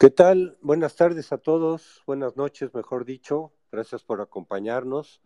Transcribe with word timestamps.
¿Qué 0.00 0.10
tal? 0.10 0.56
Buenas 0.60 0.94
tardes 0.94 1.32
a 1.32 1.38
todos, 1.38 2.04
buenas 2.06 2.36
noches, 2.36 2.72
mejor 2.72 3.04
dicho. 3.04 3.52
Gracias 3.72 4.04
por 4.04 4.20
acompañarnos. 4.20 5.20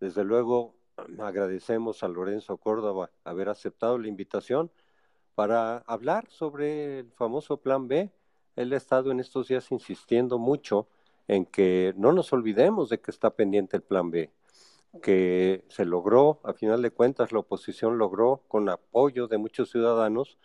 Desde 0.00 0.22
luego 0.22 0.76
agradecemos 1.18 2.02
a 2.02 2.08
Lorenzo 2.08 2.58
Córdoba 2.58 3.10
haber 3.24 3.48
aceptado 3.48 3.96
la 3.96 4.06
invitación 4.06 4.70
para 5.34 5.78
hablar 5.78 6.28
sobre 6.28 6.98
el 6.98 7.12
famoso 7.12 7.62
Plan 7.62 7.88
B. 7.88 8.12
Él 8.54 8.74
ha 8.74 8.76
estado 8.76 9.12
en 9.12 9.20
estos 9.20 9.48
días 9.48 9.72
insistiendo 9.72 10.38
mucho 10.38 10.88
en 11.26 11.46
que 11.46 11.94
no 11.96 12.12
nos 12.12 12.30
olvidemos 12.34 12.90
de 12.90 13.00
que 13.00 13.10
está 13.10 13.30
pendiente 13.30 13.78
el 13.78 13.82
Plan 13.82 14.10
B, 14.10 14.30
que 15.00 15.64
se 15.70 15.86
logró, 15.86 16.42
a 16.44 16.52
final 16.52 16.82
de 16.82 16.90
cuentas, 16.90 17.32
la 17.32 17.38
oposición 17.38 17.96
logró, 17.96 18.42
con 18.46 18.68
apoyo 18.68 19.26
de 19.26 19.38
muchos 19.38 19.70
ciudadanos, 19.70 20.36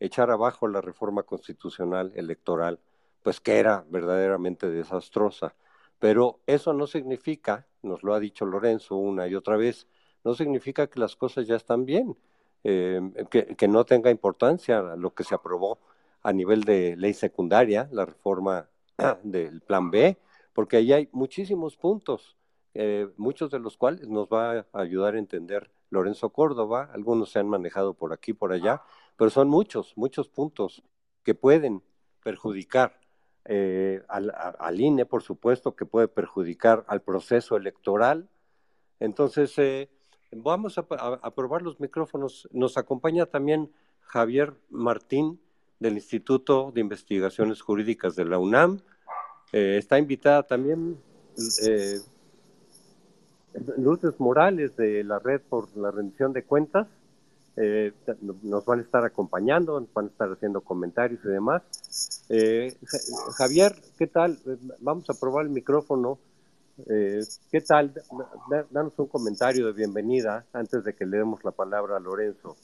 echar 0.00 0.30
abajo 0.30 0.68
la 0.68 0.80
reforma 0.80 1.22
constitucional 1.24 2.14
electoral 2.16 2.80
pues 3.26 3.40
que 3.40 3.58
era 3.58 3.84
verdaderamente 3.90 4.70
desastrosa. 4.70 5.56
Pero 5.98 6.38
eso 6.46 6.72
no 6.72 6.86
significa, 6.86 7.66
nos 7.82 8.04
lo 8.04 8.14
ha 8.14 8.20
dicho 8.20 8.46
Lorenzo 8.46 8.94
una 8.94 9.26
y 9.26 9.34
otra 9.34 9.56
vez, 9.56 9.88
no 10.22 10.34
significa 10.34 10.86
que 10.86 11.00
las 11.00 11.16
cosas 11.16 11.44
ya 11.48 11.56
están 11.56 11.86
bien, 11.86 12.16
eh, 12.62 13.00
que, 13.28 13.66
no 13.66 13.84
tenga 13.84 14.12
importancia 14.12 14.80
lo 14.96 15.12
que 15.12 15.24
se 15.24 15.34
aprobó 15.34 15.80
a 16.22 16.32
nivel 16.32 16.62
de 16.62 16.94
ley 16.96 17.14
secundaria, 17.14 17.88
la 17.90 18.06
reforma 18.06 18.68
del 19.24 19.60
Plan 19.60 19.90
B, 19.90 20.16
porque 20.52 20.76
ahí 20.76 20.92
hay 20.92 21.08
muchísimos 21.10 21.76
puntos, 21.76 22.36
eh, 22.74 23.08
muchos 23.16 23.50
de 23.50 23.58
los 23.58 23.76
cuales 23.76 24.06
nos 24.06 24.28
va 24.28 24.68
a 24.72 24.80
ayudar 24.80 25.16
a 25.16 25.18
entender 25.18 25.68
Lorenzo 25.90 26.30
Córdoba, 26.30 26.90
algunos 26.92 27.32
se 27.32 27.40
han 27.40 27.48
manejado 27.48 27.92
por 27.92 28.12
aquí, 28.12 28.34
por 28.34 28.52
allá, 28.52 28.82
pero 29.16 29.30
son 29.30 29.48
muchos, 29.48 29.94
muchos 29.96 30.28
puntos 30.28 30.84
que 31.24 31.34
pueden 31.34 31.82
perjudicar 32.22 33.00
eh, 33.48 34.02
al, 34.08 34.80
INE, 34.80 35.06
por 35.06 35.22
supuesto, 35.22 35.76
que 35.76 35.86
puede 35.86 36.08
perjudicar 36.08 36.84
al 36.88 37.00
proceso 37.02 37.56
electoral. 37.56 38.28
Entonces, 38.98 39.56
eh, 39.58 39.88
vamos 40.32 40.78
a, 40.78 41.30
probar 41.34 41.62
los 41.62 41.78
micrófonos. 41.78 42.48
Nos 42.52 42.76
acompaña 42.76 43.26
también 43.26 43.70
Javier 44.00 44.54
Martín 44.68 45.40
del 45.78 45.94
Instituto 45.94 46.72
de 46.74 46.80
Investigaciones 46.80 47.62
Jurídicas 47.62 48.16
de 48.16 48.24
la 48.24 48.38
UNAM. 48.38 48.80
Eh, 49.52 49.76
está 49.78 49.98
invitada 49.98 50.42
también 50.42 50.98
Lourdes 53.76 54.18
Morales 54.18 54.76
de 54.76 55.04
la 55.04 55.20
Red 55.20 55.42
por 55.42 55.76
la 55.76 55.92
Rendición 55.92 56.32
de 56.32 56.42
Cuentas. 56.42 56.88
Nos 58.42 58.64
van 58.64 58.80
a 58.80 58.82
estar 58.82 59.04
acompañando, 59.04 59.80
nos 59.80 59.92
van 59.92 60.06
a 60.06 60.08
estar 60.08 60.30
haciendo 60.30 60.60
comentarios 60.60 61.20
y 61.24 61.28
demás. 61.28 61.62
Eh, 62.28 62.76
Javier, 63.36 63.74
¿qué 63.98 64.06
tal? 64.06 64.38
Vamos 64.80 65.08
a 65.08 65.14
probar 65.14 65.46
el 65.46 65.50
micrófono. 65.50 66.18
Eh, 66.90 67.20
¿Qué 67.50 67.60
tal? 67.62 67.94
Danos 68.70 68.92
un 68.98 69.06
comentario 69.06 69.66
de 69.66 69.72
bienvenida 69.72 70.44
antes 70.52 70.84
de 70.84 70.94
que 70.94 71.06
le 71.06 71.18
demos 71.18 71.42
la 71.42 71.52
palabra 71.52 71.96
a 71.96 72.00
Lorenzo. 72.00 72.56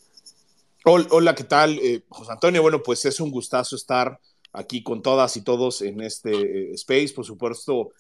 Hola, 0.84 1.34
¿qué 1.34 1.44
tal? 1.44 1.78
Eh, 1.78 2.02
José 2.08 2.32
Antonio, 2.32 2.60
bueno, 2.60 2.82
pues 2.82 3.04
es 3.04 3.20
un 3.20 3.30
gustazo 3.30 3.76
estar 3.76 4.18
aquí 4.52 4.82
con 4.82 5.00
todas 5.00 5.36
y 5.36 5.42
todos 5.42 5.80
en 5.80 6.02
este 6.02 6.32
eh, 6.32 6.74
space, 6.74 7.14
por 7.14 7.24
supuesto, 7.24 7.92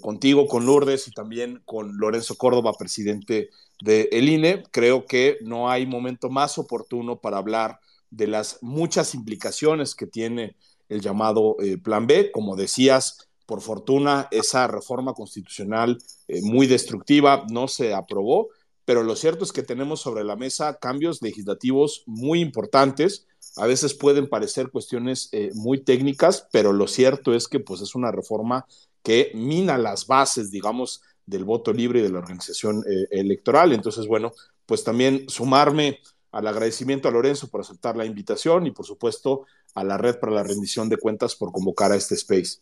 contigo, 0.00 0.46
con 0.46 0.66
Lourdes 0.66 1.06
y 1.08 1.12
también 1.12 1.62
con 1.64 1.96
Lorenzo 1.98 2.36
Córdoba, 2.36 2.72
presidente 2.78 3.50
del 3.80 4.08
el 4.12 4.28
INE. 4.28 4.62
Creo 4.70 5.06
que 5.06 5.38
no 5.42 5.70
hay 5.70 5.86
momento 5.86 6.30
más 6.30 6.58
oportuno 6.58 7.20
para 7.20 7.38
hablar 7.38 7.80
de 8.10 8.26
las 8.26 8.58
muchas 8.60 9.14
implicaciones 9.14 9.94
que 9.94 10.06
tiene 10.06 10.56
el 10.88 11.00
llamado 11.00 11.56
eh, 11.60 11.78
Plan 11.78 12.06
B. 12.06 12.30
Como 12.32 12.56
decías, 12.56 13.30
por 13.46 13.62
fortuna, 13.62 14.28
esa 14.30 14.66
reforma 14.66 15.12
constitucional 15.14 15.98
eh, 16.28 16.40
muy 16.42 16.66
destructiva 16.66 17.44
no 17.50 17.68
se 17.68 17.94
aprobó, 17.94 18.48
pero 18.84 19.02
lo 19.02 19.16
cierto 19.16 19.44
es 19.44 19.52
que 19.52 19.62
tenemos 19.62 20.00
sobre 20.00 20.24
la 20.24 20.36
mesa 20.36 20.78
cambios 20.78 21.22
legislativos 21.22 22.02
muy 22.06 22.40
importantes. 22.40 23.26
A 23.56 23.66
veces 23.66 23.94
pueden 23.94 24.28
parecer 24.28 24.70
cuestiones 24.70 25.28
eh, 25.32 25.50
muy 25.54 25.82
técnicas, 25.82 26.48
pero 26.52 26.72
lo 26.72 26.86
cierto 26.86 27.34
es 27.34 27.48
que 27.48 27.60
pues, 27.60 27.80
es 27.80 27.94
una 27.94 28.12
reforma 28.12 28.66
que 29.02 29.30
mina 29.34 29.78
las 29.78 30.06
bases, 30.06 30.50
digamos, 30.50 31.02
del 31.30 31.44
voto 31.44 31.72
libre 31.72 32.00
y 32.00 32.02
de 32.02 32.10
la 32.10 32.18
organización 32.18 32.82
electoral. 33.10 33.72
Entonces, 33.72 34.06
bueno, 34.06 34.32
pues 34.66 34.84
también 34.84 35.28
sumarme 35.28 36.00
al 36.32 36.46
agradecimiento 36.46 37.08
a 37.08 37.10
Lorenzo 37.10 37.48
por 37.48 37.60
aceptar 37.60 37.96
la 37.96 38.04
invitación 38.04 38.66
y 38.66 38.70
por 38.70 38.86
supuesto 38.86 39.46
a 39.74 39.84
la 39.84 39.98
Red 39.98 40.18
para 40.18 40.32
la 40.32 40.42
Rendición 40.42 40.88
de 40.88 40.96
Cuentas 40.96 41.34
por 41.34 41.52
convocar 41.52 41.92
a 41.92 41.96
este 41.96 42.14
space. 42.14 42.60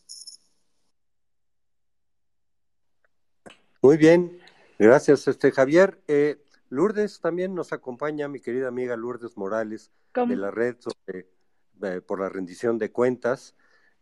Muy 3.82 3.96
bien, 3.96 4.40
gracias 4.78 5.28
este 5.28 5.52
Javier. 5.52 6.00
Eh, 6.08 6.42
Lourdes 6.70 7.20
también 7.20 7.54
nos 7.54 7.72
acompaña, 7.72 8.28
mi 8.28 8.40
querida 8.40 8.68
amiga 8.68 8.96
Lourdes 8.96 9.36
Morales 9.36 9.90
de 10.14 10.36
la 10.36 10.50
Red 10.50 10.76
eh, 11.06 12.00
por 12.06 12.20
la 12.20 12.28
Rendición 12.28 12.78
de 12.78 12.90
Cuentas. 12.90 13.54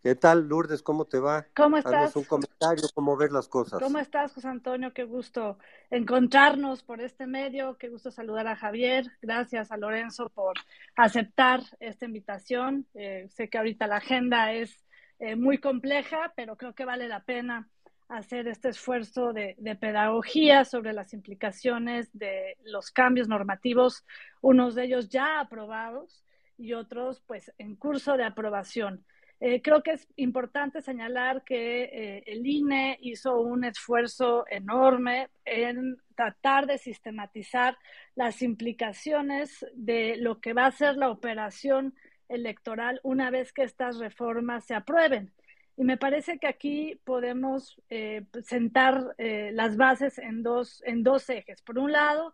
¿Qué 0.07 0.15
tal, 0.15 0.47
Lourdes? 0.47 0.85
¿Cómo 0.85 1.05
te 1.05 1.19
va? 1.19 1.49
¿Cómo 1.53 1.79
estás? 1.79 2.15
un 2.15 2.23
comentario, 2.23 2.85
cómo 2.95 3.17
ver 3.17 3.33
las 3.33 3.49
cosas. 3.49 3.83
¿Cómo 3.83 3.99
estás, 3.99 4.33
José 4.33 4.47
Antonio? 4.47 4.93
Qué 4.93 5.03
gusto 5.03 5.59
encontrarnos 5.91 6.85
por 6.85 7.01
este 7.01 7.27
medio. 7.27 7.77
Qué 7.77 7.89
gusto 7.89 8.13
saludar 8.13 8.47
a 8.47 8.55
Javier. 8.55 9.11
Gracias 9.21 9.73
a 9.73 9.77
Lorenzo 9.77 10.29
por 10.29 10.55
aceptar 10.95 11.61
esta 11.81 12.05
invitación. 12.05 12.87
Eh, 12.95 13.27
sé 13.31 13.49
que 13.49 13.59
ahorita 13.59 13.89
la 13.89 13.97
agenda 13.97 14.53
es 14.53 14.87
eh, 15.19 15.35
muy 15.35 15.59
compleja, 15.59 16.33
pero 16.37 16.57
creo 16.57 16.73
que 16.73 16.85
vale 16.85 17.09
la 17.09 17.25
pena 17.25 17.69
hacer 18.07 18.47
este 18.47 18.69
esfuerzo 18.69 19.33
de, 19.33 19.57
de, 19.59 19.75
pedagogía 19.75 20.65
sobre 20.65 20.93
las 20.93 21.15
implicaciones 21.15 22.17
de 22.17 22.57
los 22.63 22.93
cambios 22.93 23.27
normativos, 23.27 24.05
unos 24.41 24.77
de 24.77 24.85
ellos 24.85 25.09
ya 25.09 25.41
aprobados 25.41 26.23
y 26.57 26.75
otros 26.75 27.25
pues 27.27 27.53
en 27.59 27.75
curso 27.75 28.17
de 28.17 28.23
aprobación. 28.23 29.05
Eh, 29.39 29.61
creo 29.61 29.83
que 29.83 29.93
es 29.93 30.09
importante 30.17 30.81
señalar 30.81 31.45
que 31.45 31.85
eh, 31.85 32.25
el 32.27 32.47
INE 32.47 32.99
hizo 33.03 33.39
un 33.39 33.65
esfuerzo 33.65 34.47
enorme 34.49 35.29
en 35.45 35.99
tratar 36.15 36.67
de 36.67 36.79
sistematizar 36.79 37.77
las 38.15 38.41
implicaciones 38.41 39.67
de 39.75 40.17
lo 40.17 40.41
que 40.41 40.55
va 40.55 40.67
a 40.67 40.73
ser 40.73 40.97
la 40.97 41.11
operación 41.11 41.95
electoral 42.29 42.99
una 43.03 43.31
vez 43.31 43.53
que 43.53 43.63
estas 43.63 43.99
reformas 43.99 44.65
se 44.65 44.75
aprueben. 44.75 45.33
Y 45.77 45.85
me 45.85 45.99
parece 45.99 46.39
que 46.39 46.47
aquí 46.47 46.99
podemos 47.05 47.79
eh, 47.91 48.25
sentar 48.43 49.15
las 49.19 49.77
bases 49.77 50.17
en 50.17 50.43
dos, 50.43 50.83
en 50.87 51.03
dos 51.03 51.29
ejes. 51.29 51.61
Por 51.61 51.79
un 51.79 51.93
lado, 51.93 52.33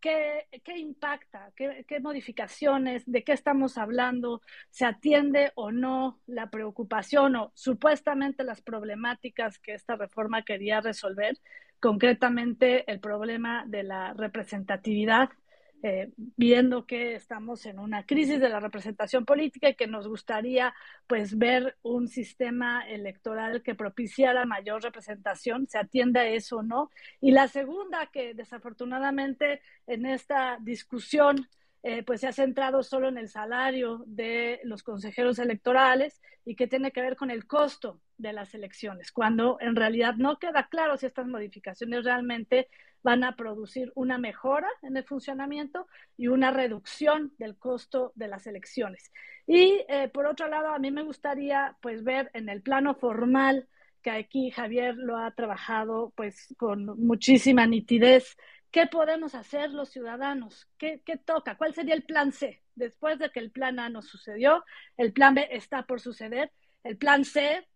¿Qué, 0.00 0.46
impacta? 0.76 1.52
¿Qué, 1.56 1.84
¿Qué, 1.88 2.00
modificaciones? 2.00 3.02
¿De 3.06 3.24
qué 3.24 3.32
estamos 3.32 3.78
hablando? 3.78 4.42
¿Se 4.70 4.84
atiende 4.84 5.52
o 5.54 5.72
no 5.72 6.20
la 6.26 6.50
preocupación 6.50 7.36
o 7.36 7.52
supuestamente 7.54 8.44
las 8.44 8.62
problemáticas 8.62 9.58
que 9.58 9.74
esta 9.74 9.96
reforma 9.96 10.42
quería 10.42 10.80
resolver? 10.80 11.38
Concretamente, 11.80 12.90
el 12.90 13.00
problema 13.00 13.64
de 13.66 13.82
la 13.82 14.14
representatividad 14.14 15.30
eh, 15.86 16.12
viendo 16.16 16.84
que 16.84 17.14
estamos 17.14 17.64
en 17.64 17.78
una 17.78 18.04
crisis 18.04 18.40
de 18.40 18.48
la 18.48 18.58
representación 18.58 19.24
política 19.24 19.68
y 19.68 19.76
que 19.76 19.86
nos 19.86 20.08
gustaría 20.08 20.74
pues 21.06 21.38
ver 21.38 21.76
un 21.82 22.08
sistema 22.08 22.88
electoral 22.88 23.62
que 23.62 23.76
propiciara 23.76 24.46
mayor 24.46 24.82
representación, 24.82 25.68
se 25.68 25.78
atienda 25.78 26.22
a 26.22 26.26
eso 26.26 26.56
o 26.56 26.62
no. 26.64 26.90
Y 27.20 27.30
la 27.30 27.46
segunda, 27.46 28.06
que 28.06 28.34
desafortunadamente 28.34 29.60
en 29.86 30.06
esta 30.06 30.58
discusión 30.60 31.48
eh, 31.88 32.02
pues 32.02 32.20
se 32.20 32.26
ha 32.26 32.32
centrado 32.32 32.82
solo 32.82 33.06
en 33.06 33.16
el 33.16 33.28
salario 33.28 34.02
de 34.08 34.58
los 34.64 34.82
consejeros 34.82 35.38
electorales 35.38 36.20
y 36.44 36.56
que 36.56 36.66
tiene 36.66 36.90
que 36.90 37.00
ver 37.00 37.14
con 37.14 37.30
el 37.30 37.46
costo 37.46 38.00
de 38.18 38.32
las 38.32 38.56
elecciones, 38.56 39.12
cuando 39.12 39.56
en 39.60 39.76
realidad 39.76 40.14
no 40.16 40.40
queda 40.40 40.66
claro 40.68 40.96
si 40.96 41.06
estas 41.06 41.28
modificaciones 41.28 42.02
realmente 42.02 42.68
van 43.04 43.22
a 43.22 43.36
producir 43.36 43.92
una 43.94 44.18
mejora 44.18 44.66
en 44.82 44.96
el 44.96 45.04
funcionamiento 45.04 45.86
y 46.16 46.26
una 46.26 46.50
reducción 46.50 47.32
del 47.38 47.56
costo 47.56 48.10
de 48.16 48.26
las 48.26 48.48
elecciones. 48.48 49.12
Y 49.46 49.84
eh, 49.88 50.10
por 50.12 50.26
otro 50.26 50.48
lado, 50.48 50.70
a 50.70 50.80
mí 50.80 50.90
me 50.90 51.04
gustaría 51.04 51.76
pues 51.80 52.02
ver 52.02 52.32
en 52.34 52.48
el 52.48 52.62
plano 52.62 52.96
formal 52.96 53.68
que 54.02 54.10
aquí 54.10 54.50
Javier 54.50 54.96
lo 54.96 55.18
ha 55.18 55.30
trabajado 55.30 56.12
pues 56.16 56.52
con 56.58 56.84
muchísima 56.98 57.64
nitidez 57.64 58.36
¿Qué 58.76 58.86
podemos 58.86 59.34
hacer 59.34 59.70
los 59.70 59.88
ciudadanos? 59.88 60.68
¿Qué, 60.76 61.00
toca? 61.24 61.56
¿Cuál 61.56 61.72
sería 61.72 61.94
el 61.94 62.02
plan 62.02 62.30
C? 62.30 62.62
Después 62.74 63.18
de 63.18 63.30
que 63.30 63.40
el 63.40 63.50
plan 63.50 63.78
A 63.78 63.88
no 63.88 64.02
sucedió, 64.02 64.66
el 64.98 65.14
plan 65.14 65.34
B 65.34 65.48
está 65.50 65.86
por 65.86 65.98
suceder. 65.98 66.52
El 66.84 66.98
plan 66.98 67.24
C 67.24 67.66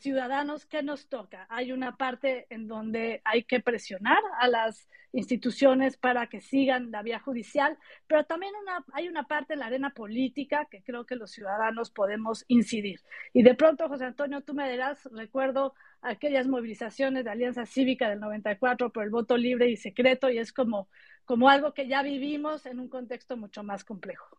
ciudadanos, 0.00 0.66
¿qué 0.66 0.82
nos 0.82 1.08
toca? 1.08 1.46
Hay 1.48 1.72
una 1.72 1.96
parte 1.96 2.46
en 2.50 2.66
donde 2.66 3.20
hay 3.24 3.44
que 3.44 3.60
presionar 3.60 4.18
a 4.40 4.48
las 4.48 4.88
instituciones 5.12 5.96
para 5.96 6.26
que 6.26 6.40
sigan 6.40 6.90
la 6.90 7.02
vía 7.02 7.20
judicial, 7.20 7.78
pero 8.06 8.24
también 8.24 8.52
una, 8.62 8.84
hay 8.92 9.08
una 9.08 9.24
parte 9.24 9.54
en 9.54 9.60
la 9.60 9.66
arena 9.66 9.90
política 9.90 10.66
que 10.70 10.82
creo 10.82 11.06
que 11.06 11.16
los 11.16 11.30
ciudadanos 11.30 11.90
podemos 11.90 12.44
incidir. 12.48 13.00
Y 13.32 13.42
de 13.42 13.54
pronto, 13.54 13.88
José 13.88 14.04
Antonio, 14.04 14.42
tú 14.42 14.54
me 14.54 14.70
dirás, 14.70 15.08
recuerdo 15.12 15.74
aquellas 16.02 16.46
movilizaciones 16.46 17.24
de 17.24 17.30
Alianza 17.30 17.66
Cívica 17.66 18.08
del 18.08 18.20
94 18.20 18.92
por 18.92 19.04
el 19.04 19.10
voto 19.10 19.36
libre 19.36 19.68
y 19.68 19.76
secreto, 19.76 20.30
y 20.30 20.38
es 20.38 20.52
como, 20.52 20.88
como 21.24 21.48
algo 21.48 21.72
que 21.72 21.88
ya 21.88 22.02
vivimos 22.02 22.66
en 22.66 22.80
un 22.80 22.88
contexto 22.88 23.36
mucho 23.36 23.62
más 23.62 23.84
complejo. 23.84 24.38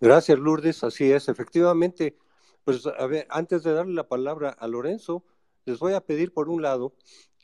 Gracias, 0.00 0.38
Lourdes. 0.38 0.84
Así 0.84 1.10
es, 1.10 1.28
efectivamente. 1.28 2.18
Pues 2.64 2.86
a 2.86 3.06
ver, 3.06 3.26
antes 3.30 3.62
de 3.62 3.72
darle 3.72 3.94
la 3.94 4.08
palabra 4.08 4.50
a 4.50 4.66
Lorenzo, 4.66 5.24
les 5.64 5.78
voy 5.78 5.94
a 5.94 6.00
pedir 6.00 6.32
por 6.32 6.48
un 6.48 6.62
lado 6.62 6.94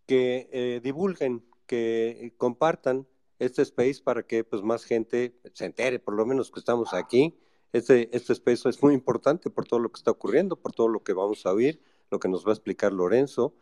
que 0.06 0.48
eh, 0.52 0.80
divulguen, 0.82 1.44
que 1.66 2.34
compartan 2.36 3.06
este 3.38 3.62
space 3.62 4.02
para 4.02 4.24
que 4.24 4.44
pues 4.44 4.62
más 4.62 4.84
gente 4.84 5.34
se 5.54 5.64
entere, 5.64 5.98
por 5.98 6.14
lo 6.14 6.26
menos 6.26 6.50
que 6.50 6.60
estamos 6.60 6.92
aquí. 6.92 7.38
Este, 7.72 8.14
este 8.14 8.34
space 8.34 8.68
es 8.68 8.82
muy 8.82 8.94
importante 8.94 9.48
por 9.48 9.66
todo 9.66 9.80
lo 9.80 9.90
que 9.90 9.98
está 9.98 10.10
ocurriendo, 10.10 10.56
por 10.56 10.72
todo 10.72 10.88
lo 10.88 11.02
que 11.02 11.14
vamos 11.14 11.46
a 11.46 11.52
oír, 11.52 11.80
lo 12.10 12.20
que 12.20 12.28
nos 12.28 12.44
va 12.44 12.50
a 12.50 12.54
explicar 12.54 12.92
Lorenzo. 12.92 13.54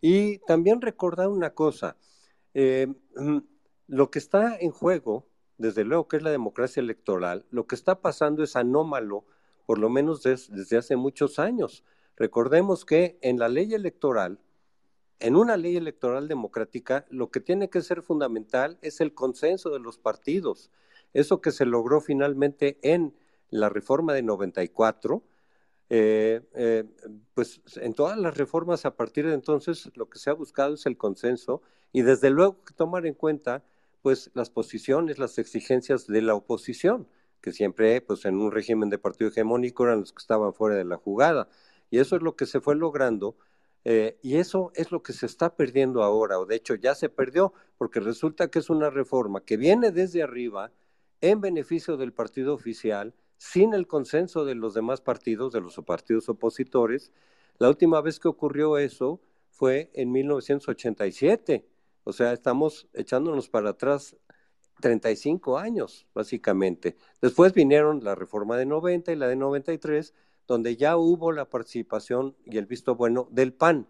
Y 0.00 0.38
también 0.46 0.80
recordar 0.80 1.28
una 1.28 1.50
cosa, 1.54 1.96
eh, 2.54 2.88
lo 3.86 4.10
que 4.10 4.18
está 4.18 4.56
en 4.58 4.70
juego 4.70 5.29
desde 5.60 5.84
luego 5.84 6.08
que 6.08 6.16
es 6.16 6.22
la 6.22 6.30
democracia 6.30 6.80
electoral, 6.80 7.44
lo 7.50 7.66
que 7.66 7.74
está 7.74 8.00
pasando 8.00 8.42
es 8.42 8.56
anómalo, 8.56 9.26
por 9.66 9.78
lo 9.78 9.90
menos 9.90 10.22
desde 10.22 10.78
hace 10.78 10.96
muchos 10.96 11.38
años. 11.38 11.84
Recordemos 12.16 12.86
que 12.86 13.18
en 13.20 13.38
la 13.38 13.48
ley 13.48 13.74
electoral, 13.74 14.40
en 15.18 15.36
una 15.36 15.58
ley 15.58 15.76
electoral 15.76 16.28
democrática, 16.28 17.04
lo 17.10 17.30
que 17.30 17.40
tiene 17.40 17.68
que 17.68 17.82
ser 17.82 18.00
fundamental 18.00 18.78
es 18.80 19.02
el 19.02 19.12
consenso 19.12 19.68
de 19.68 19.80
los 19.80 19.98
partidos. 19.98 20.70
Eso 21.12 21.42
que 21.42 21.50
se 21.50 21.66
logró 21.66 22.00
finalmente 22.00 22.78
en 22.82 23.14
la 23.50 23.68
reforma 23.68 24.14
de 24.14 24.22
94, 24.22 25.22
eh, 25.90 26.40
eh, 26.54 26.84
pues 27.34 27.60
en 27.76 27.92
todas 27.92 28.16
las 28.16 28.34
reformas 28.38 28.86
a 28.86 28.96
partir 28.96 29.26
de 29.26 29.34
entonces 29.34 29.90
lo 29.94 30.08
que 30.08 30.18
se 30.18 30.30
ha 30.30 30.34
buscado 30.34 30.74
es 30.74 30.86
el 30.86 30.96
consenso 30.96 31.60
y 31.92 32.00
desde 32.00 32.30
luego 32.30 32.64
que 32.64 32.72
tomar 32.72 33.04
en 33.06 33.14
cuenta 33.14 33.62
pues 34.02 34.30
las 34.34 34.50
posiciones, 34.50 35.18
las 35.18 35.38
exigencias 35.38 36.06
de 36.06 36.22
la 36.22 36.34
oposición, 36.34 37.08
que 37.40 37.52
siempre 37.52 38.00
pues 38.00 38.24
en 38.24 38.36
un 38.36 38.52
régimen 38.52 38.90
de 38.90 38.98
partido 38.98 39.30
hegemónico 39.30 39.84
eran 39.84 40.00
los 40.00 40.12
que 40.12 40.20
estaban 40.20 40.52
fuera 40.54 40.76
de 40.76 40.84
la 40.84 40.96
jugada. 40.96 41.48
Y 41.90 41.98
eso 41.98 42.16
es 42.16 42.22
lo 42.22 42.36
que 42.36 42.46
se 42.46 42.60
fue 42.60 42.76
logrando 42.76 43.36
eh, 43.84 44.18
y 44.22 44.36
eso 44.36 44.72
es 44.74 44.92
lo 44.92 45.02
que 45.02 45.12
se 45.12 45.26
está 45.26 45.56
perdiendo 45.56 46.02
ahora, 46.02 46.38
o 46.38 46.46
de 46.46 46.56
hecho 46.56 46.74
ya 46.74 46.94
se 46.94 47.08
perdió, 47.08 47.54
porque 47.78 48.00
resulta 48.00 48.48
que 48.50 48.58
es 48.58 48.68
una 48.68 48.90
reforma 48.90 49.42
que 49.42 49.56
viene 49.56 49.90
desde 49.90 50.22
arriba 50.22 50.70
en 51.22 51.40
beneficio 51.40 51.96
del 51.96 52.12
partido 52.12 52.54
oficial, 52.54 53.14
sin 53.38 53.72
el 53.72 53.86
consenso 53.86 54.44
de 54.44 54.54
los 54.54 54.74
demás 54.74 55.00
partidos, 55.00 55.52
de 55.52 55.62
los 55.62 55.76
partidos 55.86 56.28
opositores. 56.28 57.10
La 57.58 57.68
última 57.68 58.00
vez 58.02 58.20
que 58.20 58.28
ocurrió 58.28 58.76
eso 58.76 59.20
fue 59.48 59.90
en 59.94 60.12
1987 60.12 61.66
o 62.10 62.12
sea, 62.12 62.32
estamos 62.32 62.88
echándonos 62.92 63.48
para 63.48 63.70
atrás 63.70 64.16
35 64.80 65.58
años, 65.58 66.08
básicamente. 66.12 66.96
Después 67.22 67.54
vinieron 67.54 68.02
la 68.02 68.16
reforma 68.16 68.56
de 68.56 68.66
90 68.66 69.12
y 69.12 69.16
la 69.16 69.28
de 69.28 69.36
93, 69.36 70.12
donde 70.48 70.76
ya 70.76 70.96
hubo 70.96 71.30
la 71.30 71.48
participación 71.48 72.36
y 72.44 72.58
el 72.58 72.66
visto 72.66 72.96
bueno 72.96 73.28
del 73.30 73.52
PAN, 73.52 73.86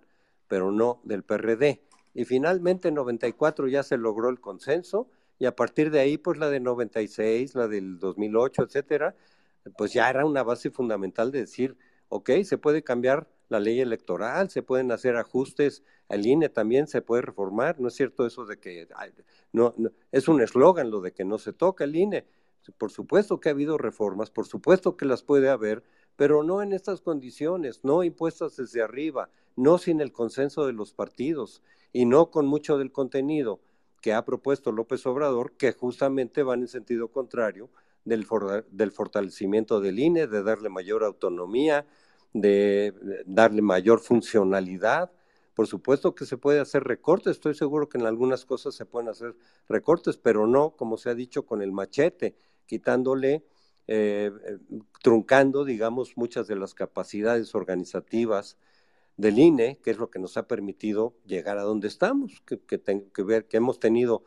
pero 0.48 0.70
no 0.70 1.00
del 1.02 1.22
PRD. 1.22 1.82
Y 2.12 2.26
finalmente 2.26 2.88
en 2.88 2.94
94 2.96 3.68
ya 3.68 3.82
se 3.82 3.96
logró 3.96 4.28
el 4.28 4.38
consenso 4.38 5.08
y 5.38 5.46
a 5.46 5.56
partir 5.56 5.90
de 5.90 6.00
ahí, 6.00 6.18
pues 6.18 6.38
la 6.38 6.50
de 6.50 6.60
96, 6.60 7.54
la 7.54 7.68
del 7.68 7.98
2008, 7.98 8.64
etcétera, 8.64 9.16
pues 9.78 9.94
ya 9.94 10.10
era 10.10 10.26
una 10.26 10.42
base 10.42 10.70
fundamental 10.70 11.30
de 11.32 11.40
decir, 11.40 11.78
ok, 12.10 12.30
se 12.44 12.58
puede 12.58 12.82
cambiar 12.82 13.30
la 13.48 13.60
ley 13.60 13.80
electoral, 13.80 14.50
se 14.50 14.62
pueden 14.62 14.92
hacer 14.92 15.16
ajustes, 15.16 15.82
el 16.10 16.26
INE 16.26 16.48
también 16.48 16.86
se 16.86 17.02
puede 17.02 17.22
reformar, 17.22 17.80
no 17.80 17.88
es 17.88 17.94
cierto 17.94 18.26
eso 18.26 18.44
de 18.44 18.58
que 18.58 18.88
no, 19.52 19.74
es 20.12 20.28
un 20.28 20.40
eslogan 20.40 20.90
lo 20.90 21.00
de 21.00 21.12
que 21.12 21.24
no 21.24 21.38
se 21.38 21.52
toca 21.52 21.84
el 21.84 21.96
INE. 21.96 22.26
Por 22.76 22.90
supuesto 22.90 23.40
que 23.40 23.48
ha 23.48 23.52
habido 23.52 23.78
reformas, 23.78 24.30
por 24.30 24.46
supuesto 24.46 24.96
que 24.96 25.06
las 25.06 25.22
puede 25.22 25.48
haber, 25.48 25.82
pero 26.16 26.42
no 26.42 26.62
en 26.62 26.72
estas 26.72 27.00
condiciones, 27.00 27.80
no 27.84 28.04
impuestas 28.04 28.56
desde 28.56 28.82
arriba, 28.82 29.30
no 29.56 29.78
sin 29.78 30.00
el 30.00 30.12
consenso 30.12 30.66
de 30.66 30.72
los 30.72 30.92
partidos 30.92 31.62
y 31.92 32.04
no 32.04 32.30
con 32.30 32.46
mucho 32.46 32.76
del 32.76 32.92
contenido 32.92 33.60
que 34.00 34.12
ha 34.12 34.24
propuesto 34.24 34.72
López 34.72 35.04
Obrador, 35.06 35.52
que 35.52 35.72
justamente 35.72 36.42
van 36.42 36.60
en 36.60 36.68
sentido 36.68 37.08
contrario 37.08 37.70
del, 38.04 38.26
del 38.70 38.92
fortalecimiento 38.92 39.80
del 39.80 39.98
INE, 39.98 40.26
de 40.26 40.42
darle 40.42 40.68
mayor 40.68 41.04
autonomía, 41.04 41.86
de 42.32 42.94
darle 43.26 43.62
mayor 43.62 44.00
funcionalidad. 44.00 45.10
Por 45.60 45.66
supuesto 45.66 46.14
que 46.14 46.24
se 46.24 46.38
puede 46.38 46.58
hacer 46.58 46.84
recortes, 46.84 47.32
estoy 47.32 47.54
seguro 47.54 47.86
que 47.90 47.98
en 47.98 48.06
algunas 48.06 48.46
cosas 48.46 48.74
se 48.74 48.86
pueden 48.86 49.10
hacer 49.10 49.36
recortes, 49.68 50.16
pero 50.16 50.46
no, 50.46 50.70
como 50.70 50.96
se 50.96 51.10
ha 51.10 51.14
dicho, 51.14 51.44
con 51.44 51.60
el 51.60 51.70
machete, 51.70 52.34
quitándole, 52.64 53.44
eh, 53.86 54.32
truncando, 55.02 55.66
digamos, 55.66 56.16
muchas 56.16 56.46
de 56.46 56.56
las 56.56 56.72
capacidades 56.72 57.54
organizativas 57.54 58.56
del 59.18 59.38
INE, 59.38 59.78
que 59.82 59.90
es 59.90 59.98
lo 59.98 60.08
que 60.08 60.18
nos 60.18 60.38
ha 60.38 60.48
permitido 60.48 61.12
llegar 61.26 61.58
a 61.58 61.62
donde 61.62 61.88
estamos, 61.88 62.42
que, 62.46 62.58
que, 62.58 63.22
ver, 63.22 63.44
que 63.44 63.58
hemos 63.58 63.78
tenido 63.78 64.24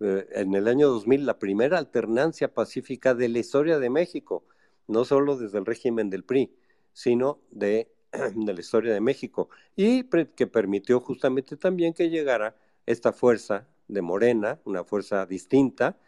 eh, 0.00 0.26
en 0.32 0.54
el 0.54 0.68
año 0.68 0.90
2000 0.90 1.24
la 1.24 1.38
primera 1.38 1.78
alternancia 1.78 2.52
pacífica 2.52 3.14
de 3.14 3.30
la 3.30 3.38
historia 3.38 3.78
de 3.78 3.88
México, 3.88 4.44
no 4.86 5.06
solo 5.06 5.38
desde 5.38 5.56
el 5.56 5.64
régimen 5.64 6.10
del 6.10 6.24
PRI, 6.24 6.54
sino 6.92 7.40
de, 7.50 7.93
de 8.34 8.54
la 8.54 8.60
historia 8.60 8.92
de 8.92 9.00
México, 9.00 9.48
y 9.76 10.04
que 10.04 10.46
permitió 10.46 11.00
justamente 11.00 11.56
también 11.56 11.92
que 11.94 12.10
llegara 12.10 12.56
esta 12.86 13.12
fuerza 13.12 13.66
de 13.88 14.02
Morena, 14.02 14.60
una 14.64 14.84
fuerza 14.84 15.26
distinta, 15.26 15.98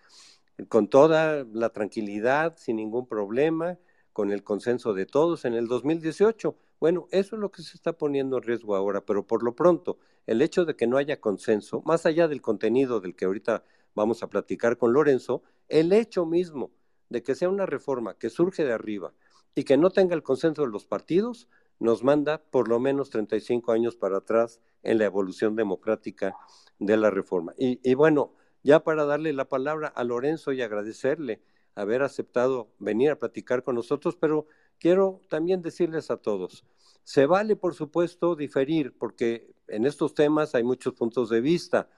con 0.68 0.88
toda 0.88 1.44
la 1.52 1.70
tranquilidad, 1.70 2.56
sin 2.56 2.76
ningún 2.76 3.06
problema, 3.06 3.78
con 4.12 4.32
el 4.32 4.42
consenso 4.42 4.94
de 4.94 5.04
todos 5.04 5.44
en 5.44 5.54
el 5.54 5.68
2018. 5.68 6.56
Bueno, 6.80 7.08
eso 7.10 7.36
es 7.36 7.40
lo 7.40 7.50
que 7.50 7.62
se 7.62 7.76
está 7.76 7.92
poniendo 7.92 8.38
en 8.38 8.42
riesgo 8.42 8.74
ahora, 8.74 9.02
pero 9.04 9.26
por 9.26 9.42
lo 9.42 9.54
pronto, 9.54 9.98
el 10.26 10.40
hecho 10.40 10.64
de 10.64 10.74
que 10.74 10.86
no 10.86 10.96
haya 10.96 11.20
consenso, 11.20 11.82
más 11.84 12.06
allá 12.06 12.26
del 12.28 12.40
contenido 12.40 13.00
del 13.00 13.14
que 13.14 13.26
ahorita 13.26 13.64
vamos 13.94 14.22
a 14.22 14.28
platicar 14.28 14.78
con 14.78 14.92
Lorenzo, 14.92 15.42
el 15.68 15.92
hecho 15.92 16.24
mismo 16.24 16.70
de 17.08 17.22
que 17.22 17.34
sea 17.34 17.48
una 17.48 17.66
reforma 17.66 18.14
que 18.14 18.30
surge 18.30 18.64
de 18.64 18.72
arriba, 18.72 19.12
y 19.54 19.64
que 19.64 19.76
no 19.76 19.90
tenga 19.90 20.14
el 20.14 20.22
consenso 20.22 20.62
de 20.62 20.68
los 20.68 20.86
partidos, 20.86 21.48
nos 21.78 22.02
manda 22.02 22.38
por 22.38 22.68
lo 22.68 22.80
menos 22.80 23.10
35 23.10 23.72
años 23.72 23.96
para 23.96 24.18
atrás 24.18 24.60
en 24.82 24.98
la 24.98 25.04
evolución 25.04 25.56
democrática 25.56 26.36
de 26.78 26.96
la 26.96 27.10
reforma. 27.10 27.54
Y, 27.58 27.94
bueno, 27.94 28.32
ya 28.62 28.80
para 28.80 29.04
darle 29.04 29.32
la 29.32 29.48
palabra 29.48 29.88
a 29.88 30.04
Lorenzo 30.04 30.52
y 30.52 30.62
agradecerle 30.62 31.42
haber 31.74 32.02
aceptado 32.02 32.68
venir 32.78 33.10
a 33.10 33.18
platicar 33.18 33.62
con 33.62 33.74
nosotros, 33.74 34.16
pero 34.16 34.46
quiero 34.78 35.20
también 35.28 35.60
decirles 35.60 36.10
a 36.10 36.16
todos, 36.16 36.64
se 37.04 37.26
vale, 37.26 37.54
por 37.54 37.74
supuesto, 37.74 38.34
diferir, 38.34 38.96
porque 38.96 39.54
en 39.68 39.86
estos 39.86 40.14
temas 40.14 40.54
hay 40.54 40.64
muchos 40.64 40.94
puntos 40.94 41.28
de 41.28 41.40
vista, 41.40 41.88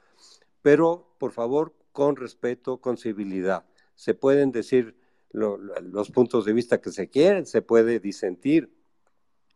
pero 0.63 1.15
por 1.19 1.33
favor, 1.33 1.75
con 1.93 2.17
respeto, 2.17 2.79
con 2.79 2.97
civilidad. 2.97 3.65
Se 3.95 4.15
pueden 4.15 4.53
decir 4.53 4.97
los 5.31 6.11
puntos 6.11 6.45
de 6.45 6.53
vista 6.53 6.81
que 6.81 6.91
se 6.91 7.09
quieren, 7.09 7.47
se 7.47 7.63
puede 7.63 8.01
disentir 8.01 8.78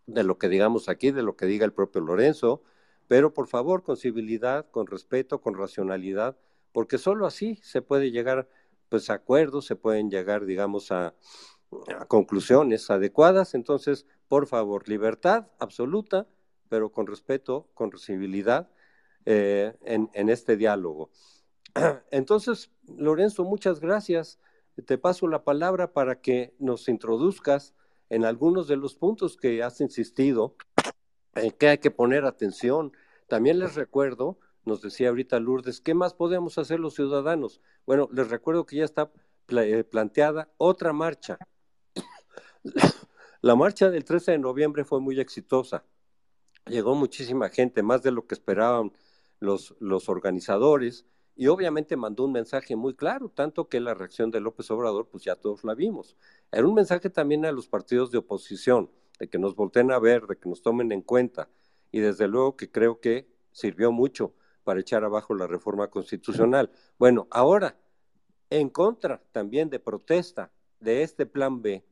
de 0.06 0.24
lo 0.24 0.38
que 0.38 0.48
digamos 0.48 0.88
aquí, 0.88 1.10
de 1.10 1.22
lo 1.22 1.36
que 1.36 1.46
diga 1.46 1.64
el 1.64 1.72
propio 1.72 2.00
Lorenzo, 2.00 2.62
pero 3.08 3.34
por 3.34 3.48
favor 3.48 3.82
con 3.82 3.96
civilidad, 3.96 4.70
con 4.70 4.86
respeto, 4.86 5.40
con 5.40 5.54
racionalidad, 5.54 6.36
porque 6.72 6.98
solo 6.98 7.26
así 7.26 7.56
se 7.62 7.82
puede 7.82 8.10
llegar 8.10 8.48
pues 8.88 9.10
a 9.10 9.14
acuerdos, 9.14 9.66
se 9.66 9.76
pueden 9.76 10.10
llegar 10.10 10.44
digamos 10.44 10.92
a, 10.92 11.14
conclusiones 12.08 12.90
adecuadas, 12.90 13.54
entonces 13.54 14.06
por 14.28 14.46
favor, 14.46 14.88
libertad 14.88 15.48
absoluta, 15.58 16.26
pero 16.68 16.90
con 16.90 17.06
respeto, 17.06 17.68
con 17.74 17.96
civilidad 17.98 18.70
eh, 19.24 19.74
en, 19.84 20.10
en 20.14 20.28
este 20.28 20.56
diálogo. 20.56 21.10
Entonces, 22.10 22.70
Lorenzo, 22.86 23.44
muchas 23.44 23.80
gracias 23.80 24.38
te 24.80 24.96
paso 24.96 25.28
la 25.28 25.44
palabra 25.44 25.92
para 25.92 26.20
que 26.20 26.54
nos 26.58 26.88
introduzcas 26.88 27.74
en 28.12 28.26
algunos 28.26 28.68
de 28.68 28.76
los 28.76 28.94
puntos 28.94 29.38
que 29.38 29.62
has 29.62 29.80
insistido, 29.80 30.54
en 31.34 31.50
que 31.50 31.68
hay 31.68 31.78
que 31.78 31.90
poner 31.90 32.26
atención. 32.26 32.92
También 33.26 33.58
les 33.58 33.74
recuerdo, 33.74 34.38
nos 34.66 34.82
decía 34.82 35.08
ahorita 35.08 35.40
Lourdes, 35.40 35.80
¿qué 35.80 35.94
más 35.94 36.12
podemos 36.12 36.58
hacer 36.58 36.78
los 36.78 36.92
ciudadanos? 36.92 37.62
Bueno, 37.86 38.10
les 38.12 38.28
recuerdo 38.28 38.66
que 38.66 38.76
ya 38.76 38.84
está 38.84 39.10
eh, 39.48 39.82
planteada 39.84 40.52
otra 40.58 40.92
marcha. 40.92 41.38
La 43.40 43.56
marcha 43.56 43.88
del 43.88 44.04
13 44.04 44.32
de 44.32 44.38
noviembre 44.38 44.84
fue 44.84 45.00
muy 45.00 45.18
exitosa. 45.18 45.86
Llegó 46.66 46.94
muchísima 46.94 47.48
gente, 47.48 47.82
más 47.82 48.02
de 48.02 48.10
lo 48.10 48.26
que 48.26 48.34
esperaban 48.34 48.92
los, 49.40 49.74
los 49.80 50.10
organizadores, 50.10 51.06
y 51.34 51.46
obviamente 51.46 51.96
mandó 51.96 52.24
un 52.24 52.32
mensaje 52.32 52.76
muy 52.76 52.94
claro, 52.94 53.28
tanto 53.28 53.68
que 53.68 53.80
la 53.80 53.94
reacción 53.94 54.30
de 54.30 54.40
López 54.40 54.70
Obrador, 54.70 55.08
pues 55.08 55.24
ya 55.24 55.36
todos 55.36 55.64
la 55.64 55.74
vimos. 55.74 56.16
Era 56.50 56.66
un 56.66 56.74
mensaje 56.74 57.10
también 57.10 57.44
a 57.46 57.52
los 57.52 57.68
partidos 57.68 58.10
de 58.10 58.18
oposición, 58.18 58.90
de 59.18 59.28
que 59.28 59.38
nos 59.38 59.54
volteen 59.54 59.92
a 59.92 59.98
ver, 59.98 60.26
de 60.26 60.36
que 60.36 60.48
nos 60.48 60.62
tomen 60.62 60.92
en 60.92 61.02
cuenta, 61.02 61.48
y 61.90 62.00
desde 62.00 62.28
luego 62.28 62.56
que 62.56 62.70
creo 62.70 63.00
que 63.00 63.28
sirvió 63.52 63.92
mucho 63.92 64.34
para 64.64 64.80
echar 64.80 65.04
abajo 65.04 65.34
la 65.34 65.46
reforma 65.46 65.88
constitucional. 65.88 66.70
Bueno, 66.98 67.26
ahora, 67.30 67.76
en 68.50 68.68
contra 68.68 69.22
también 69.32 69.70
de 69.70 69.78
protesta 69.78 70.52
de 70.80 71.02
este 71.02 71.26
plan 71.26 71.62
B, 71.62 71.84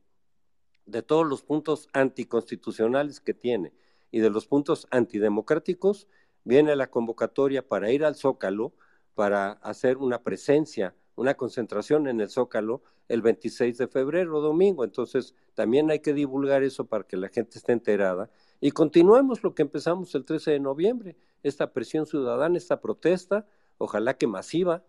de 0.85 1.01
todos 1.01 1.25
los 1.25 1.43
puntos 1.43 1.87
anticonstitucionales 1.93 3.19
que 3.19 3.33
tiene 3.33 3.73
y 4.11 4.19
de 4.19 4.29
los 4.29 4.45
puntos 4.45 4.87
antidemocráticos, 4.91 6.07
viene 6.43 6.75
la 6.75 6.89
convocatoria 6.89 7.67
para 7.67 7.91
ir 7.91 8.03
al 8.03 8.15
Zócalo, 8.15 8.73
para 9.15 9.53
hacer 9.53 9.97
una 9.97 10.21
presencia, 10.23 10.95
una 11.15 11.35
concentración 11.35 12.07
en 12.07 12.21
el 12.21 12.29
Zócalo 12.29 12.81
el 13.07 13.21
26 13.21 13.77
de 13.77 13.87
febrero, 13.87 14.39
domingo. 14.39 14.83
Entonces, 14.83 15.35
también 15.53 15.91
hay 15.91 15.99
que 15.99 16.13
divulgar 16.13 16.63
eso 16.63 16.85
para 16.85 17.03
que 17.03 17.17
la 17.17 17.29
gente 17.29 17.57
esté 17.57 17.73
enterada. 17.73 18.29
Y 18.61 18.71
continuemos 18.71 19.43
lo 19.43 19.53
que 19.53 19.63
empezamos 19.63 20.15
el 20.15 20.23
13 20.23 20.51
de 20.51 20.59
noviembre, 20.59 21.17
esta 21.43 21.73
presión 21.73 22.05
ciudadana, 22.05 22.57
esta 22.57 22.79
protesta, 22.79 23.45
ojalá 23.77 24.15
que 24.15 24.27
masiva, 24.27 24.83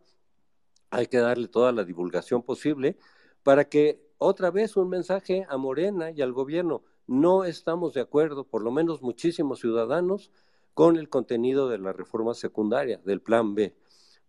hay 0.90 1.06
que 1.06 1.18
darle 1.18 1.48
toda 1.48 1.72
la 1.72 1.84
divulgación 1.84 2.42
posible 2.42 2.96
para 3.42 3.64
que 3.64 4.06
otra 4.18 4.50
vez 4.50 4.76
un 4.76 4.88
mensaje 4.88 5.46
a 5.48 5.56
Morena 5.56 6.10
y 6.10 6.22
al 6.22 6.32
gobierno, 6.32 6.82
no 7.06 7.44
estamos 7.44 7.94
de 7.94 8.02
acuerdo, 8.02 8.44
por 8.44 8.62
lo 8.62 8.70
menos 8.70 9.02
muchísimos 9.02 9.60
ciudadanos, 9.60 10.30
con 10.74 10.96
el 10.96 11.08
contenido 11.08 11.68
de 11.68 11.78
la 11.78 11.92
reforma 11.92 12.34
secundaria, 12.34 13.00
del 13.04 13.20
plan 13.20 13.54
B. 13.54 13.74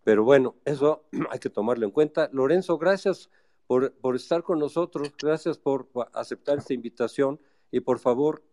Pero 0.04 0.22
bueno, 0.22 0.54
eso 0.64 1.04
hay 1.30 1.38
que 1.38 1.50
tomarlo 1.50 1.84
en 1.84 1.90
cuenta. 1.90 2.28
Lorenzo, 2.32 2.78
gracias 2.78 3.30
por, 3.66 3.94
estar 4.14 4.42
con 4.42 4.58
nosotros, 4.58 5.12
gracias 5.20 5.58
por 5.58 5.88
aceptar 6.12 6.58
esta 6.58 6.74
invitación 6.74 7.40
y 7.70 7.80
por 7.80 7.98
favor, 7.98 8.44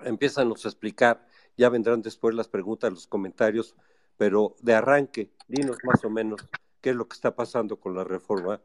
empiezanos 0.00 0.64
a 0.64 0.68
explicar, 0.68 1.26
ya 1.56 1.68
vendrán 1.68 2.02
después 2.02 2.34
las 2.34 2.48
preguntas, 2.48 2.90
los 2.90 3.06
comentarios, 3.06 3.76
pero 4.16 4.56
de 4.60 4.74
arranque, 4.74 5.30
dinos 5.46 5.76
más 5.84 6.04
o 6.04 6.10
menos 6.10 6.40
qué 6.80 6.90
es 6.90 6.96
lo 6.96 7.06
que 7.06 7.14
está 7.14 7.36
pasando 7.36 7.78
con 7.78 7.94
la 7.94 8.02
reforma 8.02 8.60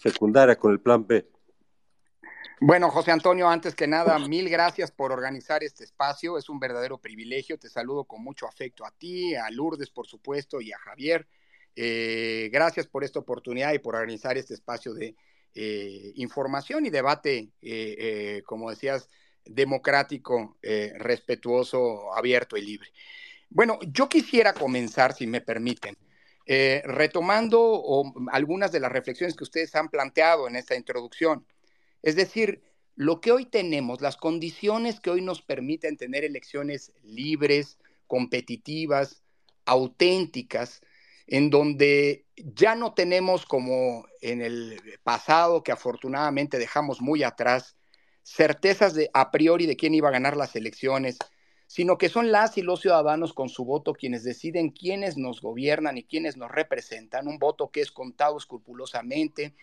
secundaria, 0.00 0.56
con 0.56 0.72
el 0.72 0.80
plan 0.80 1.06
B. 1.06 1.28
Bueno, 2.60 2.90
José 2.90 3.10
Antonio, 3.10 3.48
antes 3.48 3.74
que 3.74 3.86
nada, 3.86 4.18
mil 4.18 4.48
gracias 4.48 4.90
por 4.90 5.12
organizar 5.12 5.62
este 5.64 5.84
espacio. 5.84 6.38
Es 6.38 6.48
un 6.48 6.58
verdadero 6.58 6.98
privilegio. 6.98 7.58
Te 7.58 7.68
saludo 7.68 8.04
con 8.04 8.22
mucho 8.22 8.46
afecto 8.46 8.86
a 8.86 8.90
ti, 8.90 9.34
a 9.34 9.50
Lourdes, 9.50 9.90
por 9.90 10.06
supuesto, 10.06 10.60
y 10.60 10.72
a 10.72 10.78
Javier. 10.78 11.26
Eh, 11.76 12.50
gracias 12.52 12.86
por 12.86 13.02
esta 13.04 13.18
oportunidad 13.18 13.72
y 13.72 13.80
por 13.80 13.96
organizar 13.96 14.38
este 14.38 14.54
espacio 14.54 14.94
de 14.94 15.16
eh, 15.54 16.12
información 16.16 16.86
y 16.86 16.90
debate, 16.90 17.50
eh, 17.60 18.42
como 18.46 18.70
decías, 18.70 19.08
democrático, 19.44 20.56
respetuoso, 20.62 22.14
abierto 22.14 22.56
y 22.56 22.62
libre. 22.62 22.88
Bueno, 23.50 23.78
yo 23.88 24.08
quisiera 24.08 24.54
comenzar, 24.54 25.12
si 25.12 25.26
me 25.26 25.42
permiten, 25.42 25.96
retomando 26.46 28.04
algunas 28.32 28.72
de 28.72 28.80
las 28.80 28.90
reflexiones 28.90 29.36
que 29.36 29.44
ustedes 29.44 29.74
han 29.74 29.90
planteado 29.90 30.48
en 30.48 30.56
esta 30.56 30.76
introducción. 30.76 31.44
Es 32.04 32.16
decir, 32.16 32.62
lo 32.96 33.22
que 33.22 33.32
hoy 33.32 33.46
tenemos, 33.46 34.02
las 34.02 34.18
condiciones 34.18 35.00
que 35.00 35.08
hoy 35.08 35.22
nos 35.22 35.40
permiten 35.40 35.96
tener 35.96 36.22
elecciones 36.22 36.92
libres, 37.02 37.78
competitivas, 38.06 39.22
auténticas, 39.64 40.82
en 41.26 41.48
donde 41.48 42.26
ya 42.36 42.74
no 42.74 42.92
tenemos 42.92 43.46
como 43.46 44.06
en 44.20 44.42
el 44.42 44.78
pasado, 45.02 45.62
que 45.62 45.72
afortunadamente 45.72 46.58
dejamos 46.58 47.00
muy 47.00 47.22
atrás, 47.22 47.78
certezas 48.22 48.92
de 48.92 49.08
a 49.14 49.30
priori 49.30 49.64
de 49.64 49.76
quién 49.76 49.94
iba 49.94 50.10
a 50.10 50.12
ganar 50.12 50.36
las 50.36 50.56
elecciones, 50.56 51.16
sino 51.66 51.96
que 51.96 52.10
son 52.10 52.32
las 52.32 52.58
y 52.58 52.62
los 52.62 52.82
ciudadanos 52.82 53.32
con 53.32 53.48
su 53.48 53.64
voto 53.64 53.94
quienes 53.94 54.24
deciden 54.24 54.68
quiénes 54.68 55.16
nos 55.16 55.40
gobiernan 55.40 55.96
y 55.96 56.04
quiénes 56.04 56.36
nos 56.36 56.50
representan, 56.50 57.28
un 57.28 57.38
voto 57.38 57.70
que 57.70 57.80
es 57.80 57.90
contado 57.90 58.36
escrupulosamente, 58.36 59.54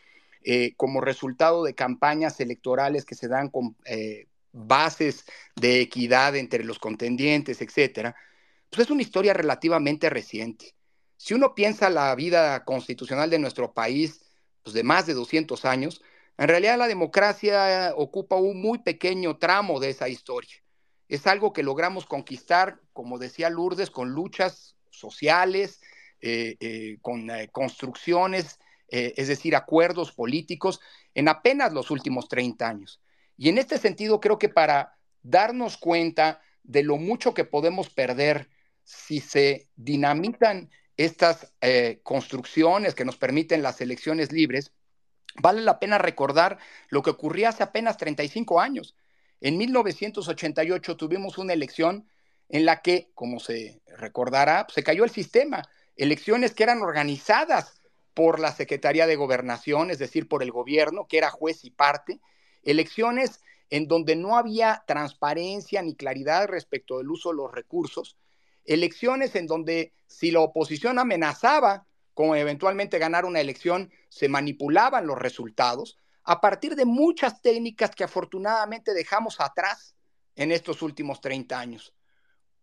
eh, 0.43 0.73
como 0.75 1.01
resultado 1.01 1.63
de 1.63 1.75
campañas 1.75 2.39
electorales 2.39 3.05
que 3.05 3.13
se 3.13 3.27
dan 3.27 3.49
con 3.49 3.75
eh, 3.85 4.25
bases 4.51 5.25
de 5.55 5.81
equidad 5.81 6.35
entre 6.35 6.63
los 6.63 6.79
contendientes, 6.79 7.61
etcétera, 7.61 8.15
pues 8.71 8.87
es 8.87 8.91
una 8.91 9.03
historia 9.03 9.35
relativamente 9.35 10.09
reciente. 10.09 10.73
Si 11.15 11.35
uno 11.35 11.53
piensa 11.53 11.91
la 11.91 12.15
vida 12.15 12.63
constitucional 12.65 13.29
de 13.29 13.37
nuestro 13.37 13.73
país, 13.73 14.21
pues 14.63 14.73
de 14.73 14.81
más 14.81 15.05
de 15.05 15.13
200 15.13 15.63
años, 15.65 16.01
en 16.39 16.47
realidad 16.47 16.79
la 16.79 16.87
democracia 16.87 17.93
ocupa 17.95 18.35
un 18.35 18.59
muy 18.61 18.79
pequeño 18.79 19.37
tramo 19.37 19.79
de 19.79 19.91
esa 19.91 20.09
historia. 20.09 20.55
Es 21.07 21.27
algo 21.27 21.53
que 21.53 21.61
logramos 21.61 22.07
conquistar, 22.07 22.81
como 22.93 23.19
decía 23.19 23.51
Lourdes, 23.51 23.91
con 23.91 24.09
luchas 24.09 24.75
sociales, 24.89 25.81
eh, 26.19 26.97
con 27.01 27.29
construcciones 27.51 28.57
eh, 28.91 29.13
es 29.15 29.29
decir, 29.29 29.55
acuerdos 29.55 30.11
políticos, 30.11 30.81
en 31.15 31.29
apenas 31.29 31.71
los 31.71 31.91
últimos 31.91 32.27
30 32.27 32.67
años. 32.67 33.01
Y 33.37 33.47
en 33.47 33.57
este 33.57 33.77
sentido, 33.77 34.19
creo 34.19 34.37
que 34.37 34.49
para 34.49 34.97
darnos 35.23 35.77
cuenta 35.77 36.41
de 36.63 36.83
lo 36.83 36.97
mucho 36.97 37.33
que 37.33 37.45
podemos 37.45 37.89
perder 37.89 38.49
si 38.83 39.21
se 39.21 39.69
dinamitan 39.77 40.69
estas 40.97 41.53
eh, 41.61 42.01
construcciones 42.03 42.93
que 42.93 43.05
nos 43.05 43.15
permiten 43.15 43.63
las 43.63 43.79
elecciones 43.79 44.33
libres, 44.33 44.73
vale 45.35 45.61
la 45.61 45.79
pena 45.79 45.97
recordar 45.97 46.59
lo 46.89 47.01
que 47.01 47.11
ocurría 47.11 47.49
hace 47.49 47.63
apenas 47.63 47.97
35 47.97 48.59
años. 48.59 48.95
En 49.39 49.57
1988 49.57 50.97
tuvimos 50.97 51.37
una 51.37 51.53
elección 51.53 52.07
en 52.49 52.65
la 52.65 52.81
que, 52.81 53.09
como 53.15 53.39
se 53.39 53.81
recordará, 53.97 54.67
se 54.69 54.83
cayó 54.83 55.05
el 55.05 55.09
sistema. 55.09 55.63
Elecciones 55.95 56.53
que 56.53 56.63
eran 56.63 56.81
organizadas 56.81 57.80
por 58.13 58.39
la 58.39 58.51
Secretaría 58.51 59.07
de 59.07 59.15
Gobernación, 59.15 59.91
es 59.91 59.99
decir, 59.99 60.27
por 60.27 60.43
el 60.43 60.51
gobierno, 60.51 61.07
que 61.07 61.17
era 61.17 61.29
juez 61.29 61.63
y 61.63 61.71
parte, 61.71 62.19
elecciones 62.63 63.41
en 63.69 63.87
donde 63.87 64.15
no 64.15 64.37
había 64.37 64.83
transparencia 64.85 65.81
ni 65.81 65.95
claridad 65.95 66.47
respecto 66.47 66.97
del 66.97 67.09
uso 67.09 67.29
de 67.29 67.37
los 67.37 67.51
recursos, 67.51 68.17
elecciones 68.65 69.35
en 69.35 69.47
donde 69.47 69.93
si 70.07 70.31
la 70.31 70.41
oposición 70.41 70.99
amenazaba 70.99 71.87
con 72.13 72.35
eventualmente 72.35 72.99
ganar 72.99 73.25
una 73.25 73.39
elección, 73.39 73.91
se 74.09 74.27
manipulaban 74.27 75.07
los 75.07 75.17
resultados 75.17 75.97
a 76.23 76.41
partir 76.41 76.75
de 76.75 76.85
muchas 76.85 77.41
técnicas 77.41 77.95
que 77.95 78.03
afortunadamente 78.03 78.93
dejamos 78.93 79.39
atrás 79.39 79.95
en 80.35 80.51
estos 80.51 80.81
últimos 80.81 81.21
30 81.21 81.59
años. 81.59 81.93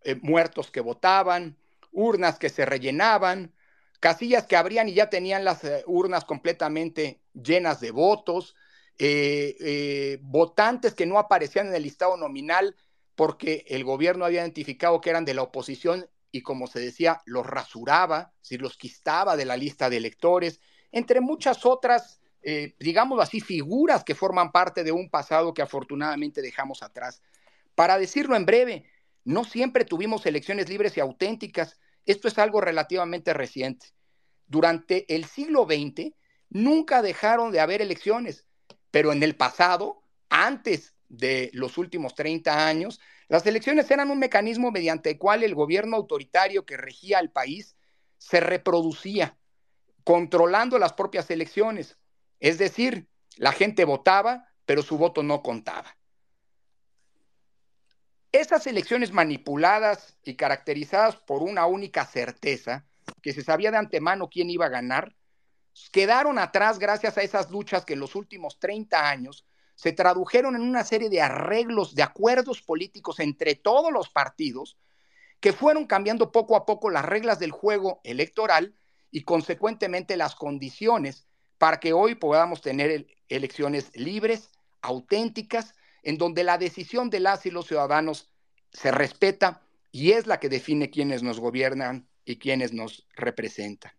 Eh, 0.03 0.17
muertos 0.23 0.71
que 0.71 0.81
votaban, 0.81 1.57
urnas 1.91 2.39
que 2.39 2.51
se 2.51 2.65
rellenaban, 2.65 3.53
casillas 4.01 4.47
que 4.47 4.57
abrían 4.57 4.89
y 4.89 4.95
ya 4.95 5.11
tenían 5.11 5.45
las 5.45 5.65
eh, 5.65 5.83
urnas 5.87 6.25
completamente 6.25 7.21
llenas 7.33 7.81
de 7.81 7.91
votos, 7.91 8.55
eh, 8.99 9.57
eh, 9.61 10.19
votantes 10.23 10.95
que 10.95 11.07
no 11.07 11.19
aparecían 11.19 11.69
en 11.69 11.75
el 11.75 11.83
listado 11.83 12.17
nominal 12.17 12.77
porque 13.15 13.65
el 13.69 13.85
gobierno 13.85 14.25
había 14.25 14.43
identificado 14.43 15.01
que 15.01 15.11
eran 15.11 15.25
de 15.25 15.35
la 15.35 15.43
oposición 15.43 16.09
y 16.31 16.43
como 16.43 16.67
se 16.67 16.81
decía, 16.81 17.21
los 17.25 17.47
rasuraba, 17.47 18.33
si 18.41 18.59
los 18.59 18.77
quistaba 18.77 19.37
de 19.37 19.45
la 19.45 19.57
lista 19.57 19.91
de 19.91 19.97
electores, 19.97 20.61
entre 20.93 21.21
muchas 21.21 21.65
otras, 21.65 22.21
digamos 22.79 23.21
así, 23.21 23.41
figuras 23.41 24.05
que 24.05 24.15
forman 24.15 24.53
parte 24.53 24.85
de 24.85 24.93
un 24.93 25.11
pasado 25.11 25.55
que 25.55 25.63
afortunadamente 25.63 26.43
dejamos 26.43 26.83
atrás. 26.83 27.23
Para 27.75 27.99
decirlo 27.99 28.37
en 28.37 28.45
breve, 28.45 28.85
no 29.25 29.45
siempre 29.45 29.85
tuvimos 29.85 30.27
elecciones 30.27 30.69
libres 30.69 30.97
y 30.97 31.01
auténticas, 31.01 31.79
esto 32.09 32.27
es 32.27 32.39
algo 32.39 32.61
relativamente 32.63 33.35
reciente. 33.35 33.89
Durante 34.47 35.15
el 35.15 35.27
siglo 35.27 35.67
XX 35.67 36.15
nunca 36.49 37.03
dejaron 37.03 37.53
de 37.53 37.61
haber 37.61 37.83
elecciones, 37.83 38.47
pero 38.91 39.13
en 39.13 39.23
el 39.23 39.37
pasado, 39.37 40.03
antes 40.31 40.95
de 41.11 41.51
los 41.53 41.77
últimos 41.77 42.15
30 42.15 42.67
años, 42.67 42.99
las 43.29 43.47
elecciones 43.47 43.91
eran 43.91 44.11
un 44.11 44.19
mecanismo 44.19 44.71
mediante 44.71 45.11
el 45.11 45.19
cual 45.19 45.43
el 45.43 45.55
gobierno 45.55 45.97
autoritario 45.97 46.65
que 46.65 46.79
regía 46.79 47.19
el 47.19 47.31
país 47.31 47.77
se 48.17 48.41
reproducía, 48.41 49.37
controlando 50.03 50.79
las 50.79 50.95
propias 50.95 51.31
elecciones. 51.31 51.99
Es 52.41 52.57
decir, 52.57 53.07
la 53.37 53.53
gente 53.53 53.85
votaba, 53.85 54.49
pero 54.65 54.81
su 54.83 54.97
voto 54.97 55.23
no 55.23 55.43
contaba. 55.43 55.98
Esas 58.33 58.67
elecciones 58.67 59.13
manipuladas 59.13 60.17
y 60.23 60.37
caracterizadas 60.37 61.17
por 61.17 61.43
una 61.43 61.67
única 61.67 62.05
certeza, 62.05 62.85
que 63.23 63.33
se 63.33 63.43
sabía 63.43 63.71
de 63.71 63.79
antemano 63.79 64.29
quién 64.29 64.51
iba 64.51 64.67
a 64.67 64.71
ganar, 64.71 65.15
quedaron 65.93 66.39
atrás 66.39 66.79
gracias 66.79 67.17
a 67.17 67.23
esas 67.23 67.51
luchas 67.51 67.85
que 67.85 67.95
en 67.95 68.01
los 68.01 68.15
últimos 68.15 68.59
30 68.59 69.09
años 69.09 69.47
se 69.75 69.93
tradujeron 69.93 70.57
en 70.57 70.63
una 70.63 70.85
serie 70.85 71.09
de 71.09 71.23
arreglos, 71.23 71.95
de 71.95 72.03
acuerdos 72.03 72.61
políticos 72.61 73.21
entre 73.21 73.55
todos 73.55 73.93
los 73.93 74.09
partidos, 74.11 74.77
que 75.41 75.53
fueron 75.53 75.87
cambiando 75.87 76.33
poco 76.33 76.57
a 76.57 76.67
poco 76.67 76.91
las 76.91 77.05
reglas 77.05 77.39
del 77.39 77.53
juego 77.53 78.01
electoral 78.03 78.75
y 79.11 79.23
consecuentemente 79.23 80.17
las 80.17 80.35
condiciones 80.35 81.29
para 81.59 81.81
que 81.81 81.93
hoy 81.93 82.17
podamos 82.17 82.61
tener 82.61 83.07
elecciones 83.29 83.97
libres, 83.97 84.51
auténticas, 84.83 85.75
en 86.03 86.19
donde 86.19 86.45
la 86.45 86.59
decisión 86.59 87.11
de 87.11 87.21
las 87.21 87.47
y 87.47 87.51
los 87.51 87.67
ciudadanos 87.67 88.31
se 88.73 88.91
respeta 88.91 89.63
y 89.93 90.13
es 90.13 90.27
la 90.27 90.41
que 90.41 90.49
define 90.49 90.91
quiénes 90.91 91.23
nos 91.23 91.41
gobiernan 91.41 92.09
y 92.25 92.37
quiénes 92.39 92.73
nos 92.73 93.07
representan. 93.17 93.93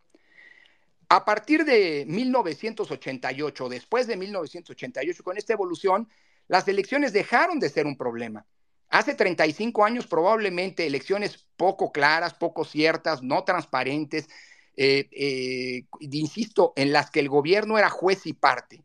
A 1.09 1.25
partir 1.25 1.65
de 1.65 2.05
1988, 2.07 3.69
después 3.69 4.05
de 4.05 4.15
1988, 4.15 5.23
con 5.23 5.37
esta 5.37 5.53
evolución, 5.53 6.07
las 6.47 6.67
elecciones 6.67 7.13
dejaron 7.13 7.59
de 7.59 7.69
ser 7.69 7.87
un 7.87 7.97
problema. 7.97 8.45
Hace 8.89 9.15
35 9.15 9.83
años 9.85 10.07
probablemente 10.07 10.85
elecciones 10.85 11.47
poco 11.57 11.91
claras, 11.91 12.33
poco 12.35 12.63
ciertas, 12.63 13.23
no 13.23 13.43
transparentes, 13.43 14.27
eh, 14.75 15.09
eh, 15.11 15.85
insisto, 15.99 16.73
en 16.75 16.93
las 16.93 17.11
que 17.11 17.19
el 17.19 17.29
gobierno 17.29 17.77
era 17.77 17.89
juez 17.89 18.25
y 18.25 18.33
parte, 18.33 18.83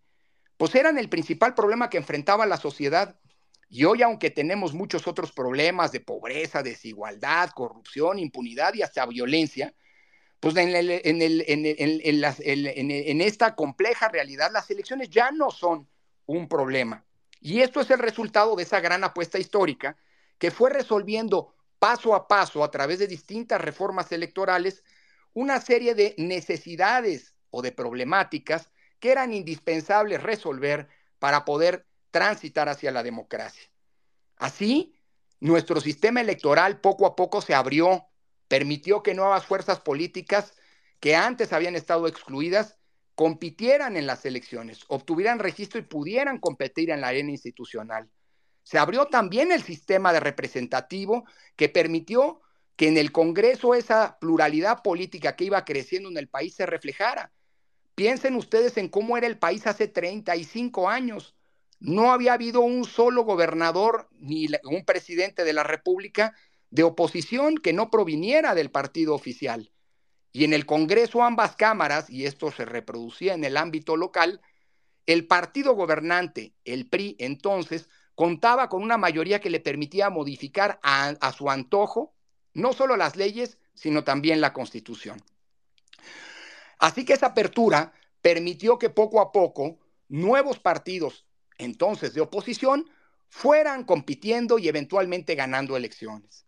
pues 0.57 0.75
eran 0.75 0.99
el 0.99 1.09
principal 1.09 1.55
problema 1.55 1.91
que 1.91 1.99
enfrentaba 1.99 2.47
la 2.47 2.57
sociedad. 2.57 3.19
Y 3.69 3.85
hoy, 3.85 4.03
aunque 4.03 4.31
tenemos 4.31 4.73
muchos 4.73 5.07
otros 5.07 5.33
problemas 5.33 5.91
de 5.93 6.01
pobreza, 6.01 6.63
desigualdad, 6.63 7.51
corrupción, 7.51 8.19
impunidad 8.19 8.75
y 8.75 8.83
hasta 8.83 9.07
violencia, 9.07 9.75
pues 10.39 10.55
en, 10.57 10.75
esta 13.21 13.55
compleja 13.55 14.09
realidad 14.09 14.51
las 14.53 14.71
elecciones 14.71 15.09
ya 15.11 15.31
no 15.31 15.51
son 15.51 15.89
un 16.27 16.49
problema. 16.49 17.05
Y 17.41 17.61
esto 17.61 17.81
es 17.81 17.91
el 17.91 17.99
resultado 17.99 18.55
de 18.55 18.63
esa 18.63 18.81
gran 18.81 19.05
apuesta 19.05 19.39
histórica 19.39 19.97
que 20.39 20.51
fue 20.51 20.71
resolviendo 20.71 21.55
paso 21.79 22.15
a 22.15 22.29
paso 22.29 22.63
a 22.63 22.71
través 22.71 22.99
de 22.99 23.07
distintas 23.07 23.61
reformas 23.61 24.13
electorales 24.13 24.85
una 25.33 25.61
serie 25.61 25.95
de 25.95 26.15
necesidades 26.19 27.35
o 27.51 27.63
de 27.63 27.73
problemáticas 27.73 28.71
que 29.01 29.13
eran 29.13 29.33
indispensables 29.33 30.23
resolver 30.23 30.89
para 31.19 31.45
poder 31.45 31.87
transitar 32.11 32.69
hacia 32.69 32.93
la 32.93 33.03
democracia. 33.03 33.71
Así, 34.37 34.95
nuestro 35.41 35.81
sistema 35.81 36.21
electoral 36.21 36.81
poco 36.81 37.07
a 37.07 37.17
poco 37.17 37.41
se 37.41 37.55
abrió 37.55 38.07
permitió 38.49 39.03
que 39.03 39.15
nuevas 39.15 39.47
fuerzas 39.47 39.81
políticas 39.81 40.55
que 41.01 41.17
antes 41.17 41.53
habían 41.53 41.77
estado 41.77 42.07
excluidas 42.07 42.79
compitieran 43.15 43.97
en 43.97 44.07
las 44.07 44.25
elecciones, 44.25 44.85
obtuvieran 44.89 45.39
registro 45.39 45.79
y 45.79 45.85
pudieran 45.85 46.39
competir 46.39 46.91
en 46.91 47.01
la 47.01 47.09
arena 47.09 47.31
institucional. 47.31 48.11
Se 48.63 48.79
abrió 48.79 49.07
también 49.07 49.53
el 49.53 49.63
sistema 49.63 50.13
de 50.13 50.21
representativo 50.21 51.25
que 51.57 51.69
permitió 51.69 52.41
que 52.77 52.89
en 52.89 52.97
el 52.97 53.13
Congreso 53.13 53.75
esa 53.75 54.19
pluralidad 54.19 54.83
política 54.83 55.37
que 55.37 55.45
iba 55.45 55.65
creciendo 55.65 56.09
en 56.09 56.17
el 56.17 56.29
país 56.29 56.55
se 56.55 56.67
reflejara. 56.67 57.33
Piensen 57.95 58.35
ustedes 58.35 58.77
en 58.77 58.89
cómo 58.89 59.17
era 59.17 59.27
el 59.27 59.39
país 59.39 59.67
hace 59.67 59.89
35 59.89 60.89
años. 60.89 61.35
No 61.79 62.13
había 62.13 62.33
habido 62.33 62.61
un 62.61 62.85
solo 62.85 63.23
gobernador 63.23 64.09
ni 64.19 64.49
un 64.65 64.85
presidente 64.85 65.45
de 65.45 65.53
la 65.53 65.63
República 65.63 66.35
de 66.71 66.83
oposición 66.83 67.59
que 67.59 67.73
no 67.73 67.91
proviniera 67.91 68.55
del 68.55 68.71
partido 68.71 69.15
oficial. 69.15 69.71
Y 70.33 70.45
en 70.45 70.53
el 70.53 70.67
Congreso 70.67 71.23
ambas 71.23 71.55
cámaras, 71.55 72.11
y 72.11 72.27
esto 72.27 72.51
se 72.51 72.65
reproducía 72.65 73.35
en 73.35 73.45
el 73.45 73.57
ámbito 73.57 73.97
local, 73.97 74.41
el 75.07 75.27
partido 75.27 75.75
gobernante, 75.75 76.55
el 76.65 76.89
PRI 76.89 77.15
entonces, 77.21 77.89
contaba 78.15 78.69
con 78.69 78.83
una 78.83 78.97
mayoría 78.97 79.41
que 79.41 79.51
le 79.51 79.61
permitía 79.61 80.11
modificar 80.11 80.81
a, 80.83 81.33
su 81.37 81.51
antojo 81.51 82.15
no 82.53 82.73
solo 82.73 82.97
las 82.97 83.17
leyes, 83.17 83.59
sino 83.75 84.05
también 84.05 84.41
la 84.41 84.53
constitución. 84.53 85.23
Así 86.79 87.05
que 87.05 87.15
esa 87.15 87.27
apertura 87.27 87.93
permitió 88.21 88.79
que 88.79 88.91
poco 88.91 89.21
a 89.21 89.33
poco 89.33 89.79
nuevos 90.09 90.59
partidos, 90.59 91.27
entonces 91.59 92.15
de 92.15 92.21
oposición, 92.21 92.89
fueran 93.29 93.85
compitiendo 93.85 94.59
y 94.59 94.69
eventualmente 94.69 95.35
ganando 95.35 95.77
elecciones. 95.77 96.47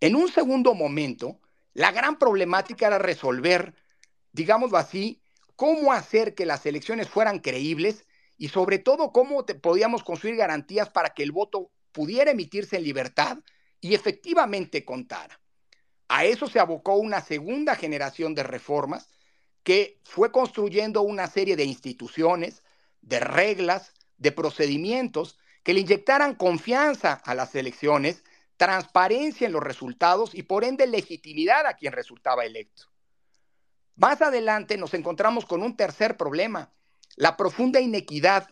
En 0.00 0.16
un 0.16 0.28
segundo 0.28 0.74
momento, 0.74 1.40
la 1.72 1.92
gran 1.92 2.18
problemática 2.18 2.86
era 2.86 2.98
resolver, 2.98 3.74
digámoslo 4.32 4.76
así, 4.76 5.22
cómo 5.56 5.92
hacer 5.92 6.34
que 6.34 6.46
las 6.46 6.64
elecciones 6.66 7.08
fueran 7.08 7.38
creíbles 7.38 8.06
y 8.36 8.48
sobre 8.48 8.78
todo 8.78 9.12
cómo 9.12 9.44
podíamos 9.44 10.02
construir 10.02 10.36
garantías 10.36 10.88
para 10.88 11.10
que 11.10 11.22
el 11.22 11.32
voto 11.32 11.70
pudiera 11.92 12.30
emitirse 12.30 12.76
en 12.76 12.84
libertad 12.84 13.38
y 13.80 13.94
efectivamente 13.94 14.84
contara. 14.84 15.40
A 16.08 16.24
eso 16.24 16.46
se 16.46 16.58
abocó 16.58 16.96
una 16.96 17.20
segunda 17.20 17.76
generación 17.76 18.34
de 18.34 18.42
reformas 18.42 19.08
que 19.62 20.00
fue 20.04 20.32
construyendo 20.32 21.02
una 21.02 21.26
serie 21.26 21.56
de 21.56 21.64
instituciones, 21.64 22.62
de 23.02 23.20
reglas, 23.20 23.92
de 24.16 24.32
procedimientos 24.32 25.38
que 25.62 25.74
le 25.74 25.80
inyectaran 25.80 26.34
confianza 26.34 27.12
a 27.12 27.34
las 27.34 27.54
elecciones 27.54 28.24
transparencia 28.60 29.46
en 29.46 29.54
los 29.54 29.62
resultados 29.62 30.34
y 30.34 30.42
por 30.42 30.64
ende 30.64 30.86
legitimidad 30.86 31.66
a 31.66 31.78
quien 31.78 31.94
resultaba 31.94 32.44
electo. 32.44 32.90
Más 33.96 34.20
adelante 34.20 34.76
nos 34.76 34.92
encontramos 34.92 35.46
con 35.46 35.62
un 35.62 35.78
tercer 35.78 36.18
problema, 36.18 36.70
la 37.16 37.38
profunda 37.38 37.80
inequidad 37.80 38.50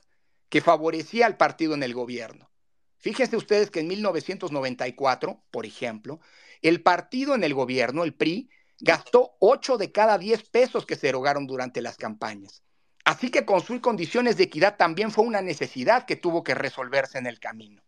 que 0.49 0.63
favorecía 0.63 1.27
al 1.27 1.37
partido 1.37 1.75
en 1.75 1.83
el 1.83 1.93
gobierno. 1.93 2.51
Fíjense 2.97 3.37
ustedes 3.37 3.71
que 3.71 3.81
en 3.81 3.89
1994, 3.89 5.43
por 5.51 5.67
ejemplo, 5.67 6.21
el 6.63 6.83
partido 6.83 7.35
en 7.35 7.45
el 7.45 7.53
gobierno, 7.53 8.03
el 8.03 8.15
PRI, 8.15 8.49
gastó 8.81 9.37
8 9.41 9.79
de 9.79 9.93
cada 9.93 10.19
10 10.19 10.49
pesos 10.51 10.87
que 10.87 10.97
se 10.97 11.09
erogaron 11.09 11.47
durante 11.47 11.81
las 11.83 11.97
campañas. 11.97 12.63
Así 13.05 13.31
que 13.31 13.47
construir 13.47 13.81
condiciones 13.81 14.37
de 14.37 14.45
equidad 14.45 14.77
también 14.77 15.11
fue 15.11 15.25
una 15.25 15.41
necesidad 15.41 16.05
que 16.05 16.17
tuvo 16.17 16.45
que 16.45 16.55
resolverse 16.55 17.19
en 17.19 17.27
el 17.27 17.41
camino. 17.41 17.83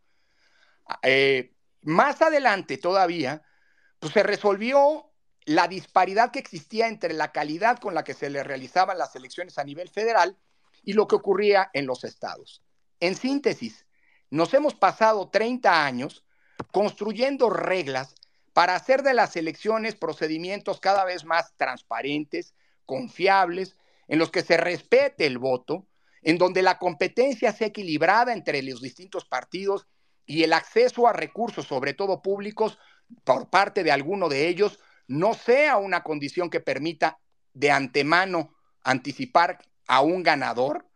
Eh, 1.03 1.55
más 1.83 2.23
adelante 2.23 2.79
todavía, 2.79 3.43
pues 3.99 4.13
se 4.13 4.23
resolvió 4.23 5.11
la 5.45 5.69
disparidad 5.69 6.31
que 6.31 6.39
existía 6.39 6.89
entre 6.89 7.13
la 7.13 7.33
calidad 7.33 7.79
con 7.79 7.95
la 7.95 8.05
que 8.05 8.15
se 8.15 8.31
le 8.31 8.43
realizaban 8.43 8.99
las 8.99 9.15
elecciones 9.17 9.59
a 9.59 9.65
nivel 9.65 9.89
federal 9.89 10.37
y 10.83 10.95
lo 10.95 11.07
que 11.07 11.17
ocurría 11.17 11.71
en 11.73 11.87
los 11.87 12.05
estados. 12.05 12.63
En 13.01 13.15
síntesis, 13.15 13.87
nos 14.31 14.55
hemos 14.55 14.75
pasado 14.75 15.29
30 15.29 15.85
años 15.85 16.25
construyendo 16.73 17.51
reglas 17.51 18.15
para 18.53 18.75
hacer 18.75 19.03
de 19.03 19.15
las 19.15 19.37
elecciones 19.37 19.95
procedimientos 19.95 20.81
cada 20.81 21.05
vez 21.05 21.25
más 21.25 21.55
transparentes, 21.57 22.55
confiables, 22.85 23.77
en 24.09 24.19
los 24.19 24.31
que 24.31 24.43
se 24.43 24.57
respete 24.57 25.27
el 25.27 25.39
voto, 25.39 25.87
en 26.23 26.37
donde 26.37 26.63
la 26.63 26.79
competencia 26.79 27.53
sea 27.53 27.69
equilibrada 27.69 28.33
entre 28.33 28.63
los 28.63 28.83
distintos 28.83 29.25
partidos 29.25 29.87
y 30.27 30.43
el 30.43 30.53
acceso 30.53 31.07
a 31.07 31.13
recursos, 31.13 31.67
sobre 31.67 31.95
todo 31.95 32.23
públicos, 32.23 32.79
por 33.25 33.51
parte 33.51 33.83
de 33.85 33.93
alguno 33.93 34.29
de 34.29 34.49
ellos, 34.49 34.79
no 35.07 35.35
sea 35.35 35.77
una 35.77 36.03
condición 36.03 36.51
que 36.51 36.61
permita 36.61 37.19
de 37.53 37.71
antemano 37.71 38.55
anticipar 38.83 39.59
a 39.87 40.01
un 40.01 40.23
ganador. 40.23 40.87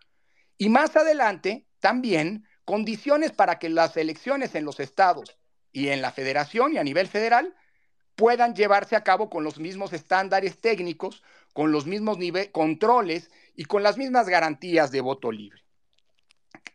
Y 0.56 0.68
más 0.68 0.96
adelante, 0.96 1.66
también 1.80 2.46
condiciones 2.64 3.32
para 3.32 3.58
que 3.58 3.68
las 3.68 3.96
elecciones 3.96 4.54
en 4.54 4.64
los 4.64 4.80
estados 4.80 5.36
y 5.74 5.88
en 5.88 6.00
la 6.00 6.12
federación 6.12 6.72
y 6.72 6.78
a 6.78 6.84
nivel 6.84 7.06
federal 7.06 7.54
puedan 8.14 8.54
llevarse 8.54 8.96
a 8.96 9.04
cabo 9.04 9.28
con 9.28 9.44
los 9.44 9.58
mismos 9.58 9.92
estándares 9.92 10.58
técnicos, 10.58 11.22
con 11.52 11.70
los 11.70 11.84
mismos 11.84 12.16
controles 12.52 13.30
y 13.54 13.66
con 13.66 13.82
las 13.82 13.98
mismas 13.98 14.30
garantías 14.30 14.90
de 14.90 15.02
voto 15.02 15.30
libre. 15.30 15.62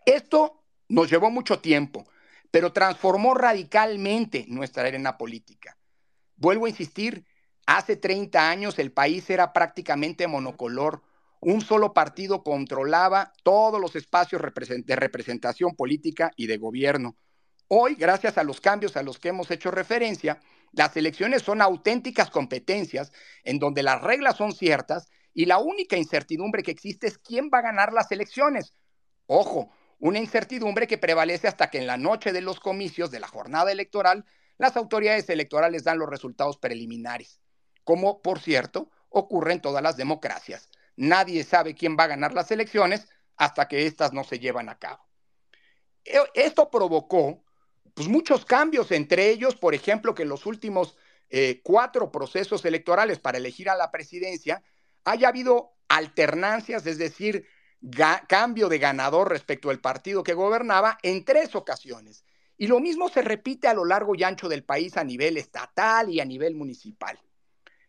Esto 0.06 0.62
nos 0.88 1.10
llevó 1.10 1.32
mucho 1.32 1.60
tiempo 1.60 2.06
pero 2.52 2.74
transformó 2.74 3.34
radicalmente 3.34 4.46
nuestra 4.48 4.84
arena 4.84 5.18
política. 5.18 5.78
Vuelvo 6.36 6.66
a 6.66 6.70
insistir, 6.70 7.26
hace 7.66 7.96
30 7.96 8.50
años 8.50 8.80
el 8.80 8.92
país 8.92 9.30
era 9.30 9.54
prácticamente 9.54 10.28
monocolor. 10.28 11.04
Un 11.42 11.62
solo 11.62 11.94
partido 11.94 12.44
controlaba 12.44 13.34
todos 13.44 13.80
los 13.80 13.96
espacios 13.96 14.42
de 14.42 14.96
representación 14.96 15.76
política 15.76 16.32
y 16.36 16.48
de 16.48 16.58
gobierno. 16.58 17.16
Hoy, 17.72 17.94
gracias 17.94 18.40
a 18.40 18.44
los 18.44 18.60
cambios 18.60 18.98
a 18.98 19.04
los 19.04 19.20
que 19.20 19.30
hemos 19.30 19.52
hecho 19.52 19.70
referencia, 19.70 20.42
las 20.72 20.98
elecciones 20.98 21.44
son 21.44 21.62
auténticas 21.62 22.32
competencias 22.32 23.12
en 23.44 23.60
donde 23.60 23.84
las 23.84 24.02
reglas 24.02 24.38
son 24.38 24.54
ciertas 24.54 25.08
y 25.36 25.46
la 25.46 25.60
única 25.60 25.96
incertidumbre 25.96 26.64
que 26.64 26.72
existe 26.72 27.06
es 27.06 27.20
quién 27.20 27.52
va 27.54 27.60
a 27.60 27.62
ganar 27.62 27.94
las 27.94 28.12
elecciones. 28.12 28.74
Ojo, 29.28 29.70
una 30.00 30.18
incertidumbre 30.18 30.88
que 30.88 30.98
prevalece 30.98 31.48
hasta 31.48 31.70
que 31.70 31.78
en 31.78 31.86
la 31.86 31.98
noche 31.98 32.34
de 32.34 32.42
los 32.42 32.60
comicios 32.60 33.12
de 33.12 33.20
la 33.20 33.28
jornada 33.28 33.72
electoral, 33.72 34.26
las 34.58 34.76
autoridades 34.76 35.30
electorales 35.30 35.84
dan 35.84 36.00
los 36.00 36.10
resultados 36.10 36.58
preliminares, 36.58 37.40
como 37.84 38.24
por 38.24 38.40
cierto 38.40 38.90
ocurre 39.10 39.54
en 39.54 39.62
todas 39.62 39.84
las 39.84 39.96
democracias. 39.96 40.72
Nadie 40.96 41.44
sabe 41.44 41.76
quién 41.76 41.96
va 41.96 42.06
a 42.06 42.08
ganar 42.08 42.34
las 42.34 42.50
elecciones 42.50 43.08
hasta 43.38 43.68
que 43.68 43.86
éstas 43.86 44.12
no 44.12 44.24
se 44.24 44.40
llevan 44.40 44.70
a 44.70 44.80
cabo. 44.80 45.08
E, 46.04 46.18
esto 46.34 46.72
provocó 46.72 47.44
pues, 48.00 48.08
muchos 48.08 48.46
cambios, 48.46 48.94
entre 48.94 49.30
ellos, 49.30 49.58
por 49.58 49.76
ejemplo, 49.76 50.16
que 50.16 50.24
en 50.24 50.30
los 50.30 50.46
últimos 50.46 50.96
eh, 51.30 51.60
cuatro 51.62 52.14
procesos 52.14 52.64
electorales 52.64 53.20
para 53.20 53.40
elegir 53.40 53.70
a 53.70 53.76
la 53.76 53.92
presidencia 53.92 54.64
haya 55.04 55.28
habido 55.28 55.74
alternancias, 55.90 56.86
es 56.86 56.98
decir, 56.98 57.46
cambio 58.30 58.70
de 58.70 58.80
ganador 58.80 59.28
respecto 59.28 59.70
al 59.70 59.82
partido 59.82 60.24
que 60.24 60.34
gobernaba 60.34 60.98
en 61.04 61.26
tres 61.26 61.56
ocasiones. 61.56 62.24
Y 62.56 62.68
lo 62.68 62.80
mismo 62.80 63.10
se 63.10 63.22
repite 63.22 63.68
a 63.68 63.74
lo 63.74 63.84
largo 63.84 64.16
y 64.16 64.24
ancho 64.24 64.48
del 64.48 64.64
país 64.64 64.96
a 64.96 65.04
nivel 65.04 65.36
estatal 65.36 66.10
y 66.10 66.22
a 66.22 66.26
nivel 66.26 66.56
municipal. 66.56 67.20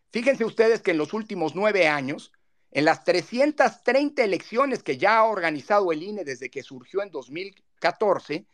Fíjense 0.09 0.43
ustedes 0.43 0.81
que 0.81 0.91
en 0.91 0.97
los 0.97 1.13
últimos 1.13 1.55
nueve 1.55 1.87
años, 1.87 2.33
en 2.71 2.83
las 2.83 3.05
330 3.05 4.25
elecciones 4.25 4.83
que 4.83 4.97
ya 4.97 5.19
ha 5.19 5.23
organizado 5.23 5.93
el 5.93 6.03
INE 6.03 6.25
desde 6.25 6.49
que 6.49 6.63
surgió 6.63 7.01
en 7.01 7.11
2014, 7.11 8.45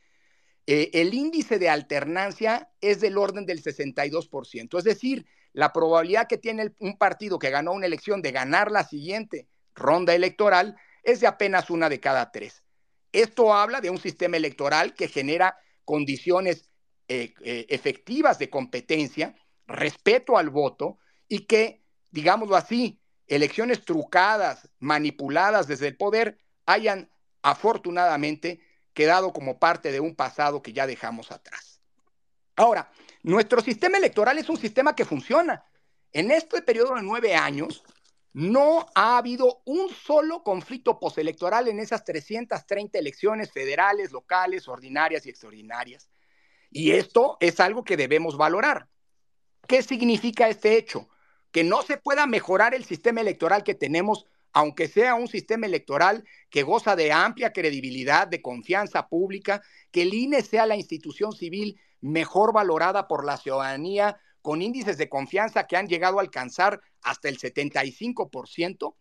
eh, 0.70 0.92
el 0.94 1.14
índice 1.14 1.60
de 1.60 1.70
alternancia 1.70 2.70
es 2.82 3.00
del 3.00 3.18
orden 3.18 3.46
del 3.46 3.64
62%. 3.64 4.78
Es 4.78 4.84
decir, 4.84 5.26
la 5.54 5.72
probabilidad 5.72 6.28
que 6.28 6.38
tiene 6.38 6.74
un 6.80 6.98
partido 6.98 7.40
que 7.40 7.50
ganó 7.50 7.72
una 7.72 7.86
elección 7.86 8.22
de 8.22 8.34
ganar 8.34 8.70
la 8.70 8.84
siguiente 8.84 9.48
ronda 9.74 10.14
electoral 10.14 10.76
es 11.04 11.22
de 11.22 11.28
apenas 11.28 11.70
una 11.70 11.88
de 11.88 12.02
cada 12.02 12.32
tres. 12.32 12.64
Esto 13.14 13.54
habla 13.54 13.80
de 13.80 13.90
un 13.90 13.98
sistema 13.98 14.36
electoral 14.36 14.94
que 14.94 15.08
genera 15.08 15.58
condiciones 15.86 16.70
eh, 17.08 17.34
eh, 17.42 17.66
efectivas 17.70 18.38
de 18.38 18.50
competencia, 18.50 19.36
respeto 19.68 20.38
al 20.38 20.50
voto 20.50 20.98
y 21.30 21.46
que, 21.46 21.82
digámoslo 22.12 22.58
así, 22.58 23.00
elecciones 23.26 23.86
trucadas, 23.86 24.70
manipuladas 24.80 25.66
desde 25.68 25.88
el 25.88 25.96
poder, 25.96 26.40
hayan 26.66 27.10
afortunadamente 27.42 28.60
quedado 28.98 29.32
como 29.32 29.60
parte 29.60 29.92
de 29.92 30.00
un 30.00 30.16
pasado 30.16 30.64
que 30.64 30.74
ya 30.74 30.88
dejamos 30.88 31.32
atrás. 31.32 31.80
Ahora, 32.56 32.92
nuestro 33.22 33.62
sistema 33.62 34.00
electoral 34.00 34.40
es 34.40 34.50
un 34.50 34.58
sistema 34.58 34.96
que 34.96 35.06
funciona. 35.06 35.64
En 36.12 36.32
este 36.32 36.64
periodo 36.64 36.96
de 36.96 37.04
nueve 37.04 37.36
años, 37.36 37.84
no 38.34 38.88
ha 38.96 39.20
habido 39.20 39.62
un 39.66 39.90
solo 39.92 40.42
conflicto 40.42 41.00
postelectoral 41.00 41.68
en 41.68 41.80
esas 41.80 42.04
330 42.06 42.98
elecciones 42.98 43.52
federales, 43.52 44.12
locales, 44.12 44.68
ordinarias 44.68 45.28
y 45.28 45.30
extraordinarias. 45.30 46.10
Y 46.72 46.94
esto 46.94 47.38
es 47.40 47.60
algo 47.60 47.84
que 47.84 47.98
debemos 47.98 48.36
valorar. 48.36 48.88
¿Qué 49.68 49.84
significa 49.84 50.50
este 50.50 50.76
hecho? 50.76 51.08
Que 51.52 51.64
no 51.64 51.84
se 51.84 51.98
pueda 51.98 52.26
mejorar 52.26 52.74
el 52.74 52.84
sistema 52.84 53.22
electoral 53.22 53.64
que 53.64 53.76
tenemos 53.76 54.26
aunque 54.58 54.88
sea 54.88 55.14
un 55.14 55.28
sistema 55.28 55.68
electoral 55.68 56.24
que 56.50 56.64
goza 56.64 56.96
de 56.96 57.12
amplia 57.12 57.54
credibilidad, 57.54 58.28
de 58.28 58.42
confianza 58.42 59.08
pública, 59.08 59.62
que 59.92 60.02
el 60.02 60.16
INE 60.16 60.42
sea 60.42 60.66
la 60.66 60.76
institución 60.76 61.32
civil 61.32 61.80
mejor 62.02 62.54
valorada 62.54 63.08
por 63.08 63.24
la 63.24 63.38
ciudadanía, 63.38 64.20
con 64.42 64.64
índices 64.64 64.98
de 64.98 65.10
confianza 65.10 65.68
que 65.68 65.78
han 65.78 65.88
llegado 65.88 66.18
a 66.18 66.22
alcanzar 66.22 66.82
hasta 67.04 67.30
el 67.30 67.38
75%? 67.38 68.96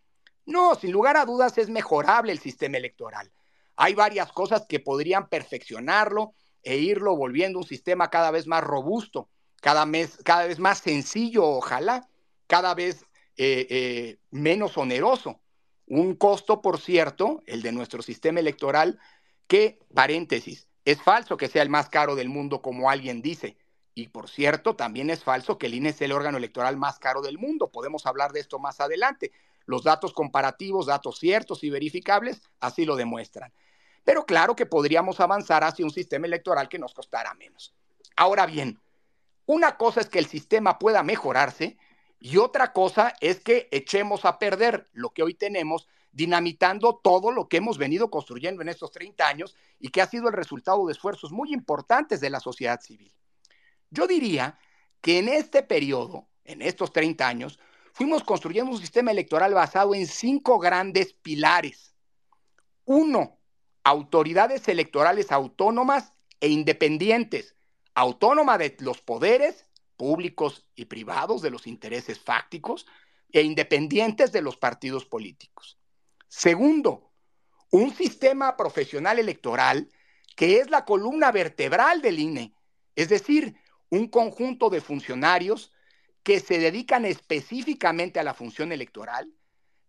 No, 0.45 0.75
sin 0.75 0.92
lugar 0.92 1.16
a 1.16 1.25
dudas 1.25 1.57
es 1.57 1.71
mejorable 1.71 2.33
el 2.33 2.38
sistema 2.38 2.77
electoral. 2.77 3.33
Hay 3.77 3.95
varias 3.95 4.33
cosas 4.33 4.66
que 4.69 4.79
podrían 4.79 5.31
perfeccionarlo 5.31 6.35
e 6.62 6.77
irlo 6.77 7.16
volviendo 7.16 7.61
un 7.61 7.66
sistema 7.66 8.11
cada 8.11 8.31
vez 8.31 8.47
más 8.47 8.62
robusto, 8.62 9.31
cada, 9.62 9.87
mes, 9.87 10.19
cada 10.23 10.45
vez 10.45 10.59
más 10.59 10.81
sencillo, 10.81 11.47
ojalá, 11.47 12.07
cada 12.47 12.75
vez 12.75 13.07
eh, 13.38 13.66
eh, 13.71 14.19
menos 14.31 14.77
oneroso. 14.77 15.40
Un 15.87 16.14
costo, 16.14 16.62
por 16.62 16.81
cierto, 16.81 17.42
el 17.46 17.62
de 17.62 17.72
nuestro 17.72 18.03
sistema 18.03 18.40
electoral, 18.40 18.99
que, 19.46 19.79
paréntesis, 19.94 20.66
es 20.85 21.01
falso 21.03 21.37
que 21.37 21.49
sea 21.49 21.62
el 21.62 21.68
más 21.68 21.88
caro 21.88 22.14
del 22.14 22.29
mundo, 22.29 22.62
como 22.62 22.90
alguien 22.90 23.22
dice. 23.22 23.57
Y 23.94 24.09
por 24.09 24.29
cierto, 24.29 24.77
también 24.77 25.11
es 25.11 25.25
falso 25.25 25.59
que 25.59 25.66
el 25.66 25.75
INE 25.75 25.92
sea 25.92 26.05
el 26.05 26.12
órgano 26.12 26.38
electoral 26.38 26.77
más 26.77 26.99
caro 26.99 27.22
del 27.22 27.38
mundo. 27.38 27.68
Podemos 27.68 28.05
hablar 28.07 28.33
de 28.33 28.40
esto 28.40 28.59
más 28.59 28.81
adelante. 28.81 29.33
Los 29.64 29.85
datos 29.85 30.12
comparativos, 30.12 30.87
datos 30.87 31.18
ciertos 31.18 31.64
y 31.64 31.70
verificables, 31.70 32.42
así 32.61 32.85
lo 32.85 32.94
demuestran. 32.94 33.53
Pero 34.05 34.27
claro 34.27 34.55
que 34.55 34.66
podríamos 34.66 35.18
avanzar 35.18 35.64
hacia 35.64 35.85
un 35.85 35.90
sistema 35.90 36.27
electoral 36.27 36.68
que 36.68 36.79
nos 36.79 36.94
costara 36.94 37.35
menos. 37.35 37.75
Ahora 38.16 38.46
bien, 38.46 38.81
una 39.46 39.77
cosa 39.77 40.01
es 40.01 40.09
que 40.09 40.18
el 40.18 40.27
sistema 40.27 40.79
pueda 40.79 41.03
mejorarse 41.03 41.77
y 42.18 42.38
otra 42.38 42.72
cosa 42.72 43.14
es 43.20 43.40
que 43.40 43.68
echemos 43.70 44.24
a 44.24 44.38
perder 44.38 44.88
lo 44.92 45.11
que 45.11 45.22
hoy 45.22 45.35
tenemos, 45.35 45.87
dinamitando 46.12 46.96
todo 46.96 47.31
lo 47.31 47.48
que 47.48 47.59
hemos 47.59 47.76
venido 47.76 48.11
construyendo 48.11 48.62
en 48.62 48.70
estos 48.70 48.90
30 48.90 49.26
años 49.26 49.55
y 49.79 49.90
que 49.90 50.00
ha 50.00 50.07
sido 50.07 50.29
el 50.29 50.35
resultado 50.35 50.87
de 50.87 50.92
esfuerzos 50.92 51.31
muy 51.31 51.52
importantes 51.52 52.20
de 52.20 52.31
la 52.31 52.40
sociedad 52.40 52.81
civil. 52.81 53.12
Yo 53.90 54.07
diría 54.07 54.59
que 55.02 55.18
en 55.18 55.29
este 55.29 55.62
periodo, 55.62 56.26
en 56.44 56.62
estos 56.62 56.92
30 56.92 57.29
años, 57.29 57.59
fuimos 57.92 58.24
construyendo 58.24 58.72
un 58.72 58.81
sistema 58.81 59.11
electoral 59.11 59.52
basado 59.52 59.94
en 59.94 60.07
cinco 60.07 60.59
grandes 60.59 61.12
pilares. 61.12 61.94
Uno, 62.87 63.38
autoridades 63.85 64.68
electorales 64.68 65.31
autónomas 65.33 66.12
e 66.40 66.48
independientes, 66.48 67.57
autónoma 67.94 68.57
de 68.59 68.74
los 68.81 69.02
poderes 69.02 69.65
públicos 69.96 70.68
y 70.74 70.87
privados 70.87 71.42
de 71.42 71.50
los 71.50 71.66
intereses 71.66 72.18
fácticos 72.18 72.87
e 73.32 73.42
independientes 73.42 74.32
de 74.32 74.42
los 74.42 74.56
partidos 74.56 75.04
políticos. 75.04 75.78
Segundo, 76.28 77.12
un 77.70 77.94
sistema 77.94 78.56
profesional 78.56 79.18
electoral 79.18 79.88
que 80.37 80.61
es 80.61 80.70
la 80.70 80.85
columna 80.85 81.32
vertebral 81.32 82.02
del 82.02 82.18
INE, 82.18 82.54
es 82.94 83.09
decir, 83.09 83.56
un 83.88 84.09
conjunto 84.09 84.68
de 84.70 84.80
funcionarios 84.80 85.72
que 86.22 86.40
se 86.40 86.59
dedican 86.59 87.04
específicamente 87.04 88.20
a 88.20 88.24
la 88.24 88.35
función 88.35 88.72
electoral, 88.72 89.32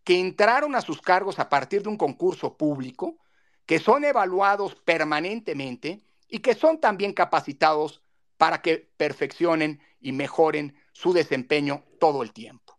que 0.03 0.19
entraron 0.19 0.75
a 0.75 0.81
sus 0.81 1.01
cargos 1.01 1.39
a 1.39 1.49
partir 1.49 1.83
de 1.83 1.89
un 1.89 1.97
concurso 1.97 2.55
público, 2.55 3.17
que 3.65 3.79
son 3.79 4.05
evaluados 4.05 4.75
permanentemente 4.75 6.01
y 6.29 6.39
que 6.39 6.55
son 6.55 6.79
también 6.79 7.11
capacitados 7.11 8.01
para 8.37 8.61
que 8.61 8.89
perfeccionen 8.97 9.81
y 9.99 10.11
mejoren 10.11 10.75
su 10.93 11.13
desempeño 11.13 11.83
todo 11.99 12.23
el 12.23 12.33
tiempo. 12.33 12.77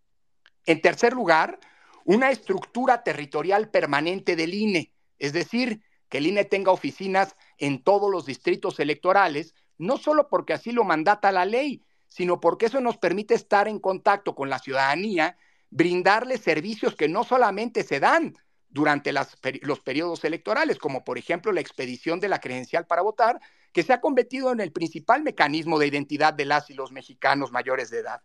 En 0.66 0.81
tercer 0.81 1.12
lugar, 1.12 1.59
una 2.05 2.31
estructura 2.31 3.03
territorial 3.03 3.71
permanente 3.71 4.37
del 4.37 4.55
INE, 4.55 4.92
es 5.18 5.33
decir, 5.33 5.83
que 6.09 6.18
el 6.18 6.27
INE 6.27 6.44
tenga 6.44 6.73
oficinas 6.73 7.37
en 7.59 7.83
todos 7.83 8.11
los 8.11 8.25
distritos 8.25 8.81
electorales, 8.81 9.55
no 9.77 9.99
solo 9.99 10.29
porque 10.29 10.55
así 10.55 10.73
lo 10.73 10.85
mandata 10.85 11.33
la 11.33 11.44
ley, 11.44 11.83
sino 12.07 12.40
porque 12.40 12.66
eso 12.66 12.81
nos 12.81 12.97
permite 12.97 13.35
estar 13.35 13.68
en 13.68 13.79
contacto 13.79 14.35
con 14.35 14.49
la 14.49 14.59
ciudadanía, 14.59 15.37
brindarles 15.71 16.40
servicios 16.40 16.97
que 16.97 17.09
no 17.09 17.25
solamente 17.25 17.83
se 17.83 18.01
dan 18.01 18.35
durante 18.70 19.12
los 19.12 19.81
periodos 19.81 20.24
electorales, 20.24 20.78
como 20.78 21.04
por 21.04 21.18
ejemplo 21.18 21.52
la 21.52 21.61
expedición 21.61 22.20
de 22.20 22.28
la 22.28 22.40
credencial 22.40 22.87
para 22.87 23.02
votar, 23.02 23.40
que 23.72 23.83
se 23.83 23.92
ha 23.92 24.00
convertido 24.00 24.52
en 24.52 24.61
el 24.61 24.72
principal 24.72 25.22
mecanismo 25.22 25.78
de 25.78 25.87
identidad 25.87 26.35
de 26.35 26.44
las 26.44 26.70
y 26.70 26.74
los 26.74 26.92
mexicanos 26.92 27.52
mayores 27.52 27.90
de 27.90 28.00
edad 28.00 28.22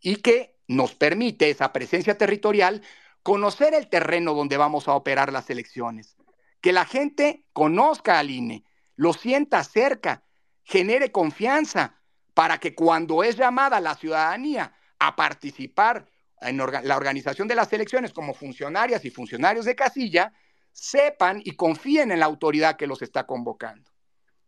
y 0.00 0.16
que 0.16 0.56
nos 0.68 0.94
permite 0.94 1.50
esa 1.50 1.72
presencia 1.72 2.16
territorial 2.16 2.82
conocer 3.22 3.74
el 3.74 3.88
terreno 3.88 4.34
donde 4.34 4.56
vamos 4.56 4.88
a 4.88 4.94
operar 4.94 5.32
las 5.32 5.48
elecciones, 5.50 6.16
que 6.60 6.72
la 6.72 6.84
gente 6.84 7.46
conozca 7.52 8.18
al 8.18 8.30
INE, 8.30 8.64
lo 8.96 9.12
sienta 9.12 9.64
cerca, 9.64 10.24
genere 10.62 11.10
confianza 11.10 12.00
para 12.34 12.58
que 12.58 12.74
cuando 12.74 13.22
es 13.22 13.36
llamada 13.36 13.80
la 13.80 13.94
ciudadanía 13.94 14.74
a 14.98 15.16
participar 15.16 16.06
en 16.44 16.58
la 16.58 16.96
organización 16.96 17.48
de 17.48 17.54
las 17.54 17.72
elecciones 17.72 18.12
como 18.12 18.34
funcionarias 18.34 19.04
y 19.04 19.10
funcionarios 19.10 19.64
de 19.64 19.74
casilla, 19.74 20.32
sepan 20.72 21.40
y 21.44 21.52
confíen 21.52 22.10
en 22.10 22.20
la 22.20 22.26
autoridad 22.26 22.76
que 22.76 22.86
los 22.86 23.02
está 23.02 23.26
convocando. 23.26 23.90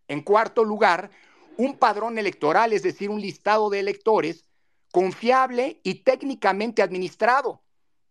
En 0.09 0.23
cuarto 0.23 0.65
lugar, 0.65 1.11
un 1.57 1.79
padrón 1.79 2.19
electoral, 2.19 2.73
es 2.73 2.83
decir, 2.83 3.11
un 3.11 3.21
listado 3.21 3.71
de 3.71 3.81
electores 3.81 4.45
confiable 4.93 5.81
y 5.83 6.03
técnicamente 6.03 6.83
administrado, 6.83 7.63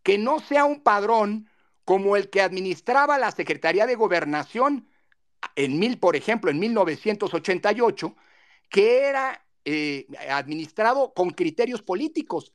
que 0.04 0.18
no 0.18 0.40
sea 0.40 0.66
un 0.66 0.82
padrón 0.82 1.50
como 1.84 2.16
el 2.16 2.30
que 2.30 2.42
administraba 2.42 3.20
la 3.20 3.32
Secretaría 3.32 3.86
de 3.86 3.96
Gobernación 3.96 4.88
en 5.56 5.80
mil, 5.80 6.00
por 6.00 6.16
ejemplo, 6.16 6.50
en 6.50 6.60
1988, 6.60 8.16
que 8.70 9.04
era 9.04 9.46
eh, 9.64 10.08
administrado 10.30 11.14
con 11.14 11.30
criterios 11.30 11.82
políticos. 11.82 12.54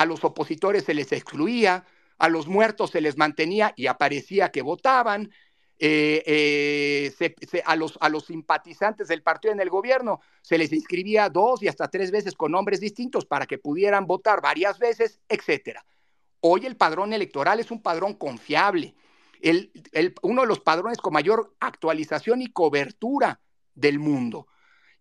A 0.00 0.06
los 0.06 0.24
opositores 0.24 0.84
se 0.84 0.94
les 0.94 1.12
excluía, 1.12 1.84
a 2.16 2.28
los 2.30 2.46
muertos 2.46 2.90
se 2.90 3.02
les 3.02 3.18
mantenía 3.18 3.74
y 3.76 3.86
aparecía 3.86 4.50
que 4.50 4.62
votaban, 4.62 5.30
eh, 5.78 6.22
eh, 6.26 7.62
a, 7.66 7.76
los, 7.76 7.98
a 8.00 8.08
los 8.08 8.24
simpatizantes 8.24 9.08
del 9.08 9.22
partido 9.22 9.52
en 9.52 9.60
el 9.60 9.68
gobierno 9.68 10.20
se 10.40 10.56
les 10.56 10.72
inscribía 10.72 11.28
dos 11.28 11.62
y 11.62 11.68
hasta 11.68 11.88
tres 11.88 12.10
veces 12.10 12.34
con 12.34 12.52
nombres 12.52 12.80
distintos 12.80 13.26
para 13.26 13.44
que 13.44 13.58
pudieran 13.58 14.06
votar 14.06 14.40
varias 14.40 14.78
veces, 14.78 15.20
etcétera. 15.28 15.84
Hoy 16.40 16.64
el 16.64 16.76
padrón 16.76 17.12
electoral 17.12 17.60
es 17.60 17.70
un 17.70 17.82
padrón 17.82 18.14
confiable 18.14 18.94
uno 20.22 20.42
de 20.42 20.48
los 20.48 20.60
padrones 20.60 20.98
con 20.98 21.12
mayor 21.12 21.54
actualización 21.60 22.42
y 22.42 22.52
cobertura 22.52 23.40
del 23.74 23.98
mundo. 23.98 24.46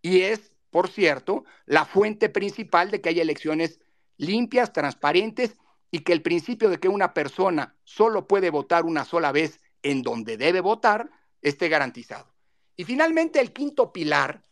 Y 0.02 0.22
es, 0.22 0.52
por 0.70 0.90
cierto, 0.90 1.44
la 1.66 1.86
fuente 1.86 2.30
principal 2.30 2.92
de 2.92 3.02
que 3.02 3.10
haya 3.10 3.22
elecciones 3.22 3.80
limpias, 4.20 4.72
transparentes 4.72 5.58
y 5.90 6.00
que 6.00 6.14
el 6.14 6.22
principio 6.22 6.70
de 6.70 6.78
que 6.78 6.88
una 6.88 7.14
persona 7.14 7.76
solo 7.84 8.28
puede 8.28 8.52
votar 8.52 8.86
una 8.86 9.06
sola 9.06 9.32
vez 9.32 9.60
en 9.82 10.04
donde 10.04 10.38
debe 10.38 10.62
votar 10.62 11.10
esté 11.42 11.70
garantizado. 11.70 12.32
Y 12.76 12.84
finalmente, 12.84 13.40
el 13.40 13.52
quinto 13.52 13.92
pilar 13.92 14.44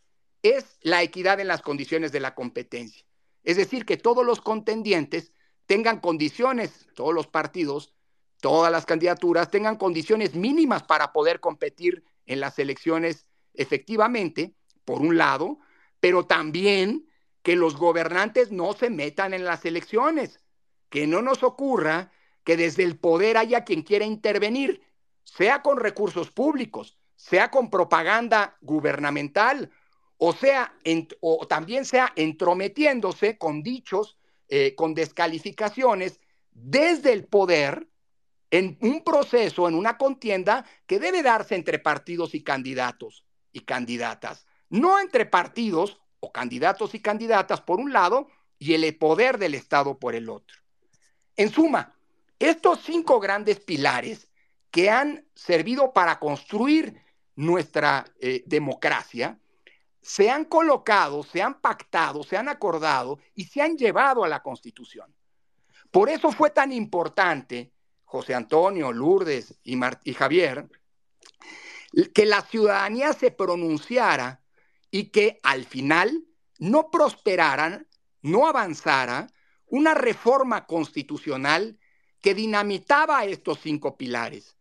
es 0.42 0.78
la 0.80 1.02
equidad 1.02 1.38
en 1.38 1.48
las 1.48 1.62
condiciones 1.62 2.12
de 2.12 2.20
la 2.20 2.34
competencia. 2.34 3.04
Es 3.44 3.56
decir, 3.56 3.84
que 3.84 3.96
todos 3.96 4.24
los 4.24 4.40
contendientes 4.40 5.32
tengan 5.66 6.00
condiciones, 6.00 6.86
todos 6.94 7.14
los 7.14 7.26
partidos, 7.26 7.94
todas 8.40 8.72
las 8.72 8.86
candidaturas 8.86 9.50
tengan 9.50 9.76
condiciones 9.76 10.34
mínimas 10.34 10.82
para 10.82 11.12
poder 11.12 11.40
competir 11.40 12.04
en 12.26 12.40
las 12.40 12.58
elecciones 12.58 13.26
efectivamente, 13.54 14.54
por 14.84 15.00
un 15.00 15.18
lado, 15.18 15.58
pero 16.00 16.24
también 16.24 17.07
que 17.48 17.56
los 17.56 17.78
gobernantes 17.78 18.52
no 18.52 18.74
se 18.74 18.90
metan 18.90 19.32
en 19.32 19.42
las 19.42 19.64
elecciones, 19.64 20.38
que 20.90 21.06
no 21.06 21.22
nos 21.22 21.42
ocurra 21.42 22.12
que 22.44 22.58
desde 22.58 22.82
el 22.82 22.98
poder 22.98 23.38
haya 23.38 23.64
quien 23.64 23.80
quiera 23.80 24.04
intervenir, 24.04 24.82
sea 25.24 25.62
con 25.62 25.78
recursos 25.78 26.30
públicos, 26.30 26.98
sea 27.16 27.50
con 27.50 27.70
propaganda 27.70 28.58
gubernamental, 28.60 29.70
o 30.18 30.34
sea, 30.34 30.74
o 31.20 31.46
también 31.46 31.86
sea 31.86 32.12
entrometiéndose 32.16 33.38
con 33.38 33.62
dichos, 33.62 34.18
eh, 34.50 34.74
con 34.74 34.92
descalificaciones 34.92 36.20
desde 36.50 37.14
el 37.14 37.24
poder 37.24 37.88
en 38.50 38.76
un 38.82 39.02
proceso, 39.02 39.66
en 39.66 39.74
una 39.74 39.96
contienda 39.96 40.66
que 40.86 41.00
debe 41.00 41.22
darse 41.22 41.54
entre 41.54 41.78
partidos 41.78 42.34
y 42.34 42.42
candidatos 42.42 43.24
y 43.52 43.60
candidatas, 43.60 44.46
no 44.68 45.00
entre 45.00 45.24
partidos 45.24 45.98
o 46.20 46.32
candidatos 46.32 46.94
y 46.94 47.00
candidatas 47.00 47.60
por 47.60 47.78
un 47.78 47.92
lado 47.92 48.28
y 48.58 48.74
el 48.74 48.96
poder 48.96 49.38
del 49.38 49.54
Estado 49.54 49.98
por 49.98 50.14
el 50.14 50.28
otro. 50.28 50.56
En 51.36 51.50
suma, 51.50 51.94
estos 52.38 52.80
cinco 52.82 53.20
grandes 53.20 53.60
pilares 53.60 54.28
que 54.70 54.90
han 54.90 55.26
servido 55.34 55.92
para 55.92 56.18
construir 56.18 57.00
nuestra 57.36 58.04
eh, 58.20 58.42
democracia, 58.46 59.38
se 60.00 60.30
han 60.30 60.44
colocado, 60.44 61.22
se 61.22 61.42
han 61.42 61.60
pactado, 61.60 62.22
se 62.22 62.36
han 62.36 62.48
acordado 62.48 63.18
y 63.34 63.44
se 63.44 63.60
han 63.60 63.76
llevado 63.76 64.24
a 64.24 64.28
la 64.28 64.42
Constitución. 64.42 65.14
Por 65.90 66.08
eso 66.08 66.32
fue 66.32 66.50
tan 66.50 66.72
importante, 66.72 67.72
José 68.04 68.34
Antonio, 68.34 68.92
Lourdes 68.92 69.58
y, 69.62 69.78
y 70.04 70.14
Javier, 70.14 70.68
que 72.14 72.26
la 72.26 72.42
ciudadanía 72.42 73.12
se 73.12 73.30
pronunciara 73.30 74.37
y 74.90 75.10
que 75.10 75.40
al 75.42 75.64
final 75.64 76.24
no 76.58 76.90
prosperaran, 76.90 77.86
no 78.22 78.46
avanzara 78.46 79.28
una 79.66 79.94
reforma 79.94 80.66
constitucional 80.66 81.78
que 82.20 82.34
dinamitaba 82.34 83.24
estos 83.24 83.60
cinco 83.60 83.96
pilares, 83.96 84.56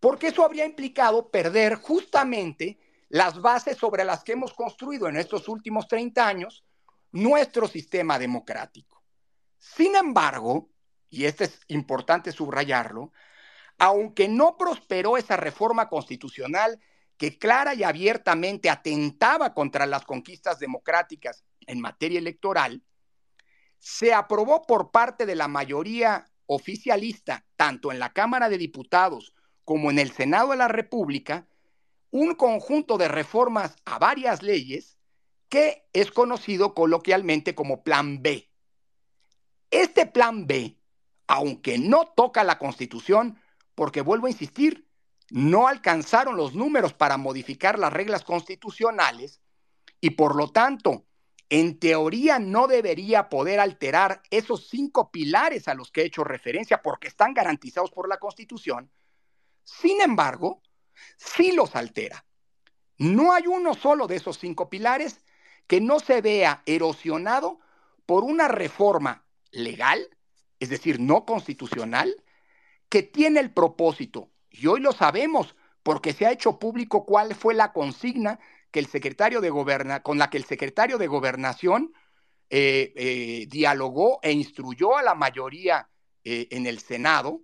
porque 0.00 0.28
eso 0.28 0.44
habría 0.44 0.64
implicado 0.64 1.30
perder 1.30 1.74
justamente 1.74 2.78
las 3.08 3.40
bases 3.40 3.76
sobre 3.76 4.04
las 4.04 4.24
que 4.24 4.32
hemos 4.32 4.54
construido 4.54 5.08
en 5.08 5.16
estos 5.16 5.48
últimos 5.48 5.86
30 5.88 6.26
años 6.26 6.64
nuestro 7.10 7.68
sistema 7.68 8.18
democrático. 8.18 9.02
Sin 9.58 9.94
embargo, 9.96 10.70
y 11.10 11.26
esto 11.26 11.44
es 11.44 11.60
importante 11.68 12.32
subrayarlo, 12.32 13.12
aunque 13.78 14.28
no 14.28 14.56
prosperó 14.56 15.18
esa 15.18 15.36
reforma 15.36 15.88
constitucional 15.88 16.80
que 17.22 17.38
clara 17.38 17.72
y 17.72 17.84
abiertamente 17.84 18.68
atentaba 18.68 19.54
contra 19.54 19.86
las 19.86 20.04
conquistas 20.04 20.58
democráticas 20.58 21.44
en 21.68 21.80
materia 21.80 22.18
electoral, 22.18 22.82
se 23.78 24.12
aprobó 24.12 24.62
por 24.62 24.90
parte 24.90 25.24
de 25.24 25.36
la 25.36 25.46
mayoría 25.46 26.28
oficialista, 26.46 27.46
tanto 27.54 27.92
en 27.92 28.00
la 28.00 28.12
Cámara 28.12 28.48
de 28.48 28.58
Diputados 28.58 29.34
como 29.64 29.92
en 29.92 30.00
el 30.00 30.10
Senado 30.10 30.50
de 30.50 30.56
la 30.56 30.66
República, 30.66 31.46
un 32.10 32.34
conjunto 32.34 32.98
de 32.98 33.06
reformas 33.06 33.76
a 33.84 34.00
varias 34.00 34.42
leyes 34.42 34.98
que 35.48 35.86
es 35.92 36.10
conocido 36.10 36.74
coloquialmente 36.74 37.54
como 37.54 37.84
Plan 37.84 38.20
B. 38.20 38.50
Este 39.70 40.06
Plan 40.06 40.48
B, 40.48 40.76
aunque 41.28 41.78
no 41.78 42.06
toca 42.16 42.42
la 42.42 42.58
Constitución, 42.58 43.38
porque 43.76 44.00
vuelvo 44.00 44.26
a 44.26 44.30
insistir, 44.30 44.88
no 45.32 45.66
alcanzaron 45.66 46.36
los 46.36 46.54
números 46.54 46.92
para 46.92 47.16
modificar 47.16 47.78
las 47.78 47.90
reglas 47.90 48.22
constitucionales 48.22 49.40
y 49.98 50.10
por 50.10 50.36
lo 50.36 50.52
tanto, 50.52 51.06
en 51.48 51.78
teoría 51.78 52.38
no 52.38 52.66
debería 52.66 53.30
poder 53.30 53.58
alterar 53.58 54.22
esos 54.30 54.68
cinco 54.68 55.10
pilares 55.10 55.68
a 55.68 55.74
los 55.74 55.90
que 55.90 56.02
he 56.02 56.04
hecho 56.04 56.22
referencia 56.22 56.82
porque 56.82 57.08
están 57.08 57.32
garantizados 57.32 57.90
por 57.90 58.10
la 58.10 58.18
Constitución. 58.18 58.90
Sin 59.64 60.02
embargo, 60.02 60.60
sí 61.16 61.52
los 61.52 61.76
altera. 61.76 62.26
No 62.98 63.32
hay 63.32 63.46
uno 63.46 63.72
solo 63.72 64.06
de 64.06 64.16
esos 64.16 64.38
cinco 64.38 64.68
pilares 64.68 65.24
que 65.66 65.80
no 65.80 65.98
se 65.98 66.20
vea 66.20 66.62
erosionado 66.66 67.58
por 68.04 68.22
una 68.22 68.48
reforma 68.48 69.24
legal, 69.50 70.10
es 70.60 70.68
decir, 70.68 71.00
no 71.00 71.24
constitucional, 71.24 72.22
que 72.90 73.02
tiene 73.02 73.40
el 73.40 73.50
propósito 73.50 74.31
y 74.52 74.66
hoy 74.66 74.80
lo 74.80 74.92
sabemos 74.92 75.56
porque 75.82 76.12
se 76.12 76.26
ha 76.26 76.32
hecho 76.32 76.58
público 76.58 77.04
cuál 77.04 77.34
fue 77.34 77.54
la 77.54 77.72
consigna 77.72 78.38
que 78.70 78.80
el 78.80 78.86
secretario 78.86 79.40
de 79.40 79.50
con 80.02 80.18
la 80.18 80.30
que 80.30 80.38
el 80.38 80.44
secretario 80.44 80.98
de 80.98 81.06
Gobernación 81.06 81.92
eh, 82.50 82.92
eh, 82.96 83.46
dialogó 83.48 84.20
e 84.22 84.32
instruyó 84.32 84.96
a 84.96 85.02
la 85.02 85.14
mayoría 85.14 85.88
eh, 86.24 86.48
en 86.50 86.66
el 86.66 86.78
Senado 86.80 87.40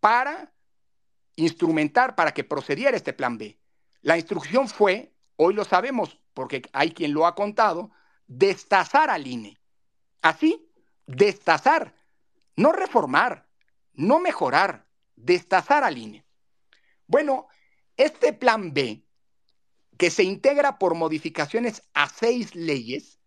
para 0.00 0.52
instrumentar, 1.36 2.14
para 2.14 2.32
que 2.32 2.44
procediera 2.44 2.96
este 2.96 3.12
plan 3.12 3.38
B. 3.38 3.58
La 4.02 4.16
instrucción 4.16 4.68
fue, 4.68 5.12
hoy 5.36 5.54
lo 5.54 5.64
sabemos 5.64 6.20
porque 6.32 6.62
hay 6.72 6.90
quien 6.90 7.12
lo 7.12 7.26
ha 7.26 7.34
contado, 7.34 7.90
destazar 8.26 9.10
al 9.10 9.26
INE. 9.26 9.58
Así, 10.22 10.68
destazar, 11.06 11.94
no 12.56 12.72
reformar, 12.72 13.48
no 13.94 14.18
mejorar, 14.18 14.86
destazar 15.14 15.84
al 15.84 15.98
INE. 15.98 16.25
Bueno, 17.06 17.48
este 17.96 18.32
plan 18.32 18.72
B, 18.72 19.04
que 19.96 20.10
se 20.10 20.24
integra 20.24 20.78
por 20.78 20.94
modificaciones 20.94 21.82
a 21.94 22.08
seis 22.08 22.54
leyes, 22.54 23.18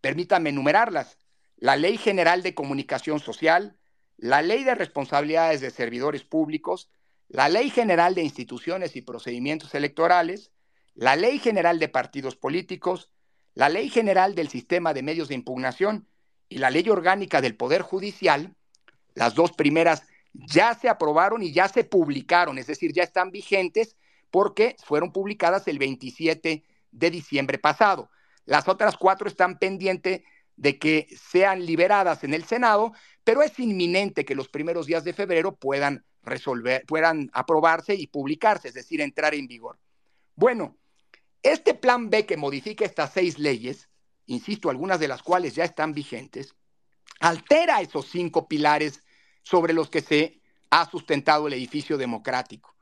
permítanme 0.00 0.50
enumerarlas, 0.50 1.18
la 1.56 1.76
Ley 1.76 1.96
General 1.96 2.42
de 2.42 2.54
Comunicación 2.54 3.20
Social, 3.20 3.78
la 4.16 4.42
Ley 4.42 4.64
de 4.64 4.74
Responsabilidades 4.74 5.60
de 5.60 5.70
Servidores 5.70 6.24
Públicos, 6.24 6.90
la 7.28 7.48
Ley 7.48 7.70
General 7.70 8.14
de 8.14 8.22
Instituciones 8.22 8.96
y 8.96 9.02
Procedimientos 9.02 9.74
Electorales, 9.74 10.50
la 10.94 11.16
Ley 11.16 11.38
General 11.38 11.78
de 11.78 11.88
Partidos 11.88 12.36
Políticos, 12.36 13.10
la 13.54 13.68
Ley 13.68 13.88
General 13.88 14.34
del 14.34 14.48
Sistema 14.48 14.92
de 14.92 15.02
Medios 15.02 15.28
de 15.28 15.34
Impugnación 15.34 16.06
y 16.48 16.58
la 16.58 16.70
Ley 16.70 16.88
Orgánica 16.90 17.40
del 17.40 17.56
Poder 17.56 17.82
Judicial, 17.82 18.54
las 19.14 19.34
dos 19.34 19.52
primeras 19.52 20.02
ya 20.32 20.74
se 20.74 20.88
aprobaron 20.88 21.42
y 21.42 21.52
ya 21.52 21.68
se 21.68 21.84
publicaron, 21.84 22.58
es 22.58 22.66
decir, 22.66 22.92
ya 22.92 23.02
están 23.02 23.30
vigentes 23.30 23.96
porque 24.30 24.76
fueron 24.84 25.12
publicadas 25.12 25.68
el 25.68 25.78
27 25.78 26.64
de 26.90 27.10
diciembre 27.10 27.58
pasado. 27.58 28.10
Las 28.44 28.68
otras 28.68 28.96
cuatro 28.96 29.28
están 29.28 29.58
pendientes 29.58 30.22
de 30.56 30.78
que 30.78 31.08
sean 31.16 31.64
liberadas 31.64 32.24
en 32.24 32.34
el 32.34 32.44
Senado, 32.44 32.92
pero 33.24 33.42
es 33.42 33.58
inminente 33.58 34.24
que 34.24 34.34
los 34.34 34.48
primeros 34.48 34.86
días 34.86 35.04
de 35.04 35.12
febrero 35.12 35.54
puedan 35.56 36.04
resolver, 36.22 36.84
puedan 36.86 37.30
aprobarse 37.32 37.94
y 37.94 38.06
publicarse, 38.06 38.68
es 38.68 38.74
decir, 38.74 39.00
entrar 39.00 39.34
en 39.34 39.46
vigor. 39.46 39.78
Bueno, 40.34 40.76
este 41.42 41.74
plan 41.74 42.10
B 42.10 42.26
que 42.26 42.36
modifica 42.36 42.84
estas 42.84 43.12
seis 43.12 43.38
leyes, 43.38 43.88
insisto, 44.26 44.70
algunas 44.70 45.00
de 45.00 45.08
las 45.08 45.22
cuales 45.22 45.54
ya 45.54 45.64
están 45.64 45.92
vigentes, 45.92 46.54
altera 47.20 47.80
esos 47.80 48.06
cinco 48.06 48.48
pilares 48.48 49.01
sobre 49.42 49.72
los 49.72 49.90
que 49.90 50.00
se 50.00 50.40
ha 50.70 50.88
sustentado 50.90 51.46
el 51.46 51.52
edificio 51.52 51.98
democrático. 51.98 52.74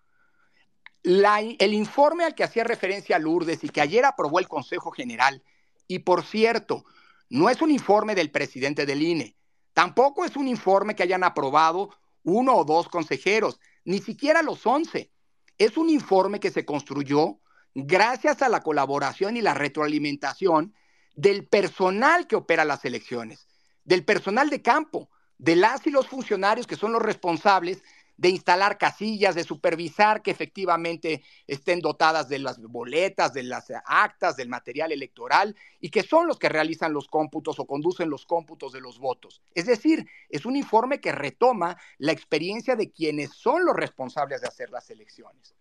el 1.03 1.75
informe 1.75 2.25
al 2.25 2.35
que 2.35 2.45
hacía 2.45 2.63
referencia 2.63 3.19
Lourdes 3.19 3.65
y 3.65 3.71
que 3.71 3.81
ayer 3.81 4.05
aprobó 4.05 4.39
el 4.39 4.49
Consejo 4.49 4.91
General, 4.91 5.43
y 5.89 6.01
por 6.01 6.25
cierto, 6.25 6.85
no 7.31 7.49
es 7.49 7.63
un 7.63 7.71
informe 7.71 8.15
del 8.15 8.31
presidente 8.31 8.87
del 8.87 9.03
INE, 9.03 9.37
tampoco 9.73 10.25
es 10.25 10.37
un 10.37 10.47
informe 10.47 10.95
que 10.95 11.03
hayan 11.03 11.25
aprobado 11.25 11.91
uno 12.23 12.55
o 12.55 12.65
dos 12.65 12.89
consejeros, 12.89 13.59
ni 13.85 13.99
siquiera 13.99 14.43
los 14.43 14.67
once. 14.67 15.11
Es 15.59 15.77
un 15.77 15.91
informe 15.91 16.41
que 16.41 16.51
se 16.51 16.65
construyó 16.65 17.41
gracias 17.75 18.43
a 18.43 18.49
la 18.49 18.63
colaboración 18.63 19.37
y 19.37 19.43
la 19.43 19.55
retroalimentación 19.55 20.75
del 21.15 21.47
personal 21.47 22.27
que 22.27 22.37
opera 22.37 22.65
las 22.65 22.85
elecciones, 22.85 23.49
del 23.85 24.05
personal 24.05 24.51
de 24.51 24.63
campo, 24.63 25.11
de 25.41 25.57
las 25.57 25.87
y 25.87 25.91
los 25.91 26.07
funcionarios 26.07 26.67
que 26.67 26.77
son 26.77 26.93
los 26.93 27.01
responsables 27.01 27.83
de 28.19 28.29
instalar 28.29 28.77
casillas, 28.77 29.35
de 29.35 29.43
supervisar 29.45 30.21
que 30.21 30.31
efectivamente 30.31 31.23
estén 31.47 31.81
dotadas 31.81 32.29
de 32.29 32.39
las 32.39 32.61
boletas, 32.61 33.33
de 33.33 33.45
las 33.45 33.73
actas, 33.87 34.37
del 34.37 34.51
material 34.51 34.93
electoral 34.93 35.57
y 35.81 35.89
que 35.89 36.03
son 36.03 36.27
los 36.27 36.39
que 36.39 36.51
realizan 36.51 36.93
los 36.93 37.09
cómputos 37.09 37.59
o 37.59 37.67
conducen 37.67 38.11
los 38.11 38.27
cómputos 38.27 38.73
de 38.73 38.83
los 38.83 38.99
votos. 38.99 39.41
Es 39.55 39.65
decir, 39.65 40.07
es 40.29 40.45
un 40.45 40.57
informe 40.57 41.01
que 41.01 41.13
retoma 41.13 41.79
la 41.97 42.13
experiencia 42.13 42.77
de 42.77 42.91
quienes 42.91 43.31
son 43.33 43.65
los 43.65 43.75
responsables 43.75 44.43
de 44.43 44.49
hacer 44.49 44.69
las 44.69 44.91
elecciones. 44.91 45.55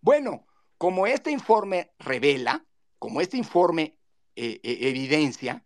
Bueno, 0.00 0.48
como 0.78 1.06
este 1.06 1.30
informe 1.30 1.92
revela, 2.00 2.64
como 2.98 3.20
este 3.20 3.36
informe 3.36 3.96
eh, 4.34 4.58
eh, 4.64 4.78
evidencia, 4.80 5.62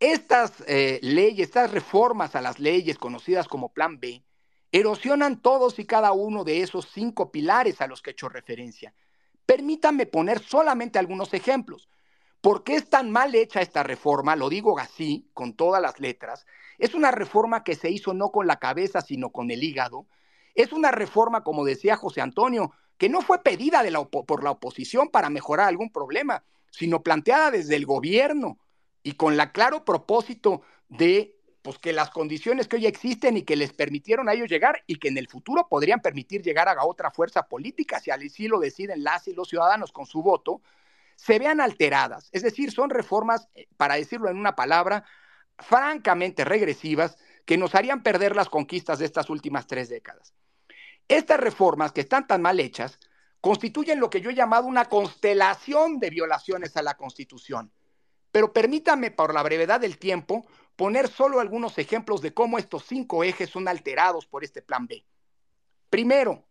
estas 0.00 0.64
eh, 0.66 0.98
leyes, 1.02 1.48
estas 1.48 1.70
reformas 1.70 2.34
a 2.34 2.40
las 2.40 2.58
leyes 2.58 2.98
conocidas 2.98 3.46
como 3.46 3.72
Plan 3.72 4.00
B, 4.00 4.24
erosionan 4.72 5.40
todos 5.42 5.78
y 5.78 5.84
cada 5.84 6.12
uno 6.12 6.42
de 6.42 6.62
esos 6.62 6.88
cinco 6.90 7.30
pilares 7.30 7.80
a 7.80 7.86
los 7.86 8.00
que 8.00 8.10
he 8.10 8.12
hecho 8.12 8.30
referencia. 8.30 8.94
Permítanme 9.44 10.06
poner 10.06 10.40
solamente 10.40 10.98
algunos 10.98 11.34
ejemplos. 11.34 11.88
¿Por 12.40 12.64
qué 12.64 12.76
es 12.76 12.88
tan 12.88 13.10
mal 13.10 13.34
hecha 13.34 13.60
esta 13.60 13.82
reforma? 13.82 14.36
Lo 14.36 14.48
digo 14.48 14.78
así, 14.78 15.28
con 15.34 15.52
todas 15.52 15.82
las 15.82 16.00
letras. 16.00 16.46
Es 16.78 16.94
una 16.94 17.10
reforma 17.10 17.62
que 17.62 17.74
se 17.74 17.90
hizo 17.90 18.14
no 18.14 18.30
con 18.30 18.46
la 18.46 18.58
cabeza, 18.58 19.02
sino 19.02 19.30
con 19.30 19.50
el 19.50 19.62
hígado. 19.62 20.06
Es 20.54 20.72
una 20.72 20.90
reforma, 20.90 21.44
como 21.44 21.64
decía 21.64 21.96
José 21.96 22.22
Antonio, 22.22 22.72
que 22.96 23.10
no 23.10 23.20
fue 23.20 23.42
pedida 23.42 23.82
por 24.10 24.42
la 24.42 24.52
oposición 24.52 25.08
para 25.08 25.28
mejorar 25.28 25.68
algún 25.68 25.90
problema, 25.90 26.42
sino 26.70 27.02
planteada 27.02 27.50
desde 27.50 27.76
el 27.76 27.84
gobierno 27.84 28.58
y 29.02 29.12
con 29.12 29.36
la 29.36 29.52
claro 29.52 29.84
propósito 29.84 30.62
de 30.88 31.36
pues 31.62 31.78
que 31.78 31.92
las 31.92 32.10
condiciones 32.10 32.68
que 32.68 32.76
hoy 32.76 32.86
existen 32.86 33.36
y 33.36 33.42
que 33.42 33.56
les 33.56 33.72
permitieron 33.72 34.28
a 34.28 34.32
ellos 34.32 34.48
llegar 34.48 34.82
y 34.86 34.96
que 34.96 35.08
en 35.08 35.18
el 35.18 35.28
futuro 35.28 35.68
podrían 35.68 36.00
permitir 36.00 36.42
llegar 36.42 36.68
a 36.68 36.84
otra 36.84 37.10
fuerza 37.10 37.46
política, 37.46 38.00
si 38.00 38.10
así 38.10 38.48
lo 38.48 38.58
deciden 38.58 39.04
las 39.04 39.28
y 39.28 39.34
los 39.34 39.48
ciudadanos 39.48 39.92
con 39.92 40.06
su 40.06 40.22
voto, 40.22 40.62
se 41.16 41.38
vean 41.38 41.60
alteradas. 41.60 42.30
Es 42.32 42.42
decir, 42.42 42.72
son 42.72 42.88
reformas, 42.88 43.48
eh, 43.54 43.66
para 43.76 43.96
decirlo 43.96 44.30
en 44.30 44.38
una 44.38 44.56
palabra, 44.56 45.04
francamente 45.58 46.46
regresivas 46.46 47.18
que 47.44 47.58
nos 47.58 47.74
harían 47.74 48.02
perder 48.02 48.34
las 48.34 48.48
conquistas 48.48 48.98
de 48.98 49.04
estas 49.04 49.28
últimas 49.28 49.66
tres 49.66 49.90
décadas. 49.90 50.32
Estas 51.08 51.40
reformas 51.40 51.92
que 51.92 52.00
están 52.00 52.26
tan 52.26 52.40
mal 52.40 52.58
hechas 52.58 52.98
constituyen 53.40 54.00
lo 54.00 54.08
que 54.08 54.20
yo 54.20 54.30
he 54.30 54.34
llamado 54.34 54.66
una 54.66 54.86
constelación 54.86 55.98
de 55.98 56.10
violaciones 56.10 56.76
a 56.76 56.82
la 56.82 56.96
Constitución. 56.96 57.70
Pero 58.32 58.52
permítame, 58.52 59.10
por 59.10 59.34
la 59.34 59.42
brevedad 59.42 59.80
del 59.80 59.98
tiempo, 59.98 60.46
poner 60.76 61.08
solo 61.08 61.40
algunos 61.40 61.78
ejemplos 61.78 62.22
de 62.22 62.32
cómo 62.32 62.58
estos 62.58 62.84
cinco 62.84 63.24
ejes 63.24 63.50
son 63.50 63.68
alterados 63.68 64.26
por 64.26 64.44
este 64.44 64.62
plan 64.62 64.86
B. 64.86 65.04
Primero, 65.90 66.46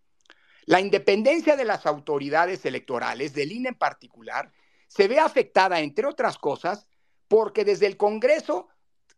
la 0.65 0.81
independencia 0.81 1.55
de 1.55 1.65
las 1.65 1.85
autoridades 1.85 2.65
electorales, 2.65 3.33
del 3.33 3.51
INE 3.51 3.69
en 3.69 3.75
particular, 3.75 4.51
se 4.87 5.07
ve 5.07 5.19
afectada, 5.19 5.79
entre 5.79 6.05
otras 6.05 6.37
cosas, 6.37 6.85
porque 7.27 7.63
desde 7.63 7.87
el 7.87 7.97
Congreso 7.97 8.67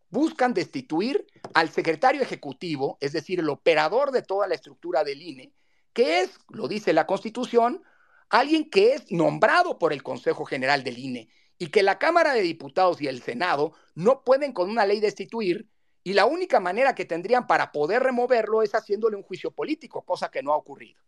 buscan 0.10 0.54
destituir 0.54 1.26
al 1.54 1.70
secretario 1.70 2.22
ejecutivo, 2.22 2.98
es 3.02 3.14
decir, 3.14 3.40
el 3.40 3.50
operador 3.50 4.12
de 4.12 4.22
toda 4.22 4.48
la 4.48 4.56
estructura 4.56 5.04
del 5.04 5.22
INE, 5.22 5.54
que 5.94 6.22
es, 6.22 6.38
lo 6.50 6.68
dice 6.68 6.94
la 6.94 7.08
Constitución, 7.08 7.82
alguien 8.30 8.70
que 8.70 8.94
es 8.94 9.12
nombrado 9.12 9.80
por 9.80 9.94
el 9.94 10.04
Consejo 10.04 10.46
General 10.46 10.84
del 10.84 11.00
INE 11.00 11.30
y 11.62 11.68
que 11.68 11.84
la 11.84 12.00
Cámara 12.00 12.34
de 12.34 12.42
Diputados 12.42 13.04
y 13.04 13.08
el 13.08 13.22
Senado 13.22 13.74
no 13.94 14.24
pueden 14.24 14.52
con 14.52 14.68
una 14.68 14.84
ley 14.84 15.00
destituir 15.00 15.70
y 16.04 16.14
la 16.14 16.26
única 16.26 16.60
manera 16.60 16.96
que 16.96 17.06
tendrían 17.06 17.46
para 17.46 17.72
poder 17.72 18.02
removerlo 18.02 18.64
es 18.64 18.74
haciéndole 18.74 19.16
un 19.16 19.22
juicio 19.22 19.52
político, 19.52 20.02
cosa 20.02 20.32
que 20.32 20.42
no 20.42 20.54
ha 20.54 20.58
ocurrido. 20.58 21.00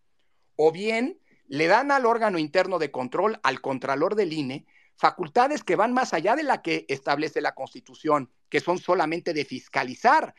O 0.56 0.72
bien 0.72 1.20
le 1.48 1.66
dan 1.66 1.90
al 1.90 2.06
órgano 2.06 2.38
interno 2.38 2.78
de 2.78 2.92
control, 2.92 3.40
al 3.42 3.62
Contralor 3.62 4.14
del 4.14 4.32
INE, 4.32 4.68
facultades 4.96 5.64
que 5.64 5.76
van 5.76 5.92
más 5.92 6.14
allá 6.14 6.36
de 6.36 6.44
la 6.44 6.62
que 6.62 6.86
establece 6.88 7.42
la 7.42 7.56
Constitución, 7.56 8.30
que 8.48 8.60
son 8.60 8.78
solamente 8.78 9.34
de 9.34 9.46
fiscalizar 9.46 10.36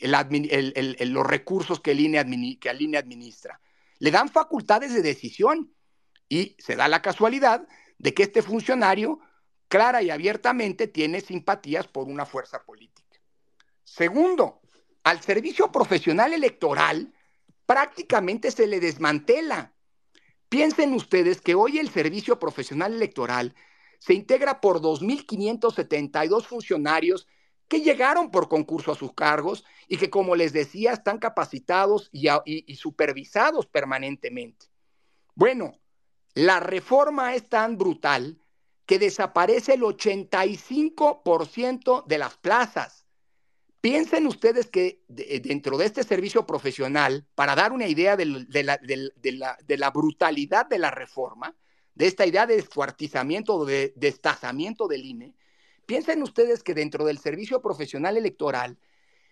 los 0.00 1.26
recursos 1.26 1.78
que 1.80 1.90
el, 1.90 2.00
INE 2.00 2.58
que 2.58 2.70
el 2.70 2.80
INE 2.80 2.96
administra. 2.96 3.60
Le 3.98 4.10
dan 4.10 4.30
facultades 4.30 4.94
de 4.94 5.02
decisión 5.02 5.74
y 6.26 6.56
se 6.58 6.74
da 6.74 6.88
la 6.88 7.02
casualidad 7.02 7.68
de 7.98 8.14
que 8.14 8.22
este 8.22 8.40
funcionario 8.40 9.20
clara 9.72 10.02
y 10.02 10.10
abiertamente 10.10 10.86
tiene 10.86 11.22
simpatías 11.22 11.86
por 11.88 12.06
una 12.06 12.26
fuerza 12.26 12.62
política. 12.62 13.18
Segundo, 13.82 14.60
al 15.02 15.22
servicio 15.22 15.72
profesional 15.72 16.34
electoral 16.34 17.10
prácticamente 17.64 18.50
se 18.50 18.66
le 18.66 18.80
desmantela. 18.80 19.72
Piensen 20.50 20.92
ustedes 20.92 21.40
que 21.40 21.54
hoy 21.54 21.78
el 21.78 21.88
servicio 21.88 22.38
profesional 22.38 22.92
electoral 22.92 23.54
se 23.98 24.12
integra 24.12 24.60
por 24.60 24.82
2.572 24.82 26.44
funcionarios 26.44 27.26
que 27.66 27.80
llegaron 27.80 28.30
por 28.30 28.50
concurso 28.50 28.92
a 28.92 28.96
sus 28.96 29.14
cargos 29.14 29.64
y 29.88 29.96
que, 29.96 30.10
como 30.10 30.36
les 30.36 30.52
decía, 30.52 30.92
están 30.92 31.16
capacitados 31.16 32.10
y, 32.12 32.28
y 32.44 32.76
supervisados 32.76 33.64
permanentemente. 33.64 34.66
Bueno, 35.34 35.80
la 36.34 36.60
reforma 36.60 37.34
es 37.34 37.48
tan 37.48 37.78
brutal 37.78 38.41
que 38.92 38.98
desaparece 38.98 39.72
el 39.72 39.80
85% 39.80 42.04
de 42.04 42.18
las 42.18 42.36
plazas. 42.36 43.06
Piensen 43.80 44.26
ustedes 44.26 44.66
que 44.66 45.02
dentro 45.08 45.78
de 45.78 45.86
este 45.86 46.02
servicio 46.02 46.46
profesional, 46.46 47.26
para 47.34 47.54
dar 47.54 47.72
una 47.72 47.88
idea 47.88 48.18
de, 48.18 48.26
la, 48.26 49.90
brutalidad 49.90 50.66
de 50.66 50.78
la 50.78 50.90
reforma, 50.90 51.56
de 51.94 52.06
esta 52.06 52.26
idea 52.26 52.46
de 52.46 52.56
descuartizamiento 52.56 53.54
o 53.54 53.64
de 53.64 53.94
destazamiento 53.96 54.86
del 54.88 55.06
INE, 55.06 55.34
piensen 55.86 56.22
ustedes 56.22 56.62
que 56.62 56.74
dentro 56.74 57.06
del 57.06 57.16
servicio 57.16 57.62
profesional 57.62 58.18
electoral, 58.18 58.78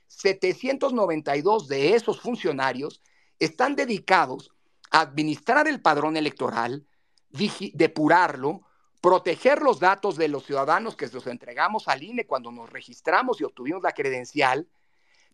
792 0.07 1.69
de 1.69 1.97
esos 1.97 2.19
funcionarios 2.19 3.03
están 3.39 3.77
dedicados 3.77 4.55
a 4.91 5.03
administrar 5.03 5.69
el 5.69 5.83
padrón 5.83 6.17
electoral, 6.17 6.87
depurarlo, 7.75 8.63
proteger 9.01 9.63
los 9.63 9.81
datos 9.81 10.17
de 10.17 10.29
los 10.29 10.45
ciudadanos 10.45 10.97
que 10.97 11.09
los 11.09 11.27
entregamos 11.27 11.89
al 11.89 12.03
INE 12.03 12.27
cuando 12.27 12.53
nos 12.53 12.71
registramos 12.71 13.41
y 13.41 13.45
obtuvimos 13.45 13.83
la 13.83 13.93
credencial, 13.93 14.69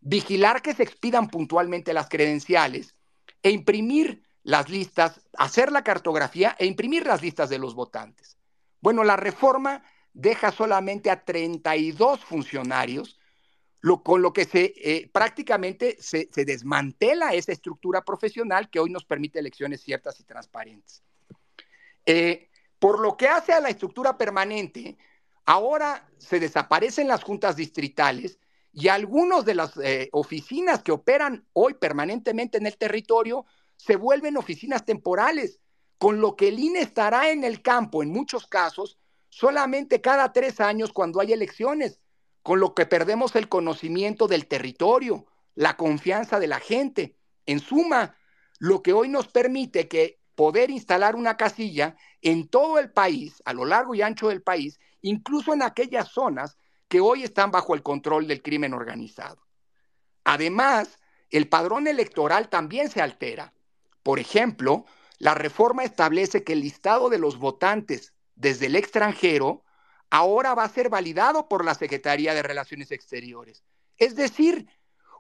vigilar 0.01 0.63
que 0.63 0.75
se 0.75 0.83
expidan 0.83 1.29
puntualmente 1.29 1.93
las 1.93 2.09
credenciales 2.09 2.95
e 3.43 3.51
imprimir 3.51 4.23
las 4.45 4.69
listas, 4.69 5.21
hacer 5.37 5.73
la 5.73 5.83
cartografía 5.83 6.55
e 6.59 6.67
imprimir 6.67 7.05
las 7.05 7.23
listas 7.23 7.49
de 7.49 7.59
los 7.59 7.75
votantes. 7.75 8.37
Bueno, 8.81 9.03
la 9.03 9.17
reforma 9.17 9.83
deja 10.13 10.53
solamente 10.53 11.11
a 11.11 11.25
32 11.25 12.21
funcionarios, 12.25 13.19
con 14.03 14.23
lo 14.23 14.33
que 14.33 14.45
se 14.45 14.73
eh, 14.77 15.11
prácticamente 15.13 15.97
se, 16.01 16.29
se 16.33 16.45
desmantela 16.45 17.35
esa 17.35 17.53
estructura 17.53 18.03
profesional 18.03 18.69
que 18.71 18.81
hoy 18.81 18.91
nos 18.91 19.05
permite 19.05 19.39
elecciones 19.39 19.81
ciertas 19.81 20.19
y 20.21 20.25
transparentes. 20.25 21.03
Eh, 22.05 22.49
por 22.87 23.01
lo 23.01 23.17
que 23.17 23.27
hace 23.27 23.53
a 23.53 23.59
la 23.59 23.69
estructura 23.69 24.17
permanente, 24.17 24.97
ahora 25.45 26.09
se 26.19 26.39
desaparecen 26.39 27.09
las 27.09 27.25
juntas 27.25 27.57
distritales 27.57 28.39
y 28.73 28.87
algunas 28.87 29.45
de 29.45 29.57
las 29.57 29.77
eh, 29.79 30.09
oficinas 30.13 30.85
que 30.85 30.93
operan 30.93 31.49
hoy 31.53 31.75
permanentemente 31.75 32.59
en 32.59 32.67
el 32.67 32.77
territorio 32.79 33.45
se 33.75 33.97
vuelven 33.97 34.37
oficinas 34.37 34.85
temporales, 34.85 35.59
con 35.99 36.21
lo 36.21 36.37
que 36.37 36.47
el 36.47 36.61
INE 36.61 36.79
estará 36.79 37.31
en 37.31 37.43
el 37.43 37.61
campo 37.61 38.05
en 38.05 38.11
muchos 38.11 38.47
casos 38.47 39.01
solamente 39.31 40.01
cada 40.01 40.33
tres 40.33 40.61
años 40.61 40.93
cuando 40.93 41.21
hay 41.21 41.33
elecciones, 41.33 41.99
con 42.45 42.61
lo 42.61 42.73
que 42.73 42.87
perdemos 42.87 43.35
el 43.35 43.49
conocimiento 43.49 44.29
del 44.29 44.47
territorio, 44.47 45.27
la 45.57 45.77
confianza 45.77 46.39
de 46.39 46.47
la 46.47 46.61
gente. 46.61 47.17
En 47.47 47.59
suma, 47.59 48.17
lo 48.61 48.81
que 48.85 48.93
hoy 48.93 49.09
nos 49.09 49.27
permite 49.27 49.89
que 49.89 50.21
poder 50.37 50.71
instalar 50.71 51.17
una 51.17 51.37
casilla 51.37 51.97
en 52.27 52.49
todo 52.49 52.81
el 52.81 52.91
país, 52.91 53.41
a 53.45 53.53
lo 53.53 53.65
largo 53.65 53.95
y 53.95 54.03
ancho 54.03 54.31
del 54.31 54.43
país, 54.43 54.81
incluso 55.01 55.55
en 55.55 55.63
aquellas 55.63 56.09
zonas 56.09 56.59
que 56.89 56.99
hoy 57.01 57.23
están 57.23 57.53
bajo 57.53 57.73
el 57.77 57.85
control 57.85 58.27
del 58.27 58.43
crimen 58.43 58.75
organizado. 58.75 59.47
Además, 60.25 60.99
el 61.31 61.49
padrón 61.49 61.87
electoral 61.87 62.49
también 62.49 62.91
se 62.91 63.01
altera. 63.01 63.53
Por 64.03 64.19
ejemplo, 64.19 64.87
la 65.19 65.35
reforma 65.35 65.85
establece 65.85 66.43
que 66.43 66.55
el 66.55 66.63
listado 66.63 67.11
de 67.11 67.19
los 67.21 67.39
votantes 67.39 68.13
desde 68.35 68.67
el 68.67 68.75
extranjero 68.75 69.63
ahora 70.11 70.57
va 70.57 70.65
a 70.65 70.69
ser 70.69 70.89
validado 70.89 71.49
por 71.49 71.65
la 71.65 71.77
Secretaría 71.77 72.35
de 72.35 72.43
Relaciones 72.43 72.91
Exteriores. 72.91 73.63
Es 73.99 74.17
decir, 74.17 74.67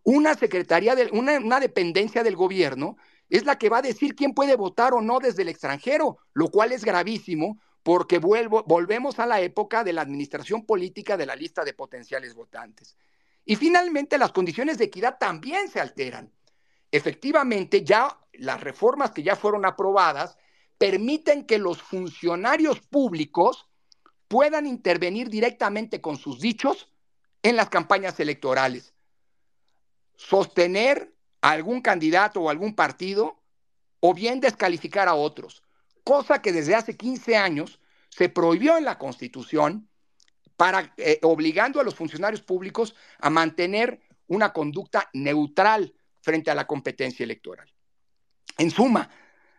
una 0.02 0.34
secretaría 0.34 0.96
de 0.96 1.08
una, 1.12 1.60
dependencia 1.60 2.24
del 2.24 2.34
gobierno 2.34 2.96
es 3.28 3.44
la 3.44 3.58
que 3.58 3.68
va 3.68 3.78
a 3.78 3.82
decir 3.82 4.14
quién 4.14 4.34
puede 4.34 4.56
votar 4.56 4.94
o 4.94 5.00
no 5.00 5.18
desde 5.18 5.42
el 5.42 5.48
extranjero, 5.48 6.18
lo 6.32 6.48
cual 6.48 6.72
es 6.72 6.84
gravísimo 6.84 7.60
porque 7.82 8.18
vuelvo, 8.18 8.64
volvemos 8.64 9.18
a 9.20 9.26
la 9.26 9.40
época 9.40 9.84
de 9.84 9.92
la 9.92 10.02
administración 10.02 10.66
política 10.66 11.16
de 11.16 11.26
la 11.26 11.36
lista 11.36 11.64
de 11.64 11.72
potenciales 11.72 12.34
votantes. 12.34 12.96
Y 13.44 13.54
finalmente 13.56 14.18
las 14.18 14.32
condiciones 14.32 14.78
de 14.78 14.86
equidad 14.86 15.18
también 15.18 15.68
se 15.68 15.80
alteran. 15.80 16.32
efectivamente 16.90 17.84
ya 17.84 18.18
las 18.32 18.60
reformas 18.60 19.10
que 19.10 19.22
ya 19.22 19.36
fueron 19.36 19.66
aprobadas 19.66 20.36
permiten 20.78 21.46
que 21.46 21.58
los 21.58 21.82
funcionarios 21.82 22.80
públicos 22.80 23.68
puedan 24.28 24.66
intervenir 24.66 25.28
directamente 25.28 26.00
con 26.00 26.16
sus 26.16 26.40
dichos 26.40 26.90
en 27.42 27.56
las 27.56 27.68
campañas 27.68 28.18
electorales. 28.20 28.94
Sostener 30.16 31.15
a 31.46 31.50
algún 31.50 31.80
candidato 31.80 32.40
o 32.40 32.50
algún 32.50 32.74
partido 32.74 33.40
o 34.00 34.12
bien 34.12 34.40
descalificar 34.40 35.06
a 35.06 35.14
otros, 35.14 35.62
cosa 36.02 36.42
que 36.42 36.50
desde 36.50 36.74
hace 36.74 36.96
15 36.96 37.36
años 37.36 37.78
se 38.08 38.28
prohibió 38.28 38.76
en 38.76 38.84
la 38.84 38.98
Constitución 38.98 39.88
para 40.56 40.92
eh, 40.96 41.20
obligando 41.22 41.78
a 41.80 41.84
los 41.84 41.94
funcionarios 41.94 42.42
públicos 42.42 42.96
a 43.20 43.30
mantener 43.30 44.00
una 44.26 44.52
conducta 44.52 45.08
neutral 45.12 45.94
frente 46.20 46.50
a 46.50 46.56
la 46.56 46.66
competencia 46.66 47.22
electoral. 47.22 47.72
En 48.58 48.72
suma, 48.72 49.08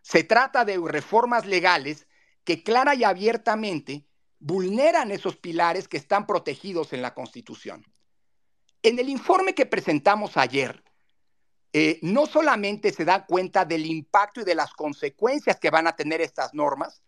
se 0.02 0.26
trata 0.26 0.66
de 0.66 0.78
reformas 0.78 1.46
legales 1.46 2.06
que 2.44 2.64
clara 2.64 2.96
y 2.96 3.06
abiertamente 3.06 4.06
vulneran 4.40 5.12
esos 5.12 5.38
pilares 5.38 5.88
que 5.88 5.96
están 5.96 6.28
protegidos 6.28 6.92
en 6.92 7.02
la 7.02 7.14
Constitución. 7.14 7.86
En 8.84 9.00
el 9.00 9.08
informe 9.08 9.56
que 9.56 9.66
presentamos 9.66 10.36
ayer, 10.36 10.84
eh, 11.74 11.99
no 12.01 12.26
solamente 12.26 12.91
se 12.91 13.05
da 13.05 13.26
cuenta 13.26 13.65
del 13.65 13.86
impacto 13.86 14.41
y 14.41 14.45
de 14.45 14.55
las 14.55 14.74
consecuencias 14.74 15.59
que 15.59 15.70
van 15.70 15.88
a 15.88 15.95
tener 15.95 16.22
estas 16.22 16.53
normas, 16.53 17.01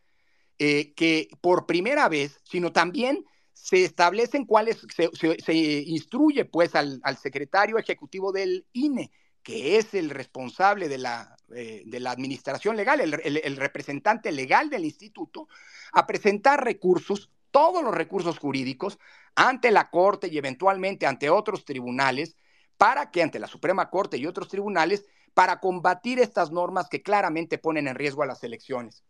eh, 0.58 0.94
que 0.94 1.30
por 1.42 1.66
primera 1.66 2.10
vez, 2.10 2.40
sino 2.44 2.74
también 2.74 3.26
se 3.54 3.84
establecen 3.84 4.46
cuáles, 4.46 4.86
se, 4.90 5.54
instruye 5.54 6.46
pues 6.46 6.76
al, 6.76 7.02
secretario 7.22 7.78
ejecutivo 7.78 8.32
del 8.32 8.66
INE, 8.74 9.12
que 9.44 9.78
es 9.78 9.94
el 9.94 10.10
responsable 10.10 10.90
de 10.90 10.98
la, 10.98 11.38
eh, 11.56 11.84
de 11.86 12.00
la 12.00 12.12
administración 12.12 12.76
legal, 12.76 13.00
el, 13.02 13.58
representante 13.58 14.32
legal 14.32 14.70
del 14.70 14.86
instituto, 14.86 15.48
a 15.94 16.06
presentar 16.08 16.64
recursos, 16.64 17.32
todos 17.52 17.84
los 17.84 17.94
recursos 17.94 18.38
jurídicos, 18.38 19.00
ante 19.36 19.72
la 19.72 19.90
Corte 19.90 20.28
y 20.28 20.38
eventualmente 20.38 21.06
ante 21.06 21.30
otros 21.30 21.66
tribunales, 21.66 22.36
para 22.80 23.12
que 23.12 23.22
ante 23.22 23.40
la 23.40 23.48
Suprema 23.48 23.90
Corte 23.90 24.16
y 24.16 24.26
otros 24.26 24.48
tribunales, 24.48 25.06
para 25.34 25.60
combatir 25.60 26.18
estas 26.18 26.50
normas 26.50 26.88
que 26.88 27.04
claramente 27.04 27.58
ponen 27.58 27.90
en 27.90 27.96
riesgo 27.96 28.24
a 28.24 28.26
las 28.26 28.42
elecciones. 28.42 29.04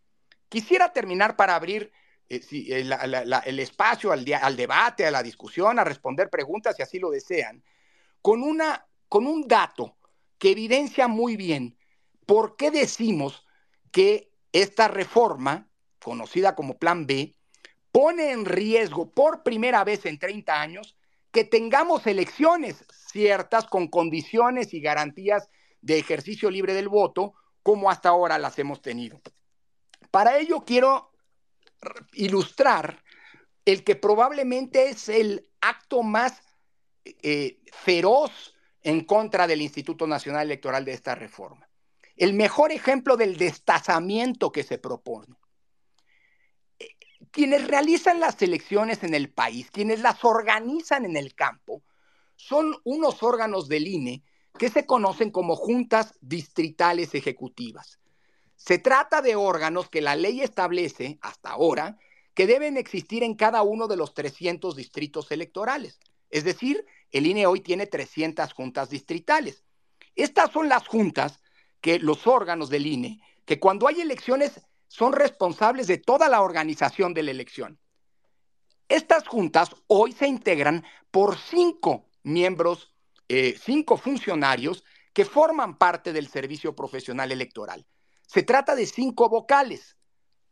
Quisiera 0.50 0.92
terminar 0.92 1.36
para 1.36 1.54
abrir 1.54 1.92
eh, 2.30 2.42
eh, 2.52 2.90
el 3.46 3.60
espacio 3.60 4.12
al, 4.12 4.26
debate, 4.26 5.06
a 5.06 5.12
la 5.12 5.22
discusión, 5.22 5.78
a 5.78 5.84
responder 5.84 6.32
preguntas 6.32 6.76
si 6.76 6.82
así 6.82 6.98
lo 6.98 7.12
desean, 7.12 7.64
con, 8.24 8.42
una, 8.42 8.88
con 9.08 9.28
un 9.28 9.48
dato 9.48 9.98
que 10.40 10.50
evidencia 10.50 11.08
muy 11.08 11.38
bien 11.38 11.78
por 12.26 12.56
qué 12.56 12.72
decimos 12.72 13.46
que 13.92 14.32
esta 14.52 14.88
reforma, 14.88 15.70
conocida 16.04 16.56
como 16.56 16.80
Plan 16.80 17.06
B, 17.06 17.36
pone 17.92 18.32
en 18.32 18.46
riesgo 18.46 19.12
por 19.12 19.44
primera 19.44 19.84
vez 19.84 20.08
en 20.08 20.18
30 20.18 20.60
años 20.60 20.96
que 21.32 21.44
tengamos 21.44 22.08
elecciones 22.08 22.84
ciertas 23.12 23.66
con 23.66 23.88
condiciones 23.88 24.74
y 24.74 24.82
garantías 24.82 25.50
de 25.82 25.98
ejercicio 25.98 26.50
libre 26.50 26.74
del 26.74 26.90
voto 26.90 27.34
como 27.64 27.90
hasta 27.90 28.10
ahora 28.10 28.38
las 28.38 28.58
hemos 28.60 28.82
tenido. 28.82 29.22
Para 30.12 30.38
ello 30.38 30.64
quiero 30.66 31.12
ilustrar 32.14 33.04
el 33.66 33.84
que 33.84 33.96
probablemente 33.96 34.90
es 34.90 35.10
el 35.10 35.50
acto 35.62 36.02
más 36.04 36.42
eh, 37.06 37.60
feroz 37.72 38.56
en 38.82 39.04
contra 39.06 39.48
del 39.48 39.62
Instituto 39.62 40.08
Nacional 40.08 40.48
Electoral 40.48 40.86
de 40.86 40.94
esta 40.94 41.16
reforma. 41.16 41.70
El 42.16 42.34
mejor 42.34 42.72
ejemplo 42.72 43.18
del 43.18 43.38
destazamiento 43.38 44.52
que 44.52 44.64
se 44.64 44.78
propone. 44.78 45.36
Quienes 47.32 47.68
realizan 47.68 48.20
las 48.20 48.42
elecciones 48.42 49.04
en 49.04 49.14
el 49.14 49.30
país, 49.30 49.70
quienes 49.72 50.02
las 50.02 50.26
organizan 50.26 51.06
en 51.06 51.16
el 51.16 51.36
campo, 51.36 51.84
son 52.36 52.76
unos 52.84 53.22
órganos 53.22 53.68
del 53.68 53.88
INE 53.88 54.24
que 54.58 54.70
se 54.70 54.86
conocen 54.86 55.30
como 55.30 55.56
juntas 55.56 56.18
distritales 56.22 57.14
ejecutivas. 57.14 58.00
Se 58.56 58.78
trata 58.80 59.22
de 59.22 59.36
órganos 59.36 59.90
que 59.90 60.02
la 60.02 60.16
ley 60.16 60.42
establece 60.42 61.20
hasta 61.22 61.52
ahora 61.52 61.98
que 62.34 62.48
deben 62.48 62.78
existir 62.78 63.24
en 63.24 63.36
cada 63.36 63.62
uno 63.62 63.88
de 63.88 63.98
los 63.98 64.14
300 64.14 64.76
distritos 64.76 65.32
electorales. 65.32 66.00
Es 66.30 66.44
decir, 66.44 66.86
el 67.12 67.28
INE 67.28 67.46
hoy 67.46 67.62
tiene 67.62 67.86
300 67.86 68.54
juntas 68.54 68.90
distritales. 68.90 69.64
Estas 70.16 70.52
son 70.52 70.68
las 70.68 70.88
juntas 70.88 71.40
que 71.82 72.00
los 72.00 72.28
órganos 72.28 72.70
del 72.70 72.88
INE, 72.88 73.22
que 73.46 73.60
cuando 73.60 73.88
hay 73.88 74.02
elecciones 74.02 74.62
son 74.90 75.14
responsables 75.14 75.88
de 75.88 76.00
toda 76.00 76.28
la 76.28 76.42
organización 76.42 77.14
de 77.14 77.24
la 77.24 77.32
elección. 77.32 77.80
Estas 78.90 79.28
juntas 79.28 79.70
hoy 79.88 80.12
se 80.12 80.28
integran 80.28 80.84
por 81.12 81.38
cinco 81.38 82.10
miembros, 82.24 82.94
eh, 83.30 83.56
cinco 83.62 83.98
funcionarios 83.98 84.84
que 85.14 85.26
forman 85.26 85.78
parte 85.78 86.12
del 86.12 86.28
servicio 86.28 86.76
profesional 86.76 87.32
electoral. 87.32 87.86
Se 88.28 88.44
trata 88.44 88.76
de 88.76 88.88
cinco 88.88 89.30
vocales. 89.30 89.96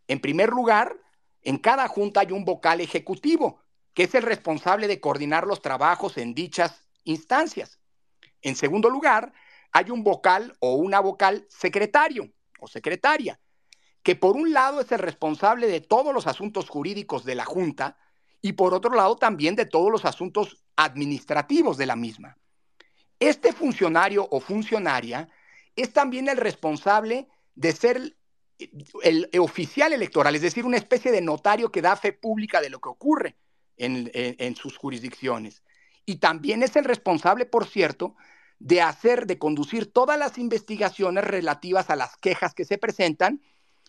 En 0.07 0.19
primer 0.19 0.49
lugar, 0.49 0.95
en 1.41 1.57
cada 1.57 1.88
junta 1.88 2.21
hay 2.21 2.31
un 2.31 2.45
vocal 2.45 2.79
ejecutivo, 2.79 3.61
que 3.93 4.03
es 4.03 4.13
el 4.13 4.23
responsable 4.23 4.88
de 4.88 5.01
coordinar 5.01 5.47
los 5.47 5.61
trabajos 5.61 6.17
en 6.17 6.35
dichas 6.35 6.88
instancias. 7.05 7.79
En 8.43 8.55
segundo 8.55 8.89
lugar, 8.89 9.33
hay 9.71 9.89
un 9.89 10.03
vocal 10.03 10.55
o 10.59 10.75
una 10.75 10.99
vocal 10.99 11.47
secretario 11.49 12.31
o 12.59 12.67
secretaria, 12.67 13.39
que 14.08 14.16
por 14.16 14.38
un 14.38 14.53
lado 14.53 14.80
es 14.80 14.89
el 14.93 14.99
responsable 14.99 15.68
de 15.68 15.82
todos 15.82 16.14
los 16.14 16.28
asuntos 16.28 16.70
jurídicos 16.70 17.26
de 17.26 17.36
la 17.36 17.43
Junta 17.43 17.97
y 18.41 18.53
por 18.53 18.74
otro 18.74 18.95
lado 18.95 19.18
también 19.18 19.58
de 19.58 19.66
todos 19.66 19.91
los 19.91 20.05
asuntos 20.05 20.64
administrativos 20.78 21.76
de 21.76 21.88
la 21.88 21.97
misma. 21.97 22.38
Este 23.20 23.51
funcionario 23.51 24.26
o 24.32 24.39
funcionaria 24.39 25.28
es 25.76 25.91
también 25.91 26.30
el 26.30 26.38
responsable 26.38 27.28
de 27.53 27.74
ser 27.74 28.16
el, 29.03 29.30
oficial 29.41 29.91
electoral, 29.91 30.38
es 30.38 30.41
decir, 30.41 30.64
una 30.64 30.78
especie 30.78 31.12
de 31.12 31.20
notario 31.20 31.70
que 31.70 31.82
da 31.82 31.97
fe 31.97 32.14
pública 32.14 32.62
de 32.62 32.70
lo 32.70 32.80
que 32.80 32.88
ocurre 32.88 33.36
en, 33.76 34.55
sus 34.55 34.78
jurisdicciones. 34.78 35.64
Y 36.05 36.16
también 36.20 36.64
es 36.64 36.78
el 36.78 36.86
responsable, 36.86 37.45
por 37.45 37.68
cierto, 37.68 38.16
de 38.58 38.82
hacer, 38.82 39.28
de 39.28 39.38
conducir 39.38 39.91
todas 39.91 40.18
las 40.18 40.38
investigaciones 40.38 41.26
relativas 41.26 41.89
a 41.89 41.97
las 41.97 42.16
quejas 42.16 42.53
que 42.53 42.64
se 42.64 42.78
presentan 42.78 43.41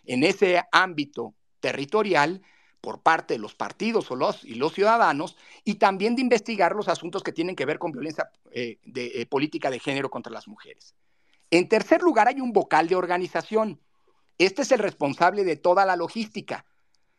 en 0.05 0.25
ese 0.25 0.63
ámbito 0.73 1.35
territorial 1.61 2.43
por 2.81 3.03
parte 3.03 3.35
de 3.35 3.41
los 3.41 3.55
partidos 3.55 4.11
o 4.11 4.17
los, 4.17 4.45
y 4.45 4.55
los 4.55 4.73
ciudadanos, 4.73 5.37
y 5.65 5.75
también 5.75 6.15
de 6.15 6.23
investigar 6.23 6.75
los 6.75 6.89
asuntos 6.89 7.23
que 7.23 7.33
tienen 7.33 7.57
que 7.57 7.67
ver 7.67 7.79
con 7.79 7.93
violencia 7.93 8.31
eh, 8.53 8.79
de, 8.85 9.07
eh, 9.21 9.27
política 9.27 9.71
de 9.71 9.81
género 9.81 10.11
contra 10.11 10.33
las 10.33 10.47
mujeres. 10.47 10.95
En 11.51 11.69
tercer 11.69 12.03
lugar, 12.03 12.29
hay 12.29 12.41
un 12.41 12.53
vocal 12.53 12.89
de 12.89 12.95
organización. 12.95 13.81
Este 14.39 14.63
es 14.63 14.73
el 14.73 14.79
responsable 14.79 15.45
de 15.45 15.57
toda 15.57 15.85
la 15.85 15.97
logística, 15.97 16.65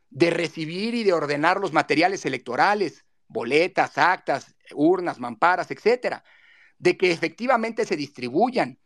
de 0.09 0.30
recibir 0.30 0.95
y 0.95 1.03
de 1.03 1.13
ordenar 1.13 1.59
los 1.59 1.73
materiales 1.73 2.25
electorales, 2.25 3.05
boletas, 3.27 3.97
actas, 3.97 4.55
urnas, 4.73 5.19
mamparas, 5.19 5.71
etcétera, 5.71 6.23
de 6.77 6.97
que 6.97 7.11
efectivamente 7.11 7.86
se 7.86 7.95
distribuyan. 7.95 8.80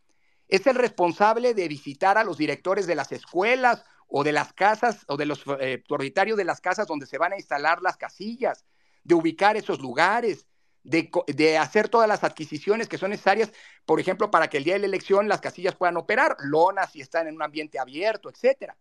Es 0.48 0.66
el 0.66 0.74
responsable 0.74 1.54
de 1.54 1.68
visitar 1.68 2.18
a 2.18 2.24
los 2.24 2.36
directores 2.38 2.86
de 2.86 2.94
las 2.94 3.12
escuelas 3.12 3.84
o 4.06 4.24
de 4.24 4.32
las 4.32 4.52
casas 4.52 5.04
o 5.08 5.16
de 5.16 5.26
los 5.26 5.42
eh, 5.60 5.82
propietarios 5.86 6.36
de 6.36 6.44
las 6.44 6.60
casas 6.60 6.86
donde 6.86 7.06
se 7.06 7.18
van 7.18 7.32
a 7.32 7.36
instalar 7.36 7.80
las 7.82 7.96
casillas, 7.96 8.64
de 9.02 9.14
ubicar 9.14 9.56
esos 9.56 9.80
lugares, 9.80 10.46
de, 10.84 11.58
hacer 11.58 11.88
todas 11.88 12.08
las 12.08 12.24
adquisiciones 12.24 12.88
que 12.88 12.98
son 12.98 13.10
necesarias, 13.10 13.50
por 13.86 14.00
ejemplo, 14.00 14.30
para 14.30 14.48
que 14.48 14.58
el 14.58 14.64
día 14.64 14.74
de 14.74 14.80
la 14.80 14.86
elección 14.86 15.28
las 15.28 15.40
casillas 15.40 15.74
puedan 15.74 15.96
operar, 15.96 16.36
lonas 16.40 16.92
si 16.92 17.00
están 17.00 17.26
en 17.26 17.36
un 17.36 17.42
ambiente 17.42 17.78
abierto, 17.78 18.28
etcétera. 18.28 18.76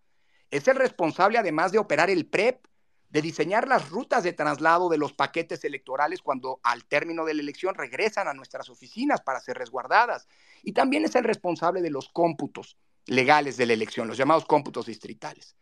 Es 0.52 0.68
el 0.68 0.76
responsable 0.76 1.38
además 1.38 1.72
de 1.72 1.80
operar 1.80 2.10
el 2.10 2.28
PREP, 2.28 2.66
de 3.14 3.22
diseñar 3.22 3.68
las 3.68 3.90
rutas 3.90 4.24
de 4.24 4.34
traslado 4.34 4.90
de 4.90 4.98
los 4.98 5.14
paquetes 5.14 5.64
electorales 5.64 6.24
cuando 6.24 6.60
al 6.64 6.84
término 6.86 7.26
de 7.26 7.36
la 7.36 7.44
elección 7.44 7.76
regresan 7.76 8.28
a 8.28 8.34
nuestras 8.34 8.70
oficinas 8.70 9.22
para 9.22 9.40
ser 9.40 9.56
resguardadas. 9.56 10.28
Y 10.64 10.74
también 10.74 11.06
es 11.06 11.14
el 11.14 11.24
responsable 11.24 11.84
de 11.84 11.92
los 11.92 12.10
cómputos 12.10 12.76
legales 13.06 13.56
de 13.56 13.68
la 13.68 13.74
elección, 13.74 14.08
los 14.08 14.18
llamados 14.18 14.46
cómputos 14.46 14.88
distritales. 14.88 15.56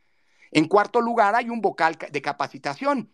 En 0.52 0.70
cuarto 0.70 1.02
lugar, 1.02 1.36
hay 1.36 1.50
un 1.50 1.60
vocal 1.60 1.98
de 2.10 2.22
capacitación 2.22 3.14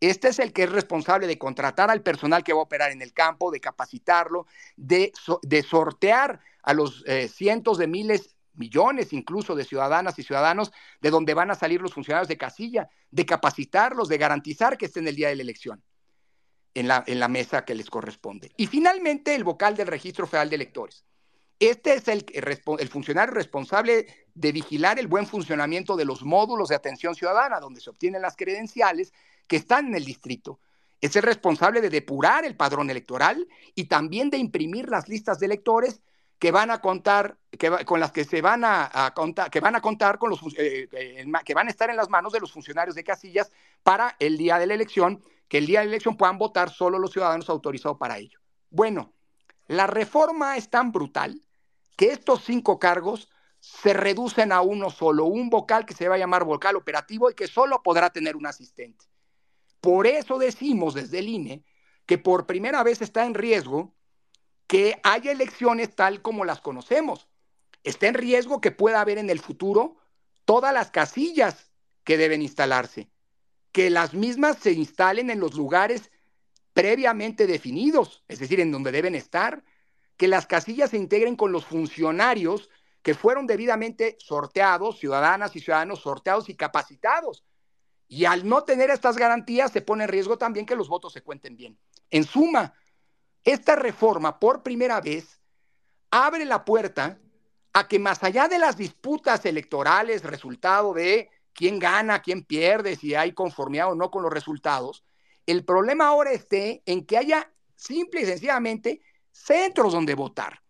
este 0.00 0.28
es 0.28 0.38
el 0.38 0.52
que 0.52 0.64
es 0.64 0.70
responsable 0.70 1.26
de 1.26 1.38
contratar 1.38 1.90
al 1.90 2.02
personal 2.02 2.44
que 2.44 2.52
va 2.52 2.60
a 2.60 2.64
operar 2.64 2.92
en 2.92 3.00
el 3.00 3.14
campo, 3.14 3.50
de 3.50 3.60
capacitarlo, 3.60 4.46
de, 4.76 5.12
sortear 5.66 6.40
a 6.62 6.74
los 6.74 7.02
eh, 7.06 7.28
cientos 7.28 7.78
de 7.78 7.86
miles, 7.86 8.35
millones 8.58 9.12
incluso 9.12 9.54
de 9.54 9.64
ciudadanas 9.64 10.18
y 10.18 10.22
ciudadanos 10.22 10.72
de 11.00 11.10
donde 11.10 11.34
van 11.34 11.50
a 11.50 11.54
salir 11.54 11.80
los 11.80 11.94
funcionarios 11.94 12.28
de 12.28 12.36
casilla, 12.36 12.88
de 13.10 13.26
capacitarlos, 13.26 14.08
de 14.08 14.18
garantizar 14.18 14.76
que 14.76 14.86
estén 14.86 15.06
el 15.08 15.16
día 15.16 15.28
de 15.28 15.36
la 15.36 15.42
elección 15.42 15.82
en 16.74 16.88
la, 16.88 17.04
en 17.06 17.18
la 17.18 17.28
mesa 17.28 17.64
que 17.64 17.74
les 17.74 17.88
corresponde. 17.88 18.52
Y 18.56 18.66
finalmente 18.66 19.34
el 19.34 19.44
vocal 19.44 19.76
del 19.76 19.86
Registro 19.86 20.26
Federal 20.26 20.50
de 20.50 20.56
Electores, 20.56 21.04
Este 21.58 21.94
es 21.94 22.06
el, 22.08 22.26
el 22.34 22.88
funcionario 22.88 23.32
responsable 23.32 24.06
de 24.34 24.52
vigilar 24.52 24.98
el 24.98 25.06
buen 25.06 25.26
funcionamiento 25.26 25.96
de 25.96 26.04
los 26.04 26.22
módulos 26.22 26.68
de 26.68 26.74
atención 26.74 27.14
ciudadana, 27.14 27.60
donde 27.60 27.80
se 27.80 27.88
obtienen 27.88 28.20
las 28.20 28.36
credenciales 28.36 29.12
que 29.46 29.56
están 29.56 29.86
en 29.86 29.94
el 29.94 30.04
distrito. 30.04 30.60
Es 31.00 31.16
el 31.16 31.22
responsable 31.22 31.80
de 31.80 31.88
depurar 31.88 32.44
el 32.44 32.56
padrón 32.56 32.90
electoral 32.90 33.46
y 33.74 33.84
también 33.84 34.28
de 34.28 34.36
imprimir 34.36 34.88
las 34.88 35.08
listas 35.08 35.38
de 35.38 35.46
electores 35.46 36.02
que 36.38 36.50
van 36.50 36.70
a 36.70 36.80
contar, 36.80 37.38
que 37.50 37.70
con 37.84 38.00
las 38.00 38.12
que 38.12 38.24
se 38.24 38.42
van 38.42 38.62
a, 38.64 39.12
contar, 39.14 39.50
que 39.50 39.60
van 39.60 39.74
a 39.74 39.80
contar 39.80 40.18
con 40.18 40.30
los 40.30 40.40
eh, 40.58 40.88
eh, 40.92 41.26
que 41.44 41.54
van 41.54 41.68
a 41.68 41.70
estar 41.70 41.88
en 41.88 41.96
las 41.96 42.10
manos 42.10 42.32
de 42.32 42.40
los 42.40 42.52
funcionarios 42.52 42.94
de 42.94 43.04
casillas 43.04 43.50
para 43.82 44.16
el 44.18 44.36
día 44.36 44.58
de 44.58 44.66
la 44.66 44.74
elección, 44.74 45.22
que 45.48 45.58
el 45.58 45.66
día 45.66 45.80
de 45.80 45.86
la 45.86 45.92
elección 45.92 46.16
puedan 46.16 46.38
votar 46.38 46.70
solo 46.70 46.98
los 46.98 47.12
ciudadanos 47.12 47.48
autorizados 47.48 47.96
para 47.96 48.18
ello. 48.18 48.38
Bueno, 48.70 49.12
la 49.66 49.86
reforma 49.86 50.56
es 50.56 50.68
tan 50.68 50.92
brutal 50.92 51.40
que 51.96 52.12
estos 52.12 52.44
cinco 52.44 52.78
cargos 52.78 53.30
se 53.58 53.94
reducen 53.94 54.52
a 54.52 54.60
uno 54.60 54.90
solo, 54.90 55.24
un 55.24 55.48
vocal 55.48 55.86
que 55.86 55.94
se 55.94 56.08
va 56.08 56.16
a 56.16 56.18
llamar 56.18 56.44
vocal 56.44 56.76
operativo 56.76 57.30
y 57.30 57.34
que 57.34 57.48
solo 57.48 57.82
podrá 57.82 58.10
tener 58.10 58.36
un 58.36 58.46
asistente. 58.46 59.06
Por 59.80 60.06
eso 60.06 60.38
decimos 60.38 60.94
desde 60.94 61.20
el 61.20 61.28
INE 61.28 61.64
que 62.04 62.18
por 62.18 62.46
primera 62.46 62.82
vez 62.82 63.02
está 63.02 63.24
en 63.24 63.34
riesgo 63.34 63.95
que 64.66 65.00
haya 65.02 65.32
elecciones 65.32 65.94
tal 65.94 66.22
como 66.22 66.44
las 66.44 66.60
conocemos. 66.60 67.28
Está 67.84 68.08
en 68.08 68.14
riesgo 68.14 68.60
que 68.60 68.72
pueda 68.72 69.00
haber 69.00 69.18
en 69.18 69.30
el 69.30 69.40
futuro 69.40 69.96
todas 70.44 70.72
las 70.74 70.90
casillas 70.90 71.72
que 72.04 72.16
deben 72.16 72.42
instalarse, 72.42 73.10
que 73.72 73.90
las 73.90 74.14
mismas 74.14 74.58
se 74.58 74.72
instalen 74.72 75.30
en 75.30 75.40
los 75.40 75.54
lugares 75.54 76.10
previamente 76.72 77.46
definidos, 77.46 78.24
es 78.28 78.38
decir, 78.38 78.60
en 78.60 78.70
donde 78.70 78.92
deben 78.92 79.14
estar, 79.14 79.64
que 80.16 80.28
las 80.28 80.46
casillas 80.46 80.90
se 80.90 80.96
integren 80.96 81.36
con 81.36 81.52
los 81.52 81.64
funcionarios 81.64 82.70
que 83.02 83.14
fueron 83.14 83.46
debidamente 83.46 84.16
sorteados, 84.18 84.98
ciudadanas 84.98 85.54
y 85.54 85.60
ciudadanos 85.60 86.00
sorteados 86.00 86.48
y 86.48 86.54
capacitados. 86.54 87.44
Y 88.08 88.24
al 88.24 88.48
no 88.48 88.64
tener 88.64 88.90
estas 88.90 89.16
garantías 89.16 89.72
se 89.72 89.80
pone 89.80 90.04
en 90.04 90.10
riesgo 90.10 90.38
también 90.38 90.66
que 90.66 90.76
los 90.76 90.88
votos 90.88 91.12
se 91.12 91.22
cuenten 91.22 91.56
bien. 91.56 91.78
En 92.10 92.24
suma, 92.24 92.74
esta 93.46 93.76
reforma, 93.76 94.40
por 94.40 94.64
primera 94.64 95.00
vez, 95.00 95.40
abre 96.10 96.44
la 96.44 96.64
puerta 96.64 97.20
a 97.72 97.86
que 97.86 98.00
más 98.00 98.24
allá 98.24 98.48
de 98.48 98.58
las 98.58 98.76
disputas 98.76 99.46
electorales, 99.46 100.24
resultado 100.24 100.92
de 100.92 101.30
quién 101.52 101.78
gana, 101.78 102.22
quién 102.22 102.42
pierde, 102.42 102.96
si 102.96 103.14
hay 103.14 103.32
conformidad 103.32 103.92
o 103.92 103.94
no 103.94 104.10
con 104.10 104.24
los 104.24 104.32
resultados, 104.32 105.04
el 105.46 105.64
problema 105.64 106.08
ahora 106.08 106.32
esté 106.32 106.82
en 106.86 107.06
que 107.06 107.18
haya 107.18 107.52
simple 107.76 108.22
y 108.22 108.26
sencillamente 108.26 109.00
centros 109.30 109.92
donde 109.92 110.16
votar. 110.16 110.60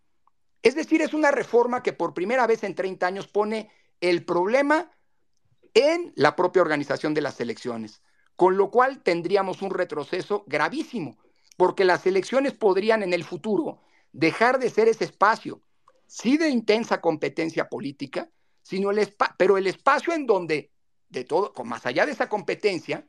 Es 0.61 0.75
decir, 0.75 1.01
es 1.01 1.15
una 1.15 1.31
reforma 1.31 1.81
que 1.81 1.93
por 1.93 2.13
primera 2.13 2.45
vez 2.45 2.63
en 2.63 2.75
30 2.75 3.07
años 3.07 3.27
pone 3.27 3.71
el 4.01 4.23
problema 4.23 4.91
en 5.73 6.13
la 6.15 6.35
propia 6.35 6.61
organización 6.61 7.15
de 7.15 7.21
las 7.21 7.41
elecciones, 7.41 8.03
con 8.35 8.55
lo 8.55 8.69
cual 8.69 9.01
tendríamos 9.01 9.63
un 9.63 9.71
retroceso 9.71 10.43
gravísimo 10.45 11.17
porque 11.57 11.83
las 11.83 12.05
elecciones 12.05 12.53
podrían 12.53 13.03
en 13.03 13.13
el 13.13 13.23
futuro 13.23 13.81
dejar 14.13 14.59
de 14.59 14.69
ser 14.69 14.87
ese 14.87 15.03
espacio, 15.03 15.61
sí 16.05 16.37
de 16.37 16.49
intensa 16.49 17.01
competencia 17.01 17.67
política, 17.67 18.29
sino 18.61 18.91
el 18.91 19.15
pero 19.37 19.57
el 19.57 19.67
espacio 19.67 20.13
en 20.13 20.25
donde, 20.25 20.71
de 21.09 21.23
todo, 21.23 21.51
más 21.65 21.85
allá 21.85 22.05
de 22.05 22.13
esa 22.13 22.29
competencia, 22.29 23.05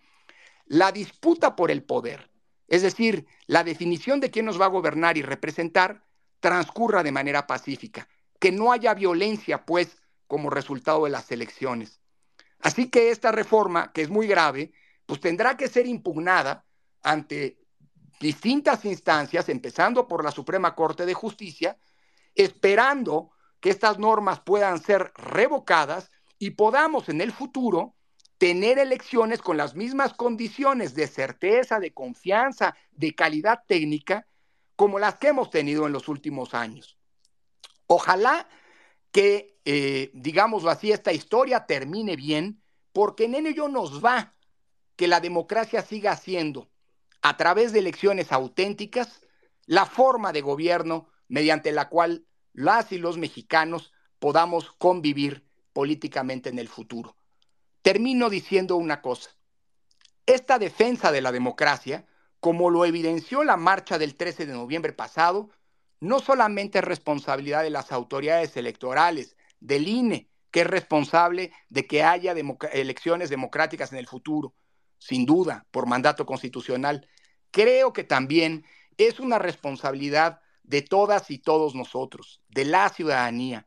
la 0.67 0.93
disputa 0.93 1.55
por 1.57 1.71
el 1.71 1.85
poder, 1.85 2.31
es 2.67 2.83
decir, 2.83 3.27
la 3.47 3.65
definición 3.65 4.21
de 4.21 4.31
quién 4.31 4.45
nos 4.45 4.61
va 4.61 4.67
a 4.67 4.69
gobernar 4.69 5.17
y 5.17 5.23
representar, 5.23 6.05
transcurra 6.41 7.03
de 7.03 7.13
manera 7.13 7.47
pacífica, 7.47 8.09
que 8.39 8.53
no 8.53 8.73
haya 8.73 8.95
violencia, 8.95 9.65
pues, 9.65 10.03
como 10.27 10.51
resultado 10.51 11.05
de 11.05 11.11
las 11.11 11.31
elecciones. 11.33 12.01
Así 12.61 12.91
que 12.91 13.11
esta 13.11 13.33
reforma, 13.33 13.93
que 13.93 14.03
es 14.03 14.11
muy 14.11 14.27
grave, 14.27 14.73
pues 15.07 15.21
tendrá 15.21 15.57
que 15.57 15.69
ser 15.69 15.87
impugnada 15.87 16.67
ante 17.03 17.59
distintas 18.21 18.85
instancias, 18.85 19.49
empezando 19.49 20.09
por 20.09 20.25
la 20.25 20.31
Suprema 20.31 20.75
Corte 20.75 21.07
de 21.07 21.15
Justicia, 21.15 21.79
esperando 22.35 23.31
que 23.61 23.71
estas 23.71 23.99
normas 23.99 24.41
puedan 24.41 24.81
ser 24.81 25.13
revocadas 25.17 26.11
y 26.39 26.51
podamos 26.51 27.09
en 27.09 27.21
el 27.21 27.33
futuro 27.33 27.95
tener 28.39 28.79
elecciones 28.79 29.43
con 29.43 29.57
las 29.57 29.75
mismas 29.75 30.15
condiciones 30.15 30.95
de 30.95 31.09
certeza, 31.09 31.81
de 31.81 31.93
confianza, 31.93 32.77
de 32.93 33.15
calidad 33.15 33.65
técnica, 33.67 34.27
como 34.77 35.01
las 35.01 35.17
que 35.17 35.29
hemos 35.29 35.51
tenido 35.51 35.87
en 35.87 35.93
los 35.93 36.07
últimos 36.07 36.55
años. 36.55 36.97
Ojalá 37.89 38.49
que, 39.11 39.59
eh, 39.65 40.11
digámoslo 40.15 40.71
así, 40.71 40.93
esta 40.93 41.13
historia 41.13 41.67
termine 41.67 42.15
bien, 42.15 42.63
porque 42.93 43.25
en 43.25 43.35
ello 43.35 43.69
nos 43.69 44.05
va 44.05 44.35
que 44.95 45.09
la 45.09 45.21
democracia 45.21 45.83
siga 45.83 46.17
siendo 46.17 46.71
a 47.23 47.37
través 47.37 47.73
de 47.73 47.81
elecciones 47.81 48.33
auténticas, 48.33 49.21
la 49.67 49.87
forma 49.87 50.33
de 50.33 50.41
gobierno 50.41 51.09
mediante 51.29 51.73
la 51.73 51.89
cual 51.89 52.27
las 52.53 52.91
y 52.93 52.99
los 52.99 53.19
mexicanos 53.19 53.93
podamos 54.19 54.73
convivir 54.73 55.47
políticamente 55.73 56.49
en 56.49 56.59
el 56.59 56.69
futuro. 56.69 57.17
Termino 57.83 58.31
diciendo 58.31 58.77
una 58.77 59.01
cosa. 59.01 59.31
Esta 60.27 60.59
defensa 60.59 61.13
de 61.13 61.21
la 61.21 61.33
democracia, 61.33 62.07
como 62.41 62.71
lo 62.71 62.85
evidenció 62.85 63.45
la 63.45 63.57
marcha 63.57 63.99
del 63.99 64.17
13 64.17 64.47
de 64.47 64.53
noviembre 64.53 64.93
pasado, 64.93 65.51
no 66.01 66.21
solamente 66.21 66.79
es 66.79 66.85
responsabilidad 66.85 67.63
de 67.63 67.71
las 67.71 67.93
autoridades 67.93 68.57
electorales, 68.57 69.37
del 69.61 69.89
INE, 69.89 70.29
que 70.51 70.61
es 70.61 70.67
responsable 70.67 71.53
de 71.69 71.87
que 71.87 72.03
haya 72.03 72.35
elecciones 72.73 73.31
democráticas 73.31 73.93
en 73.93 73.99
el 73.99 74.07
futuro, 74.07 74.55
sin 74.99 75.27
duda, 75.27 75.67
por 75.71 75.87
mandato 75.87 76.27
constitucional. 76.27 77.09
Creo 77.51 77.93
que 77.93 78.05
también 78.05 78.65
es 78.97 79.21
una 79.21 79.39
responsabilidad 79.39 80.41
de 80.63 80.83
todas 80.83 81.31
y 81.31 81.39
todos 81.39 81.75
nosotros, 81.75 82.43
de 82.49 82.65
la 82.65 82.89
ciudadanía, 82.91 83.67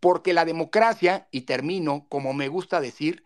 porque 0.00 0.32
la 0.32 0.44
democracia, 0.44 1.28
y 1.30 1.42
termino 1.42 2.06
como 2.08 2.32
me 2.32 2.48
gusta 2.48 2.80
decir, 2.80 3.22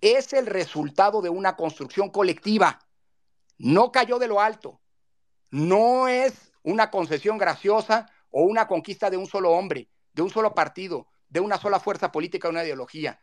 es 0.00 0.32
el 0.32 0.46
resultado 0.46 1.22
de 1.22 1.30
una 1.30 1.56
construcción 1.56 2.10
colectiva. 2.10 2.80
No 3.58 3.90
cayó 3.90 4.18
de 4.18 4.28
lo 4.28 4.40
alto. 4.40 4.80
No 5.50 6.08
es 6.08 6.52
una 6.62 6.90
concesión 6.90 7.38
graciosa 7.38 8.10
o 8.30 8.42
una 8.42 8.66
conquista 8.66 9.10
de 9.10 9.16
un 9.16 9.26
solo 9.26 9.52
hombre, 9.52 9.88
de 10.12 10.22
un 10.22 10.30
solo 10.30 10.54
partido, 10.54 11.06
de 11.28 11.40
una 11.40 11.58
sola 11.58 11.80
fuerza 11.80 12.12
política 12.12 12.48
o 12.48 12.50
una 12.50 12.64
ideología. 12.64 13.20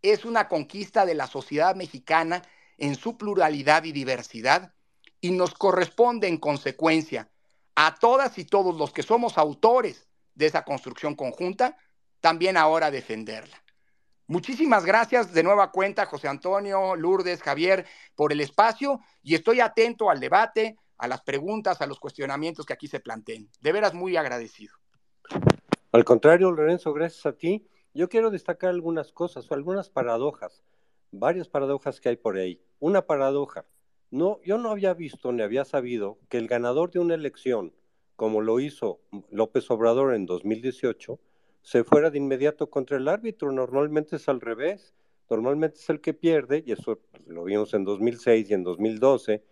Es 0.00 0.24
una 0.24 0.48
conquista 0.48 1.06
de 1.06 1.14
la 1.14 1.26
sociedad 1.26 1.76
mexicana 1.76 2.42
en 2.78 2.94
su 2.94 3.16
pluralidad 3.16 3.84
y 3.84 3.92
diversidad 3.92 4.72
y 5.20 5.30
nos 5.30 5.54
corresponde 5.54 6.28
en 6.28 6.38
consecuencia 6.38 7.30
a 7.74 7.94
todas 7.94 8.38
y 8.38 8.44
todos 8.44 8.76
los 8.76 8.92
que 8.92 9.02
somos 9.02 9.38
autores 9.38 10.08
de 10.34 10.46
esa 10.46 10.64
construcción 10.64 11.14
conjunta, 11.14 11.76
también 12.20 12.56
ahora 12.56 12.90
defenderla. 12.90 13.62
Muchísimas 14.26 14.84
gracias 14.84 15.32
de 15.32 15.42
nueva 15.42 15.70
cuenta, 15.70 16.06
José 16.06 16.28
Antonio, 16.28 16.96
Lourdes, 16.96 17.42
Javier, 17.42 17.86
por 18.14 18.32
el 18.32 18.40
espacio 18.40 19.00
y 19.22 19.34
estoy 19.34 19.60
atento 19.60 20.10
al 20.10 20.20
debate, 20.20 20.76
a 20.96 21.08
las 21.08 21.22
preguntas, 21.22 21.80
a 21.80 21.86
los 21.86 21.98
cuestionamientos 21.98 22.64
que 22.64 22.72
aquí 22.72 22.86
se 22.86 23.00
planteen. 23.00 23.48
De 23.60 23.72
veras 23.72 23.94
muy 23.94 24.16
agradecido. 24.16 24.74
Al 25.90 26.04
contrario, 26.04 26.50
Lorenzo, 26.50 26.92
gracias 26.92 27.26
a 27.26 27.32
ti. 27.32 27.66
Yo 27.92 28.08
quiero 28.08 28.30
destacar 28.30 28.70
algunas 28.70 29.12
cosas 29.12 29.50
o 29.50 29.54
algunas 29.54 29.90
paradojas 29.90 30.62
varias 31.12 31.48
paradojas 31.48 32.00
que 32.00 32.08
hay 32.08 32.16
por 32.16 32.36
ahí. 32.36 32.60
Una 32.80 33.06
paradoja, 33.06 33.64
no, 34.10 34.40
yo 34.42 34.58
no 34.58 34.70
había 34.70 34.92
visto 34.94 35.32
ni 35.32 35.42
había 35.42 35.64
sabido 35.64 36.18
que 36.28 36.38
el 36.38 36.48
ganador 36.48 36.90
de 36.90 36.98
una 36.98 37.14
elección, 37.14 37.72
como 38.16 38.40
lo 38.40 38.60
hizo 38.60 39.00
López 39.30 39.70
Obrador 39.70 40.14
en 40.14 40.26
2018, 40.26 41.18
se 41.62 41.84
fuera 41.84 42.10
de 42.10 42.18
inmediato 42.18 42.68
contra 42.68 42.96
el 42.96 43.08
árbitro. 43.08 43.52
Normalmente 43.52 44.16
es 44.16 44.28
al 44.28 44.40
revés. 44.40 44.94
Normalmente 45.30 45.78
es 45.78 45.88
el 45.88 46.00
que 46.00 46.12
pierde, 46.12 46.62
y 46.66 46.72
eso 46.72 46.98
lo 47.26 47.44
vimos 47.44 47.72
en 47.72 47.84
2006 47.84 48.50
y 48.50 48.54
en 48.54 48.64
2012. 48.64 49.42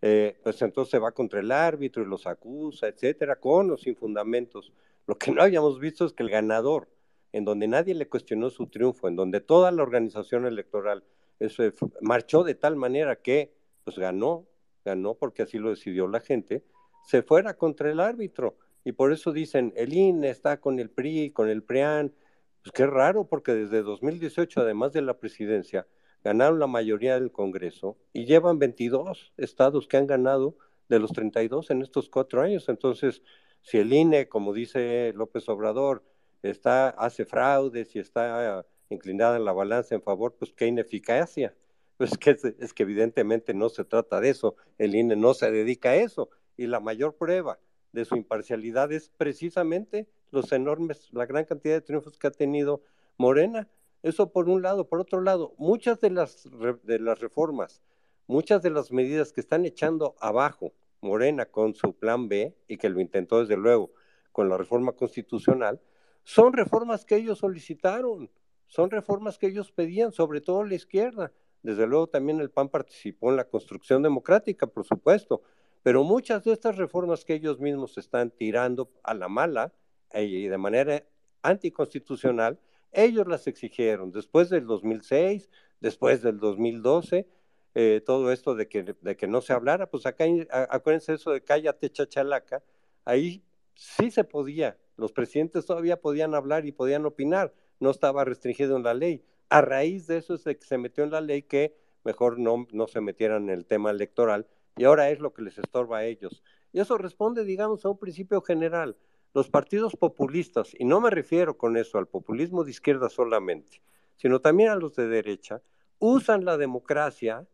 Eh, 0.00 0.38
pues 0.42 0.62
entonces 0.62 0.90
se 0.90 0.98
va 0.98 1.12
contra 1.12 1.40
el 1.40 1.50
árbitro 1.50 2.02
y 2.02 2.06
los 2.06 2.26
acusa, 2.26 2.86
etcétera, 2.86 3.36
con 3.36 3.70
o 3.70 3.76
sin 3.76 3.96
fundamentos. 3.96 4.72
Lo 5.06 5.18
que 5.18 5.32
no 5.32 5.42
habíamos 5.42 5.80
visto 5.80 6.06
es 6.06 6.12
que 6.12 6.22
el 6.22 6.30
ganador, 6.30 6.88
en 7.32 7.44
donde 7.44 7.68
nadie 7.68 7.94
le 7.94 8.08
cuestionó 8.08 8.50
su 8.50 8.66
triunfo, 8.68 9.08
en 9.08 9.16
donde 9.16 9.40
toda 9.40 9.70
la 9.70 9.82
organización 9.82 10.46
electoral 10.46 11.04
eso, 11.40 11.62
marchó 12.00 12.42
de 12.42 12.54
tal 12.54 12.76
manera 12.76 13.16
que 13.16 13.54
pues 13.84 13.98
ganó, 13.98 14.46
ganó 14.84 15.14
porque 15.14 15.42
así 15.42 15.58
lo 15.58 15.70
decidió 15.70 16.08
la 16.08 16.20
gente, 16.20 16.64
se 17.06 17.22
fuera 17.22 17.54
contra 17.54 17.90
el 17.90 18.00
árbitro. 18.00 18.56
Y 18.84 18.92
por 18.92 19.12
eso 19.12 19.32
dicen, 19.32 19.72
el 19.76 19.92
INE 19.92 20.30
está 20.30 20.60
con 20.60 20.78
el 20.78 20.90
PRI, 20.90 21.30
con 21.30 21.48
el 21.48 21.62
PRIAN. 21.62 22.14
Pues 22.62 22.72
qué 22.72 22.86
raro, 22.86 23.26
porque 23.26 23.54
desde 23.54 23.82
2018, 23.82 24.60
además 24.60 24.92
de 24.92 25.02
la 25.02 25.18
presidencia, 25.18 25.86
ganaron 26.24 26.58
la 26.58 26.66
mayoría 26.66 27.18
del 27.18 27.32
Congreso 27.32 27.96
y 28.12 28.24
llevan 28.24 28.58
22 28.58 29.32
estados 29.36 29.86
que 29.88 29.96
han 29.96 30.06
ganado 30.06 30.56
de 30.88 30.98
los 30.98 31.12
32 31.12 31.70
en 31.70 31.82
estos 31.82 32.08
cuatro 32.08 32.42
años. 32.42 32.68
Entonces, 32.68 33.22
Si 33.60 33.76
el 33.78 33.92
INE, 33.92 34.28
como 34.28 34.52
dice 34.52 35.12
López 35.14 35.48
Obrador, 35.48 36.04
está, 36.42 36.90
hace 36.90 37.24
fraudes 37.24 37.94
y 37.94 37.98
está 37.98 38.64
inclinada 38.90 39.36
en 39.36 39.44
la 39.44 39.52
balanza 39.52 39.94
en 39.94 40.02
favor, 40.02 40.34
pues 40.38 40.52
qué 40.52 40.66
ineficacia. 40.66 41.54
Pues 41.98 42.16
que 42.16 42.30
es, 42.30 42.74
que 42.74 42.84
evidentemente 42.84 43.54
no 43.54 43.68
se 43.68 43.84
trata 43.84 44.20
de 44.20 44.28
eso, 44.28 44.54
el 44.78 44.94
INE 44.94 45.16
no 45.16 45.34
se 45.34 45.50
dedica 45.50 45.90
a 45.90 45.96
eso. 45.96 46.30
Y 46.56 46.68
la 46.68 46.78
mayor 46.78 47.16
prueba 47.16 47.58
de 47.90 48.04
su 48.04 48.14
imparcialidad 48.14 48.92
es 48.92 49.08
precisamente 49.08 50.06
los 50.30 50.52
enormes, 50.52 51.08
la 51.10 51.26
gran 51.26 51.44
cantidad 51.44 51.74
de 51.74 51.80
triunfos 51.80 52.16
que 52.16 52.28
ha 52.28 52.30
tenido 52.30 52.82
Morena. 53.16 53.68
Eso 54.04 54.30
por 54.30 54.48
un 54.48 54.62
lado. 54.62 54.86
Por 54.86 55.00
otro 55.00 55.22
lado, 55.22 55.56
muchas 55.58 56.00
de 56.00 56.10
las 56.10 57.20
reformas, 57.20 57.82
muchas 58.28 58.62
de 58.62 58.70
las 58.70 58.92
medidas 58.92 59.32
que 59.32 59.40
están 59.40 59.64
echando 59.64 60.14
abajo 60.20 60.72
Morena 61.00 61.46
con 61.46 61.74
su 61.74 61.94
plan 61.94 62.28
B, 62.28 62.56
y 62.66 62.76
que 62.76 62.88
lo 62.88 63.00
intentó 63.00 63.40
desde 63.40 63.56
luego 63.56 63.90
con 64.32 64.48
la 64.48 64.56
reforma 64.56 64.92
constitucional, 64.92 65.80
son 66.28 66.52
reformas 66.52 67.06
que 67.06 67.16
ellos 67.16 67.38
solicitaron, 67.38 68.30
son 68.66 68.90
reformas 68.90 69.38
que 69.38 69.46
ellos 69.46 69.72
pedían, 69.72 70.12
sobre 70.12 70.42
todo 70.42 70.62
la 70.62 70.74
izquierda. 70.74 71.32
Desde 71.62 71.86
luego 71.86 72.06
también 72.06 72.38
el 72.38 72.50
PAN 72.50 72.68
participó 72.68 73.30
en 73.30 73.36
la 73.36 73.48
construcción 73.48 74.02
democrática, 74.02 74.66
por 74.66 74.84
supuesto, 74.84 75.40
pero 75.82 76.04
muchas 76.04 76.44
de 76.44 76.52
estas 76.52 76.76
reformas 76.76 77.24
que 77.24 77.32
ellos 77.32 77.60
mismos 77.60 77.96
están 77.96 78.30
tirando 78.30 78.90
a 79.04 79.14
la 79.14 79.28
mala 79.30 79.72
eh, 80.12 80.24
y 80.24 80.48
de 80.48 80.58
manera 80.58 81.02
anticonstitucional, 81.40 82.60
ellos 82.92 83.26
las 83.26 83.46
exigieron 83.46 84.12
después 84.12 84.50
del 84.50 84.66
2006, 84.66 85.48
después 85.80 86.20
del 86.20 86.38
2012, 86.40 87.26
eh, 87.74 88.02
todo 88.04 88.32
esto 88.32 88.54
de 88.54 88.68
que, 88.68 88.82
de 88.82 89.16
que 89.16 89.26
no 89.26 89.40
se 89.40 89.54
hablara, 89.54 89.88
pues 89.88 90.04
acá, 90.04 90.26
acuérdense 90.68 91.14
eso 91.14 91.30
de 91.30 91.42
cállate 91.42 91.88
chachalaca, 91.88 92.62
ahí 93.06 93.42
sí 93.74 94.10
se 94.10 94.24
podía, 94.24 94.76
los 94.98 95.12
presidentes 95.12 95.64
todavía 95.64 96.00
podían 96.00 96.34
hablar 96.34 96.66
y 96.66 96.72
podían 96.72 97.06
opinar, 97.06 97.54
no 97.80 97.90
estaba 97.90 98.24
restringido 98.24 98.76
en 98.76 98.82
la 98.82 98.94
ley. 98.94 99.24
A 99.48 99.62
raíz 99.62 100.06
de 100.06 100.18
eso 100.18 100.34
es 100.34 100.44
de 100.44 100.58
que 100.58 100.66
se 100.66 100.76
metió 100.76 101.04
en 101.04 101.10
la 101.10 101.20
ley 101.20 101.42
que 101.42 101.74
mejor 102.04 102.38
no, 102.38 102.66
no 102.72 102.86
se 102.86 103.00
metieran 103.00 103.44
en 103.44 103.50
el 103.50 103.64
tema 103.64 103.90
electoral 103.90 104.46
y 104.76 104.84
ahora 104.84 105.10
es 105.10 105.20
lo 105.20 105.32
que 105.32 105.42
les 105.42 105.56
estorba 105.56 105.98
a 105.98 106.04
ellos. 106.04 106.42
Y 106.72 106.80
eso 106.80 106.98
responde, 106.98 107.44
digamos, 107.44 107.84
a 107.84 107.88
un 107.88 107.98
principio 107.98 108.42
general. 108.42 108.96
Los 109.34 109.48
partidos 109.48 109.94
populistas, 109.96 110.74
y 110.78 110.84
no 110.84 111.00
me 111.00 111.10
refiero 111.10 111.56
con 111.56 111.76
eso 111.76 111.98
al 111.98 112.08
populismo 112.08 112.64
de 112.64 112.70
izquierda 112.70 113.08
solamente, 113.08 113.80
sino 114.16 114.40
también 114.40 114.70
a 114.70 114.76
los 114.76 114.96
de 114.96 115.06
derecha, 115.06 115.62
usan 115.98 116.44
la 116.44 116.56
democracia 116.56 117.46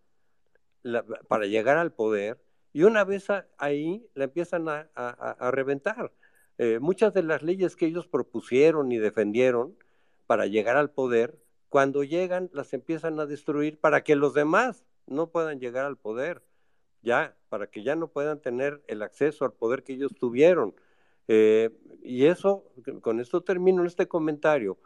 para 1.29 1.47
llegar 1.47 1.79
al 1.79 1.93
poder 1.93 2.41
y 2.73 2.83
una 2.83 3.05
vez 3.05 3.29
ahí 3.59 4.07
la 4.15 4.25
empiezan 4.25 4.69
a, 4.69 5.51
reventar. 5.51 6.13
Eh, 6.59 6.79
muchas 6.81 7.13
de 7.15 7.23
las 7.23 7.43
leyes 7.43 7.77
que 7.77 7.87
ellos 7.87 8.07
propusieron 8.07 8.93
y 8.93 8.99
defendieron 8.99 9.77
para 10.27 10.47
llegar 10.47 10.77
al 10.77 10.91
poder, 10.91 11.39
cuando 11.69 12.05
llegan 12.05 12.51
las 12.53 12.73
empiezan 12.73 13.19
a 13.19 13.27
destruir 13.27 13.79
para 13.81 14.05
que 14.05 14.15
los 14.15 14.35
demás 14.35 14.85
no 15.07 15.31
puedan 15.31 15.59
llegar 15.59 15.85
al 15.85 15.97
poder, 15.97 16.43
ya, 17.03 17.37
para 17.49 17.67
que 17.67 17.83
ya 17.83 17.97
no 17.97 18.09
puedan 18.09 18.41
tener 18.41 18.83
el 18.87 19.03
acceso 19.03 19.45
al 19.45 19.53
poder 19.53 19.83
que 19.83 19.95
ellos 19.95 20.15
tuvieron. 20.19 20.75
Eh, 21.27 21.71
y 22.03 22.27
eso, 22.27 22.65
con 23.01 23.21
esto 23.21 23.43
termino 23.43 23.85
este 23.85 24.07
comentario, 24.07 24.79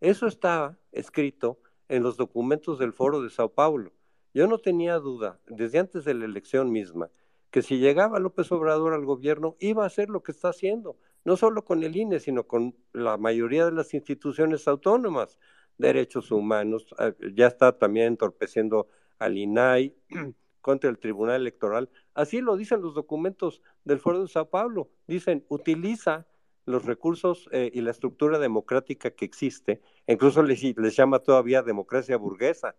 eso 0.00 0.26
está 0.26 0.78
escrito 0.92 1.58
en 1.88 2.02
los 2.02 2.16
documentos 2.16 2.78
del 2.78 2.92
Foro 2.92 3.22
de 3.22 3.30
Sao 3.30 3.48
Paulo. 3.48 3.92
Yo 4.34 4.46
no 4.46 4.58
tenía 4.58 4.98
duda, 4.98 5.40
desde 5.46 5.78
antes 5.78 6.04
de 6.04 6.14
la 6.14 6.24
elección 6.24 6.70
misma, 6.72 7.10
que 7.50 7.62
si 7.62 7.78
llegaba 7.78 8.18
López 8.18 8.50
Obrador 8.50 8.92
al 8.92 9.04
gobierno 9.04 9.56
iba 9.60 9.84
a 9.84 9.86
hacer 9.86 10.10
lo 10.10 10.22
que 10.22 10.32
está 10.32 10.48
haciendo, 10.48 10.96
no 11.24 11.36
solo 11.36 11.64
con 11.64 11.82
el 11.82 11.96
INE, 11.96 12.20
sino 12.20 12.46
con 12.46 12.74
la 12.92 13.16
mayoría 13.16 13.64
de 13.64 13.72
las 13.72 13.94
instituciones 13.94 14.68
autónomas, 14.68 15.38
derechos 15.78 16.30
humanos, 16.30 16.94
eh, 16.98 17.14
ya 17.34 17.46
está 17.46 17.78
también 17.78 18.08
entorpeciendo 18.08 18.88
al 19.18 19.36
INAI 19.36 19.94
contra 20.60 20.90
el 20.90 20.98
Tribunal 20.98 21.40
Electoral. 21.40 21.90
Así 22.14 22.40
lo 22.40 22.56
dicen 22.56 22.82
los 22.82 22.94
documentos 22.94 23.62
del 23.84 23.98
Foro 23.98 24.22
de 24.22 24.28
Sao 24.28 24.50
Paulo. 24.50 24.90
Dicen, 25.06 25.44
utiliza 25.48 26.26
los 26.66 26.84
recursos 26.84 27.48
eh, 27.52 27.70
y 27.74 27.80
la 27.80 27.90
estructura 27.90 28.38
democrática 28.38 29.10
que 29.10 29.24
existe, 29.24 29.82
incluso 30.06 30.42
les, 30.42 30.62
les 30.62 30.96
llama 30.96 31.18
todavía 31.18 31.62
democracia 31.62 32.16
burguesa. 32.16 32.76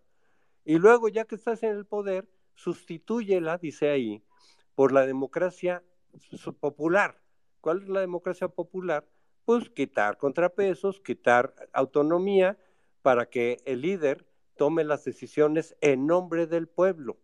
Y 0.64 0.80
luego, 0.80 1.08
ya 1.10 1.26
que 1.26 1.36
estás 1.36 1.62
en 1.62 1.76
el 1.76 1.86
poder, 1.86 2.28
sustitúyela, 2.56 3.60
dice 3.60 3.89
ahí, 3.89 4.24
por 4.74 4.91
la 4.91 5.06
democracia 5.06 5.84
popular. 6.60 7.22
¿Cuál 7.66 7.82
es 7.82 7.89
la 7.89 8.01
democracia 8.01 8.47
popular? 8.47 9.07
Pues 9.43 9.72
quitar 9.72 10.20
contrapesos, 10.20 10.99
quitar 10.99 11.55
autonomía 11.74 12.59
para 13.01 13.28
que 13.28 13.57
el 13.66 13.82
líder 13.82 14.28
tome 14.55 14.84
las 14.84 15.03
decisiones 15.03 15.76
en 15.82 16.05
nombre 16.05 16.45
del 16.45 16.68
pueblo. 16.68 17.18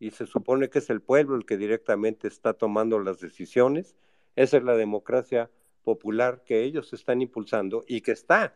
Y 0.00 0.10
se 0.10 0.26
supone 0.26 0.70
que 0.70 0.80
es 0.80 0.90
el 0.90 1.02
pueblo 1.02 1.36
el 1.36 1.46
que 1.46 1.56
directamente 1.56 2.26
está 2.26 2.54
tomando 2.54 2.98
las 2.98 3.20
decisiones. 3.20 3.94
Esa 4.34 4.56
es 4.56 4.64
la 4.64 4.74
democracia 4.74 5.52
popular 5.84 6.42
que 6.42 6.64
ellos 6.64 6.92
están 6.92 7.22
impulsando 7.22 7.84
y 7.86 8.00
que 8.00 8.10
está 8.10 8.54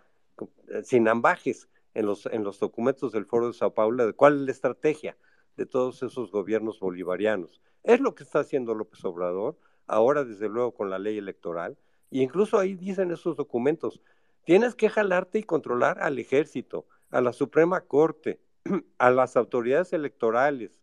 eh, 0.66 0.82
sin 0.82 1.06
ambajes 1.06 1.68
en 1.94 2.06
los, 2.06 2.26
en 2.26 2.42
los 2.42 2.58
documentos 2.58 3.12
del 3.12 3.24
Foro 3.24 3.46
de 3.46 3.52
Sao 3.52 3.72
Paulo 3.72 4.04
de 4.04 4.14
cuál 4.14 4.34
es 4.34 4.40
la 4.40 4.50
estrategia 4.50 5.16
de 5.56 5.64
todos 5.64 6.02
esos 6.02 6.32
gobiernos 6.32 6.80
bolivarianos. 6.80 7.62
Es 7.84 8.00
lo 8.00 8.16
que 8.16 8.24
está 8.24 8.40
haciendo 8.40 8.74
López 8.74 9.04
Obrador, 9.04 9.56
ahora 9.90 10.24
desde 10.24 10.48
luego 10.48 10.72
con 10.72 10.90
la 10.90 10.98
ley 10.98 11.18
electoral, 11.18 11.76
y 12.10 12.22
incluso 12.22 12.58
ahí 12.58 12.74
dicen 12.74 13.10
esos 13.10 13.36
documentos, 13.36 14.00
tienes 14.44 14.74
que 14.74 14.88
jalarte 14.88 15.38
y 15.38 15.42
controlar 15.44 16.00
al 16.00 16.18
ejército, 16.18 16.86
a 17.10 17.20
la 17.20 17.32
Suprema 17.32 17.82
Corte, 17.82 18.40
a 18.98 19.10
las 19.10 19.36
autoridades 19.36 19.92
electorales, 19.92 20.82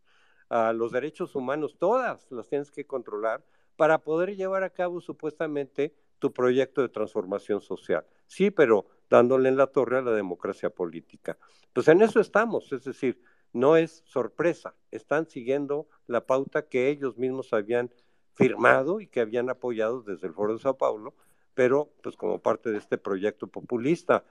a 0.50 0.74
los 0.74 0.92
derechos 0.92 1.36
humanos, 1.36 1.78
todas 1.78 2.28
las 2.32 2.48
tienes 2.48 2.72
que 2.72 2.86
controlar 2.86 3.44
para 3.76 4.00
poder 4.00 4.36
llevar 4.36 4.64
a 4.64 4.70
cabo 4.70 5.02
supuestamente 5.02 5.94
tu 6.20 6.34
proyecto 6.34 6.82
de 6.82 6.90
transformación 6.90 7.62
social. 7.62 8.06
Sí, 8.26 8.52
pero 8.52 8.88
dándole 9.10 9.50
en 9.50 9.58
la 9.58 9.68
torre 9.68 10.00
a 10.00 10.02
la 10.02 10.12
democracia 10.12 10.70
política. 10.70 11.38
Pues 11.74 11.88
en 11.88 12.02
eso 12.02 12.20
estamos, 12.20 12.72
es 12.72 12.84
decir, 12.84 13.22
no 13.54 13.78
es 13.78 14.04
sorpresa, 14.06 14.76
están 14.92 15.28
siguiendo 15.28 15.88
la 16.08 16.26
pauta 16.26 16.68
que 16.68 16.90
ellos 16.90 17.18
mismos 17.18 17.54
habían 17.54 17.92
firmado 18.38 19.02
y 19.02 19.08
que 19.08 19.20
habían 19.20 19.50
apoyado 19.50 20.02
desde 20.02 20.28
el 20.28 20.34
Foro 20.34 20.54
de 20.54 20.60
Sao 20.60 20.78
Paulo, 20.78 21.14
pero 21.54 21.92
pues 22.02 22.16
como 22.16 22.40
parte 22.40 22.72
de 22.72 22.78
este 22.78 22.98
proyecto 22.98 23.48
populista. 23.48 24.24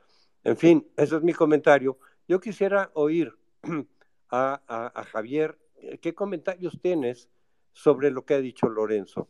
En 0.44 0.56
fin, 0.56 0.88
ese 0.96 1.16
es 1.16 1.22
mi 1.22 1.34
comentario. 1.34 1.98
Yo 2.26 2.40
quisiera 2.40 2.90
oír 2.94 3.36
a, 4.30 5.04
Javier, 5.12 5.58
¿qué 6.00 6.14
comentarios 6.14 6.78
tienes 6.80 7.28
sobre 7.72 8.10
lo 8.10 8.24
que 8.24 8.34
ha 8.34 8.40
dicho 8.40 8.68
Lorenzo? 8.68 9.28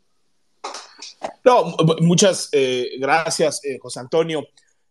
No, 1.45 1.75
muchas 2.01 2.51
eh, 2.53 2.91
gracias, 3.01 3.65
eh, 3.65 3.79
José 3.81 3.99
Antonio. 3.99 4.45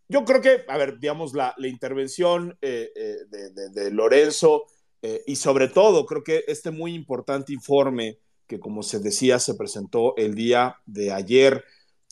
Yo 0.08 0.24
creo 0.24 0.42
que, 0.42 0.66
a 0.68 0.78
ver, 0.78 1.00
digamos, 1.00 1.34
la, 1.34 1.56
intervención 1.58 2.58
eh, 2.62 2.92
eh, 2.96 3.70
de, 3.72 3.92
Lorenzo 3.92 4.66
eh, 5.02 5.24
y 5.26 5.36
sobre 5.36 5.68
todo, 5.68 6.06
creo 6.06 6.24
que 6.24 6.44
este 6.48 6.70
muy 6.70 6.94
importante 6.94 7.54
informe 7.54 8.20
que, 8.48 8.60
como 8.60 8.84
se 8.84 9.00
decía, 9.00 9.40
se 9.40 9.56
presentó 9.56 10.16
el 10.18 10.36
día 10.36 10.78
de 10.86 11.12
ayer, 11.12 11.64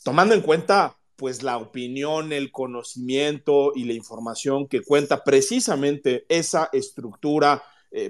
tomando 0.02 0.34
en 0.34 0.42
cuenta 0.42 0.96
pues 1.16 1.42
la 1.42 1.58
opinión, 1.58 2.32
el 2.32 2.50
conocimiento 2.50 3.72
y 3.74 3.84
la 3.84 3.92
información 3.92 4.66
que 4.66 4.82
cuenta 4.82 5.22
precisamente 5.22 6.26
esa 6.28 6.68
estructura 6.72 7.62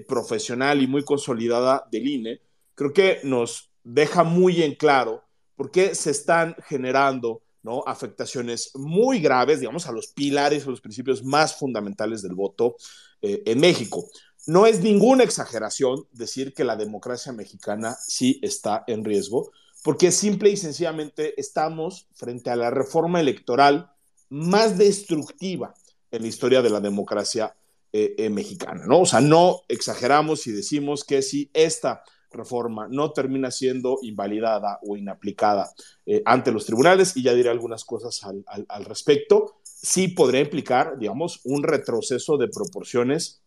profesional 0.09 0.81
y 0.81 0.87
muy 0.87 1.05
consolidada 1.05 1.87
del 1.93 2.09
INE, 2.09 2.41
creo 2.75 2.95
que 2.95 3.21
nos 3.23 3.71
deja 3.83 4.25
muy 4.25 4.63
en 4.63 4.75
claro 4.75 5.23
por 5.57 5.71
qué 5.71 5.95
se 5.95 6.11
están 6.11 6.57
generando 6.67 7.43
¿no? 7.63 7.83
afectaciones 7.87 8.73
muy 8.75 9.21
graves, 9.21 9.61
digamos, 9.61 9.87
a 9.87 9.93
los 9.93 10.09
pilares, 10.09 10.67
a 10.67 10.71
los 10.71 10.81
principios 10.81 11.23
más 11.25 11.57
fundamentales 11.57 12.23
del 12.23 12.35
voto 12.35 12.77
eh, 13.23 13.43
en 13.47 13.61
México. 13.61 14.07
No 14.47 14.67
es 14.67 14.81
ninguna 14.81 15.25
exageración 15.25 16.07
decir 16.13 16.53
que 16.53 16.65
la 16.65 16.77
democracia 16.77 17.33
mexicana 17.33 17.97
sí 18.01 18.39
está 18.43 18.85
en 18.87 19.05
riesgo, 19.05 19.51
porque 19.83 20.13
simple 20.13 20.51
y 20.51 20.57
sencillamente 20.57 21.39
estamos 21.41 22.09
frente 22.15 22.51
a 22.51 22.57
la 22.57 22.71
reforma 22.71 23.21
electoral 23.21 23.91
más 24.29 24.79
destructiva 24.79 25.75
en 26.11 26.23
la 26.23 26.29
historia 26.29 26.63
de 26.63 26.71
la 26.71 26.81
democracia 26.81 27.57
eh, 27.93 28.15
eh, 28.19 28.29
mexicana, 28.29 28.87
¿no? 28.87 29.03
O 29.03 29.07
sea, 29.07 29.21
no 29.21 29.61
exageramos 29.69 30.41
si 30.41 30.53
decimos 30.53 31.05
que 31.05 31.23
si 31.23 31.51
esta 31.55 32.03
reforma 32.35 32.89
no 32.91 33.13
termina 33.13 33.53
siendo 33.53 33.99
invalidada 34.03 34.81
o 34.83 34.97
inaplicada 34.97 35.73
eh, 36.05 36.21
ante 36.25 36.51
los 36.51 36.67
tribunales, 36.67 37.17
y 37.17 37.23
ya 37.23 37.35
diré 37.35 37.51
algunas 37.51 37.85
cosas 37.85 38.21
al, 38.25 38.85
respecto, 38.85 39.61
sí 39.63 40.09
podría 40.09 40.41
implicar, 40.41 40.99
digamos, 40.99 41.41
un 41.45 41.63
retroceso 41.63 42.37
de 42.37 42.49
proporciones 42.49 43.44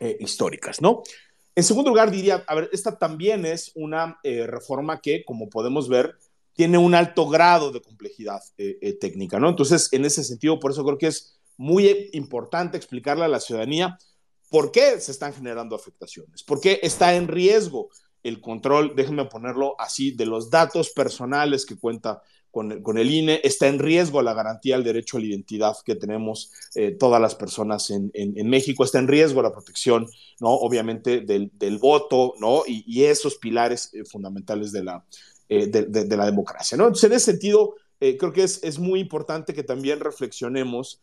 eh, 0.00 0.16
históricas, 0.20 0.80
¿no? 0.80 1.02
En 1.54 1.64
segundo 1.64 1.90
lugar, 1.90 2.10
diría, 2.10 2.44
a 2.46 2.54
ver, 2.54 2.70
esta 2.72 2.98
también 2.98 3.44
es 3.44 3.72
una 3.74 4.18
eh, 4.22 4.46
reforma 4.46 5.00
que, 5.00 5.24
como 5.24 5.48
podemos 5.48 5.88
ver, 5.88 6.16
tiene 6.52 6.78
un 6.78 6.94
alto 6.94 7.28
grado 7.28 7.70
de 7.70 7.80
complejidad 7.80 8.40
técnica, 9.00 9.38
¿no? 9.38 9.48
Entonces, 9.48 9.88
en 9.92 10.04
ese 10.04 10.24
sentido, 10.24 10.58
por 10.58 10.72
eso 10.72 10.84
creo 10.84 10.98
que 10.98 11.06
es 11.06 11.38
muy 11.56 12.10
importante 12.12 12.76
explicarle 12.76 13.24
a 13.24 13.28
la 13.28 13.38
ciudadanía 13.38 13.96
por 14.50 14.72
qué 14.72 15.00
se 15.00 15.12
están 15.12 15.32
generando 15.32 15.76
afectaciones, 15.76 16.42
por 16.42 16.60
qué 16.60 16.80
está 16.82 17.14
en 17.14 17.28
riesgo 17.28 17.90
el 18.22 18.40
control, 18.40 18.94
déjenme 18.96 19.24
ponerlo 19.26 19.74
así, 19.78 20.12
de 20.12 20.26
los 20.26 20.50
datos 20.50 20.90
personales 20.90 21.64
que 21.64 21.76
cuenta 21.76 22.22
con, 22.50 22.98
el 22.98 23.10
INE, 23.10 23.40
está 23.44 23.68
en 23.68 23.78
riesgo 23.78 24.22
la 24.22 24.34
garantía 24.34 24.76
del 24.76 24.84
derecho 24.84 25.16
a 25.16 25.20
la 25.20 25.26
identidad 25.26 25.76
que 25.84 25.94
tenemos 25.94 26.50
eh, 26.74 26.92
todas 26.92 27.20
las 27.20 27.34
personas 27.34 27.90
en, 27.90 28.10
México, 28.48 28.84
está 28.84 28.98
en 28.98 29.08
riesgo 29.08 29.42
la 29.42 29.52
protección, 29.52 30.06
¿no? 30.40 30.50
Obviamente 30.50 31.20
del, 31.20 31.78
voto, 31.78 32.34
¿no? 32.38 32.62
Y, 32.66 33.04
esos 33.04 33.36
pilares 33.36 33.90
eh, 33.94 34.04
fundamentales 34.04 34.72
de 34.72 34.84
la, 34.84 35.04
eh, 35.48 35.66
de, 35.66 36.16
la 36.16 36.26
democracia, 36.26 36.76
¿no? 36.76 36.84
Entonces, 36.84 37.10
en 37.10 37.16
ese 37.16 37.32
sentido, 37.32 37.74
creo 37.98 38.32
que 38.32 38.44
es, 38.44 38.62
es 38.62 38.78
muy 38.78 39.00
importante 39.00 39.54
que 39.54 39.62
también 39.62 40.00
reflexionemos 40.00 41.00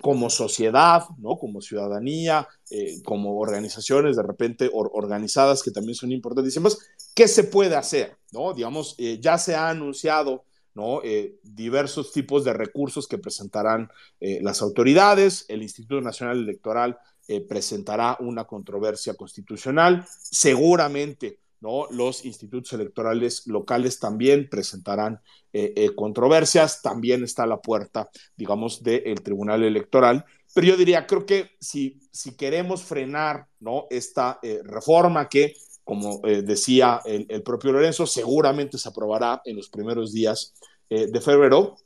como 0.00 0.28
sociedad, 0.28 1.04
¿no? 1.18 1.38
como 1.38 1.60
ciudadanía, 1.60 2.48
como 3.04 3.38
organizaciones 3.38 4.16
de 4.16 4.24
repente 4.24 4.68
organizadas 4.72 5.62
que 5.62 5.70
también 5.70 5.94
son 5.94 6.10
importantísimas, 6.10 6.78
¿qué 7.14 7.28
se 7.28 7.44
puede 7.44 7.76
hacer? 7.76 8.16
¿no? 8.32 8.54
Digamos, 8.54 8.96
ya 9.20 9.38
se 9.38 9.54
ha 9.54 9.68
anunciado 9.68 10.44
¿no? 10.78 11.00
diversos 11.42 12.12
tipos 12.12 12.44
de 12.44 12.52
recursos 12.52 13.06
que 13.06 13.18
presentarán 13.18 13.90
las 14.20 14.62
autoridades, 14.62 15.44
el 15.48 15.62
Instituto 15.62 16.00
Nacional 16.00 16.38
Electoral 16.38 16.98
presentará 17.48 18.16
una 18.20 18.44
controversia 18.44 19.14
constitucional, 19.14 20.06
seguramente 20.18 21.40
¿no? 21.60 21.86
Los 21.90 22.24
institutos 22.24 22.72
electorales 22.72 23.46
locales 23.46 23.98
también 23.98 24.48
presentarán 24.48 25.20
eh, 25.52 25.72
eh, 25.76 25.94
controversias, 25.94 26.82
también 26.82 27.24
está 27.24 27.44
a 27.44 27.46
la 27.46 27.60
puerta, 27.60 28.08
digamos, 28.36 28.82
del 28.82 29.22
Tribunal 29.22 29.64
Electoral. 29.64 30.24
Pero 30.54 30.68
yo 30.68 30.76
diría, 30.76 31.06
creo 31.06 31.26
que 31.26 31.50
si, 31.60 32.00
si 32.12 32.36
queremos 32.36 32.82
frenar 32.82 33.46
esta 33.90 34.38
eh, 34.42 34.60
reforma 34.64 35.28
que, 35.28 35.54
como 35.84 36.20
decía 36.20 37.00
el, 37.06 37.42
propio 37.42 37.72
Lorenzo, 37.72 38.06
seguramente 38.06 38.76
se 38.76 38.88
aprobará 38.88 39.40
en 39.44 39.56
los 39.56 39.70
primeros 39.70 40.12
días 40.12 40.54
de 40.88 41.20
febrero, 41.20 41.76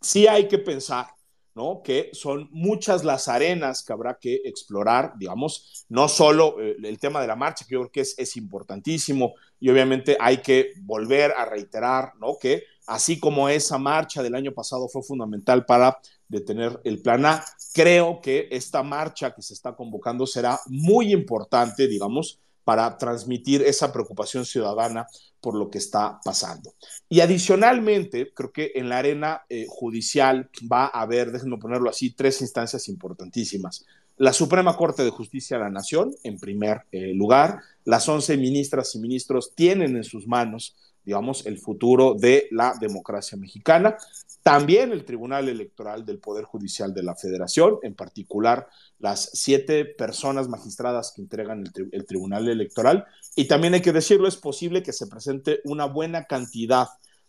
sí 0.00 0.26
hay 0.26 0.48
que 0.48 0.58
pensar 0.58 1.06
¿no? 1.54 1.82
Que 1.82 2.10
son 2.12 2.48
muchas 2.50 3.04
las 3.04 3.28
arenas 3.28 3.82
que 3.82 3.92
habrá 3.92 4.18
que 4.18 4.40
explorar, 4.44 5.12
digamos, 5.18 5.84
no 5.88 6.08
solo 6.08 6.60
eh, 6.60 6.76
el 6.82 6.98
tema 6.98 7.20
de 7.20 7.26
la 7.26 7.36
marcha, 7.36 7.64
que 7.66 7.74
yo 7.74 7.80
creo 7.80 7.92
que 7.92 8.00
es, 8.00 8.14
es, 8.18 8.36
importantísimo, 8.36 9.34
y 9.60 9.68
obviamente 9.68 10.16
hay 10.18 10.38
que 10.38 10.72
volver 10.80 11.32
a 11.32 11.44
reiterar, 11.44 12.12
¿no? 12.18 12.38
Que 12.40 12.64
así 12.86 13.20
como 13.20 13.48
esa 13.48 13.78
marcha 13.78 14.22
del 14.22 14.34
año 14.34 14.52
pasado 14.52 14.88
fue 14.88 15.02
fundamental 15.02 15.64
para 15.66 15.98
detener 16.26 16.80
el 16.84 17.02
plan 17.02 17.26
A, 17.26 17.44
creo 17.74 18.20
que 18.22 18.48
esta 18.50 18.82
marcha 18.82 19.34
que 19.34 19.42
se 19.42 19.54
está 19.54 19.76
convocando 19.76 20.26
será 20.26 20.58
muy 20.66 21.12
importante, 21.12 21.86
digamos, 21.86 22.40
para 22.64 22.96
transmitir 22.96 23.62
esa 23.62 23.92
preocupación 23.92 24.44
ciudadana 24.44 25.06
por 25.40 25.56
lo 25.56 25.68
que 25.70 25.78
está 25.78 26.20
pasando. 26.24 26.74
Y 27.08 27.20
adicionalmente, 27.20 28.32
creo 28.32 28.52
que 28.52 28.72
en 28.74 28.88
la 28.88 28.98
arena 28.98 29.42
eh, 29.48 29.66
judicial 29.68 30.48
va 30.70 30.84
a 30.86 31.02
haber, 31.02 31.32
déjenme 31.32 31.58
ponerlo 31.58 31.90
así, 31.90 32.10
tres 32.10 32.40
instancias 32.40 32.88
importantísimas. 32.88 33.84
La 34.18 34.32
Suprema 34.32 34.76
Corte 34.76 35.02
de 35.02 35.10
Justicia 35.10 35.56
de 35.56 35.64
la 35.64 35.70
Nación, 35.70 36.14
en 36.22 36.38
primer 36.38 36.82
eh, 36.92 37.12
lugar, 37.14 37.60
las 37.84 38.08
11 38.08 38.36
ministras 38.36 38.94
y 38.94 39.00
ministros 39.00 39.52
tienen 39.54 39.96
en 39.96 40.04
sus 40.04 40.28
manos 40.28 40.76
digamos, 41.04 41.46
el 41.46 41.58
futuro 41.58 42.14
de 42.14 42.48
la 42.50 42.74
democracia 42.80 43.36
mexicana. 43.36 43.96
También 44.42 44.92
el 44.92 45.04
Tribunal 45.04 45.48
Electoral 45.48 46.04
del 46.04 46.18
Poder 46.18 46.44
Judicial 46.44 46.92
de 46.92 47.02
la 47.02 47.14
Federación, 47.14 47.78
en 47.82 47.94
particular 47.94 48.68
las 48.98 49.30
siete 49.32 49.84
personas 49.84 50.48
magistradas 50.48 51.12
que 51.14 51.22
entregan 51.22 51.64
el, 51.92 52.06
Tribunal 52.06 52.48
Electoral. 52.48 53.04
Y 53.36 53.46
también 53.46 53.74
hay 53.74 53.82
que 53.82 53.92
decirlo, 53.92 54.26
es 54.26 54.36
posible 54.36 54.82
que 54.82 54.92
se 54.92 55.06
presente 55.06 55.60
una 55.64 55.86
buena 55.86 56.24
cantidad 56.24 56.88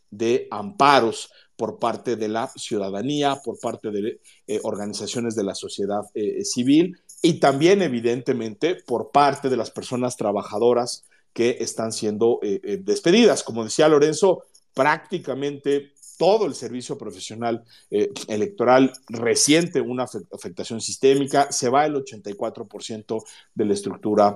de 0.09 0.47
amparos 0.51 1.31
por 1.55 1.79
parte 1.79 2.15
de 2.15 2.27
la 2.27 2.51
ciudadanía, 2.55 3.41
por 3.43 3.59
parte 3.59 3.91
de 3.91 4.19
eh, 4.47 4.59
organizaciones 4.63 5.35
de 5.35 5.43
la 5.43 5.55
sociedad 5.55 6.01
eh, 6.13 6.43
civil 6.43 6.97
y 7.25 7.35
también, 7.39 7.81
evidentemente, 7.81 8.75
por 8.85 9.11
parte 9.11 9.49
de 9.49 9.55
las 9.55 9.71
personas 9.71 10.17
trabajadoras 10.17 11.05
que 11.33 11.57
están 11.59 11.91
siendo 11.91 12.39
eh, 12.41 12.61
eh, 12.63 12.77
despedidas. 12.81 13.43
Como 13.43 13.63
decía 13.63 13.89
Lorenzo, 13.89 14.43
prácticamente 14.73 15.93
todo 16.17 16.45
el 16.45 16.53
servicio 16.53 16.97
profesional 16.97 17.63
eh, 17.89 18.09
electoral 18.27 18.93
resiente 19.09 19.81
una 19.81 20.05
afectación 20.31 20.79
sistémica, 20.79 21.51
se 21.51 21.69
va 21.69 21.85
el 21.85 21.95
84% 21.95 23.23
de 23.55 23.65
la 23.65 23.73
estructura 23.73 24.35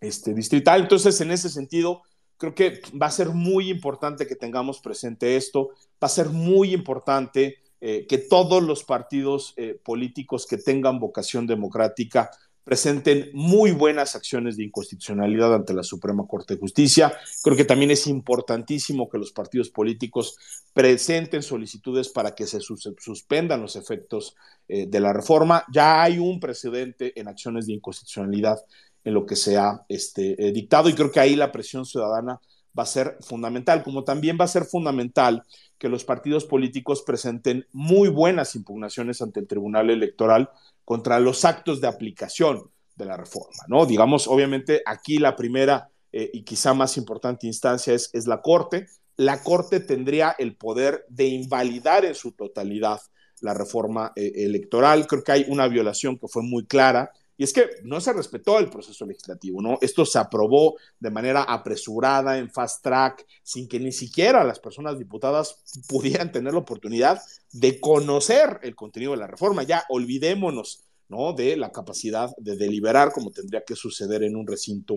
este, 0.00 0.34
distrital. 0.34 0.82
Entonces, 0.82 1.20
en 1.20 1.30
ese 1.30 1.48
sentido, 1.48 2.02
creo 2.36 2.54
que 2.54 2.82
va 3.00 3.06
a 3.06 3.10
ser 3.10 3.30
muy 3.30 3.70
importante 3.70 4.26
que 4.26 4.34
tengamos 4.34 4.80
presente 4.80 5.36
esto, 5.36 5.70
va 6.02 6.06
a 6.06 6.08
ser 6.08 6.28
muy 6.28 6.74
importante 6.74 7.62
que 7.78 8.26
todos 8.28 8.62
los 8.62 8.82
partidos 8.82 9.54
políticos 9.84 10.46
que 10.46 10.56
tengan 10.56 10.98
vocación 10.98 11.46
democrática 11.46 12.30
presenten 12.66 13.30
muy 13.32 13.70
buenas 13.70 14.16
acciones 14.16 14.56
de 14.56 14.64
inconstitucionalidad 14.64 15.54
ante 15.54 15.72
la 15.72 15.84
Suprema 15.84 16.26
Corte 16.26 16.54
de 16.54 16.60
Justicia. 16.60 17.16
Creo 17.44 17.56
que 17.56 17.64
también 17.64 17.92
es 17.92 18.08
importantísimo 18.08 19.08
que 19.08 19.18
los 19.18 19.30
partidos 19.30 19.70
políticos 19.70 20.36
presenten 20.72 21.44
solicitudes 21.44 22.08
para 22.08 22.34
que 22.34 22.44
se 22.44 22.58
suspendan 22.58 23.62
los 23.62 23.76
efectos 23.76 24.34
eh, 24.66 24.86
de 24.88 24.98
la 24.98 25.12
reforma. 25.12 25.64
Ya 25.72 26.02
hay 26.02 26.18
un 26.18 26.40
precedente 26.40 27.12
en 27.20 27.28
acciones 27.28 27.68
de 27.68 27.74
inconstitucionalidad 27.74 28.58
en 29.04 29.14
lo 29.14 29.24
que 29.24 29.36
se 29.36 29.56
ha 29.56 29.84
este, 29.88 30.34
eh, 30.44 30.50
dictado 30.50 30.88
y 30.88 30.94
creo 30.94 31.12
que 31.12 31.20
ahí 31.20 31.36
la 31.36 31.52
presión 31.52 31.86
ciudadana 31.86 32.40
va 32.76 32.82
a 32.82 32.86
ser 32.86 33.16
fundamental, 33.20 33.82
como 33.82 34.04
también 34.04 34.36
va 34.40 34.44
a 34.44 34.48
ser 34.48 34.64
fundamental 34.64 35.44
que 35.78 35.88
los 35.88 36.04
partidos 36.04 36.44
políticos 36.44 37.02
presenten 37.02 37.66
muy 37.72 38.08
buenas 38.08 38.54
impugnaciones 38.54 39.22
ante 39.22 39.40
el 39.40 39.46
Tribunal 39.46 39.90
Electoral 39.90 40.50
contra 40.84 41.20
los 41.20 41.44
actos 41.44 41.80
de 41.80 41.88
aplicación 41.88 42.70
de 42.94 43.04
la 43.04 43.16
reforma, 43.16 43.64
¿no? 43.68 43.86
Digamos, 43.86 44.26
obviamente 44.26 44.82
aquí 44.86 45.18
la 45.18 45.36
primera 45.36 45.90
eh, 46.12 46.30
y 46.32 46.42
quizá 46.44 46.72
más 46.72 46.96
importante 46.96 47.46
instancia 47.46 47.92
es, 47.92 48.10
es 48.12 48.26
la 48.26 48.40
Corte. 48.40 48.86
La 49.16 49.42
Corte 49.42 49.80
tendría 49.80 50.34
el 50.38 50.56
poder 50.56 51.04
de 51.08 51.26
invalidar 51.26 52.04
en 52.04 52.14
su 52.14 52.32
totalidad 52.32 53.00
la 53.40 53.54
reforma 53.54 54.12
eh, 54.16 54.32
electoral. 54.36 55.06
Creo 55.06 55.22
que 55.22 55.32
hay 55.32 55.46
una 55.48 55.68
violación 55.68 56.18
que 56.18 56.28
fue 56.28 56.42
muy 56.42 56.66
clara 56.66 57.12
y 57.38 57.44
es 57.44 57.52
que 57.52 57.68
no 57.82 58.00
se 58.00 58.12
respetó 58.12 58.58
el 58.58 58.70
proceso 58.70 59.04
legislativo, 59.04 59.60
¿no? 59.60 59.78
Esto 59.80 60.06
se 60.06 60.18
aprobó 60.18 60.76
de 60.98 61.10
manera 61.10 61.42
apresurada, 61.42 62.38
en 62.38 62.50
fast 62.50 62.82
track, 62.82 63.26
sin 63.42 63.68
que 63.68 63.78
ni 63.78 63.92
siquiera 63.92 64.42
las 64.44 64.58
personas 64.58 64.98
diputadas 64.98 65.62
pudieran 65.88 66.32
tener 66.32 66.54
la 66.54 66.60
oportunidad 66.60 67.20
de 67.52 67.78
conocer 67.80 68.60
el 68.62 68.74
contenido 68.74 69.12
de 69.12 69.18
la 69.18 69.26
reforma. 69.26 69.62
Ya 69.64 69.84
olvidémonos 69.88 70.84
¿no? 71.08 71.32
de 71.32 71.56
la 71.56 71.70
capacidad 71.72 72.30
de 72.38 72.56
deliberar 72.56 73.12
como 73.12 73.30
tendría 73.30 73.64
que 73.64 73.76
suceder 73.76 74.22
en 74.22 74.36
un 74.36 74.46
recinto 74.46 74.94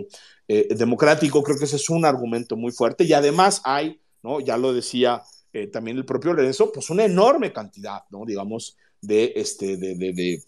eh, 0.47 0.67
democrático. 0.75 1.43
Creo 1.43 1.57
que 1.57 1.65
ese 1.65 1.75
es 1.75 1.89
un 1.89 2.05
argumento 2.05 2.55
muy 2.55 2.71
fuerte 2.71 3.03
y 3.03 3.13
además 3.13 3.61
hay, 3.63 3.99
¿no? 4.23 4.39
ya 4.39 4.57
lo 4.57 4.73
decía 4.73 5.23
eh, 5.51 5.67
también 5.67 5.97
el 5.97 6.05
propio 6.05 6.33
Lorenzo, 6.33 6.71
pues 6.71 6.89
una 6.89 7.05
enorme 7.05 7.51
cantidad, 7.51 8.03
¿no? 8.11 8.25
digamos, 8.25 8.77
de, 9.01 9.33
este, 9.35 9.77
de, 9.77 9.95
de, 9.95 10.13
de, 10.13 10.43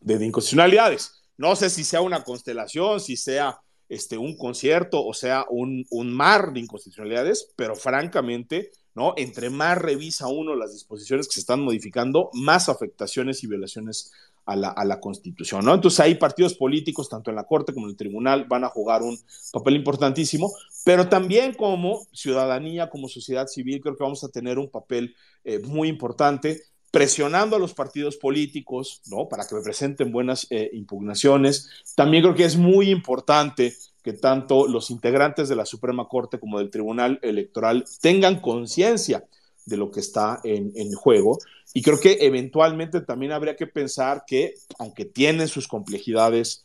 de 0.00 0.26
inconstitucionalidades. 0.26 1.15
No 1.38 1.56
sé 1.56 1.70
si 1.70 1.84
sea 1.84 2.00
una 2.00 2.24
constelación, 2.24 3.00
si 3.00 3.16
sea 3.16 3.60
este, 3.88 4.18
un 4.18 4.36
concierto 4.36 5.04
o 5.04 5.14
sea 5.14 5.44
un, 5.48 5.86
un 5.90 6.12
mar 6.12 6.52
de 6.52 6.60
inconstitucionalidades, 6.60 7.52
pero 7.56 7.76
francamente, 7.76 8.72
¿no? 8.94 9.14
Entre 9.16 9.50
más 9.50 9.78
revisa 9.78 10.26
uno 10.26 10.56
las 10.56 10.72
disposiciones 10.72 11.28
que 11.28 11.34
se 11.34 11.40
están 11.40 11.60
modificando, 11.60 12.30
más 12.32 12.68
afectaciones 12.68 13.44
y 13.44 13.46
violaciones 13.46 14.12
a 14.44 14.54
la, 14.54 14.68
a 14.68 14.84
la, 14.84 15.00
Constitución, 15.00 15.64
¿no? 15.64 15.74
Entonces 15.74 16.00
ahí 16.00 16.14
partidos 16.14 16.54
políticos, 16.54 17.08
tanto 17.08 17.30
en 17.30 17.36
la 17.36 17.44
Corte 17.44 17.74
como 17.74 17.86
en 17.86 17.90
el 17.90 17.96
Tribunal, 17.96 18.44
van 18.44 18.62
a 18.62 18.68
jugar 18.68 19.02
un 19.02 19.18
papel 19.52 19.74
importantísimo, 19.74 20.52
pero 20.84 21.08
también 21.08 21.52
como 21.52 22.06
ciudadanía, 22.12 22.88
como 22.88 23.08
sociedad 23.08 23.48
civil, 23.48 23.80
creo 23.80 23.96
que 23.96 24.04
vamos 24.04 24.22
a 24.22 24.28
tener 24.28 24.58
un 24.58 24.70
papel 24.70 25.16
eh, 25.44 25.58
muy 25.58 25.88
importante 25.88 26.62
presionando 26.96 27.56
a 27.56 27.58
los 27.58 27.74
partidos 27.74 28.16
políticos, 28.16 29.02
¿no? 29.10 29.28
Para 29.28 29.46
que 29.46 29.54
me 29.54 29.60
presenten 29.60 30.10
buenas 30.10 30.46
eh, 30.48 30.70
impugnaciones. 30.72 31.68
También 31.94 32.22
creo 32.22 32.34
que 32.34 32.46
es 32.46 32.56
muy 32.56 32.88
importante 32.88 33.76
que 34.02 34.14
tanto 34.14 34.66
los 34.66 34.90
integrantes 34.90 35.50
de 35.50 35.56
la 35.56 35.66
Suprema 35.66 36.08
Corte 36.08 36.40
como 36.40 36.58
del 36.58 36.70
Tribunal 36.70 37.18
Electoral 37.20 37.84
tengan 38.00 38.40
conciencia 38.40 39.26
de 39.66 39.76
lo 39.76 39.90
que 39.90 40.00
está 40.00 40.40
en, 40.42 40.72
en, 40.74 40.94
juego. 40.94 41.36
Y 41.74 41.82
creo 41.82 42.00
que 42.00 42.16
eventualmente 42.22 43.02
también 43.02 43.32
habría 43.32 43.56
que 43.56 43.66
pensar 43.66 44.24
que, 44.26 44.54
aunque 44.78 45.04
tienen 45.04 45.48
sus 45.48 45.68
complejidades 45.68 46.64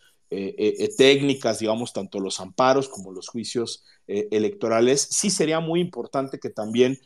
técnicas, 0.97 1.59
digamos, 1.59 1.91
tanto 1.91 2.21
los 2.21 2.39
amparos 2.39 2.87
como 2.87 3.11
los 3.11 3.27
juicios 3.27 3.83
electorales, 4.07 5.05
sí 5.11 5.29
sería 5.29 5.59
muy 5.59 5.81
importante 5.81 6.39
que 6.39 6.49
también 6.49 7.01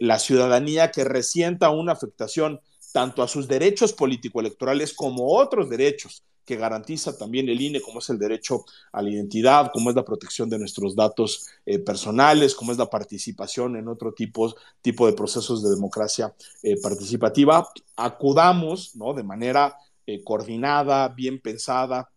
la 0.00 0.18
ciudadanía 0.18 0.90
que 0.90 1.04
resienta 1.04 1.70
una 1.70 1.92
afectación 1.92 2.60
tanto 2.92 3.22
a 3.22 3.28
sus 3.28 3.46
derechos 3.46 3.92
político-electorales 3.92 4.94
como 4.94 5.36
otros 5.36 5.68
derechos 5.68 6.24
que 6.46 6.56
garantiza 6.56 7.18
también 7.18 7.48
el 7.48 7.60
INE, 7.60 7.82
como 7.82 7.98
es 7.98 8.08
el 8.08 8.18
derecho 8.18 8.64
a 8.92 9.02
la 9.02 9.10
identidad, 9.10 9.70
como 9.72 9.90
es 9.90 9.96
la 9.96 10.04
protección 10.04 10.48
de 10.48 10.58
nuestros 10.58 10.94
datos 10.94 11.48
eh, 11.66 11.80
personales, 11.80 12.54
como 12.54 12.72
es 12.72 12.78
la 12.78 12.88
participación 12.88 13.76
en 13.76 13.88
otro 13.88 14.14
tipo, 14.14 14.54
tipo 14.80 15.06
de 15.06 15.12
procesos 15.12 15.62
de 15.62 15.70
democracia 15.70 16.34
eh, 16.62 16.80
participativa, 16.80 17.68
acudamos 17.96 18.94
¿no? 18.94 19.12
de 19.12 19.24
manera 19.24 19.76
eh, 20.06 20.22
coordinada, 20.22 21.08
bien 21.08 21.40
pensada, 21.40 22.08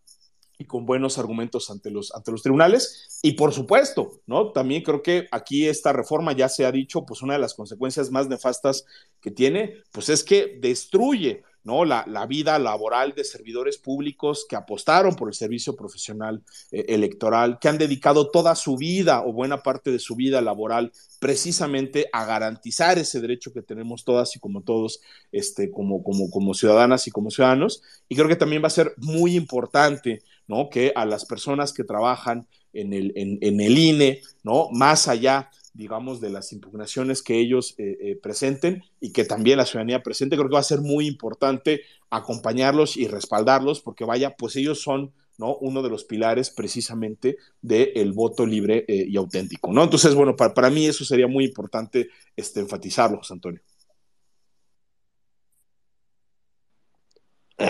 y 0.60 0.66
con 0.66 0.86
buenos 0.86 1.18
argumentos 1.18 1.72
ante 1.72 1.90
los, 1.90 2.14
ante 2.14 2.32
los 2.32 2.44
tribunales. 2.44 3.20
Y 3.24 3.32
por 3.32 3.54
supuesto, 3.54 4.20
¿no? 4.28 4.52
También 4.52 4.84
creo 4.84 5.02
que 5.02 5.28
aquí 5.32 5.66
esta 5.68 5.94
reforma 5.94 6.34
ya 6.34 6.50
se 6.50 6.66
ha 6.66 6.72
dicho, 6.72 7.06
pues 7.06 7.22
una 7.22 7.34
de 7.34 7.40
las 7.40 7.54
consecuencias 7.54 8.12
más 8.12 8.28
nefastas 8.28 8.86
que 9.22 9.32
tiene, 9.32 9.82
pues 9.92 10.10
es 10.10 10.24
que 10.24 10.60
destruye 10.60 11.44
¿no? 11.64 11.84
La, 11.84 12.06
la, 12.08 12.26
vida 12.26 12.58
laboral 12.58 13.14
de 13.14 13.24
servidores 13.24 13.78
públicos 13.78 14.46
que 14.48 14.56
apostaron 14.56 15.16
por 15.16 15.28
el 15.28 15.34
servicio 15.34 15.76
profesional 15.76 16.42
eh, 16.72 16.86
electoral, 16.90 17.60
que 17.60 17.68
han 17.68 17.78
dedicado 17.78 18.32
toda 18.32 18.56
su 18.56 18.78
vida 18.78 19.24
o 19.26 19.34
buena 19.34 19.62
parte 19.62 19.92
de 19.92 20.00
su 20.00 20.16
vida 20.16 20.42
laboral 20.42 20.92
precisamente 21.20 22.10
a 22.14 22.26
garantizar 22.26 22.98
ese 22.98 23.20
derecho 23.20 23.52
que 23.52 23.62
tenemos 23.62 24.06
todas 24.06 24.36
y 24.36 24.40
como 24.40 24.62
todos, 24.62 25.02
este, 25.32 25.70
como, 25.70 26.02
como, 26.02 26.30
como 26.30 26.54
ciudadanas 26.54 27.08
y 27.08 27.12
como 27.12 27.30
ciudadanos. 27.30 27.84
Y 28.08 28.16
creo 28.16 28.30
que 28.30 28.38
también 28.38 28.64
va 28.64 28.68
a 28.68 28.72
ser 28.72 28.94
muy 28.98 29.36
importante 29.36 30.24
¿no? 30.50 30.70
que 30.70 30.92
a 30.96 31.06
las 31.06 31.26
personas 31.26 31.72
que 31.72 31.86
trabajan 31.86 32.48
en 32.74 32.92
el, 32.92 33.14
en, 33.16 33.62
el 33.62 33.78
INE, 33.78 34.22
¿no? 34.44 34.68
más 34.72 35.08
allá 35.08 35.50
digamos, 35.72 36.20
de 36.20 36.32
las 36.32 36.52
impugnaciones 36.52 37.22
que 37.22 37.40
ellos 37.40 37.76
eh, 37.78 37.98
eh, 38.02 38.20
presenten 38.22 38.84
y 39.00 39.14
que 39.14 39.24
también 39.24 39.58
la 39.58 39.66
ciudadanía 39.66 40.04
presente. 40.04 40.36
Creo 40.36 40.50
que 40.50 40.56
va 40.56 40.60
a 40.60 40.64
ser 40.64 40.82
muy 40.82 41.08
importante 41.08 41.84
acompañarlos 42.10 42.98
y 42.98 43.08
respaldarlos 43.08 43.80
porque 43.80 44.04
vaya, 44.04 44.36
pues 44.36 44.58
ellos 44.58 44.82
son 44.82 45.14
¿no? 45.38 45.56
uno 45.58 45.82
de 45.82 45.90
los 45.90 46.04
pilares 46.04 46.50
precisamente 46.50 47.38
del 47.62 48.12
voto 48.12 48.46
libre 48.46 48.84
eh, 48.90 49.06
y 49.08 49.16
auténtico. 49.16 49.72
¿no? 49.72 49.84
Entonces, 49.84 50.16
bueno, 50.16 50.36
para, 50.36 50.54
para, 50.54 50.70
mí 50.70 50.86
eso 50.86 51.06
sería 51.06 51.28
muy 51.28 51.46
importante 51.46 52.10
este, 52.36 52.60
enfatizarlo, 52.60 53.20
José 53.20 53.34
Antonio. 53.36 53.62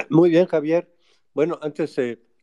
Muy 0.09 0.31
bien, 0.31 0.47
Javier. 0.47 0.91
Bueno, 1.33 1.59
antes 1.61 1.95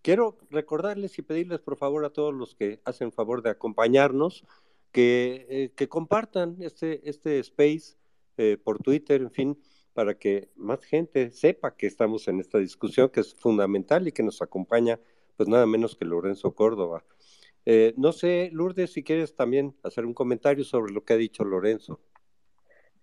quiero 0.07 0.39
recordarles 0.51 1.19
y 1.19 1.23
pedirles 1.23 1.59
por 1.59 1.77
favor 1.77 2.05
a 2.05 2.11
todos 2.11 2.33
los 2.33 2.55
que 2.55 2.81
hacen 2.85 3.11
favor 3.11 3.43
de 3.43 3.51
acompañarnos, 3.51 4.45
que, 4.93 5.47
eh, 5.51 5.73
que 5.75 5.89
compartan 5.89 6.59
este, 6.61 7.11
este 7.11 7.41
space 7.41 7.97
eh, 8.37 8.57
por 8.57 8.79
Twitter, 8.79 9.21
en 9.21 9.33
fin, 9.33 9.59
para 9.95 10.17
que 10.17 10.49
más 10.55 10.85
gente 10.85 11.33
sepa 11.33 11.75
que 11.75 11.89
estamos 11.89 12.29
en 12.29 12.39
esta 12.39 12.59
discusión 12.59 13.09
que 13.09 13.19
es 13.19 13.35
fundamental 13.35 14.07
y 14.07 14.13
que 14.13 14.23
nos 14.23 14.41
acompaña, 14.43 15.01
pues 15.37 15.49
nada 15.49 15.67
menos 15.67 15.97
que 15.97 16.05
Lorenzo 16.05 16.55
Córdoba. 16.55 17.03
Eh, 17.65 17.93
no 17.97 18.13
sé, 18.13 18.51
Lourdes, 18.53 18.93
si 18.93 19.03
quieres 19.03 19.35
también 19.35 19.75
hacer 19.83 20.07
un 20.07 20.15
comentario 20.15 20.63
sobre 20.63 20.93
lo 20.93 21.05
que 21.05 21.15
ha 21.15 21.17
dicho 21.17 21.43
Lorenzo. 21.43 21.99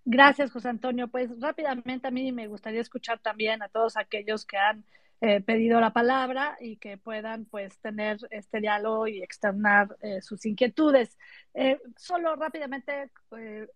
Gracias, 0.06 0.50
José 0.50 0.70
Antonio. 0.70 1.08
Pues 1.08 1.38
rápidamente 1.38 2.08
a 2.08 2.10
mí 2.10 2.32
me 2.32 2.46
gustaría 2.46 2.80
escuchar 2.80 3.18
también 3.18 3.62
a 3.62 3.68
todos 3.68 3.98
aquellos 3.98 4.46
que 4.46 4.56
han 4.56 4.86
eh, 5.20 5.40
pedido 5.40 5.80
la 5.80 5.92
palabra 5.92 6.56
y 6.60 6.76
que 6.76 6.98
puedan 6.98 7.46
pues 7.46 7.78
tener 7.78 8.18
este 8.30 8.60
diálogo 8.60 9.06
y 9.06 9.22
externar 9.22 9.96
eh, 10.02 10.20
sus 10.20 10.44
inquietudes. 10.44 11.16
Eh, 11.54 11.78
solo 11.96 12.36
rápidamente 12.36 13.10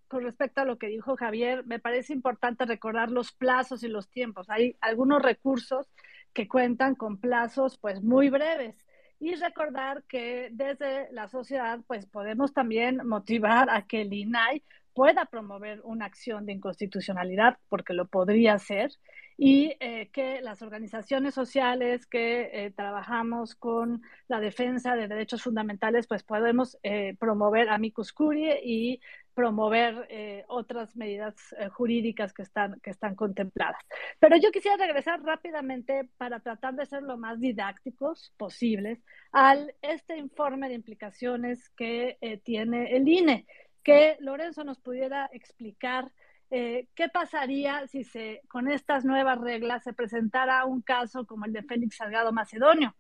con 0.09 0.25
respecto 0.25 0.61
a 0.61 0.65
lo 0.65 0.79
que 0.79 0.89
dijo 0.89 1.17
Javier, 1.17 1.65
me 1.65 1.79
parece 1.79 2.13
importante 2.13 2.67
recordar 2.67 3.11
los 3.11 3.33
plazos 3.33 3.83
y 3.83 3.89
los 3.89 4.09
tiempos. 4.11 4.51
Hay 4.51 4.77
algunos 4.81 5.23
recursos 5.23 5.87
que 6.33 6.49
cuentan 6.49 6.95
con 6.95 7.19
plazos 7.19 7.79
pues 7.79 8.03
muy 8.03 8.29
breves 8.29 8.77
y 9.21 9.35
recordar 9.35 10.05
que 10.05 10.51
desde 10.53 11.11
la 11.13 11.29
sociedad 11.29 11.81
pues 11.87 12.07
podemos 12.07 12.53
también 12.53 13.07
motivar 13.07 13.71
a 13.71 13.87
que 13.87 14.03
el 14.03 14.13
INAI 14.13 14.63
pueda 14.99 15.27
promover 15.27 15.81
una 15.85 16.07
acción 16.07 16.45
de 16.45 16.55
inconstitucionalidad, 16.55 17.59
porque 17.69 17.93
lo 17.93 18.09
podría 18.09 18.55
hacer, 18.55 18.91
y 19.37 19.77
eh, 19.79 20.11
que 20.13 20.41
las 20.41 20.61
organizaciones 20.61 21.35
sociales 21.35 22.05
que 22.05 22.51
eh, 22.53 22.73
trabajamos 22.73 23.55
con 23.55 24.03
la 24.27 24.41
defensa 24.41 24.97
de 24.97 25.07
derechos 25.07 25.45
fundamentales, 25.45 26.09
pues 26.09 26.25
podemos 26.25 26.77
eh, 26.83 27.15
promover 27.21 27.69
amicus 27.69 28.13
curiae 28.13 28.61
y 28.65 29.01
promover 29.35 30.45
otras 30.49 30.97
medidas 30.97 31.37
jurídicas 31.71 32.33
que 32.33 32.43
están, 32.43 32.81
que 32.81 32.91
están 32.91 33.15
contempladas. 33.15 33.81
Pero 34.19 34.37
yo 34.37 34.51
quisiera 34.51 34.77
regresar 34.77 35.23
rápidamente 35.23 36.09
para 36.17 36.41
tratar 36.41 36.75
de 36.75 36.87
ser 36.87 37.05
lo 37.05 37.17
más 37.17 37.39
didácticos 37.39 38.33
posibles 38.37 38.99
al 39.31 39.73
este 39.81 40.17
informe 40.17 40.69
de 40.69 40.75
implicaciones 40.75 41.69
que 41.77 42.19
tiene 42.43 42.97
el 42.97 43.07
INE 43.07 43.47
que 43.83 44.17
Lorenzo 44.21 44.65
nos 44.65 44.79
pudiera 44.79 45.29
explicar 45.33 46.11
eh, 46.51 46.89
qué 46.95 47.09
pasaría 47.09 47.87
si 47.87 48.05
se, 48.05 48.43
con 48.49 48.69
estas 48.69 49.05
nuevas 49.05 49.39
reglas 49.39 49.85
se 49.85 49.93
presentara 49.93 50.65
un 50.65 50.81
caso 50.81 51.27
como 51.27 51.45
el 51.45 51.53
de 51.53 51.63
Félix 51.63 51.97
Salgado 51.97 52.33
Macedonio. 52.33 52.95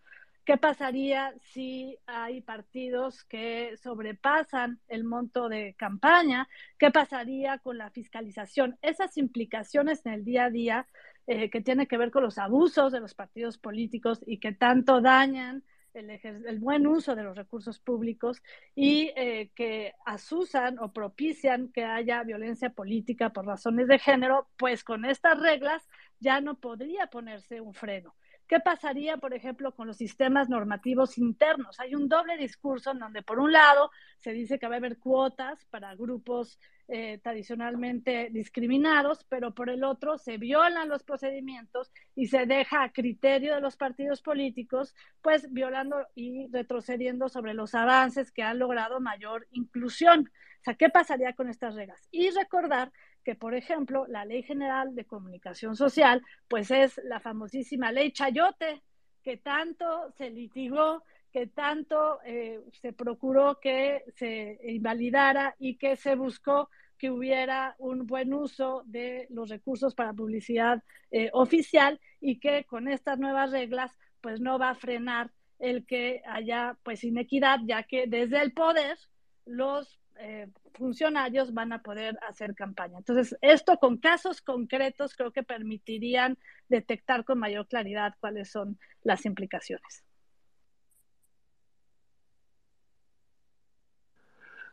¿Qué 0.45 0.57
pasaría 0.57 1.35
si 1.43 1.99
hay 2.07 2.41
partidos 2.41 3.24
que 3.24 3.76
sobrepasan 3.76 4.81
el 4.89 5.05
monto 5.05 5.51
de 5.51 5.74
campaña? 5.74 6.49
¿Qué 6.79 6.91
pasaría 6.91 7.59
con 7.59 7.76
la 7.76 7.91
fiscalización? 7.91 8.79
Esas 8.81 9.18
implicaciones 9.18 10.05
en 10.07 10.14
el 10.14 10.24
día 10.24 10.47
a 10.47 10.51
día 10.51 10.87
eh, 11.26 11.51
que 11.51 11.61
tienen 11.61 11.87
que 11.87 11.99
ver 11.99 12.11
con 12.11 12.22
los 12.22 12.39
abusos 12.39 12.93
de 12.93 13.01
los 13.01 13.14
partidos 13.14 13.59
políticos 13.59 14.22
y 14.26 14.39
que 14.39 14.53
tanto 14.53 15.03
dañan 15.03 15.64
el, 15.95 16.59
buen 16.59 16.86
uso 16.86 17.14
de 17.14 17.22
los 17.22 17.36
recursos 17.36 17.78
públicos 17.78 18.43
y 18.74 19.11
eh, 19.16 19.51
que 19.55 19.95
asusan 20.07 20.78
o 20.78 20.93
propician 20.93 21.70
que 21.72 21.84
haya 21.84 22.22
violencia 22.22 22.70
política 22.70 23.30
por 23.30 23.47
razones 23.47 23.89
de 23.89 23.99
género, 23.99 24.49
pues 24.57 24.84
con 24.84 25.05
estas 25.05 25.41
reglas 25.41 25.89
ya 26.20 26.41
no 26.41 26.59
podría 26.59 27.09
ponerse 27.09 27.61
un 27.61 27.74
freno. 27.74 28.14
¿Qué 28.49 28.61
pasaría, 28.61 29.18
por 29.18 29.34
ejemplo, 29.34 29.74
con 29.74 29.86
los 29.86 29.99
sistemas 29.99 30.49
normativos 30.49 31.18
internos? 31.18 31.78
Hay 31.80 31.95
un 31.95 32.09
doble 32.09 32.39
discurso 32.39 32.93
en 32.93 32.99
donde, 32.99 33.22
por 33.22 33.39
un 33.39 33.53
lado, 33.53 33.91
se 34.16 34.32
dice 34.32 34.59
que 34.59 34.66
va 34.66 34.76
a 34.76 34.78
haber 34.78 34.99
cuotas 34.99 35.66
para 35.66 35.95
grupos 35.95 36.59
eh, 36.91 37.18
tradicionalmente 37.22 38.30
discriminados, 38.30 39.24
pero 39.28 39.55
por 39.55 39.68
el 39.68 39.84
otro 39.84 40.16
se 40.16 40.39
violan 40.39 40.89
los 40.89 41.05
procedimientos 41.05 41.93
y 42.14 42.28
se 42.28 42.47
deja 42.47 42.82
a 42.82 42.93
criterio 42.93 43.55
de 43.55 43.61
los 43.61 43.76
partidos 43.76 44.22
políticos, 44.22 44.95
pues 45.20 45.53
violando 45.53 46.07
y 46.14 46.47
retrocediendo 46.49 47.28
sobre 47.28 47.53
los 47.53 47.74
avances 47.74 48.32
que 48.32 48.43
han 48.43 48.59
logrado 48.59 49.01
mayor 49.01 49.47
inclusión. 49.51 50.30
O 50.61 50.64
sea, 50.64 50.76
¿qué 50.76 50.89
pasaría 50.89 51.34
con 51.34 51.51
estas 51.51 51.74
reglas? 51.74 52.09
Y 52.11 52.30
recordar 52.30 52.91
que, 53.22 53.34
por 53.34 53.55
ejemplo, 53.55 54.07
la 54.07 54.24
Ley 54.24 54.43
General 54.43 54.95
de 54.95 55.05
Comunicación 55.05 55.76
Social, 55.76 56.22
pues 56.49 56.70
es 56.70 56.99
la 57.05 57.20
famosísima 57.20 57.93
Ley 57.93 58.12
Chayote, 58.12 58.82
que 59.22 59.36
tanto 59.36 60.11
se 60.16 60.30
litigó, 60.30 61.03
que 61.33 61.47
tanto 61.47 62.20
eh, 62.24 62.61
se 62.72 62.93
procuró 62.93 63.61
que 63.61 64.05
se 64.16 64.59
invalidara 64.64 65.55
y 65.59 65.76
que 65.76 65.97
se 65.97 66.14
buscó 66.14 66.70
que 66.99 67.11
hubiera 67.11 67.76
un 67.79 68.07
buen 68.07 68.35
uso 68.35 68.83
de 68.87 69.26
los 69.31 69.49
recursos 69.49 69.95
para 69.95 70.12
publicidad 70.12 70.83
eh, 71.11 71.31
oficial 71.33 72.01
y 72.20 72.41
que 72.41 72.64
con 72.64 72.89
estas 72.89 73.18
nuevas 73.18 73.53
reglas 73.53 73.93
pues 74.20 74.41
no 74.41 74.59
va 74.59 74.70
a 74.70 74.74
frenar 74.74 75.31
el 75.59 75.87
que 75.87 76.22
haya 76.26 76.76
pues 76.83 77.05
inequidad, 77.05 77.61
ya 77.64 77.85
que 77.85 78.07
desde 78.07 78.41
el 78.43 78.53
poder 78.53 78.99
los 79.45 79.99
eh, 80.18 80.49
funcionarios 80.74 81.55
van 81.55 81.72
a 81.72 81.83
poder 81.83 82.18
hacer 82.29 82.55
campaña. 82.55 82.99
Entonces, 82.99 83.37
esto 83.41 83.79
con 83.79 83.99
casos 83.99 84.43
concretos 84.43 85.14
creo 85.14 85.33
que 85.33 85.43
permitirían 85.43 86.39
detectar 86.68 87.24
con 87.24 87.39
mayor 87.39 87.66
claridad 87.68 88.14
cuáles 88.20 88.51
son 88.51 88.79
las 89.03 89.24
implicaciones. 89.24 90.05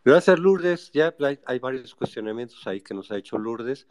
Gracias, 0.05 0.37
Lourdes. 0.37 0.91
Ya 0.91 1.15
hay, 1.45 1.59
varios 1.59 1.95
cuestionamientos 1.95 2.65
ahí 2.67 2.79
que 2.79 2.93
nos 2.93 3.11
ha 3.11 3.17
hecho 3.17 3.39
Lourdes. 3.39 3.87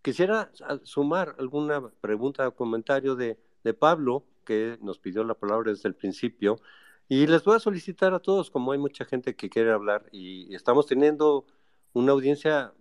Quisiera 0.00 0.50
sumar 0.82 1.36
alguna 1.38 1.90
pregunta 2.00 2.48
o 2.48 2.54
comentario 2.54 3.14
de, 3.14 3.38
de 3.62 3.74
Pablo, 3.74 4.24
que 4.46 4.78
nos 4.80 4.98
pidió 4.98 5.24
la 5.24 5.34
palabra 5.34 5.70
desde 5.70 5.90
el 5.90 5.94
principio 5.94 6.58
y 7.06 7.26
les 7.26 7.44
voy 7.44 7.56
a 7.56 7.60
solicitar 7.60 8.14
a 8.14 8.20
todos, 8.20 8.50
como 8.50 8.72
hay 8.72 8.78
mucha 8.78 9.04
gente 9.04 9.36
que 9.36 9.50
quiere 9.50 9.70
hablar 9.70 10.06
y 10.10 10.54
estamos 10.54 10.86
teniendo 10.86 11.44
una 11.92 12.12
audiencia, 12.12 12.72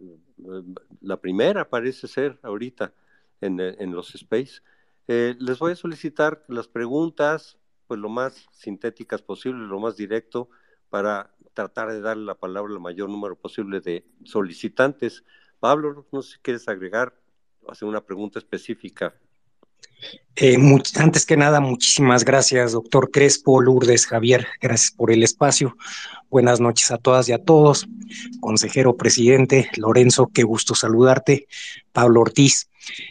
la 1.01 1.19
primera 1.19 1.69
parece 1.69 2.07
ser 2.07 2.39
ahorita 2.41 2.93
en, 3.41 3.59
en 3.59 3.91
los 3.91 4.15
space, 4.15 4.61
eh, 5.09 5.35
les 5.39 5.59
voy 5.59 5.73
a 5.73 5.75
solicitar 5.75 6.43
las 6.47 6.69
preguntas 6.69 7.57
pues 7.87 7.99
lo 7.99 8.07
más 8.07 8.47
sintéticas 8.51 9.21
posible, 9.21 9.65
lo 9.65 9.79
más 9.79 9.97
directo, 9.97 10.49
para 10.89 11.33
tratar 11.57 11.91
de 11.91 12.01
darle 12.01 12.23
la 12.23 12.35
palabra 12.35 12.71
al 12.71 12.79
mayor 12.79 13.09
número 13.09 13.35
posible 13.35 13.81
de 13.81 14.05
solicitantes. 14.23 15.23
Pablo, 15.59 16.05
no 16.11 16.21
sé 16.21 16.33
si 16.33 16.37
quieres 16.43 16.67
agregar, 16.67 17.15
hacer 17.67 17.87
una 17.87 18.05
pregunta 18.05 18.37
específica. 18.37 19.15
Eh, 20.35 20.55
antes 20.99 21.25
que 21.25 21.35
nada, 21.35 21.59
muchísimas 21.59 22.23
gracias, 22.23 22.73
doctor 22.73 23.09
Crespo, 23.09 23.59
Lourdes, 23.59 24.05
Javier, 24.05 24.45
gracias 24.61 24.91
por 24.91 25.09
el 25.09 25.23
espacio. 25.23 25.75
Buenas 26.29 26.59
noches 26.59 26.91
a 26.91 26.99
todas 26.99 27.27
y 27.27 27.33
a 27.33 27.43
todos. 27.43 27.87
Consejero 28.39 28.95
presidente, 28.95 29.71
Lorenzo, 29.77 30.29
qué 30.31 30.43
gusto 30.43 30.75
saludarte. 30.75 31.47
Pablo 31.91 32.21
Ortiz. 32.21 32.69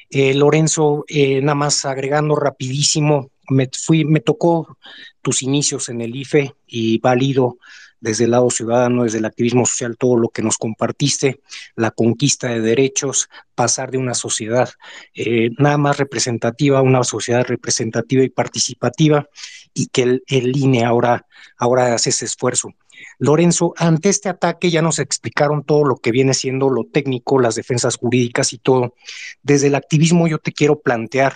Eh, 0.09 0.35
Lorenzo, 0.35 1.05
eh, 1.09 1.41
nada 1.41 1.57
más 1.57 1.85
agregando 1.85 2.37
rapidísimo, 2.37 3.33
me, 3.51 3.69
fui, 3.73 4.05
me 4.05 4.21
tocó 4.21 4.79
tus 5.21 5.43
inicios 5.43 5.89
en 5.89 6.01
el 6.01 6.15
IFE 6.15 6.55
y 6.69 6.99
válido 6.99 7.59
desde 8.07 8.25
el 8.25 8.31
lado 8.31 8.51
ciudadano, 8.51 9.03
desde 9.03 9.19
el 9.19 9.25
activismo 9.25 9.67
social, 9.67 9.97
todo 9.99 10.17
lo 10.17 10.29
que 10.29 10.41
nos 10.41 10.59
compartiste, 10.59 11.41
la 11.75 11.91
conquista 11.91 12.47
de 12.47 12.61
derechos, 12.61 13.29
pasar 13.57 13.91
de 13.91 13.99
una 13.99 14.15
sociedad 14.15 14.71
eh, 15.13 15.51
nada 15.59 15.77
más 15.77 15.99
representativa 15.99 16.79
a 16.79 16.83
una 16.83 17.03
sociedad 17.03 17.45
representativa 17.45 18.23
y 18.23 18.29
participativa, 18.29 19.27
y 19.75 19.89
que 19.89 20.21
el, 20.29 20.57
INE 20.57 20.85
ahora, 20.85 21.27
ahora 21.59 21.95
hace 21.95 22.11
ese 22.11 22.27
esfuerzo. 22.27 22.71
Lorenzo, 23.19 23.75
ante 23.77 24.09
este 24.09 24.29
ataque 24.29 24.71
ya 24.71 24.83
nos 24.83 25.01
explicaron 25.01 25.65
todo 25.65 25.85
lo 25.85 25.97
que 25.97 26.13
viene 26.13 26.33
siendo 26.33 26.71
lo 26.71 26.85
técnico, 26.85 27.41
las 27.41 27.57
defensas 27.57 27.97
jurídicas 27.97 28.53
y 28.53 28.59
todo. 28.59 28.95
Desde 29.43 29.67
el 29.67 29.75
activismo 29.75 30.29
yo 30.29 30.39
te 30.39 30.53
quiero 30.53 30.81
plantear 30.81 31.35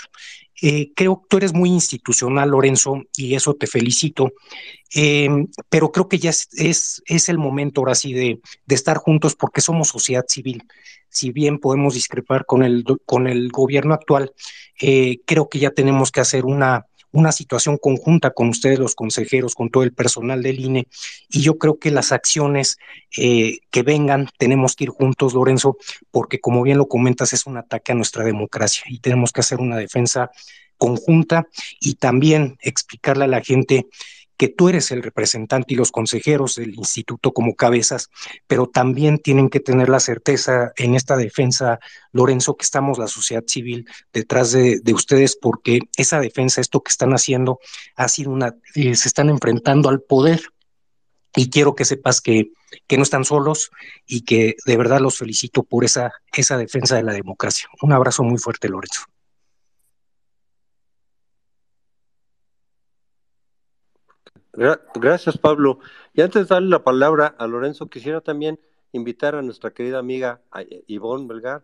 eh, 0.62 0.92
creo 0.94 1.22
que 1.22 1.26
tú 1.28 1.36
eres 1.38 1.54
muy 1.54 1.70
institucional, 1.70 2.50
Lorenzo, 2.50 3.02
y 3.16 3.34
eso 3.34 3.54
te 3.54 3.66
felicito, 3.66 4.32
em, 4.94 5.48
pero 5.68 5.90
creo 5.90 6.08
que 6.08 6.18
ya 6.18 6.30
es, 6.30 7.02
es, 7.06 7.28
el 7.28 7.38
momento 7.38 7.80
ahora 7.80 7.94
sí 7.94 8.12
de, 8.12 8.40
de, 8.66 8.74
estar 8.74 8.98
juntos 8.98 9.34
porque 9.34 9.60
somos 9.60 9.88
sociedad 9.88 10.24
civil. 10.28 10.64
Si 11.08 11.32
bien 11.32 11.58
podemos 11.58 11.94
discrepar 11.94 12.44
con 12.46 12.62
el, 12.62 12.84
con 13.06 13.26
el 13.26 13.50
gobierno 13.50 13.94
actual, 13.94 14.32
eh, 14.80 15.20
creo 15.26 15.48
que 15.48 15.58
ya 15.58 15.70
tenemos 15.70 16.12
que 16.12 16.20
hacer 16.20 16.44
una, 16.44 16.86
una 17.12 17.32
situación 17.32 17.78
conjunta 17.78 18.30
con 18.30 18.48
ustedes, 18.48 18.78
los 18.78 18.94
consejeros, 18.94 19.54
con 19.54 19.70
todo 19.70 19.82
el 19.82 19.92
personal 19.92 20.42
del 20.42 20.60
INE, 20.60 20.86
y 21.28 21.40
yo 21.40 21.58
creo 21.58 21.78
que 21.78 21.90
las 21.90 22.12
acciones 22.12 22.78
eh, 23.16 23.58
que 23.70 23.82
vengan 23.82 24.28
tenemos 24.38 24.76
que 24.76 24.84
ir 24.84 24.90
juntos, 24.90 25.34
Lorenzo, 25.34 25.76
porque 26.10 26.40
como 26.40 26.62
bien 26.62 26.78
lo 26.78 26.88
comentas, 26.88 27.32
es 27.32 27.46
un 27.46 27.56
ataque 27.56 27.92
a 27.92 27.94
nuestra 27.94 28.24
democracia 28.24 28.84
y 28.88 28.98
tenemos 28.98 29.32
que 29.32 29.40
hacer 29.40 29.60
una 29.60 29.76
defensa 29.76 30.30
conjunta 30.76 31.46
y 31.78 31.94
también 31.94 32.56
explicarle 32.62 33.24
a 33.24 33.28
la 33.28 33.42
gente 33.42 33.86
que 34.40 34.48
tú 34.48 34.70
eres 34.70 34.90
el 34.90 35.02
representante 35.02 35.74
y 35.74 35.76
los 35.76 35.92
consejeros 35.92 36.54
del 36.54 36.74
instituto 36.76 37.32
como 37.32 37.56
cabezas, 37.56 38.08
pero 38.46 38.66
también 38.66 39.18
tienen 39.18 39.50
que 39.50 39.60
tener 39.60 39.90
la 39.90 40.00
certeza 40.00 40.72
en 40.76 40.94
esta 40.94 41.18
defensa, 41.18 41.78
Lorenzo, 42.10 42.56
que 42.56 42.64
estamos 42.64 42.98
la 42.98 43.06
sociedad 43.06 43.44
civil 43.46 43.86
detrás 44.14 44.52
de, 44.52 44.80
ustedes, 44.94 45.36
porque 45.36 45.80
esa 45.94 46.20
defensa, 46.20 46.62
esto 46.62 46.80
que 46.80 46.88
están 46.88 47.10
haciendo, 47.10 47.58
ha 47.96 48.08
sido 48.08 48.30
una, 48.30 48.54
eh, 48.76 48.94
se 48.94 49.08
están 49.08 49.28
enfrentando 49.28 49.90
al 49.90 50.00
poder. 50.00 50.40
Y 51.36 51.50
quiero 51.50 51.74
que 51.74 51.84
sepas 51.84 52.22
que, 52.22 52.52
que 52.86 52.96
no 52.96 53.02
están 53.02 53.26
solos 53.26 53.70
y 54.06 54.22
que 54.22 54.56
de 54.64 54.76
verdad 54.78 55.00
los 55.00 55.18
felicito 55.18 55.64
por 55.64 55.84
esa, 55.84 56.12
esa 56.32 56.56
defensa 56.56 56.96
de 56.96 57.02
la 57.02 57.12
democracia. 57.12 57.68
Un 57.82 57.92
abrazo 57.92 58.22
muy 58.22 58.38
fuerte, 58.38 58.70
Lorenzo. 58.70 59.02
Gracias, 64.52 65.38
Pablo. 65.38 65.78
Y 66.12 66.22
antes 66.22 66.48
de 66.48 66.54
darle 66.54 66.70
la 66.70 66.82
palabra 66.84 67.34
a 67.38 67.46
Lorenzo, 67.46 67.88
quisiera 67.88 68.20
también 68.20 68.58
invitar 68.92 69.34
a 69.34 69.42
nuestra 69.42 69.70
querida 69.72 69.98
amiga 69.98 70.40
Ivonne 70.86 71.28
Belgar, 71.28 71.62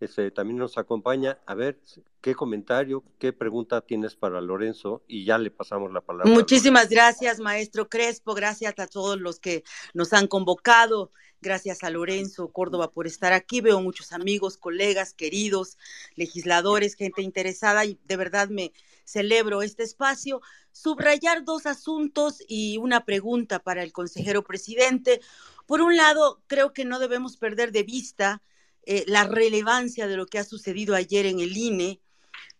este, 0.00 0.30
también 0.30 0.58
nos 0.58 0.78
acompaña. 0.78 1.38
A 1.46 1.54
ver, 1.54 1.80
qué 2.20 2.34
comentario, 2.34 3.02
qué 3.18 3.32
pregunta 3.32 3.80
tienes 3.80 4.14
para 4.14 4.40
Lorenzo 4.40 5.02
y 5.08 5.24
ya 5.24 5.38
le 5.38 5.50
pasamos 5.50 5.92
la 5.92 6.00
palabra. 6.00 6.30
Muchísimas 6.32 6.88
gracias, 6.88 7.40
maestro 7.40 7.88
Crespo. 7.88 8.34
Gracias 8.34 8.78
a 8.78 8.86
todos 8.86 9.18
los 9.18 9.40
que 9.40 9.64
nos 9.94 10.12
han 10.12 10.28
convocado. 10.28 11.10
Gracias 11.40 11.82
a 11.82 11.90
Lorenzo 11.90 12.48
Córdoba 12.48 12.90
por 12.90 13.06
estar 13.06 13.32
aquí. 13.32 13.60
Veo 13.60 13.80
muchos 13.80 14.12
amigos, 14.12 14.56
colegas, 14.56 15.14
queridos, 15.14 15.78
legisladores, 16.14 16.94
gente 16.94 17.22
interesada 17.22 17.84
y 17.84 17.98
de 18.04 18.16
verdad 18.16 18.48
me 18.48 18.72
celebro 19.08 19.62
este 19.62 19.82
espacio 19.82 20.40
subrayar 20.72 21.44
dos 21.44 21.66
asuntos 21.66 22.42
y 22.46 22.76
una 22.78 23.04
pregunta 23.04 23.58
para 23.58 23.82
el 23.82 23.92
consejero 23.92 24.44
presidente. 24.44 25.20
Por 25.66 25.80
un 25.80 25.96
lado, 25.96 26.42
creo 26.46 26.72
que 26.72 26.84
no 26.84 26.98
debemos 26.98 27.36
perder 27.36 27.72
de 27.72 27.82
vista 27.82 28.42
eh, 28.84 29.04
la 29.06 29.24
relevancia 29.24 30.06
de 30.06 30.16
lo 30.16 30.26
que 30.26 30.38
ha 30.38 30.44
sucedido 30.44 30.94
ayer 30.94 31.26
en 31.26 31.40
el 31.40 31.56
INE, 31.56 32.00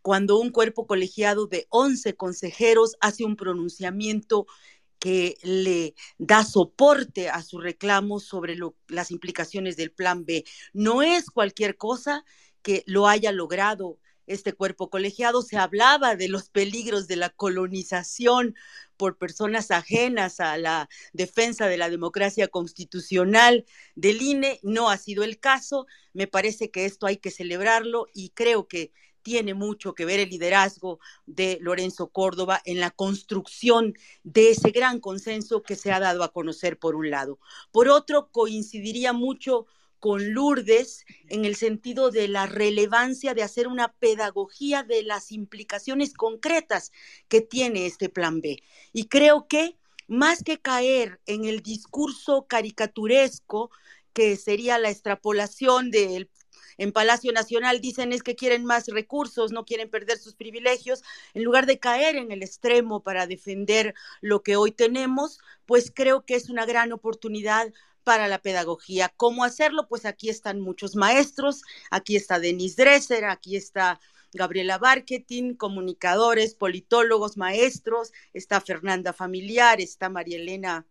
cuando 0.02 0.38
un 0.38 0.50
cuerpo 0.50 0.86
colegiado 0.86 1.46
de 1.46 1.66
11 1.70 2.14
consejeros 2.14 2.96
hace 3.00 3.24
un 3.24 3.36
pronunciamiento 3.36 4.46
que 4.98 5.36
le 5.42 5.94
da 6.18 6.44
soporte 6.44 7.28
a 7.28 7.42
su 7.42 7.58
reclamo 7.58 8.20
sobre 8.20 8.56
las 8.88 9.10
implicaciones 9.10 9.76
del 9.76 9.92
plan 9.92 10.24
B. 10.24 10.44
No 10.72 11.02
es 11.02 11.30
cualquier 11.30 11.76
cosa 11.76 12.24
que 12.62 12.82
lo 12.86 13.06
haya 13.06 13.32
logrado 13.32 13.98
este 14.28 14.52
cuerpo 14.52 14.90
colegiado, 14.90 15.42
se 15.42 15.56
hablaba 15.56 16.16
de 16.16 16.28
los 16.28 16.48
peligros 16.50 17.08
de 17.08 17.16
la 17.16 17.30
colonización 17.30 18.54
por 18.96 19.16
personas 19.16 19.70
ajenas 19.70 20.40
a 20.40 20.56
la 20.58 20.88
defensa 21.12 21.66
de 21.66 21.78
la 21.78 21.90
democracia 21.90 22.48
constitucional 22.48 23.64
del 23.94 24.22
INE. 24.22 24.60
No 24.62 24.90
ha 24.90 24.96
sido 24.98 25.24
el 25.24 25.38
caso. 25.38 25.86
Me 26.12 26.26
parece 26.26 26.70
que 26.70 26.84
esto 26.84 27.06
hay 27.06 27.16
que 27.16 27.30
celebrarlo 27.30 28.06
y 28.12 28.30
creo 28.30 28.68
que 28.68 28.92
tiene 29.22 29.54
mucho 29.54 29.94
que 29.94 30.04
ver 30.04 30.20
el 30.20 30.30
liderazgo 30.30 31.00
de 31.26 31.58
Lorenzo 31.60 32.08
Córdoba 32.08 32.62
en 32.64 32.80
la 32.80 32.90
construcción 32.90 33.94
de 34.22 34.50
ese 34.50 34.70
gran 34.70 35.00
consenso 35.00 35.62
que 35.62 35.76
se 35.76 35.92
ha 35.92 36.00
dado 36.00 36.22
a 36.22 36.32
conocer 36.32 36.78
por 36.78 36.96
un 36.96 37.10
lado. 37.10 37.38
Por 37.70 37.88
otro, 37.88 38.30
coincidiría 38.30 39.12
mucho 39.12 39.66
con 39.98 40.32
Lourdes 40.32 41.04
en 41.28 41.44
el 41.44 41.56
sentido 41.56 42.10
de 42.10 42.28
la 42.28 42.46
relevancia 42.46 43.34
de 43.34 43.42
hacer 43.42 43.68
una 43.68 43.92
pedagogía 43.92 44.82
de 44.82 45.02
las 45.02 45.32
implicaciones 45.32 46.14
concretas 46.14 46.92
que 47.28 47.40
tiene 47.40 47.86
este 47.86 48.08
plan 48.08 48.40
B. 48.40 48.62
Y 48.92 49.08
creo 49.08 49.46
que 49.48 49.76
más 50.06 50.42
que 50.42 50.58
caer 50.58 51.20
en 51.26 51.44
el 51.44 51.62
discurso 51.62 52.46
caricaturesco, 52.48 53.70
que 54.12 54.36
sería 54.36 54.78
la 54.78 54.90
extrapolación 54.90 55.90
del 55.90 56.30
en 56.78 56.92
Palacio 56.92 57.32
Nacional 57.32 57.80
dicen 57.80 58.12
es 58.12 58.22
que 58.22 58.36
quieren 58.36 58.64
más 58.64 58.86
recursos, 58.86 59.50
no 59.50 59.64
quieren 59.64 59.90
perder 59.90 60.16
sus 60.18 60.34
privilegios, 60.34 61.02
en 61.34 61.42
lugar 61.42 61.66
de 61.66 61.80
caer 61.80 62.14
en 62.14 62.30
el 62.30 62.42
extremo 62.42 63.02
para 63.02 63.26
defender 63.26 63.94
lo 64.20 64.42
que 64.42 64.56
hoy 64.56 64.70
tenemos, 64.70 65.40
pues 65.66 65.92
creo 65.92 66.24
que 66.24 66.36
es 66.36 66.48
una 66.48 66.66
gran 66.66 66.92
oportunidad 66.92 67.72
para 68.08 68.26
la 68.26 68.40
pedagogía. 68.40 69.12
¿Cómo 69.18 69.44
hacerlo? 69.44 69.86
Pues 69.86 70.06
aquí 70.06 70.30
están 70.30 70.60
muchos 70.60 70.96
maestros, 70.96 71.60
aquí 71.90 72.16
está 72.16 72.38
Denise 72.38 72.82
Dresser, 72.82 73.26
aquí 73.26 73.54
está 73.54 74.00
Gabriela 74.32 74.78
Barketing, 74.78 75.54
comunicadores, 75.54 76.54
politólogos, 76.54 77.36
maestros, 77.36 78.14
está 78.32 78.62
Fernanda 78.62 79.12
Familiar, 79.12 79.82
está 79.82 80.08
María 80.08 80.38
Elena 80.38 80.86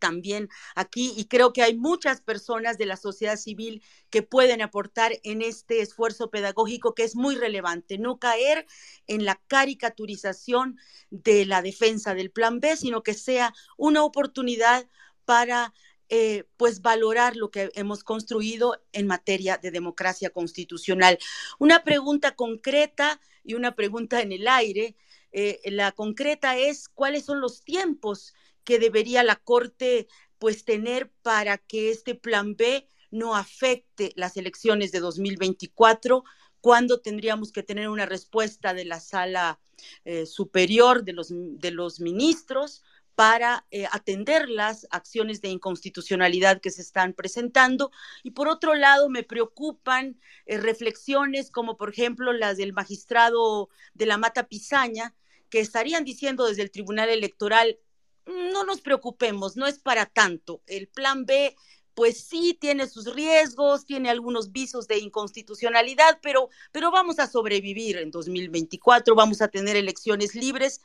también 0.00 0.48
aquí 0.74 1.12
y 1.16 1.26
creo 1.26 1.52
que 1.52 1.62
hay 1.62 1.76
muchas 1.76 2.20
personas 2.20 2.78
de 2.78 2.86
la 2.86 2.96
sociedad 2.96 3.36
civil 3.36 3.80
que 4.10 4.22
pueden 4.22 4.60
aportar 4.60 5.12
en 5.22 5.40
este 5.40 5.82
esfuerzo 5.82 6.30
pedagógico 6.30 6.96
que 6.96 7.04
es 7.04 7.14
muy 7.14 7.36
relevante, 7.36 7.96
no 7.96 8.18
caer 8.18 8.66
en 9.06 9.24
la 9.24 9.40
caricaturización 9.46 10.80
de 11.10 11.46
la 11.46 11.62
defensa 11.62 12.12
del 12.12 12.32
plan 12.32 12.58
B, 12.58 12.76
sino 12.76 13.04
que 13.04 13.14
sea 13.14 13.54
una 13.76 14.02
oportunidad 14.02 14.88
para 15.24 15.72
eh, 16.08 16.44
pues 16.56 16.82
valorar 16.82 17.36
lo 17.36 17.50
que 17.50 17.70
hemos 17.74 18.04
construido 18.04 18.82
en 18.92 19.06
materia 19.06 19.58
de 19.58 19.70
democracia 19.70 20.30
constitucional. 20.30 21.18
Una 21.58 21.82
pregunta 21.84 22.36
concreta 22.36 23.20
y 23.42 23.54
una 23.54 23.74
pregunta 23.74 24.20
en 24.20 24.32
el 24.32 24.46
aire. 24.48 24.96
Eh, 25.32 25.60
la 25.64 25.92
concreta 25.92 26.56
es 26.56 26.88
cuáles 26.88 27.24
son 27.24 27.40
los 27.40 27.62
tiempos 27.62 28.34
que 28.64 28.78
debería 28.78 29.22
la 29.22 29.36
Corte 29.36 30.08
pues 30.38 30.64
tener 30.64 31.10
para 31.22 31.58
que 31.58 31.90
este 31.90 32.14
plan 32.14 32.56
B 32.56 32.86
no 33.10 33.36
afecte 33.36 34.12
las 34.16 34.36
elecciones 34.36 34.90
de 34.92 35.00
2024, 35.00 36.24
cuándo 36.60 37.00
tendríamos 37.00 37.52
que 37.52 37.62
tener 37.62 37.88
una 37.88 38.06
respuesta 38.06 38.74
de 38.74 38.84
la 38.84 39.00
sala 39.00 39.60
eh, 40.04 40.26
superior 40.26 41.04
de 41.04 41.12
los, 41.12 41.28
de 41.30 41.70
los 41.70 42.00
ministros, 42.00 42.82
para 43.14 43.64
eh, 43.70 43.86
atender 43.92 44.48
las 44.48 44.86
acciones 44.90 45.40
de 45.40 45.48
inconstitucionalidad 45.48 46.60
que 46.60 46.70
se 46.70 46.82
están 46.82 47.12
presentando. 47.12 47.90
Y 48.22 48.32
por 48.32 48.48
otro 48.48 48.74
lado, 48.74 49.08
me 49.08 49.22
preocupan 49.22 50.18
eh, 50.46 50.58
reflexiones 50.58 51.50
como 51.50 51.76
por 51.76 51.90
ejemplo 51.90 52.32
las 52.32 52.56
del 52.56 52.72
magistrado 52.72 53.68
de 53.94 54.06
la 54.06 54.18
Mata 54.18 54.48
Pizaña, 54.48 55.14
que 55.48 55.60
estarían 55.60 56.04
diciendo 56.04 56.46
desde 56.46 56.62
el 56.62 56.70
Tribunal 56.70 57.08
Electoral, 57.08 57.78
no 58.26 58.64
nos 58.64 58.80
preocupemos, 58.80 59.56
no 59.56 59.66
es 59.66 59.78
para 59.78 60.06
tanto. 60.06 60.62
El 60.66 60.88
plan 60.88 61.26
B, 61.26 61.54
pues 61.94 62.24
sí, 62.24 62.56
tiene 62.58 62.88
sus 62.88 63.14
riesgos, 63.14 63.84
tiene 63.84 64.10
algunos 64.10 64.50
visos 64.50 64.88
de 64.88 64.98
inconstitucionalidad, 64.98 66.18
pero, 66.22 66.48
pero 66.72 66.90
vamos 66.90 67.18
a 67.18 67.28
sobrevivir 67.28 67.98
en 67.98 68.10
2024, 68.10 69.14
vamos 69.14 69.42
a 69.42 69.48
tener 69.48 69.76
elecciones 69.76 70.34
libres. 70.34 70.80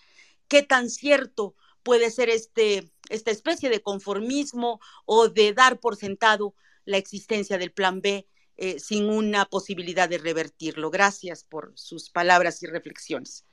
¿Qué 0.48 0.62
tan 0.64 0.90
cierto 0.90 1.56
puede 1.90 2.12
ser 2.12 2.30
este, 2.30 2.92
esta 3.10 3.32
especie 3.32 3.68
de 3.68 3.82
conformismo 3.82 4.80
o 5.08 5.28
de 5.28 5.54
dar 5.54 5.80
por 5.80 5.96
sentado 5.96 6.54
la 6.86 6.98
existencia 6.98 7.58
del 7.58 7.72
plan 7.72 8.00
B 8.00 8.28
eh, 8.58 8.80
sin 8.80 9.10
una 9.10 9.46
posibilidad 9.46 10.08
de 10.08 10.20
revertirlo? 10.20 10.92
Gracias 10.92 11.44
por 11.44 11.72
sus 11.74 12.12
palabras 12.12 12.62
y 12.62 12.68
reflexiones. 12.68 13.44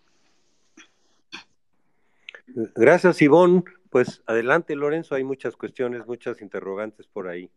Gracias, 2.74 3.22
Ivonne. 3.22 3.64
Pues 3.88 4.20
adelante, 4.26 4.76
Lorenzo, 4.76 5.14
hay 5.14 5.24
muchas 5.24 5.56
cuestiones, 5.56 6.06
muchas 6.06 6.42
interrogantes 6.42 7.06
por 7.06 7.28
ahí. 7.28 7.50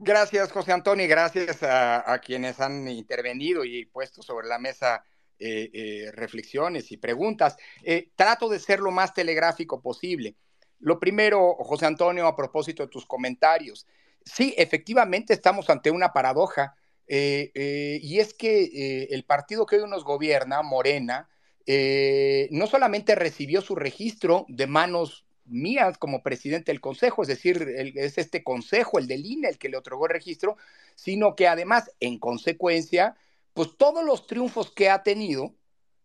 Gracias, 0.00 0.50
José 0.50 0.72
Antonio, 0.72 1.04
y 1.04 1.08
gracias 1.08 1.62
a, 1.62 2.18
quienes 2.18 2.58
han 2.58 2.88
intervenido 2.88 3.64
y 3.64 3.86
puesto 3.86 4.20
sobre 4.20 4.48
la 4.48 4.58
mesa 4.58 5.04
eh, 5.38 5.70
eh, 5.72 6.10
reflexiones 6.12 6.92
y 6.92 6.96
preguntas. 6.96 7.56
Eh, 7.82 8.10
trato 8.14 8.48
de 8.48 8.58
ser 8.60 8.80
lo 8.80 8.90
más 8.90 9.12
telegráfico 9.12 9.82
posible. 9.82 10.36
Lo 10.78 11.00
primero, 11.00 11.54
José 11.54 11.86
Antonio, 11.86 12.26
a 12.26 12.36
propósito 12.36 12.84
de 12.84 12.88
tus 12.88 13.04
comentarios. 13.04 13.86
Sí, 14.24 14.54
efectivamente 14.56 15.34
estamos 15.34 15.68
ante 15.70 15.90
una 15.90 16.12
paradoja, 16.12 16.76
y 17.06 18.18
es 18.18 18.32
que 18.32 19.06
el 19.10 19.24
partido 19.24 19.66
que 19.66 19.76
hoy 19.76 19.88
nos 19.88 20.04
gobierna, 20.04 20.62
Morena, 20.62 21.28
no 21.66 22.66
solamente 22.66 23.14
recibió 23.14 23.60
su 23.60 23.74
registro 23.74 24.46
de 24.48 24.66
manos 24.66 25.26
mías 25.46 25.98
como 25.98 26.22
presidente 26.22 26.72
del 26.72 26.80
consejo, 26.80 27.22
es 27.22 27.28
decir, 27.28 27.66
es 27.94 28.18
este 28.18 28.42
consejo, 28.42 28.98
el 28.98 29.06
del 29.06 29.26
INE, 29.26 29.48
el 29.48 29.58
que 29.58 29.68
le 29.68 29.76
otorgó 29.76 30.06
el 30.06 30.12
registro, 30.12 30.56
sino 30.94 31.34
que 31.36 31.48
además, 31.48 31.90
en 32.00 32.18
consecuencia, 32.18 33.16
pues 33.54 33.76
todos 33.78 34.04
los 34.04 34.26
triunfos 34.26 34.70
que 34.72 34.90
ha 34.90 35.02
tenido 35.02 35.54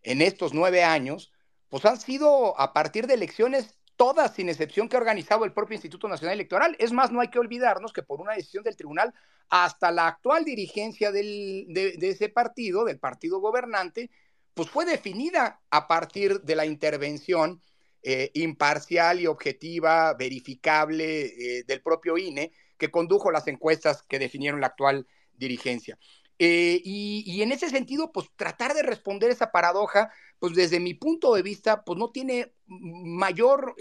en 0.02 0.22
estos 0.22 0.54
nueve 0.54 0.84
años, 0.84 1.32
pues 1.68 1.84
han 1.86 2.00
sido 2.00 2.58
a 2.60 2.74
partir 2.74 3.06
de 3.06 3.16
elecciones 3.16 3.76
todas 3.98 4.34
sin 4.34 4.48
excepción 4.48 4.88
que 4.88 4.96
ha 4.96 5.00
organizado 5.00 5.44
el 5.44 5.54
propio 5.54 5.76
Instituto 5.76 6.08
Nacional 6.08 6.36
Electoral. 6.36 6.78
Es 6.80 6.94
más, 6.94 7.12
no 7.12 7.20
hay 7.20 7.28
que 7.28 7.40
olvidarnos 7.40 7.92
que 7.92 8.04
por 8.04 8.22
una 8.22 8.34
decisión 8.34 8.64
del 8.64 8.78
tribunal, 8.78 9.14
hasta 9.50 9.92
la 9.92 10.08
actual 10.08 10.46
dirigencia 10.46 11.12
de, 11.12 11.66
de 11.68 12.10
ese 12.10 12.30
partido, 12.30 12.86
del 12.86 13.00
partido 13.00 13.40
gobernante, 13.42 14.10
pues 14.54 14.70
fue 14.70 14.86
definida 14.86 15.62
a 15.70 15.88
partir 15.88 16.42
de 16.42 16.56
la 16.56 16.66
intervención 16.66 17.62
eh, 18.02 18.32
imparcial 18.34 19.20
y 19.20 19.28
objetiva, 19.28 20.14
verificable 20.14 21.26
eh, 21.26 21.64
del 21.68 21.82
propio 21.82 22.18
INE, 22.18 22.54
que 22.78 22.92
condujo 22.92 23.32
las 23.32 23.48
encuestas 23.48 24.04
que 24.04 24.20
definieron 24.20 24.62
la 24.62 24.68
actual 24.68 25.06
dirigencia. 25.34 25.98
Eh, 26.40 26.82
y, 26.84 27.42
en 27.42 27.52
ese 27.52 27.70
sentido, 27.70 28.12
pues 28.12 28.28
tratar 28.36 28.74
de 28.74 28.84
responder 28.84 29.30
esa 29.30 29.52
paradoja, 29.52 30.12
pues 30.40 30.56
desde 30.56 30.80
mi 30.80 30.94
punto 30.94 31.34
de 31.34 31.42
vista, 31.42 31.84
pues 31.84 32.00
no 32.00 32.12
tiene 32.12 32.54
mayor 32.66 33.76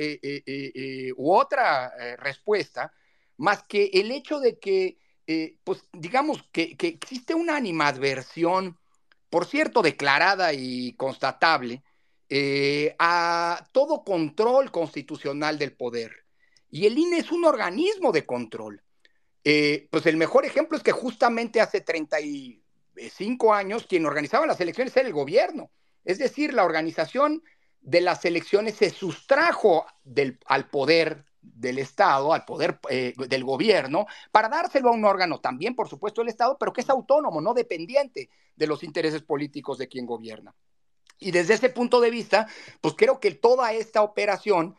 u 1.17 1.33
otra 1.33 1.93
respuesta 2.17 2.93
más 3.37 3.63
que 3.63 3.91
el 3.95 4.11
hecho 4.11 4.41
de 4.41 4.59
que, 4.59 4.99
pues 5.63 5.85
digamos, 5.93 6.43
que, 6.51 6.77
existe 6.81 7.35
una 7.35 7.57
animadversión, 7.57 8.77
por 9.31 9.47
cierto, 9.47 9.81
declarada 9.83 10.53
y 10.53 10.95
constatable, 10.95 11.85
eh, 12.31 12.95
a 12.99 13.67
todo 13.73 14.05
control 14.05 14.71
constitucional 14.71 15.59
del 15.59 15.75
poder. 15.75 16.27
Y 16.71 16.87
el 16.87 16.99
INE 16.99 17.19
es 17.19 17.33
un 17.33 17.47
organismo 17.47 18.13
de 18.13 18.27
control. 18.27 18.83
Eh, 19.45 19.89
pues 19.91 20.07
el 20.07 20.17
mejor 20.17 20.45
ejemplo 20.45 20.77
es 20.77 20.83
que 20.83 20.93
justamente 20.93 21.61
hace 21.61 21.81
35 21.81 23.55
años 23.55 23.87
quien 23.89 24.07
organizaba 24.07 24.47
las 24.47 24.61
elecciones 24.61 24.97
era 24.97 25.07
el 25.07 25.15
gobierno. 25.15 25.71
Es 26.05 26.19
decir, 26.19 26.55
la 26.55 26.65
organización 26.65 27.43
de 27.81 28.01
las 28.01 28.25
elecciones 28.25 28.77
se 28.77 28.91
sustrajo 28.91 29.87
al 30.47 30.69
poder 30.69 31.25
del 31.41 31.79
Estado, 31.79 32.33
al 32.33 32.45
poder 32.45 32.79
eh, 32.91 33.15
del 33.17 33.45
gobierno, 33.45 34.07
para 34.31 34.49
dárselo 34.49 34.91
a 34.91 34.93
un 34.93 35.05
órgano 35.05 35.41
también, 35.41 35.75
por 35.75 35.89
supuesto, 35.89 36.21
del 36.21 36.29
Estado, 36.29 36.57
pero 36.59 36.73
que 36.73 36.81
es 36.81 36.91
autónomo, 36.91 37.41
no 37.41 37.55
dependiente 37.55 38.29
de 38.57 38.67
los 38.67 38.83
intereses 38.83 39.23
políticos 39.23 39.79
de 39.79 39.89
quien 39.89 40.07
gobierna. 40.07 40.55
Y 41.19 41.31
desde 41.31 41.55
ese 41.55 41.69
punto 41.71 42.01
de 42.01 42.11
vista, 42.11 42.47
pues 42.81 42.95
creo 42.97 43.19
que 43.19 43.33
toda 43.33 43.73
esta 43.73 44.03
operación 44.03 44.77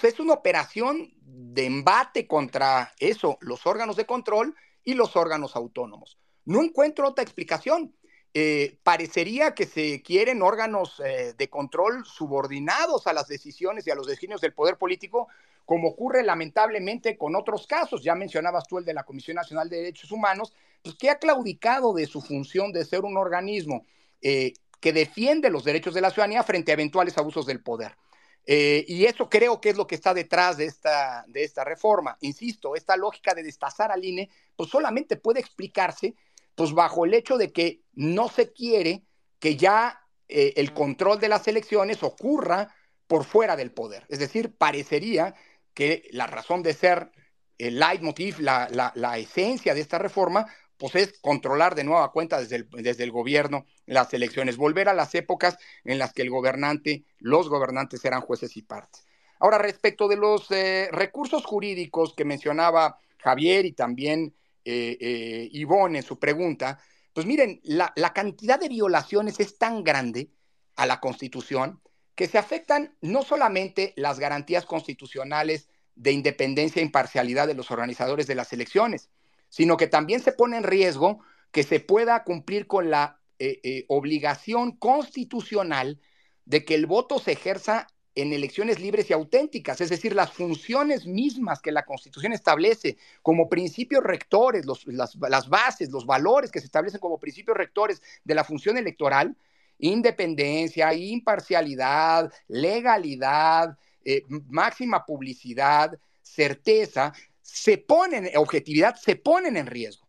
es 0.00 0.20
una 0.20 0.34
operación 0.34 1.12
de 1.20 1.66
embate 1.66 2.26
contra 2.26 2.92
eso, 2.98 3.38
los 3.40 3.66
órganos 3.66 3.96
de 3.96 4.06
control 4.06 4.54
y 4.84 4.94
los 4.94 5.16
órganos 5.16 5.56
autónomos. 5.56 6.18
No 6.44 6.62
encuentro 6.62 7.08
otra 7.08 7.22
explicación. 7.22 7.94
Eh, 8.34 8.78
parecería 8.82 9.54
que 9.54 9.66
se 9.66 10.00
quieren 10.00 10.40
órganos 10.40 11.02
eh, 11.04 11.34
de 11.36 11.50
control 11.50 12.06
subordinados 12.06 13.06
a 13.06 13.12
las 13.12 13.28
decisiones 13.28 13.86
y 13.86 13.90
a 13.90 13.94
los 13.94 14.06
designios 14.06 14.40
del 14.40 14.54
poder 14.54 14.78
político, 14.78 15.28
como 15.66 15.88
ocurre 15.88 16.22
lamentablemente 16.22 17.18
con 17.18 17.36
otros 17.36 17.66
casos. 17.66 18.02
Ya 18.02 18.14
mencionabas 18.14 18.66
tú 18.66 18.78
el 18.78 18.86
de 18.86 18.94
la 18.94 19.04
Comisión 19.04 19.36
Nacional 19.36 19.68
de 19.68 19.76
Derechos 19.76 20.10
Humanos, 20.10 20.54
pues 20.82 20.96
que 20.96 21.10
ha 21.10 21.18
claudicado 21.18 21.92
de 21.92 22.06
su 22.06 22.22
función 22.22 22.72
de 22.72 22.86
ser 22.86 23.02
un 23.02 23.18
organismo 23.18 23.84
eh, 24.22 24.54
que 24.80 24.92
defiende 24.92 25.50
los 25.50 25.64
derechos 25.64 25.94
de 25.94 26.00
la 26.00 26.10
ciudadanía 26.10 26.42
frente 26.42 26.72
a 26.72 26.74
eventuales 26.74 27.16
abusos 27.18 27.46
del 27.46 27.62
poder. 27.62 27.96
Eh, 28.44 28.84
y 28.88 29.04
eso 29.04 29.28
creo 29.28 29.60
que 29.60 29.70
es 29.70 29.76
lo 29.76 29.86
que 29.86 29.94
está 29.94 30.12
detrás 30.14 30.56
de 30.56 30.64
esta, 30.64 31.24
de 31.28 31.44
esta 31.44 31.64
reforma. 31.64 32.16
Insisto, 32.20 32.74
esta 32.74 32.96
lógica 32.96 33.34
de 33.34 33.42
destazar 33.42 33.92
al 33.92 34.04
INE, 34.04 34.30
pues 34.56 34.70
solamente 34.70 35.16
puede 35.16 35.40
explicarse 35.40 36.14
pues 36.54 36.72
bajo 36.72 37.04
el 37.04 37.14
hecho 37.14 37.38
de 37.38 37.52
que 37.52 37.82
no 37.94 38.28
se 38.28 38.52
quiere 38.52 39.04
que 39.38 39.56
ya 39.56 40.02
eh, 40.28 40.54
el 40.56 40.72
control 40.74 41.18
de 41.18 41.28
las 41.28 41.46
elecciones 41.48 42.02
ocurra 42.02 42.74
por 43.06 43.24
fuera 43.24 43.56
del 43.56 43.72
poder. 43.72 44.06
Es 44.08 44.18
decir, 44.18 44.56
parecería 44.56 45.34
que 45.74 46.08
la 46.12 46.26
razón 46.26 46.62
de 46.62 46.74
ser, 46.74 47.10
el 47.58 47.78
leitmotiv, 47.78 48.40
la, 48.40 48.68
la, 48.70 48.92
la 48.94 49.18
esencia 49.18 49.74
de 49.74 49.80
esta 49.80 49.98
reforma, 49.98 50.46
pues 50.82 50.96
es 50.96 51.20
controlar 51.20 51.76
de 51.76 51.84
nueva 51.84 52.10
cuenta 52.10 52.40
desde 52.40 53.04
el, 53.04 53.12
gobierno 53.12 53.66
las 53.86 54.12
elecciones, 54.14 54.56
volver 54.56 54.88
a 54.88 54.94
las 54.94 55.14
épocas 55.14 55.56
en 55.84 55.96
las 55.96 56.12
que 56.12 56.22
el 56.22 56.30
gobernante, 56.30 57.04
los 57.20 57.48
gobernantes 57.48 58.04
eran 58.04 58.20
jueces 58.20 58.56
y 58.56 58.62
partes. 58.62 59.06
Ahora, 59.38 59.58
respecto 59.58 60.08
de 60.08 60.16
los 60.16 60.50
eh, 60.50 60.88
recursos 60.90 61.44
jurídicos 61.44 62.14
que 62.14 62.24
mencionaba 62.24 62.98
Javier 63.18 63.64
y 63.64 63.74
también 63.74 64.34
eh, 64.64 64.98
eh, 65.00 65.48
Ivonne 65.52 65.98
en 65.98 66.04
su 66.04 66.18
pregunta, 66.18 66.80
pues 67.12 67.26
miren, 67.26 67.60
la, 67.62 67.92
la 67.94 68.12
cantidad 68.12 68.58
de 68.58 68.68
violaciones 68.68 69.38
es 69.38 69.58
tan 69.58 69.84
grande 69.84 70.30
a 70.74 70.84
la 70.86 70.98
Constitución 70.98 71.80
que 72.16 72.26
se 72.26 72.38
afectan 72.38 72.96
no 73.00 73.22
solamente 73.22 73.92
las 73.94 74.18
garantías 74.18 74.66
constitucionales 74.66 75.68
de 75.94 76.10
independencia 76.10 76.80
e 76.80 76.84
imparcialidad 76.84 77.46
de 77.46 77.54
los 77.54 77.70
organizadores 77.70 78.26
de 78.26 78.34
las 78.34 78.52
elecciones, 78.52 79.10
sino 79.52 79.76
que 79.76 79.86
también 79.86 80.20
se 80.20 80.32
pone 80.32 80.56
en 80.56 80.62
riesgo 80.62 81.20
que 81.50 81.62
se 81.62 81.78
pueda 81.78 82.24
cumplir 82.24 82.66
con 82.66 82.88
la 82.88 83.20
eh, 83.38 83.60
eh, 83.62 83.84
obligación 83.88 84.72
constitucional 84.72 86.00
de 86.46 86.64
que 86.64 86.74
el 86.74 86.86
voto 86.86 87.18
se 87.18 87.32
ejerza 87.32 87.86
en 88.14 88.32
elecciones 88.32 88.80
libres 88.80 89.10
y 89.10 89.12
auténticas, 89.12 89.82
es 89.82 89.90
decir, 89.90 90.14
las 90.14 90.32
funciones 90.32 91.06
mismas 91.06 91.60
que 91.60 91.70
la 91.70 91.84
Constitución 91.84 92.32
establece 92.32 92.96
como 93.20 93.50
principios 93.50 94.02
rectores, 94.02 94.64
las, 94.86 95.48
bases, 95.50 95.90
los 95.90 96.06
valores 96.06 96.50
que 96.50 96.60
se 96.60 96.66
establecen 96.66 97.00
como 97.00 97.20
principios 97.20 97.54
rectores 97.54 98.00
de 98.24 98.34
la 98.34 98.44
función 98.44 98.78
electoral, 98.78 99.36
independencia, 99.78 100.94
imparcialidad, 100.94 102.32
legalidad, 102.48 103.76
eh, 104.02 104.22
máxima 104.48 105.04
publicidad, 105.04 105.98
certeza, 106.22 107.12
se 107.52 107.76
ponen, 107.76 108.30
objetividad, 108.36 108.96
se 108.96 109.14
ponen 109.14 109.58
en 109.58 109.66
riesgo. 109.66 110.08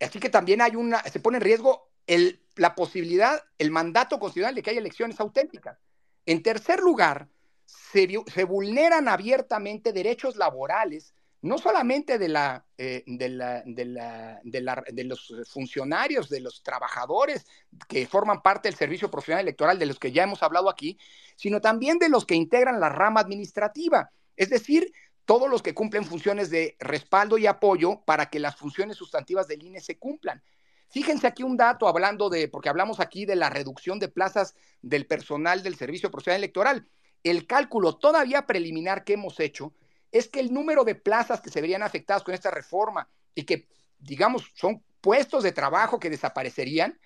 Así 0.00 0.18
que 0.18 0.28
también 0.28 0.60
hay 0.60 0.74
una, 0.74 1.00
se 1.04 1.20
pone 1.20 1.36
en 1.36 1.44
riesgo 1.44 1.88
el, 2.08 2.42
la 2.56 2.74
posibilidad, 2.74 3.44
el 3.58 3.70
mandato 3.70 4.18
constitucional 4.18 4.56
de 4.56 4.62
que 4.62 4.70
haya 4.70 4.80
elecciones 4.80 5.20
auténticas. 5.20 5.78
En 6.26 6.42
tercer 6.42 6.80
lugar, 6.80 7.28
se, 7.64 8.44
vulneran 8.44 9.06
abiertamente 9.06 9.92
derechos 9.92 10.34
laborales, 10.34 11.14
no 11.42 11.58
solamente 11.58 12.18
de, 12.18 12.28
la, 12.28 12.66
eh, 12.76 13.04
de, 13.06 13.28
la, 13.28 13.62
de, 13.64 13.84
la, 13.84 14.84
de, 14.90 15.04
los 15.04 15.32
funcionarios, 15.48 16.28
de 16.28 16.40
los 16.40 16.60
trabajadores 16.64 17.46
que 17.86 18.08
forman 18.08 18.42
parte 18.42 18.68
del 18.68 18.76
servicio 18.76 19.12
profesional 19.12 19.44
electoral, 19.44 19.78
de 19.78 19.86
los 19.86 20.00
que 20.00 20.10
ya 20.10 20.24
hemos 20.24 20.42
hablado 20.42 20.68
aquí, 20.68 20.98
sino 21.36 21.60
también 21.60 22.00
de 22.00 22.08
los 22.08 22.26
que 22.26 22.34
integran 22.34 22.80
la 22.80 22.88
rama 22.88 23.20
administrativa. 23.20 24.10
Es 24.36 24.50
decir, 24.50 24.92
todos 25.24 25.48
los 25.48 25.62
que 25.62 25.74
cumplen 25.74 26.04
funciones 26.04 26.50
de 26.50 26.76
respaldo 26.78 27.38
y 27.38 27.46
apoyo 27.46 28.02
para 28.04 28.26
que 28.26 28.38
las 28.38 28.56
funciones 28.56 28.96
sustantivas 28.96 29.48
del 29.48 29.62
INE 29.62 29.80
se 29.80 29.98
cumplan. 29.98 30.42
Fíjense 30.88 31.26
aquí 31.26 31.42
un 31.42 31.56
dato 31.56 31.88
hablando 31.88 32.28
de, 32.28 32.48
porque 32.48 32.68
hablamos 32.68 33.00
aquí 33.00 33.24
de 33.24 33.36
la 33.36 33.50
reducción 33.50 33.98
de 33.98 34.08
plazas 34.08 34.54
del 34.82 35.06
personal 35.06 35.62
del 35.62 35.76
Servicio 35.76 36.10
Profesional 36.10 36.40
Electoral. 36.40 36.86
el 37.22 37.46
cálculo 37.46 37.96
todavía 37.96 38.46
preliminar 38.46 39.02
que 39.02 39.14
hemos 39.14 39.40
hecho 39.40 39.72
es 40.12 40.28
que 40.28 40.40
el 40.40 40.52
número 40.52 40.84
de 40.84 40.94
plazas 40.94 41.40
que 41.40 41.50
se 41.50 41.60
verían 41.60 41.82
afectadas 41.82 42.22
con 42.22 42.34
esta 42.34 42.50
reforma 42.50 43.08
y 43.34 43.44
que, 43.44 43.66
digamos, 43.98 44.52
son 44.54 44.84
puestos 45.00 45.42
de 45.42 45.52
trabajo 45.52 45.98
que 45.98 46.10
desaparecerían, 46.10 47.00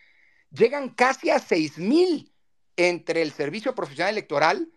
llegan 0.50 0.90
casi 0.90 1.30
a 1.30 1.38
6 1.38 1.78
mil 1.78 2.32
entre 2.76 3.22
el 3.22 3.32
Servicio 3.32 3.74
Profesional 3.74 4.12
Electoral 4.12 4.70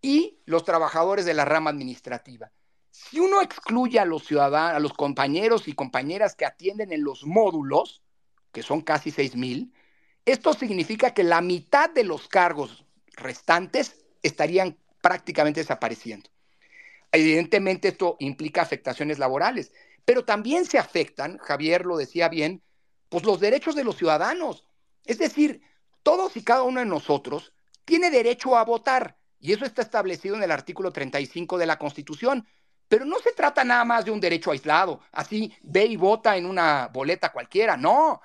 y 0.00 0.40
los 0.44 0.64
trabajadores 0.64 1.24
de 1.24 1.34
la 1.34 1.44
rama 1.44 1.70
administrativa. 1.70 2.52
Si 2.92 3.18
uno 3.18 3.40
excluye 3.40 3.98
a 3.98 4.04
los 4.04 4.26
ciudadanos, 4.26 4.76
a 4.76 4.78
los 4.78 4.92
compañeros 4.92 5.66
y 5.66 5.72
compañeras 5.72 6.34
que 6.34 6.44
atienden 6.44 6.92
en 6.92 7.02
los 7.02 7.24
módulos, 7.24 8.02
que 8.52 8.62
son 8.62 8.82
casi 8.82 9.10
6 9.10 9.34
mil, 9.34 9.72
esto 10.26 10.52
significa 10.52 11.14
que 11.14 11.24
la 11.24 11.40
mitad 11.40 11.88
de 11.88 12.04
los 12.04 12.28
cargos 12.28 12.84
restantes 13.16 14.04
estarían 14.22 14.76
prácticamente 15.00 15.60
desapareciendo. 15.60 16.28
Evidentemente 17.10 17.88
esto 17.88 18.16
implica 18.20 18.60
afectaciones 18.60 19.18
laborales, 19.18 19.72
pero 20.04 20.26
también 20.26 20.66
se 20.66 20.78
afectan, 20.78 21.38
Javier 21.38 21.86
lo 21.86 21.96
decía 21.96 22.28
bien, 22.28 22.62
pues 23.08 23.24
los 23.24 23.40
derechos 23.40 23.74
de 23.74 23.84
los 23.84 23.96
ciudadanos. 23.96 24.66
Es 25.06 25.16
decir, 25.16 25.62
todos 26.02 26.36
y 26.36 26.44
cada 26.44 26.62
uno 26.62 26.80
de 26.80 26.86
nosotros 26.86 27.54
tiene 27.86 28.10
derecho 28.10 28.54
a 28.56 28.64
votar 28.64 29.16
y 29.40 29.52
eso 29.52 29.64
está 29.64 29.80
establecido 29.80 30.36
en 30.36 30.42
el 30.42 30.50
artículo 30.50 30.92
35 30.92 31.56
de 31.56 31.66
la 31.66 31.78
Constitución. 31.78 32.46
Pero 32.92 33.06
no 33.06 33.18
se 33.20 33.32
trata 33.32 33.64
nada 33.64 33.86
más 33.86 34.04
de 34.04 34.10
un 34.10 34.20
derecho 34.20 34.50
aislado, 34.50 35.00
así 35.12 35.50
ve 35.62 35.86
y 35.86 35.96
vota 35.96 36.36
en 36.36 36.44
una 36.44 36.90
boleta 36.92 37.32
cualquiera, 37.32 37.74
no. 37.74 38.20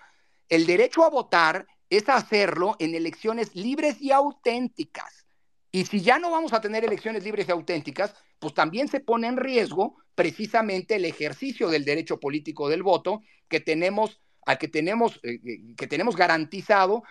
El 0.49 0.65
derecho 0.65 1.05
a 1.05 1.09
votar 1.09 1.65
es 1.89 2.09
hacerlo 2.09 2.75
en 2.79 2.93
elecciones 2.93 3.55
libres 3.55 4.01
y 4.01 4.11
auténticas. 4.11 5.25
Y 5.71 5.85
si 5.85 6.01
ya 6.01 6.19
no 6.19 6.31
vamos 6.31 6.51
a 6.51 6.59
tener 6.59 6.83
elecciones 6.83 7.23
libres 7.23 7.47
y 7.47 7.51
auténticas, 7.51 8.13
pues 8.39 8.53
también 8.53 8.89
se 8.89 8.99
pone 8.99 9.27
en 9.27 9.37
riesgo 9.37 9.95
precisamente 10.15 10.95
el 10.95 11.05
ejercicio 11.05 11.69
del 11.69 11.85
derecho 11.85 12.19
político 12.19 12.67
del 12.67 12.83
voto 12.83 13.21
que 13.47 13.61
tenemos, 13.61 14.19
al 14.45 14.57
que 14.57 14.67
tenemos, 14.67 15.21
eh, 15.23 15.39
eh, 15.45 15.75
que 15.77 15.87
tenemos 15.87 16.17
garantizado 16.17 17.03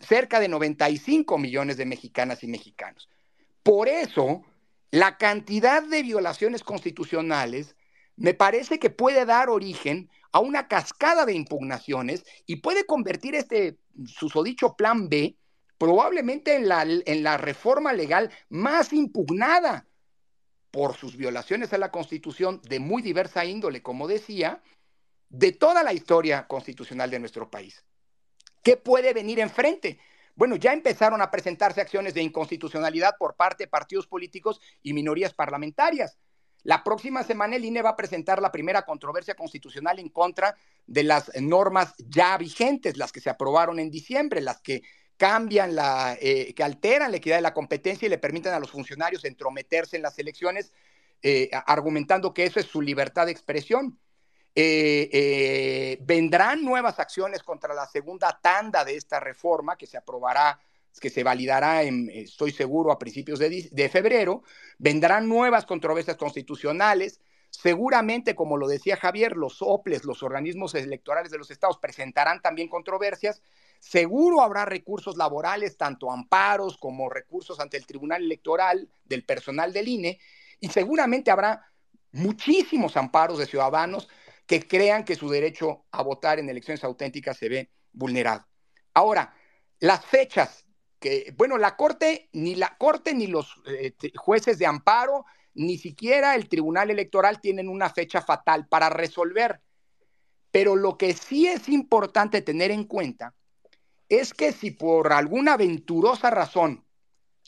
cerca 0.00 0.38
de 0.38 0.46
95 0.46 1.38
millones 1.38 1.76
de 1.76 1.86
mexicanas 1.86 2.44
y 2.44 2.46
mexicanos. 2.46 3.08
Por 3.64 3.88
eso, 3.88 4.44
la 4.90 5.18
cantidad 5.18 5.82
de 5.82 6.02
violaciones 6.02 6.62
constitucionales 6.62 7.76
me 8.16 8.34
parece 8.34 8.78
que 8.78 8.90
puede 8.90 9.24
dar 9.24 9.48
origen 9.48 10.10
a 10.32 10.40
una 10.40 10.68
cascada 10.68 11.24
de 11.26 11.34
impugnaciones 11.34 12.24
y 12.46 12.56
puede 12.56 12.86
convertir 12.86 13.34
este 13.34 13.78
susodicho 14.06 14.76
plan 14.76 15.08
B 15.08 15.36
probablemente 15.78 16.54
en 16.54 16.68
la, 16.68 16.82
en 16.82 17.22
la 17.22 17.38
reforma 17.38 17.92
legal 17.92 18.30
más 18.48 18.92
impugnada 18.92 19.86
por 20.70 20.94
sus 20.94 21.16
violaciones 21.16 21.72
a 21.72 21.78
la 21.78 21.90
Constitución 21.90 22.60
de 22.68 22.78
muy 22.78 23.02
diversa 23.02 23.44
índole, 23.44 23.82
como 23.82 24.06
decía, 24.06 24.62
de 25.30 25.52
toda 25.52 25.82
la 25.82 25.92
historia 25.92 26.46
constitucional 26.46 27.10
de 27.10 27.18
nuestro 27.18 27.50
país. 27.50 27.84
¿Qué 28.62 28.76
puede 28.76 29.14
venir 29.14 29.40
enfrente? 29.40 29.98
Bueno, 30.34 30.56
ya 30.56 30.72
empezaron 30.72 31.20
a 31.22 31.30
presentarse 31.30 31.80
acciones 31.80 32.14
de 32.14 32.22
inconstitucionalidad 32.22 33.16
por 33.18 33.34
parte 33.34 33.64
de 33.64 33.68
partidos 33.68 34.06
políticos 34.06 34.60
y 34.82 34.92
minorías 34.92 35.34
parlamentarias. 35.34 36.18
La 36.62 36.84
próxima 36.84 37.22
semana 37.22 37.56
el 37.56 37.64
INE 37.64 37.82
va 37.82 37.90
a 37.90 37.96
presentar 37.96 38.42
la 38.42 38.52
primera 38.52 38.82
controversia 38.82 39.34
constitucional 39.34 39.98
en 39.98 40.10
contra 40.10 40.56
de 40.86 41.04
las 41.04 41.30
normas 41.40 41.94
ya 41.98 42.36
vigentes, 42.36 42.96
las 42.96 43.12
que 43.12 43.20
se 43.20 43.30
aprobaron 43.30 43.78
en 43.78 43.90
diciembre, 43.90 44.40
las 44.40 44.60
que 44.60 44.82
cambian 45.16 45.74
la, 45.74 46.16
eh, 46.20 46.54
que 46.54 46.62
alteran 46.62 47.10
la 47.10 47.18
equidad 47.18 47.36
de 47.36 47.42
la 47.42 47.54
competencia 47.54 48.06
y 48.06 48.08
le 48.10 48.18
permiten 48.18 48.52
a 48.52 48.58
los 48.58 48.70
funcionarios 48.70 49.24
entrometerse 49.24 49.96
en 49.96 50.02
las 50.02 50.18
elecciones, 50.18 50.72
eh, 51.22 51.50
argumentando 51.66 52.32
que 52.32 52.44
eso 52.44 52.60
es 52.60 52.66
su 52.66 52.80
libertad 52.80 53.26
de 53.26 53.32
expresión. 53.32 53.98
Eh, 54.54 55.98
vendrán 56.02 56.64
nuevas 56.64 56.98
acciones 56.98 57.42
contra 57.42 57.72
la 57.72 57.86
segunda 57.86 58.38
tanda 58.42 58.84
de 58.84 58.96
esta 58.96 59.20
reforma 59.20 59.76
que 59.76 59.86
se 59.86 59.96
aprobará 59.96 60.58
que 60.98 61.10
se 61.10 61.22
validará, 61.22 61.82
en, 61.82 62.10
estoy 62.10 62.50
seguro, 62.50 62.90
a 62.90 62.98
principios 62.98 63.38
de, 63.38 63.88
febrero, 63.92 64.42
vendrán 64.78 65.28
nuevas 65.28 65.66
controversias 65.66 66.16
constitucionales. 66.16 67.20
Seguramente, 67.50 68.34
como 68.34 68.56
lo 68.56 68.68
decía 68.68 68.96
Javier, 68.96 69.36
los 69.36 69.58
OPLES, 69.60 70.04
los 70.04 70.22
organismos 70.22 70.74
electorales 70.74 71.30
de 71.30 71.38
los 71.38 71.50
estados, 71.50 71.78
presentarán 71.78 72.40
también 72.40 72.68
controversias. 72.68 73.42
Seguro 73.78 74.40
habrá 74.40 74.64
recursos 74.64 75.16
laborales, 75.16 75.76
tanto 75.76 76.10
amparos 76.10 76.76
como 76.76 77.08
recursos 77.08 77.60
ante 77.60 77.76
el 77.76 77.86
Tribunal 77.86 78.22
Electoral 78.22 78.88
del 79.04 79.24
personal 79.24 79.72
del 79.72 79.88
INE, 79.88 80.18
y 80.60 80.68
seguramente 80.68 81.30
habrá 81.30 81.66
muchísimos 82.12 82.96
amparos 82.96 83.38
de 83.38 83.46
ciudadanos 83.46 84.08
que 84.50 84.66
crean 84.66 85.04
que 85.04 85.14
su 85.14 85.30
derecho 85.30 85.86
a 85.92 86.02
votar 86.02 86.40
en 86.40 86.48
elecciones 86.48 86.82
auténticas 86.82 87.36
se 87.36 87.48
ve 87.48 87.70
vulnerado. 87.92 88.48
Ahora, 88.94 89.32
las 89.78 90.04
fechas 90.04 90.66
que, 90.98 91.32
bueno, 91.36 91.56
la 91.56 91.76
Corte, 91.76 92.28
ni 92.32 92.56
la 92.56 92.76
Corte, 92.76 93.14
ni 93.14 93.28
los 93.28 93.62
eh, 93.68 93.94
jueces 94.16 94.58
de 94.58 94.66
amparo, 94.66 95.24
ni 95.54 95.78
siquiera 95.78 96.34
el 96.34 96.48
Tribunal 96.48 96.90
Electoral 96.90 97.40
tienen 97.40 97.68
una 97.68 97.90
fecha 97.90 98.22
fatal 98.22 98.66
para 98.66 98.88
resolver. 98.88 99.60
Pero 100.50 100.74
lo 100.74 100.98
que 100.98 101.14
sí 101.14 101.46
es 101.46 101.68
importante 101.68 102.42
tener 102.42 102.72
en 102.72 102.82
cuenta 102.82 103.36
es 104.08 104.34
que 104.34 104.50
si 104.50 104.72
por 104.72 105.12
alguna 105.12 105.52
aventurosa 105.52 106.28
razón, 106.28 106.84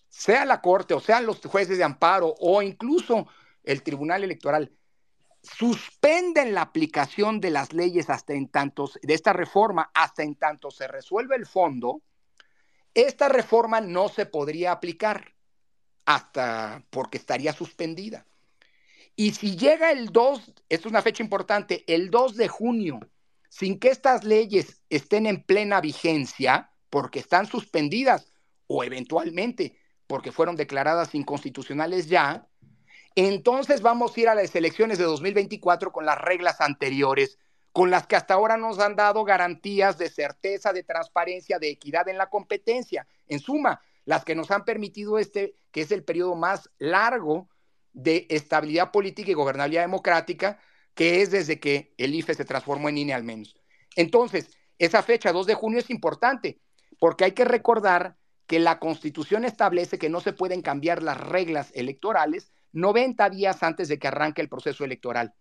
sea 0.09 0.45
la 0.45 0.61
Corte 0.61 0.95
o 0.95 1.01
sean 1.01 1.27
los 1.27 1.41
jueces 1.41 1.79
de 1.79 1.83
amparo 1.83 2.33
o 2.39 2.63
incluso 2.63 3.27
el 3.65 3.83
Tribunal 3.83 4.23
Electoral, 4.23 4.71
suspenden 5.43 6.55
la 6.55 6.63
aplicación 6.63 7.41
de 7.41 7.51
las 7.51 7.73
leyes 7.73 8.11
hasta 8.11 8.33
en 8.33 8.49
tanto, 8.49 8.91
de 9.03 9.15
esta 9.15 9.33
reforma 9.33 9.91
hasta 9.95 10.23
en 10.23 10.37
tanto 10.37 10.71
se 10.71 10.87
resuelve 10.87 11.37
el 11.37 11.47
fondo, 11.47 12.03
esta 12.95 13.29
reforma 13.29 13.81
no 13.81 14.09
se 14.09 14.27
podría 14.27 14.73
aplicar 14.73 15.35
hasta 16.05 16.85
porque 16.91 17.19
estaría 17.19 17.53
suspendida. 17.53 18.27
Y 19.17 19.33
si 19.33 19.57
llega 19.57 19.91
el 19.91 20.07
2, 20.07 20.39
esto 20.41 20.63
es 20.69 20.87
una 20.87 21.03
fecha 21.03 21.23
importante, 21.23 21.85
el 21.87 22.11
2 22.11 22.37
de 22.37 22.49
junio, 22.49 23.01
sin 23.49 23.79
que 23.79 23.89
estas 23.89 24.25
leyes 24.25 24.83
estén 24.89 25.27
en 25.27 25.43
plena 25.43 25.81
vigencia, 25.81 26.71
porque 26.89 27.21
están 27.21 27.47
suspendidas 27.47 28.33
o 28.67 28.85
eventualmente 28.85 29.79
porque 30.07 30.33
fueron 30.33 30.57
declaradas 30.57 31.15
inconstitucionales 31.15 32.07
ya, 32.07 32.47
entonces 33.17 33.83
vamos 33.83 34.17
a 34.17 34.21
ir 34.21 34.29
a 34.29 34.35
las 34.35 34.55
elecciones 34.55 34.99
de 34.99 35.05
2024 35.05 35.93
con 35.93 36.07
las 36.07 36.19
reglas 36.19 36.61
anteriores 36.61 37.39
con 37.73 37.91
las 37.91 38.07
que 38.07 38.17
hasta 38.17 38.35
ahora 38.35 38.57
nos 38.57 38.79
han 38.79 38.97
dado 38.97 39.25
garantías 39.25 39.97
de 39.97 40.11
certeza, 40.11 40.73
de 40.73 40.83
transparencia, 40.83 41.59
de 41.59 41.71
equidad 41.71 42.09
en 42.09 42.19
la 42.19 42.29
competencia. 42.29 43.07
En 43.27 43.41
suma, 43.41 43.81
las 44.05 44.25
que 44.25 44.35
nos 44.35 44.51
han 44.51 44.65
permitido 44.65 45.19
este, 45.19 45.55
que 45.71 45.81
es 45.81 45.91
el 45.91 46.05
periodo 46.05 46.35
más 46.35 46.71
largo 46.79 47.49
de 47.95 48.27
estabilidad 48.29 48.91
política 48.91 49.31
y 49.31 49.35
gobernabilidad 49.35 49.83
democrática, 49.83 50.59
que 50.95 51.23
es 51.23 51.31
desde 51.31 51.61
que 51.61 51.95
el 51.97 52.15
IFE 52.15 52.35
se 52.35 52.45
transformó 52.45 52.91
en 52.91 52.99
INE 52.99 53.15
al 53.15 53.25
menos. 53.25 53.57
Entonces, 53.97 54.51
esa 54.79 55.03
fecha, 55.03 55.33
2 55.33 55.47
de 55.47 55.55
junio, 55.55 55.79
es 55.79 55.89
importante, 55.89 56.61
porque 56.99 57.25
hay 57.25 57.33
que 57.33 57.45
recordar 57.45 58.17
que 58.47 58.59
la 58.59 58.79
Constitución 58.79 59.47
establece 59.47 59.99
que 59.99 60.11
no 60.11 60.21
se 60.21 60.35
pueden 60.35 60.61
cambiar 60.61 61.03
las 61.03 61.19
reglas 61.19 61.71
electorales 61.75 62.53
90 62.73 63.31
días 63.31 63.63
antes 63.63 63.89
de 63.89 63.99
que 63.99 64.09
arranque 64.09 64.43
el 64.43 64.49
proceso 64.49 64.85
electoral. 64.85 65.35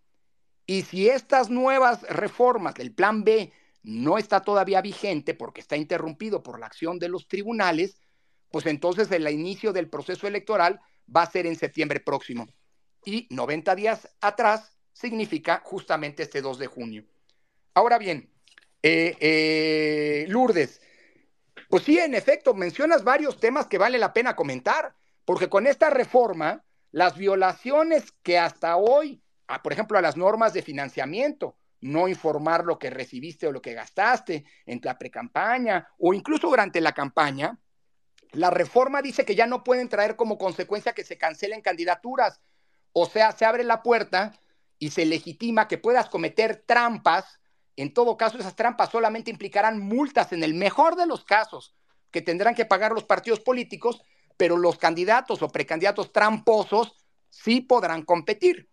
Y 0.66 0.82
si 0.82 1.08
estas 1.08 1.50
nuevas 1.50 2.02
reformas 2.02 2.74
del 2.74 2.94
plan 2.94 3.24
B 3.24 3.52
no 3.82 4.18
está 4.18 4.40
todavía 4.40 4.80
vigente 4.80 5.34
porque 5.34 5.60
está 5.60 5.76
interrumpido 5.76 6.42
por 6.42 6.60
la 6.60 6.66
acción 6.66 6.98
de 6.98 7.08
los 7.08 7.26
tribunales, 7.26 8.00
pues 8.50 8.66
entonces 8.66 9.10
el 9.10 9.28
inicio 9.28 9.72
del 9.72 9.88
proceso 9.88 10.26
electoral 10.26 10.80
va 11.14 11.22
a 11.22 11.30
ser 11.30 11.46
en 11.46 11.56
septiembre 11.56 12.00
próximo. 12.00 12.46
Y 13.04 13.26
90 13.30 13.74
días 13.74 14.08
atrás 14.20 14.76
significa 14.92 15.62
justamente 15.64 16.22
este 16.22 16.40
2 16.40 16.58
de 16.58 16.66
junio. 16.66 17.04
Ahora 17.74 17.98
bien, 17.98 18.30
eh, 18.82 19.16
eh, 19.20 20.26
Lourdes, 20.28 20.80
pues 21.68 21.84
sí, 21.84 21.98
en 21.98 22.14
efecto, 22.14 22.54
mencionas 22.54 23.02
varios 23.02 23.40
temas 23.40 23.66
que 23.66 23.78
vale 23.78 23.98
la 23.98 24.12
pena 24.12 24.36
comentar, 24.36 24.94
porque 25.24 25.48
con 25.48 25.66
esta 25.66 25.90
reforma, 25.90 26.62
las 26.92 27.16
violaciones 27.16 28.12
que 28.22 28.38
hasta 28.38 28.76
hoy 28.76 29.22
por 29.60 29.72
ejemplo, 29.72 29.98
a 29.98 30.02
las 30.02 30.16
normas 30.16 30.52
de 30.52 30.62
financiamiento, 30.62 31.56
no 31.80 32.08
informar 32.08 32.64
lo 32.64 32.78
que 32.78 32.90
recibiste 32.90 33.46
o 33.46 33.52
lo 33.52 33.60
que 33.60 33.74
gastaste 33.74 34.44
en 34.66 34.80
la 34.82 34.96
precampaña 34.96 35.88
o 35.98 36.14
incluso 36.14 36.48
durante 36.48 36.80
la 36.80 36.92
campaña. 36.92 37.58
La 38.30 38.50
reforma 38.50 39.02
dice 39.02 39.24
que 39.24 39.34
ya 39.34 39.46
no 39.46 39.64
pueden 39.64 39.88
traer 39.88 40.16
como 40.16 40.38
consecuencia 40.38 40.92
que 40.92 41.04
se 41.04 41.18
cancelen 41.18 41.60
candidaturas. 41.60 42.40
O 42.92 43.06
sea, 43.06 43.32
se 43.32 43.44
abre 43.44 43.64
la 43.64 43.82
puerta 43.82 44.32
y 44.78 44.90
se 44.90 45.04
legitima 45.04 45.68
que 45.68 45.76
puedas 45.76 46.08
cometer 46.08 46.62
trampas. 46.64 47.40
En 47.76 47.92
todo 47.92 48.16
caso, 48.16 48.38
esas 48.38 48.56
trampas 48.56 48.90
solamente 48.90 49.30
implicarán 49.30 49.80
multas 49.80 50.32
en 50.32 50.44
el 50.44 50.54
mejor 50.54 50.94
de 50.96 51.06
los 51.06 51.24
casos 51.24 51.74
que 52.10 52.22
tendrán 52.22 52.54
que 52.54 52.66
pagar 52.66 52.92
los 52.92 53.04
partidos 53.04 53.40
políticos 53.40 54.02
pero 54.36 54.56
los 54.56 54.78
candidatos 54.78 55.42
o 55.42 55.48
precandidatos 55.48 56.12
tramposos 56.12 56.96
sí 57.28 57.60
podrán 57.60 58.02
competir. 58.02 58.68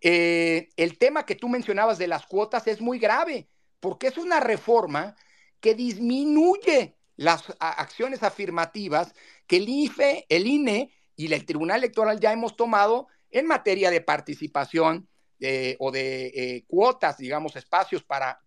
Eh, 0.00 0.68
el 0.76 0.98
tema 0.98 1.24
que 1.24 1.34
tú 1.34 1.48
mencionabas 1.48 1.98
de 1.98 2.06
las 2.06 2.26
cuotas 2.26 2.66
es 2.66 2.80
muy 2.80 2.98
grave, 2.98 3.48
porque 3.80 4.08
es 4.08 4.18
una 4.18 4.40
reforma 4.40 5.16
que 5.60 5.74
disminuye 5.74 6.96
las 7.16 7.44
acciones 7.58 8.22
afirmativas 8.22 9.14
que 9.46 9.56
el 9.56 9.68
IFE, 9.68 10.26
el 10.28 10.46
INE 10.46 10.92
y 11.16 11.32
el 11.32 11.46
Tribunal 11.46 11.78
Electoral 11.78 12.20
ya 12.20 12.32
hemos 12.32 12.56
tomado 12.56 13.08
en 13.30 13.46
materia 13.46 13.90
de 13.90 14.02
participación 14.02 15.08
eh, 15.40 15.76
o 15.78 15.90
de 15.90 16.26
eh, 16.26 16.64
cuotas, 16.66 17.18
digamos, 17.18 17.56
espacios 17.56 18.02
para 18.04 18.40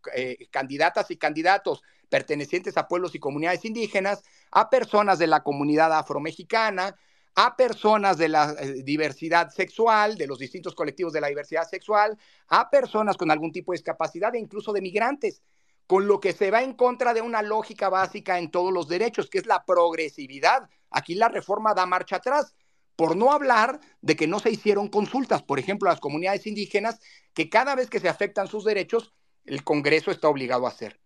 candidatas 0.52 1.10
y 1.12 1.18
candidatos 1.18 1.82
pertenecientes 2.10 2.78
a 2.78 2.88
pueblos 2.88 3.16
y 3.16 3.20
comunidades 3.20 3.64
indígenas, 3.66 4.24
a 4.52 4.70
personas 4.70 5.20
de 5.20 5.28
la 5.28 5.44
comunidad 5.44 5.94
afromexicana, 5.98 6.96
a 7.36 7.56
personas 7.56 8.18
de 8.18 8.30
la 8.30 8.56
eh, 8.60 8.84
diversidad 8.84 9.50
sexual, 9.50 10.18
de 10.18 10.28
los 10.28 10.40
distintos 10.40 10.76
colectivos 10.76 11.14
de 11.14 11.22
la 11.22 11.28
diversidad 11.28 11.68
sexual, 11.68 12.18
a 12.48 12.70
personas 12.70 13.18
con 13.18 13.32
algún 13.32 13.52
tipo 13.52 13.72
de 13.72 13.78
discapacidad 13.78 14.36
e 14.36 14.40
incluso 14.40 14.74
de 14.74 14.82
migrantes, 14.82 15.42
con 15.88 16.08
lo 16.08 16.20
que 16.20 16.34
se 16.34 16.52
va 16.52 16.62
en 16.62 16.74
contra 16.74 17.14
de 17.14 17.22
una 17.22 17.42
lógica 17.42 17.90
básica 17.90 18.38
en 18.38 18.52
todos 18.52 18.74
los 18.74 18.88
derechos, 18.88 19.30
que 19.30 19.38
es 19.38 19.46
la 19.46 19.64
progresividad. 19.66 20.70
Aquí 20.90 21.16
la 21.16 21.30
reforma 21.30 21.74
da 21.74 21.86
marcha 21.86 22.18
atrás, 22.18 22.56
por 22.96 23.16
no 23.16 23.32
hablar 23.32 23.80
de 24.02 24.18
que 24.18 24.28
no 24.28 24.40
se 24.40 24.52
hicieron 24.52 24.90
consultas, 24.90 25.42
por 25.42 25.60
ejemplo, 25.60 25.90
a 25.90 25.94
las 25.94 26.02
comunidades 26.02 26.46
indígenas, 26.46 27.00
que 27.34 27.50
cada 27.50 27.74
vez 27.74 27.90
que 27.90 28.02
se 28.02 28.10
afectan 28.10 28.48
sus 28.48 28.66
derechos, 28.66 29.14
el 29.46 29.64
Congreso 29.64 30.12
está 30.12 30.28
obligado 30.28 30.66
a 30.66 30.70
hacer. 30.70 31.00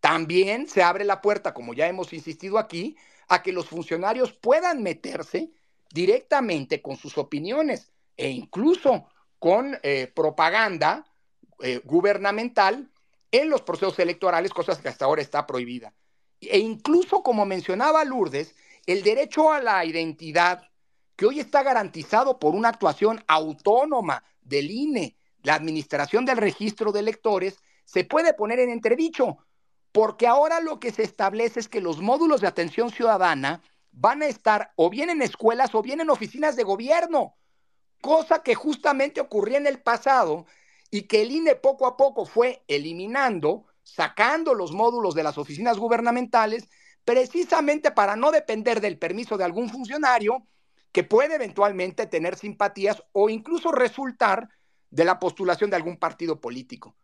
También 0.00 0.68
se 0.68 0.82
abre 0.82 1.04
la 1.04 1.20
puerta, 1.20 1.54
como 1.54 1.74
ya 1.74 1.88
hemos 1.88 2.12
insistido 2.12 2.58
aquí, 2.58 2.96
a 3.28 3.42
que 3.42 3.52
los 3.52 3.66
funcionarios 3.66 4.32
puedan 4.32 4.82
meterse 4.82 5.50
directamente 5.92 6.80
con 6.82 6.96
sus 6.96 7.18
opiniones 7.18 7.92
e 8.16 8.30
incluso 8.30 9.08
con 9.38 9.78
eh, 9.82 10.10
propaganda 10.14 11.04
eh, 11.60 11.80
gubernamental 11.84 12.90
en 13.30 13.50
los 13.50 13.62
procesos 13.62 13.98
electorales, 13.98 14.52
cosas 14.52 14.78
que 14.78 14.88
hasta 14.88 15.04
ahora 15.04 15.22
está 15.22 15.46
prohibida. 15.46 15.92
E 16.40 16.58
incluso, 16.58 17.22
como 17.22 17.44
mencionaba 17.44 18.04
Lourdes, 18.04 18.54
el 18.86 19.02
derecho 19.02 19.52
a 19.52 19.60
la 19.60 19.84
identidad, 19.84 20.68
que 21.16 21.26
hoy 21.26 21.40
está 21.40 21.62
garantizado 21.62 22.38
por 22.38 22.54
una 22.54 22.68
actuación 22.68 23.22
autónoma 23.26 24.22
del 24.40 24.70
INE, 24.70 25.16
la 25.42 25.54
administración 25.54 26.24
del 26.24 26.36
registro 26.36 26.92
de 26.92 27.00
electores, 27.00 27.58
se 27.84 28.04
puede 28.04 28.34
poner 28.34 28.60
en 28.60 28.70
entredicho 28.70 29.38
porque 29.92 30.26
ahora 30.26 30.60
lo 30.60 30.80
que 30.80 30.92
se 30.92 31.02
establece 31.02 31.60
es 31.60 31.68
que 31.68 31.80
los 31.80 32.00
módulos 32.00 32.40
de 32.40 32.48
atención 32.48 32.90
ciudadana 32.90 33.62
van 33.92 34.22
a 34.22 34.26
estar 34.26 34.72
o 34.76 34.90
bien 34.90 35.10
en 35.10 35.22
escuelas 35.22 35.74
o 35.74 35.82
bien 35.82 36.00
en 36.00 36.10
oficinas 36.10 36.56
de 36.56 36.64
gobierno, 36.64 37.36
cosa 38.00 38.42
que 38.42 38.54
justamente 38.54 39.20
ocurría 39.20 39.58
en 39.58 39.66
el 39.66 39.80
pasado 39.80 40.46
y 40.90 41.02
que 41.02 41.22
el 41.22 41.32
INE 41.32 41.56
poco 41.56 41.86
a 41.86 41.96
poco 41.96 42.24
fue 42.24 42.62
eliminando, 42.68 43.66
sacando 43.82 44.54
los 44.54 44.72
módulos 44.72 45.14
de 45.14 45.22
las 45.22 45.38
oficinas 45.38 45.78
gubernamentales, 45.78 46.68
precisamente 47.04 47.90
para 47.90 48.16
no 48.16 48.30
depender 48.30 48.80
del 48.80 48.98
permiso 48.98 49.36
de 49.36 49.44
algún 49.44 49.70
funcionario 49.70 50.46
que 50.92 51.04
puede 51.04 51.34
eventualmente 51.34 52.06
tener 52.06 52.36
simpatías 52.36 53.02
o 53.12 53.30
incluso 53.30 53.72
resultar 53.72 54.48
de 54.90 55.04
la 55.04 55.18
postulación 55.18 55.70
de 55.70 55.76
algún 55.76 55.96
partido 55.96 56.40
político. 56.40 56.96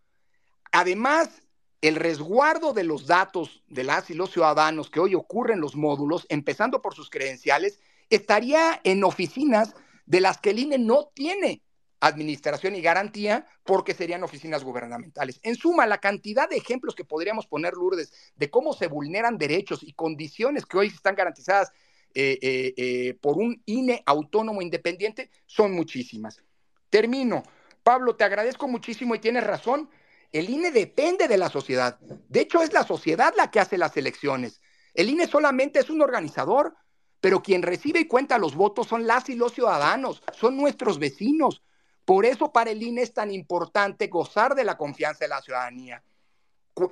Además, 0.73 1.44
el 1.89 1.97
resguardo 1.97 2.73
de 2.73 2.83
los 2.83 3.07
datos 3.07 3.63
de 3.69 3.85
las 3.85 4.09
y 4.09 4.15
los 4.15 4.31
ciudadanos 4.31 4.89
que 4.89 5.01
hoy 5.01 5.15
ocurre 5.15 5.53
en 5.53 5.61
los 5.61 5.77
módulos, 5.77 6.25
empezando 6.31 6.81
por 6.81 6.95
sus 6.95 7.11
credenciales, 7.11 7.79
estaría 8.09 8.81
en 8.85 9.05
oficinas 9.05 9.75
de 10.07 10.21
las 10.21 10.39
que 10.39 10.51
el 10.51 10.61
INE 10.61 10.79
no 10.79 11.11
tiene 11.15 11.63
administración 12.01 12.75
y 12.75 12.81
garantía 12.81 13.47
porque 13.65 13.93
serían 13.93 14.25
oficinas 14.25 14.65
gubernamentales. 14.65 15.41
En 15.43 15.57
suma, 15.57 15.87
la 15.87 15.99
cantidad 15.99 16.49
de 16.49 16.57
ejemplos 16.57 16.95
que 16.95 17.05
podríamos 17.05 17.47
poner, 17.47 17.75
Lourdes, 17.75 18.13
de 18.35 18.49
cómo 18.49 18.73
se 18.73 18.87
vulneran 18.87 19.37
derechos 19.37 19.83
y 19.83 19.93
condiciones 19.93 20.65
que 20.65 20.79
hoy 20.79 20.87
están 20.87 21.15
garantizadas 21.15 21.71
eh, 22.15 22.39
eh, 22.41 22.75
eh, 22.79 23.15
por 23.21 23.37
un 23.37 23.63
INE 23.67 24.03
autónomo 24.07 24.63
independiente 24.63 25.31
son 25.45 25.73
muchísimas. 25.73 26.43
Termino. 26.89 27.43
Pablo, 27.83 28.17
te 28.17 28.25
agradezco 28.25 28.69
muchísimo 28.69 29.15
y 29.15 29.19
tienes 29.19 29.45
razón. 29.45 29.91
El 30.35 30.51
INE 30.51 30.73
depende 30.73 31.29
de 31.29 31.39
la 31.39 31.49
sociedad. 31.49 31.97
De 32.01 32.41
hecho, 32.41 32.61
es 32.61 32.73
la 32.73 32.83
sociedad 32.83 33.33
la 33.37 33.53
que 33.53 33.61
hace 33.61 33.79
las 33.79 33.97
elecciones. 33.97 34.61
El 34.93 35.09
INE 35.09 35.29
solamente 35.29 35.79
es 35.79 35.91
un 35.91 36.03
organizador, 36.03 36.75
pero 37.21 37.41
quien 37.41 37.63
recibe 37.63 38.01
y 38.01 38.09
cuenta 38.09 38.37
los 38.37 38.57
votos 38.57 38.89
son 38.89 39.07
las 39.07 39.29
y 39.29 39.37
los 39.37 39.53
ciudadanos, 39.53 40.25
son 40.33 40.57
nuestros 40.57 40.99
vecinos. 40.99 41.63
Por 42.05 42.27
eso 42.27 42.51
para 42.51 42.73
el 42.73 42.83
INE 42.83 43.03
es 43.03 43.15
tan 43.15 43.31
importante 43.31 44.09
gozar 44.09 44.57
de 44.57 44.65
la 44.65 44.77
confianza 44.77 45.21
de 45.25 45.29
la 45.29 45.41
ciudadanía. 45.41 46.03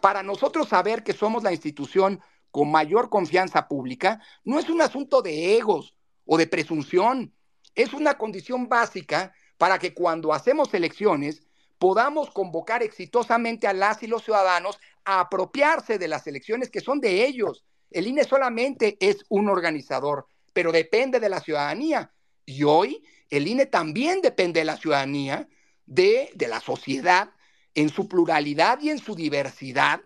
Para 0.01 0.23
nosotros 0.23 0.69
saber 0.69 1.03
que 1.03 1.13
somos 1.13 1.43
la 1.43 1.51
institución 1.51 2.21
con 2.53 2.71
mayor 2.71 3.11
confianza 3.11 3.67
pública 3.67 4.21
no 4.45 4.61
es 4.61 4.71
un 4.71 4.83
asunto 4.83 5.21
de 5.21 5.57
egos 5.57 5.97
o 6.27 6.39
de 6.39 6.47
presunción, 6.47 7.35
es 7.75 7.93
una 7.93 8.17
condición 8.17 8.69
básica 8.69 9.35
para 9.59 9.81
que 9.81 9.95
cuando 9.95 10.33
hacemos 10.33 10.73
elecciones 10.75 11.43
podamos 11.83 12.31
convocar 12.31 12.81
exitosamente 12.85 13.67
a 13.67 13.73
las 13.73 14.05
y 14.05 14.07
los 14.07 14.23
ciudadanos 14.23 14.79
a 15.05 15.19
apropiarse 15.19 15.99
de 15.99 16.07
las 16.07 16.25
elecciones 16.29 16.71
que 16.71 16.79
son 16.79 17.01
de 17.01 17.27
ellos. 17.27 17.65
El 17.91 18.07
INE 18.07 18.23
solamente 18.23 18.97
es 19.01 19.25
un 19.29 19.49
organizador, 19.49 20.29
pero 20.53 20.71
depende 20.71 21.19
de 21.19 21.29
la 21.29 21.41
ciudadanía. 21.41 22.13
Y 22.47 22.63
hoy 22.63 23.05
el 23.31 23.49
INE 23.49 23.67
también 23.67 24.23
depende 24.23 24.61
de 24.61 24.65
la 24.65 24.77
ciudadanía, 24.77 25.49
de, 25.85 26.31
de 26.37 26.47
la 26.47 26.61
sociedad, 26.61 27.31
en 27.75 27.89
su 27.89 28.07
pluralidad 28.07 28.79
y 28.81 28.91
en 28.91 29.01
su 29.01 29.17
diversidad, 29.17 30.03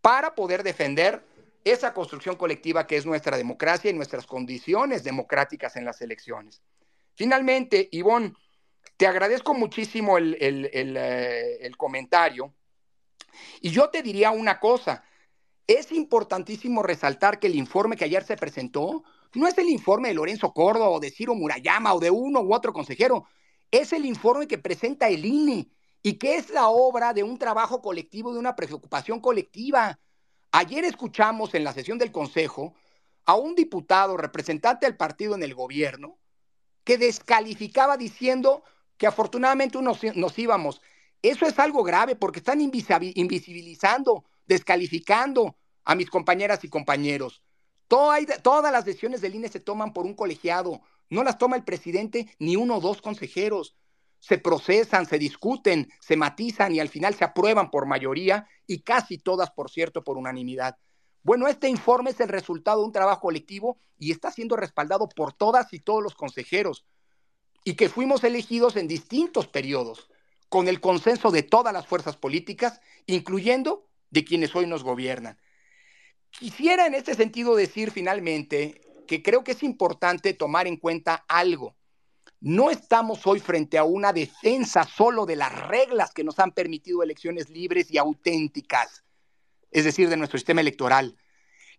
para 0.00 0.36
poder 0.36 0.62
defender 0.62 1.24
esa 1.64 1.92
construcción 1.92 2.36
colectiva 2.36 2.86
que 2.86 2.98
es 2.98 3.04
nuestra 3.04 3.36
democracia 3.36 3.90
y 3.90 3.94
nuestras 3.94 4.28
condiciones 4.28 5.02
democráticas 5.02 5.74
en 5.74 5.84
las 5.84 6.00
elecciones. 6.02 6.62
Finalmente, 7.16 7.88
Ivonne, 7.90 8.34
te 8.98 9.06
agradezco 9.06 9.54
muchísimo 9.54 10.18
el, 10.18 10.36
eh, 10.40 11.58
el, 11.60 11.76
comentario. 11.76 12.52
Y 13.60 13.70
yo 13.70 13.90
te 13.90 14.02
diría 14.02 14.32
una 14.32 14.58
cosa, 14.58 15.04
es 15.66 15.92
importantísimo 15.92 16.82
resaltar 16.82 17.38
que 17.38 17.46
el 17.46 17.54
informe 17.54 17.96
que 17.96 18.04
ayer 18.04 18.24
se 18.24 18.36
presentó 18.36 19.04
no 19.34 19.46
es 19.46 19.56
el 19.56 19.68
informe 19.68 20.08
de 20.08 20.14
Lorenzo 20.14 20.52
Córdoba 20.52 20.90
o 20.90 20.98
de 20.98 21.10
Ciro 21.10 21.36
Murayama 21.36 21.94
o 21.94 22.00
de 22.00 22.10
uno 22.10 22.40
u 22.40 22.52
otro 22.52 22.72
consejero, 22.72 23.26
es 23.70 23.92
el 23.92 24.04
informe 24.04 24.48
que 24.48 24.58
presenta 24.58 25.08
el 25.08 25.24
INE 25.24 25.68
y 26.02 26.14
que 26.14 26.34
es 26.34 26.50
la 26.50 26.68
obra 26.68 27.12
de 27.12 27.22
un 27.22 27.38
trabajo 27.38 27.80
colectivo, 27.80 28.32
de 28.32 28.40
una 28.40 28.56
preocupación 28.56 29.20
colectiva. 29.20 30.00
Ayer 30.50 30.84
escuchamos 30.84 31.54
en 31.54 31.62
la 31.62 31.72
sesión 31.72 31.98
del 31.98 32.10
Consejo 32.10 32.74
a 33.26 33.36
un 33.36 33.54
diputado 33.54 34.16
representante 34.16 34.86
del 34.86 34.96
partido 34.96 35.36
en 35.36 35.44
el 35.44 35.54
gobierno 35.54 36.18
que 36.88 36.96
descalificaba 36.96 37.98
diciendo 37.98 38.64
que 38.96 39.06
afortunadamente 39.06 39.78
nos 39.82 40.38
íbamos. 40.38 40.80
Eso 41.20 41.44
es 41.44 41.58
algo 41.58 41.82
grave 41.84 42.16
porque 42.16 42.38
están 42.38 42.62
invisibilizando, 42.62 44.24
descalificando 44.46 45.58
a 45.84 45.94
mis 45.94 46.08
compañeras 46.08 46.64
y 46.64 46.70
compañeros. 46.70 47.42
todas 47.88 48.72
las 48.72 48.86
decisiones 48.86 49.20
del 49.20 49.34
INE 49.34 49.50
se 49.50 49.60
toman 49.60 49.92
por 49.92 50.06
un 50.06 50.14
colegiado, 50.14 50.80
no 51.10 51.22
las 51.22 51.36
toma 51.36 51.56
el 51.56 51.64
presidente 51.64 52.34
ni 52.38 52.56
uno 52.56 52.76
o 52.76 52.80
dos 52.80 53.02
consejeros. 53.02 53.76
Se 54.18 54.38
procesan, 54.38 55.04
se 55.04 55.18
discuten, 55.18 55.92
se 56.00 56.16
matizan 56.16 56.74
y 56.74 56.80
al 56.80 56.88
final 56.88 57.14
se 57.14 57.24
aprueban 57.24 57.70
por 57.70 57.84
mayoría 57.84 58.48
y 58.66 58.80
casi 58.80 59.18
todas, 59.18 59.50
por 59.50 59.70
cierto, 59.70 60.02
por 60.02 60.16
unanimidad. 60.16 60.78
Bueno, 61.22 61.48
este 61.48 61.68
informe 61.68 62.10
es 62.10 62.20
el 62.20 62.28
resultado 62.28 62.80
de 62.80 62.86
un 62.86 62.92
trabajo 62.92 63.22
colectivo 63.22 63.78
y 63.98 64.12
está 64.12 64.30
siendo 64.30 64.56
respaldado 64.56 65.08
por 65.08 65.32
todas 65.32 65.72
y 65.72 65.80
todos 65.80 66.02
los 66.02 66.14
consejeros 66.14 66.86
y 67.64 67.74
que 67.74 67.88
fuimos 67.88 68.24
elegidos 68.24 68.76
en 68.76 68.88
distintos 68.88 69.46
periodos, 69.46 70.08
con 70.48 70.68
el 70.68 70.80
consenso 70.80 71.30
de 71.30 71.42
todas 71.42 71.74
las 71.74 71.86
fuerzas 71.86 72.16
políticas, 72.16 72.80
incluyendo 73.06 73.86
de 74.10 74.24
quienes 74.24 74.54
hoy 74.56 74.66
nos 74.66 74.84
gobiernan. 74.84 75.38
Quisiera 76.30 76.86
en 76.86 76.94
este 76.94 77.14
sentido 77.14 77.54
decir 77.54 77.90
finalmente 77.90 78.80
que 79.06 79.22
creo 79.22 79.44
que 79.44 79.52
es 79.52 79.62
importante 79.62 80.34
tomar 80.34 80.66
en 80.66 80.76
cuenta 80.76 81.24
algo. 81.28 81.76
No 82.40 82.70
estamos 82.70 83.26
hoy 83.26 83.40
frente 83.40 83.76
a 83.78 83.84
una 83.84 84.12
defensa 84.12 84.84
solo 84.84 85.26
de 85.26 85.36
las 85.36 85.68
reglas 85.68 86.12
que 86.12 86.24
nos 86.24 86.38
han 86.38 86.52
permitido 86.52 87.02
elecciones 87.02 87.50
libres 87.50 87.90
y 87.90 87.98
auténticas, 87.98 89.02
es 89.70 89.84
decir, 89.84 90.08
de 90.08 90.16
nuestro 90.16 90.38
sistema 90.38 90.60
electoral. 90.60 91.16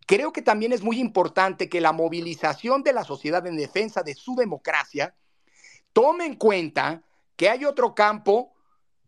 Creo 0.05 0.31
que 0.31 0.41
también 0.41 0.71
es 0.71 0.81
muy 0.81 0.99
importante 0.99 1.69
que 1.69 1.81
la 1.81 1.91
movilización 1.91 2.83
de 2.83 2.93
la 2.93 3.03
sociedad 3.03 3.45
en 3.45 3.57
defensa 3.57 4.01
de 4.01 4.15
su 4.15 4.35
democracia 4.35 5.15
tome 5.93 6.25
en 6.25 6.35
cuenta 6.35 7.03
que 7.35 7.49
hay 7.49 7.65
otro 7.65 7.93
campo 7.95 8.53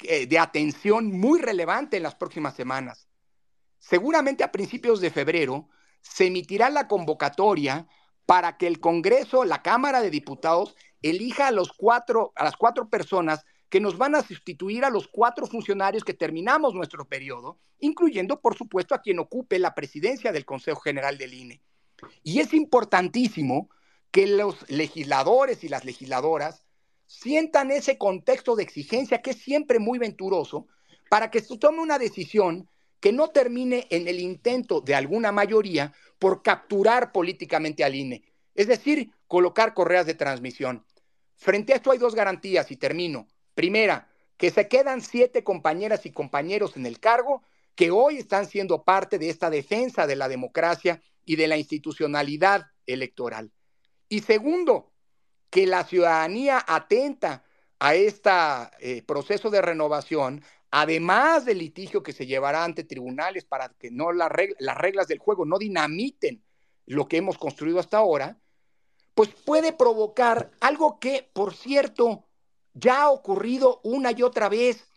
eh, 0.04 0.26
de 0.28 0.40
atención 0.40 1.12
muy 1.12 1.40
relevante 1.42 1.98
en 1.98 2.04
las 2.04 2.16
próximas 2.16 2.56
semanas. 2.56 3.08
Seguramente 3.80 4.44
a 4.44 4.52
principios 4.52 5.02
de 5.02 5.12
febrero 5.12 5.70
se 6.02 6.28
emitirá 6.28 6.70
la 6.70 6.88
convocatoria 6.88 7.88
para 8.26 8.58
que 8.58 8.68
el 8.68 8.80
Congreso, 8.80 9.44
la 9.44 9.62
Cámara 9.62 10.02
de 10.02 10.10
Diputados, 10.10 10.76
elija 11.02 11.48
a, 11.48 11.52
los 11.52 11.74
cuatro, 11.74 12.32
a 12.36 12.44
las 12.44 12.56
cuatro 12.56 12.90
personas 12.90 13.44
que 13.72 13.80
nos 13.80 13.98
van 13.98 14.16
a 14.16 14.22
sustituir 14.22 14.84
a 14.84 14.90
los 14.90 15.08
cuatro 15.08 15.48
funcionarios 15.48 16.04
que 16.04 16.14
terminamos 16.14 16.76
nuestro 16.76 17.06
periodo, 17.06 17.58
incluyendo, 17.80 18.42
por 18.42 18.58
supuesto, 18.58 18.94
a 18.94 19.02
quien 19.02 19.18
ocupe 19.18 19.58
la 19.60 19.74
presidencia 19.74 20.34
del 20.34 20.44
Consejo 20.44 20.82
General 20.82 21.18
del 21.18 21.34
INE. 21.34 21.62
Y 22.22 22.42
es 22.42 22.54
importantísimo 22.54 23.70
que 24.12 24.28
los 24.28 24.70
legisladores 24.70 25.64
y 25.64 25.70
las 25.70 25.86
legisladoras 25.86 26.66
sientan 27.06 27.72
ese 27.72 27.98
contexto 27.98 28.58
de 28.58 28.64
exigencia 28.64 29.22
que 29.22 29.32
es 29.32 29.38
siempre 29.38 29.80
muy 29.80 30.00
venturoso 30.00 30.68
para 31.10 31.32
que 31.32 31.40
se 31.40 31.58
tome 31.58 31.80
una 31.80 31.98
decisión 31.98 32.68
que 33.00 33.14
no 33.14 33.30
termine 33.30 33.88
en 33.90 34.10
el 34.10 34.20
intento 34.20 34.82
de 34.82 34.96
alguna 34.96 35.32
mayoría 35.32 35.94
por 36.20 36.44
capturar 36.44 37.14
políticamente 37.14 37.86
al 37.86 37.96
INE, 37.96 38.26
es 38.54 38.68
decir, 38.68 39.12
colocar 39.28 39.74
correas 39.74 40.06
de 40.06 40.14
transmisión. 40.14 40.86
Frente 41.38 41.72
a 41.72 41.78
esto 41.78 41.92
hay 41.92 41.98
dos 41.98 42.16
garantías 42.16 42.70
y 42.70 42.76
termino. 42.76 43.28
Primera, 43.54 44.10
que 44.38 44.50
se 44.50 44.68
quedan 44.68 45.02
siete 45.02 45.44
compañeras 45.44 46.06
y 46.06 46.12
compañeros 46.12 46.76
en 46.78 46.86
el 46.86 47.00
cargo 47.00 47.44
que 47.76 47.92
hoy 47.92 48.18
están 48.18 48.48
siendo 48.48 48.84
parte 48.84 49.18
de 49.18 49.30
esta 49.30 49.50
defensa 49.50 50.08
de 50.08 50.16
la 50.16 50.28
democracia 50.28 51.02
y 51.26 51.36
de 51.36 51.48
la 51.48 51.58
institucionalidad 51.58 52.68
electoral. 52.86 53.52
Y 54.10 54.22
segundo, 54.22 54.92
que 55.50 55.68
la 55.68 55.84
ciudadanía 55.84 56.64
atenta 56.68 57.44
a 57.80 57.96
este 57.96 58.32
proceso 59.06 59.50
de 59.50 59.62
renovación, 59.62 60.44
además 60.70 61.46
del 61.46 61.60
litigio 61.60 62.04
que 62.04 62.14
se 62.14 62.26
llevará 62.26 62.64
ante 62.64 62.84
tribunales 62.84 63.46
para 63.46 63.70
que 63.70 63.92
no 63.92 64.12
las 64.12 64.32
reglas 64.32 65.08
del 65.08 65.20
juego 65.20 65.46
no 65.46 65.58
dinamiten 65.58 66.44
lo 66.86 67.08
que 67.08 67.18
hemos 67.18 67.38
construido 67.38 67.80
hasta 67.80 67.98
ahora, 67.98 68.40
pues 69.14 69.30
puede 69.30 69.74
provocar 69.74 70.52
algo 70.60 71.00
que, 71.00 71.30
por 71.34 71.54
cierto, 71.54 72.28
ya 72.74 73.04
ha 73.04 73.10
ocurrido 73.10 73.82
una 73.84 74.12
y 74.12 74.24
otra 74.24 74.50
vez. 74.50 74.88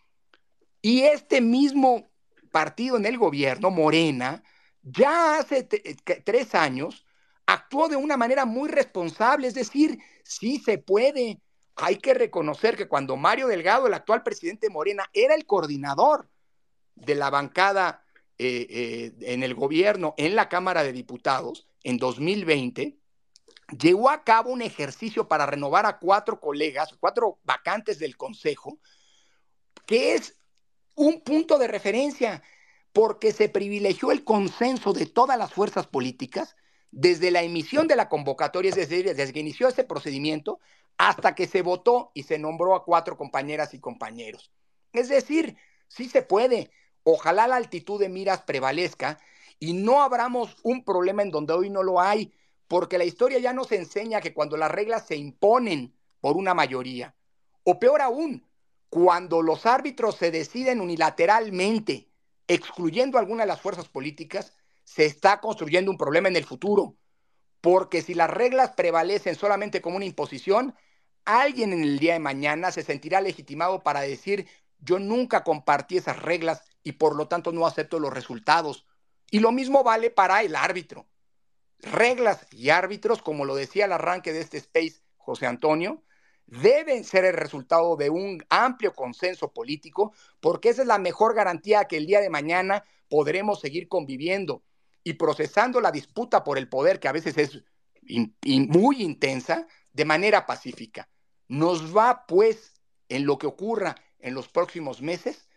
Y 0.81 1.01
este 1.01 1.41
mismo 1.41 2.09
partido 2.51 2.97
en 2.97 3.05
el 3.05 3.17
gobierno, 3.17 3.71
Morena, 3.71 4.43
ya 4.81 5.39
hace 5.39 5.67
eh, 5.71 5.95
tres 6.23 6.55
años 6.55 7.05
actuó 7.45 7.87
de 7.87 7.95
una 7.95 8.17
manera 8.17 8.45
muy 8.45 8.69
responsable, 8.69 9.47
es 9.47 9.53
decir, 9.53 9.99
sí 10.23 10.59
se 10.59 10.77
puede. 10.77 11.39
Hay 11.75 11.97
que 11.97 12.13
reconocer 12.13 12.77
que 12.77 12.87
cuando 12.87 13.17
Mario 13.17 13.47
Delgado, 13.47 13.87
el 13.87 13.93
actual 13.93 14.23
presidente 14.23 14.69
Morena, 14.69 15.09
era 15.13 15.35
el 15.35 15.45
coordinador 15.45 16.29
de 16.95 17.15
la 17.15 17.29
bancada 17.29 18.03
eh, 18.37 18.67
eh, 18.69 19.13
en 19.21 19.43
el 19.43 19.53
gobierno, 19.53 20.13
en 20.17 20.35
la 20.35 20.49
Cámara 20.49 20.83
de 20.83 20.93
Diputados, 20.93 21.67
en 21.83 21.97
2020, 21.97 22.97
llevó 23.79 24.09
a 24.09 24.23
cabo 24.23 24.51
un 24.51 24.61
ejercicio 24.61 25.27
para 25.27 25.45
renovar 25.45 25.85
a 25.85 25.99
cuatro 25.99 26.39
colegas, 26.39 26.95
cuatro 26.99 27.39
vacantes 27.43 27.99
del 27.99 28.17
Consejo, 28.17 28.79
que 29.85 30.15
es 30.15 30.37
un 30.95 31.21
punto 31.21 31.57
de 31.57 31.67
referencia, 31.67 32.43
porque 32.93 33.33
se 33.33 33.49
privilegió 33.49 34.11
el 34.11 34.23
consenso 34.23 34.93
de 34.93 35.05
todas 35.05 35.37
las 35.37 35.51
fuerzas 35.51 35.87
políticas 35.87 36.55
desde 36.91 37.29
la 37.29 37.43
emisión 37.43 37.87
de 37.87 37.97
la 37.97 38.07
convocatoria, 38.07 38.69
es 38.69 38.75
decir, 38.75 39.13
desde 39.13 39.33
que 39.33 39.41
inició 39.41 39.67
ese 39.67 39.83
procedimiento, 39.83 40.59
hasta 40.97 41.35
que 41.35 41.45
se 41.45 41.61
votó 41.61 42.11
y 42.13 42.23
se 42.23 42.39
nombró 42.39 42.73
a 42.73 42.85
cuatro 42.85 43.17
compañeras 43.17 43.73
y 43.73 43.79
compañeros. 43.79 44.51
Es 44.93 45.09
decir, 45.09 45.57
sí 45.89 46.07
se 46.07 46.21
puede. 46.21 46.71
Ojalá 47.03 47.47
la 47.47 47.57
altitud 47.57 47.99
de 47.99 48.07
miras 48.07 48.43
prevalezca 48.43 49.19
y 49.59 49.73
no 49.73 50.01
abramos 50.01 50.55
un 50.63 50.85
problema 50.85 51.21
en 51.21 51.31
donde 51.31 51.53
hoy 51.53 51.69
no 51.69 51.83
lo 51.83 51.99
hay 51.99 52.33
porque 52.67 52.97
la 52.97 53.05
historia 53.05 53.39
ya 53.39 53.53
nos 53.53 53.71
enseña 53.71 54.21
que 54.21 54.33
cuando 54.33 54.57
las 54.57 54.71
reglas 54.71 55.05
se 55.05 55.15
imponen 55.15 55.95
por 56.19 56.37
una 56.37 56.53
mayoría, 56.53 57.15
o 57.63 57.79
peor 57.79 58.01
aún, 58.01 58.47
cuando 58.89 59.41
los 59.41 59.65
árbitros 59.65 60.15
se 60.15 60.31
deciden 60.31 60.81
unilateralmente, 60.81 62.09
excluyendo 62.47 63.17
alguna 63.17 63.43
de 63.43 63.47
las 63.47 63.61
fuerzas 63.61 63.87
políticas, 63.87 64.53
se 64.83 65.05
está 65.05 65.41
construyendo 65.41 65.91
un 65.91 65.97
problema 65.97 66.27
en 66.27 66.35
el 66.35 66.45
futuro. 66.45 66.95
Porque 67.61 68.01
si 68.01 68.13
las 68.13 68.29
reglas 68.29 68.71
prevalecen 68.71 69.35
solamente 69.35 69.81
como 69.81 69.95
una 69.97 70.05
imposición, 70.05 70.75
alguien 71.25 71.73
en 71.73 71.83
el 71.83 71.97
día 71.97 72.13
de 72.13 72.19
mañana 72.19 72.71
se 72.71 72.83
sentirá 72.83 73.21
legitimado 73.21 73.81
para 73.81 74.01
decir, 74.01 74.47
yo 74.79 74.99
nunca 74.99 75.43
compartí 75.43 75.97
esas 75.97 76.21
reglas 76.21 76.63
y 76.83 76.93
por 76.93 77.15
lo 77.15 77.27
tanto 77.27 77.51
no 77.51 77.65
acepto 77.65 77.99
los 77.99 78.13
resultados. 78.13 78.85
Y 79.31 79.39
lo 79.39 79.51
mismo 79.51 79.83
vale 79.83 80.11
para 80.11 80.43
el 80.43 80.55
árbitro 80.55 81.07
reglas 81.79 82.47
y 82.51 82.69
árbitros, 82.69 83.21
como 83.21 83.45
lo 83.45 83.55
decía 83.55 83.85
el 83.85 83.91
arranque 83.91 84.33
de 84.33 84.41
este 84.41 84.57
space 84.57 85.01
José 85.17 85.45
Antonio, 85.45 86.03
deben 86.47 87.03
ser 87.03 87.25
el 87.25 87.33
resultado 87.33 87.95
de 87.95 88.09
un 88.09 88.43
amplio 88.49 88.93
consenso 88.93 89.51
político, 89.51 90.13
porque 90.39 90.69
esa 90.69 90.83
es 90.83 90.87
la 90.87 90.99
mejor 90.99 91.33
garantía 91.33 91.85
que 91.85 91.97
el 91.97 92.05
día 92.05 92.21
de 92.21 92.29
mañana 92.29 92.83
podremos 93.09 93.59
seguir 93.59 93.87
conviviendo 93.87 94.63
y 95.03 95.13
procesando 95.13 95.81
la 95.81 95.91
disputa 95.91 96.43
por 96.43 96.57
el 96.57 96.67
poder, 96.67 96.99
que 96.99 97.07
a 97.07 97.11
veces 97.11 97.37
es 97.37 97.63
muy 98.45 99.01
intensa, 99.01 99.67
de 99.93 100.05
manera 100.05 100.45
pacífica. 100.45 101.09
Nos 101.47 101.95
va, 101.95 102.25
pues, 102.27 102.73
en 103.07 103.25
lo 103.25 103.37
que 103.37 103.47
ocurra 103.47 103.95
en 104.19 104.33
los 104.33 104.47
próximos 104.49 105.01
meses, 105.01 105.47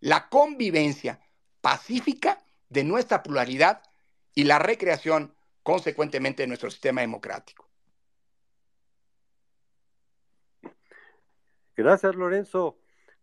la 0.00 0.28
convivencia 0.28 1.20
pacífica 1.60 2.44
de 2.68 2.84
nuestra 2.84 3.22
pluralidad 3.22 3.82
y 4.34 4.44
la 4.44 4.58
recreación 4.58 5.35
consecuentemente 5.66 6.44
de 6.44 6.46
nuestro 6.46 6.70
sistema 6.70 7.00
democrático. 7.00 7.68
Gracias, 11.74 12.14
Lorenzo. 12.14 12.78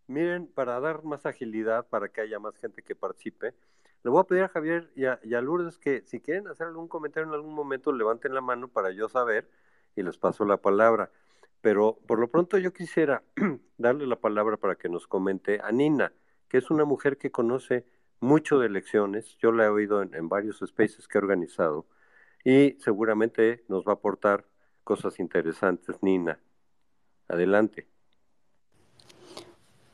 Miren, 0.08 0.46
para 0.48 0.78
dar 0.78 1.04
más 1.04 1.24
agilidad, 1.24 1.88
para 1.88 2.10
que 2.10 2.20
haya 2.20 2.38
más 2.38 2.58
gente 2.58 2.82
que 2.82 2.94
participe, 2.94 3.54
le 4.02 4.10
voy 4.10 4.20
a 4.20 4.24
pedir 4.24 4.42
a 4.42 4.48
Javier 4.48 4.92
y 4.94 5.06
a, 5.06 5.40
Lourdes 5.40 5.78
que 5.78 6.02
si 6.02 6.20
quieren 6.20 6.46
hacer 6.48 6.66
algún 6.66 6.86
comentario 6.86 7.26
en 7.26 7.32
algún 7.32 7.54
momento, 7.54 7.92
levanten 7.92 8.34
la 8.34 8.42
mano 8.42 8.68
para 8.68 8.90
yo 8.90 9.08
saber 9.08 9.50
y 9.96 10.02
les 10.02 10.18
paso 10.18 10.44
la 10.44 10.58
palabra. 10.58 11.10
Pero 11.62 11.98
por 12.06 12.18
lo 12.18 12.28
pronto 12.28 12.58
yo 12.58 12.74
quisiera 12.74 13.22
darle 13.78 14.06
la 14.06 14.20
palabra 14.20 14.58
para 14.58 14.74
que 14.74 14.90
nos 14.90 15.06
comente 15.06 15.60
a 15.64 15.72
Nina, 15.72 16.12
que 16.48 16.58
es 16.58 16.70
una 16.70 16.84
mujer 16.84 17.16
que 17.16 17.30
conoce 17.30 17.86
mucho 18.20 18.58
de 18.58 18.66
elecciones. 18.66 19.34
Yo 19.38 19.50
la 19.50 19.64
he 19.64 19.68
oído 19.68 20.02
en 20.02 20.28
varios 20.28 20.58
spaces 20.58 21.08
que 21.08 21.16
he 21.16 21.22
organizado 21.22 21.86
y 22.44 22.76
seguramente 22.80 23.64
nos 23.68 23.84
va 23.84 23.92
a 23.92 23.94
aportar 23.94 24.46
cosas 24.84 25.18
interesantes. 25.18 25.96
Nina, 26.02 26.38
adelante. 27.28 27.88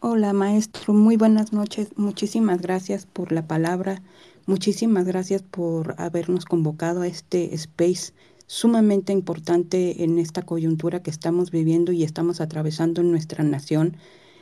Hola 0.01 0.33
maestro, 0.33 0.95
muy 0.95 1.17
buenas 1.17 1.53
noches. 1.53 1.97
Muchísimas 1.97 2.63
gracias 2.63 3.07
por 3.07 3.33
la 3.33 3.47
palabra. 3.47 4.03
Muchísimas 4.47 5.05
gracias 5.07 5.43
por 5.43 5.95
habernos 5.99 6.45
convocado 6.45 7.03
a 7.03 7.07
este 7.07 7.55
space 7.55 8.13
sumamente 8.47 9.13
importante 9.13 10.03
en 10.03 10.19
esta 10.19 10.43
coyuntura 10.43 11.03
que 11.03 11.11
estamos 11.11 11.53
viviendo 11.53 11.93
y 11.93 12.03
estamos 12.03 12.41
atravesando 12.41 13.01
en 13.01 13.13
nuestra 13.13 13.45
nación. 13.45 13.97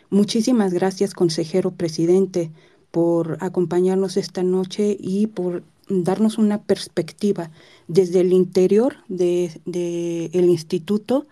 Muchísimas 0.09 0.72
gracias, 0.72 1.12
consejero 1.12 1.72
presidente, 1.72 2.51
por 2.90 3.36
acompañarnos 3.40 4.16
esta 4.16 4.43
noche 4.43 4.97
y 4.98 5.26
por 5.26 5.62
darnos 5.89 6.39
una 6.39 6.62
perspectiva 6.62 7.51
desde 7.86 8.20
el 8.20 8.32
interior 8.32 8.97
del 9.09 9.60
de, 9.65 10.31
el 10.32 10.47
instituto 10.47 11.27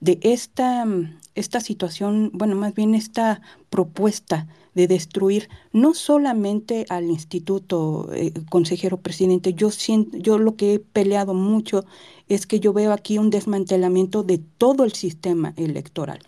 de 0.00 0.18
esta, 0.22 0.86
esta 1.34 1.60
situación, 1.60 2.30
bueno, 2.32 2.56
más 2.56 2.74
bien 2.74 2.94
esta 2.94 3.42
propuesta 3.68 4.48
de 4.74 4.86
destruir 4.86 5.48
no 5.72 5.94
solamente 5.94 6.86
al 6.88 7.04
instituto, 7.10 8.08
eh, 8.12 8.32
consejero 8.48 8.98
presidente, 8.98 9.52
yo 9.52 9.70
siento, 9.70 10.16
yo 10.16 10.38
lo 10.38 10.56
que 10.56 10.74
he 10.74 10.78
peleado 10.78 11.34
mucho 11.34 11.84
es 12.28 12.46
que 12.46 12.60
yo 12.60 12.72
veo 12.72 12.92
aquí 12.92 13.18
un 13.18 13.30
desmantelamiento 13.30 14.22
de 14.22 14.38
todo 14.38 14.84
el 14.84 14.92
sistema 14.92 15.52
electoral, 15.56 16.20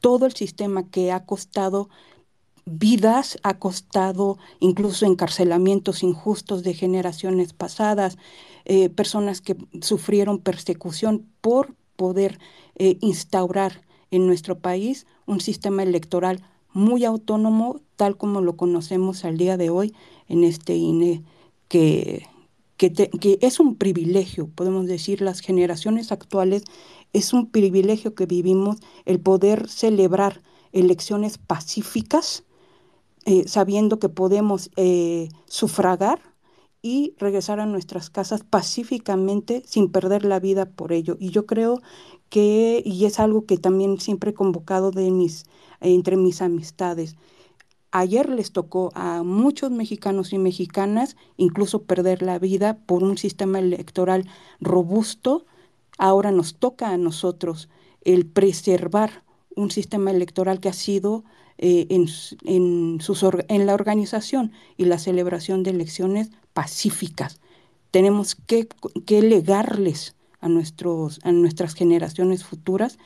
todo 0.00 0.26
el 0.26 0.32
sistema 0.32 0.88
que 0.88 1.12
ha 1.12 1.26
costado 1.26 1.88
vidas, 2.70 3.38
ha 3.42 3.58
costado 3.58 4.38
incluso 4.60 5.06
encarcelamientos 5.06 6.02
injustos 6.02 6.62
de 6.62 6.74
generaciones 6.74 7.52
pasadas, 7.52 8.18
eh, 8.64 8.88
personas 8.90 9.40
que 9.40 9.56
sufrieron 9.80 10.38
persecución 10.38 11.26
por 11.40 11.74
poder 11.96 12.38
eh, 12.76 12.96
instaurar 13.00 13.82
en 14.10 14.26
nuestro 14.26 14.58
país 14.58 15.06
un 15.26 15.40
sistema 15.40 15.82
electoral 15.82 16.42
muy 16.72 17.04
autónomo, 17.04 17.80
tal 17.96 18.16
como 18.16 18.40
lo 18.40 18.56
conocemos 18.56 19.24
al 19.24 19.36
día 19.36 19.56
de 19.56 19.70
hoy 19.70 19.94
en 20.28 20.44
este 20.44 20.76
INE, 20.76 21.24
que, 21.68 22.26
que, 22.76 22.92
que 22.92 23.38
es 23.40 23.58
un 23.58 23.76
privilegio, 23.76 24.48
podemos 24.54 24.86
decir, 24.86 25.20
las 25.20 25.40
generaciones 25.40 26.12
actuales, 26.12 26.64
es 27.12 27.32
un 27.32 27.50
privilegio 27.50 28.14
que 28.14 28.26
vivimos 28.26 28.76
el 29.06 29.20
poder 29.20 29.68
celebrar 29.68 30.42
elecciones 30.72 31.38
pacíficas, 31.38 32.44
eh, 33.28 33.46
sabiendo 33.46 33.98
que 33.98 34.08
podemos 34.08 34.70
eh, 34.76 35.28
sufragar 35.44 36.18
y 36.80 37.14
regresar 37.18 37.60
a 37.60 37.66
nuestras 37.66 38.08
casas 38.08 38.42
pacíficamente 38.42 39.62
sin 39.66 39.92
perder 39.92 40.24
la 40.24 40.40
vida 40.40 40.64
por 40.64 40.94
ello. 40.94 41.18
Y 41.20 41.28
yo 41.28 41.44
creo 41.44 41.82
que, 42.30 42.82
y 42.86 43.04
es 43.04 43.20
algo 43.20 43.44
que 43.44 43.58
también 43.58 44.00
siempre 44.00 44.30
he 44.30 44.34
convocado 44.34 44.92
de 44.92 45.10
mis, 45.10 45.44
entre 45.82 46.16
mis 46.16 46.40
amistades, 46.40 47.16
Ayer 47.90 48.30
les 48.30 48.52
tocó 48.52 48.92
a 48.94 49.22
muchos 49.22 49.70
mexicanos 49.70 50.34
y 50.34 50.38
mexicanas 50.38 51.16
incluso 51.38 51.84
perder 51.84 52.20
la 52.20 52.38
vida 52.38 52.78
por 52.84 53.02
un 53.02 53.16
sistema 53.16 53.58
electoral 53.58 54.26
robusto. 54.60 55.46
Ahora 55.96 56.30
nos 56.30 56.56
toca 56.56 56.90
a 56.90 56.98
nosotros 56.98 57.70
el 58.02 58.26
preservar 58.26 59.24
un 59.56 59.70
sistema 59.70 60.10
electoral 60.10 60.60
que 60.60 60.68
ha 60.68 60.74
sido 60.74 61.24
eh, 61.58 61.86
en, 61.90 62.08
en 62.44 63.66
la 63.66 63.74
organización 63.74 64.52
y 64.76 64.84
la 64.84 64.98
celebración 64.98 65.62
de 65.62 65.70
elecciones 65.70 66.30
pacíficas. 66.52 67.40
Tenemos 67.90 68.34
que, 68.34 68.68
que 69.06 69.22
legarles 69.22 70.14
a, 70.40 70.48
nuestros, 70.48 71.20
a 71.24 71.32
nuestras 71.32 71.74
generaciones 71.74 72.44
futuras 72.44 72.98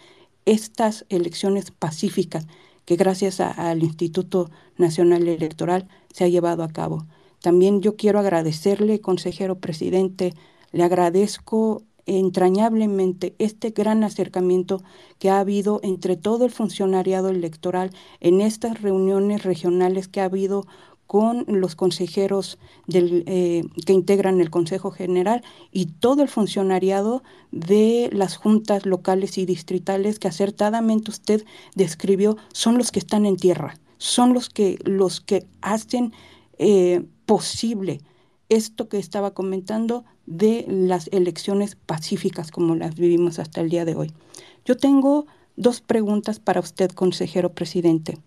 estas 0.44 1.06
elecciones 1.08 1.70
pacíficas 1.70 2.46
que 2.84 2.96
gracias 2.96 3.40
al 3.40 3.82
Instituto 3.82 4.50
Nacional 4.76 5.28
Electoral 5.28 5.88
se 6.12 6.24
ha 6.24 6.28
llevado 6.28 6.64
a 6.64 6.68
cabo. 6.68 7.06
También 7.40 7.80
yo 7.80 7.96
quiero 7.96 8.18
agradecerle, 8.18 9.00
consejero 9.00 9.58
presidente, 9.58 10.34
le 10.72 10.82
agradezco 10.82 11.82
entrañablemente 12.06 13.34
este 13.38 13.70
gran 13.70 14.04
acercamiento 14.04 14.82
que 15.18 15.30
ha 15.30 15.40
habido 15.40 15.80
entre 15.82 16.16
todo 16.16 16.44
el 16.44 16.50
funcionariado 16.50 17.28
electoral 17.28 17.92
en 18.20 18.40
estas 18.40 18.82
reuniones 18.82 19.44
regionales 19.44 20.08
que 20.08 20.20
ha 20.20 20.24
habido 20.24 20.66
con 21.06 21.44
los 21.46 21.76
consejeros 21.76 22.58
eh, 22.90 23.64
que 23.84 23.92
integran 23.92 24.40
el 24.40 24.48
Consejo 24.48 24.90
General 24.90 25.42
y 25.70 25.86
todo 25.86 26.22
el 26.22 26.28
funcionariado 26.28 27.22
de 27.50 28.08
las 28.12 28.36
juntas 28.36 28.86
locales 28.86 29.36
y 29.36 29.44
distritales 29.44 30.18
que 30.18 30.28
acertadamente 30.28 31.10
usted 31.10 31.44
describió 31.74 32.38
son 32.54 32.78
los 32.78 32.92
que 32.92 32.98
están 32.98 33.26
en 33.26 33.36
tierra, 33.36 33.76
son 33.98 34.32
los 34.32 34.48
que, 34.48 34.78
los 34.84 35.20
que 35.20 35.44
hacen 35.60 36.14
eh, 36.58 37.04
posible 37.26 38.00
esto 38.54 38.88
que 38.88 38.98
estaba 38.98 39.32
comentando 39.32 40.04
de 40.26 40.64
las 40.68 41.08
elecciones 41.12 41.76
pacíficas 41.76 42.50
como 42.50 42.74
las 42.74 42.94
vivimos 42.94 43.38
hasta 43.38 43.60
el 43.60 43.70
día 43.70 43.84
de 43.84 43.94
hoy. 43.94 44.12
Yo 44.64 44.76
tengo 44.76 45.26
dos 45.56 45.80
preguntas 45.80 46.38
para 46.38 46.60
usted, 46.60 46.90
consejero 46.90 47.52
presidente. 47.52 48.18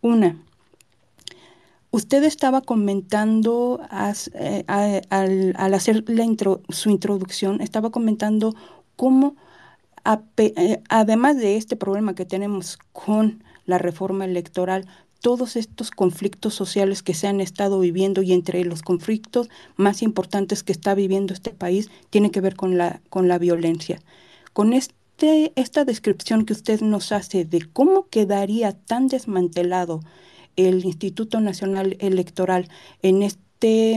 Una, 0.00 0.36
Usted 1.90 2.22
estaba 2.24 2.60
comentando 2.60 3.80
eh, 4.34 4.64
al, 4.68 5.74
hacer 5.74 6.04
su 6.68 6.90
introducción, 6.90 7.62
estaba 7.62 7.90
comentando 7.90 8.54
cómo, 8.94 9.36
eh, 10.36 10.82
además 10.90 11.38
de 11.38 11.56
este 11.56 11.76
problema 11.76 12.14
que 12.14 12.26
tenemos 12.26 12.78
con 12.92 13.42
la 13.64 13.78
reforma 13.78 14.26
electoral, 14.26 14.86
todos 15.20 15.56
estos 15.56 15.90
conflictos 15.90 16.54
sociales 16.54 17.02
que 17.02 17.14
se 17.14 17.26
han 17.26 17.40
estado 17.40 17.80
viviendo 17.80 18.22
y 18.22 18.32
entre 18.32 18.64
los 18.64 18.82
conflictos 18.82 19.48
más 19.76 20.02
importantes 20.02 20.62
que 20.62 20.72
está 20.72 20.94
viviendo 20.94 21.34
este 21.34 21.50
país 21.50 21.90
tiene 22.10 22.30
que 22.30 22.40
ver 22.40 22.56
con 22.56 22.78
la, 22.78 23.00
con 23.10 23.28
la 23.28 23.38
violencia. 23.38 24.00
Con 24.52 24.72
este, 24.72 25.52
esta 25.56 25.84
descripción 25.84 26.44
que 26.44 26.52
usted 26.52 26.80
nos 26.80 27.12
hace 27.12 27.44
de 27.44 27.60
cómo 27.72 28.08
quedaría 28.08 28.72
tan 28.72 29.08
desmantelado 29.08 30.00
el 30.56 30.84
Instituto 30.84 31.40
Nacional 31.40 31.96
Electoral 32.00 32.68
en 33.02 33.22
este 33.22 33.94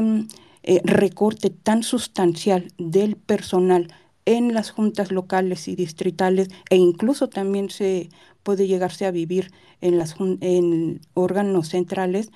eh, 0.64 0.82
recorte 0.84 1.50
tan 1.50 1.84
sustancial 1.84 2.72
del 2.78 3.16
personal 3.16 3.88
en 4.26 4.54
las 4.54 4.70
juntas 4.70 5.12
locales 5.12 5.68
y 5.68 5.76
distritales 5.76 6.50
e 6.70 6.76
incluso 6.76 7.30
también 7.30 7.70
se 7.70 8.10
puede 8.44 8.68
llegarse 8.68 9.06
a 9.06 9.12
vivir 9.12 9.52
en, 9.82 9.98
las, 9.98 10.16
en 10.20 11.02
órganos 11.14 11.70
centrales, 11.70 12.32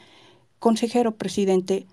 consejero 0.60 1.16
presidente, 1.16 1.88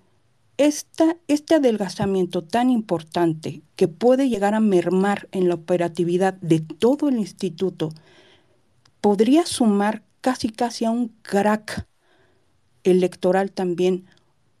esta, 0.57 1.17
este 1.27 1.55
adelgazamiento 1.55 2.43
tan 2.43 2.69
importante 2.69 3.61
que 3.75 3.87
puede 3.87 4.29
llegar 4.29 4.53
a 4.53 4.59
mermar 4.59 5.27
en 5.31 5.49
la 5.49 5.55
operatividad 5.55 6.35
de 6.35 6.59
todo 6.59 7.09
el 7.09 7.17
instituto, 7.17 7.89
podría 9.01 9.45
sumar 9.45 10.03
casi 10.21 10.49
casi 10.49 10.85
a 10.85 10.91
un 10.91 11.09
crack 11.23 11.87
electoral 12.83 13.51
también 13.51 14.05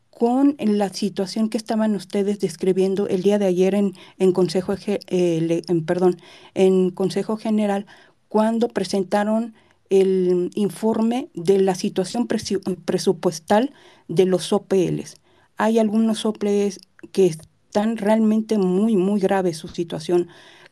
con 0.09 0.55
la 0.59 0.89
situación 0.89 1.49
que 1.49 1.57
estaban 1.57 1.95
ustedes 1.95 2.39
describiendo 2.39 3.07
el 3.07 3.23
día 3.23 3.39
de 3.39 3.45
ayer 3.45 3.73
en, 3.73 3.93
en 4.19 4.31
Consejo, 4.31 4.75
eh, 4.87 5.61
en, 5.67 5.85
perdón, 5.85 6.17
en 6.53 6.91
Consejo 6.91 7.35
General 7.37 7.85
cuando 8.33 8.67
presentaron 8.67 9.53
el 9.91 10.49
informe 10.55 11.29
de 11.35 11.59
la 11.59 11.75
situación 11.75 12.27
presupuestal 12.27 13.75
de 14.07 14.25
los 14.25 14.51
OPLs. 14.51 15.17
Hay 15.55 15.77
algunos 15.77 16.25
OPLs 16.25 16.79
que 17.11 17.27
están 17.27 17.95
realmente 17.95 18.57
muy, 18.57 18.97
muy 18.97 19.19
graves 19.21 19.57
su 19.57 19.67
situación 19.67 20.29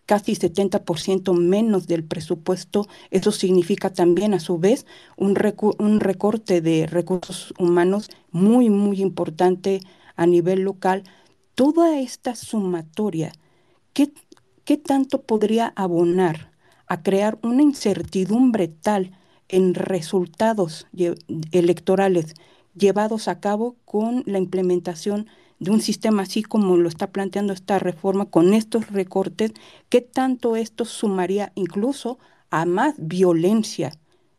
casi 0.08 0.34
70% 0.34 1.38
menos 1.38 1.86
del 1.86 2.04
presupuesto. 2.04 2.88
Eso 3.12 3.32
significa 3.32 3.94
también, 3.94 4.34
a 4.34 4.40
su 4.40 4.58
vez, 4.58 4.88
un, 5.16 5.38
un 5.78 6.00
recorte 6.00 6.62
de 6.62 6.88
recursos 6.88 7.54
humanos 7.60 8.10
muy, 8.32 8.72
muy 8.72 9.04
importante 9.04 9.82
a 10.16 10.26
nivel 10.26 10.62
local. 10.62 11.04
Toda 11.54 12.00
esta 12.00 12.34
sumatoria, 12.34 13.34
¿qué, 13.94 14.12
qué 14.66 14.78
tanto 14.78 15.22
podría 15.22 15.72
abonar 15.76 16.51
a 16.92 17.04
crear 17.04 17.40
una 17.42 17.62
incertidumbre 17.62 18.68
tal 18.68 19.14
en 19.48 19.76
resultados 19.76 20.88
electorales 21.54 22.34
llevados 22.76 23.30
a 23.30 23.40
cabo 23.40 23.78
con 23.86 24.24
la 24.26 24.40
implementación 24.40 25.28
de 25.60 25.72
un 25.72 25.80
sistema 25.80 26.24
así 26.24 26.44
como 26.44 26.76
lo 26.76 26.90
está 26.90 27.14
planteando 27.14 27.54
esta 27.54 27.80
reforma 27.80 28.26
con 28.26 28.54
estos 28.54 28.92
recortes, 28.92 29.54
¿qué 29.88 30.02
tanto 30.02 30.58
esto 30.58 30.84
sumaría 30.84 31.54
incluso 31.56 32.20
a 32.50 32.66
más 32.66 32.96
violencia 32.98 33.94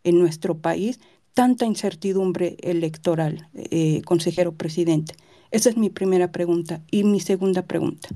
en 0.04 0.18
nuestro 0.18 0.58
país, 0.58 1.00
tanta 1.32 1.64
incertidumbre 1.64 2.58
electoral, 2.60 3.48
eh, 3.54 4.02
consejero 4.04 4.52
presidente? 4.52 5.14
Esa 5.52 5.70
es 5.70 5.78
mi 5.78 5.88
primera 5.88 6.32
pregunta. 6.32 6.82
Y 6.90 7.04
mi 7.04 7.20
segunda 7.20 7.62
pregunta. 7.62 8.10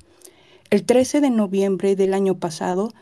El 0.69 0.85
13 0.85 1.23
de 1.23 1.31
noviembre 1.31 1.97
del 1.97 2.13
año 2.13 2.39
pasado 2.39 2.93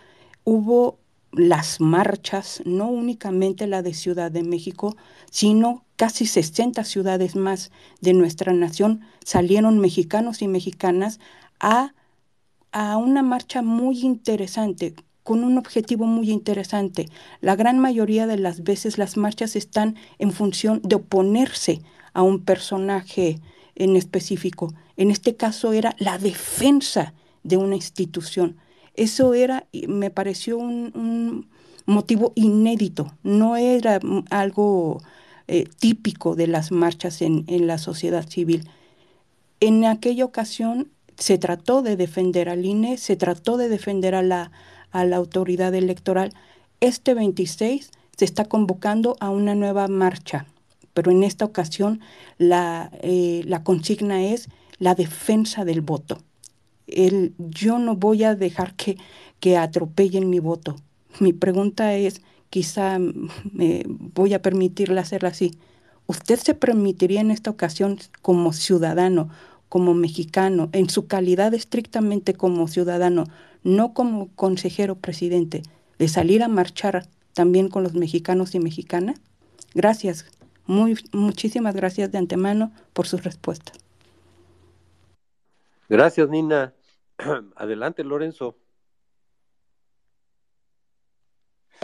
hubo 0.44 1.00
las 1.36 1.80
marchas, 1.80 2.62
no 2.64 2.88
únicamente 2.88 3.66
la 3.66 3.82
de 3.82 3.94
Ciudad 3.94 4.30
de 4.30 4.42
México, 4.42 4.96
sino 5.30 5.84
casi 5.96 6.26
60 6.26 6.84
ciudades 6.84 7.36
más 7.36 7.70
de 8.00 8.14
nuestra 8.14 8.52
nación 8.52 9.00
salieron 9.24 9.78
mexicanos 9.78 10.42
y 10.42 10.48
mexicanas 10.48 11.20
a, 11.60 11.94
a 12.72 12.96
una 12.96 13.22
marcha 13.22 13.62
muy 13.62 14.00
interesante, 14.00 14.94
con 15.22 15.42
un 15.42 15.58
objetivo 15.58 16.04
muy 16.06 16.30
interesante. 16.30 17.08
La 17.40 17.56
gran 17.56 17.78
mayoría 17.78 18.26
de 18.26 18.36
las 18.36 18.62
veces 18.62 18.98
las 18.98 19.16
marchas 19.16 19.56
están 19.56 19.96
en 20.18 20.32
función 20.32 20.80
de 20.84 20.96
oponerse 20.96 21.80
a 22.12 22.22
un 22.22 22.44
personaje 22.44 23.40
en 23.74 23.96
específico. 23.96 24.74
En 24.96 25.10
este 25.10 25.34
caso 25.34 25.72
era 25.72 25.96
la 25.98 26.18
defensa 26.18 27.14
de 27.42 27.56
una 27.56 27.74
institución. 27.74 28.56
Eso 28.94 29.34
era, 29.34 29.66
me 29.88 30.10
pareció 30.10 30.56
un, 30.56 31.48
motivo 31.86 32.32
inédito, 32.34 33.12
no 33.22 33.56
era 33.56 34.00
algo 34.30 35.02
eh, 35.48 35.64
típico 35.78 36.34
de 36.34 36.46
las 36.46 36.70
marchas 36.72 37.20
en, 37.20 37.44
la 37.66 37.78
sociedad 37.78 38.26
civil. 38.26 38.68
En 39.60 39.84
aquella 39.84 40.24
ocasión 40.24 40.88
se 41.18 41.38
trató 41.38 41.82
de 41.82 41.96
defender 41.96 42.48
al 42.48 42.64
INE, 42.64 42.96
se 42.96 43.16
trató 43.16 43.56
de 43.56 43.68
defender 43.68 44.14
a 44.14 44.22
la, 44.22 44.52
a 44.92 45.04
la 45.04 45.16
autoridad 45.16 45.74
electoral. 45.74 46.32
Este 46.80 47.14
26 47.14 47.90
se 48.16 48.24
está 48.24 48.44
convocando 48.46 49.16
a 49.20 49.28
una 49.28 49.54
nueva 49.54 49.88
marcha, 49.88 50.46
pero 50.94 51.10
en 51.10 51.24
esta 51.24 51.44
ocasión 51.44 52.00
la, 52.38 52.90
eh, 53.02 53.42
la 53.44 53.64
consigna 53.64 54.24
es 54.24 54.48
la 54.78 54.94
defensa 54.94 55.64
del 55.64 55.80
voto 55.80 56.22
el, 56.86 57.34
yo 57.38 57.78
no 57.78 57.96
voy 57.96 58.24
a 58.24 58.34
dejar 58.34 58.74
que, 58.74 58.96
que 59.40 59.56
atropellen 59.56 60.30
mi 60.30 60.38
voto. 60.38 60.76
Mi 61.20 61.32
pregunta 61.32 61.94
es, 61.94 62.22
quizá 62.50 62.98
me 62.98 63.84
voy 63.86 64.34
a 64.34 64.42
permitirle 64.42 65.00
hacerla 65.00 65.30
así. 65.30 65.58
¿Usted 66.06 66.38
se 66.38 66.54
permitiría 66.54 67.20
en 67.20 67.30
esta 67.30 67.50
ocasión 67.50 67.98
como 68.20 68.52
ciudadano, 68.52 69.30
como 69.68 69.94
mexicano, 69.94 70.68
en 70.72 70.90
su 70.90 71.06
calidad 71.06 71.54
estrictamente 71.54 72.34
como 72.34 72.68
ciudadano, 72.68 73.24
no 73.62 73.94
como 73.94 74.28
consejero 74.34 74.96
presidente, 74.96 75.62
de 75.98 76.08
salir 76.08 76.42
a 76.42 76.48
marchar 76.48 77.08
también 77.32 77.68
con 77.68 77.82
los 77.82 77.94
mexicanos 77.94 78.54
y 78.54 78.60
mexicanas? 78.60 79.20
Gracias, 79.74 80.26
muy, 80.66 80.98
muchísimas 81.12 81.74
gracias 81.74 82.12
de 82.12 82.18
antemano 82.18 82.70
por 82.92 83.06
su 83.06 83.16
respuesta. 83.16 83.72
Gracias, 85.88 86.28
Nina. 86.28 86.73
Adelante, 87.56 88.04
Lorenzo. 88.04 88.58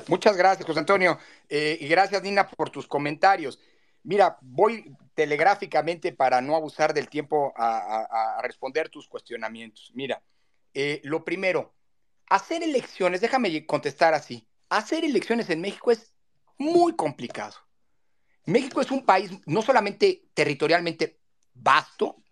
Muchas 0.08 0.36
gracias, 0.36 0.66
José 0.66 0.80
Antonio. 0.80 1.18
Eh, 1.48 1.78
y 1.80 1.88
gracias, 1.88 2.22
Nina, 2.22 2.48
por 2.48 2.70
tus 2.70 2.86
comentarios. 2.86 3.58
Mira, 4.02 4.38
voy 4.40 4.96
telegráficamente 5.14 6.12
para 6.12 6.40
no 6.40 6.56
abusar 6.56 6.94
del 6.94 7.08
tiempo 7.08 7.52
a, 7.56 8.40
responder 8.42 8.88
tus 8.88 9.06
cuestionamientos. 9.08 9.90
Mira, 9.94 10.22
eh, 10.72 11.00
lo 11.04 11.24
primero, 11.24 11.74
hacer 12.28 12.62
elecciones, 12.62 13.20
déjame 13.20 13.66
contestar 13.66 14.14
así, 14.14 14.46
hacer 14.70 15.04
elecciones 15.04 15.50
en 15.50 15.60
México 15.60 15.90
es 15.90 16.14
muy 16.56 16.94
complicado. 16.96 17.56
México 18.46 18.80
es 18.80 18.90
un 18.90 19.04
país 19.04 19.30
no 19.44 19.60
solamente 19.60 20.30
territorialmente 20.32 21.20
vasto, 21.52 22.22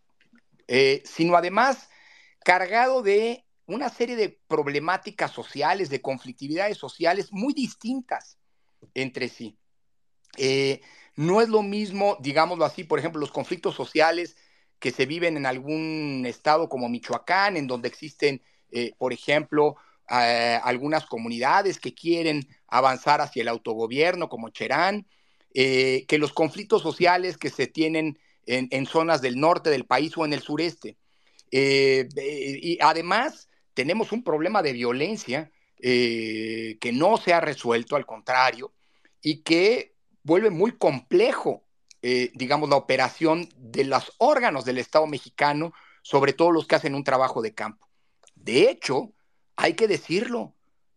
eh, 0.66 1.02
sino 1.04 1.36
además 1.36 1.90
cargado 2.44 3.02
de 3.02 3.44
una 3.66 3.90
serie 3.90 4.16
de 4.16 4.40
problemáticas 4.48 5.30
sociales, 5.30 5.90
de 5.90 6.00
conflictividades 6.00 6.78
sociales 6.78 7.28
muy 7.32 7.52
distintas 7.52 8.38
entre 8.94 9.28
sí. 9.28 9.58
Eh, 10.36 10.80
no 11.16 11.40
es 11.40 11.48
lo 11.48 11.62
mismo, 11.62 12.16
digámoslo 12.20 12.64
así, 12.64 12.84
por 12.84 12.98
ejemplo, 12.98 13.20
los 13.20 13.32
conflictos 13.32 13.74
sociales 13.74 14.36
que 14.78 14.90
se 14.90 15.06
viven 15.06 15.36
en 15.36 15.46
algún 15.46 16.24
estado 16.26 16.68
como 16.68 16.88
Michoacán, 16.88 17.56
en 17.56 17.66
donde 17.66 17.88
existen, 17.88 18.42
eh, 18.70 18.92
por 18.96 19.12
ejemplo, 19.12 19.76
eh, 20.08 20.58
algunas 20.62 21.04
comunidades 21.06 21.78
que 21.78 21.94
quieren 21.94 22.48
avanzar 22.68 23.20
hacia 23.20 23.42
el 23.42 23.48
autogobierno, 23.48 24.28
como 24.28 24.50
Cherán, 24.50 25.06
que 25.52 26.18
los 26.18 26.32
conflictos 26.32 26.82
sociales 26.82 27.36
que 27.36 27.50
se 27.50 27.66
tienen 27.66 28.18
en, 28.46 28.86
zonas 28.86 29.20
del 29.20 29.40
norte 29.40 29.70
del 29.70 29.86
país 29.86 30.16
o 30.16 30.24
en 30.24 30.32
el 30.32 30.40
sureste. 30.40 30.96
Y 31.50 32.78
además, 32.80 33.48
tenemos 33.74 34.12
un 34.12 34.24
problema 34.24 34.62
de 34.62 34.72
violencia 34.72 35.50
eh, 35.80 36.76
que 36.80 36.90
no 36.90 37.16
se 37.18 37.32
ha 37.32 37.40
resuelto, 37.40 37.94
al 37.94 38.04
contrario, 38.04 38.72
y 39.22 39.42
que 39.42 39.94
vuelve 40.24 40.50
muy 40.50 40.72
complejo, 40.72 41.64
eh, 42.02 42.32
digamos, 42.34 42.68
la 42.68 42.74
operación 42.76 43.48
de 43.56 43.84
los 43.84 44.12
órganos 44.18 44.64
del 44.64 44.78
Estado 44.78 45.06
mexicano, 45.06 45.72
sobre 46.02 46.32
todo 46.32 46.50
los 46.50 46.66
que 46.66 46.74
hacen 46.74 46.96
un 46.96 47.04
trabajo 47.04 47.42
de 47.42 47.54
campo. 47.54 47.88
De 48.34 48.68
hecho, 48.68 49.12
hay 49.54 49.74
que 49.74 49.86
decirlo, 49.86 50.56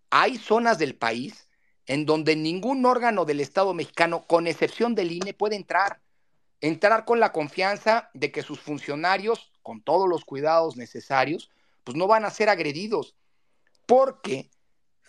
hay 0.09 0.37
zonas 0.37 0.79
del 0.79 0.95
país 0.95 1.47
en 1.85 2.07
donde 2.07 2.35
ningún 2.35 2.83
órgano 2.87 3.25
del 3.25 3.41
Estado 3.41 3.75
mexicano, 3.75 4.25
con 4.25 4.47
excepción 4.47 4.95
del 4.95 5.11
INE, 5.11 5.35
puede 5.35 5.55
entrar. 5.55 6.01
Entrar 6.61 7.05
con 7.05 7.19
la 7.19 7.31
confianza 7.31 8.09
de 8.13 8.31
que 8.31 8.43
sus 8.43 8.59
funcionarios, 8.59 9.51
con 9.61 9.81
todos 9.81 10.07
los 10.07 10.23
cuidados 10.23 10.77
necesarios, 10.77 11.49
pues 11.83 11.97
no 11.97 12.07
van 12.07 12.23
a 12.23 12.29
ser 12.29 12.49
agredidos, 12.49 13.15
porque 13.87 14.49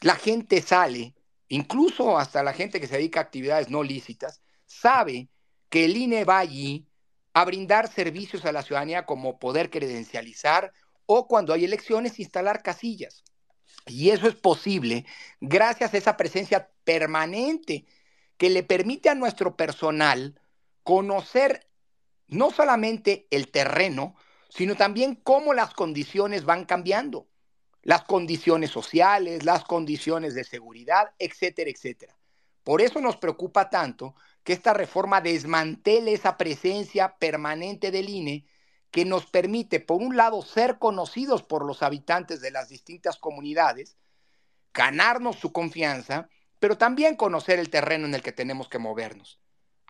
la 0.00 0.16
gente 0.16 0.62
sale, 0.62 1.14
incluso 1.48 2.18
hasta 2.18 2.42
la 2.42 2.52
gente 2.52 2.80
que 2.80 2.88
se 2.88 2.96
dedica 2.96 3.20
a 3.20 3.24
actividades 3.24 3.70
no 3.70 3.82
lícitas, 3.82 4.40
sabe 4.66 5.28
que 5.68 5.84
el 5.84 5.96
INE 5.96 6.24
va 6.24 6.38
allí 6.38 6.86
a 7.34 7.44
brindar 7.44 7.92
servicios 7.92 8.44
a 8.44 8.52
la 8.52 8.62
ciudadanía 8.62 9.06
como 9.06 9.38
poder 9.38 9.70
credencializar 9.70 10.72
o 11.06 11.28
cuando 11.28 11.52
hay 11.52 11.64
elecciones 11.64 12.18
instalar 12.18 12.62
casillas. 12.62 13.22
Y 13.86 14.10
eso 14.10 14.28
es 14.28 14.34
posible 14.34 15.06
gracias 15.40 15.94
a 15.94 15.98
esa 15.98 16.16
presencia 16.16 16.70
permanente 16.84 17.86
que 18.36 18.50
le 18.50 18.62
permite 18.62 19.08
a 19.08 19.14
nuestro 19.14 19.56
personal 19.56 20.40
conocer 20.82 21.68
no 22.28 22.50
solamente 22.50 23.26
el 23.30 23.50
terreno, 23.50 24.16
sino 24.48 24.74
también 24.74 25.14
cómo 25.14 25.54
las 25.54 25.74
condiciones 25.74 26.44
van 26.44 26.64
cambiando, 26.64 27.28
las 27.82 28.04
condiciones 28.04 28.70
sociales, 28.70 29.44
las 29.44 29.64
condiciones 29.64 30.34
de 30.34 30.44
seguridad, 30.44 31.14
etcétera, 31.18 31.70
etcétera. 31.70 32.16
Por 32.64 32.80
eso 32.80 33.00
nos 33.00 33.16
preocupa 33.16 33.70
tanto 33.70 34.14
que 34.44 34.52
esta 34.52 34.72
reforma 34.72 35.20
desmantele 35.20 36.12
esa 36.12 36.36
presencia 36.36 37.16
permanente 37.16 37.90
del 37.90 38.08
INE 38.08 38.46
que 38.90 39.04
nos 39.04 39.26
permite, 39.26 39.80
por 39.80 40.00
un 40.00 40.16
lado, 40.16 40.42
ser 40.42 40.78
conocidos 40.78 41.42
por 41.42 41.64
los 41.64 41.82
habitantes 41.82 42.40
de 42.40 42.50
las 42.50 42.68
distintas 42.68 43.18
comunidades, 43.18 43.96
ganarnos 44.74 45.36
su 45.36 45.52
confianza, 45.52 46.28
pero 46.58 46.78
también 46.78 47.16
conocer 47.16 47.58
el 47.58 47.70
terreno 47.70 48.06
en 48.06 48.14
el 48.14 48.22
que 48.22 48.32
tenemos 48.32 48.68
que 48.68 48.78
movernos. 48.78 49.41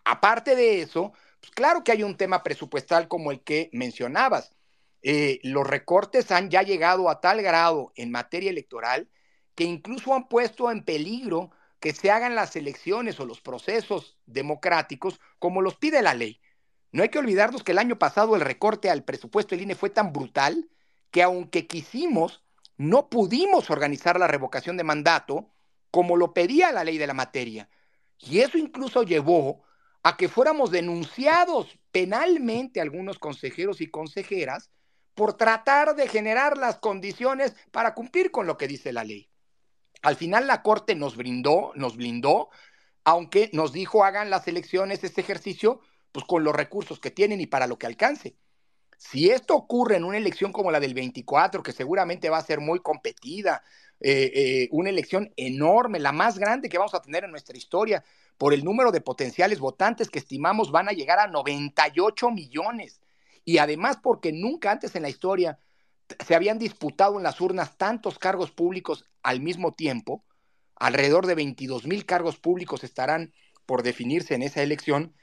Aparte 0.04 0.56
de 0.56 0.82
eso, 0.82 1.12
pues 1.40 1.50
claro 1.52 1.84
que 1.84 1.92
hay 1.92 2.02
un 2.02 2.16
tema 2.16 2.42
presupuestal 2.42 3.08
como 3.08 3.30
el 3.30 3.42
que 3.42 3.70
mencionabas. 3.72 4.54
Eh, 5.02 5.40
los 5.42 5.66
recortes 5.66 6.30
han 6.30 6.50
ya 6.50 6.62
llegado 6.62 7.08
a 7.08 7.20
tal 7.20 7.42
grado 7.42 7.92
en 7.96 8.10
materia 8.10 8.50
electoral 8.50 9.08
que 9.54 9.64
incluso 9.64 10.14
han 10.14 10.28
puesto 10.28 10.70
en 10.70 10.84
peligro 10.84 11.50
que 11.80 11.92
se 11.92 12.10
hagan 12.10 12.36
las 12.36 12.54
elecciones 12.54 13.18
o 13.18 13.26
los 13.26 13.40
procesos 13.40 14.16
democráticos 14.26 15.20
como 15.38 15.60
los 15.60 15.76
pide 15.76 16.00
la 16.00 16.14
ley. 16.14 16.40
No 16.92 17.02
hay 17.02 17.08
que 17.08 17.18
olvidarnos 17.18 17.64
que 17.64 17.72
el 17.72 17.78
año 17.78 17.98
pasado 17.98 18.36
el 18.36 18.42
recorte 18.42 18.90
al 18.90 19.02
presupuesto 19.02 19.54
del 19.54 19.64
INE 19.64 19.74
fue 19.74 19.90
tan 19.90 20.12
brutal 20.12 20.70
que 21.10 21.22
aunque 21.22 21.66
quisimos, 21.66 22.44
no 22.76 23.08
pudimos 23.08 23.70
organizar 23.70 24.18
la 24.18 24.28
revocación 24.28 24.76
de 24.76 24.84
mandato 24.84 25.52
como 25.90 26.16
lo 26.16 26.32
pedía 26.32 26.72
la 26.72 26.84
ley 26.84 26.98
de 26.98 27.06
la 27.06 27.14
materia. 27.14 27.68
Y 28.18 28.40
eso 28.40 28.58
incluso 28.58 29.02
llevó 29.02 29.64
a 30.02 30.16
que 30.16 30.28
fuéramos 30.28 30.70
denunciados 30.70 31.78
penalmente 31.90 32.80
algunos 32.80 33.18
consejeros 33.18 33.80
y 33.80 33.86
consejeras 33.88 34.70
por 35.14 35.36
tratar 35.36 35.94
de 35.94 36.08
generar 36.08 36.56
las 36.56 36.78
condiciones 36.78 37.54
para 37.70 37.94
cumplir 37.94 38.30
con 38.30 38.46
lo 38.46 38.56
que 38.56 38.68
dice 38.68 38.92
la 38.92 39.04
ley. 39.04 39.28
Al 40.02 40.16
final 40.16 40.46
la 40.46 40.62
Corte 40.62 40.94
nos 40.94 41.16
brindó, 41.16 41.72
nos 41.76 41.96
blindó, 41.96 42.48
aunque 43.04 43.50
nos 43.52 43.72
dijo 43.72 44.04
hagan 44.04 44.30
las 44.30 44.48
elecciones, 44.48 45.04
este 45.04 45.20
ejercicio, 45.20 45.80
pues 46.10 46.24
con 46.24 46.44
los 46.44 46.54
recursos 46.54 46.98
que 46.98 47.10
tienen 47.10 47.40
y 47.40 47.46
para 47.46 47.66
lo 47.66 47.78
que 47.78 47.86
alcance. 47.86 48.36
Si 48.98 49.30
esto 49.30 49.54
ocurre 49.54 49.96
en 49.96 50.04
una 50.04 50.16
elección 50.16 50.52
como 50.52 50.70
la 50.70 50.80
del 50.80 50.94
24, 50.94 51.62
que 51.62 51.72
seguramente 51.72 52.30
va 52.30 52.38
a 52.38 52.44
ser 52.44 52.60
muy 52.60 52.80
competida, 52.80 53.62
eh, 54.00 54.30
eh, 54.34 54.68
una 54.70 54.90
elección 54.90 55.32
enorme, 55.36 55.98
la 56.00 56.12
más 56.12 56.38
grande 56.38 56.68
que 56.68 56.78
vamos 56.78 56.94
a 56.94 57.02
tener 57.02 57.24
en 57.24 57.30
nuestra 57.30 57.56
historia, 57.56 58.04
por 58.38 58.54
el 58.54 58.64
número 58.64 58.92
de 58.92 59.00
potenciales 59.00 59.60
votantes 59.60 60.10
que 60.10 60.18
estimamos 60.18 60.70
van 60.70 60.88
a 60.88 60.92
llegar 60.92 61.18
a 61.18 61.28
98 61.28 62.30
millones. 62.30 63.00
Y 63.44 63.58
además 63.58 63.98
porque 64.02 64.32
nunca 64.32 64.70
antes 64.70 64.94
en 64.94 65.02
la 65.02 65.08
historia 65.08 65.58
se 66.24 66.34
habían 66.34 66.58
disputado 66.58 67.16
en 67.16 67.22
las 67.22 67.40
urnas 67.40 67.76
tantos 67.76 68.18
cargos 68.18 68.50
públicos 68.50 69.04
al 69.22 69.40
mismo 69.40 69.74
tiempo, 69.74 70.24
alrededor 70.76 71.26
de 71.26 71.34
22 71.34 71.86
mil 71.86 72.04
cargos 72.04 72.38
públicos 72.38 72.84
estarán 72.84 73.32
por 73.66 73.82
definirse 73.82 74.34
en 74.34 74.42
esa 74.42 74.62
elección, 74.62 75.14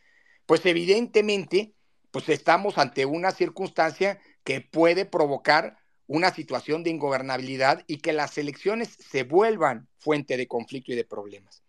pues 0.45 0.65
evidentemente 0.65 1.73
pues 2.11 2.29
estamos 2.29 2.77
ante 2.77 3.05
una 3.05 3.31
circunstancia 3.31 4.19
que 4.43 4.61
puede 4.61 5.05
provocar 5.05 5.77
una 6.07 6.33
situación 6.33 6.83
de 6.83 6.89
ingobernabilidad 6.89 7.83
y 7.85 7.97
que 7.97 8.13
las 8.13 8.37
elecciones 8.39 8.89
se 8.89 9.23
vuelvan 9.23 9.87
fuente 9.99 10.37
de 10.37 10.47
conflicto 10.47 10.91
y 10.91 10.95
de 10.95 11.05
problemas. 11.05 11.61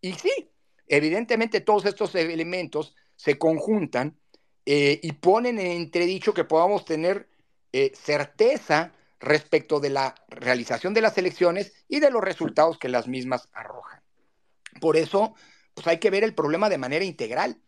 Y 0.00 0.12
sí, 0.12 0.51
Evidentemente 0.92 1.62
todos 1.62 1.86
estos 1.86 2.14
elementos 2.14 2.94
se 3.16 3.38
conjuntan 3.38 4.18
eh, 4.66 5.00
y 5.02 5.12
ponen 5.12 5.58
en 5.58 5.70
entredicho 5.70 6.34
que 6.34 6.44
podamos 6.44 6.84
tener 6.84 7.30
eh, 7.72 7.92
certeza 7.94 8.92
respecto 9.18 9.80
de 9.80 9.88
la 9.88 10.14
realización 10.28 10.92
de 10.92 11.00
las 11.00 11.16
elecciones 11.16 11.72
y 11.88 12.00
de 12.00 12.10
los 12.10 12.22
resultados 12.22 12.76
que 12.76 12.90
las 12.90 13.08
mismas 13.08 13.48
arrojan. 13.54 14.02
Por 14.82 14.98
eso, 14.98 15.34
pues 15.72 15.86
hay 15.86 15.96
que 15.96 16.10
ver 16.10 16.24
el 16.24 16.34
problema 16.34 16.68
de 16.68 16.76
manera 16.76 17.06
integral. 17.06 17.58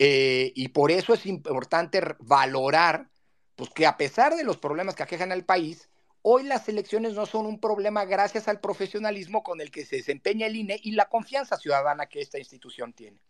Eh, 0.00 0.50
y 0.56 0.66
por 0.68 0.90
eso 0.90 1.14
es 1.14 1.26
importante 1.26 2.02
valorar 2.18 3.08
pues, 3.54 3.70
que 3.70 3.86
a 3.86 3.96
pesar 3.96 4.34
de 4.34 4.42
los 4.42 4.56
problemas 4.56 4.96
que 4.96 5.04
aquejan 5.04 5.30
al 5.30 5.44
país, 5.44 5.88
Hoy 6.22 6.42
las 6.42 6.68
elecciones 6.68 7.14
no 7.14 7.26
son 7.26 7.46
un 7.46 7.60
problema 7.60 8.04
gracias 8.04 8.48
al 8.48 8.60
profesionalismo 8.60 9.42
con 9.42 9.60
el 9.60 9.70
que 9.70 9.84
se 9.84 9.96
desempeña 9.96 10.46
el 10.46 10.56
INE 10.56 10.80
y 10.82 10.92
la 10.92 11.08
confianza 11.08 11.56
ciudadana 11.56 12.06
que 12.06 12.20
esta 12.20 12.38
institución 12.38 12.92
tiene. 12.92 13.20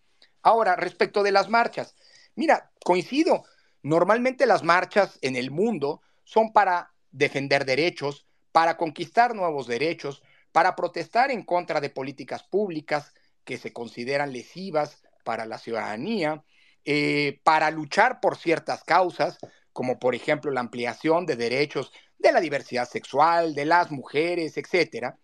Ahora, 0.43 0.77
respecto 0.77 1.23
de 1.23 1.33
las 1.33 1.49
marchas, 1.49 1.95
mira, 2.35 2.71
coincido, 2.85 3.45
normalmente 3.83 4.47
las 4.47 4.63
marchas 4.63 5.19
en 5.21 5.37
el 5.37 5.51
mundo 5.51 6.01
son 6.25 6.53
para 6.53 6.93
defender 7.11 7.65
derechos, 7.65 8.27
para 8.53 8.77
conquistar 8.77 9.35
nuevos 9.35 9.67
derechos, 9.67 10.23
para 10.53 10.75
protestar 10.75 11.31
en 11.31 11.45
contra 11.45 11.81
de 11.81 11.91
políticas 11.91 12.43
públicas 12.43 13.13
que 13.45 13.59
se 13.59 13.73
consideran 13.73 14.33
lesivas 14.33 15.03
para 15.25 15.45
la 15.45 15.59
ciudadanía, 15.59 16.43
eh, 16.85 17.41
para 17.45 17.71
luchar 17.71 18.21
por 18.21 18.37
ciertas 18.37 18.83
causas, 18.85 19.39
como 19.73 19.99
por 19.99 20.15
ejemplo 20.15 20.51
la 20.51 20.61
ampliación 20.61 21.27
de 21.27 21.37
derechos 21.37 21.93
de 22.19 22.33
la 22.33 22.41
diversidad 22.41 22.89
sexual, 22.89 23.55
de 23.55 23.65
las 23.65 23.91
mujeres, 23.91 24.57
etcétera. 24.57 25.19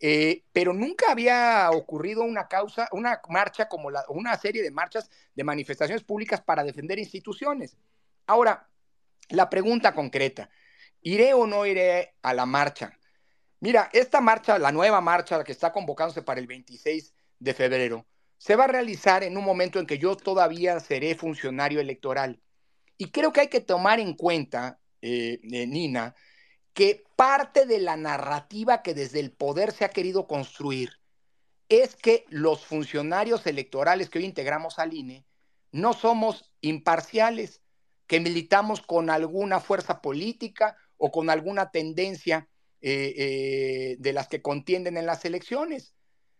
Eh, 0.00 0.44
pero 0.52 0.72
nunca 0.72 1.10
había 1.10 1.70
ocurrido 1.72 2.22
una 2.22 2.46
causa, 2.46 2.88
una 2.92 3.20
marcha 3.28 3.68
como 3.68 3.90
la, 3.90 4.04
una 4.08 4.36
serie 4.38 4.62
de 4.62 4.70
marchas 4.70 5.10
de 5.34 5.44
manifestaciones 5.44 6.04
públicas 6.04 6.40
para 6.40 6.62
defender 6.62 6.98
instituciones. 6.98 7.76
Ahora, 8.26 8.68
la 9.30 9.50
pregunta 9.50 9.94
concreta, 9.94 10.50
¿iré 11.02 11.34
o 11.34 11.46
no 11.46 11.66
iré 11.66 12.14
a 12.22 12.32
la 12.32 12.46
marcha? 12.46 12.96
Mira, 13.60 13.90
esta 13.92 14.20
marcha, 14.20 14.58
la 14.58 14.70
nueva 14.70 15.00
marcha 15.00 15.42
que 15.42 15.52
está 15.52 15.72
convocándose 15.72 16.22
para 16.22 16.38
el 16.40 16.46
26 16.46 17.12
de 17.40 17.54
febrero, 17.54 18.06
se 18.36 18.54
va 18.54 18.64
a 18.64 18.68
realizar 18.68 19.24
en 19.24 19.36
un 19.36 19.44
momento 19.44 19.80
en 19.80 19.86
que 19.86 19.98
yo 19.98 20.16
todavía 20.16 20.78
seré 20.78 21.16
funcionario 21.16 21.80
electoral. 21.80 22.40
Y 22.96 23.10
creo 23.10 23.32
que 23.32 23.40
hay 23.40 23.48
que 23.48 23.60
tomar 23.60 23.98
en 23.98 24.14
cuenta, 24.14 24.78
eh, 25.02 25.40
eh, 25.42 25.66
Nina, 25.66 26.14
que 26.78 27.04
parte 27.16 27.66
de 27.66 27.80
la 27.80 27.96
narrativa 27.96 28.82
que 28.82 28.94
desde 28.94 29.18
el 29.18 29.32
poder 29.32 29.72
se 29.72 29.84
ha 29.84 29.88
querido 29.88 30.28
construir 30.28 30.92
es 31.68 31.96
que 31.96 32.24
los 32.28 32.64
funcionarios 32.64 33.48
electorales 33.48 34.08
que 34.08 34.20
hoy 34.20 34.24
integramos 34.24 34.78
al 34.78 34.94
INE 34.94 35.26
no 35.72 35.92
somos 35.92 36.52
imparciales, 36.60 37.62
que 38.06 38.20
militamos 38.20 38.80
con 38.80 39.10
alguna 39.10 39.58
fuerza 39.58 40.00
política 40.00 40.76
o 40.98 41.10
con 41.10 41.30
alguna 41.30 41.72
tendencia 41.72 42.48
eh, 42.80 43.12
eh, 43.16 43.96
de 43.98 44.12
las 44.12 44.28
que 44.28 44.40
contienden 44.40 44.96
en 44.96 45.06
las 45.06 45.24
elecciones. 45.24 45.96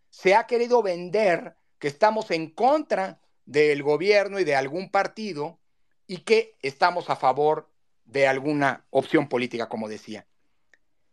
Se 0.09 0.36
ha 0.36 0.47
querido 0.47 0.85
vender 0.85 1.56
que 1.81 1.89
estamos 1.89 2.31
en 2.31 2.51
contra 2.51 3.20
del 3.44 3.82
gobierno 3.82 4.39
y 4.39 4.44
de 4.44 4.55
algún 4.55 4.93
partido 4.93 5.59
y 6.06 6.19
que 6.19 6.56
estamos 6.62 7.10
a 7.10 7.16
favor 7.16 7.73
de 8.05 8.28
alguna 8.28 8.86
opción 8.90 9.28
política, 9.28 9.69
como 9.69 9.89
decía. 9.89 10.28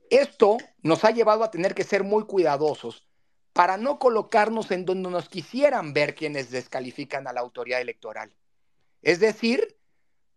Esto 0.09 0.57
nos 0.81 1.03
ha 1.03 1.11
llevado 1.11 1.43
a 1.43 1.51
tener 1.51 1.75
que 1.75 1.83
ser 1.83 2.03
muy 2.03 2.25
cuidadosos 2.25 3.07
para 3.53 3.77
no 3.77 3.99
colocarnos 3.99 4.71
en 4.71 4.85
donde 4.85 5.09
nos 5.09 5.29
quisieran 5.29 5.93
ver 5.93 6.13
quienes 6.15 6.51
descalifican 6.51 7.27
a 7.27 7.33
la 7.33 7.41
autoridad 7.41 7.81
electoral. 7.81 8.35
Es 9.01 9.19
decir, 9.19 9.79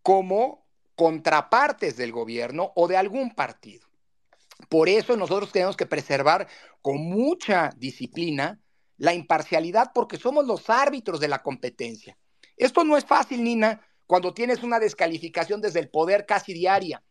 como 0.03 0.67
contrapartes 0.95 1.97
del 1.97 2.13
gobierno 2.13 2.73
o 2.75 2.89
de 2.89 2.97
algún 2.97 3.35
partido. 3.35 3.87
Por 4.69 4.89
eso 4.89 5.17
nosotros 5.17 5.53
tenemos 5.53 5.77
que 5.77 5.87
preservar 5.87 6.49
con 6.83 6.97
mucha 6.97 7.71
disciplina 7.77 8.61
la 8.97 9.15
imparcialidad 9.15 9.93
porque 9.95 10.17
somos 10.17 10.47
los 10.47 10.69
árbitros 10.69 11.21
de 11.21 11.29
la 11.29 11.43
competencia. 11.43 12.19
Esto 12.57 12.83
no 12.85 12.97
es 12.97 13.05
fácil, 13.05 13.45
Nina, 13.45 13.87
cuando 14.07 14.35
tienes 14.35 14.63
una 14.63 14.81
descalificación 14.81 15.61
desde 15.61 15.81
el 15.81 15.89
poder 15.89 16.27
casi 16.27 16.53
diaria. 16.53 17.03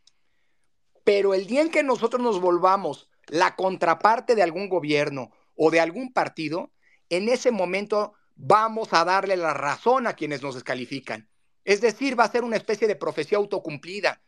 Pero 1.08 1.32
el 1.32 1.46
día 1.46 1.62
en 1.62 1.70
que 1.70 1.82
nosotros 1.82 2.20
nos 2.20 2.38
volvamos 2.38 3.08
la 3.28 3.56
contraparte 3.56 4.34
de 4.34 4.42
algún 4.42 4.68
gobierno 4.68 5.30
o 5.56 5.70
de 5.70 5.80
algún 5.80 6.12
partido, 6.12 6.70
en 7.08 7.30
ese 7.30 7.50
momento 7.50 8.12
vamos 8.34 8.92
a 8.92 9.06
darle 9.06 9.38
la 9.38 9.54
razón 9.54 10.06
a 10.06 10.12
quienes 10.12 10.42
nos 10.42 10.56
descalifican. 10.56 11.26
Es 11.64 11.80
decir, 11.80 12.20
va 12.20 12.24
a 12.24 12.30
ser 12.30 12.44
una 12.44 12.58
especie 12.58 12.86
de 12.86 12.94
profecía 12.94 13.38
autocumplida. 13.38 14.20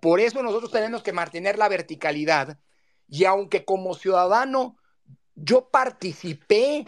Por 0.00 0.20
eso 0.20 0.40
nosotros 0.40 0.70
tenemos 0.70 1.02
que 1.02 1.12
mantener 1.12 1.58
la 1.58 1.68
verticalidad. 1.68 2.60
Y 3.08 3.24
aunque 3.24 3.64
como 3.64 3.96
ciudadano 3.96 4.76
yo 5.34 5.68
participé 5.68 6.86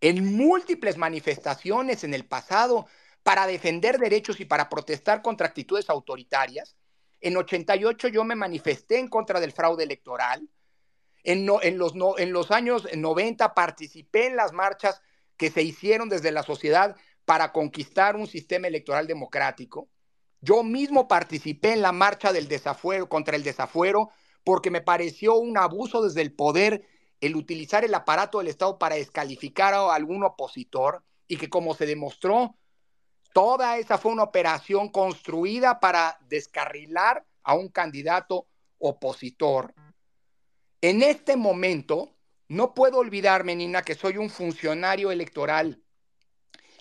en 0.00 0.36
múltiples 0.36 0.96
manifestaciones 0.96 2.02
en 2.02 2.12
el 2.12 2.26
pasado 2.26 2.88
para 3.22 3.46
defender 3.46 4.00
derechos 4.00 4.40
y 4.40 4.46
para 4.46 4.68
protestar 4.68 5.22
contra 5.22 5.46
actitudes 5.46 5.88
autoritarias, 5.88 6.74
en 7.20 7.36
88 7.36 8.08
yo 8.08 8.24
me 8.24 8.34
manifesté 8.34 8.98
en 8.98 9.08
contra 9.08 9.40
del 9.40 9.52
fraude 9.52 9.84
electoral, 9.84 10.48
en, 11.22 11.46
los, 11.46 12.50
años 12.50 12.88
90 12.94 13.54
participé 13.54 14.26
en 14.26 14.36
las 14.36 14.52
marchas 14.52 15.02
que 15.36 15.50
se 15.50 15.62
hicieron 15.62 16.08
desde 16.08 16.32
la 16.32 16.42
sociedad 16.42 16.96
para 17.24 17.52
conquistar 17.52 18.16
un 18.16 18.26
sistema 18.26 18.68
electoral 18.68 19.06
democrático. 19.06 19.88
Yo 20.40 20.62
mismo 20.62 21.08
participé 21.08 21.74
en 21.74 21.82
la 21.82 21.92
marcha 21.92 22.32
del 22.32 22.48
desafuero 22.48 23.08
contra 23.08 23.36
el 23.36 23.42
desafuero 23.42 24.10
porque 24.44 24.70
me 24.70 24.80
pareció 24.80 25.34
un 25.34 25.58
abuso 25.58 26.02
desde 26.02 26.22
el 26.22 26.32
poder 26.32 26.86
el 27.20 27.36
utilizar 27.36 27.84
el 27.84 27.94
aparato 27.94 28.38
del 28.38 28.48
Estado 28.48 28.78
para 28.78 28.94
descalificar 28.94 29.74
a 29.74 29.94
algún 29.94 30.24
opositor 30.24 31.04
y 31.28 31.36
que 31.36 31.50
como 31.50 31.74
se 31.74 31.84
demostró, 31.84 32.56
toda 33.32 33.78
esa 33.78 33.98
fue 33.98 34.12
una 34.12 34.24
operación 34.24 34.88
construida 34.88 35.80
para 35.80 36.18
descarrilar 36.28 37.24
a 37.42 37.54
un 37.54 37.68
candidato 37.68 38.46
opositor. 38.78 39.74
En 40.80 41.02
este 41.02 41.36
momento, 41.36 42.16
no 42.48 42.74
puedo 42.74 42.98
olvidarme, 42.98 43.54
Nina, 43.54 43.82
que 43.82 43.94
soy 43.94 44.16
un 44.16 44.30
funcionario 44.30 45.10
electoral. 45.10 45.82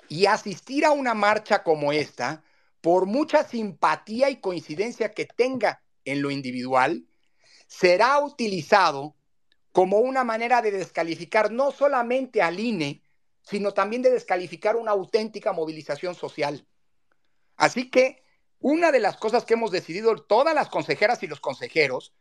Y 0.07 0.25
asistir 0.25 0.85
a 0.85 0.91
una 0.91 1.13
marcha 1.13 1.63
como 1.63 1.91
esta, 1.91 2.43
por 2.81 3.05
mucha 3.05 3.43
simpatía 3.43 4.29
y 4.29 4.37
coincidencia 4.37 5.13
que 5.13 5.25
tenga 5.25 5.83
en 6.05 6.21
lo 6.21 6.31
individual, 6.31 7.05
será 7.67 8.19
utilizado 8.19 9.15
como 9.71 9.99
una 9.99 10.23
manera 10.23 10.61
de 10.61 10.71
descalificar 10.71 11.51
no 11.51 11.71
solamente 11.71 12.41
al 12.41 12.59
INE, 12.59 13.03
sino 13.49 13.73
también 13.73 14.03
de 14.03 14.11
descalificar 14.11 14.75
una 14.75 14.91
auténtica 14.91 15.53
movilización 15.53 16.13
social. 16.13 16.67
Así 17.55 17.89
que 17.89 18.23
una 18.59 18.91
de 18.91 18.99
las 18.99 19.17
cosas 19.17 19.43
que 19.43 19.55
hemos 19.55 19.71
decidido 19.71 20.15
todas 20.17 20.53
las 20.53 20.69
consejeras 20.69 21.23
y 21.23 21.27
los 21.27 21.39
consejeros 21.39 22.13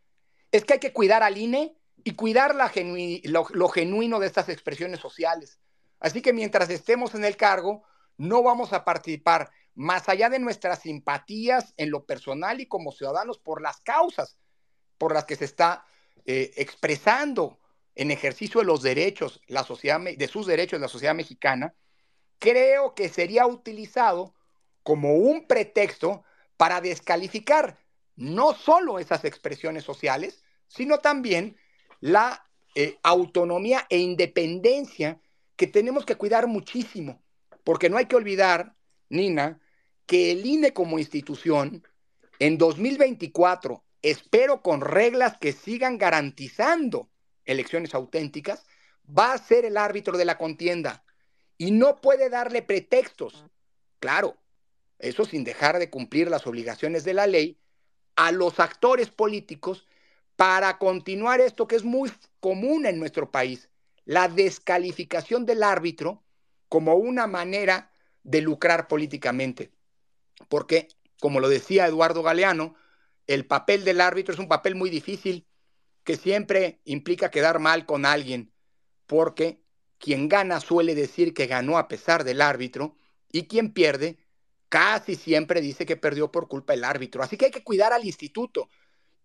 es 0.53 0.65
que 0.65 0.75
hay 0.75 0.81
que 0.81 0.95
cuidar 0.95 1.23
al 1.23 1.37
INE 1.37 1.77
y 2.03 2.15
cuidar 2.15 2.55
lo, 2.55 3.69
genuino 3.69 4.21
de 4.21 4.27
estas 4.27 4.49
expresiones 4.49 5.01
sociales. 5.01 5.59
Así 6.01 6.23
que 6.23 6.33
mientras 6.33 6.71
estemos 6.71 7.15
en 7.15 7.25
el 7.25 7.37
cargo, 7.37 7.83
no 8.17 8.43
vamos 8.43 8.73
a 8.73 8.87
participar 8.87 9.51
más 9.75 10.09
allá 10.09 10.31
de 10.31 10.39
nuestras 10.39 10.81
simpatías 10.81 11.75
en 11.77 11.91
lo 11.91 12.07
personal 12.07 12.61
y 12.61 12.67
como 12.67 12.91
ciudadanos 12.91 13.39
por 13.39 13.61
las 13.61 13.81
causas 13.81 14.39
por 14.97 15.13
las 15.13 15.27
que 15.27 15.37
se 15.37 15.45
está 15.45 15.85
eh, 16.25 16.53
expresando 16.57 17.59
en 17.99 18.13
ejercicio 18.13 18.61
de 18.61 18.67
los 18.67 18.81
derechos, 18.81 19.43
la 19.49 19.65
sociedad, 19.65 20.01
de 20.01 20.29
sus 20.29 20.47
derechos 20.47 20.81
la 20.81 20.87
sociedad 20.87 21.17
mexicana, 21.17 21.75
creo 22.39 22.95
que 22.95 23.09
sería 23.09 23.45
utilizado 23.45 24.35
como 24.85 25.17
un 25.17 25.49
pretexto 25.49 26.23
para 26.57 26.81
descalificar 26.81 27.77
no 28.15 28.55
solo 28.55 29.01
esas 29.01 29.25
expresiones 29.25 29.83
sociales, 29.83 30.45
sino 30.69 30.99
también 30.99 31.57
la 31.99 32.49
eh, 32.77 32.99
autonomía 33.03 33.85
e 33.91 33.99
independencia 33.99 35.21
que 35.57 35.67
tenemos 35.67 36.07
que 36.07 36.15
cuidar 36.15 36.47
muchísimo, 36.47 37.21
porque 37.65 37.91
no 37.91 37.97
hay 37.97 38.07
que 38.07 38.15
olvidar, 38.15 38.77
Nina, 39.09 39.61
que 40.07 40.31
el 40.31 40.47
INE 40.47 40.73
como 40.73 41.01
institución 41.01 41.85
en 42.39 42.59
2024, 42.59 43.83
espero 44.03 44.63
con 44.63 44.83
reglas 44.83 45.37
que 45.39 45.53
sigan 45.53 45.99
garantizando 45.99 47.11
elecciones 47.49 47.95
auténticas, 47.95 48.65
va 49.07 49.33
a 49.33 49.39
ser 49.39 49.65
el 49.65 49.77
árbitro 49.77 50.17
de 50.17 50.25
la 50.25 50.39
contienda 50.39 51.05
y 51.57 51.73
no 51.73 52.01
puede 52.01 52.31
darle 52.31 52.63
pretextos. 52.63 53.45
Claro, 53.99 54.37
eso 54.99 55.25
sin 55.25 55.43
dejar 55.43 55.79
de 55.79 55.91
cumplir 55.91 56.31
las 56.31 56.47
obligaciones 56.47 57.05
de 57.05 57.15
la 57.15 57.27
ley 57.27 57.59
a 58.15 58.31
los 58.31 58.61
actores 58.61 59.11
políticos 59.11 59.87
para 60.37 60.79
continuar 60.79 61.41
esto 61.41 61.67
que 61.67 61.77
es 61.77 61.85
muy 61.85 62.13
común 62.39 62.87
en 62.87 63.01
nuestro 63.01 63.31
país, 63.31 63.71
la 64.05 64.29
descalificación 64.29 65.47
del 65.47 65.63
árbitro 65.63 66.23
como 66.69 66.95
una 66.95 67.27
manera 67.27 67.91
de 68.23 68.43
lucrar 68.43 68.89
políticamente. 68.89 69.73
Porque, 70.49 70.89
como 71.19 71.41
lo 71.41 71.49
decía 71.49 71.87
Eduardo 71.87 72.23
Galeano, 72.23 72.77
el 73.27 73.47
papel 73.47 73.85
del 73.85 74.01
árbitro 74.01 74.33
es 74.35 74.41
un 74.41 74.49
papel 74.49 74.75
muy 74.75 74.91
difícil 74.91 75.47
que 76.09 76.17
siempre 76.17 76.81
implica 76.87 77.31
quedar 77.31 77.59
mal 77.59 77.85
con 77.85 78.07
alguien, 78.07 78.51
porque 79.07 79.63
quien 79.99 80.31
gana 80.31 80.59
suele 80.59 80.95
decir 80.95 81.35
que 81.35 81.47
ganó 81.47 81.77
a 81.77 81.87
pesar 81.87 82.25
del 82.25 82.41
árbitro 82.41 82.97
y 83.31 83.47
quien 83.47 83.75
pierde 83.75 84.17
casi 84.71 85.17
siempre 85.17 85.61
dice 85.61 85.85
que 85.85 85.99
perdió 85.99 86.33
por 86.33 86.49
culpa 86.49 86.73
del 86.73 86.85
árbitro. 86.85 87.23
Así 87.23 87.37
que 87.37 87.45
hay 87.45 87.51
que 87.51 87.63
cuidar 87.63 87.93
al 87.93 88.07
instituto. 88.07 88.71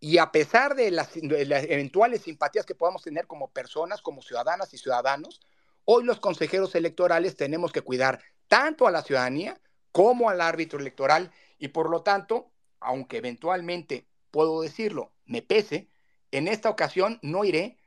Y 0.01 0.17
a 0.17 0.33
pesar 0.33 0.75
de 0.75 0.91
las, 0.91 1.15
eventuales 1.15 2.23
simpatías 2.23 2.65
que 2.65 2.75
podamos 2.75 3.01
tener 3.01 3.27
como 3.27 3.49
personas, 3.51 4.01
como 4.01 4.21
ciudadanas 4.21 4.73
y 4.73 4.77
ciudadanos, 4.77 5.39
hoy 5.85 6.03
los 6.03 6.19
consejeros 6.19 6.75
electorales 6.75 7.37
tenemos 7.37 7.71
que 7.71 7.79
cuidar 7.79 8.19
tanto 8.49 8.87
a 8.87 8.91
la 8.91 9.03
ciudadanía 9.03 9.57
como 9.93 10.29
al 10.29 10.41
árbitro 10.41 10.79
electoral. 10.79 11.31
Y 11.59 11.69
por 11.69 11.89
lo 11.89 12.01
tanto, 12.01 12.51
aunque 12.81 13.19
eventualmente 13.19 14.05
puedo 14.31 14.59
decirlo, 14.59 15.13
me 15.23 15.41
pese, 15.41 15.92
en 16.33 16.47
esta 16.47 16.69
ocasión 16.69 17.19
no 17.21 17.45
iré 17.45 17.77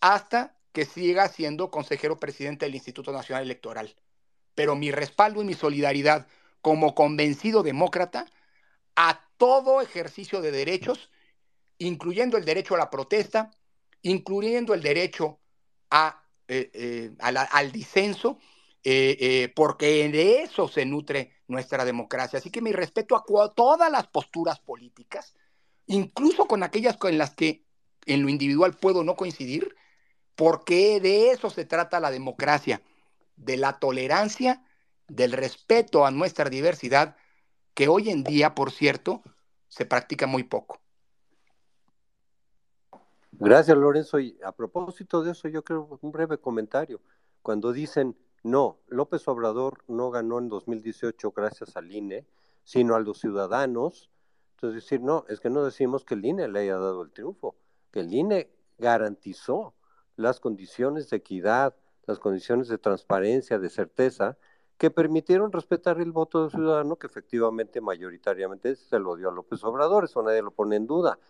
hasta 0.00 0.54
que 0.72 0.84
siga 0.84 1.28
siendo 1.28 1.70
consejero 1.70 2.18
presidente 2.20 2.66
del 2.66 2.74
Instituto 2.74 3.12
Nacional 3.12 3.44
Electoral. 3.44 3.94
Pero 4.54 4.76
mi 4.76 4.90
respaldo 4.90 5.40
y 5.40 5.46
mi 5.46 5.54
solidaridad 5.54 6.26
como 6.60 6.94
convencido 6.94 7.62
demócrata 7.62 8.26
a 8.94 9.20
todo 9.38 9.80
ejercicio 9.80 10.42
de 10.42 10.50
derechos, 10.50 11.10
incluyendo 11.78 12.36
el 12.36 12.44
derecho 12.44 12.74
a 12.74 12.78
la 12.78 12.90
protesta, 12.90 13.50
incluyendo 14.02 14.74
el 14.74 14.82
derecho 14.82 15.40
eh, 16.48 16.70
eh, 16.74 17.12
al 17.20 17.72
disenso, 17.72 18.38
eh, 18.82 19.50
porque 19.56 20.08
de 20.10 20.42
eso 20.42 20.68
se 20.68 20.84
nutre 20.84 21.32
nuestra 21.48 21.86
democracia. 21.86 22.38
Así 22.38 22.50
que 22.50 22.60
mi 22.60 22.72
respeto 22.72 23.16
a 23.16 23.54
todas 23.54 23.90
las 23.90 24.08
posturas 24.08 24.60
políticas, 24.60 25.34
incluso 25.86 26.46
con 26.46 26.62
aquellas 26.62 26.98
en 27.04 27.16
las 27.16 27.34
que 27.34 27.64
en 28.06 28.22
lo 28.22 28.28
individual 28.28 28.74
puedo 28.74 29.04
no 29.04 29.16
coincidir, 29.16 29.74
porque 30.36 31.00
de 31.00 31.30
eso 31.30 31.50
se 31.50 31.64
trata 31.64 32.00
la 32.00 32.10
democracia, 32.10 32.82
de 33.36 33.56
la 33.56 33.78
tolerancia, 33.78 34.64
del 35.08 35.32
respeto 35.32 36.06
a 36.06 36.10
nuestra 36.10 36.48
diversidad, 36.48 37.16
que 37.74 37.88
hoy 37.88 38.10
en 38.10 38.24
día, 38.24 38.54
por 38.54 38.70
cierto, 38.70 39.22
se 39.68 39.86
practica 39.86 40.26
muy 40.26 40.44
poco. 40.44 40.80
Gracias, 43.32 43.76
Lorenzo. 43.76 44.20
Y 44.20 44.38
a 44.44 44.52
propósito 44.52 45.22
de 45.22 45.32
eso, 45.32 45.48
yo 45.48 45.64
creo 45.64 45.98
un 46.00 46.12
breve 46.12 46.38
comentario. 46.38 47.00
Cuando 47.42 47.72
dicen, 47.72 48.16
no, 48.44 48.78
López 48.86 49.26
Obrador 49.26 49.82
no 49.88 50.10
ganó 50.10 50.38
en 50.38 50.48
2018 50.48 51.32
gracias 51.32 51.76
al 51.76 51.90
INE, 51.92 52.26
sino 52.62 52.94
a 52.94 53.00
los 53.00 53.18
ciudadanos, 53.18 54.10
entonces 54.54 54.82
decir, 54.82 55.00
no, 55.00 55.24
es 55.28 55.40
que 55.40 55.50
no 55.50 55.64
decimos 55.64 56.04
que 56.04 56.14
el 56.14 56.24
INE 56.24 56.48
le 56.48 56.60
haya 56.60 56.74
dado 56.78 57.02
el 57.02 57.10
triunfo, 57.10 57.56
que 57.94 58.00
el 58.00 58.12
INE 58.12 58.50
garantizó 58.76 59.72
las 60.16 60.40
condiciones 60.40 61.10
de 61.10 61.18
equidad, 61.18 61.76
las 62.06 62.18
condiciones 62.18 62.66
de 62.66 62.76
transparencia, 62.76 63.60
de 63.60 63.70
certeza, 63.70 64.36
que 64.78 64.90
permitieron 64.90 65.52
respetar 65.52 66.00
el 66.00 66.10
voto 66.10 66.42
del 66.42 66.50
ciudadano, 66.50 66.96
que 66.96 67.06
efectivamente 67.06 67.80
mayoritariamente 67.80 68.74
se 68.74 68.98
lo 68.98 69.14
dio 69.14 69.28
a 69.28 69.32
López 69.32 69.62
Obrador, 69.62 70.02
eso 70.02 70.24
nadie 70.24 70.42
lo 70.42 70.50
pone 70.50 70.74
en 70.74 70.88
duda. 70.88 71.20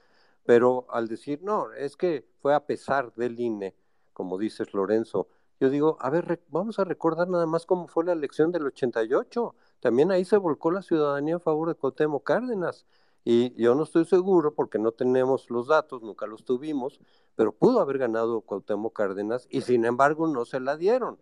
Pero 0.47 0.86
al 0.89 1.07
decir, 1.07 1.43
no, 1.43 1.70
es 1.74 1.99
que 1.99 2.24
fue 2.41 2.55
a 2.55 2.65
pesar 2.65 3.12
del 3.12 3.39
INE, 3.39 3.77
como 4.15 4.39
dices 4.39 4.73
Lorenzo, 4.73 5.28
yo 5.61 5.69
digo, 5.69 5.99
a 6.01 6.09
ver, 6.09 6.43
vamos 6.49 6.78
a 6.78 6.85
recordar 6.85 7.28
nada 7.28 7.45
más 7.45 7.66
cómo 7.66 7.89
fue 7.89 8.07
la 8.07 8.12
elección 8.12 8.53
del 8.53 8.65
88. 8.65 9.55
También 9.81 10.11
ahí 10.11 10.24
se 10.24 10.39
volcó 10.39 10.70
la 10.70 10.81
ciudadanía 10.81 11.36
a 11.36 11.41
favor 11.41 11.69
de 11.69 11.74
Cuauhtémoc 11.74 12.24
Cárdenas. 12.24 12.86
Y 13.24 13.55
yo 13.60 13.74
no 13.74 13.84
estoy 13.84 14.05
seguro 14.05 14.55
porque 14.55 14.78
no 14.78 14.92
tenemos 14.92 15.48
los 15.51 15.68
datos, 15.68 16.02
nunca 16.02 16.26
los 16.26 16.44
tuvimos, 16.44 17.01
pero 17.34 17.52
pudo 17.52 17.80
haber 17.80 17.98
ganado 17.98 18.42
Cuauhtémoc 18.42 18.94
Cárdenas 18.94 19.46
y 19.51 19.62
sin 19.62 19.86
embargo 19.86 20.26
no 20.26 20.44
se 20.44 20.60
la 20.60 20.76
dieron. 20.76 21.18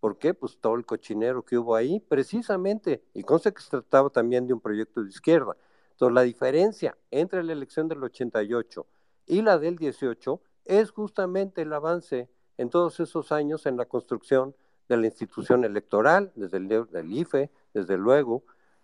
¿Por 0.00 0.18
qué? 0.18 0.34
Pues 0.34 0.58
todo 0.58 0.74
el 0.74 0.86
cochinero 0.86 1.44
que 1.44 1.58
hubo 1.58 1.76
ahí, 1.76 2.00
precisamente, 2.00 3.04
y 3.14 3.22
consta 3.22 3.52
que 3.52 3.62
se 3.62 3.70
trataba 3.70 4.10
también 4.10 4.46
de 4.46 4.54
un 4.54 4.60
proyecto 4.60 5.02
de 5.02 5.10
izquierda. 5.10 5.56
Entonces, 5.92 6.14
la 6.14 6.22
diferencia 6.22 6.96
entre 7.10 7.44
la 7.44 7.52
elección 7.52 7.86
del 7.86 8.02
88 8.02 8.86
y 9.26 9.42
la 9.42 9.58
del 9.58 9.76
18 9.76 10.40
es 10.64 10.90
justamente 10.90 11.62
el 11.62 11.72
avance 11.72 12.28
en 12.56 12.70
todos 12.70 12.98
esos 12.98 13.30
años 13.30 13.66
en 13.66 13.76
la 13.76 13.84
construcción 13.84 14.56
de 14.88 14.96
la 14.96 15.06
institución 15.06 15.64
electoral, 15.64 16.32
desde 16.34 16.56
el 16.56 17.12
IFE, 17.12 17.50
desde 17.72 17.96
luego, 17.96 18.42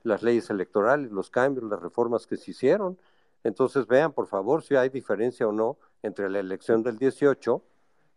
las 0.08 0.22
leyes 0.22 0.50
electorales, 0.50 1.12
los 1.12 1.30
cambios, 1.30 1.68
las 1.70 1.80
reformas 1.80 2.26
que 2.26 2.36
se 2.36 2.50
hicieron. 2.50 2.98
Entonces 3.44 3.86
vean, 3.86 4.12
por 4.12 4.26
favor, 4.26 4.62
si 4.62 4.74
hay 4.74 4.88
diferencia 4.88 5.46
o 5.46 5.52
no 5.52 5.78
entre 6.02 6.28
la 6.28 6.40
elección 6.40 6.82
del 6.82 6.98
18 6.98 7.62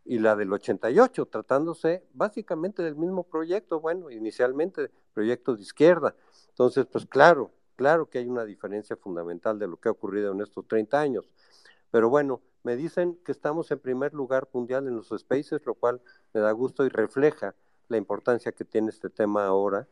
y 0.05 0.19
la 0.19 0.35
del 0.35 0.51
88, 0.51 1.27
tratándose 1.27 2.03
básicamente 2.13 2.81
del 2.81 2.95
mismo 2.95 3.23
proyecto, 3.23 3.79
bueno, 3.79 4.09
inicialmente 4.09 4.89
proyecto 5.13 5.55
de 5.55 5.61
izquierda. 5.61 6.15
Entonces, 6.49 6.87
pues 6.87 7.05
claro, 7.05 7.51
claro 7.75 8.09
que 8.09 8.17
hay 8.17 8.25
una 8.25 8.45
diferencia 8.45 8.95
fundamental 8.95 9.59
de 9.59 9.67
lo 9.67 9.77
que 9.77 9.89
ha 9.89 9.91
ocurrido 9.91 10.31
en 10.31 10.41
estos 10.41 10.67
30 10.67 10.99
años. 10.99 11.31
Pero 11.91 12.09
bueno, 12.09 12.41
me 12.63 12.75
dicen 12.75 13.19
que 13.25 13.31
estamos 13.31 13.69
en 13.71 13.79
primer 13.79 14.13
lugar 14.13 14.47
mundial 14.53 14.87
en 14.87 14.95
los 14.95 15.09
spaces, 15.09 15.61
lo 15.65 15.75
cual 15.75 16.01
me 16.33 16.41
da 16.41 16.51
gusto 16.51 16.85
y 16.85 16.89
refleja 16.89 17.53
la 17.89 17.97
importancia 17.97 18.51
que 18.51 18.65
tiene 18.65 18.89
este 18.89 19.09
tema 19.09 19.45
ahora. 19.45 19.87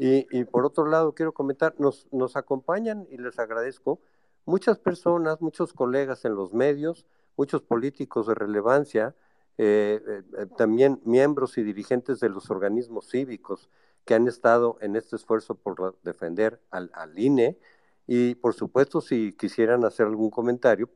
Y, 0.00 0.44
por 0.44 0.64
otro 0.64 0.86
lado, 0.86 1.12
quiero 1.12 1.34
comentar, 1.34 1.74
nos, 1.78 2.06
nos 2.12 2.36
acompañan 2.36 3.08
y 3.10 3.16
les 3.18 3.36
agradezco 3.40 4.00
muchas 4.44 4.78
personas, 4.78 5.40
muchos 5.40 5.72
colegas 5.72 6.24
en 6.24 6.36
los 6.36 6.54
medios, 6.54 7.04
muchos 7.36 7.62
políticos 7.62 8.28
de 8.28 8.36
relevancia, 8.36 9.16
eh, 9.58 10.00
eh, 10.06 10.46
también 10.56 11.00
miembros 11.04 11.58
y 11.58 11.64
dirigentes 11.64 12.20
de 12.20 12.28
los 12.28 12.48
organismos 12.48 13.08
cívicos 13.10 13.70
que 14.04 14.14
han 14.14 14.28
estado 14.28 14.78
en 14.80 14.94
este 14.94 15.16
esfuerzo 15.16 15.56
por 15.56 16.00
defender 16.04 16.60
al, 16.70 16.92
al 16.94 17.18
INE. 17.18 17.58
Y 18.06 18.36
por 18.36 18.54
supuesto, 18.54 19.00
si 19.00 19.32
quisieran 19.32 19.84
hacer 19.84 20.06
algún 20.06 20.30
comentario, 20.30 20.88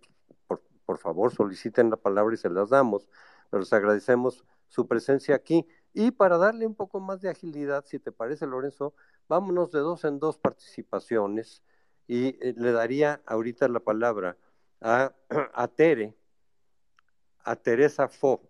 por, 0.46 0.62
por 0.86 0.98
favor 0.98 1.32
soliciten 1.32 1.90
la 1.90 1.96
palabra 1.96 2.34
y 2.34 2.38
se 2.38 2.48
las 2.48 2.70
damos. 2.70 3.08
Pero 3.50 3.62
les 3.62 3.72
agradecemos 3.72 4.44
su 4.68 4.86
presencia 4.86 5.34
aquí. 5.34 5.66
Y 5.94 6.10
para 6.10 6.38
darle 6.38 6.66
un 6.66 6.74
poco 6.74 7.00
más 7.00 7.20
de 7.20 7.28
agilidad, 7.28 7.84
si 7.86 7.98
te 7.98 8.12
parece, 8.12 8.46
Lorenzo, 8.46 8.94
vámonos 9.28 9.70
de 9.70 9.80
dos 9.80 10.04
en 10.04 10.18
dos 10.18 10.38
participaciones 10.38 11.62
y 12.06 12.28
eh, 12.40 12.54
le 12.56 12.72
daría 12.72 13.20
ahorita 13.26 13.68
la 13.68 13.80
palabra 13.80 14.36
a, 14.80 15.12
a 15.54 15.68
Tere, 15.68 16.14
a 17.44 17.56
Teresa 17.56 18.08
Fo, 18.08 18.40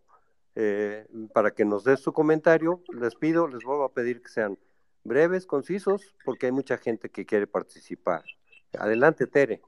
eh, 0.55 1.07
para 1.33 1.53
que 1.53 1.65
nos 1.65 1.85
dé 1.85 1.97
su 1.97 2.13
comentario. 2.13 2.83
Les 2.93 3.15
pido, 3.17 3.49
les 3.49 3.65
vuelvo 3.65 3.85
a 3.85 3.93
pedir 3.93 4.23
que 4.23 4.29
sean 4.29 4.59
breves, 5.03 5.47
concisos, 5.47 6.15
porque 6.25 6.47
hay 6.47 6.53
mucha 6.53 6.79
gente 6.79 7.11
que 7.11 7.27
quiere 7.27 7.47
participar. 7.47 8.23
Adelante, 8.79 9.27
Tere. 9.27 9.63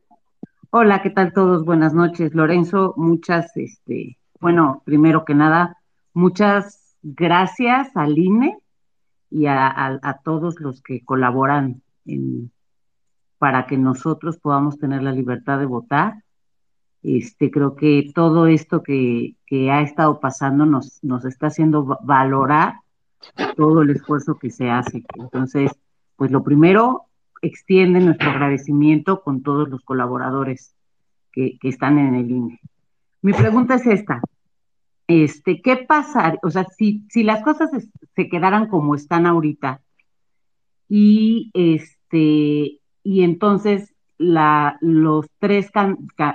Hola, 0.71 1.03
¿qué 1.03 1.11
tal 1.11 1.33
todos? 1.33 1.65
Buenas 1.65 1.95
noches, 1.95 2.35
Lorenzo. 2.35 2.95
Muchas, 2.97 3.57
este, 3.57 4.19
bueno, 4.41 4.83
primero 4.85 5.25
que 5.25 5.35
nada, 5.35 5.79
muchas 6.13 6.84
gracias 7.05 7.95
al 7.95 8.19
INE 8.19 8.57
y 9.31 9.47
a, 9.47 10.21
todos 10.25 10.59
los 10.59 10.81
que 10.81 11.05
colaboran 11.05 11.83
para 13.39 13.67
que 13.67 13.77
nosotros 13.77 14.39
podamos 14.39 14.79
tener 14.79 15.03
la 15.03 15.13
libertad 15.13 15.59
de 15.59 15.67
votar. 15.67 16.15
Este, 17.03 17.51
creo 17.51 17.77
que 17.77 18.11
todo 18.15 18.47
esto 18.47 18.83
que, 18.83 19.37
ha 19.71 19.83
estado 19.83 20.19
pasando 20.19 20.65
nos, 20.67 20.99
nos 21.05 21.25
está 21.27 21.49
haciendo 21.49 21.99
valorar 22.03 22.77
todo 23.57 23.83
el 23.83 23.91
esfuerzo 23.91 24.39
que 24.39 24.51
se 24.51 24.71
hace. 24.71 25.05
Entonces, 25.17 25.71
pues 26.17 26.31
lo 26.31 26.43
primero, 26.43 27.05
extiende 27.43 28.01
nuestro 28.01 28.31
agradecimiento 28.31 29.23
con 29.23 29.43
todos 29.43 29.69
los 29.69 29.83
colaboradores 29.83 30.75
que, 31.31 31.59
que 31.61 31.69
están 31.69 31.99
en 31.99 32.15
el 32.15 32.31
INE. 32.31 32.61
Mi 33.21 33.33
pregunta 33.33 33.75
es 33.75 33.87
esta 33.87 34.23
este, 35.07 35.61
¿qué 35.61 35.77
pasa? 35.77 36.35
O 36.43 36.51
sea, 36.51 36.65
si, 36.65 37.05
si 37.11 37.23
las 37.23 37.43
cosas 37.43 37.71
se 38.15 38.29
quedaran 38.29 38.69
como 38.69 38.95
están 38.95 39.27
ahorita 39.27 39.81
y 40.89 41.51
este, 41.55 42.81
y 43.03 43.23
entonces 43.23 43.95
la, 44.19 44.79
los 44.81 45.27
tres 45.39 45.71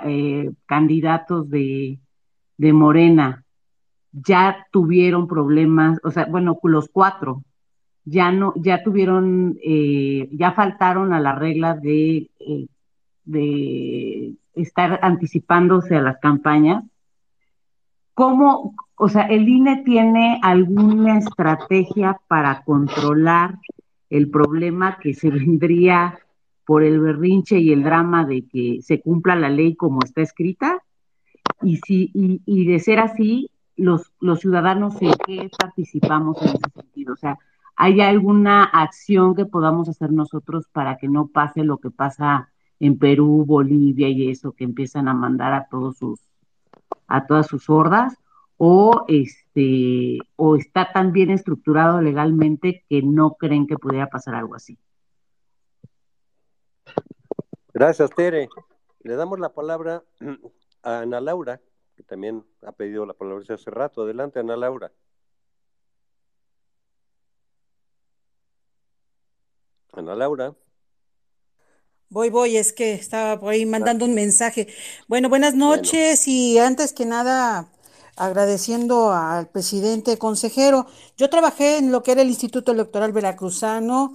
eh, 0.04 0.50
candidatos 0.66 1.50
de, 1.50 1.98
de 2.56 2.72
Morena 2.72 3.44
ya 4.12 4.66
tuvieron 4.72 5.26
problemas, 5.28 5.98
o 6.02 6.10
sea, 6.10 6.26
bueno, 6.26 6.58
los 6.62 6.88
cuatro 6.88 7.44
ya 8.04 8.32
no, 8.32 8.52
ya 8.56 8.82
tuvieron, 8.82 9.58
eh, 9.62 10.28
ya 10.32 10.52
faltaron 10.52 11.12
a 11.12 11.20
la 11.20 11.34
regla 11.34 11.74
de, 11.74 12.30
eh, 12.40 12.66
de 13.24 14.34
estar 14.54 14.98
anticipándose 15.02 15.96
a 15.96 16.02
las 16.02 16.18
campañas 16.18 16.84
¿Cómo, 18.20 18.74
o 18.96 19.08
sea, 19.08 19.22
el 19.22 19.48
INE 19.48 19.82
tiene 19.82 20.38
alguna 20.42 21.16
estrategia 21.16 22.20
para 22.28 22.62
controlar 22.64 23.58
el 24.10 24.30
problema 24.30 24.98
que 24.98 25.14
se 25.14 25.30
vendría 25.30 26.18
por 26.66 26.82
el 26.82 27.00
berrinche 27.00 27.58
y 27.58 27.72
el 27.72 27.82
drama 27.82 28.26
de 28.26 28.46
que 28.46 28.80
se 28.82 29.00
cumpla 29.00 29.36
la 29.36 29.48
ley 29.48 29.74
como 29.74 30.00
está 30.04 30.20
escrita? 30.20 30.82
Y, 31.62 31.78
si, 31.78 32.10
y, 32.14 32.66
de 32.66 32.78
ser 32.80 32.98
así, 32.98 33.50
los, 33.74 34.12
los 34.20 34.40
ciudadanos 34.40 35.00
en 35.00 35.12
qué 35.26 35.48
participamos 35.58 36.42
en 36.42 36.48
ese 36.48 36.70
sentido. 36.74 37.14
O 37.14 37.16
sea, 37.16 37.38
¿hay 37.74 38.02
alguna 38.02 38.64
acción 38.64 39.34
que 39.34 39.46
podamos 39.46 39.88
hacer 39.88 40.12
nosotros 40.12 40.68
para 40.70 40.98
que 40.98 41.08
no 41.08 41.28
pase 41.28 41.64
lo 41.64 41.78
que 41.78 41.90
pasa 41.90 42.50
en 42.80 42.98
Perú, 42.98 43.46
Bolivia 43.46 44.10
y 44.10 44.28
eso, 44.28 44.52
que 44.52 44.64
empiezan 44.64 45.08
a 45.08 45.14
mandar 45.14 45.54
a 45.54 45.68
todos 45.70 45.96
sus 45.96 46.20
a 47.10 47.26
todas 47.26 47.46
sus 47.46 47.68
hordas 47.68 48.16
o 48.56 49.04
este 49.08 50.18
o 50.36 50.56
está 50.56 50.92
tan 50.92 51.12
bien 51.12 51.30
estructurado 51.30 52.00
legalmente 52.00 52.84
que 52.88 53.02
no 53.02 53.34
creen 53.34 53.66
que 53.66 53.76
pudiera 53.76 54.06
pasar 54.08 54.34
algo 54.34 54.54
así. 54.54 54.78
Gracias, 57.74 58.10
Tere. 58.10 58.48
Le 59.02 59.16
damos 59.16 59.40
la 59.40 59.54
palabra 59.54 60.02
a 60.82 61.00
Ana 61.00 61.20
Laura, 61.20 61.60
que 61.96 62.02
también 62.02 62.44
ha 62.62 62.72
pedido 62.72 63.06
la 63.06 63.14
palabra 63.14 63.44
hace 63.48 63.70
rato. 63.70 64.02
Adelante, 64.02 64.40
Ana 64.40 64.56
Laura. 64.56 64.92
Ana 69.92 70.14
Laura. 70.14 70.54
Voy, 72.12 72.28
voy, 72.28 72.56
es 72.56 72.72
que 72.72 72.92
estaba 72.92 73.38
por 73.38 73.52
ahí 73.52 73.64
mandando 73.66 74.04
un 74.04 74.14
mensaje. 74.14 74.66
Bueno, 75.06 75.28
buenas 75.28 75.54
noches 75.54 76.26
y 76.26 76.58
antes 76.58 76.92
que 76.92 77.06
nada 77.06 77.70
agradeciendo 78.16 79.12
al 79.12 79.48
presidente 79.48 80.18
consejero. 80.18 80.86
Yo 81.16 81.30
trabajé 81.30 81.78
en 81.78 81.92
lo 81.92 82.02
que 82.02 82.12
era 82.12 82.22
el 82.22 82.28
Instituto 82.28 82.72
Electoral 82.72 83.12
Veracruzano 83.12 84.12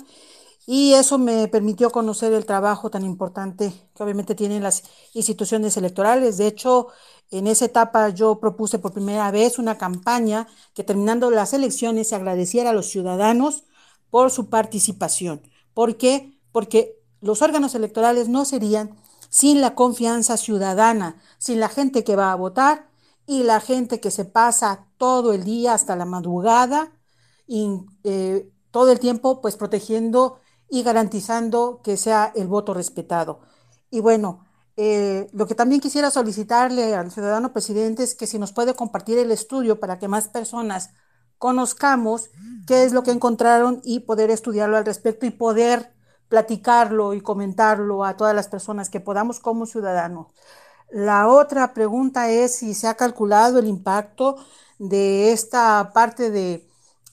y 0.68 0.94
eso 0.94 1.18
me 1.18 1.48
permitió 1.48 1.92
conocer 1.92 2.34
el 2.34 2.46
trabajo 2.46 2.90
tan 2.90 3.06
importante 3.06 3.72
que 3.96 4.04
obviamente 4.04 4.36
tienen 4.36 4.64
las 4.64 4.84
instituciones 5.14 5.78
electorales. 5.78 6.38
De 6.38 6.48
hecho, 6.48 6.90
en 7.32 7.48
esa 7.48 7.66
etapa 7.66 8.10
yo 8.10 8.40
propuse 8.42 8.80
por 8.80 8.94
primera 8.94 9.32
vez 9.32 9.58
una 9.60 9.78
campaña 9.78 10.48
que 10.74 10.84
terminando 10.84 11.32
las 11.32 11.54
elecciones 11.54 12.10
se 12.10 12.16
agradeciera 12.16 12.72
a 12.72 12.74
los 12.74 12.88
ciudadanos 12.88 13.64
por 14.10 14.32
su 14.32 14.50
participación. 14.50 15.42
¿Por 15.74 15.98
qué? 15.98 16.38
Porque 16.52 17.05
los 17.26 17.42
órganos 17.42 17.76
electorales 17.76 18.30
no 18.30 18.46
serían 18.46 18.96
sin 19.30 19.60
la 19.60 19.76
confianza 19.76 20.38
ciudadana, 20.38 21.18
sin 21.38 21.60
la 21.60 21.70
gente 21.70 22.04
que 22.04 22.16
va 22.16 22.32
a 22.32 22.36
votar 22.36 22.88
y 23.26 23.44
la 23.44 23.60
gente 23.60 24.00
que 24.00 24.12
se 24.12 24.26
pasa 24.26 24.86
todo 24.98 25.34
el 25.34 25.44
día 25.44 25.74
hasta 25.74 25.96
la 25.96 26.06
madrugada 26.06 26.92
y 27.48 27.82
eh, 28.04 28.50
todo 28.72 28.92
el 28.92 29.00
tiempo 29.00 29.42
pues 29.42 29.58
protegiendo 29.58 30.40
y 30.70 30.84
garantizando 30.84 31.82
que 31.84 31.98
sea 31.98 32.32
el 32.36 32.48
voto 32.48 32.74
respetado. 32.74 33.40
Y 33.90 34.00
bueno, 34.00 34.46
eh, 34.78 35.28
lo 35.34 35.48
que 35.48 35.56
también 35.56 35.82
quisiera 35.82 36.12
solicitarle 36.12 36.96
al 36.96 37.12
ciudadano 37.12 37.54
presidente 37.54 38.04
es 38.04 38.14
que 38.14 38.28
si 38.28 38.38
nos 38.38 38.52
puede 38.52 38.76
compartir 38.76 39.18
el 39.18 39.32
estudio 39.32 39.80
para 39.80 39.98
que 39.98 40.08
más 40.08 40.28
personas 40.28 40.92
conozcamos 41.38 42.30
qué 42.68 42.84
es 42.84 42.94
lo 42.94 43.04
que 43.04 43.12
encontraron 43.12 43.82
y 43.84 44.02
poder 44.02 44.30
estudiarlo 44.30 44.78
al 44.78 44.86
respecto 44.86 45.26
y 45.26 45.32
poder 45.32 45.95
platicarlo 46.36 47.14
y 47.14 47.22
comentarlo 47.22 48.04
a 48.04 48.18
todas 48.18 48.36
las 48.36 48.50
personas 48.50 48.90
que 48.90 49.00
podamos 49.00 49.40
como 49.40 49.66
ciudadanos. 49.66 50.28
La 50.92 51.30
otra 51.30 51.74
pregunta 51.74 52.30
es 52.30 52.58
si 52.58 52.74
se 52.74 52.90
ha 52.90 52.96
calculado 52.96 53.58
el 53.58 53.68
impacto 53.68 54.36
de 54.78 55.32
esta 55.32 55.92
parte 55.94 56.32
de, 56.32 56.68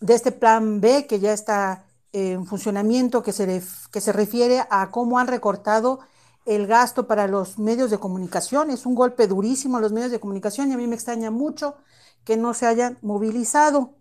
este 0.09 0.33
plan 0.33 0.81
B 0.81 1.07
que 1.07 1.21
ya 1.21 1.33
está 1.33 1.85
en 2.13 2.47
funcionamiento, 2.47 3.23
que 3.23 3.33
se, 3.33 3.63
que 3.93 4.01
se 4.01 4.13
refiere 4.13 4.65
a 4.69 4.91
cómo 4.91 5.21
han 5.21 5.29
recortado 5.29 6.01
el 6.45 6.67
gasto 6.67 7.07
para 7.07 7.29
los 7.29 7.61
medios 7.61 7.93
de 7.93 7.99
comunicación. 7.99 8.71
Es 8.71 8.87
un 8.87 8.97
golpe 8.97 9.29
durísimo 9.29 9.77
a 9.77 9.81
los 9.81 9.93
medios 9.93 10.11
de 10.11 10.19
comunicación 10.19 10.69
y 10.69 10.75
a 10.75 10.77
mí 10.77 10.89
me 10.89 10.97
extraña 10.97 11.31
mucho 11.31 11.77
que 12.25 12.37
no 12.37 12.55
se 12.55 12.67
hayan 12.67 12.99
movilizado. 13.03 13.95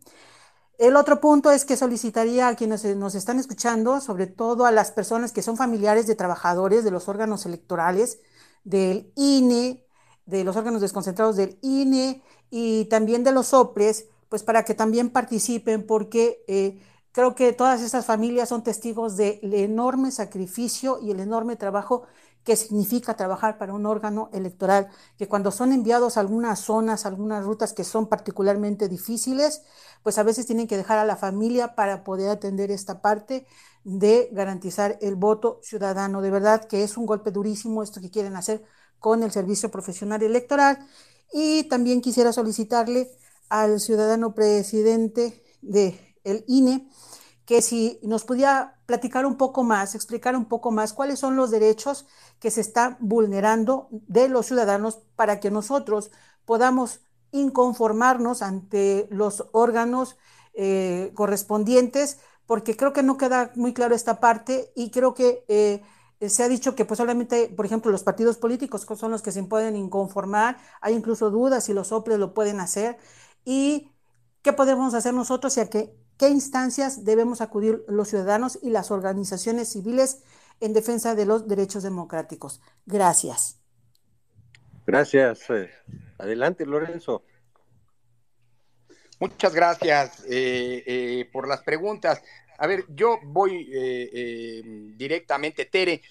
El 0.78 0.96
otro 0.96 1.22
punto 1.22 1.52
es 1.52 1.64
que 1.64 1.78
solicitaría 1.78 2.48
a 2.48 2.56
quienes 2.56 2.84
nos 2.96 3.16
están 3.16 3.40
escuchando, 3.40 4.02
sobre 4.02 4.28
todo 4.28 4.66
a 4.66 4.72
las 4.72 4.92
personas 4.92 5.32
que 5.32 5.44
son 5.44 5.58
familiares 5.58 6.08
de 6.08 6.16
trabajadores 6.16 6.84
de 6.84 6.92
los 6.92 7.08
órganos 7.08 7.46
electorales, 7.46 8.20
del 8.64 9.12
INE, 9.16 9.86
de 10.26 10.44
los 10.44 10.56
órganos 10.56 10.82
desconcentrados 10.82 11.36
del 11.36 11.58
INE 11.62 12.24
y 12.50 12.86
también 12.86 13.24
de 13.24 13.32
los 13.32 13.48
SOPRES, 13.48 14.06
pues 14.30 14.44
para 14.44 14.64
que 14.64 14.74
también 14.74 15.10
participen, 15.10 15.86
porque 15.86 16.44
eh, 16.48 16.82
creo 17.12 17.36
que 17.36 17.54
todas 17.54 17.82
estas 17.82 18.06
familias 18.06 18.50
son 18.50 18.64
testigos 18.64 19.18
del 19.18 19.54
enorme 19.54 20.12
sacrificio 20.12 21.00
y 21.02 21.12
el 21.12 21.20
enorme 21.20 21.58
trabajo 21.58 22.04
que 22.44 22.56
significa 22.56 23.16
trabajar 23.16 23.58
para 23.58 23.74
un 23.74 23.86
órgano 23.86 24.30
electoral, 24.34 24.90
que 25.18 25.28
cuando 25.28 25.52
son 25.52 25.72
enviados 25.72 26.18
a 26.18 26.22
algunas 26.22 26.60
zonas, 26.60 27.06
algunas 27.06 27.46
rutas 27.46 27.74
que 27.74 27.84
son 27.84 28.08
particularmente 28.08 28.88
difíciles, 28.88 29.62
pues 30.04 30.18
a 30.18 30.24
veces 30.24 30.48
tienen 30.48 30.68
que 30.68 30.78
dejar 30.78 30.98
a 30.98 31.06
la 31.06 31.18
familia 31.18 31.76
para 31.76 32.04
poder 32.04 32.30
atender 32.30 32.72
esta 32.72 33.02
parte 33.02 33.46
de 33.84 34.30
garantizar 34.32 34.98
el 35.02 35.16
voto 35.16 35.60
ciudadano. 35.64 36.22
De 36.22 36.32
verdad 36.32 36.66
que 36.66 36.84
es 36.84 36.98
un 36.98 37.06
golpe 37.06 37.32
durísimo 37.32 37.84
esto 37.84 38.02
que 38.02 38.10
quieren 38.10 38.36
hacer 38.36 38.64
con 39.00 39.24
el 39.24 39.32
Servicio 39.32 39.70
Profesional 39.70 40.22
Electoral. 40.24 40.80
Y 41.34 41.64
también 41.66 42.02
quisiera 42.02 42.34
solicitarle 42.34 43.12
al 43.50 43.80
ciudadano 43.80 44.34
presidente 44.34 45.44
del 45.62 46.00
el 46.24 46.44
INE 46.48 46.88
que 47.52 47.62
si 47.62 48.00
nos 48.02 48.24
pudiera 48.24 48.80
platicar 48.86 49.26
un 49.26 49.36
poco 49.36 49.66
más, 49.66 49.94
explicar 49.94 50.38
un 50.38 50.46
poco 50.46 50.72
más 50.72 50.94
cuáles 50.94 51.20
son 51.20 51.36
los 51.36 51.52
derechos 51.52 52.06
que 52.40 52.50
se 52.50 52.62
están 52.62 52.96
vulnerando 53.02 53.90
de 53.92 54.30
los 54.30 54.46
ciudadanos 54.46 55.02
para 55.18 55.42
que 55.42 55.52
nosotros 55.52 56.12
podamos 56.46 57.02
inconformarnos 57.34 58.42
ante 58.42 59.10
los 59.12 59.48
órganos 59.52 60.16
eh, 60.54 61.12
correspondientes, 61.14 62.20
porque 62.46 62.78
creo 62.78 62.94
que 62.94 63.04
no 63.04 63.18
queda 63.18 63.52
muy 63.56 63.74
claro 63.74 63.96
esta 63.96 64.22
parte 64.22 64.72
y 64.74 64.90
creo 64.90 65.14
que 65.14 65.44
eh, 65.50 65.82
se 66.22 66.44
ha 66.44 66.48
dicho 66.48 66.74
que 66.74 66.86
pues 66.86 67.00
solamente, 67.00 67.50
por 67.50 67.66
ejemplo, 67.66 67.92
los 67.92 68.04
partidos 68.04 68.38
políticos 68.38 68.88
son 68.96 69.12
los 69.12 69.22
que 69.22 69.34
se 69.34 69.44
pueden 69.44 69.76
inconformar, 69.76 70.58
hay 70.80 70.94
incluso 70.94 71.30
dudas 71.30 71.66
si 71.66 71.74
los 71.74 71.92
OPLES 71.92 72.18
lo 72.18 72.34
pueden 72.34 72.62
hacer. 72.62 72.98
Y 73.44 73.92
qué 74.42 74.54
podemos 74.54 74.94
hacer 74.94 75.14
nosotros 75.14 75.58
a 75.58 75.70
qué, 75.70 76.01
qué 76.22 76.30
instancias 76.30 77.04
debemos 77.04 77.42
acudir 77.42 77.84
los 77.88 78.10
ciudadanos 78.10 78.60
y 78.62 78.70
las 78.70 78.92
organizaciones 78.92 79.70
civiles 79.70 80.22
en 80.60 80.72
defensa 80.72 81.16
de 81.16 81.26
los 81.26 81.48
derechos 81.48 81.82
democráticos. 81.82 82.62
Gracias. 82.86 83.58
Gracias. 84.86 85.50
Eh, 85.50 85.72
adelante, 86.20 86.64
Lorenzo. 86.68 87.24
Muchas 89.20 89.52
gracias 89.52 90.24
eh, 90.30 90.84
eh, 90.86 91.30
por 91.34 91.48
las 91.48 91.64
preguntas. 91.64 92.22
A 92.60 92.68
ver, 92.68 92.86
yo 92.90 93.18
voy 93.24 93.66
directamente, 94.96 95.66
Tere. 95.66 96.04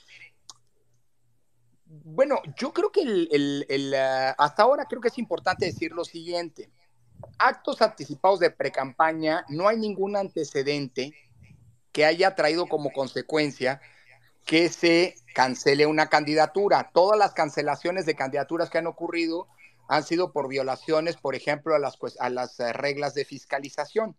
Bueno, 1.86 2.42
yo 2.56 2.72
creo 2.72 2.90
que 2.90 3.02
el, 3.02 3.94
hasta 4.36 4.64
ahora 4.64 4.86
creo 4.86 5.00
que 5.00 5.06
es 5.06 5.18
importante 5.18 5.66
decir 5.66 5.92
lo 5.92 6.04
siguiente. 6.04 6.68
Actos 7.38 7.82
anticipados 7.82 8.40
de 8.40 8.50
precampaña, 8.50 9.44
no 9.48 9.68
hay 9.68 9.76
ningún 9.76 10.16
antecedente 10.16 11.14
que 11.92 12.04
haya 12.04 12.34
traído 12.34 12.66
como 12.66 12.92
consecuencia 12.92 13.80
que 14.44 14.68
se 14.68 15.14
cancele 15.34 15.86
una 15.86 16.08
candidatura. 16.08 16.90
Todas 16.92 17.18
las 17.18 17.32
cancelaciones 17.32 18.06
de 18.06 18.14
candidaturas 18.14 18.70
que 18.70 18.78
han 18.78 18.86
ocurrido 18.86 19.48
han 19.88 20.04
sido 20.04 20.32
por 20.32 20.48
violaciones, 20.48 21.16
por 21.16 21.34
ejemplo, 21.34 21.74
a 21.74 21.78
las, 21.78 21.98
a 22.20 22.30
las 22.30 22.58
eh, 22.60 22.72
reglas 22.72 23.14
de 23.14 23.24
fiscalización. 23.24 24.16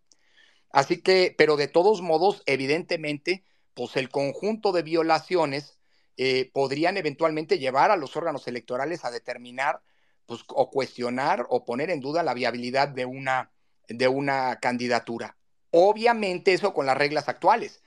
Así 0.70 1.00
que, 1.00 1.34
pero 1.36 1.56
de 1.56 1.68
todos 1.68 2.02
modos, 2.02 2.42
evidentemente, 2.46 3.44
pues 3.74 3.96
el 3.96 4.08
conjunto 4.10 4.72
de 4.72 4.82
violaciones 4.82 5.78
eh, 6.16 6.50
podrían 6.52 6.96
eventualmente 6.96 7.58
llevar 7.58 7.90
a 7.90 7.96
los 7.96 8.16
órganos 8.16 8.46
electorales 8.48 9.04
a 9.04 9.10
determinar 9.10 9.80
pues, 10.26 10.42
o 10.48 10.70
cuestionar 10.70 11.46
o 11.48 11.64
poner 11.64 11.90
en 11.90 12.00
duda 12.00 12.22
la 12.22 12.34
viabilidad 12.34 12.88
de 12.88 13.04
una, 13.04 13.50
de 13.88 14.08
una 14.08 14.58
candidatura. 14.60 15.36
Obviamente 15.70 16.52
eso 16.52 16.74
con 16.74 16.86
las 16.86 16.96
reglas 16.96 17.28
actuales 17.28 17.82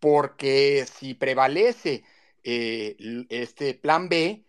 porque 0.00 0.86
si 0.86 1.14
prevalece 1.14 2.04
eh, 2.44 2.96
este 3.28 3.74
plan 3.74 4.08
B, 4.08 4.44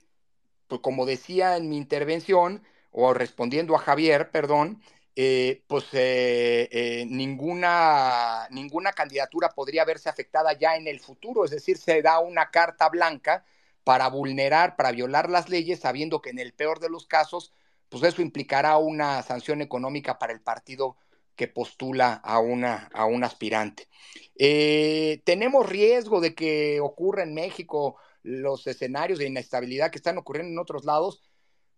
pues 0.67 0.81
como 0.81 1.05
decía 1.05 1.57
en 1.57 1.69
mi 1.69 1.77
intervención, 1.77 2.63
o 2.91 3.13
respondiendo 3.13 3.75
a 3.75 3.79
Javier, 3.79 4.31
perdón, 4.31 4.81
eh, 5.15 5.63
pues 5.67 5.85
eh, 5.93 7.05
ninguna, 7.09 8.47
ninguna 8.51 8.91
candidatura 8.93 9.49
podría 9.49 9.85
verse 9.85 10.09
afectada 10.09 10.53
ya 10.53 10.75
en 10.75 10.87
el 10.87 10.99
futuro, 10.99 11.45
es 11.45 11.51
decir, 11.51 11.77
se 11.77 12.01
da 12.01 12.19
una 12.19 12.51
carta 12.51 12.89
blanca 12.89 13.45
para 13.87 14.09
vulnerar, 14.09 14.75
para 14.75 14.91
violar 14.91 15.29
las 15.29 15.47
leyes, 15.47 15.79
sabiendo 15.79 16.21
que 16.21 16.31
en 16.31 16.39
el 16.39 16.51
peor 16.51 16.81
de 16.81 16.89
los 16.89 17.07
casos, 17.07 17.53
pues 17.87 18.03
eso 18.03 18.21
implicará 18.21 18.75
una 18.75 19.23
sanción 19.23 19.61
económica 19.61 20.19
para 20.19 20.33
el 20.33 20.41
partido 20.41 20.97
que 21.37 21.47
postula 21.47 22.15
a, 22.15 22.39
una, 22.39 22.89
a 22.93 23.05
un 23.05 23.23
aspirante. 23.23 23.87
Eh, 24.35 25.21
tenemos 25.23 25.69
riesgo 25.69 26.19
de 26.19 26.35
que 26.35 26.81
ocurra 26.81 27.23
en 27.23 27.33
México 27.33 27.95
los 28.23 28.67
escenarios 28.67 29.19
de 29.19 29.27
inestabilidad 29.27 29.89
que 29.89 29.99
están 29.99 30.17
ocurriendo 30.17 30.51
en 30.51 30.59
otros 30.59 30.83
lados. 30.83 31.23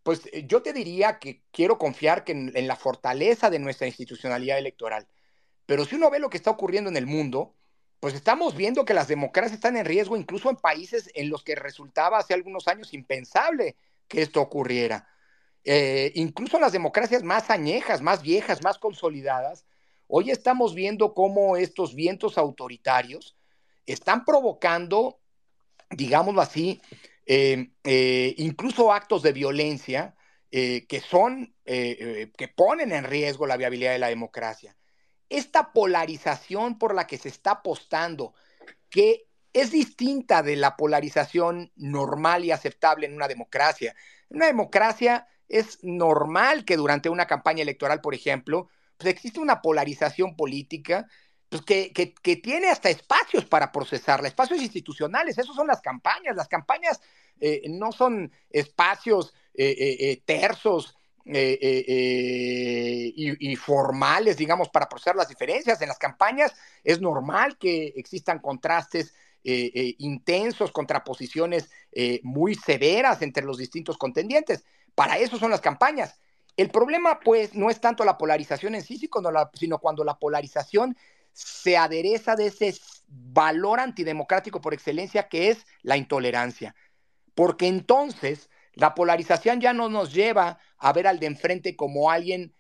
Pues 0.02 0.22
eh, 0.34 0.46
yo 0.48 0.64
te 0.64 0.74
diría 0.74 1.20
que 1.20 1.44
quiero 1.52 1.78
confiar 1.78 2.24
que 2.24 2.32
en, 2.32 2.68
la 2.68 2.76
fortaleza 2.76 3.52
de 3.52 3.60
nuestra 3.60 3.86
institucionalidad 3.86 4.58
electoral. 4.58 5.08
Pero 5.68 5.86
si 5.86 5.94
uno 5.94 6.10
ve 6.10 6.18
lo 6.18 6.32
que 6.32 6.38
está 6.38 6.50
ocurriendo 6.50 6.90
en 6.90 6.98
el 6.98 7.06
mundo, 7.06 7.54
pues 8.00 8.14
estamos 8.14 8.56
viendo 8.56 8.86
que 8.86 8.94
las 8.94 9.08
democracias 9.08 9.56
están 9.56 9.76
en 9.76 9.86
riesgo 9.86 10.16
incluso 10.16 10.50
en 10.50 10.56
países 10.56 11.10
en 11.16 11.30
los 11.30 11.44
que 11.44 11.56
resultaba 11.56 12.20
hace 12.20 12.34
algunos 12.34 12.68
años 12.68 12.94
impensable 12.94 13.76
que 14.08 14.22
esto 14.22 14.42
ocurriera. 14.42 15.08
Eh, 15.64 16.12
incluso 16.16 16.60
las 16.60 16.72
democracias 16.72 17.24
más 17.24 17.50
añejas, 17.50 18.02
más 18.02 18.22
viejas, 18.22 18.64
más 18.64 18.78
consolidadas, 18.78 19.66
hoy 20.08 20.32
estamos 20.32 20.74
viendo 20.74 21.14
cómo 21.14 21.58
estos 21.58 21.94
vientos 21.94 22.38
autoritarios 22.38 23.36
están 23.86 24.24
provocando, 24.24 25.20
digámoslo 25.90 26.42
así, 26.42 26.82
eh, 27.26 27.72
eh, 27.84 28.34
incluso 28.38 28.94
actos 28.94 29.22
de 29.22 29.34
violencia 29.34 30.16
que 30.52 31.04
son, 31.08 31.54
que 31.64 32.54
ponen 32.56 32.92
en 32.92 33.04
riesgo 33.04 33.46
la 33.46 33.56
viabilidad 33.56 33.92
de 33.92 34.00
la 34.00 34.08
democracia. 34.08 34.76
Esta 35.30 35.72
polarización 35.74 36.78
por 36.78 36.96
la 36.96 37.08
que 37.08 37.18
se 37.18 37.30
está 37.30 37.52
apostando, 37.52 38.34
que 38.90 39.28
es 39.54 39.72
distinta 39.72 40.44
de 40.44 40.56
la 40.56 40.76
polarización 40.76 41.72
normal 41.76 42.46
y 42.46 42.52
aceptable 42.52 43.06
en 43.06 43.16
una 43.16 43.28
democracia. 43.28 43.96
En 44.30 44.38
una 44.38 44.48
democracia 44.48 45.28
es 45.48 45.80
normal 45.84 46.66
que 46.66 46.78
durante 46.78 47.10
una 47.10 47.28
campaña 47.28 47.64
electoral, 47.64 48.02
por 48.02 48.14
ejemplo, 48.14 48.70
pues 48.98 49.12
existe 49.12 49.40
una 49.40 49.62
polarización 49.62 50.36
política, 50.36 51.08
pues 51.50 51.64
que, 51.64 51.92
que, 51.94 52.36
tiene 52.36 52.70
hasta 52.70 52.90
espacios 52.90 53.46
para 53.46 53.72
procesarla, 53.72 54.28
espacios 54.28 54.62
institucionales, 54.62 55.38
esos 55.38 55.56
son 55.56 55.66
las 55.66 55.82
campañas. 55.82 56.36
Las 56.36 56.48
campañas 56.48 57.02
eh, 57.40 57.64
no 57.70 57.92
son 57.92 58.32
espacios 58.52 59.34
eh, 59.56 59.76
eh, 59.80 60.22
tersos 60.26 60.99
y, 61.26 63.56
formales, 63.56 64.38
digamos, 64.38 64.70
para 64.70 64.90
procesar 64.90 65.16
las 65.16 65.30
diferencias. 65.30 65.82
En 65.82 65.88
las 65.88 66.00
campañas 66.00 66.54
es 66.84 67.02
normal 67.02 67.58
que 67.58 67.94
existan 67.96 68.40
contrastes 68.40 69.14
intensos, 69.44 70.72
contraposiciones 70.72 71.70
muy 72.24 72.56
severas 72.56 73.22
entre 73.22 73.46
los 73.46 73.58
distintos 73.58 73.98
contendientes. 73.98 74.66
Para 74.96 75.18
eso 75.18 75.38
son 75.38 75.52
las 75.52 75.62
campañas. 75.62 76.20
El 76.58 76.72
problema, 76.72 77.22
pues, 77.22 77.56
no 77.56 77.70
es 77.70 77.80
tanto 77.80 78.04
la 78.04 78.18
polarización 78.18 78.76
en 78.76 78.82
sí, 78.82 79.00
sino 79.54 79.80
cuando 79.80 80.04
la 80.04 80.20
polarización 80.20 80.98
se 81.32 81.78
adereza 81.78 82.36
de 82.36 82.48
ese 82.48 82.76
valor 83.08 83.80
antidemocrático 83.80 84.60
por 84.60 84.74
excelencia 84.74 85.30
que 85.30 85.50
es 85.50 85.66
la 85.84 85.96
intolerancia. 85.96 86.76
Porque 87.34 87.68
entonces 87.68 88.50
la 88.80 88.96
polarización 88.96 89.60
ya 89.60 89.74
no 89.74 89.90
nos 89.90 90.14
lleva 90.14 90.58
a 90.78 90.94
ver 90.94 91.08
al 91.08 91.20
de 91.20 91.28
enfrente 91.28 91.76
como 91.76 92.10
alguien 92.10 92.54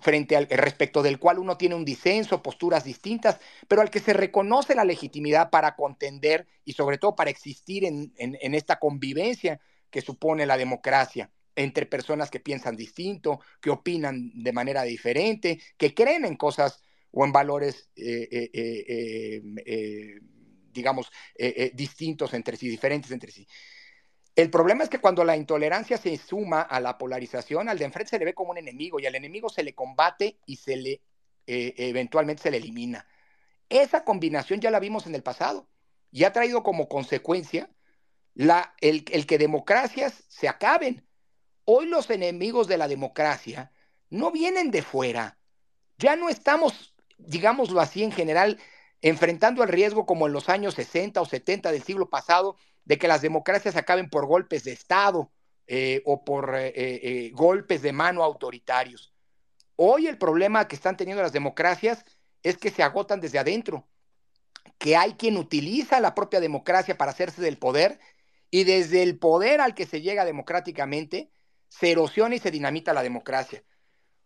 frente 0.00 0.36
al 0.36 0.46
respecto 0.48 1.02
del 1.02 1.18
cual 1.18 1.38
uno 1.38 1.56
tiene 1.56 1.74
un 1.74 1.84
disenso, 1.84 2.42
posturas 2.42 2.84
distintas, 2.84 3.38
pero 3.68 3.82
al 3.82 3.90
que 3.90 4.00
se 4.00 4.12
reconoce 4.12 4.74
la 4.74 4.84
legitimidad 4.84 5.50
para 5.50 5.76
contender 5.76 6.46
y 6.64 6.72
sobre 6.72 6.98
todo 6.98 7.14
para 7.14 7.30
existir 7.30 7.84
en, 7.84 8.12
esta 8.54 8.78
convivencia 8.78 9.60
que 9.90 10.00
supone 10.00 10.46
la 10.46 10.56
democracia 10.56 11.30
entre 11.56 11.86
personas 11.86 12.30
que 12.30 12.40
piensan 12.40 12.76
distinto, 12.76 13.40
que 13.60 13.70
opinan 13.70 14.30
de 14.34 14.52
manera 14.52 14.82
diferente, 14.82 15.60
que 15.76 15.94
creen 15.94 16.24
en 16.24 16.36
cosas 16.36 16.82
o 17.10 17.24
en 17.24 17.32
valores, 17.32 17.88
eh, 17.96 18.50
eh, 18.52 19.42
eh, 19.64 20.20
digamos, 20.72 21.10
distintos 21.72 22.34
entre 22.34 22.56
sí, 22.56 22.68
diferentes 22.68 23.10
entre 23.10 23.32
sí. 23.32 23.46
El 24.36 24.50
problema 24.50 24.84
es 24.84 24.90
que 24.90 25.00
cuando 25.00 25.24
la 25.24 25.36
intolerancia 25.36 25.96
se 25.96 26.16
suma 26.18 26.60
a 26.60 26.78
la 26.78 26.98
polarización, 26.98 27.68
al 27.68 27.78
de 27.78 27.86
enfrente 27.86 28.10
se 28.10 28.18
le 28.18 28.26
ve 28.26 28.34
como 28.34 28.52
un 28.52 28.58
enemigo 28.58 29.00
y 29.00 29.06
al 29.06 29.14
enemigo 29.14 29.48
se 29.48 29.64
le 29.64 29.74
combate 29.74 30.38
y 30.46 30.56
se 30.56 30.76
le 30.76 31.02
eventualmente 31.46 32.42
se 32.42 32.50
le 32.50 32.58
elimina. 32.58 33.06
Esa 33.68 34.04
combinación 34.04 34.60
ya 34.60 34.70
la 34.70 34.80
vimos 34.80 35.06
en 35.06 35.14
el 35.14 35.22
pasado 35.22 35.68
y 36.10 36.24
ha 36.24 36.32
traído 36.32 36.62
como 36.62 36.88
consecuencia 36.88 37.70
la, 38.34 38.74
el, 38.80 39.04
el 39.10 39.26
que 39.26 39.38
democracias 39.38 40.24
se 40.28 40.48
acaben. 40.48 41.06
Hoy 41.64 41.86
los 41.86 42.10
enemigos 42.10 42.68
de 42.68 42.78
la 42.78 42.88
democracia 42.88 43.72
no 44.10 44.30
vienen 44.30 44.70
de 44.70 44.82
fuera. 44.82 45.38
Ya 45.98 46.14
no 46.14 46.28
estamos 46.28 46.96
digámoslo 47.18 47.80
así 47.80 48.02
en 48.02 48.12
general, 48.12 48.58
enfrentando 49.02 49.62
el 49.62 49.68
riesgo 49.68 50.06
como 50.06 50.26
en 50.26 50.32
los 50.32 50.48
años 50.48 50.74
60 50.74 51.20
o 51.20 51.24
70 51.24 51.72
del 51.72 51.82
siglo 51.82 52.08
pasado, 52.08 52.56
de 52.86 52.98
que 52.98 53.08
las 53.08 53.20
democracias 53.20 53.76
acaben 53.76 54.08
por 54.08 54.26
golpes 54.26 54.64
de 54.64 54.72
Estado 54.72 55.30
eh, 55.66 56.02
o 56.06 56.24
por 56.24 56.54
eh, 56.54 56.72
eh, 56.74 57.30
golpes 57.34 57.82
de 57.82 57.92
mano 57.92 58.22
autoritarios. 58.22 59.12
Hoy 59.74 60.06
el 60.06 60.16
problema 60.16 60.66
que 60.68 60.76
están 60.76 60.96
teniendo 60.96 61.22
las 61.22 61.32
democracias 61.32 62.04
es 62.42 62.56
que 62.56 62.70
se 62.70 62.82
agotan 62.82 63.20
desde 63.20 63.40
adentro, 63.40 63.88
que 64.78 64.96
hay 64.96 65.14
quien 65.14 65.36
utiliza 65.36 66.00
la 66.00 66.14
propia 66.14 66.40
democracia 66.40 66.96
para 66.96 67.10
hacerse 67.10 67.42
del 67.42 67.58
poder 67.58 67.98
y 68.50 68.64
desde 68.64 69.02
el 69.02 69.18
poder 69.18 69.60
al 69.60 69.74
que 69.74 69.84
se 69.84 70.00
llega 70.00 70.24
democráticamente 70.24 71.30
se 71.68 71.90
erosiona 71.90 72.36
y 72.36 72.38
se 72.38 72.52
dinamita 72.52 72.94
la 72.94 73.02
democracia. 73.02 73.64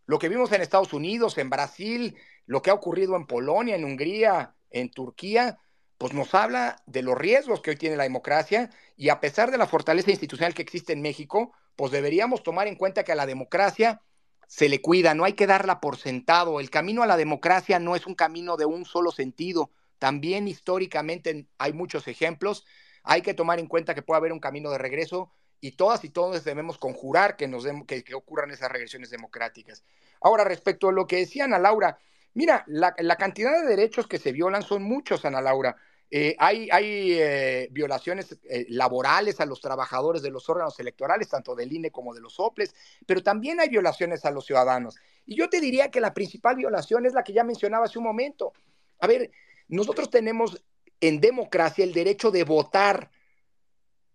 Lo 0.05 0.19
que 0.19 0.28
vimos 0.28 0.53
en 0.53 0.61
Estados 0.61 0.93
Unidos, 0.93 1.39
en 1.39 1.49
Brasil, 1.49 2.16
lo 2.45 2.61
que 2.61 2.70
ha 2.70 2.74
ocurrido 2.74 3.16
en 3.16 3.27
Polonia, 3.27 3.77
en 3.77 3.85
Hungría, 3.85 4.55
en 4.69 4.91
Turquía, 4.91 5.59
pues 6.01 6.15
nos 6.15 6.35
habla 6.35 6.83
de 6.87 7.03
los 7.03 7.19
riesgos 7.19 7.61
que 7.61 7.69
hoy 7.69 7.77
tiene 7.77 7.95
la 7.95 8.05
democracia 8.05 8.71
y 8.97 9.11
a 9.11 9.21
pesar 9.21 9.51
de 9.51 9.59
la 9.59 9.67
fortaleza 9.67 10.11
institucional 10.11 10.55
que 10.55 10.63
existe 10.63 10.95
en 10.95 11.03
México, 11.03 11.53
pues 11.77 11.93
deberíamos 11.93 12.43
tomar 12.43 12.69
en 12.69 12.77
cuenta 12.77 13.05
que 13.05 13.13
a 13.13 13.15
la 13.15 13.27
democracia 13.27 14.01
se 14.49 14.71
le 14.71 14.81
cuida, 14.81 15.13
no 15.13 15.27
hay 15.27 15.35
que 15.35 15.47
darla 15.47 15.79
por 15.79 15.99
sentado. 15.99 16.59
El 16.59 16.71
camino 16.71 17.03
a 17.03 17.07
la 17.07 17.19
democracia 17.19 17.79
no 17.79 17.97
es 17.97 18.07
un 18.07 18.15
camino 18.15 18.57
de 18.57 18.65
un 18.65 18.87
solo 18.87 19.11
sentido. 19.11 19.73
También 19.99 20.49
históricamente 20.49 21.47
hay 21.59 21.75
muchos 21.75 22.09
ejemplos. 22.09 22.65
Hay 23.03 23.21
que 23.21 23.35
tomar 23.35 23.59
en 23.59 23.67
cuenta 23.67 23.95
que 23.95 24.01
puede 24.01 24.17
haber 24.17 24.33
un 24.33 24.41
camino 24.41 24.71
de 24.71 24.79
regreso 24.79 25.31
y 25.61 25.73
todas 25.73 26.03
y 26.03 26.09
todos 26.09 26.43
debemos 26.45 26.79
conjurar 26.79 27.37
que, 27.37 27.47
nos 27.47 27.67
que, 27.87 28.05
que 28.05 28.15
ocurran 28.15 28.51
esas 28.51 28.73
regresiones 28.73 29.11
democráticas. 29.11 29.85
Ahora, 30.23 30.45
respecto 30.45 30.89
a 30.89 30.93
lo 30.93 31.07
que 31.07 31.17
decía 31.17 31.45
Ana 31.45 31.59
Laura, 31.59 31.99
Mira, 32.33 32.65
la, 32.69 33.17
cantidad 33.17 33.61
de 33.61 33.67
derechos 33.67 34.07
que 34.07 34.19
se 34.19 34.33
violan 34.33 34.63
son 34.63 34.83
muchos, 34.83 35.25
Ana 35.25 35.41
Laura. 35.41 35.77
Eh, 36.12 36.35
hay, 36.41 36.69
eh, 37.12 37.69
violaciones 37.70 38.37
eh, 38.43 38.66
laborales 38.69 39.41
a 39.41 39.47
los 39.47 39.61
trabajadores 39.61 40.23
de 40.23 40.31
los 40.31 40.49
órganos 40.49 40.78
electorales, 40.81 41.28
tanto 41.28 41.55
del 41.55 41.73
INE 41.73 41.93
como 41.93 42.12
de 42.12 42.20
los 42.20 42.41
OPLES, 42.41 42.74
pero 43.07 43.23
también 43.23 43.61
hay 43.61 43.69
violaciones 43.69 44.24
a 44.24 44.32
los 44.32 44.45
ciudadanos. 44.45 44.97
Y 45.24 45.37
yo 45.37 45.49
te 45.49 45.61
diría 45.61 45.91
que 45.91 46.01
la 46.01 46.12
principal 46.12 46.57
violación 46.57 47.07
es 47.07 47.12
la 47.12 47.23
que 47.23 47.32
ya 47.32 47.45
mencionaba 47.45 47.85
hace 47.85 47.99
un 47.99 48.05
momento. 48.05 48.53
A 48.99 49.07
ver, 49.07 49.31
nosotros 49.69 50.11
tenemos 50.11 50.65
en 51.01 51.20
democracia 51.20 51.85
el 51.85 51.93
derecho 51.93 52.32
de 52.32 52.43
votar, 52.43 53.12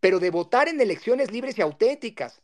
pero 0.01 0.19
de 0.19 0.31
votar 0.31 0.67
en 0.67 0.81
elecciones 0.81 1.31
libres 1.31 1.57
y 1.57 1.61
auténticas. 1.61 2.41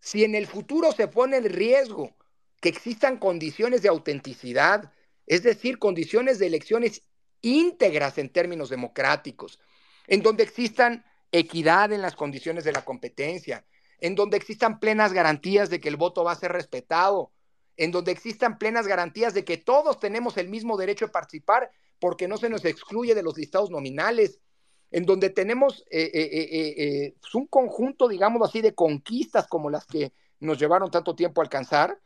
Si 0.00 0.24
en 0.24 0.34
el 0.34 0.46
futuro 0.46 0.90
se 0.92 1.06
pone 1.06 1.36
en 1.36 1.44
riesgo 1.44 2.16
que 2.62 2.70
existan 2.70 3.18
condiciones 3.18 3.82
de 3.82 3.90
autenticidad, 3.90 4.90
es 5.26 5.42
decir, 5.42 5.78
condiciones 5.78 6.38
de 6.38 6.46
elecciones 6.46 7.02
íntegras 7.46 8.18
en 8.18 8.28
términos 8.28 8.68
democráticos, 8.68 9.60
en 10.06 10.22
donde 10.22 10.42
existan 10.42 11.04
equidad 11.30 11.92
en 11.92 12.02
las 12.02 12.16
condiciones 12.16 12.64
de 12.64 12.72
la 12.72 12.84
competencia, 12.84 13.64
en 14.00 14.14
donde 14.14 14.36
existan 14.36 14.80
plenas 14.80 15.12
garantías 15.12 15.70
de 15.70 15.80
que 15.80 15.88
el 15.88 15.96
voto 15.96 16.24
va 16.24 16.32
a 16.32 16.36
ser 16.36 16.52
respetado, 16.52 17.32
en 17.76 17.92
donde 17.92 18.12
existan 18.12 18.58
plenas 18.58 18.86
garantías 18.86 19.32
de 19.32 19.44
que 19.44 19.58
todos 19.58 20.00
tenemos 20.00 20.36
el 20.38 20.48
mismo 20.48 20.76
derecho 20.76 21.06
a 21.06 21.12
participar 21.12 21.70
porque 21.98 22.26
no 22.26 22.36
se 22.36 22.48
nos 22.48 22.64
excluye 22.64 23.14
de 23.14 23.22
los 23.22 23.36
listados 23.36 23.70
nominales, 23.70 24.40
en 24.90 25.04
donde 25.04 25.30
tenemos 25.30 25.84
eh, 25.90 26.10
eh, 26.12 26.74
eh, 26.76 27.14
un 27.34 27.46
conjunto, 27.46 28.08
digamos 28.08 28.42
así, 28.48 28.60
de 28.60 28.74
conquistas 28.74 29.46
como 29.46 29.70
las 29.70 29.86
que 29.86 30.12
nos 30.40 30.58
llevaron 30.58 30.90
tanto 30.90 31.14
tiempo 31.14 31.40
a 31.40 31.44
alcanzar, 31.44 32.00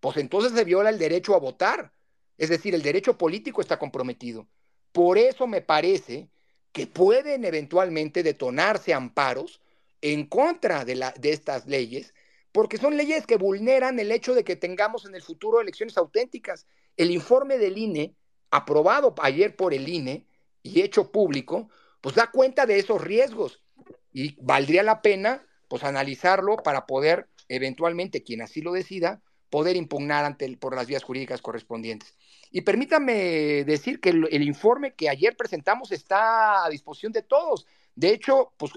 pues 0.00 0.16
entonces 0.18 0.52
se 0.52 0.64
viola 0.64 0.90
el 0.90 0.98
derecho 0.98 1.34
a 1.34 1.40
votar. 1.40 1.92
Es 2.36 2.48
decir, 2.48 2.74
el 2.74 2.82
derecho 2.82 3.16
político 3.16 3.60
está 3.60 3.78
comprometido. 3.78 4.48
Por 4.94 5.18
eso 5.18 5.48
me 5.48 5.60
parece 5.60 6.28
que 6.70 6.86
pueden 6.86 7.44
eventualmente 7.44 8.22
detonarse 8.22 8.94
amparos 8.94 9.60
en 10.00 10.24
contra 10.26 10.84
de, 10.84 11.12
estas 11.24 11.66
leyes, 11.66 12.14
porque 12.52 12.78
son 12.78 12.96
leyes 12.96 13.26
que 13.26 13.36
vulneran 13.36 13.98
el 13.98 14.12
hecho 14.12 14.34
de 14.34 14.44
que 14.44 14.54
tengamos 14.54 15.04
en 15.04 15.16
el 15.16 15.22
futuro 15.22 15.60
elecciones 15.60 15.98
auténticas. 15.98 16.68
El 16.96 17.10
informe 17.10 17.58
del 17.58 17.76
INE, 17.76 18.14
aprobado 18.52 19.16
ayer 19.18 19.56
por 19.56 19.74
el 19.74 19.88
INE 19.88 20.28
y 20.62 20.82
hecho 20.82 21.10
público, 21.10 21.68
pues 22.00 22.14
da 22.14 22.30
cuenta 22.30 22.64
de 22.64 22.78
esos 22.78 23.02
riesgos 23.02 23.64
y 24.12 24.40
valdría 24.40 24.84
la 24.84 25.02
pena 25.02 25.44
pues 25.66 25.82
analizarlo 25.82 26.58
para 26.58 26.86
poder 26.86 27.28
eventualmente, 27.48 28.22
quien 28.22 28.42
así 28.42 28.60
lo 28.60 28.72
decida, 28.72 29.22
poder 29.50 29.76
impugnar 29.76 30.24
ante 30.24 30.56
por 30.56 30.74
las 30.74 30.86
vías 30.86 31.02
jurídicas 31.02 31.40
correspondientes. 31.40 32.14
Y 32.50 32.62
permítanme 32.62 33.64
decir 33.64 34.00
que 34.00 34.10
el, 34.10 34.42
informe 34.42 34.94
que 34.94 35.08
ayer 35.08 35.36
presentamos 35.36 35.92
está 35.92 36.64
a 36.64 36.68
disposición 36.68 37.12
de 37.12 37.22
todos. 37.22 37.66
De 37.94 38.10
hecho, 38.10 38.52
pues 38.56 38.72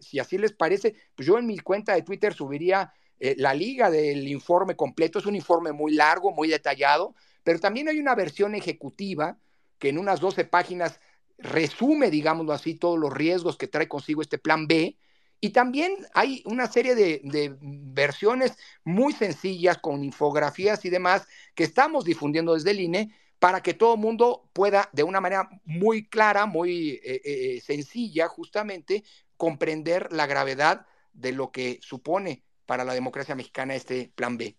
si 0.00 0.18
así 0.18 0.38
les 0.38 0.52
parece, 0.52 0.94
pues 1.14 1.26
yo 1.26 1.38
en 1.38 1.46
mi 1.46 1.58
cuenta 1.58 1.94
de 1.94 2.02
Twitter 2.02 2.32
subiría 2.34 2.92
eh, 3.18 3.34
la 3.38 3.54
liga 3.54 3.90
del 3.90 4.26
informe 4.28 4.76
completo. 4.76 5.18
Es 5.18 5.26
un 5.26 5.36
informe 5.36 5.72
muy 5.72 5.92
largo, 5.94 6.32
muy 6.32 6.48
detallado, 6.48 7.14
pero 7.42 7.58
también 7.58 7.88
hay 7.88 7.98
una 7.98 8.14
versión 8.14 8.54
ejecutiva 8.54 9.38
que 9.78 9.88
en 9.88 9.98
unas 9.98 10.20
12 10.20 10.44
páginas 10.44 11.00
resume, 11.38 12.10
digámoslo 12.10 12.52
así, 12.52 12.74
todos 12.74 12.98
los 12.98 13.12
riesgos 13.12 13.56
que 13.56 13.68
trae 13.68 13.88
consigo 13.88 14.22
este 14.22 14.38
plan 14.38 14.66
B 14.66 14.96
y 15.44 15.50
también 15.50 16.06
hay 16.14 16.40
una 16.46 16.68
serie 16.68 16.94
de, 16.94 17.56
versiones 17.60 18.56
muy 18.84 19.12
sencillas 19.12 19.76
con 19.78 20.04
infografías 20.04 20.84
y 20.84 20.88
demás 20.88 21.26
que 21.56 21.64
estamos 21.64 22.04
difundiendo 22.04 22.54
desde 22.54 22.70
el 22.70 22.78
INE 22.78 23.12
para 23.40 23.60
que 23.60 23.74
todo 23.74 23.94
el 23.94 24.00
mundo 24.00 24.48
pueda 24.52 24.88
de 24.92 25.02
una 25.02 25.20
manera 25.20 25.48
muy 25.64 26.08
clara, 26.08 26.46
muy 26.46 27.00
eh, 27.02 27.20
eh, 27.24 27.60
sencilla 27.60 28.28
justamente, 28.28 29.02
comprender 29.36 30.12
la 30.12 30.26
gravedad 30.26 30.86
de 31.12 31.32
lo 31.32 31.50
que 31.50 31.80
supone 31.82 32.44
para 32.64 32.84
la 32.84 32.94
democracia 32.94 33.34
mexicana 33.34 33.74
este 33.74 34.12
plan 34.14 34.38
B. 34.38 34.56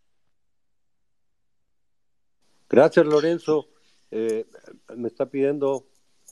Gracias, 2.69 3.05
Lorenzo. 3.05 3.69
Eh, 4.11 4.45
me 4.97 5.07
está 5.07 5.27
pidiendo 5.27 5.87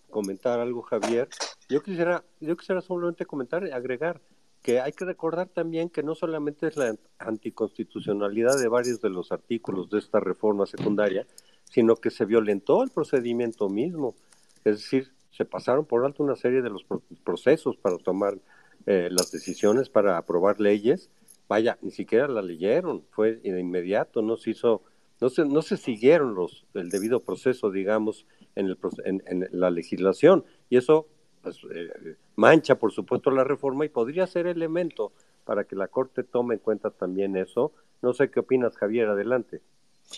comentar 0.10 0.60
algo, 0.60 0.82
Javier. 0.82 1.30
Yo 1.70 1.82
quisiera, 1.82 2.26
yo 2.42 2.58
quisiera 2.58 2.82
solamente 2.82 3.26
comentar 3.26 3.64
agregar 3.72 4.20
que 4.62 4.80
hay 4.80 4.92
que 4.92 5.06
recordar 5.06 5.50
también 5.50 5.90
que 5.90 6.04
no 6.04 6.16
solamente 6.16 6.68
es 6.68 6.78
la 6.78 6.96
anticonstitucionalidad 7.18 8.60
de 8.60 8.68
varios 8.68 9.02
de 9.02 9.10
los 9.10 9.32
artículos 9.32 9.90
de 9.90 10.00
esta 10.00 10.20
reforma 10.20 10.66
secundaria, 10.66 11.26
sino 11.66 11.96
que 11.96 12.12
se 12.12 12.26
violentó 12.26 12.84
el 12.84 12.90
procedimiento 12.90 13.70
mismo. 13.70 14.16
Es 14.64 14.78
decir, 14.78 15.12
se 15.32 15.46
pasaron 15.46 15.86
por 15.86 16.06
alto 16.06 16.24
una 16.24 16.36
serie 16.36 16.62
de 16.62 16.70
los 16.70 16.86
procesos 17.24 17.78
para 17.78 17.98
tomar 17.98 18.38
eh, 18.86 19.10
las 19.12 19.32
decisiones, 19.32 19.90
para 19.90 20.18
aprobar 20.18 20.60
leyes. 20.60 21.10
Vaya, 21.48 21.78
ni 21.82 21.92
siquiera 21.92 22.28
la 22.28 22.42
leyeron, 22.42 23.04
fue 23.10 23.36
de 23.38 23.60
inmediato, 23.60 24.22
no 24.22 24.38
se 24.38 24.52
hizo, 24.52 24.84
no 25.20 25.30
se, 25.30 25.46
no 25.46 25.62
se 25.62 25.78
siguieron 25.78 26.36
los, 26.36 26.66
el 26.74 26.90
debido 26.90 27.20
proceso, 27.20 27.72
digamos, 27.72 28.26
en, 28.56 28.68
el, 28.68 28.78
en, 29.06 29.48
la 29.52 29.72
legislación. 29.72 30.46
Y 30.70 30.78
eso 30.78 31.08
pues, 31.42 31.58
eh, 31.74 32.16
mancha, 32.36 32.76
por 32.76 32.92
supuesto, 32.92 33.32
la 33.32 33.44
reforma 33.44 33.86
y 33.86 33.90
podría 33.90 34.28
ser 34.28 34.48
elemento 34.48 35.12
para 35.46 35.64
que 35.64 35.76
la 35.76 35.88
Corte 35.88 36.24
tome 36.24 36.56
en 36.56 36.60
cuenta 36.60 36.92
también 36.92 37.36
eso. 37.36 37.74
No 38.02 38.14
sé 38.14 38.30
qué 38.30 38.40
opinas, 38.40 38.76
Javier, 38.78 39.08
adelante. 39.08 39.62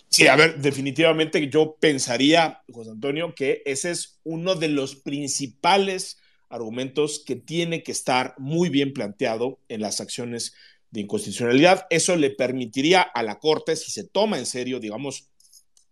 Sí, 0.09 0.27
a 0.27 0.35
ver, 0.35 0.59
definitivamente 0.59 1.47
yo 1.49 1.75
pensaría, 1.79 2.61
José 2.71 2.91
Antonio, 2.91 3.33
que 3.35 3.61
ese 3.65 3.91
es 3.91 4.19
uno 4.23 4.55
de 4.55 4.69
los 4.69 4.95
principales 4.95 6.19
argumentos 6.49 7.23
que 7.25 7.35
tiene 7.35 7.83
que 7.83 7.91
estar 7.91 8.35
muy 8.37 8.69
bien 8.69 8.93
planteado 8.93 9.59
en 9.69 9.81
las 9.81 10.01
acciones 10.01 10.53
de 10.91 11.01
inconstitucionalidad. 11.01 11.87
Eso 11.89 12.15
le 12.15 12.29
permitiría 12.29 13.01
a 13.01 13.23
la 13.23 13.39
Corte, 13.39 13.75
si 13.75 13.91
se 13.91 14.03
toma 14.03 14.37
en 14.37 14.45
serio, 14.45 14.79
digamos, 14.79 15.29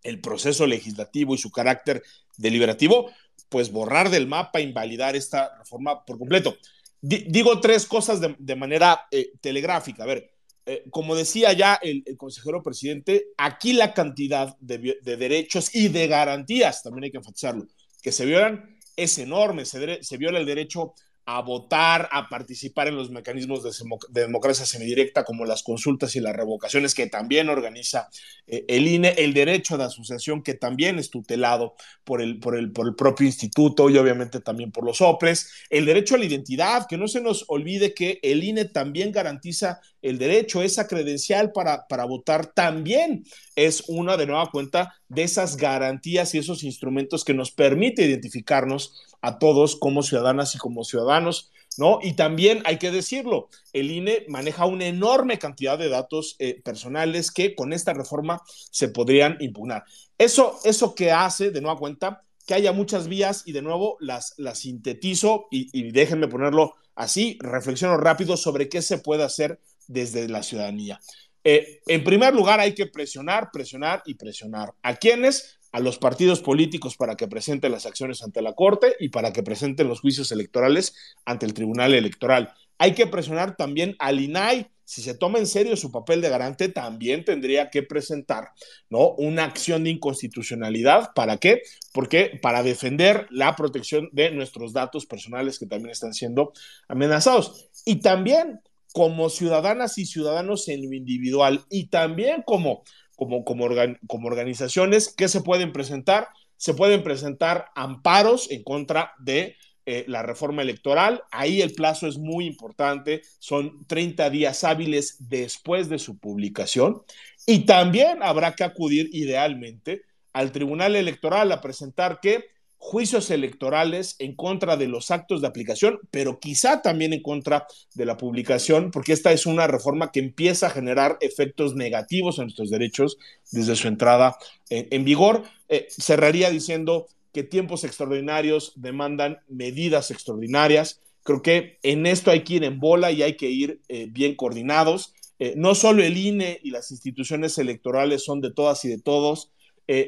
el 0.02 0.20
proceso 0.20 0.66
legislativo 0.66 1.34
y 1.34 1.38
su 1.38 1.50
carácter 1.50 2.02
deliberativo, 2.36 3.10
pues 3.52 3.70
borrar 3.70 4.08
del 4.08 4.26
mapa, 4.26 4.60
invalidar 4.60 5.14
esta 5.14 5.54
reforma 5.58 6.04
por 6.04 6.18
completo. 6.18 6.56
digo 7.02 7.60
tres 7.60 7.86
cosas 7.86 8.18
de, 8.20 8.56
manera 8.56 9.06
eh, 9.10 9.32
telegráfica. 9.42 10.04
A 10.04 10.06
ver, 10.06 10.32
eh, 10.64 10.84
como 10.90 11.14
decía 11.14 11.52
ya 11.52 11.78
el, 11.82 12.02
consejero 12.16 12.62
presidente, 12.62 13.26
aquí 13.36 13.74
la 13.74 13.92
cantidad 13.92 14.56
de, 14.58 14.98
derechos 15.02 15.74
y 15.74 15.88
de 15.88 16.08
garantías, 16.08 16.82
también 16.82 17.04
hay 17.04 17.10
que 17.10 17.18
enfatizarlo, 17.18 17.66
que 18.02 18.10
se 18.10 18.24
violan 18.24 18.78
es 18.96 19.18
enorme. 19.18 19.66
Se, 19.66 20.02
se 20.02 20.16
viola 20.16 20.38
el 20.38 20.46
derecho 20.46 20.94
a 21.24 21.40
votar, 21.40 22.08
a 22.10 22.28
participar 22.28 22.88
en 22.88 22.96
los 22.96 23.10
mecanismos 23.10 23.62
de, 23.62 23.70
democracia 24.08 24.66
semidirecta 24.66 25.24
como 25.24 25.44
las 25.44 25.62
consultas 25.62 26.16
y 26.16 26.20
las 26.20 26.34
revocaciones 26.34 26.94
que 26.94 27.06
también 27.06 27.48
organiza 27.48 28.08
eh, 28.46 28.64
el 28.68 28.88
INE, 28.88 29.14
el 29.18 29.32
derecho 29.32 29.78
de 29.78 29.84
asociación 29.84 30.42
que 30.42 30.54
también 30.54 30.98
es 30.98 31.10
tutelado 31.10 31.74
por 32.04 32.22
el, 32.22 32.40
por, 32.40 32.56
el, 32.56 32.72
por 32.72 32.86
el 32.86 32.94
propio 32.94 33.26
instituto 33.26 33.88
y 33.88 33.98
obviamente 33.98 34.40
también 34.40 34.72
por 34.72 34.84
los 34.84 35.00
OPRES, 35.00 35.50
el 35.70 35.86
derecho 35.86 36.16
a 36.16 36.18
la 36.18 36.24
identidad, 36.24 36.86
que 36.88 36.98
no 36.98 37.06
se 37.06 37.20
nos 37.20 37.44
olvide 37.48 37.94
que 37.94 38.18
el 38.22 38.42
INE 38.42 38.64
también 38.64 39.12
garantiza 39.12 39.80
el 40.02 40.18
derecho, 40.18 40.62
esa 40.62 40.88
credencial 40.88 41.52
para, 41.52 41.86
para 41.86 42.04
votar 42.04 42.46
también 42.46 43.24
es 43.56 43.84
una 43.88 44.16
de 44.16 44.26
nueva 44.26 44.50
cuenta 44.50 44.94
de 45.08 45.22
esas 45.22 45.56
garantías 45.56 46.34
y 46.34 46.38
esos 46.38 46.62
instrumentos 46.64 47.24
que 47.24 47.34
nos 47.34 47.50
permite 47.50 48.04
identificarnos 48.04 49.02
a 49.20 49.38
todos 49.38 49.76
como 49.76 50.02
ciudadanas 50.02 50.54
y 50.54 50.58
como 50.58 50.84
ciudadanos, 50.84 51.50
¿no? 51.78 51.98
Y 52.02 52.14
también 52.14 52.62
hay 52.64 52.78
que 52.78 52.90
decirlo, 52.90 53.48
el 53.72 53.90
INE 53.90 54.24
maneja 54.28 54.66
una 54.66 54.86
enorme 54.86 55.38
cantidad 55.38 55.78
de 55.78 55.88
datos 55.88 56.36
eh, 56.38 56.60
personales 56.62 57.30
que 57.30 57.54
con 57.54 57.72
esta 57.72 57.92
reforma 57.92 58.42
se 58.70 58.88
podrían 58.88 59.36
impugnar. 59.40 59.84
Eso, 60.18 60.58
eso 60.64 60.94
que 60.94 61.12
hace, 61.12 61.50
de 61.50 61.60
nueva 61.60 61.78
cuenta, 61.78 62.22
que 62.46 62.54
haya 62.54 62.72
muchas 62.72 63.08
vías 63.08 63.44
y 63.46 63.52
de 63.52 63.62
nuevo 63.62 63.96
las, 64.00 64.34
las 64.36 64.58
sintetizo 64.58 65.46
y, 65.50 65.68
y 65.72 65.92
déjenme 65.92 66.28
ponerlo 66.28 66.74
así, 66.94 67.38
reflexiono 67.40 67.96
rápido 67.96 68.36
sobre 68.36 68.68
qué 68.68 68.82
se 68.82 68.98
puede 68.98 69.22
hacer 69.22 69.60
desde 69.86 70.28
la 70.28 70.42
ciudadanía. 70.42 71.00
Eh, 71.44 71.80
en 71.86 72.04
primer 72.04 72.34
lugar, 72.34 72.60
hay 72.60 72.74
que 72.74 72.86
presionar, 72.86 73.50
presionar 73.52 74.02
y 74.06 74.14
presionar. 74.14 74.72
¿A 74.82 74.96
quiénes? 74.96 75.58
a 75.72 75.80
los 75.80 75.98
partidos 75.98 76.40
políticos 76.40 76.96
para 76.96 77.16
que 77.16 77.26
presenten 77.26 77.72
las 77.72 77.86
acciones 77.86 78.22
ante 78.22 78.42
la 78.42 78.52
Corte 78.52 78.94
y 79.00 79.08
para 79.08 79.32
que 79.32 79.42
presenten 79.42 79.88
los 79.88 80.00
juicios 80.00 80.30
electorales 80.30 80.94
ante 81.24 81.46
el 81.46 81.54
Tribunal 81.54 81.94
Electoral. 81.94 82.52
Hay 82.78 82.94
que 82.94 83.06
presionar 83.06 83.56
también 83.56 83.96
al 83.98 84.20
INAI. 84.20 84.68
Si 84.84 85.00
se 85.00 85.14
toma 85.14 85.38
en 85.38 85.46
serio 85.46 85.76
su 85.76 85.90
papel 85.90 86.20
de 86.20 86.28
garante, 86.28 86.68
también 86.68 87.24
tendría 87.24 87.70
que 87.70 87.82
presentar 87.82 88.50
¿no? 88.90 89.12
una 89.12 89.44
acción 89.44 89.84
de 89.84 89.90
inconstitucionalidad. 89.90 91.12
¿Para 91.14 91.38
qué? 91.38 91.62
Porque 91.94 92.38
para 92.42 92.62
defender 92.62 93.26
la 93.30 93.56
protección 93.56 94.10
de 94.12 94.30
nuestros 94.32 94.74
datos 94.74 95.06
personales 95.06 95.58
que 95.58 95.66
también 95.66 95.92
están 95.92 96.12
siendo 96.12 96.52
amenazados. 96.88 97.70
Y 97.86 98.00
también 98.00 98.60
como 98.92 99.30
ciudadanas 99.30 99.98
y 99.98 100.06
ciudadanos 100.06 100.68
en 100.68 100.82
lo 100.82 100.94
individual 100.94 101.64
y 101.70 101.88
también 101.88 102.42
como 102.42 102.82
como, 103.16 103.44
como, 103.44 104.26
organizaciones 104.26 105.14
que 105.14 105.28
se 105.28 105.42
pueden 105.42 105.72
presentar. 105.72 106.28
Se 106.56 106.74
pueden 106.74 107.02
presentar 107.02 107.66
amparos 107.74 108.50
en 108.50 108.62
contra 108.62 109.12
de 109.18 109.56
eh, 109.84 110.04
la 110.06 110.22
reforma 110.22 110.62
electoral. 110.62 111.22
Ahí 111.30 111.60
el 111.60 111.72
plazo 111.72 112.06
es 112.06 112.18
muy 112.18 112.46
importante, 112.46 113.22
son 113.38 113.84
30 113.86 114.30
días 114.30 114.62
hábiles 114.64 115.28
después 115.28 115.88
de 115.88 115.98
su 115.98 116.18
publicación. 116.18 117.02
Y 117.46 117.60
también 117.60 118.22
habrá 118.22 118.54
que 118.54 118.64
acudir 118.64 119.10
idealmente 119.12 120.02
al 120.32 120.52
Tribunal 120.52 120.96
Electoral 120.96 121.50
a 121.52 121.60
presentar 121.60 122.20
que 122.20 122.44
juicios 122.84 123.30
electorales 123.30 124.16
en 124.18 124.34
contra 124.34 124.76
de 124.76 124.88
los 124.88 125.12
actos 125.12 125.40
de 125.40 125.46
aplicación, 125.46 126.00
pero 126.10 126.40
quizá 126.40 126.82
también 126.82 127.12
en 127.12 127.22
contra 127.22 127.68
de 127.94 128.04
la 128.04 128.16
publicación, 128.16 128.90
porque 128.90 129.12
esta 129.12 129.30
es 129.30 129.46
una 129.46 129.68
reforma 129.68 130.10
que 130.10 130.18
empieza 130.18 130.66
a 130.66 130.70
generar 130.70 131.16
efectos 131.20 131.76
negativos 131.76 132.38
en 132.38 132.46
nuestros 132.46 132.70
derechos 132.70 133.18
desde 133.52 133.76
su 133.76 133.86
entrada 133.86 134.36
en, 134.68 135.04
vigor. 135.04 135.44
Eh, 135.68 135.86
cerraría 135.90 136.50
diciendo 136.50 137.06
que 137.32 137.44
tiempos 137.44 137.84
extraordinarios 137.84 138.72
demandan 138.74 139.38
medidas 139.48 140.10
extraordinarias. 140.10 141.00
Creo 141.22 141.40
que 141.40 141.78
en 141.84 142.04
esto 142.04 142.32
hay 142.32 142.42
que 142.42 142.54
ir 142.54 142.64
en 142.64 142.80
bola 142.80 143.12
y 143.12 143.22
hay 143.22 143.36
que 143.36 143.48
ir 143.48 143.80
eh, 143.88 144.08
bien 144.10 144.34
coordinados. 144.34 145.14
Eh, 145.38 145.54
no 145.56 145.76
solo 145.76 146.02
el 146.02 146.16
INE 146.16 146.58
y 146.64 146.72
las 146.72 146.90
instituciones 146.90 147.56
electorales 147.58 148.24
son 148.24 148.40
de 148.40 148.52
todas 148.52 148.84
y 148.84 148.88
de 148.88 148.98
todos, 148.98 149.52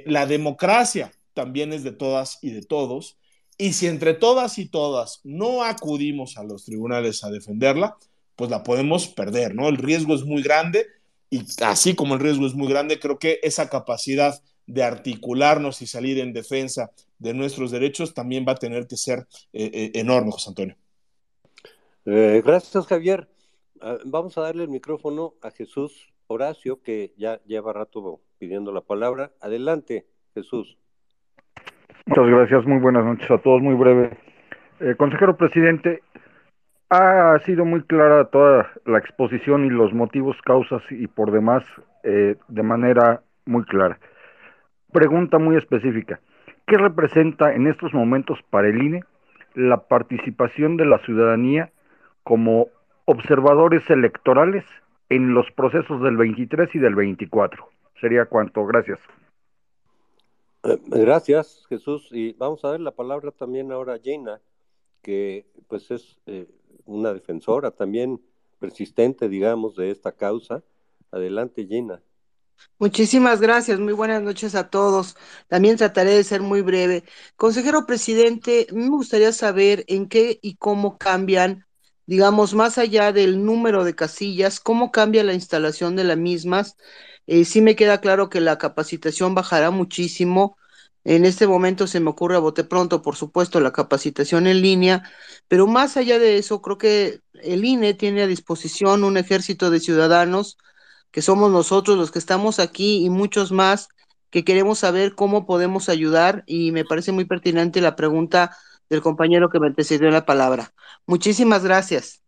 la 0.06 0.24
democracia 0.24 1.12
también 1.34 1.72
es 1.72 1.82
de 1.84 1.92
todas 1.92 2.38
y 2.42 2.50
de 2.50 2.62
todos. 2.62 3.18
Y 3.58 3.74
si 3.74 3.86
entre 3.86 4.14
todas 4.14 4.58
y 4.58 4.66
todas 4.66 5.20
no 5.24 5.62
acudimos 5.62 6.38
a 6.38 6.44
los 6.44 6.64
tribunales 6.64 7.22
a 7.24 7.30
defenderla, 7.30 7.96
pues 8.36 8.50
la 8.50 8.62
podemos 8.62 9.08
perder, 9.08 9.54
¿no? 9.54 9.68
El 9.68 9.76
riesgo 9.76 10.14
es 10.14 10.24
muy 10.24 10.42
grande 10.42 10.86
y 11.30 11.42
así 11.62 11.94
como 11.94 12.14
el 12.14 12.20
riesgo 12.20 12.46
es 12.46 12.54
muy 12.54 12.68
grande, 12.68 12.98
creo 12.98 13.18
que 13.18 13.40
esa 13.42 13.68
capacidad 13.68 14.40
de 14.66 14.82
articularnos 14.82 15.82
y 15.82 15.86
salir 15.86 16.18
en 16.18 16.32
defensa 16.32 16.92
de 17.18 17.34
nuestros 17.34 17.70
derechos 17.70 18.14
también 18.14 18.44
va 18.46 18.52
a 18.52 18.56
tener 18.56 18.86
que 18.86 18.96
ser 18.96 19.26
eh, 19.52 19.70
eh, 19.72 19.90
enorme, 19.94 20.30
José 20.30 20.50
Antonio. 20.50 20.76
Eh, 22.06 22.42
gracias, 22.44 22.86
Javier. 22.86 23.28
Ah, 23.80 23.98
vamos 24.04 24.38
a 24.38 24.42
darle 24.42 24.62
el 24.62 24.68
micrófono 24.68 25.34
a 25.42 25.50
Jesús 25.50 26.12
Horacio, 26.26 26.82
que 26.82 27.12
ya 27.16 27.42
lleva 27.44 27.72
rato 27.72 28.20
pidiendo 28.38 28.72
la 28.72 28.80
palabra. 28.80 29.32
Adelante, 29.40 30.06
Jesús. 30.34 30.78
Muchas 32.06 32.26
gracias, 32.26 32.66
muy 32.66 32.80
buenas 32.80 33.02
noches 33.02 33.30
a 33.30 33.38
todos, 33.38 33.62
muy 33.62 33.74
breve. 33.74 34.10
Eh, 34.80 34.94
consejero 34.94 35.38
presidente, 35.38 36.02
ha 36.90 37.38
sido 37.46 37.64
muy 37.64 37.82
clara 37.82 38.26
toda 38.26 38.70
la 38.84 38.98
exposición 38.98 39.64
y 39.64 39.70
los 39.70 39.94
motivos, 39.94 40.36
causas 40.42 40.82
y 40.90 41.06
por 41.06 41.32
demás 41.32 41.64
eh, 42.02 42.36
de 42.48 42.62
manera 42.62 43.22
muy 43.46 43.64
clara. 43.64 43.98
Pregunta 44.92 45.38
muy 45.38 45.56
específica, 45.56 46.20
¿qué 46.66 46.76
representa 46.76 47.54
en 47.54 47.66
estos 47.66 47.94
momentos 47.94 48.38
para 48.50 48.68
el 48.68 48.82
INE 48.82 49.04
la 49.54 49.78
participación 49.88 50.76
de 50.76 50.84
la 50.84 50.98
ciudadanía 50.98 51.70
como 52.22 52.68
observadores 53.06 53.88
electorales 53.88 54.66
en 55.08 55.32
los 55.32 55.50
procesos 55.52 56.02
del 56.02 56.18
23 56.18 56.68
y 56.74 56.78
del 56.78 56.96
24? 56.96 57.66
Sería 57.98 58.26
cuanto, 58.26 58.66
gracias. 58.66 59.00
Eh, 60.64 60.78
gracias, 60.86 61.64
Jesús. 61.68 62.08
Y 62.10 62.32
vamos 62.32 62.64
a 62.64 62.70
ver 62.70 62.80
la 62.80 62.94
palabra 62.94 63.30
también 63.30 63.70
ahora 63.70 63.94
a 63.94 64.00
Jaina, 64.02 64.40
que 65.02 65.46
pues 65.68 65.90
es 65.90 66.18
eh, 66.26 66.48
una 66.86 67.12
defensora 67.12 67.70
también 67.70 68.20
persistente, 68.58 69.28
digamos, 69.28 69.76
de 69.76 69.90
esta 69.90 70.12
causa. 70.12 70.62
Adelante, 71.10 71.66
Jaina. 71.68 72.02
Muchísimas 72.78 73.40
gracias, 73.40 73.78
muy 73.78 73.92
buenas 73.92 74.22
noches 74.22 74.54
a 74.54 74.70
todos. 74.70 75.16
También 75.48 75.76
trataré 75.76 76.10
de 76.12 76.24
ser 76.24 76.40
muy 76.40 76.62
breve. 76.62 77.04
Consejero 77.36 77.84
presidente, 77.86 78.66
me 78.72 78.88
gustaría 78.88 79.32
saber 79.32 79.84
en 79.88 80.08
qué 80.08 80.38
y 80.40 80.56
cómo 80.56 80.96
cambian, 80.98 81.66
digamos, 82.06 82.54
más 82.54 82.78
allá 82.78 83.12
del 83.12 83.44
número 83.44 83.84
de 83.84 83.94
casillas, 83.94 84.60
cómo 84.60 84.92
cambia 84.92 85.24
la 85.24 85.34
instalación 85.34 85.96
de 85.96 86.04
las 86.04 86.18
mismas 86.18 86.76
eh, 87.26 87.44
sí 87.44 87.60
me 87.62 87.76
queda 87.76 88.00
claro 88.00 88.28
que 88.28 88.40
la 88.40 88.58
capacitación 88.58 89.34
bajará 89.34 89.70
muchísimo. 89.70 90.56
En 91.04 91.24
este 91.24 91.46
momento 91.46 91.86
se 91.86 92.00
me 92.00 92.10
ocurre 92.10 92.36
a 92.36 92.38
bote 92.38 92.64
pronto, 92.64 93.02
por 93.02 93.16
supuesto, 93.16 93.60
la 93.60 93.72
capacitación 93.72 94.46
en 94.46 94.62
línea, 94.62 95.02
pero 95.48 95.66
más 95.66 95.96
allá 95.96 96.18
de 96.18 96.38
eso, 96.38 96.62
creo 96.62 96.78
que 96.78 97.20
el 97.42 97.64
INE 97.64 97.94
tiene 97.94 98.22
a 98.22 98.26
disposición 98.26 99.04
un 99.04 99.16
ejército 99.18 99.70
de 99.70 99.80
ciudadanos, 99.80 100.56
que 101.10 101.22
somos 101.22 101.50
nosotros 101.52 101.98
los 101.98 102.10
que 102.10 102.18
estamos 102.18 102.58
aquí 102.58 103.04
y 103.04 103.10
muchos 103.10 103.52
más 103.52 103.88
que 104.30 104.44
queremos 104.44 104.80
saber 104.80 105.14
cómo 105.14 105.46
podemos 105.46 105.88
ayudar 105.88 106.42
y 106.46 106.72
me 106.72 106.84
parece 106.84 107.12
muy 107.12 107.24
pertinente 107.24 107.80
la 107.80 107.96
pregunta 107.96 108.56
del 108.88 109.02
compañero 109.02 109.48
que 109.50 109.60
me 109.60 109.66
antecedió 109.66 110.10
la 110.10 110.26
palabra. 110.26 110.72
Muchísimas 111.06 111.64
gracias. 111.64 112.22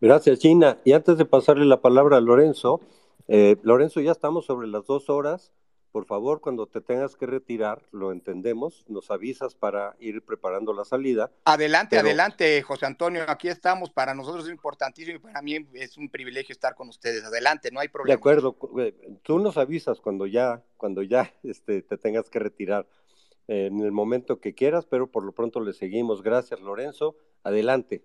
Gracias, 0.00 0.40
Gina. 0.40 0.78
Y 0.84 0.92
antes 0.92 1.16
de 1.16 1.24
pasarle 1.24 1.64
la 1.64 1.80
palabra 1.80 2.18
a 2.18 2.20
Lorenzo, 2.20 2.80
eh, 3.28 3.56
Lorenzo, 3.62 4.00
ya 4.00 4.12
estamos 4.12 4.46
sobre 4.46 4.68
las 4.68 4.86
dos 4.86 5.08
horas. 5.08 5.52
Por 5.90 6.04
favor, 6.04 6.42
cuando 6.42 6.66
te 6.66 6.82
tengas 6.82 7.16
que 7.16 7.24
retirar, 7.24 7.82
lo 7.90 8.12
entendemos, 8.12 8.84
nos 8.86 9.10
avisas 9.10 9.54
para 9.54 9.96
ir 9.98 10.20
preparando 10.20 10.74
la 10.74 10.84
salida. 10.84 11.30
Adelante, 11.46 11.98
adelante, 11.98 12.60
José 12.60 12.84
Antonio, 12.84 13.24
aquí 13.26 13.48
estamos. 13.48 13.88
Para 13.88 14.12
nosotros 14.12 14.44
es 14.44 14.50
importantísimo 14.50 15.16
y 15.16 15.20
para 15.20 15.40
mí 15.40 15.66
es 15.72 15.96
un 15.96 16.10
privilegio 16.10 16.52
estar 16.52 16.74
con 16.74 16.90
ustedes. 16.90 17.24
Adelante, 17.24 17.70
no 17.70 17.80
hay 17.80 17.88
problema. 17.88 18.14
De 18.14 18.18
acuerdo, 18.18 18.54
eh, 18.78 18.94
tú 19.22 19.38
nos 19.38 19.56
avisas 19.56 19.98
cuando 20.00 20.26
ya, 20.26 20.62
cuando 20.76 21.02
ya 21.02 21.32
este, 21.42 21.80
te 21.80 21.96
tengas 21.96 22.28
que 22.28 22.40
retirar 22.40 22.86
en 23.48 23.80
el 23.80 23.92
momento 23.92 24.40
que 24.40 24.54
quieras, 24.54 24.86
pero 24.86 25.10
por 25.10 25.24
lo 25.24 25.32
pronto 25.32 25.60
le 25.60 25.72
seguimos. 25.72 26.22
Gracias, 26.22 26.60
Lorenzo. 26.60 27.16
Adelante. 27.42 28.04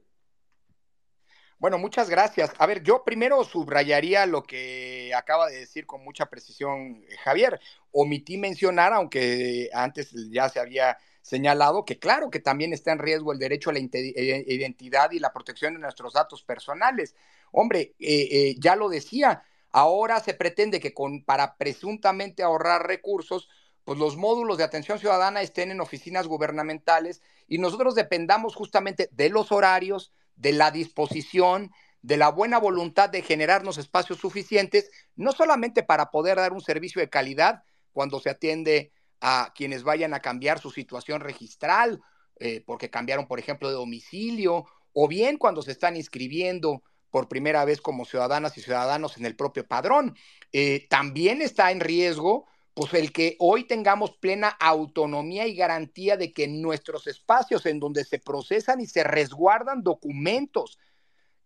Bueno, 1.62 1.78
muchas 1.78 2.10
gracias. 2.10 2.52
A 2.58 2.66
ver, 2.66 2.82
yo 2.82 3.04
primero 3.04 3.44
subrayaría 3.44 4.26
lo 4.26 4.42
que 4.42 5.14
acaba 5.16 5.48
de 5.48 5.60
decir 5.60 5.86
con 5.86 6.04
mucha 6.04 6.26
precisión 6.26 7.04
eh, 7.08 7.16
Javier. 7.24 7.60
Omití 7.92 8.40
mencionar, 8.40 8.94
aunque 8.94 9.70
antes 9.72 10.12
ya 10.32 10.50
se 10.50 10.60
había 10.60 10.98
señalado, 11.22 11.86
que 11.86 12.00
claro 12.00 12.32
que 12.32 12.40
también 12.40 12.74
está 12.74 12.92
en 12.92 12.98
riesgo 12.98 13.32
el 13.32 13.38
derecho 13.38 13.70
a 13.70 13.74
la 13.74 13.80
eh, 13.80 14.44
identidad 14.48 15.12
y 15.12 15.20
la 15.20 15.32
protección 15.32 15.76
de 15.76 15.82
nuestros 15.82 16.14
datos 16.14 16.42
personales. 16.42 17.16
Hombre, 17.52 17.94
eh, 18.00 18.56
ya 18.58 18.76
lo 18.76 18.90
decía, 18.90 19.44
ahora 19.70 20.20
se 20.20 20.34
pretende 20.34 20.80
que 20.80 20.96
con, 20.96 21.24
para 21.24 21.58
presuntamente 21.58 22.42
ahorrar 22.42 22.88
recursos, 22.88 23.50
pues 23.84 23.98
los 23.98 24.18
módulos 24.18 24.58
de 24.58 24.64
atención 24.64 25.00
ciudadana 25.00 25.42
estén 25.42 25.72
en 25.72 25.82
oficinas 25.82 26.28
gubernamentales 26.28 27.22
y 27.48 27.58
nosotros 27.58 27.96
dependamos 27.96 28.56
justamente 28.56 29.10
de 29.12 29.30
los 29.30 29.52
horarios, 29.52 30.14
de 30.36 30.54
la 30.54 30.72
disposición, 30.72 31.72
de 32.02 32.18
la 32.18 32.30
buena 32.30 32.58
voluntad 32.58 33.10
de 33.10 33.22
generarnos 33.22 33.78
espacios 33.78 34.20
suficientes, 34.20 34.90
no 35.16 35.32
solamente 35.32 35.84
para 35.84 36.10
poder 36.12 36.38
dar 36.38 36.54
un 36.54 36.62
servicio 36.62 37.02
de 37.02 37.10
calidad 37.10 37.64
cuando 37.92 38.20
se 38.20 38.30
atiende 38.30 38.92
a 39.20 39.54
quienes 39.56 39.84
vayan 39.84 40.14
a 40.14 40.20
cambiar 40.20 40.60
su 40.60 40.72
situación 40.72 41.22
registral, 41.22 42.02
eh, 42.40 42.64
porque 42.66 42.90
cambiaron, 42.90 43.28
por 43.28 43.40
ejemplo, 43.40 43.70
de 43.70 43.76
domicilio, 43.76 44.66
o 44.94 45.08
bien 45.08 45.38
cuando 45.38 45.62
se 45.62 45.72
están 45.72 45.96
inscribiendo 45.96 46.82
por 47.12 47.28
primera 47.28 47.66
vez 47.66 47.82
como 47.82 48.06
ciudadanas 48.06 48.58
y 48.58 48.62
ciudadanos 48.62 49.18
en 49.18 49.26
el 49.26 49.36
propio 49.36 49.68
padrón. 49.68 50.16
Eh, 50.54 50.88
también 50.90 51.42
está 51.42 51.72
en 51.72 51.82
riesgo 51.82 52.48
pues 52.74 52.94
el 52.94 53.12
que 53.12 53.36
hoy 53.40 53.66
tengamos 53.66 54.12
plena 54.18 54.48
autonomía 54.48 55.46
y 55.48 55.56
garantía 55.56 56.16
de 56.18 56.32
que 56.32 56.48
nuestros 56.48 57.08
espacios 57.08 57.66
en 57.66 57.80
donde 57.80 58.06
se 58.06 58.20
procesan 58.20 58.80
y 58.80 58.86
se 58.86 59.04
resguardan 59.04 59.84
documentos 59.84 60.80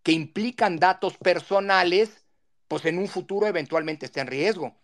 que 0.03 0.11
implican 0.11 0.77
datos 0.77 1.18
personales, 1.18 2.26
pues 2.68 2.85
en 2.85 2.99
un 2.99 3.07
futuro 3.07 3.47
eventualmente 3.47 4.06
esté 4.06 4.22
en 4.22 4.27
riesgo. 4.27 4.76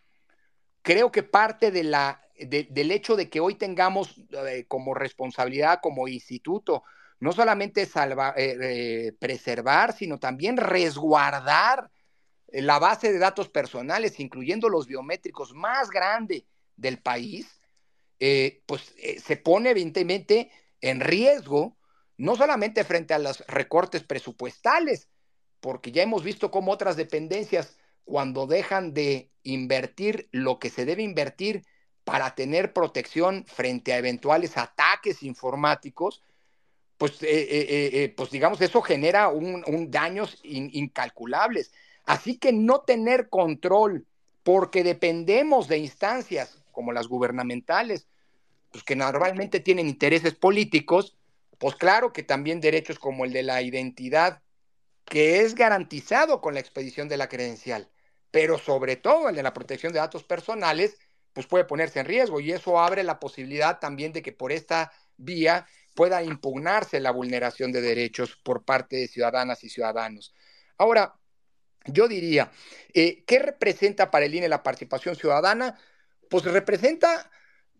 Creo 0.81 1.11
que 1.11 1.21
parte 1.21 1.69
de 1.69 1.83
la, 1.83 2.27
del 2.35 2.91
hecho 2.91 3.15
de 3.15 3.29
que 3.29 3.39
hoy 3.39 3.53
tengamos 3.53 4.15
eh, 4.31 4.65
como 4.67 4.95
responsabilidad, 4.95 5.79
como 5.79 6.07
instituto, 6.07 6.83
no 7.19 7.33
solamente 7.33 7.83
eh, 7.83 7.87
eh, 8.35 9.13
preservar, 9.19 9.93
sino 9.93 10.17
también 10.17 10.57
resguardar 10.57 11.91
la 12.51 12.79
base 12.79 13.11
de 13.11 13.19
datos 13.19 13.49
personales, 13.49 14.19
incluyendo 14.19 14.67
los 14.69 14.87
biométricos 14.87 15.53
más 15.53 15.89
grande 15.89 16.45
del 16.75 16.99
país, 16.99 17.61
eh, 18.19 18.61
pues 18.65 18.93
eh, 18.97 19.19
se 19.19 19.37
pone 19.37 19.71
evidentemente 19.71 20.51
en 20.81 20.99
riesgo, 20.99 21.77
no 22.17 22.35
solamente 22.35 22.83
frente 22.83 23.13
a 23.13 23.19
los 23.19 23.45
recortes 23.47 24.03
presupuestales, 24.03 25.07
porque 25.59 25.91
ya 25.91 26.03
hemos 26.03 26.23
visto 26.23 26.51
cómo 26.51 26.71
otras 26.71 26.95
dependencias, 26.97 27.77
cuando 28.03 28.47
dejan 28.47 28.93
de 28.93 29.31
invertir 29.43 30.27
lo 30.31 30.59
que 30.59 30.69
se 30.69 30.85
debe 30.85 31.03
invertir 31.03 31.65
para 32.03 32.35
tener 32.35 32.73
protección 32.73 33.45
frente 33.47 33.93
a 33.93 33.97
eventuales 33.97 34.57
ataques 34.57 35.23
informáticos, 35.23 36.21
pues, 36.97 37.17
eh, 37.21 38.13
pues 38.17 38.29
digamos, 38.31 38.59
eso 38.61 38.81
genera 38.81 39.29
un, 39.29 39.89
daños 39.89 40.39
incalculables. 40.43 41.71
Así 42.05 42.37
que 42.37 42.51
no 42.51 42.81
tener 42.81 43.29
control, 43.29 44.05
porque 44.43 44.83
dependemos 44.83 45.67
de 45.67 45.77
instancias 45.77 46.63
como 46.71 46.91
las 46.93 47.07
gubernamentales, 47.07 48.07
pues 48.71 48.83
que 48.83 48.95
normalmente 48.95 49.59
tienen 49.59 49.87
intereses 49.87 50.35
políticos, 50.35 51.17
pues 51.57 51.75
claro 51.75 52.11
que 52.13 52.23
también 52.23 52.61
derechos 52.61 52.97
como 52.97 53.25
el 53.25 53.33
de 53.33 53.43
la 53.43 53.61
identidad, 53.61 54.41
que 55.05 55.41
es 55.41 55.55
garantizado 55.55 56.41
con 56.41 56.53
la 56.53 56.59
expedición 56.59 57.07
de 57.07 57.17
la 57.17 57.27
credencial, 57.27 57.89
pero 58.31 58.57
sobre 58.57 58.95
todo 58.95 59.29
el 59.29 59.35
de 59.35 59.43
la 59.43 59.53
protección 59.53 59.91
de 59.93 59.99
datos 59.99 60.23
personales, 60.23 60.97
pues 61.33 61.47
puede 61.47 61.65
ponerse 61.65 61.99
en 61.99 62.05
riesgo 62.05 62.39
y 62.39 62.51
eso 62.51 62.79
abre 62.79 63.03
la 63.03 63.19
posibilidad 63.19 63.79
también 63.79 64.13
de 64.13 64.21
que 64.21 64.31
por 64.31 64.51
esta 64.51 64.91
vía 65.17 65.67
pueda 65.95 66.23
impugnarse 66.23 66.99
la 66.99 67.11
vulneración 67.11 67.71
de 67.71 67.81
derechos 67.81 68.37
por 68.37 68.63
parte 68.63 68.95
de 68.97 69.07
ciudadanas 69.07 69.63
y 69.63 69.69
ciudadanos. 69.69 70.33
Ahora, 70.77 71.15
yo 71.85 72.07
diría, 72.07 72.51
eh, 72.93 73.23
¿qué 73.25 73.39
representa 73.39 74.11
para 74.11 74.25
el 74.25 74.35
INE 74.35 74.47
la 74.47 74.63
participación 74.63 75.15
ciudadana? 75.15 75.79
Pues 76.29 76.43
representa, 76.45 77.29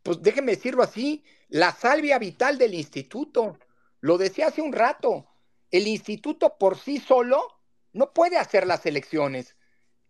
pues 0.03 0.21
déjeme 0.21 0.55
decirlo 0.55 0.83
así, 0.83 1.23
la 1.49 1.71
salvia 1.71 2.17
vital 2.17 2.57
del 2.57 2.73
instituto. 2.73 3.57
Lo 3.99 4.17
decía 4.17 4.47
hace 4.47 4.61
un 4.61 4.73
rato, 4.73 5.27
el 5.69 5.87
instituto 5.87 6.57
por 6.57 6.77
sí 6.77 6.99
solo 6.99 7.45
no 7.93 8.13
puede 8.13 8.37
hacer 8.37 8.65
las 8.65 8.85
elecciones. 8.85 9.55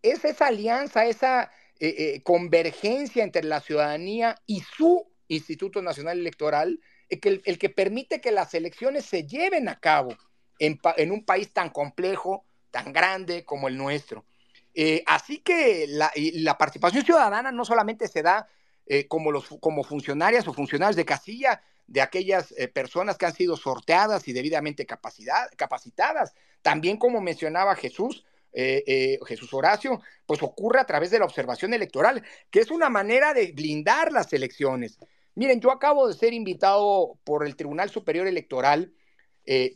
Es 0.01 0.23
esa 0.25 0.47
alianza, 0.47 1.05
esa 1.05 1.51
eh, 1.79 1.95
eh, 1.97 2.23
convergencia 2.23 3.23
entre 3.23 3.43
la 3.43 3.59
ciudadanía 3.59 4.41
y 4.45 4.61
su 4.61 5.07
Instituto 5.27 5.81
Nacional 5.81 6.19
Electoral 6.19 6.79
el, 7.09 7.41
el, 7.45 7.57
que 7.57 7.69
permite 7.69 8.21
que 8.21 8.31
las 8.31 8.53
elecciones 8.53 9.05
se 9.05 9.25
lleven 9.25 9.69
a 9.69 9.79
cabo 9.79 10.17
en 10.59 11.11
un 11.11 11.25
país 11.25 11.51
tan 11.53 11.69
complejo, 11.69 12.45
tan 12.71 12.91
grande 12.91 13.45
como 13.45 13.67
el 13.67 13.77
nuestro. 13.77 14.25
Eh, 14.73 15.03
así 15.05 15.39
que 15.39 15.85
la, 15.87 16.57
participación 16.57 17.03
ciudadana 17.03 17.51
no 17.51 17.65
solamente 17.65 18.07
se 18.07 18.21
da 18.21 18.47
eh, 18.85 19.07
como, 19.07 19.31
los, 19.31 19.47
como 19.59 19.83
funcionarias 19.83 20.47
o 20.47 20.53
funcionarios 20.53 20.95
de 20.95 21.05
casilla 21.05 21.61
de 21.87 22.01
aquellas 22.01 22.53
eh, 22.57 22.69
personas 22.69 23.17
que 23.17 23.25
han 23.25 23.33
sido 23.33 23.57
sorteadas 23.57 24.27
y 24.27 24.33
debidamente 24.33 24.85
capacitadas, 24.85 26.33
también 26.61 26.97
como 26.97 27.19
mencionaba 27.21 27.75
Jesús, 27.75 28.25
Jesús 28.53 29.53
Horacio, 29.53 30.01
pues 30.25 30.43
ocurre 30.43 30.81
a 30.81 30.85
través 30.85 31.09
de 31.09 31.19
la 31.19 31.23
observación 31.23 31.73
electoral, 31.73 32.21
que 32.49 32.59
es 32.59 32.69
una 32.69 32.89
manera 32.89 33.33
de 33.33 33.53
blindar 33.53 34.11
las 34.11 34.33
elecciones. 34.33 34.97
Miren, 35.35 35.61
yo 35.61 35.71
acabo 35.71 36.09
de 36.09 36.13
ser 36.13 36.33
invitado 36.33 37.17
por 37.23 37.45
el 37.45 37.55
Tribunal 37.55 37.89
Superior 37.89 38.27
Electoral, 38.27 38.93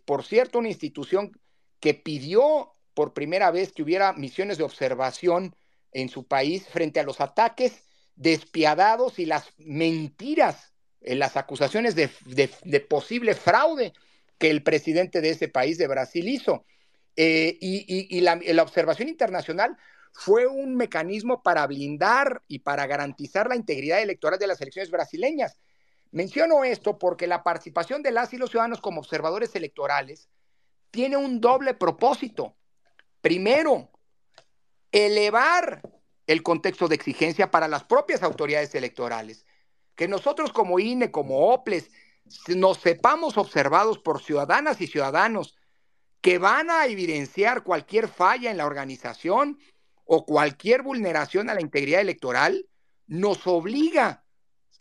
por 0.06 0.26
cierto, 0.26 0.60
una 0.60 0.68
institución 0.68 1.32
que 1.80 1.94
pidió 1.94 2.75
por 2.96 3.14
primera 3.14 3.52
vez 3.52 3.72
que 3.72 3.84
hubiera 3.84 4.14
misiones 4.14 4.58
de 4.58 4.64
observación 4.64 5.56
en 5.92 6.10
su 6.10 6.26
país 6.26 6.68
frente 6.68 7.00
a 7.00 7.04
los 7.04 7.22
ataques 7.22 7.84
despiadados 8.16 9.20
y 9.20 9.26
las 9.26 9.54
mentiras, 9.58 10.74
en 11.02 11.20
las 11.20 11.38
acusaciones 11.38 11.94
de, 11.96 12.80
posible 12.80 13.36
fraude 13.36 13.94
que 14.40 14.50
el 14.50 14.64
presidente 14.64 15.22
de 15.22 15.30
ese 15.30 15.48
país, 15.48 15.78
de 15.78 15.88
Brasil, 15.88 16.28
hizo. 16.28 16.66
Eh, 17.16 17.58
y, 17.62 18.20
la, 18.22 18.36
la 18.36 18.64
observación 18.64 19.08
internacional 19.08 19.78
fue 20.12 20.48
un 20.48 20.76
mecanismo 20.76 21.44
para 21.44 21.68
blindar 21.68 22.42
y 22.48 22.60
para 22.60 22.88
garantizar 22.88 23.48
la 23.48 23.56
integridad 23.56 24.02
electoral 24.02 24.40
de 24.40 24.48
las 24.48 24.62
elecciones 24.62 24.90
brasileñas. 24.90 25.60
Menciono 26.12 26.64
esto 26.64 26.98
porque 26.98 27.28
la 27.28 27.44
participación 27.44 28.02
de 28.02 28.12
las 28.12 28.34
y 28.34 28.38
los 28.38 28.50
ciudadanos 28.50 28.80
como 28.80 29.02
observadores 29.02 29.54
electorales 29.56 30.30
tiene 30.90 31.18
un 31.18 31.42
doble 31.42 31.74
propósito. 31.74 32.56
Primero, 33.26 33.90
elevar 34.92 35.82
el 36.28 36.44
contexto 36.44 36.88
de 36.88 36.94
exigencia 36.94 37.50
para 37.50 37.68
las 37.68 37.84
propias 37.84 38.22
autoridades 38.22 38.76
electorales. 38.76 39.48
Que 39.96 40.08
nosotros 40.08 40.54
como 40.54 40.78
INE, 40.78 41.10
como 41.10 41.52
OPLES, 41.52 41.90
nos 42.50 42.78
sepamos 42.78 43.40
observados 43.40 43.98
por 43.98 44.22
ciudadanas 44.22 44.80
y 44.80 44.86
ciudadanos 44.86 45.56
que 46.22 46.38
van 46.38 46.70
a 46.70 46.86
evidenciar 46.86 47.64
cualquier 47.64 48.10
falla 48.10 48.52
en 48.52 48.58
la 48.58 48.68
organización 48.68 49.58
o 50.04 50.24
cualquier 50.24 50.84
vulneración 50.84 51.50
a 51.50 51.56
la 51.56 51.62
integridad 51.62 52.02
electoral, 52.02 52.70
nos 53.08 53.48
obliga 53.48 54.24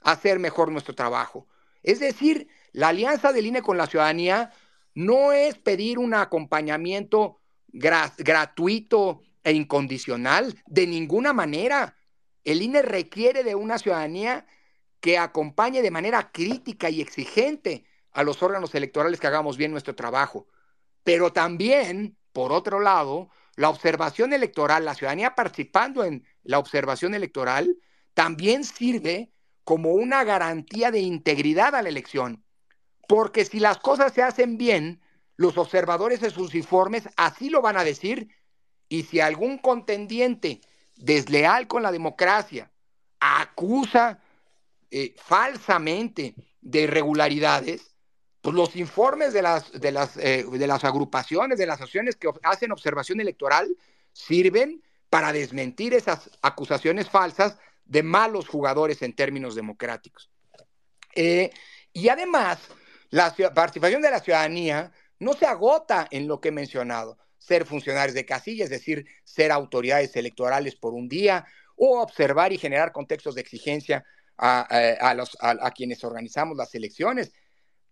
a 0.03 0.11
hacer 0.11 0.39
mejor 0.39 0.71
nuestro 0.71 0.95
trabajo. 0.95 1.47
Es 1.83 1.99
decir, 1.99 2.49
la 2.73 2.89
alianza 2.89 3.33
del 3.33 3.47
INE 3.47 3.63
con 3.63 3.79
la 3.79 3.87
ciudadanía 3.87 4.53
no 4.93 5.33
es 5.33 5.57
pedir 5.57 5.99
un 5.99 6.13
acompañamiento 6.13 7.41
gratuito 7.75 9.23
e 9.43 9.53
incondicional, 9.53 10.63
de 10.67 10.87
ninguna 10.87 11.33
manera. 11.33 11.97
El 12.45 12.63
INE 12.63 12.83
requiere 12.83 13.43
de 13.43 13.55
una 13.55 13.79
ciudadanía 13.79 14.47
que 15.01 15.19
acompañe 15.19 15.83
de 15.83 15.91
manera 15.91 16.31
crítica 16.33 16.89
y 16.89 17.01
exigente 17.01 17.85
a 18.13 18.23
los 18.23 18.43
órganos 18.43 18.75
electorales 18.75 19.21
que 19.21 19.27
hagamos 19.27 19.57
bien 19.57 19.73
nuestro 19.73 19.95
trabajo. 19.95 20.47
Pero 21.03 21.33
también, 21.33 22.17
por 22.33 22.53
otro 22.53 22.81
lado, 22.81 23.29
la 23.57 23.69
observación 23.69 24.33
electoral, 24.33 24.85
la 24.85 24.95
ciudadanía 24.95 25.35
participando 25.35 26.05
en 26.05 26.25
la 26.43 26.59
observación 26.59 27.15
electoral, 27.15 27.77
también 28.15 28.65
sirve 28.65 29.33
como 29.65 29.93
una 29.93 30.25
garantía 30.25 30.91
de 30.91 31.01
integridad 31.01 31.75
a 31.75 31.83
la 31.83 31.89
elección. 31.89 32.45
Porque 33.09 33.45
si 33.45 33.61
las 33.61 33.79
cosas 33.79 34.13
se 34.13 34.23
hacen 34.23 34.57
bien, 34.57 35.03
los 35.37 35.59
observadores 35.59 36.21
de 36.21 36.31
sus 36.31 36.55
informes 36.55 37.09
así 37.17 37.51
lo 37.51 37.63
van 37.63 37.77
a 37.77 37.85
decir. 37.85 38.29
Y 38.89 39.05
si 39.05 39.21
algún 39.21 39.59
contendiente 39.59 40.61
desleal 40.97 41.67
con 41.67 41.83
la 41.83 41.93
democracia 41.93 42.71
acusa 43.19 44.21
eh, 44.91 45.15
falsamente 45.17 46.35
de 46.61 46.83
irregularidades, 46.83 47.95
pues 48.41 48.55
los 48.55 48.77
informes 48.77 49.33
de 49.33 49.43
las, 49.43 49.73
de, 49.73 49.91
las, 49.91 50.17
eh, 50.19 50.45
de 50.51 50.67
las 50.67 50.85
agrupaciones, 50.85 51.59
de 51.59 51.67
las 51.67 51.77
asociaciones 51.77 52.17
que 52.17 52.29
hacen 52.43 52.73
observación 52.73 53.21
electoral, 53.21 53.75
sirven 54.13 54.83
para 55.09 55.33
desmentir 55.33 55.95
esas 55.95 56.31
acusaciones 56.43 57.09
falsas 57.09 57.57
de 57.85 58.03
malos 58.03 58.49
jugadores 58.49 59.03
en 59.03 59.15
términos 59.15 59.55
democráticos. 59.55 60.31
Eh, 61.15 61.51
y 61.93 62.09
además, 62.09 62.59
la 63.11 63.35
participación 63.55 64.03
de 64.03 64.11
la 64.11 64.21
ciudadanía 64.21 64.93
no 65.25 65.33
se 65.33 65.47
agota 65.47 66.07
en 66.11 66.29
lo 66.29 66.41
que 66.41 66.49
he 66.49 66.53
mencionado, 66.53 67.19
ser 67.39 67.67
funcionarios 67.67 68.15
de 68.15 68.25
casilla, 68.25 68.65
es 68.65 68.71
decir, 68.71 69.07
ser 69.25 69.51
autoridades 69.51 70.15
electorales 70.17 70.77
por 70.77 70.95
un 70.95 71.09
día, 71.09 71.47
o 71.77 72.01
observar 72.01 72.53
y 72.53 72.59
generar 72.59 72.93
contextos 72.93 73.35
de 73.35 73.41
exigencia 73.41 74.05
a, 74.37 74.61
a, 74.61 75.15
los, 75.15 75.37
a 75.41 75.71
quienes 75.73 76.05
organizamos 76.05 76.57
las 76.57 76.75
elecciones, 76.75 77.33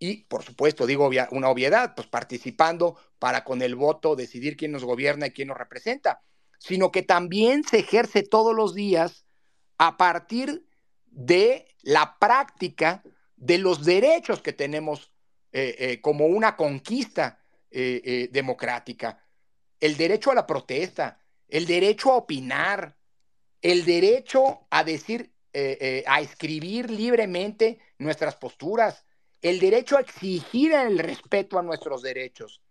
y, 0.02 0.24
por 0.24 0.42
supuesto, 0.42 0.84
digo 0.84 1.08
una 1.30 1.48
obviedad, 1.48 1.94
pues 1.94 2.08
participando 2.08 2.96
para 3.20 3.44
con 3.44 3.62
el 3.62 3.76
voto 3.76 4.16
decidir 4.16 4.56
quién 4.56 4.72
nos 4.72 4.82
gobierna 4.82 5.28
y 5.28 5.30
quién 5.30 5.46
nos 5.46 5.56
representa, 5.56 6.22
sino 6.58 6.90
que 6.90 7.02
también 7.02 7.62
se 7.62 7.78
ejerce 7.78 8.24
todos 8.24 8.52
los 8.52 8.74
días 8.74 9.24
a 9.78 9.96
partir 9.96 10.66
de 11.06 11.68
la 11.82 12.18
práctica 12.18 13.04
de 13.36 13.58
los 13.58 13.84
derechos 13.84 14.42
que 14.42 14.52
tenemos 14.52 15.11
eh, 15.54 15.76
eh, 15.78 16.00
como 16.00 16.24
una 16.26 16.56
conquista 16.56 17.38
eh, 17.70 18.28
democrática. 18.32 19.22
El 19.78 19.98
derecho 19.98 20.30
a 20.30 20.34
la 20.34 20.46
protesta, 20.46 21.18
el 21.46 21.66
derecho 21.66 22.10
a 22.10 22.16
opinar, 22.16 22.96
el 23.60 23.84
derecho 23.84 24.66
a 24.70 24.82
decir, 24.82 25.30
a 25.54 26.20
escribir 26.22 26.90
libremente 26.90 27.78
nuestras 27.98 28.36
posturas, 28.36 29.04
el 29.42 29.60
derecho 29.60 29.98
a 29.98 30.00
exigir 30.00 30.72
el 30.72 30.98
respeto 30.98 31.58
a 31.58 31.62
nuestros 31.62 32.00
derechos, 32.00 32.62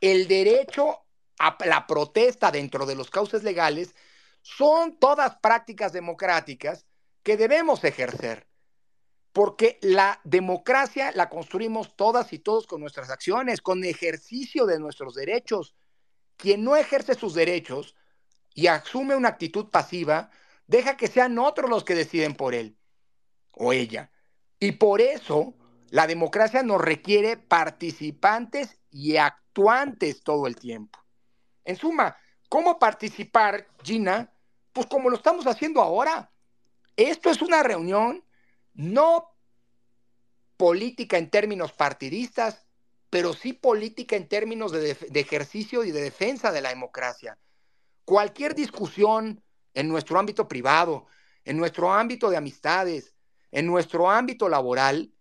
el 0.00 0.28
derecho 0.28 1.00
a 1.40 1.56
la 1.66 1.88
protesta 1.88 2.52
dentro 2.52 2.86
de 2.86 2.94
los 2.94 3.10
cauces 3.10 3.42
legales, 3.42 3.96
son 4.42 4.98
todas 4.98 5.36
prácticas 5.38 5.92
democráticas 5.92 6.86
que 7.24 7.36
debemos 7.36 7.82
ejercer. 7.82 8.49
Porque 9.32 9.78
la 9.82 10.20
democracia 10.24 11.12
la 11.14 11.28
construimos 11.28 11.96
todas 11.96 12.32
y 12.32 12.38
todos 12.38 12.66
con 12.66 12.80
nuestras 12.80 13.10
acciones, 13.10 13.60
con 13.60 13.84
ejercicio 13.84 14.66
de 14.66 14.80
nuestros 14.80 15.14
derechos. 15.14 15.74
Quien 16.36 16.64
no 16.64 16.76
ejerce 16.76 17.14
sus 17.14 17.34
derechos 17.34 17.94
y 18.54 18.66
asume 18.66 19.14
una 19.14 19.28
actitud 19.28 19.70
pasiva, 19.70 20.30
deja 20.66 20.96
que 20.96 21.06
sean 21.06 21.38
otros 21.38 21.70
los 21.70 21.84
que 21.84 21.94
deciden 21.94 22.34
por 22.34 22.54
él 22.54 22.76
o 23.52 23.72
ella. 23.72 24.10
Y 24.58 24.72
por 24.72 25.00
eso 25.00 25.54
la 25.90 26.06
democracia 26.06 26.62
nos 26.62 26.80
requiere 26.80 27.36
participantes 27.36 28.78
y 28.90 29.16
actuantes 29.16 30.22
todo 30.22 30.46
el 30.46 30.56
tiempo. 30.56 30.98
En 31.64 31.76
suma, 31.76 32.16
¿cómo 32.48 32.78
participar, 32.78 33.68
Gina? 33.82 34.32
Pues 34.72 34.86
como 34.86 35.10
lo 35.10 35.16
estamos 35.16 35.46
haciendo 35.46 35.80
ahora. 35.80 36.32
Esto 36.96 37.30
es 37.30 37.42
una 37.42 37.62
reunión 37.62 38.24
no 38.80 39.36
política 40.56 41.18
en 41.18 41.28
términos 41.28 41.72
partidistas, 41.72 42.66
pero 43.10 43.34
sí 43.34 43.52
política 43.52 44.16
en 44.16 44.26
términos 44.26 44.72
de, 44.72 44.96
ejercicio 45.14 45.84
y 45.84 45.90
de 45.90 46.00
defensa 46.00 46.50
de 46.50 46.62
la 46.62 46.70
democracia. 46.70 47.38
Cualquier 48.04 48.54
discusión 48.54 49.42
en 49.74 49.88
nuestro 49.88 50.18
ámbito 50.18 50.48
privado, 50.48 51.06
en 51.44 51.58
nuestro 51.58 51.92
ámbito 51.92 52.30
de 52.30 52.38
amistades, 52.38 53.14
en 53.50 53.66
nuestro 53.66 54.10
ámbito 54.10 54.48
laboral, 54.48 55.12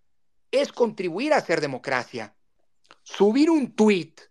es 0.52 0.72
contribuir 0.72 1.34
a 1.34 1.38
hacer 1.38 1.60
democracia. 1.60 2.36
Subir 3.04 3.50
un 3.50 3.76
tuit 3.76 4.22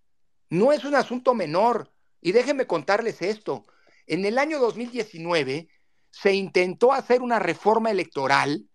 no 0.50 0.72
es 0.72 0.84
un 0.84 0.94
asunto 0.94 1.34
menor. 1.34 1.92
Y 2.20 2.32
déjenme 2.32 2.66
contarles 2.66 3.22
esto. 3.22 3.66
En 4.06 4.24
el 4.24 4.38
año 4.38 4.58
2019 4.58 5.68
se 6.10 6.32
intentó 6.32 6.92
hacer 6.92 7.22
una 7.22 7.38
reforma 7.38 7.90
electoral 7.90 8.68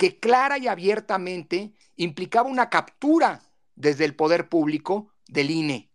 que 0.00 0.18
clara 0.18 0.56
y 0.56 0.66
abiertamente 0.66 1.74
implicaba 1.96 2.48
una 2.48 2.70
captura 2.70 3.42
desde 3.74 4.06
el 4.06 4.16
poder 4.16 4.48
público 4.48 5.12
del 5.28 5.50
INE. 5.50 5.90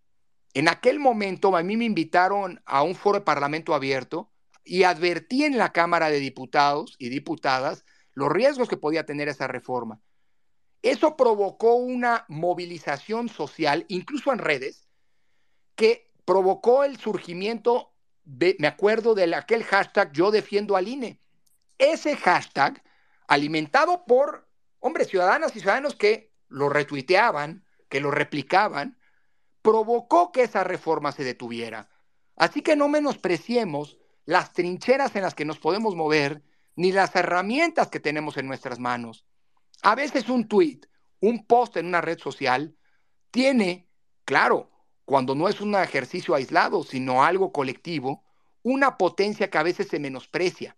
En 0.53 0.68
aquel 0.68 0.99
momento 0.99 1.57
a 1.57 1.64
mí 1.64 1.76
me 1.76 1.86
invitaron 1.86 2.61
a 2.68 2.84
un 2.84 2.94
foro 2.94 3.18
de 3.18 3.26
parlamento 3.26 3.73
abierto 3.73 4.32
y 4.64 4.84
advertí 4.84 5.44
en 5.44 5.57
la 5.57 5.73
Cámara 5.73 6.11
de 6.11 6.19
Diputados 6.19 6.95
y 6.99 7.10
Diputadas 7.10 7.84
los 8.14 8.32
riesgos 8.32 8.69
que 8.69 8.77
podía 8.77 9.07
tener 9.07 9.27
esa 9.27 9.48
reforma. 9.48 9.99
Eso 10.84 11.18
provocó 11.18 11.73
una 11.73 12.26
movilización 12.27 13.27
social, 13.27 13.86
incluso 13.88 14.32
en 14.32 14.38
redes, 14.38 14.88
que 15.76 16.11
provocó 16.26 16.84
el 16.84 16.98
surgimiento, 16.98 17.91
me 18.23 18.68
acuerdo 18.68 19.15
de 19.15 19.34
aquel 19.34 19.64
hashtag 19.64 20.11
Yo 20.11 20.30
defiendo 20.30 20.76
al 20.76 20.88
INE. 20.88 21.19
Ese 21.80 22.15
hashtag, 22.15 22.84
alimentado 23.28 24.06
por 24.06 24.48
hombres, 24.80 25.08
ciudadanas 25.08 25.56
y 25.56 25.60
ciudadanos 25.60 25.96
que 25.96 26.32
lo 26.48 26.70
retuiteaban, 26.70 27.66
que 27.90 28.00
lo 28.00 28.12
replicaban, 28.12 28.98
provocó 29.62 30.32
que 30.32 30.44
esa 30.44 30.64
reforma 30.64 31.12
se 31.12 31.24
detuviera. 31.24 31.90
Así 32.36 32.62
que 32.62 32.76
no 32.76 32.88
menospreciemos 32.88 33.98
las 34.26 34.54
trincheras 34.54 35.16
en 35.16 35.24
las 35.24 35.34
que 35.34 35.46
nos 35.46 35.60
podemos 35.60 35.96
mover, 35.96 36.44
ni 36.76 36.92
las 36.92 37.16
herramientas 37.16 37.88
que 37.88 38.00
tenemos 38.00 38.38
en 38.38 38.48
nuestras 38.48 38.80
manos. 38.80 39.26
A 39.82 39.96
veces 39.96 40.30
un 40.30 40.48
tweet, 40.48 40.82
un 41.20 41.46
post 41.46 41.78
en 41.78 41.88
una 41.88 42.02
red 42.02 42.20
social, 42.20 42.76
tiene, 43.32 43.88
claro, 44.26 44.72
cuando 45.06 45.36
no 45.36 45.48
es 45.48 45.62
un 45.62 45.76
ejercicio 45.76 46.36
aislado, 46.36 46.84
sino 46.84 47.24
algo 47.24 47.52
colectivo, 47.52 48.24
una 48.64 48.98
potencia 48.98 49.50
que 49.50 49.58
a 49.58 49.64
veces 49.64 49.88
se 49.88 50.00
menosprecia. 50.00 50.76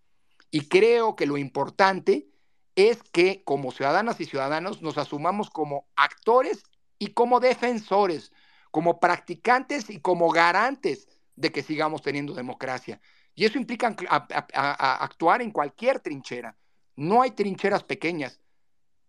Y 0.52 0.68
creo 0.68 1.16
que 1.16 1.26
lo 1.26 1.38
importante 1.38 2.28
es 2.78 3.02
que 3.12 3.44
como 3.44 3.72
ciudadanas 3.72 4.22
y 4.22 4.26
ciudadanos 4.26 4.84
nos 4.84 5.00
asumamos 5.00 5.50
como 5.50 5.88
actores 5.96 6.64
y 7.00 7.08
como 7.08 7.40
defensores, 7.40 8.32
como 8.70 9.00
practicantes 9.00 9.90
y 9.90 10.00
como 10.00 10.30
garantes 10.30 11.08
de 11.36 11.52
que 11.52 11.64
sigamos 11.64 12.04
teniendo 12.04 12.36
democracia. 12.36 13.02
Y 13.34 13.46
eso 13.46 13.58
implica 13.58 13.96
actuar 14.54 15.42
en 15.42 15.50
cualquier 15.50 16.00
trinchera. 16.02 16.56
No 16.96 17.24
hay 17.24 17.32
trincheras 17.32 17.84
pequeñas. 17.84 18.42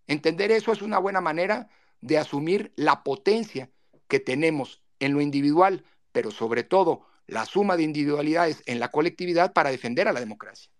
Entender 0.07 0.51
eso 0.51 0.73
es 0.73 0.81
una 0.81 0.99
buena 0.99 1.21
manera 1.21 1.69
de 2.01 2.17
asumir 2.17 2.73
la 2.75 3.05
potencia 3.05 3.71
que 4.09 4.19
tenemos 4.19 4.83
en 4.99 5.13
lo 5.13 5.21
individual, 5.21 5.85
pero 6.13 6.31
sobre 6.31 6.63
todo 6.65 7.07
la 7.27 7.45
suma 7.45 7.77
de 7.77 7.83
individualidades 7.83 8.63
en 8.65 8.81
la 8.81 8.89
colectividad 8.89 9.53
para 9.53 9.71
defender 9.71 10.09
a 10.09 10.15
la 10.15 10.21
democracia. 10.21 10.71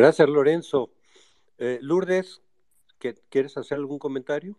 Gracias, 0.00 0.30
Lorenzo. 0.30 0.94
Eh, 1.58 1.78
Lourdes, 1.82 2.40
¿quieres 3.28 3.58
hacer 3.58 3.76
algún 3.76 3.98
comentario? 3.98 4.58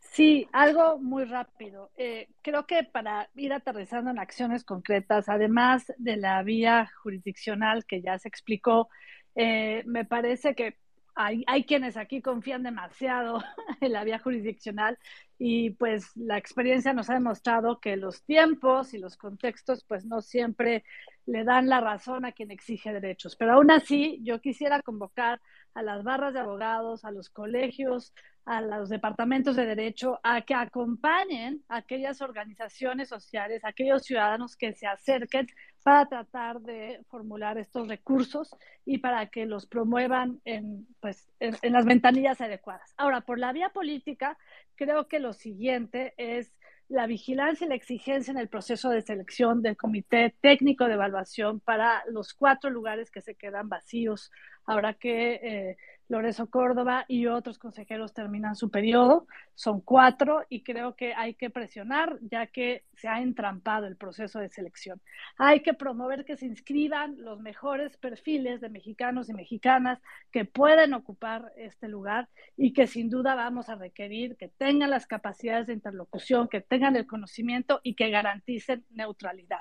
Sí, 0.00 0.46
algo 0.52 0.98
muy 0.98 1.24
rápido. 1.24 1.90
Eh, 1.96 2.28
creo 2.42 2.66
que 2.66 2.84
para 2.84 3.30
ir 3.36 3.54
aterrizando 3.54 4.10
en 4.10 4.18
acciones 4.18 4.64
concretas, 4.64 5.30
además 5.30 5.90
de 5.96 6.18
la 6.18 6.42
vía 6.42 6.90
jurisdiccional 7.02 7.86
que 7.86 8.02
ya 8.02 8.18
se 8.18 8.28
explicó, 8.28 8.90
eh, 9.34 9.82
me 9.86 10.04
parece 10.04 10.54
que 10.54 10.76
hay, 11.18 11.64
quienes 11.64 11.96
aquí 11.96 12.22
confían 12.22 12.62
demasiado 12.62 13.42
en 13.80 13.92
la 13.92 14.04
vía 14.04 14.20
jurisdiccional 14.20 14.98
y 15.36 15.70
pues 15.70 16.16
la 16.16 16.38
experiencia 16.38 16.92
nos 16.92 17.10
ha 17.10 17.14
demostrado 17.14 17.80
que 17.80 17.96
los 17.96 18.22
tiempos 18.22 18.94
y 18.94 18.98
los 18.98 19.16
contextos 19.16 19.84
pues 19.84 20.04
no 20.04 20.22
siempre 20.22 20.84
le 21.26 21.42
dan 21.42 21.68
la 21.68 21.80
razón 21.80 22.24
a 22.24 22.32
quien 22.32 22.52
exige 22.52 22.92
derechos. 22.92 23.34
Pero 23.34 23.54
aún 23.54 23.70
así, 23.72 24.20
yo 24.22 24.40
quisiera 24.40 24.80
convocar 24.80 25.40
a 25.74 25.82
las 25.82 26.04
barras 26.04 26.34
de 26.34 26.40
abogados, 26.40 27.04
a 27.04 27.10
los 27.10 27.30
colegios, 27.30 28.14
a 28.48 28.62
los 28.62 28.88
departamentos 28.88 29.56
de 29.56 29.66
derecho 29.66 30.18
a 30.22 30.40
que 30.40 30.54
acompañen 30.54 31.62
a 31.68 31.76
aquellas 31.76 32.22
organizaciones 32.22 33.10
sociales, 33.10 33.62
a 33.62 33.68
aquellos 33.68 34.04
ciudadanos 34.04 34.56
que 34.56 34.72
se 34.72 34.86
acerquen 34.86 35.46
para 35.82 36.06
tratar 36.06 36.60
de 36.62 37.04
formular 37.10 37.58
estos 37.58 37.88
recursos 37.88 38.56
y 38.86 38.98
para 38.98 39.26
que 39.26 39.44
los 39.44 39.66
promuevan 39.66 40.40
en, 40.46 40.86
pues, 41.00 41.28
en, 41.40 41.72
las 41.74 41.84
ventanillas 41.84 42.40
adecuadas. 42.40 42.94
Ahora, 42.96 43.20
por 43.20 43.38
la 43.38 43.52
vía 43.52 43.68
política, 43.68 44.38
creo 44.76 45.08
que 45.08 45.18
lo 45.18 45.34
siguiente 45.34 46.14
es 46.16 46.50
la 46.88 47.06
vigilancia 47.06 47.66
y 47.66 47.68
la 47.68 47.74
exigencia 47.74 48.30
en 48.30 48.38
el 48.38 48.48
proceso 48.48 48.88
de 48.88 49.02
selección 49.02 49.60
del 49.60 49.76
Comité 49.76 50.34
Técnico 50.40 50.86
de 50.86 50.94
Evaluación 50.94 51.60
para 51.60 52.02
los 52.08 52.32
cuatro 52.32 52.70
lugares 52.70 53.10
que 53.10 53.20
se 53.20 53.34
quedan 53.34 53.68
vacíos 53.68 54.32
ahora 54.64 54.94
que 54.94 55.34
eh, 55.34 55.76
Lorenzo 56.08 56.48
Córdoba 56.48 57.04
y 57.06 57.26
otros 57.26 57.58
consejeros 57.58 58.14
terminan 58.14 58.56
su 58.56 58.70
periodo. 58.70 59.26
Son 59.54 59.80
cuatro 59.80 60.44
y 60.48 60.62
creo 60.62 60.96
que 60.96 61.14
hay 61.14 61.34
que 61.34 61.50
presionar 61.50 62.18
ya 62.22 62.46
que 62.46 62.84
se 62.96 63.08
ha 63.08 63.20
entrampado 63.20 63.86
el 63.86 63.96
proceso 63.96 64.38
de 64.38 64.48
selección. 64.48 65.00
Hay 65.36 65.60
que 65.60 65.74
promover 65.74 66.24
que 66.24 66.36
se 66.36 66.46
inscriban 66.46 67.22
los 67.22 67.40
mejores 67.40 67.96
perfiles 67.98 68.60
de 68.60 68.70
mexicanos 68.70 69.28
y 69.28 69.34
mexicanas 69.34 70.00
que 70.32 70.44
pueden 70.44 70.94
ocupar 70.94 71.52
este 71.56 71.88
lugar 71.88 72.28
y 72.56 72.72
que 72.72 72.86
sin 72.86 73.10
duda 73.10 73.34
vamos 73.34 73.68
a 73.68 73.74
requerir 73.74 74.36
que 74.36 74.48
tengan 74.48 74.90
las 74.90 75.06
capacidades 75.06 75.66
de 75.66 75.74
interlocución, 75.74 76.48
que 76.48 76.60
tengan 76.60 76.96
el 76.96 77.06
conocimiento 77.06 77.80
y 77.82 77.94
que 77.94 78.10
garanticen 78.10 78.84
neutralidad. 78.90 79.60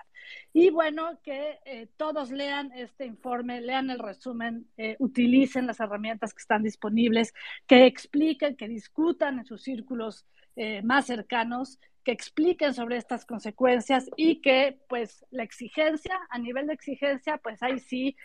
Y 0.53 0.69
bueno, 0.69 1.19
que 1.23 1.59
eh, 1.65 1.87
todos 1.97 2.31
lean 2.31 2.71
este 2.73 3.05
informe, 3.05 3.61
lean 3.61 3.89
el 3.89 3.99
resumen, 3.99 4.67
eh, 4.77 4.95
utilicen 4.99 5.67
las 5.67 5.79
herramientas 5.79 6.33
que 6.33 6.41
están 6.41 6.63
disponibles, 6.63 7.33
que 7.67 7.85
expliquen, 7.85 8.55
que 8.55 8.67
discutan 8.67 9.39
en 9.39 9.45
sus 9.45 9.61
círculos 9.61 10.25
eh, 10.55 10.81
más 10.81 11.05
cercanos, 11.05 11.79
que 12.03 12.11
expliquen 12.11 12.73
sobre 12.73 12.97
estas 12.97 13.25
consecuencias 13.25 14.09
y 14.15 14.41
que 14.41 14.79
pues 14.87 15.25
la 15.29 15.43
exigencia, 15.43 16.17
a 16.29 16.39
nivel 16.39 16.67
de 16.67 16.73
exigencia, 16.73 17.37
pues 17.37 17.61
ahí 17.61 17.79
sí 17.79 18.15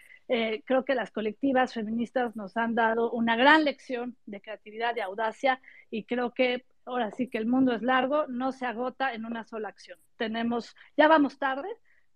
creo 0.65 0.87
que 0.87 0.95
las 0.95 1.11
colectivas 1.11 1.75
feministas 1.75 2.37
nos 2.37 2.57
han 2.57 2.75
dado 2.75 3.11
una 3.11 3.37
gran 3.37 3.65
lección 3.65 4.17
de 4.25 4.41
creatividad 4.41 4.97
y 4.97 5.01
audacia 5.01 5.61
y 5.91 6.05
creo 6.05 6.33
que 6.33 6.65
ahora 6.85 7.11
sí 7.11 7.29
que 7.29 7.39
el 7.39 7.47
mundo 7.47 7.73
es 7.73 7.83
largo, 7.83 8.27
no 8.27 8.53
se 8.53 8.67
agota 8.67 9.15
en 9.15 9.25
una 9.25 9.45
sola 9.45 9.69
acción. 9.69 9.99
Tenemos, 10.17 10.75
ya 10.97 11.09
vamos 11.09 11.39
tarde, 11.39 11.69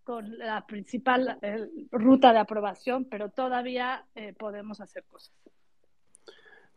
con 0.05 0.39
la 0.39 0.65
principal 0.67 1.39
eh, 1.43 1.69
ruta 1.91 2.33
de 2.33 2.39
aprobación, 2.39 3.07
pero 3.07 3.29
todavía 3.31 4.07
eh, 4.15 4.35
podemos 4.39 4.81
hacer 4.81 5.05
cosas. 5.05 5.35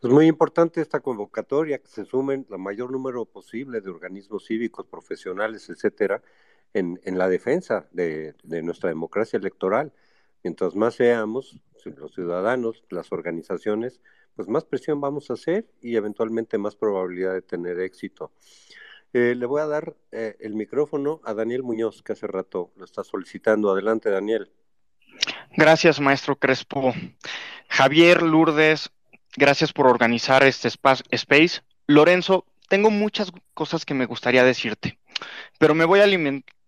Es 0.02 0.10
muy 0.10 0.26
importante 0.26 0.80
esta 0.80 1.00
convocatoria, 1.00 1.78
que 1.78 1.86
se 1.86 2.04
sumen 2.04 2.46
la 2.48 2.58
mayor 2.58 2.90
número 2.90 3.26
posible 3.26 3.80
de 3.80 3.90
organismos 3.90 4.46
cívicos, 4.46 4.86
profesionales, 4.86 5.68
etcétera, 5.68 6.22
en, 6.72 6.98
en 7.04 7.18
la 7.18 7.28
defensa 7.28 7.86
de, 7.92 8.34
de, 8.42 8.62
nuestra 8.62 8.88
democracia 8.88 9.36
electoral. 9.36 9.92
Mientras 10.42 10.74
más 10.74 10.94
seamos, 10.94 11.60
los 11.84 12.14
ciudadanos, 12.14 12.82
las 12.88 13.12
organizaciones, 13.12 14.00
pues 14.40 14.48
más 14.48 14.64
presión 14.64 15.02
vamos 15.02 15.28
a 15.28 15.34
hacer 15.34 15.66
y 15.82 15.96
eventualmente 15.96 16.56
más 16.56 16.74
probabilidad 16.74 17.34
de 17.34 17.42
tener 17.42 17.78
éxito. 17.78 18.32
Eh, 19.12 19.34
le 19.36 19.44
voy 19.44 19.60
a 19.60 19.66
dar 19.66 19.94
eh, 20.12 20.38
el 20.40 20.54
micrófono 20.54 21.20
a 21.26 21.34
Daniel 21.34 21.62
Muñoz, 21.62 22.02
que 22.02 22.14
hace 22.14 22.26
rato 22.26 22.72
lo 22.76 22.86
está 22.86 23.04
solicitando. 23.04 23.70
Adelante, 23.70 24.08
Daniel. 24.08 24.50
Gracias, 25.58 26.00
maestro 26.00 26.36
Crespo. 26.36 26.94
Javier 27.68 28.22
Lourdes, 28.22 28.88
gracias 29.36 29.74
por 29.74 29.86
organizar 29.86 30.42
este 30.42 30.68
space. 30.68 31.60
Lorenzo, 31.86 32.46
tengo 32.70 32.88
muchas 32.88 33.30
cosas 33.52 33.84
que 33.84 33.92
me 33.92 34.06
gustaría 34.06 34.42
decirte, 34.42 34.98
pero 35.58 35.74
me 35.74 35.84
voy 35.84 36.00
a, 36.00 36.06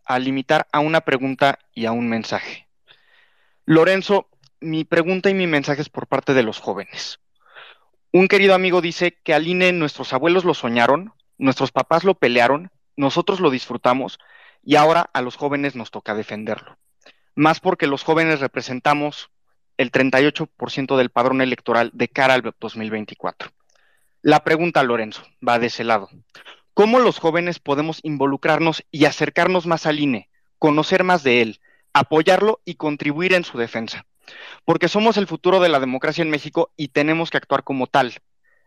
a 0.04 0.18
limitar 0.18 0.68
a 0.72 0.80
una 0.80 1.00
pregunta 1.00 1.58
y 1.72 1.86
a 1.86 1.92
un 1.92 2.06
mensaje. 2.10 2.68
Lorenzo, 3.64 4.28
mi 4.60 4.84
pregunta 4.84 5.30
y 5.30 5.34
mi 5.34 5.46
mensaje 5.46 5.80
es 5.80 5.88
por 5.88 6.06
parte 6.06 6.34
de 6.34 6.42
los 6.42 6.58
jóvenes. 6.58 7.18
Un 8.12 8.28
querido 8.28 8.54
amigo 8.54 8.80
dice 8.80 9.18
que 9.24 9.34
al 9.34 9.48
INE 9.48 9.72
nuestros 9.72 10.12
abuelos 10.12 10.44
lo 10.44 10.54
soñaron, 10.54 11.14
Nuestros 11.42 11.72
papás 11.72 12.04
lo 12.04 12.14
pelearon, 12.14 12.70
nosotros 12.96 13.40
lo 13.40 13.50
disfrutamos 13.50 14.20
y 14.62 14.76
ahora 14.76 15.10
a 15.12 15.22
los 15.22 15.34
jóvenes 15.34 15.74
nos 15.74 15.90
toca 15.90 16.14
defenderlo. 16.14 16.78
Más 17.34 17.58
porque 17.58 17.88
los 17.88 18.04
jóvenes 18.04 18.38
representamos 18.38 19.30
el 19.76 19.90
38% 19.90 20.96
del 20.96 21.10
padrón 21.10 21.40
electoral 21.40 21.90
de 21.94 22.06
cara 22.06 22.34
al 22.34 22.42
2024. 22.60 23.50
La 24.20 24.44
pregunta, 24.44 24.84
Lorenzo, 24.84 25.24
va 25.46 25.58
de 25.58 25.66
ese 25.66 25.82
lado. 25.82 26.10
¿Cómo 26.74 27.00
los 27.00 27.18
jóvenes 27.18 27.58
podemos 27.58 27.98
involucrarnos 28.04 28.84
y 28.92 29.06
acercarnos 29.06 29.66
más 29.66 29.84
al 29.86 29.98
INE, 29.98 30.28
conocer 30.60 31.02
más 31.02 31.24
de 31.24 31.42
él, 31.42 31.60
apoyarlo 31.92 32.60
y 32.64 32.76
contribuir 32.76 33.32
en 33.32 33.42
su 33.42 33.58
defensa? 33.58 34.06
Porque 34.64 34.88
somos 34.88 35.16
el 35.16 35.26
futuro 35.26 35.60
de 35.60 35.68
la 35.68 35.80
democracia 35.80 36.22
en 36.22 36.30
México 36.30 36.72
y 36.76 36.88
tenemos 36.88 37.30
que 37.30 37.38
actuar 37.38 37.64
como 37.64 37.86
tal. 37.86 38.14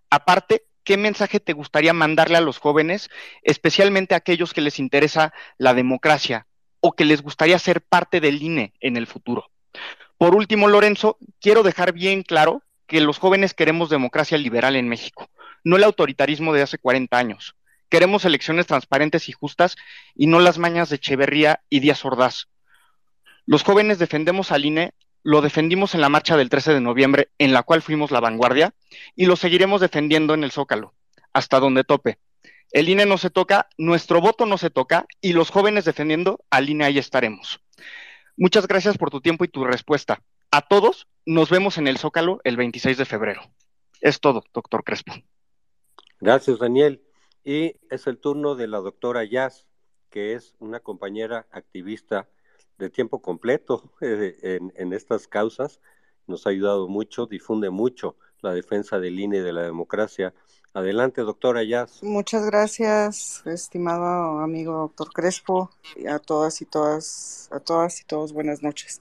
Aparte, 0.09 0.65
¿qué 0.83 0.97
mensaje 0.97 1.39
te 1.39 1.53
gustaría 1.53 1.93
mandarle 1.93 2.37
a 2.37 2.41
los 2.41 2.59
jóvenes, 2.59 3.09
especialmente 3.41 4.13
a 4.13 4.17
aquellos 4.17 4.53
que 4.53 4.61
les 4.61 4.79
interesa 4.79 5.33
la 5.57 5.73
democracia 5.73 6.47
o 6.79 6.93
que 6.93 7.05
les 7.05 7.21
gustaría 7.21 7.59
ser 7.59 7.81
parte 7.81 8.21
del 8.21 8.41
INE 8.41 8.73
en 8.79 8.97
el 8.97 9.07
futuro? 9.07 9.49
Por 10.17 10.35
último, 10.35 10.67
Lorenzo, 10.67 11.17
quiero 11.41 11.63
dejar 11.63 11.91
bien 11.91 12.23
claro 12.23 12.63
que 12.87 13.01
los 13.01 13.17
jóvenes 13.17 13.53
queremos 13.53 13.89
democracia 13.89 14.37
liberal 14.37 14.75
en 14.75 14.87
México, 14.87 15.29
no 15.63 15.75
el 15.75 15.83
autoritarismo 15.83 16.53
de 16.53 16.61
hace 16.61 16.77
40 16.77 17.17
años. 17.17 17.55
Queremos 17.89 18.25
elecciones 18.25 18.67
transparentes 18.67 19.29
y 19.29 19.31
justas 19.31 19.75
y 20.15 20.27
no 20.27 20.39
las 20.39 20.57
mañas 20.57 20.89
de 20.89 20.97
Echeverría 20.97 21.61
y 21.69 21.79
Díaz 21.79 22.03
Ordaz. 22.05 22.47
Los 23.45 23.63
jóvenes 23.63 23.99
defendemos 23.99 24.51
al 24.51 24.65
INE 24.65 24.93
lo 25.25 25.41
defendimos 25.41 25.95
en 25.95 26.01
la 26.01 26.09
marcha 26.09 26.37
del 26.37 26.49
13 26.49 26.75
de 26.75 26.81
noviembre, 26.81 27.29
en 27.39 27.51
la 27.51 27.63
cual 27.63 27.81
fuimos 27.81 28.11
la 28.11 28.19
vanguardia, 28.19 28.75
y 29.15 29.25
lo 29.25 29.35
seguiremos 29.35 29.81
defendiendo 29.81 30.35
en 30.35 30.43
el 30.43 30.51
Zócalo, 30.51 30.93
hasta 31.33 31.59
donde 31.59 31.83
tope. 31.83 32.19
El 32.71 32.89
INE 32.89 33.07
no 33.07 33.17
se 33.17 33.31
toca, 33.31 33.67
nuestro 33.79 34.21
voto 34.21 34.45
no 34.45 34.59
se 34.59 34.69
toca, 34.69 35.07
y 35.21 35.33
los 35.33 35.49
jóvenes 35.49 35.83
defendiendo 35.83 36.45
al 36.51 36.69
INE 36.69 36.85
ahí 36.85 36.99
estaremos. 36.99 37.59
Muchas 38.37 38.67
gracias 38.67 38.99
por 38.99 39.09
tu 39.09 39.19
tiempo 39.19 39.43
y 39.43 39.47
tu 39.47 39.63
respuesta. 39.63 40.21
A 40.51 40.61
todos, 40.61 41.07
nos 41.25 41.49
vemos 41.49 41.79
en 41.79 41.87
el 41.87 41.97
Zócalo 41.97 42.39
el 42.43 42.55
26 42.55 42.95
de 42.95 43.05
febrero. 43.05 43.41
Es 44.01 44.19
todo, 44.19 44.43
doctor 44.53 44.83
Crespo. 44.83 45.13
Gracias, 46.19 46.59
Daniel. 46.59 47.01
Y 47.43 47.77
es 47.89 48.05
el 48.05 48.19
turno 48.19 48.53
de 48.53 48.67
la 48.67 48.77
doctora 48.77 49.23
Jazz, 49.23 49.65
que 50.11 50.35
es 50.35 50.53
una 50.59 50.81
compañera 50.81 51.47
activista 51.49 52.29
de 52.77 52.89
tiempo 52.89 53.21
completo 53.21 53.91
eh, 54.01 54.37
en, 54.41 54.73
en, 54.75 54.93
estas 54.93 55.27
causas. 55.27 55.79
Nos 56.27 56.47
ha 56.47 56.49
ayudado 56.49 56.87
mucho, 56.87 57.27
difunde 57.27 57.69
mucho 57.69 58.15
la 58.41 58.53
defensa 58.53 58.99
del 58.99 59.19
INE 59.19 59.37
y 59.37 59.41
de 59.41 59.53
la 59.53 59.63
democracia. 59.63 60.33
Adelante, 60.73 61.21
doctora 61.21 61.63
Yaz. 61.63 62.03
Muchas 62.03 62.45
gracias, 62.47 63.43
estimado 63.45 64.39
amigo 64.39 64.73
doctor 64.73 65.09
Crespo, 65.13 65.69
a 66.09 66.19
todas 66.19 66.61
y 66.61 66.65
todas, 66.65 67.47
a 67.53 67.61
todas 67.61 68.01
y 68.01 68.03
todos, 68.03 68.33
buenas 68.33 68.61
noches. 68.61 68.99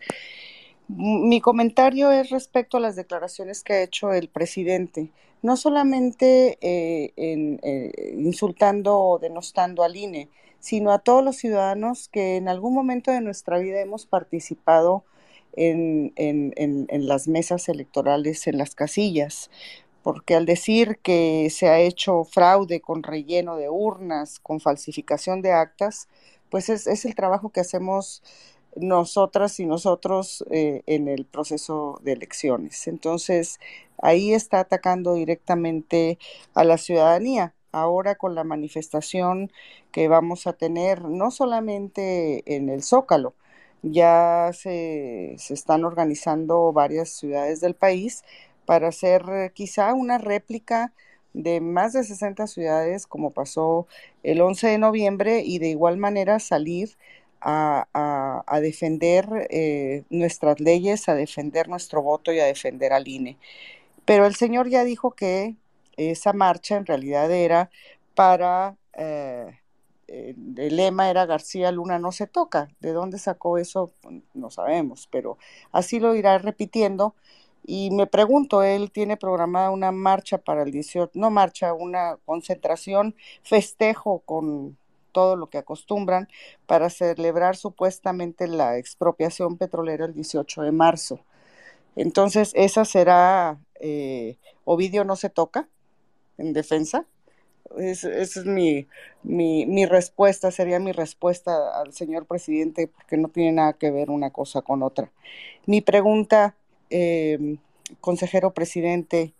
Mi 0.86 1.41
comentario 1.41 2.12
es 2.12 2.31
respecto 2.31 2.77
a 2.77 2.81
las 2.81 2.94
declaraciones 2.94 3.65
que 3.65 3.73
ha 3.73 3.83
hecho 3.83 4.12
el 4.12 4.28
presidente, 4.28 5.11
no 5.43 5.57
solamente 5.57 6.59
eh, 6.61 7.12
en, 7.17 7.59
eh, 7.65 8.15
insultando 8.19 8.97
o 8.97 9.19
denostando 9.19 9.83
al 9.83 9.97
INE, 9.97 10.28
sino 10.65 10.93
a 10.93 10.99
todos 10.99 11.23
los 11.23 11.36
ciudadanos 11.36 12.09
que 12.09 12.36
en 12.36 12.49
algún 12.49 12.73
momento 12.73 13.10
de 13.10 13.20
nuestra 13.20 13.59
vida 13.59 13.83
hemos 13.83 14.07
participado 14.07 15.05
en, 15.52 16.15
las 16.89 17.28
mesas 17.28 17.68
electorales, 17.68 18.47
en 18.47 18.57
las 18.57 18.75
casillas, 18.75 19.51
porque 20.02 20.34
al 20.34 20.47
decir 20.47 20.99
que 21.02 21.51
se 21.51 21.68
ha 21.68 21.81
hecho 21.81 22.25
fraude 22.25 22.81
con 22.81 23.02
relleno 23.02 23.57
de 23.57 23.68
urnas, 23.68 24.41
con 24.41 24.59
falsificación 24.59 25.43
de 25.43 25.52
actas, 25.52 26.09
pues 26.49 26.70
es, 26.70 27.05
el 27.05 27.15
trabajo 27.15 27.51
que 27.51 27.60
hacemos 27.60 28.23
nosotras 28.75 29.60
y 29.60 29.67
nosotros 29.67 30.47
eh, 30.51 30.83
en 30.86 31.09
el 31.09 31.26
proceso 31.26 32.01
de 32.02 32.12
elecciones. 32.12 32.89
Entonces, 32.89 33.60
ahí 33.99 34.33
está 34.33 34.60
atacando 34.60 35.12
directamente 35.12 36.18
a 36.55 36.65
la 36.65 36.78
ciudadanía 36.78 37.52
ahora 37.75 38.15
con 38.15 38.35
la 38.35 38.44
manifestación 38.44 39.51
que 39.93 40.09
vamos 40.09 40.47
a 40.47 40.55
tener, 40.55 41.05
no 41.05 41.31
solamente 41.31 42.43
en 42.57 42.69
el 42.69 42.83
Zócalo, 42.83 43.35
ya 43.83 44.51
se, 44.55 45.35
están 45.35 45.85
organizando 45.85 46.73
varias 46.73 47.11
ciudades 47.11 47.61
del 47.61 47.75
país 47.75 48.25
para 48.67 48.89
hacer 48.89 49.53
quizá 49.55 49.94
una 49.94 50.19
réplica 50.19 50.93
de 51.35 51.61
más 51.61 51.93
de 51.93 52.05
60 52.05 52.47
ciudades 52.47 53.07
como 53.07 53.33
pasó 53.33 53.86
el 54.23 54.41
11 54.41 54.69
de 54.69 54.78
noviembre 54.78 55.43
y 55.44 55.59
de 55.59 55.69
igual 55.69 55.99
manera 55.99 56.39
salir 56.39 56.97
a, 57.41 58.59
defender 58.62 59.27
eh, 59.51 60.05
nuestras 60.09 60.61
leyes, 60.61 61.09
a 61.09 61.15
defender 61.15 61.69
nuestro 61.69 62.03
voto 62.03 62.33
y 62.33 62.41
a 62.41 62.47
defender 62.47 62.93
al 62.94 63.07
INE. 63.07 63.36
Pero 64.05 64.27
el 64.27 64.35
señor 64.35 64.69
ya 64.70 64.85
dijo 64.85 65.12
que 65.12 65.57
esa 65.97 66.32
marcha 66.32 66.76
en 66.76 66.86
realidad 66.86 67.31
era 67.31 67.70
para, 68.14 68.76
eh, 68.94 69.58
el 70.08 70.76
lema 70.76 71.10
era 71.10 71.26
García 71.26 71.73
Luna 71.73 71.98
no 71.98 72.12
se 72.12 72.26
toca. 72.26 72.68
¿De 72.81 72.92
dónde 72.92 73.18
sacó 73.18 73.58
eso? 73.58 73.92
No 74.34 74.50
sabemos, 74.50 75.08
pero 75.10 75.39
así 75.73 76.00
lo 76.00 76.14
irá 76.14 76.39
repitiendo. 76.39 77.14
Y 77.66 77.90
me 77.90 78.06
pregunto, 78.06 78.62
él 78.62 78.90
tiene 78.90 79.16
programada 79.16 79.70
una 79.70 79.90
marcha 79.90 80.39
para 80.39 80.62
el 80.62 80.70
18, 80.70 81.12
no 81.14 81.31
marcha, 81.31 81.73
una 81.73 82.18
concentración, 82.26 83.14
festejo 83.42 84.20
con 84.20 84.76
todo 85.12 85.36
lo 85.36 85.48
que 85.48 85.58
acostumbran 85.58 86.28
para 86.66 86.90
celebrar 86.90 87.56
supuestamente 87.56 88.48
la 88.48 88.76
expropiación 88.76 89.56
petrolera 89.56 90.05
el 90.05 90.12
18 90.14 90.62
de 90.62 90.73
marzo. 90.73 91.20
Entonces, 91.97 92.52
esa 92.55 92.84
será, 92.84 93.58
eh, 93.81 94.36
Ovidio 94.64 95.05
no 95.05 95.16
se 95.16 95.31
toca 95.31 95.68
en 96.38 96.52
defensa. 96.52 97.06
esa 97.78 98.10
es 98.10 98.44
mi, 98.44 98.86
mi, 99.22 99.66
mi, 99.66 99.86
respuesta, 99.86 100.50
sería 100.50 100.78
mi 100.78 100.92
respuesta 100.92 101.80
al 101.80 101.92
señor 101.92 102.26
presidente, 102.26 102.88
porque 102.88 103.16
no 103.16 103.28
tiene 103.28 103.52
nada 103.52 103.72
que 103.74 103.90
ver 103.90 104.10
una 104.10 104.30
cosa 104.30 104.62
con 104.62 104.82
otra. 104.82 105.10
Mi 105.66 105.80
pregunta, 105.80 106.54
eh, 106.90 107.56
consejero 108.00 108.52
presidente, 108.52 109.34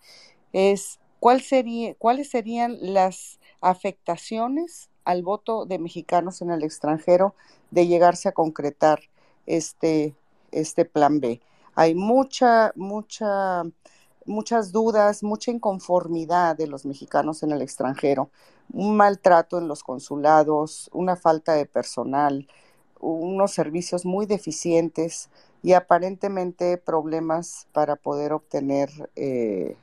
es 0.53 0.99
¿cuál 1.21 1.43
sería, 1.43 1.95
cuáles 1.95 2.31
serían 2.31 2.77
las 2.81 3.39
afectaciones 3.61 4.91
al 5.05 5.23
voto 5.23 5.67
de 5.67 5.79
mexicanos 5.79 6.43
en 6.43 6.51
el 6.51 6.63
extranjero 6.63 7.35
de 7.71 7.87
llegarse 7.87 8.29
a 8.29 8.33
concretar 8.33 9.01
este, 9.47 10.15
este 10.53 10.85
plan 10.85 11.21
B. 11.21 11.41
Hay 11.75 11.95
mucha, 11.95 12.73
mucha, 12.77 13.63
muchas 14.27 14.73
dudas, 14.73 15.23
mucha 15.23 15.51
inconformidad 15.51 16.57
de 16.57 16.67
los 16.67 16.85
mexicanos 16.87 17.43
en 17.43 17.53
el 17.53 17.63
extranjero, 17.63 18.31
un 18.73 18.97
maltrato 18.97 19.59
en 19.59 19.69
los 19.69 19.83
consulados, 19.83 20.91
una 20.93 21.17
falta 21.17 21.55
de 21.55 21.67
personal, 21.67 22.49
unos 23.01 23.53
servicios 23.53 24.05
muy 24.05 24.27
deficientes 24.27 25.29
y 25.63 25.73
aparentemente 25.73 26.79
problemas 26.79 27.67
para 27.73 27.97
poder 27.97 28.33
obtener 28.33 28.91
eh, 29.17 29.77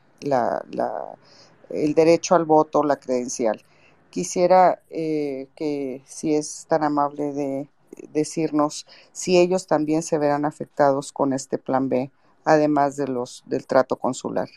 el 1.70 1.94
derecho 1.94 2.36
al 2.36 2.46
voto, 2.46 2.84
la 2.84 2.98
credencial. 2.98 3.64
Quisiera 4.10 4.82
eh, 4.90 5.48
que, 5.56 6.02
si 6.06 6.36
es 6.36 6.66
tan 6.68 6.84
amable 6.84 7.34
de 7.34 7.70
decirnos 8.12 8.86
si 9.12 9.38
ellos 9.38 9.68
también 9.68 10.04
se 10.04 10.18
verán 10.18 10.46
afectados 10.46 11.12
con 11.12 11.34
este 11.34 11.58
plan 11.58 11.90
B, 11.90 12.12
además 12.46 12.96
de 12.98 13.08
los 13.08 13.44
del 13.46 13.66
trato 13.66 13.96
consular. 13.96 14.50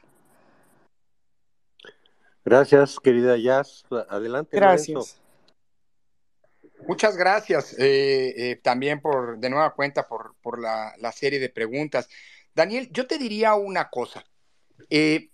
Gracias, 2.44 2.98
querida 3.00 3.36
Jazz. 3.36 3.84
Adelante. 4.08 4.56
Gracias. 4.56 4.88
Lorenzo. 4.88 5.20
Muchas 6.86 7.16
gracias 7.16 7.74
eh, 7.78 8.34
eh, 8.36 8.56
también 8.56 9.00
por, 9.00 9.38
de 9.38 9.48
nueva 9.48 9.72
cuenta, 9.72 10.06
por, 10.06 10.34
por 10.42 10.60
la, 10.60 10.92
la, 10.98 11.12
serie 11.12 11.38
de 11.38 11.48
preguntas. 11.48 12.08
Daniel, 12.54 12.90
yo 12.92 13.06
te 13.06 13.16
diría 13.16 13.54
una 13.54 13.88
cosa. 13.88 14.26
Eh, 14.90 15.30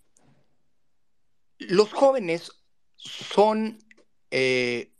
los 1.58 1.92
jóvenes 1.92 2.52
son 2.94 3.78
eh, 4.30 4.92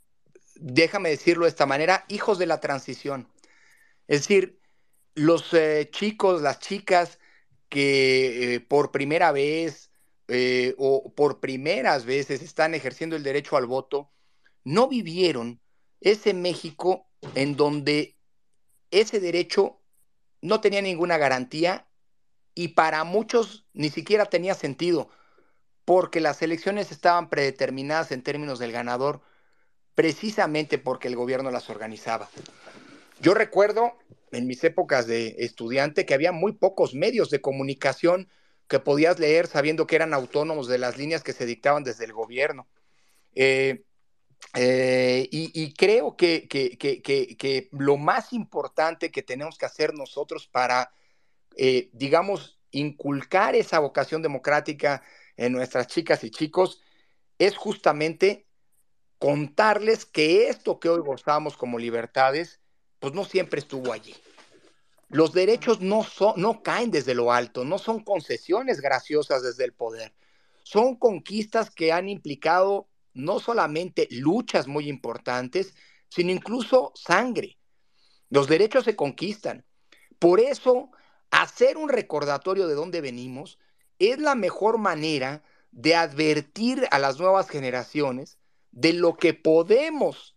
déjame 0.56 1.10
decirlo 1.10 1.44
de 1.44 1.50
esta 1.50 1.66
manera, 1.66 2.04
hijos 2.08 2.38
de 2.38 2.46
la 2.46 2.60
transición. 2.60 3.28
Es 4.08 4.22
decir, 4.22 4.60
los 5.14 5.52
eh, 5.54 5.88
chicos, 5.90 6.42
las 6.42 6.58
chicas 6.58 7.18
que 7.70 8.54
eh, 8.54 8.60
por 8.60 8.92
primera 8.92 9.32
vez 9.32 9.90
eh, 10.28 10.74
o 10.76 11.14
por 11.14 11.40
primeras 11.40 12.04
veces 12.04 12.42
están 12.42 12.74
ejerciendo 12.74 13.16
el 13.16 13.22
derecho 13.22 13.56
al 13.56 13.66
voto, 13.66 14.10
no 14.64 14.88
vivieron 14.88 15.60
ese 16.00 16.34
México 16.34 17.08
en 17.34 17.56
donde 17.56 18.18
ese 18.90 19.20
derecho 19.20 19.80
no 20.42 20.60
tenía 20.60 20.82
ninguna 20.82 21.16
garantía 21.16 21.88
y 22.54 22.68
para 22.68 23.04
muchos 23.04 23.66
ni 23.72 23.88
siquiera 23.88 24.26
tenía 24.26 24.54
sentido 24.54 25.10
porque 25.84 26.20
las 26.20 26.42
elecciones 26.42 26.92
estaban 26.92 27.28
predeterminadas 27.28 28.12
en 28.12 28.22
términos 28.22 28.58
del 28.58 28.70
ganador, 28.70 29.22
precisamente 29.94 30.78
porque 30.78 31.08
el 31.08 31.16
gobierno 31.16 31.50
las 31.50 31.68
organizaba. 31.68 32.28
Yo 33.20 33.34
recuerdo 33.34 33.98
en 34.32 34.46
mis 34.46 34.64
épocas 34.64 35.06
de 35.06 35.36
estudiante 35.38 36.06
que 36.06 36.14
había 36.14 36.32
muy 36.32 36.52
pocos 36.52 36.94
medios 36.94 37.30
de 37.30 37.40
comunicación 37.40 38.28
que 38.66 38.78
podías 38.78 39.18
leer 39.18 39.46
sabiendo 39.46 39.86
que 39.86 39.96
eran 39.96 40.14
autónomos 40.14 40.68
de 40.68 40.78
las 40.78 40.96
líneas 40.96 41.22
que 41.22 41.32
se 41.32 41.44
dictaban 41.44 41.84
desde 41.84 42.04
el 42.04 42.12
gobierno. 42.12 42.68
Eh, 43.34 43.84
eh, 44.54 45.28
y, 45.30 45.74
creo 45.74 46.16
que, 46.16 46.48
que, 46.48 46.78
que, 46.78 47.02
que, 47.02 47.68
lo 47.72 47.96
más 47.96 48.32
importante 48.32 49.10
que 49.10 49.22
tenemos 49.22 49.58
que 49.58 49.66
hacer 49.66 49.92
nosotros 49.92 50.48
para, 50.48 50.92
eh, 51.56 51.90
digamos, 51.92 52.58
inculcar 52.70 53.54
esa 53.54 53.80
vocación 53.80 54.22
democrática 54.22 55.02
en 55.36 55.52
nuestras 55.52 55.88
chicas 55.88 56.24
y 56.24 56.30
chicos 56.30 56.80
es 57.38 57.56
justamente 57.56 58.46
contarles 59.18 60.06
que 60.06 60.48
esto 60.48 60.80
que 60.80 60.88
hoy 60.88 61.00
gozamos 61.00 61.56
como 61.56 61.78
libertades, 61.78 62.59
pues 63.00 63.14
no 63.14 63.24
siempre 63.24 63.58
estuvo 63.58 63.92
allí. 63.92 64.14
Los 65.08 65.32
derechos 65.32 65.80
no, 65.80 66.04
son, 66.04 66.34
no 66.40 66.62
caen 66.62 66.92
desde 66.92 67.14
lo 67.14 67.32
alto, 67.32 67.64
no 67.64 67.78
son 67.78 68.04
concesiones 68.04 68.80
graciosas 68.80 69.42
desde 69.42 69.64
el 69.64 69.72
poder, 69.72 70.14
son 70.62 70.94
conquistas 70.94 71.70
que 71.70 71.90
han 71.90 72.08
implicado 72.08 72.86
no 73.12 73.40
solamente 73.40 74.06
luchas 74.10 74.68
muy 74.68 74.88
importantes, 74.88 75.74
sino 76.08 76.30
incluso 76.30 76.92
sangre. 76.94 77.58
Los 78.28 78.46
derechos 78.46 78.84
se 78.84 78.94
conquistan. 78.94 79.64
Por 80.20 80.38
eso, 80.38 80.90
hacer 81.30 81.76
un 81.76 81.88
recordatorio 81.88 82.68
de 82.68 82.74
dónde 82.74 83.00
venimos 83.00 83.58
es 83.98 84.18
la 84.18 84.36
mejor 84.36 84.78
manera 84.78 85.42
de 85.72 85.96
advertir 85.96 86.86
a 86.90 86.98
las 86.98 87.18
nuevas 87.18 87.48
generaciones 87.48 88.38
de 88.70 88.92
lo 88.92 89.16
que 89.16 89.34
podemos 89.34 90.36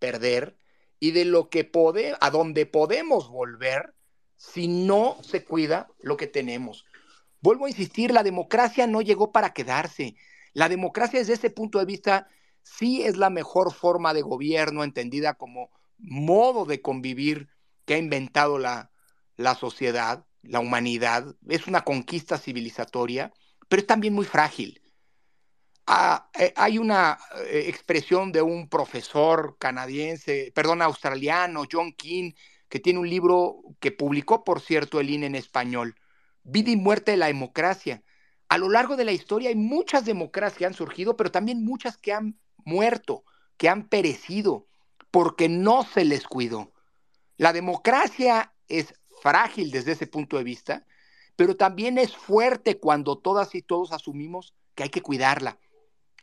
perder 0.00 0.56
y 1.00 1.10
de 1.10 1.24
lo 1.24 1.48
que 1.48 1.64
pode, 1.64 2.14
a 2.20 2.30
donde 2.30 2.66
podemos 2.66 3.28
volver 3.28 3.94
si 4.36 4.68
no 4.68 5.16
se 5.22 5.44
cuida 5.44 5.88
lo 6.00 6.16
que 6.16 6.26
tenemos. 6.26 6.84
Vuelvo 7.40 7.66
a 7.66 7.70
insistir, 7.70 8.12
la 8.12 8.22
democracia 8.22 8.86
no 8.86 9.00
llegó 9.00 9.32
para 9.32 9.52
quedarse. 9.52 10.14
La 10.52 10.68
democracia 10.68 11.18
desde 11.18 11.34
ese 11.34 11.50
punto 11.50 11.78
de 11.78 11.86
vista 11.86 12.28
sí 12.62 13.02
es 13.02 13.16
la 13.16 13.30
mejor 13.30 13.72
forma 13.72 14.14
de 14.14 14.22
gobierno 14.22 14.84
entendida 14.84 15.34
como 15.34 15.70
modo 15.98 16.66
de 16.66 16.80
convivir 16.80 17.48
que 17.86 17.94
ha 17.94 17.98
inventado 17.98 18.58
la, 18.58 18.90
la 19.36 19.54
sociedad 19.54 20.24
la 20.42 20.60
humanidad, 20.60 21.34
es 21.48 21.66
una 21.66 21.82
conquista 21.82 22.38
civilizatoria, 22.38 23.32
pero 23.68 23.80
es 23.80 23.86
también 23.86 24.14
muy 24.14 24.24
frágil. 24.24 24.80
Eh, 26.38 26.52
hay 26.56 26.78
una 26.78 27.18
eh, 27.46 27.64
expresión 27.66 28.30
de 28.30 28.42
un 28.42 28.68
profesor 28.68 29.56
canadiense, 29.58 30.52
perdón, 30.54 30.82
australiano, 30.82 31.64
John 31.70 31.92
King, 31.92 32.32
que 32.68 32.78
tiene 32.78 33.00
un 33.00 33.10
libro 33.10 33.56
que 33.80 33.90
publicó, 33.90 34.44
por 34.44 34.60
cierto, 34.60 35.00
el 35.00 35.10
INE 35.10 35.26
en 35.26 35.34
español, 35.34 35.96
Vida 36.42 36.70
y 36.70 36.76
muerte 36.76 37.10
de 37.10 37.16
la 37.16 37.26
democracia. 37.26 38.02
A 38.48 38.56
lo 38.56 38.70
largo 38.70 38.96
de 38.96 39.04
la 39.04 39.12
historia 39.12 39.50
hay 39.50 39.56
muchas 39.56 40.04
democracias 40.04 40.58
que 40.58 40.66
han 40.66 40.74
surgido, 40.74 41.16
pero 41.16 41.30
también 41.30 41.64
muchas 41.64 41.96
que 41.96 42.12
han 42.12 42.38
muerto, 42.64 43.24
que 43.56 43.68
han 43.68 43.88
perecido, 43.88 44.66
porque 45.10 45.48
no 45.48 45.84
se 45.84 46.04
les 46.04 46.26
cuidó. 46.26 46.72
La 47.36 47.52
democracia 47.52 48.54
es 48.68 48.94
frágil 49.22 49.70
desde 49.70 49.92
ese 49.92 50.06
punto 50.06 50.38
de 50.38 50.44
vista, 50.44 50.86
pero 51.36 51.56
también 51.56 51.98
es 51.98 52.16
fuerte 52.16 52.78
cuando 52.78 53.18
todas 53.18 53.54
y 53.54 53.62
todos 53.62 53.92
asumimos 53.92 54.54
que 54.74 54.84
hay 54.84 54.88
que 54.88 55.02
cuidarla 55.02 55.58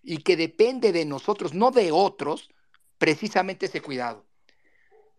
y 0.10 0.20
que 0.20 0.38
depende 0.38 0.94
de 0.94 1.04
nosotros, 1.04 1.54
no 1.54 1.70
de 1.70 1.92
otros, 1.92 2.50
precisamente 2.98 3.66
ese 3.66 3.82
cuidado. 3.82 4.26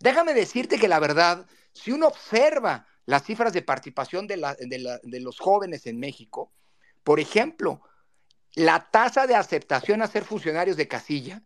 Déjame 0.01 0.33
decirte 0.33 0.79
que 0.79 0.89
la 0.89 0.99
verdad, 0.99 1.47
si 1.75 1.93
uno 1.93 2.07
observa 2.07 2.87
las 3.05 3.23
cifras 3.23 3.53
de 3.53 3.61
participación 3.61 4.27
de, 4.27 4.37
de 5.03 5.21
los 5.21 5.39
jóvenes 5.39 5.85
en 5.85 6.01
México, 6.01 6.55
por 7.05 7.21
ejemplo, 7.21 7.83
la 8.55 8.91
tasa 8.91 9.27
de 9.27 9.35
aceptación 9.35 10.01
a 10.01 10.07
ser 10.07 10.25
funcionarios 10.25 10.79
de 10.79 10.89
casilla 10.89 11.43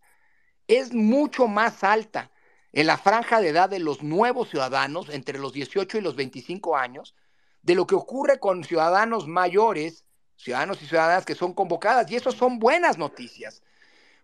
es 0.69 0.95
mucho 0.95 1.49
más 1.49 1.83
alta 1.83 2.31
en 2.73 2.87
la 2.87 2.97
franja 2.97 3.41
de 3.41 3.49
edad 3.49 3.69
de 3.69 3.81
los 3.81 4.05
nuevos 4.05 4.51
ciudadanos 4.51 5.09
entre 5.09 5.41
los 5.41 5.53
18 5.53 5.99
y 5.99 6.01
los 6.01 6.15
25 6.15 6.77
años 6.77 7.17
de 7.63 7.75
lo 7.75 7.89
que 7.89 7.97
ocurre 7.97 8.39
con 8.39 8.63
ciudadanos 8.63 9.27
mayores, 9.27 10.05
ciudadanos 10.43 10.83
y 10.83 10.87
ciudadanas 10.87 11.25
que 11.25 11.35
son 11.35 11.55
convocadas. 11.55 12.11
Y 12.11 12.17
eso 12.17 12.33
son 12.33 12.59
buenas 12.59 12.99
noticias. 12.99 13.63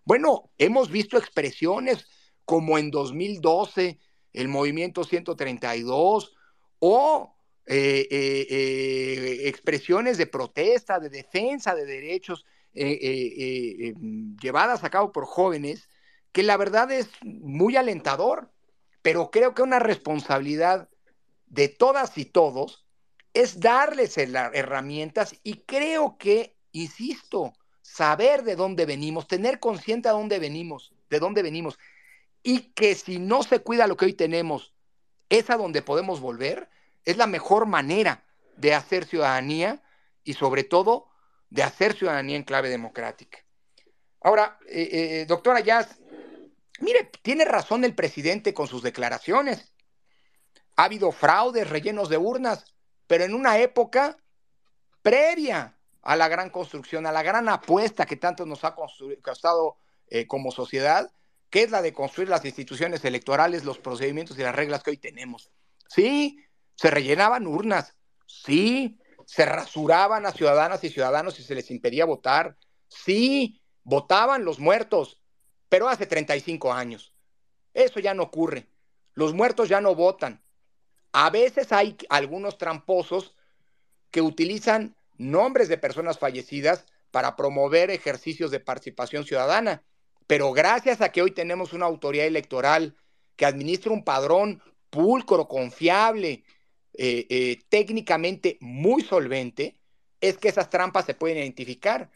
Bueno, 0.05 0.49
hemos 0.57 0.89
visto 0.89 1.17
expresiones 1.17 2.07
como 2.45 2.77
en 2.77 2.91
2012 2.91 3.99
el 4.33 4.47
movimiento 4.47 5.03
132 5.03 6.35
o 6.79 7.35
eh, 7.65 8.07
eh, 8.09 8.47
eh, 8.49 9.47
expresiones 9.47 10.17
de 10.17 10.25
protesta, 10.25 10.99
de 10.99 11.09
defensa 11.09 11.75
de 11.75 11.85
derechos 11.85 12.45
llevadas 12.73 14.83
a 14.83 14.89
cabo 14.89 15.11
por 15.11 15.25
jóvenes, 15.25 15.89
que 16.31 16.43
la 16.43 16.55
verdad 16.55 16.91
es 16.91 17.09
muy 17.23 17.75
alentador, 17.75 18.51
pero 19.01 19.31
creo 19.31 19.53
que 19.53 19.63
una 19.63 19.79
responsabilidad 19.79 20.87
de 21.47 21.67
todas 21.67 22.17
y 22.17 22.25
todos 22.25 22.85
es 23.33 23.59
darles 23.59 24.17
herramientas 24.17 25.35
y 25.43 25.61
creo 25.65 26.17
que, 26.17 26.55
insisto, 26.71 27.53
saber 27.81 28.43
de 28.43 28.55
dónde 28.55 28.85
venimos, 28.85 29.27
tener 29.27 29.59
consciente 29.59 30.09
de 30.09 30.13
dónde 30.13 30.39
venimos, 30.39 30.93
de 31.09 31.19
dónde 31.19 31.41
venimos, 31.41 31.77
y 32.43 32.71
que 32.73 32.95
si 32.95 33.19
no 33.19 33.43
se 33.43 33.59
cuida 33.59 33.87
lo 33.87 33.97
que 33.97 34.05
hoy 34.05 34.13
tenemos, 34.13 34.73
es 35.29 35.49
a 35.49 35.57
donde 35.57 35.81
podemos 35.81 36.19
volver, 36.19 36.69
es 37.05 37.17
la 37.17 37.27
mejor 37.27 37.65
manera 37.65 38.25
de 38.57 38.73
hacer 38.73 39.05
ciudadanía 39.05 39.81
y 40.23 40.33
sobre 40.33 40.63
todo 40.63 41.09
de 41.49 41.63
hacer 41.63 41.95
ciudadanía 41.95 42.35
en 42.35 42.43
clave 42.43 42.69
democrática. 42.69 43.39
Ahora, 44.21 44.59
eh, 44.67 44.89
eh, 44.91 45.25
doctora 45.25 45.61
Jazz, 45.61 45.99
mire, 46.79 47.09
tiene 47.21 47.45
razón 47.45 47.83
el 47.83 47.95
presidente 47.95 48.53
con 48.53 48.67
sus 48.67 48.83
declaraciones. 48.83 49.71
Ha 50.75 50.83
habido 50.85 51.11
fraudes, 51.11 51.69
rellenos 51.69 52.09
de 52.09 52.17
urnas, 52.17 52.65
pero 53.09 53.23
en 53.23 53.33
una 53.33 53.57
época 53.57 54.17
previa 55.01 55.75
a 56.03 56.15
la 56.15 56.27
gran 56.27 56.51
construcción, 56.51 57.07
a 57.07 57.11
la 57.11 57.23
gran 57.23 57.49
apuesta 57.49 58.05
que 58.05 58.17
tanto 58.17 58.45
nos 58.45 58.63
ha 58.63 58.75
costado 58.75 59.77
eh, 60.09 60.27
como 60.27 60.51
sociedad, 60.51 61.11
que 61.49 61.63
es 61.63 61.71
la 61.71 61.81
de 61.81 61.91
construir 61.91 62.29
las 62.29 62.45
instituciones 62.45 63.03
electorales, 63.03 63.65
los 63.65 63.79
procedimientos 63.79 64.37
y 64.37 64.43
las 64.43 64.55
reglas 64.55 64.83
que 64.83 64.91
hoy 64.91 64.97
tenemos. 64.97 65.49
Sí, 65.87 66.37
se 66.75 66.91
rellenaban 66.91 67.47
urnas, 67.47 67.95
sí, 68.27 68.99
se 69.25 69.43
rasuraban 69.43 70.27
a 70.27 70.31
ciudadanas 70.31 70.83
y 70.83 70.89
ciudadanos 70.89 71.39
y 71.39 71.43
se 71.43 71.55
les 71.55 71.71
impedía 71.71 72.05
votar, 72.05 72.57
sí, 72.89 73.59
votaban 73.83 74.45
los 74.45 74.59
muertos, 74.59 75.19
pero 75.67 75.89
hace 75.89 76.05
35 76.05 76.71
años. 76.71 77.15
Eso 77.73 77.99
ya 77.99 78.13
no 78.13 78.21
ocurre. 78.21 78.67
Los 79.15 79.33
muertos 79.33 79.67
ya 79.67 79.81
no 79.81 79.95
votan. 79.95 80.43
A 81.11 81.29
veces 81.29 81.71
hay 81.71 81.97
algunos 82.09 82.57
tramposos 82.57 83.35
que 84.11 84.21
utilizan 84.21 84.95
nombres 85.17 85.67
de 85.67 85.77
personas 85.77 86.19
fallecidas 86.19 86.85
para 87.11 87.35
promover 87.35 87.89
ejercicios 87.89 88.51
de 88.51 88.59
participación 88.59 89.25
ciudadana, 89.25 89.83
pero 90.27 90.51
gracias 90.53 91.01
a 91.01 91.11
que 91.11 91.21
hoy 91.21 91.31
tenemos 91.31 91.73
una 91.73 91.85
autoridad 91.85 92.27
electoral 92.27 92.95
que 93.35 93.45
administra 93.45 93.91
un 93.91 94.03
padrón 94.03 94.61
pulcro, 94.89 95.47
confiable, 95.47 96.43
eh, 96.93 97.25
eh, 97.29 97.59
técnicamente 97.69 98.57
muy 98.61 99.01
solvente, 99.01 99.79
es 100.21 100.37
que 100.37 100.49
esas 100.49 100.69
trampas 100.69 101.05
se 101.05 101.13
pueden 101.13 101.37
identificar 101.37 102.11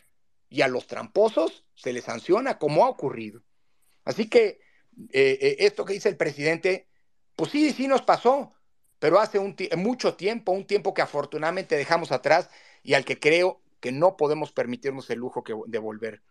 y 0.49 0.61
a 0.61 0.67
los 0.67 0.88
tramposos 0.88 1.65
se 1.73 1.93
les 1.93 2.03
sanciona, 2.03 2.59
como 2.59 2.85
ha 2.85 2.89
ocurrido. 2.89 3.41
Así 4.03 4.30
que 4.30 4.59
eh, 5.11 5.55
esto 5.59 5.85
que 5.85 5.93
dice 5.93 6.09
el 6.09 6.17
presidente, 6.17 6.88
pues 7.35 7.51
sí, 7.51 7.72
sí 7.72 7.88
nos 7.88 8.03
pasó, 8.03 8.52
pero 9.03 9.19
hace 9.19 9.38
un 9.38 9.53
mucho 9.75 10.15
tiempo, 10.15 10.53
un 10.53 10.65
tiempo 10.65 10.93
que 10.93 11.01
afortunadamente 11.01 11.75
dejamos 11.75 12.14
atrás 12.14 12.49
y 12.83 12.93
al 12.93 13.03
que 13.03 13.19
creo 13.19 13.59
que 13.82 13.91
no 13.91 14.15
podemos 14.15 14.53
permitirnos 14.53 15.09
el 15.09 15.19
lujo 15.19 15.43
de 15.67 15.77
volver. 15.77 16.22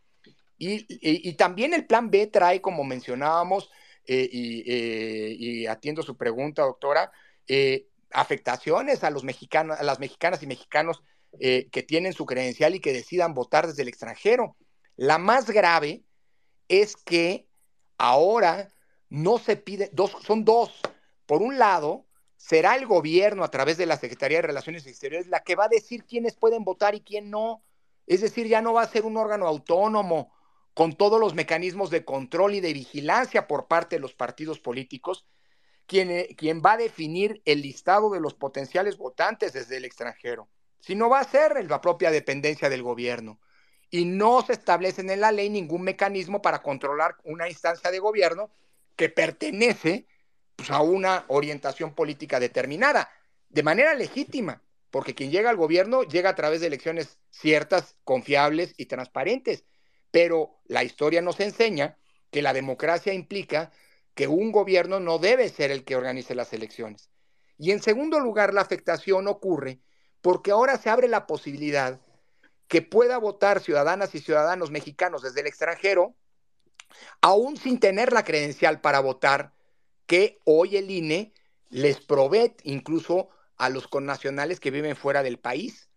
Y, 0.57 1.35
también 1.35 1.75
el 1.75 1.85
plan 1.85 2.11
B 2.11 2.29
trae, 2.29 2.63
como 2.63 2.83
mencionábamos, 2.83 3.71
eh, 4.07 4.27
eh, 4.33 5.37
y, 5.39 5.67
atiendo 5.67 6.03
su 6.03 6.17
pregunta, 6.17 6.63
doctora, 6.63 7.13
eh, 7.47 7.89
afectaciones 8.11 9.05
a 9.05 9.11
los 9.11 9.23
mexicanos, 9.23 9.79
a 9.79 9.83
las 9.83 10.01
mexicanas 10.01 10.43
y 10.43 10.47
mexicanos 10.47 11.03
que 11.39 11.85
tienen 11.87 12.15
su 12.15 12.25
credencial 12.25 12.75
y 12.75 12.81
que 12.81 12.95
decidan 12.95 13.35
votar 13.35 13.67
desde 13.67 13.83
el 13.83 13.89
extranjero. 13.89 14.57
La 14.97 15.19
más 15.19 15.51
grave 15.51 16.05
es 16.69 16.97
que 16.97 17.47
ahora 17.99 18.73
no 19.11 19.37
se 19.37 19.57
pide, 19.57 19.91
dos, 19.93 20.17
son 20.25 20.47
dos. 20.47 20.81
Por 21.27 21.43
un 21.43 21.59
lado, 21.59 22.07
será 22.43 22.75
el 22.75 22.87
gobierno 22.87 23.45
a 23.45 23.51
través 23.53 23.77
de 23.77 23.87
la 23.87 23.97
Secretaría 23.97 24.39
de 24.39 24.49
Relaciones 24.49 24.85
Exteriores 24.85 25.29
la 25.29 25.45
que 25.45 25.55
va 25.55 25.67
a 25.67 25.69
decir 25.69 26.05
quiénes 26.05 26.35
pueden 26.35 26.65
votar 26.65 26.97
y 26.97 27.01
quién 27.01 27.31
no. 27.31 27.63
Es 28.05 28.21
decir, 28.21 28.49
ya 28.49 28.61
no 28.61 28.73
va 28.73 28.83
a 28.83 28.89
ser 28.89 29.05
un 29.05 29.17
órgano 29.17 29.47
autónomo 29.47 30.35
con 30.75 30.93
todos 30.95 31.21
los 31.21 31.35
mecanismos 31.35 31.89
de 31.91 32.05
control 32.05 32.57
y 32.57 32.61
de 32.61 32.73
vigilancia 32.73 33.47
por 33.47 33.69
parte 33.69 33.95
de 33.95 34.01
los 34.01 34.15
partidos 34.15 34.59
políticos, 34.59 35.25
quien, 35.87 36.11
eh, 36.11 36.35
quien 36.37 36.63
va 36.67 36.73
a 36.73 36.79
definir 36.79 37.43
el 37.45 37.63
listado 37.63 38.11
de 38.11 38.19
los 38.19 38.35
potenciales 38.35 38.99
votantes 38.99 39.53
desde 39.53 39.77
el 39.77 39.85
extranjero, 39.85 40.49
sino 40.81 41.09
va 41.09 41.21
a 41.21 41.25
ser 41.25 41.65
la 41.71 41.81
propia 41.81 42.11
dependencia 42.11 42.69
del 42.69 42.83
gobierno. 42.83 43.39
Y 43.89 44.05
no 44.05 44.43
se 44.43 44.55
establece 44.55 45.03
en 45.03 45.21
la 45.21 45.31
ley 45.31 45.49
ningún 45.49 45.83
mecanismo 45.83 46.43
para 46.43 46.61
controlar 46.61 47.19
una 47.23 47.49
instancia 47.49 47.93
de 47.93 48.01
gobierno 48.01 48.51
que 48.97 49.11
pertenece 49.11 50.09
pues, 50.63 50.71
a 50.71 50.81
una 50.81 51.25
orientación 51.27 51.93
política 51.93 52.39
determinada, 52.39 53.11
de 53.49 53.65
manera 53.65 53.95
legítima, 53.95 54.63
porque 54.93 55.13
quien 55.13 55.33
llega 55.33 55.51
al 55.51 55.57
gobierno 55.57 56.05
llega 56.05 56.31
a 56.31 56.37
través 56.37 56.61
de 56.61 56.69
elecciones 56.69 57.19
ciertas, 57.31 57.97
confiables 58.05 58.73
y 58.77 58.87
transparentes. 58.87 59.65
Pero 60.13 60.61
la 60.67 60.85
historia 60.85 61.21
nos 61.21 61.41
enseña 61.41 61.99
que 62.31 62.43
la 62.43 62.53
democracia 62.53 63.13
implica 63.13 63.73
que 64.15 64.29
un 64.29 64.53
gobierno 64.53 65.01
no 65.01 65.19
debe 65.19 65.49
ser 65.49 65.73
el 65.73 65.83
que 65.83 65.97
organice 65.97 66.37
las 66.37 66.53
elecciones. 66.53 67.11
Y 67.59 67.73
en 67.73 67.83
segundo 67.83 68.21
lugar, 68.21 68.55
la 68.55 68.61
afectación 68.61 69.27
ocurre 69.27 69.81
porque 70.21 70.53
ahora 70.53 70.79
se 70.79 70.91
abre 70.91 71.09
la 71.09 71.27
posibilidad 71.27 72.01
que 72.69 72.83
pueda 72.83 73.19
votar 73.19 73.59
ciudadanas 73.59 74.15
y 74.15 74.21
ciudadanos 74.21 74.71
mexicanos 74.71 75.23
desde 75.23 75.41
el 75.41 75.49
extranjero, 75.49 76.15
aún 77.21 77.57
sin 77.57 77.81
tener 77.81 78.13
la 78.13 78.23
credencial 78.23 78.81
para 78.81 79.01
votar 79.01 79.53
que 80.13 80.39
hoy 80.45 80.77
el 80.77 80.91
INE 80.91 81.33
les 81.71 81.99
provee 81.99 82.55
incluso 82.65 83.31
a 83.57 83.71
los 83.71 83.89
connacionales 83.89 84.61
que 84.61 84.71
viven 84.71 84.95
fuera 84.95 85.23
del 85.23 85.39
país. 85.39 85.89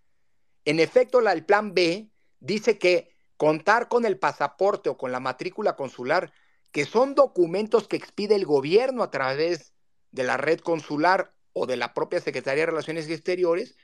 En 0.64 0.80
efecto, 0.80 1.20
el 1.20 1.44
plan 1.44 1.74
B 1.74 2.10
dice 2.40 2.78
que 2.78 3.14
contar 3.36 3.90
con 3.90 4.06
el 4.06 4.18
pasaporte 4.18 4.88
o 4.88 4.96
con 4.96 5.12
la 5.12 5.20
matrícula 5.20 5.76
consular, 5.76 6.32
que 6.72 6.86
son 6.86 7.14
documentos 7.14 7.90
que 7.90 7.98
expide 7.98 8.36
el 8.36 8.46
gobierno 8.46 9.04
a 9.04 9.12
través 9.12 9.74
de 10.12 10.24
la 10.24 10.38
red 10.38 10.62
consular 10.62 11.34
o 11.52 11.66
de 11.66 11.76
la 11.76 11.94
propia 11.94 12.22
Secretaría 12.22 12.62
de 12.62 12.72
Relaciones 12.72 13.10
Exteriores, 13.10 13.76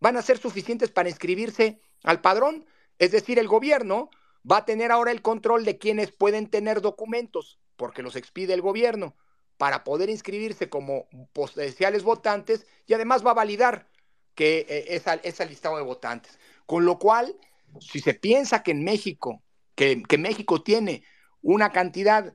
van 0.00 0.18
a 0.18 0.22
ser 0.22 0.36
suficientes 0.36 0.90
para 0.90 1.08
inscribirse 1.08 1.80
al 2.02 2.20
padrón. 2.20 2.66
Es 2.98 3.12
decir, 3.12 3.38
el 3.38 3.48
gobierno 3.48 4.10
va 4.44 4.58
a 4.58 4.64
tener 4.66 4.92
ahora 4.92 5.12
el 5.12 5.22
control 5.22 5.64
de 5.64 5.78
quienes 5.78 6.12
pueden 6.12 6.50
tener 6.50 6.82
documentos, 6.82 7.58
porque 7.76 8.02
los 8.02 8.16
expide 8.16 8.52
el 8.52 8.60
gobierno 8.60 9.16
para 9.58 9.84
poder 9.84 10.08
inscribirse 10.08 10.70
como 10.70 11.08
potenciales 11.32 12.04
votantes 12.04 12.66
y 12.86 12.94
además 12.94 13.26
va 13.26 13.32
a 13.32 13.34
validar 13.34 13.88
que 14.34 14.64
eh, 14.68 14.94
esa, 14.94 15.14
ese 15.14 15.44
listado 15.46 15.76
de 15.76 15.82
votantes. 15.82 16.38
Con 16.64 16.84
lo 16.84 16.98
cual, 16.98 17.36
si 17.80 17.98
se 17.98 18.14
piensa 18.14 18.62
que 18.62 18.70
en 18.70 18.84
México, 18.84 19.42
que, 19.74 20.04
México 20.16 20.62
tiene 20.62 21.02
una 21.42 21.72
cantidad 21.72 22.34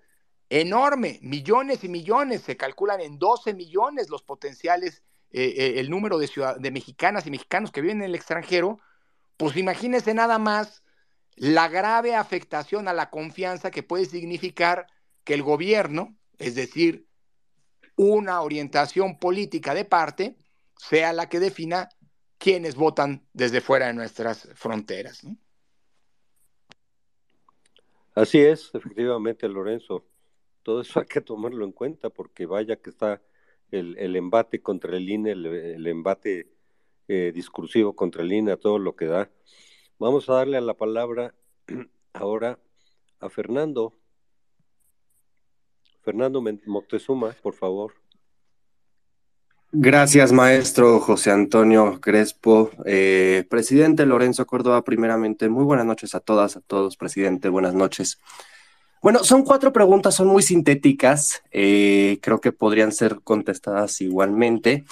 enorme, 0.49 1.19
millones 1.21 1.85
y 1.85 1.87
millones, 1.87 2.41
se 2.41 2.57
calculan 2.57 2.99
en 2.99 3.17
12 3.17 3.53
millones 3.53 4.09
los 4.09 4.21
potenciales, 4.21 5.01
eh, 5.31 5.53
eh, 5.57 5.73
el 5.77 5.89
número 5.89 6.17
de, 6.17 6.29
de 6.59 6.71
mexicanas 6.71 7.25
y 7.25 7.31
mexicanos 7.31 7.71
que 7.71 7.81
viven 7.81 7.99
en 7.99 8.09
el 8.09 8.15
extranjero, 8.15 8.79
pues 9.37 9.55
imagínense 9.55 10.13
nada 10.13 10.37
más 10.39 10.83
la 11.35 11.69
grave 11.69 12.15
afectación 12.15 12.89
a 12.89 12.93
la 12.93 13.09
confianza 13.09 13.71
que 13.71 13.81
puede 13.81 14.05
significar 14.05 14.87
que 15.23 15.33
el 15.33 15.41
gobierno, 15.41 16.17
es 16.37 16.55
decir, 16.55 17.07
una 17.95 18.41
orientación 18.41 19.19
política 19.19 19.73
de 19.73 19.85
parte 19.85 20.37
sea 20.77 21.13
la 21.13 21.29
que 21.29 21.39
defina 21.39 21.89
quiénes 22.37 22.75
votan 22.75 23.25
desde 23.33 23.61
fuera 23.61 23.87
de 23.87 23.93
nuestras 23.93 24.49
fronteras. 24.55 25.25
Así 28.15 28.39
es, 28.39 28.69
efectivamente, 28.73 29.47
Lorenzo. 29.47 30.05
Todo 30.61 30.81
eso 30.81 30.99
hay 30.99 31.05
que 31.05 31.21
tomarlo 31.21 31.65
en 31.65 31.71
cuenta 31.71 32.09
porque 32.09 32.45
vaya 32.45 32.75
que 32.75 32.89
está 32.89 33.21
el, 33.71 33.97
el 33.97 34.15
embate 34.15 34.61
contra 34.61 34.95
el 34.95 35.09
INE, 35.09 35.31
el, 35.31 35.87
embate 35.87 36.51
eh, 37.07 37.31
discursivo 37.33 37.95
contra 37.95 38.21
el 38.21 38.31
INE, 38.31 38.51
a 38.51 38.57
todo 38.57 38.77
lo 38.77 38.95
que 38.95 39.05
da. 39.05 39.31
Vamos 39.97 40.29
a 40.29 40.33
darle 40.33 40.57
a 40.57 40.61
la 40.61 40.75
palabra 40.75 41.33
ahora 42.13 42.59
a 43.19 43.29
Fernando 43.29 43.93
Fernando 46.03 46.43
Moctezuma, 46.65 47.35
por 47.41 47.53
favor. 47.53 47.93
Gracias, 49.71 50.31
maestro 50.31 50.99
José 50.99 51.31
Antonio 51.31 51.99
Crespo. 51.99 52.69
Eh, 52.85 53.45
presidente 53.49 54.05
Lorenzo 54.05 54.45
Córdoba, 54.45 54.83
primeramente, 54.83 55.49
muy 55.49 55.63
buenas 55.63 55.87
noches 55.87 56.13
a 56.13 56.19
todas, 56.19 56.57
a 56.57 56.61
todos, 56.61 56.95
presidente, 56.95 57.49
buenas 57.49 57.73
noches. 57.73 58.19
Bueno, 59.01 59.23
son 59.23 59.43
cuatro 59.43 59.73
preguntas, 59.73 60.13
son 60.13 60.27
muy 60.27 60.43
sintéticas, 60.43 61.41
eh, 61.51 62.19
creo 62.21 62.39
que 62.39 62.51
podrían 62.51 62.91
ser 62.91 63.21
contestadas 63.23 63.99
igualmente. 64.01 64.85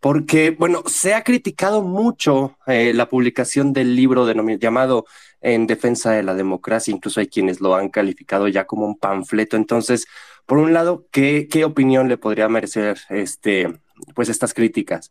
Porque, 0.00 0.50
bueno, 0.50 0.82
se 0.86 1.14
ha 1.14 1.24
criticado 1.24 1.82
mucho 1.82 2.56
eh, 2.66 2.92
la 2.94 3.08
publicación 3.08 3.72
del 3.72 3.96
libro 3.96 4.30
llamado 4.32 5.06
En 5.40 5.66
defensa 5.66 6.12
de 6.12 6.22
la 6.22 6.34
democracia, 6.34 6.92
incluso 6.94 7.20
hay 7.20 7.28
quienes 7.28 7.60
lo 7.60 7.74
han 7.74 7.88
calificado 7.90 8.48
ya 8.48 8.66
como 8.66 8.86
un 8.86 8.98
panfleto. 8.98 9.56
Entonces, 9.56 10.06
por 10.46 10.58
un 10.58 10.72
lado, 10.72 11.06
¿qué, 11.12 11.48
qué 11.50 11.64
opinión 11.64 12.08
le 12.08 12.16
podría 12.18 12.48
merecer 12.48 12.98
este, 13.10 13.80
pues 14.14 14.28
estas 14.28 14.54
críticas? 14.54 15.10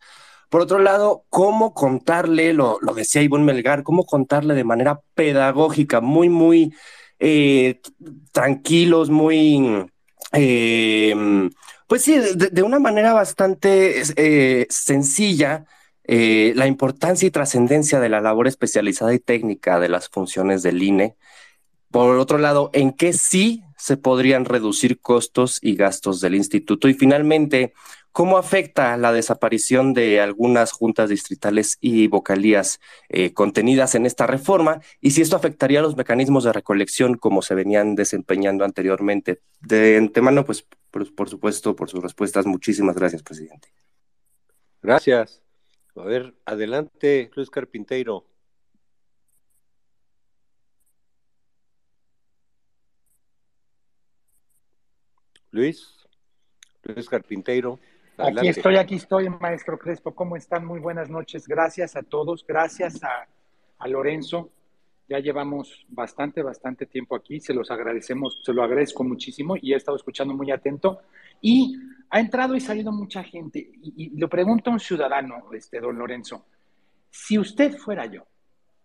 Por 0.50 0.62
otro 0.62 0.80
lado, 0.80 1.26
¿cómo 1.30 1.74
contarle, 1.74 2.54
lo, 2.54 2.78
lo 2.82 2.94
decía 2.94 3.22
Ivonne 3.22 3.46
Melgar, 3.46 3.84
cómo 3.84 4.06
contarle 4.06 4.54
de 4.54 4.64
manera 4.64 5.02
pedagógica, 5.14 6.02
muy, 6.02 6.30
muy 6.30 6.74
eh, 7.20 7.82
tranquilos, 8.32 9.10
muy... 9.10 9.86
Eh, 10.34 11.50
pues 11.88 12.04
sí, 12.04 12.18
de, 12.18 12.64
una 12.64 12.80
manera 12.80 13.14
bastante 13.14 14.02
eh, 14.18 14.68
sencilla, 14.70 15.66
eh, 16.04 16.54
la 16.56 16.68
importancia 16.68 17.28
y 17.28 17.32
trascendencia 17.32 18.00
de 18.00 18.10
la 18.10 18.22
labor 18.22 18.48
especializada 18.48 19.14
y 19.14 19.20
técnica 19.20 19.80
de 19.80 19.90
las 19.90 20.10
funciones 20.10 20.64
del 20.64 20.84
INE. 20.84 21.16
Por 21.90 22.18
otro 22.18 22.38
lado, 22.38 22.70
en 22.74 22.92
qué 22.92 23.14
sí 23.14 23.64
se 23.78 23.96
podrían 23.96 24.46
reducir 24.46 25.00
costos 25.00 25.60
y 25.62 25.76
gastos 25.76 26.20
del 26.20 26.36
instituto. 26.36 26.90
Y 26.90 26.94
finalmente, 26.94 27.74
¿Cómo 28.12 28.38
afecta 28.38 28.98
la 28.98 29.12
desaparición 29.12 29.94
de 29.94 30.20
algunas 30.20 30.72
juntas 30.72 31.10
distritales 31.10 31.78
y 31.82 32.08
vocalías 32.08 32.80
eh, 33.10 33.34
contenidas 33.34 33.94
en 33.96 34.06
esta 34.06 34.26
reforma? 34.26 34.82
Y 35.02 35.12
si 35.12 35.22
esto 35.22 35.36
afectaría 35.36 35.82
los 35.82 35.96
mecanismos 35.96 36.44
de 36.44 36.54
recolección 36.54 37.16
como 37.16 37.42
se 37.42 37.56
venían 37.56 37.96
desempeñando 37.96 38.66
anteriormente. 38.66 39.42
De 39.62 39.98
antemano, 39.98 40.46
pues 40.46 40.66
por, 40.92 41.30
supuesto, 41.30 41.76
por 41.76 41.90
sus 41.90 42.02
respuestas, 42.02 42.46
muchísimas 42.46 42.96
gracias, 42.96 43.22
presidente. 43.22 43.70
Gracias. 44.82 45.42
A 45.96 46.04
ver, 46.04 46.34
adelante, 46.46 47.30
Luis 47.36 47.50
Carpinteiro. 47.50 48.26
Luis, 55.52 56.08
Luis 56.84 57.10
Carpinteiro. 57.10 57.80
Aquí 58.18 58.48
estoy, 58.48 58.78
aquí 58.78 58.96
estoy, 58.96 59.30
maestro 59.30 59.78
Crespo. 59.78 60.16
¿Cómo 60.16 60.36
están? 60.36 60.66
Muy 60.66 60.80
buenas 60.80 61.08
noches. 61.08 61.48
Gracias 61.48 61.96
a 61.96 62.02
todos. 62.02 62.44
Gracias 62.48 63.00
a, 63.04 63.88
Lorenzo. 63.88 64.50
Ya 65.08 65.20
llevamos 65.20 65.86
bastante, 65.88 66.42
bastante 66.42 66.88
tiempo 66.88 67.16
aquí. 67.16 67.40
Se 67.40 67.54
los 67.54 67.70
agradecemos, 67.70 68.42
se 68.44 68.54
lo 68.54 68.64
agradezco 68.64 69.04
muchísimo 69.04 69.56
y 69.62 69.72
he 69.72 69.76
estado 69.76 69.98
escuchando 69.98 70.34
muy 70.34 70.50
atento. 70.50 71.02
Y 71.42 71.78
ha 72.10 72.20
entrado 72.20 72.56
y 72.56 72.60
salido 72.60 72.92
mucha 72.92 73.24
gente. 73.24 73.60
Y, 73.60 74.18
lo 74.18 74.28
pregunto 74.28 74.72
a 74.72 74.74
un 74.74 74.80
ciudadano, 74.80 75.54
este, 75.54 75.80
don 75.80 76.00
Lorenzo. 76.00 76.48
Si 77.12 77.38
usted 77.38 77.78
fuera 77.78 78.08
yo, 78.08 78.26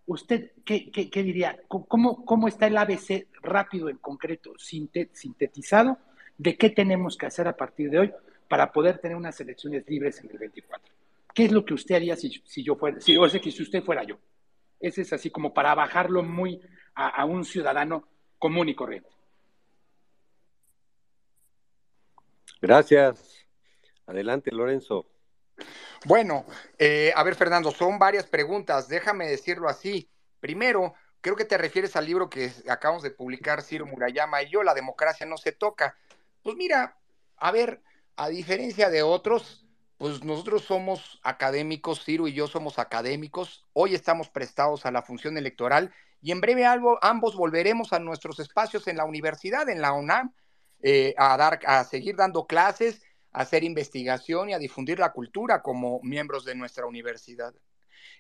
¿usted 0.04 0.52
qué, 0.62 0.90
qué, 0.90 1.22
diría? 1.22 1.58
¿Cómo, 1.68 2.22
¿Cómo 2.26 2.48
está 2.48 2.66
el 2.66 2.76
ABC 2.76 3.28
rápido, 3.40 3.88
en 3.88 3.96
concreto, 3.96 4.52
sintetizado? 4.58 5.96
¿De 6.36 6.58
qué 6.58 6.68
tenemos 6.68 7.16
que 7.16 7.26
hacer 7.26 7.48
a 7.48 7.56
partir 7.56 7.88
de 7.88 7.98
hoy? 7.98 8.12
Para 8.52 8.70
poder 8.70 8.98
tener 8.98 9.16
unas 9.16 9.40
elecciones 9.40 9.88
libres 9.88 10.22
en 10.22 10.30
el 10.30 10.36
24. 10.36 10.92
¿Qué 11.32 11.46
es 11.46 11.52
lo 11.52 11.64
que 11.64 11.72
usted 11.72 11.94
haría 11.94 12.16
si, 12.16 12.28
yo 12.62 12.76
fuera, 12.76 13.00
si, 13.00 13.16
o 13.16 13.26
sea, 13.26 13.40
que 13.40 13.50
si 13.50 13.62
usted 13.62 13.82
fuera 13.82 14.04
yo? 14.04 14.18
Ese 14.78 15.00
es 15.00 15.12
así 15.14 15.30
como 15.30 15.54
para 15.54 15.74
bajarlo 15.74 16.22
muy 16.22 16.60
a, 16.94 17.24
un 17.24 17.46
ciudadano 17.46 18.06
común 18.38 18.68
y 18.68 18.74
corriente. 18.74 19.08
Gracias. 22.60 23.46
Adelante, 24.04 24.50
Lorenzo. 24.52 25.06
Bueno, 26.04 26.44
eh, 26.78 27.10
a 27.16 27.22
ver, 27.22 27.36
Fernando, 27.36 27.70
son 27.70 27.98
varias 27.98 28.26
preguntas. 28.26 28.86
Déjame 28.86 29.28
decirlo 29.28 29.70
así. 29.70 30.10
Primero, 30.40 30.92
creo 31.22 31.36
que 31.36 31.46
te 31.46 31.56
refieres 31.56 31.96
al 31.96 32.04
libro 32.04 32.28
que 32.28 32.52
acabamos 32.68 33.02
de 33.02 33.12
publicar 33.12 33.62
Ciro 33.62 33.86
Murayama 33.86 34.42
y 34.42 34.50
yo, 34.50 34.62
La 34.62 34.74
democracia 34.74 35.24
no 35.24 35.38
se 35.38 35.52
toca. 35.52 35.96
Pues 36.42 36.54
mira, 36.54 36.98
a 37.38 37.50
ver, 37.50 37.80
a 38.16 38.28
diferencia 38.28 38.90
de 38.90 39.02
otros, 39.02 39.66
pues 39.98 40.24
nosotros 40.24 40.62
somos 40.62 41.20
académicos, 41.22 42.04
Ciro 42.04 42.26
y 42.26 42.32
yo 42.32 42.46
somos 42.48 42.78
académicos, 42.78 43.66
hoy 43.72 43.94
estamos 43.94 44.28
prestados 44.28 44.84
a 44.84 44.90
la 44.90 45.02
función 45.02 45.38
electoral 45.38 45.94
y 46.20 46.32
en 46.32 46.40
breve 46.40 46.64
ambos 47.00 47.36
volveremos 47.36 47.92
a 47.92 47.98
nuestros 47.98 48.38
espacios 48.40 48.86
en 48.86 48.96
la 48.96 49.04
universidad, 49.04 49.68
en 49.68 49.80
la 49.80 49.92
UNAM, 49.92 50.34
eh, 50.82 51.14
a, 51.16 51.36
dar, 51.36 51.60
a 51.66 51.84
seguir 51.84 52.16
dando 52.16 52.46
clases, 52.46 53.02
a 53.32 53.42
hacer 53.42 53.64
investigación 53.64 54.50
y 54.50 54.54
a 54.54 54.58
difundir 54.58 54.98
la 54.98 55.12
cultura 55.12 55.62
como 55.62 56.00
miembros 56.02 56.44
de 56.44 56.54
nuestra 56.54 56.86
universidad. 56.86 57.54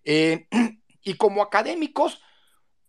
Eh, 0.04 0.48
y 1.02 1.14
como 1.14 1.42
académicos, 1.42 2.22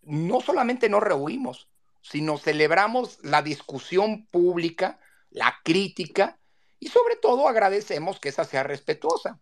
no 0.02 0.40
solamente 0.40 0.88
nos 0.88 1.02
reunimos, 1.02 1.68
sino 2.00 2.38
celebramos 2.38 3.18
la 3.22 3.42
discusión 3.42 4.26
pública, 4.26 5.00
la 5.30 5.56
crítica, 5.64 6.38
y 6.84 6.88
sobre 6.88 7.16
todo 7.16 7.48
agradecemos 7.48 8.20
que 8.20 8.28
esa 8.28 8.44
sea 8.44 8.62
respetuosa. 8.62 9.40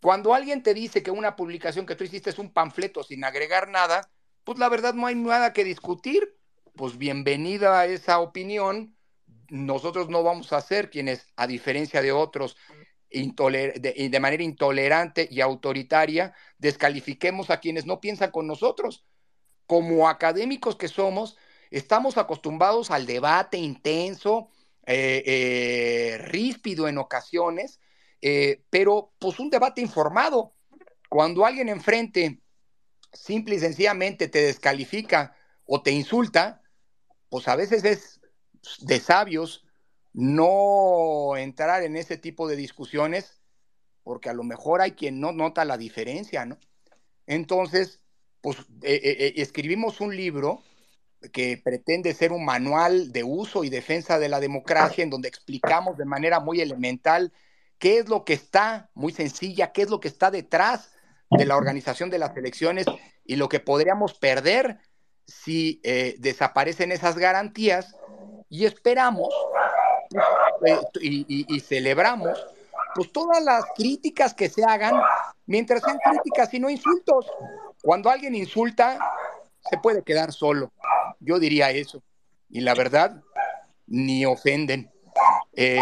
Cuando 0.00 0.34
alguien 0.34 0.62
te 0.62 0.72
dice 0.72 1.02
que 1.02 1.10
una 1.10 1.34
publicación 1.34 1.84
que 1.84 1.96
tú 1.96 2.04
hiciste 2.04 2.30
es 2.30 2.38
un 2.38 2.52
panfleto 2.52 3.02
sin 3.02 3.24
agregar 3.24 3.68
nada, 3.68 4.08
pues 4.44 4.56
la 4.60 4.68
verdad 4.68 4.94
no 4.94 5.08
hay 5.08 5.16
nada 5.16 5.52
que 5.52 5.64
discutir. 5.64 6.38
Pues 6.76 6.96
bienvenida 6.96 7.80
a 7.80 7.86
esa 7.86 8.20
opinión. 8.20 8.96
Nosotros 9.48 10.10
no 10.10 10.22
vamos 10.22 10.52
a 10.52 10.60
ser 10.60 10.90
quienes, 10.90 11.26
a 11.34 11.48
diferencia 11.48 12.02
de 12.02 12.12
otros, 12.12 12.56
de, 13.10 14.08
de 14.08 14.20
manera 14.20 14.44
intolerante 14.44 15.26
y 15.28 15.40
autoritaria, 15.40 16.34
descalifiquemos 16.58 17.50
a 17.50 17.58
quienes 17.58 17.84
no 17.84 18.00
piensan 18.00 18.30
con 18.30 18.46
nosotros. 18.46 19.04
Como 19.66 20.08
académicos 20.08 20.76
que 20.76 20.86
somos, 20.86 21.36
estamos 21.72 22.16
acostumbrados 22.16 22.92
al 22.92 23.06
debate 23.06 23.58
intenso, 23.58 24.50
eh, 24.92 25.22
eh, 25.24 26.18
ríspido 26.18 26.88
en 26.88 26.98
ocasiones, 26.98 27.78
eh, 28.20 28.64
pero 28.70 29.12
pues 29.20 29.38
un 29.38 29.48
debate 29.48 29.80
informado. 29.80 30.52
Cuando 31.08 31.46
alguien 31.46 31.68
enfrente 31.68 32.40
simple 33.12 33.54
y 33.54 33.60
sencillamente 33.60 34.26
te 34.26 34.42
descalifica 34.42 35.36
o 35.64 35.80
te 35.80 35.92
insulta, 35.92 36.62
pues 37.28 37.46
a 37.46 37.54
veces 37.54 37.84
es 37.84 38.20
de 38.80 38.98
sabios 38.98 39.64
no 40.12 41.36
entrar 41.36 41.84
en 41.84 41.94
ese 41.94 42.16
tipo 42.16 42.48
de 42.48 42.56
discusiones, 42.56 43.40
porque 44.02 44.28
a 44.28 44.34
lo 44.34 44.42
mejor 44.42 44.80
hay 44.80 44.92
quien 44.92 45.20
no 45.20 45.30
nota 45.30 45.64
la 45.64 45.78
diferencia, 45.78 46.46
¿no? 46.46 46.58
Entonces, 47.26 48.00
pues 48.40 48.56
escribimos 48.82 50.00
un 50.00 50.16
libro 50.16 50.64
que 51.32 51.60
pretende 51.62 52.14
ser 52.14 52.32
un 52.32 52.44
manual 52.44 53.12
de 53.12 53.24
uso 53.24 53.64
y 53.64 53.70
defensa 53.70 54.18
de 54.18 54.28
la 54.28 54.40
democracia 54.40 55.04
en 55.04 55.10
donde 55.10 55.28
explicamos 55.28 55.96
de 55.96 56.04
manera 56.04 56.40
muy 56.40 56.60
elemental 56.60 57.32
qué 57.78 57.98
es 57.98 58.08
lo 58.08 58.24
que 58.24 58.34
está, 58.34 58.90
muy 58.94 59.12
sencilla, 59.12 59.72
qué 59.72 59.82
es 59.82 59.90
lo 59.90 60.00
que 60.00 60.08
está 60.08 60.30
detrás 60.30 60.92
de 61.30 61.46
la 61.46 61.56
organización 61.56 62.10
de 62.10 62.18
las 62.18 62.36
elecciones 62.36 62.86
y 63.24 63.36
lo 63.36 63.48
que 63.48 63.60
podríamos 63.60 64.14
perder 64.14 64.78
si 65.26 65.80
eh, 65.84 66.16
desaparecen 66.18 66.92
esas 66.92 67.16
garantías 67.16 67.94
y 68.48 68.64
esperamos 68.64 69.32
eh, 70.66 70.80
y, 71.00 71.60
celebramos 71.60 72.44
pues 72.94 73.12
todas 73.12 73.42
las 73.42 73.64
críticas 73.76 74.34
que 74.34 74.48
se 74.48 74.64
hagan 74.64 75.00
mientras 75.46 75.82
sean 75.82 75.98
críticas 75.98 76.52
y 76.52 76.58
no 76.58 76.68
insultos. 76.68 77.30
Cuando 77.82 78.10
alguien 78.10 78.34
insulta, 78.34 78.98
se 79.70 79.78
puede 79.78 80.02
quedar 80.02 80.32
solo. 80.32 80.72
Yo 81.20 81.38
diría 81.38 81.70
eso. 81.70 82.02
Y 82.48 82.60
la 82.60 82.74
verdad, 82.74 83.22
ni 83.86 84.24
ofenden. 84.24 84.90
Eh, 85.52 85.80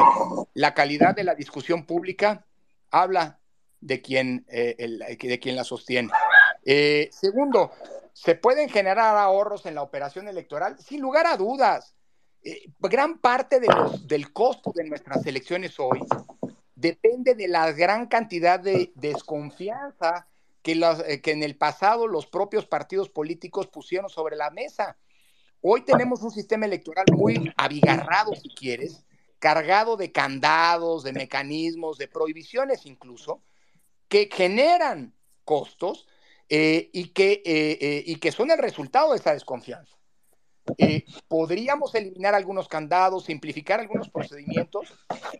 la 0.54 0.74
calidad 0.74 1.14
de 1.14 1.24
la 1.24 1.34
discusión 1.34 1.84
pública 1.84 2.44
habla 2.90 3.38
de 3.80 4.02
quien, 4.02 4.44
eh, 4.48 4.76
de 5.20 5.38
quien 5.38 5.56
la 5.56 5.64
sostiene. 5.64 6.10
Eh, 6.64 7.08
segundo, 7.12 7.70
¿se 8.12 8.34
pueden 8.34 8.68
generar 8.68 9.16
ahorros 9.16 9.66
en 9.66 9.74
la 9.74 9.82
operación 9.82 10.26
electoral? 10.28 10.78
Sin 10.78 11.00
lugar 11.00 11.26
a 11.26 11.36
dudas. 11.36 11.94
gran 12.78 13.18
parte 13.18 13.60
de 13.60 13.68
del 14.04 14.32
costo 14.32 14.72
de 14.74 14.84
nuestras 14.84 15.26
elecciones 15.26 15.78
hoy 15.78 16.00
depende 16.74 17.34
de 17.34 17.48
la 17.48 17.72
gran 17.72 18.06
cantidad 18.06 18.60
de 18.60 18.92
desconfianza 18.94 20.28
que, 20.62 21.20
que 21.22 21.32
en 21.32 21.42
el 21.42 21.56
pasado 21.56 22.06
los 22.06 22.26
propios 22.26 22.64
partidos 22.64 23.08
políticos 23.10 23.66
pusieron 23.66 24.08
sobre 24.08 24.36
la 24.36 24.50
mesa. 24.50 24.96
Hoy 25.60 25.84
tenemos 25.84 26.22
un 26.22 26.30
sistema 26.30 26.66
electoral 26.66 27.06
muy 27.12 27.52
abigarrado, 27.56 28.34
si 28.34 28.48
quieres, 28.50 29.04
cargado 29.40 29.96
de 29.96 30.12
candados, 30.12 31.02
de 31.02 31.12
mecanismos, 31.12 31.98
de 31.98 32.06
prohibiciones 32.06 32.86
incluso, 32.86 33.42
que 34.08 34.28
generan 34.32 35.14
costos 35.44 36.06
eh, 36.48 36.90
y, 36.92 37.08
que, 37.08 37.42
eh, 37.44 37.78
eh, 37.80 38.02
y 38.06 38.16
que 38.16 38.30
son 38.30 38.50
el 38.50 38.58
resultado 38.58 39.10
de 39.12 39.18
esa 39.18 39.32
desconfianza. 39.32 39.96
podríamos 41.26 41.94
eliminar 41.94 42.34
algunos 42.34 42.68
candados, 42.68 43.24
simplificar 43.24 43.80
algunos 43.80 44.08
procedimientos. 44.10 44.94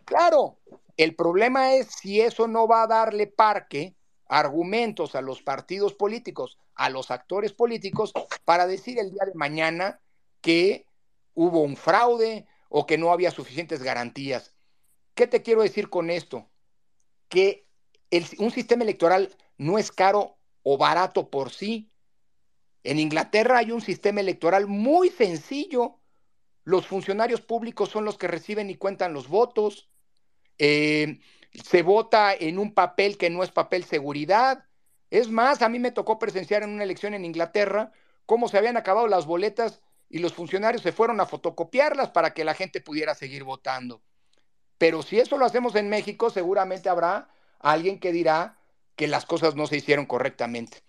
Claro, 0.05 0.59
El 0.97 1.15
problema 1.15 1.75
es 1.75 1.87
si 1.87 2.19
eso 2.19 2.45
no 2.47 2.67
va 2.67 2.83
a 2.83 2.87
darle 2.87 3.25
parque, 3.25 3.95
argumentos 4.27 5.15
a 5.15 5.21
los 5.21 5.41
partidos 5.41 5.93
políticos, 5.93 6.57
a 6.75 6.89
los 6.89 7.09
actores 7.09 7.53
políticos, 7.53 8.11
para 8.43 8.67
decir 8.67 8.99
el 8.99 9.11
día 9.11 9.23
de 9.25 9.33
mañana 9.33 10.01
que 10.41 10.85
hubo 11.33 11.61
un 11.61 11.75
fraude 11.75 12.47
o 12.69 12.85
que 12.85 12.97
no 12.97 13.11
había 13.11 13.31
suficientes 13.31 13.81
garantías. 13.83 14.55
¿Qué 15.15 15.27
te 15.27 15.41
quiero 15.41 15.61
decir 15.61 15.89
con 15.89 16.09
esto? 16.09 16.49
Que 17.27 17.67
un 18.37 18.51
sistema 18.51 18.83
electoral 18.83 19.35
no 19.57 19.77
es 19.77 19.91
caro 19.91 20.37
o 20.63 20.77
barato 20.77 21.29
por 21.29 21.51
sí. 21.51 21.91
En 22.83 22.99
Inglaterra 22.99 23.57
hay 23.57 23.71
un 23.71 23.81
sistema 23.81 24.21
electoral 24.21 24.67
muy 24.67 25.09
sencillo. 25.09 25.99
Los 26.63 26.87
funcionarios 26.87 27.41
públicos 27.41 27.89
son 27.89 28.05
los 28.05 28.17
que 28.17 28.27
reciben 28.27 28.69
y 28.69 28.75
cuentan 28.75 29.13
los 29.13 29.27
votos. 29.27 29.89
Eh, 30.57 31.19
se 31.51 31.81
vota 31.83 32.33
en 32.33 32.59
un 32.59 32.73
papel 32.73 33.17
que 33.17 33.29
no 33.29 33.43
es 33.43 33.51
papel 33.51 33.83
seguridad. 33.83 34.65
Es 35.09 35.29
más, 35.29 35.61
a 35.61 35.69
mí 35.69 35.79
me 35.79 35.91
tocó 35.91 36.19
presenciar 36.19 36.63
en 36.63 36.69
una 36.69 36.83
elección 36.83 37.13
en 37.13 37.25
Inglaterra 37.25 37.91
cómo 38.25 38.47
se 38.47 38.57
habían 38.57 38.77
acabado 38.77 39.07
las 39.07 39.25
boletas 39.25 39.81
y 40.09 40.19
los 40.19 40.33
funcionarios 40.33 40.81
se 40.81 40.91
fueron 40.91 41.21
a 41.21 41.25
fotocopiarlas 41.25 42.09
para 42.09 42.33
que 42.33 42.43
la 42.43 42.55
gente 42.55 42.81
pudiera 42.81 43.13
seguir 43.13 43.43
votando. 43.43 44.01
Pero 44.77 45.03
si 45.03 45.19
eso 45.19 45.37
lo 45.37 45.45
hacemos 45.45 45.75
en 45.75 45.89
México, 45.89 46.29
seguramente 46.29 46.89
habrá 46.89 47.29
alguien 47.59 47.99
que 47.99 48.11
dirá 48.11 48.57
que 48.95 49.07
las 49.07 49.25
cosas 49.25 49.55
no 49.55 49.67
se 49.67 49.77
hicieron 49.77 50.05
correctamente. 50.05 50.79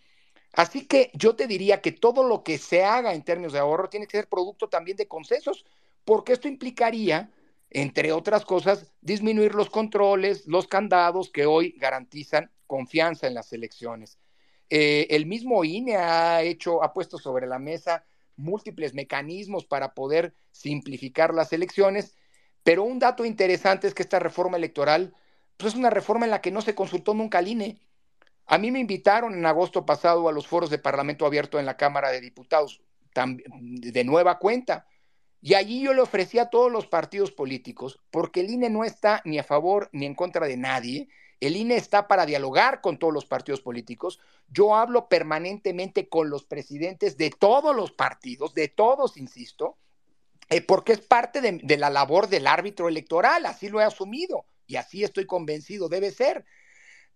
Así 0.53 0.87
que 0.87 1.11
yo 1.15 1.37
te 1.37 1.47
diría 1.47 1.81
que 1.81 1.93
todo 1.93 2.25
lo 2.25 2.43
que 2.43 2.59
se 2.59 2.85
haga 2.85 3.15
en 3.15 3.23
términos 3.23 3.53
de 3.53 3.59
ahorro 3.59 3.89
tiene 3.89 4.07
que 4.07 4.17
ser 4.17 4.29
producto 4.29 4.69
también 4.69 4.97
de 4.97 5.07
consensos, 5.07 5.65
porque 6.05 6.33
esto 6.33 6.49
implicaría, 6.49 7.31
entre 7.69 8.13
otras 8.13 8.45
cosas, 8.45 8.93
disminuir 9.01 9.55
los 9.55 9.71
controles, 9.71 10.47
los 10.47 10.67
candados 10.67 11.31
que 11.31 11.47
hoy 11.47 11.75
garantizan 11.79 12.51
confianza 12.67 13.27
en 13.27 13.35
las 13.35 13.53
elecciones. 13.53 14.19
Eh, 14.71 15.09
el 15.11 15.27
mismo 15.27 15.65
INE 15.65 15.97
ha 15.97 16.43
hecho, 16.43 16.83
ha 16.83 16.93
puesto 16.93 17.19
sobre 17.19 17.47
la 17.47 17.59
mesa 17.59 18.05
múltiples 18.37 18.95
mecanismos 18.95 19.65
para 19.65 19.95
poder 19.95 20.35
simplificar 20.51 21.35
las 21.35 21.53
elecciones, 21.53 22.17
pero 22.63 22.85
un 22.85 22.99
dato 22.99 23.25
interesante 23.25 23.87
es 23.87 23.95
que 23.95 24.03
esta 24.03 24.19
reforma 24.19 24.57
electoral 24.57 25.15
pues, 25.57 25.75
es 25.75 25.79
una 25.79 25.91
reforma 25.91 26.25
en 26.25 26.31
la 26.31 26.41
que 26.41 26.51
no 26.51 26.63
se 26.63 26.75
consultó 26.75 27.15
nunca 27.15 27.39
al 27.39 27.49
INE. 27.49 27.81
A 28.47 28.59
mí 28.59 28.71
me 28.71 28.81
invitaron 28.81 29.35
en 29.35 29.47
agosto 29.47 29.87
pasado 29.87 30.29
a 30.29 30.33
los 30.33 30.47
foros 30.47 30.71
de 30.71 30.79
Parlamento 30.79 31.25
Abierto 31.25 31.59
en 31.59 31.67
la 31.67 31.77
Cámara 31.77 32.11
de 32.11 32.21
Diputados, 32.21 32.83
de 33.15 34.05
nueva 34.05 34.39
cuenta, 34.39 34.87
y 35.43 35.55
allí 35.55 35.83
yo 35.83 35.95
le 35.95 36.03
ofrecí 36.03 36.39
a 36.39 36.51
todos 36.51 36.71
los 36.71 36.87
partidos 36.87 37.33
políticos, 37.33 38.01
porque 38.11 38.41
el 38.41 38.51
INE 38.51 38.69
no 38.69 38.85
está 38.85 39.23
ni 39.25 39.39
a 39.39 39.45
favor 39.45 39.89
ni 39.93 40.05
en 40.05 40.15
contra 40.15 40.47
de 40.47 40.57
nadie, 40.57 41.09
el 41.41 41.57
INE 41.57 41.77
está 41.77 42.07
para 42.07 42.27
dialogar 42.27 42.83
con 42.83 42.99
todos 42.99 43.15
los 43.15 43.25
partidos 43.25 43.63
políticos. 43.63 44.21
Yo 44.49 44.75
hablo 44.75 45.09
permanentemente 45.09 46.09
con 46.09 46.29
los 46.29 46.45
presidentes 46.45 47.17
de 47.17 47.31
todos 47.31 47.75
los 47.75 47.93
partidos, 47.93 48.55
de 48.55 48.69
todos, 48.69 49.17
insisto, 49.17 49.79
eh, 50.51 50.61
porque 50.61 50.93
es 50.93 51.01
parte 51.01 51.41
de, 51.41 51.77
la 51.79 51.91
labor 51.91 52.29
del 52.29 52.47
árbitro 52.47 52.89
electoral, 52.89 53.47
así 53.47 53.69
lo 53.69 53.81
he 53.81 53.85
asumido 53.85 54.45
y 54.67 54.77
así 54.77 55.03
estoy 55.03 55.25
convencido, 55.27 55.89
debe 55.89 56.11
ser. 56.11 56.45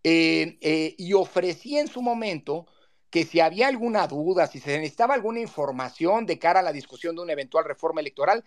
Eh, 0.02 0.58
eh, 0.60 0.94
y 0.98 1.12
ofrecí 1.14 1.78
en 1.78 1.88
su 1.88 2.00
momento 2.00 2.66
que 3.10 3.24
si 3.24 3.40
había 3.40 3.68
alguna 3.68 4.06
duda, 4.06 4.46
si 4.46 4.58
se 4.58 4.76
necesitaba 4.78 5.14
alguna 5.14 5.40
información 5.40 6.26
de 6.26 6.38
cara 6.38 6.60
a 6.60 6.64
la 6.64 6.72
discusión 6.72 7.14
de 7.14 7.22
una 7.22 7.32
eventual 7.32 7.64
reforma 7.64 8.00
electoral, 8.00 8.44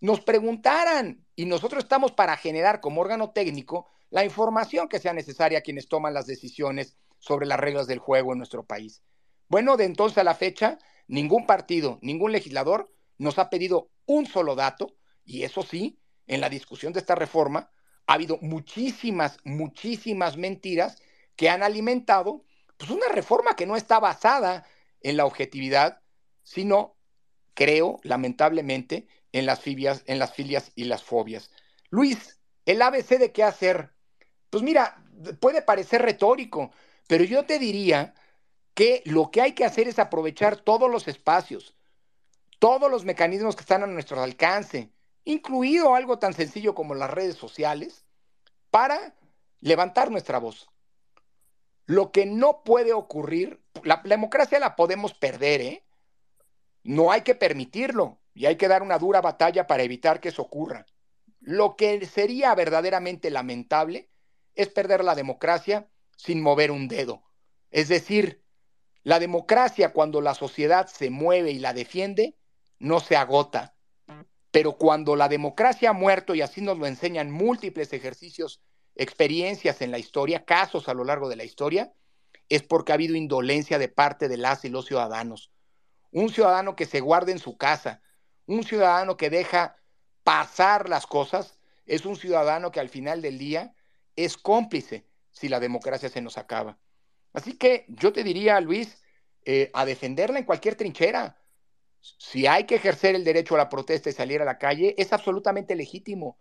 nos 0.00 0.20
preguntaran 0.20 1.24
y 1.36 1.44
nosotros 1.44 1.84
estamos 1.84 2.12
para 2.12 2.36
generar 2.36 2.80
como 2.80 3.00
órgano 3.00 3.30
técnico 3.30 3.88
la 4.10 4.24
información 4.24 4.88
que 4.88 4.98
sea 4.98 5.12
necesaria 5.12 5.58
a 5.58 5.62
quienes 5.62 5.88
toman 5.88 6.14
las 6.14 6.26
decisiones 6.26 6.96
sobre 7.18 7.46
las 7.46 7.60
reglas 7.60 7.86
del 7.86 7.98
juego 7.98 8.32
en 8.32 8.38
nuestro 8.38 8.64
país. 8.64 9.02
Bueno, 9.48 9.76
de 9.76 9.84
entonces 9.84 10.18
a 10.18 10.24
la 10.24 10.34
fecha, 10.34 10.78
ningún 11.06 11.46
partido, 11.46 11.98
ningún 12.02 12.32
legislador 12.32 12.92
nos 13.18 13.38
ha 13.38 13.50
pedido 13.50 13.90
un 14.06 14.26
solo 14.26 14.54
dato, 14.54 14.96
y 15.24 15.42
eso 15.42 15.62
sí, 15.62 15.98
en 16.26 16.40
la 16.40 16.48
discusión 16.48 16.92
de 16.92 17.00
esta 17.00 17.14
reforma 17.14 17.70
ha 18.06 18.14
habido 18.14 18.38
muchísimas, 18.40 19.38
muchísimas 19.44 20.36
mentiras 20.36 21.00
que 21.36 21.48
han 21.48 21.62
alimentado 21.62 22.44
pues, 22.76 22.90
una 22.90 23.08
reforma 23.08 23.54
que 23.54 23.66
no 23.66 23.76
está 23.76 24.00
basada 24.00 24.66
en 25.02 25.16
la 25.16 25.26
objetividad, 25.26 26.00
sino, 26.42 26.96
creo, 27.54 28.00
lamentablemente, 28.02 29.06
en 29.32 29.46
las, 29.46 29.60
filias, 29.60 30.02
en 30.06 30.18
las 30.18 30.32
filias 30.32 30.72
y 30.74 30.84
las 30.84 31.02
fobias. 31.02 31.50
Luis, 31.90 32.40
el 32.66 32.82
ABC 32.82 33.18
de 33.18 33.32
qué 33.32 33.42
hacer. 33.42 33.92
Pues 34.50 34.62
mira, 34.62 35.02
puede 35.40 35.62
parecer 35.62 36.02
retórico, 36.02 36.72
pero 37.06 37.24
yo 37.24 37.44
te 37.44 37.58
diría 37.58 38.14
que 38.74 39.02
lo 39.06 39.30
que 39.30 39.40
hay 39.40 39.52
que 39.52 39.64
hacer 39.64 39.88
es 39.88 39.98
aprovechar 39.98 40.56
todos 40.56 40.90
los 40.90 41.08
espacios, 41.08 41.74
todos 42.58 42.90
los 42.90 43.04
mecanismos 43.04 43.56
que 43.56 43.62
están 43.62 43.82
a 43.82 43.86
nuestro 43.86 44.22
alcance, 44.22 44.90
incluido 45.24 45.94
algo 45.94 46.18
tan 46.18 46.34
sencillo 46.34 46.74
como 46.74 46.94
las 46.94 47.10
redes 47.10 47.36
sociales, 47.36 48.04
para 48.70 49.14
levantar 49.60 50.10
nuestra 50.10 50.38
voz. 50.38 50.68
Lo 51.86 52.12
que 52.12 52.26
no 52.26 52.62
puede 52.62 52.92
ocurrir, 52.92 53.60
la, 53.82 54.00
democracia 54.04 54.60
la 54.60 54.76
podemos 54.76 55.14
perder, 55.14 55.60
¿eh? 55.60 55.84
No 56.82 57.12
hay 57.12 57.22
que 57.22 57.34
permitirlo 57.34 58.18
y 58.32 58.46
hay 58.46 58.56
que 58.56 58.68
dar 58.68 58.82
una 58.82 58.98
dura 58.98 59.20
batalla 59.20 59.66
para 59.66 59.82
evitar 59.82 60.20
que 60.20 60.28
eso 60.28 60.42
ocurra. 60.42 60.86
Lo 61.40 61.76
que 61.76 62.04
sería 62.06 62.54
verdaderamente 62.54 63.30
lamentable 63.30 64.09
es 64.54 64.68
perder 64.68 65.04
la 65.04 65.14
democracia 65.14 65.88
sin 66.16 66.42
mover 66.42 66.70
un 66.70 66.88
dedo. 66.88 67.22
Es 67.70 67.88
decir, 67.88 68.42
la 69.02 69.18
democracia 69.18 69.92
cuando 69.92 70.20
la 70.20 70.34
sociedad 70.34 70.86
se 70.86 71.10
mueve 71.10 71.52
y 71.52 71.58
la 71.58 71.72
defiende, 71.72 72.36
no 72.78 73.00
se 73.00 73.16
agota. 73.16 73.74
Pero 74.50 74.76
cuando 74.76 75.16
la 75.16 75.28
democracia 75.28 75.90
ha 75.90 75.94
muerto, 75.94 76.34
y 76.34 76.42
así 76.42 76.60
nos 76.60 76.76
lo 76.76 76.86
enseñan 76.86 77.30
múltiples 77.30 77.92
ejercicios, 77.92 78.60
experiencias 78.96 79.80
en 79.80 79.90
la 79.90 79.98
historia, 79.98 80.44
casos 80.44 80.88
a 80.88 80.94
lo 80.94 81.04
largo 81.04 81.28
de 81.28 81.36
la 81.36 81.44
historia, 81.44 81.92
es 82.48 82.62
porque 82.62 82.92
ha 82.92 82.96
habido 82.96 83.14
indolencia 83.14 83.78
de 83.78 83.88
parte 83.88 84.28
de 84.28 84.36
las 84.36 84.64
y 84.64 84.68
los 84.68 84.86
ciudadanos. 84.86 85.52
Un 86.10 86.30
ciudadano 86.30 86.74
que 86.74 86.86
se 86.86 87.00
guarda 87.00 87.30
en 87.30 87.38
su 87.38 87.56
casa, 87.56 88.02
un 88.46 88.64
ciudadano 88.64 89.16
que 89.16 89.30
deja 89.30 89.76
pasar 90.24 90.88
las 90.88 91.06
cosas, 91.06 91.58
es 91.86 92.04
un 92.04 92.16
ciudadano 92.16 92.72
que 92.72 92.80
al 92.80 92.88
final 92.88 93.22
del 93.22 93.38
día 93.38 93.74
es 94.24 94.36
cómplice 94.36 95.06
si 95.30 95.48
la 95.48 95.60
democracia 95.60 96.08
se 96.08 96.20
nos 96.20 96.38
acaba. 96.38 96.78
Así 97.32 97.56
que 97.56 97.86
yo 97.88 98.12
te 98.12 98.24
diría, 98.24 98.60
Luis, 98.60 99.02
eh, 99.44 99.70
a 99.72 99.84
defenderla 99.84 100.38
en 100.38 100.44
cualquier 100.44 100.74
trinchera. 100.74 101.40
Si 102.00 102.46
hay 102.46 102.64
que 102.64 102.76
ejercer 102.76 103.14
el 103.14 103.24
derecho 103.24 103.54
a 103.54 103.58
la 103.58 103.68
protesta 103.68 104.10
y 104.10 104.12
salir 104.12 104.40
a 104.40 104.44
la 104.44 104.58
calle, 104.58 104.94
es 104.98 105.12
absolutamente 105.12 105.74
legítimo. 105.74 106.38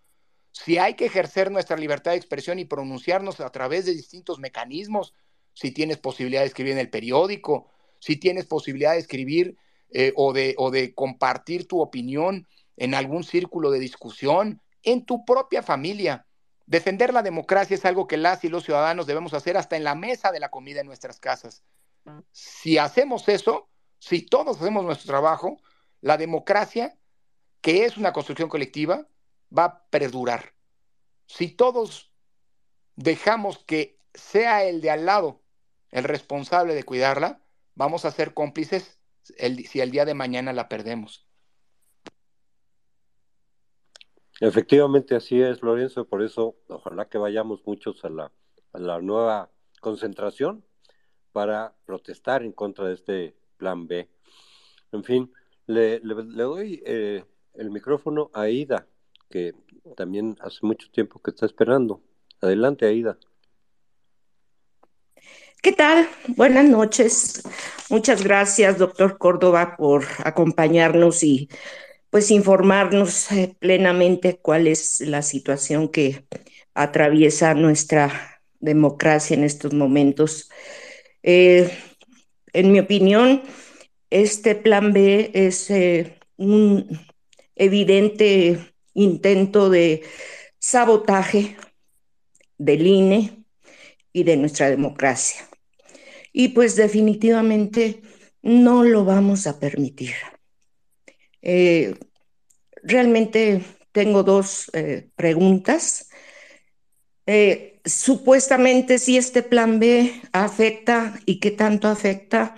Si 0.51 0.77
hay 0.77 0.95
que 0.95 1.06
ejercer 1.06 1.51
nuestra 1.51 1.77
libertad 1.77 2.11
de 2.11 2.17
expresión 2.17 2.59
y 2.59 2.66
pronunciarnos 2.66 3.40
a 3.40 3.51
través 3.51 3.85
de 3.85 3.93
distintos 3.93 4.40
mecanismos, 4.40 5.14
si 5.53 5.72
tienes 5.72 5.98
posibilidad 5.98 6.41
de 6.41 6.48
escribir 6.48 6.74
en 6.74 6.80
el 6.80 6.90
periódico, 6.90 7.69
si 7.99 8.16
tienes 8.16 8.45
posibilidad 8.45 8.93
de 8.93 8.99
escribir 8.99 9.58
eh, 9.91 10.14
o, 10.16 10.33
de, 10.33 10.56
o 10.58 10.72
de 10.72 10.93
compartir 10.93 11.67
tu 11.67 11.82
opinión 11.82 12.48
en 12.77 12.93
algún 12.93 13.24
círculo 13.24 13.72
de 13.72 13.80
discusión, 13.80 14.61
en 14.83 15.06
tu 15.06 15.25
propia 15.25 15.61
familia, 15.61 16.25
Defender 16.69 17.15
la 17.15 17.23
democracia 17.23 17.73
es 17.73 17.83
algo 17.83 18.06
que 18.06 18.15
las 18.15 18.43
y 18.43 18.48
los 18.48 18.64
ciudadanos 18.64 19.07
debemos 19.07 19.33
hacer 19.33 19.57
hasta 19.57 19.75
en 19.75 19.83
la 19.83 19.95
mesa 19.95 20.31
de 20.31 20.39
la 20.39 20.51
comida 20.51 20.81
en 20.81 20.85
nuestras 20.85 21.19
casas. 21.19 21.64
Si 22.31 22.77
hacemos 22.77 23.27
eso, 23.27 23.67
si 23.98 24.22
todos 24.22 24.61
hacemos 24.61 24.85
nuestro 24.85 25.07
trabajo, 25.07 25.57
la 25.99 26.15
democracia, 26.15 26.95
que 27.61 27.85
es 27.85 27.98
una 27.98 28.14
construcción 28.14 28.49
colectiva, 28.49 29.07
va 29.56 29.64
a 29.64 29.83
perdurar. 29.89 30.53
Si 31.25 31.48
todos 31.48 32.11
dejamos 32.95 33.57
que 33.65 33.98
sea 34.14 34.64
el 34.64 34.80
de 34.81 34.91
al 34.91 35.07
lado 35.07 35.41
el 35.89 36.03
responsable 36.03 36.75
de 36.75 36.83
cuidarla, 36.83 37.41
vamos 37.73 38.06
a 38.06 38.11
ser 38.11 38.35
cómplices 38.35 38.99
si 39.23 39.80
el 39.81 39.89
día 39.89 40.06
de 40.06 40.14
mañana 40.14 40.53
la 40.53 40.69
perdemos. 40.69 41.28
Efectivamente, 44.41 45.15
así 45.15 45.41
es, 45.41 45.61
Lorenzo, 45.61 46.05
por 46.05 46.23
eso 46.23 46.55
ojalá 46.67 47.09
que 47.09 47.17
vayamos 47.17 47.61
muchos 47.65 48.03
a 48.05 48.09
la, 48.09 48.31
a 48.71 48.79
la 48.79 49.01
nueva 49.01 49.51
concentración 49.81 50.63
para 51.33 51.75
protestar 51.85 52.43
en 52.43 52.53
contra 52.53 52.85
de 52.87 52.93
este 52.93 53.35
plan 53.57 53.85
B. 53.87 54.09
En 54.91 55.03
fin, 55.03 55.31
le, 55.67 55.99
doy 55.99 56.81
eh, 56.85 57.23
el 57.53 57.69
micrófono 57.69 58.31
a 58.33 58.41
Aida, 58.43 58.87
que 59.29 59.53
también 59.95 60.37
hace 60.41 60.59
mucho 60.61 60.89
tiempo 60.89 61.21
que 61.21 61.31
está 61.31 61.45
esperando. 61.45 62.01
Adelante, 62.41 62.85
Aida. 62.85 63.17
¿Qué 65.61 65.73
tal? 65.73 66.07
Buenas 66.29 66.65
noches. 66.65 67.43
Muchas 67.89 68.23
gracias, 68.23 68.77
doctor 68.77 69.17
Córdoba, 69.17 69.75
por 69.77 70.05
acompañarnos 70.23 71.21
y 71.23 71.49
pues 72.09 72.31
informarnos 72.31 73.31
eh, 73.31 73.55
plenamente 73.59 74.38
cuál 74.38 74.67
es 74.67 75.01
la 75.01 75.21
situación 75.21 75.89
que 75.89 76.25
atraviesa 76.73 77.53
nuestra 77.53 78.41
democracia 78.59 79.35
en 79.35 79.43
estos 79.43 79.73
momentos. 79.73 80.49
Eh, 81.23 81.69
en 82.53 82.71
mi 82.71 82.79
opinión, 82.79 83.43
este 84.09 84.55
plan 84.55 84.91
B 84.93 85.31
es 85.33 85.69
eh, 85.69 86.17
un 86.38 86.99
evidente 87.55 88.73
intento 88.93 89.69
de 89.69 90.03
sabotaje 90.57 91.57
del 92.57 92.88
INE 92.88 93.43
y 94.11 94.23
de 94.23 94.38
nuestra 94.38 94.69
democracia. 94.69 95.47
Y 96.33 96.49
pues 96.49 96.75
definitivamente 96.75 98.01
no 98.41 98.83
lo 98.83 99.05
vamos 99.05 99.47
a 99.47 99.59
permitir. 99.59 100.13
Eh, 101.41 101.95
realmente 102.83 103.63
tengo 103.91 104.23
dos 104.23 104.69
eh, 104.73 105.09
preguntas. 105.15 106.09
Eh, 107.25 107.79
supuestamente 107.85 108.97
si 108.99 109.17
este 109.17 109.43
plan 109.43 109.79
B 109.79 110.11
afecta 110.31 111.19
y 111.25 111.39
qué 111.39 111.51
tanto 111.51 111.87
afecta 111.87 112.55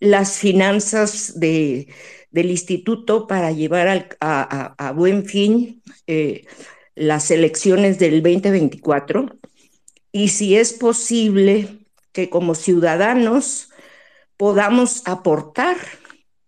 las 0.00 0.38
finanzas 0.38 1.38
de, 1.38 1.88
del 2.30 2.50
instituto 2.50 3.26
para 3.26 3.52
llevar 3.52 4.16
a, 4.20 4.92
buen 4.94 5.24
fin 5.24 5.82
las 6.94 7.30
elecciones 7.30 7.98
del 7.98 8.22
2024 8.22 9.38
y 10.12 10.28
si 10.28 10.56
es 10.56 10.74
posible 10.74 11.86
que 12.12 12.28
como 12.28 12.54
ciudadanos 12.54 13.70
podamos 14.36 15.02
aportar 15.06 15.76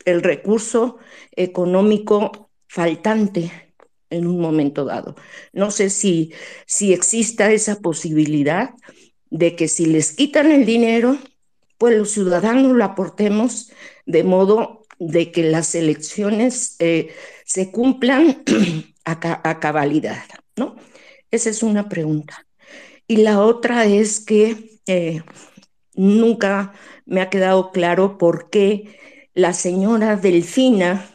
el 0.04 0.22
recurso 0.22 0.98
económico 1.32 2.50
faltante 2.68 3.50
en 4.10 4.26
un 4.26 4.40
momento 4.40 4.84
dado. 4.84 5.16
No 5.52 5.70
sé 5.70 5.90
si, 5.90 6.32
si 6.66 6.92
exista 6.92 7.50
esa 7.52 7.80
posibilidad 7.80 8.70
de 9.30 9.56
que 9.56 9.68
si 9.68 9.86
les 9.86 10.12
quitan 10.12 10.52
el 10.52 10.64
dinero, 10.64 11.18
pues 11.78 11.96
los 11.96 12.10
ciudadanos 12.10 12.72
lo 12.72 12.84
aportemos 12.84 13.72
de 14.06 14.22
modo 14.22 14.84
de 14.98 15.32
que 15.32 15.42
las 15.42 15.74
elecciones 15.74 16.76
eh, 16.78 17.12
se 17.44 17.70
cumplan 17.70 18.44
a, 19.04 19.60
cabalidad, 19.60 20.24
¿no? 20.56 20.76
Esa 21.30 21.50
es 21.50 21.62
una 21.62 21.88
pregunta. 21.88 22.46
Y 23.06 23.18
la 23.18 23.40
otra 23.40 23.86
es 23.86 24.20
que 24.20 24.80
eh, 24.86 25.22
nunca 25.94 26.72
me 27.06 27.20
ha 27.20 27.28
quedado 27.28 27.70
claro 27.72 28.18
por 28.18 28.50
qué 28.50 28.98
la 29.34 29.52
señora 29.52 30.16
Delfina, 30.16 31.10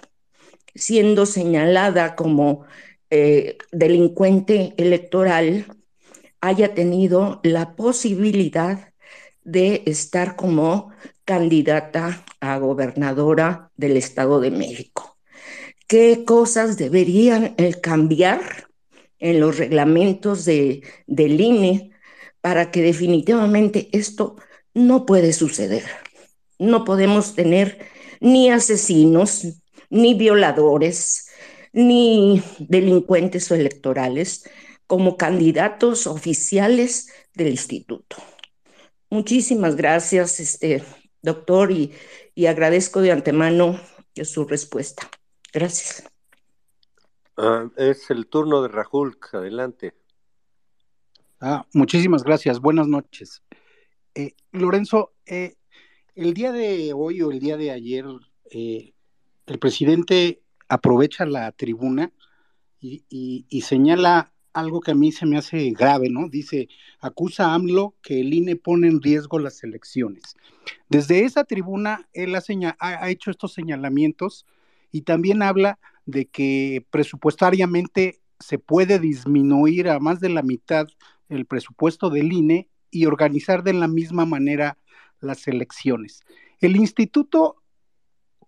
siendo 0.75 1.25
señalada 1.25 2.15
como 2.15 2.65
eh, 3.09 3.57
delincuente 3.71 4.73
electoral, 4.77 5.65
haya 6.41 6.73
tenido 6.73 7.39
la 7.43 7.75
posibilidad 7.75 8.93
de 9.43 9.83
estar 9.85 10.35
como 10.35 10.91
candidata 11.25 12.23
a 12.39 12.57
gobernadora 12.57 13.71
del 13.77 13.97
Estado 13.97 14.39
de 14.39 14.51
México. 14.51 15.17
¿Qué 15.87 16.23
cosas 16.25 16.77
deberían 16.77 17.55
cambiar 17.81 18.67
en 19.17 19.39
los 19.39 19.57
reglamentos 19.57 20.45
de, 20.45 20.83
del 21.07 21.41
INE 21.41 21.91
para 22.41 22.69
que 22.71 22.81
definitivamente 22.81 23.89
esto 23.91 24.35
no 24.73 25.05
puede 25.05 25.33
suceder? 25.33 25.83
No 26.59 26.83
podemos 26.83 27.35
tener 27.35 27.79
ni 28.19 28.49
asesinos, 28.49 29.45
ni 29.89 30.13
violadores, 30.13 31.29
ni 31.73 32.43
delincuentes 32.59 33.51
o 33.51 33.55
electorales 33.55 34.49
como 34.87 35.17
candidatos 35.17 36.07
oficiales 36.07 37.13
del 37.33 37.49
instituto. 37.49 38.17
Muchísimas 39.09 39.75
gracias, 39.75 40.39
este, 40.39 40.83
doctor, 41.21 41.71
y, 41.71 41.93
y 42.35 42.47
agradezco 42.47 43.01
de 43.01 43.11
antemano 43.11 43.79
su 44.23 44.45
respuesta. 44.45 45.09
Gracias. 45.53 46.03
Ah, 47.37 47.69
es 47.77 48.09
el 48.09 48.27
turno 48.27 48.61
de 48.61 48.67
Rahul, 48.67 49.17
adelante. 49.31 49.93
Ah, 51.39 51.65
muchísimas 51.73 52.23
gracias, 52.23 52.59
buenas 52.59 52.87
noches. 52.87 53.41
Eh, 54.13 54.33
Lorenzo, 54.51 55.13
eh, 55.25 55.55
el 56.15 56.33
día 56.33 56.51
de 56.51 56.93
hoy 56.93 57.21
o 57.21 57.31
el 57.31 57.39
día 57.39 57.57
de 57.57 57.71
ayer, 57.71 58.05
eh, 58.51 58.93
el 59.45 59.59
presidente 59.59 60.41
aprovecha 60.67 61.25
la 61.25 61.51
tribuna 61.51 62.11
y, 62.81 63.61
señala 63.61 64.33
algo 64.53 64.79
que 64.79 64.91
a 64.91 64.95
mí 64.95 65.11
se 65.11 65.25
me 65.25 65.37
hace 65.37 65.71
grave, 65.71 66.09
¿no? 66.09 66.29
Dice, 66.29 66.69
acusa 66.99 67.47
a 67.47 67.53
AMLO 67.55 67.95
que 68.01 68.21
el 68.21 68.33
INE 68.33 68.55
pone 68.55 68.87
en 68.87 69.01
riesgo 69.01 69.37
las 69.39 69.63
elecciones. 69.63 70.35
Desde 70.89 71.25
esa 71.25 71.43
tribuna, 71.43 72.07
él 72.13 72.35
ha, 72.35 72.41
ha 72.79 73.09
hecho 73.09 73.31
estos 73.31 73.53
señalamientos 73.53 74.45
y 74.91 75.01
también 75.01 75.41
habla 75.43 75.79
de 76.05 76.25
que 76.25 76.85
presupuestariamente 76.89 78.21
se 78.39 78.57
puede 78.57 78.99
disminuir 78.99 79.89
a 79.89 79.99
más 79.99 80.19
de 80.19 80.29
la 80.29 80.41
mitad 80.41 80.87
el 81.27 81.45
presupuesto 81.45 82.09
del 82.09 82.33
INE 82.33 82.69
y 82.89 83.05
organizar 83.05 83.63
de 83.63 83.73
la 83.73 83.87
misma 83.87 84.25
manera 84.25 84.77
las 85.21 85.47
elecciones. 85.47 86.21
El 86.59 86.75
instituto, 86.75 87.63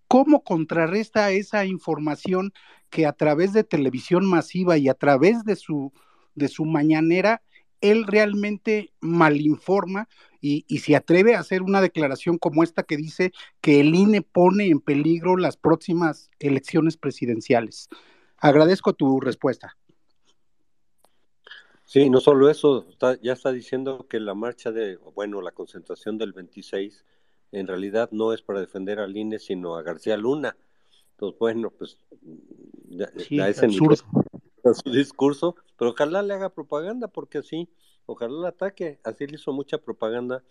¿cómo 0.08 0.44
contrarresta 0.44 1.30
esa 1.30 1.64
información 1.64 2.52
que 2.90 3.06
a 3.06 3.12
través 3.12 3.52
de 3.52 3.64
televisión 3.64 4.26
masiva 4.26 4.76
y 4.76 4.88
a 4.88 4.94
través 4.94 5.44
de 5.44 5.56
su, 5.56 5.92
de 6.34 6.48
su 6.48 6.64
mañanera, 6.64 7.42
él 7.80 8.06
realmente 8.06 8.92
malinforma 9.00 10.08
y, 10.40 10.64
y 10.68 10.78
se 10.78 10.94
atreve 10.94 11.34
a 11.34 11.40
hacer 11.40 11.62
una 11.62 11.80
declaración 11.80 12.38
como 12.38 12.62
esta 12.62 12.82
que 12.84 12.96
dice 12.96 13.32
que 13.60 13.80
el 13.80 13.94
INE 13.94 14.22
pone 14.22 14.66
en 14.66 14.80
peligro 14.80 15.36
las 15.36 15.56
próximas 15.56 16.30
elecciones 16.38 16.96
presidenciales? 16.96 17.88
Agradezco 18.36 18.92
tu 18.92 19.20
respuesta. 19.20 19.76
Sí, 21.92 22.08
no 22.08 22.20
solo 22.20 22.48
eso, 22.48 22.86
ya 23.20 23.34
está 23.34 23.52
diciendo 23.52 24.06
que 24.08 24.18
la 24.18 24.32
marcha 24.32 24.72
de, 24.72 24.96
bueno, 24.96 25.42
la 25.42 25.50
concentración 25.50 26.16
del 26.16 26.32
26 26.32 27.04
en 27.50 27.66
realidad 27.66 28.08
no 28.12 28.32
es 28.32 28.40
para 28.40 28.60
defender 28.60 28.98
al 28.98 29.14
INE, 29.14 29.38
sino 29.38 29.76
a 29.76 29.82
García 29.82 30.16
Luna. 30.16 30.56
Entonces, 31.10 31.38
bueno, 31.38 31.68
pues 31.68 31.98
ya, 32.88 33.10
ese 33.46 33.68
nivel 33.68 33.98
su 33.98 34.90
discurso, 34.90 35.54
pero 35.76 35.90
ojalá 35.90 36.22
le 36.22 36.32
haga 36.32 36.48
propaganda, 36.48 37.08
porque 37.08 37.36
así, 37.36 37.68
ojalá 38.06 38.40
le 38.40 38.48
ataque. 38.48 38.98
Así 39.04 39.26
le 39.26 39.34
hizo 39.34 39.52
mucha 39.52 39.76
propaganda 39.76 40.42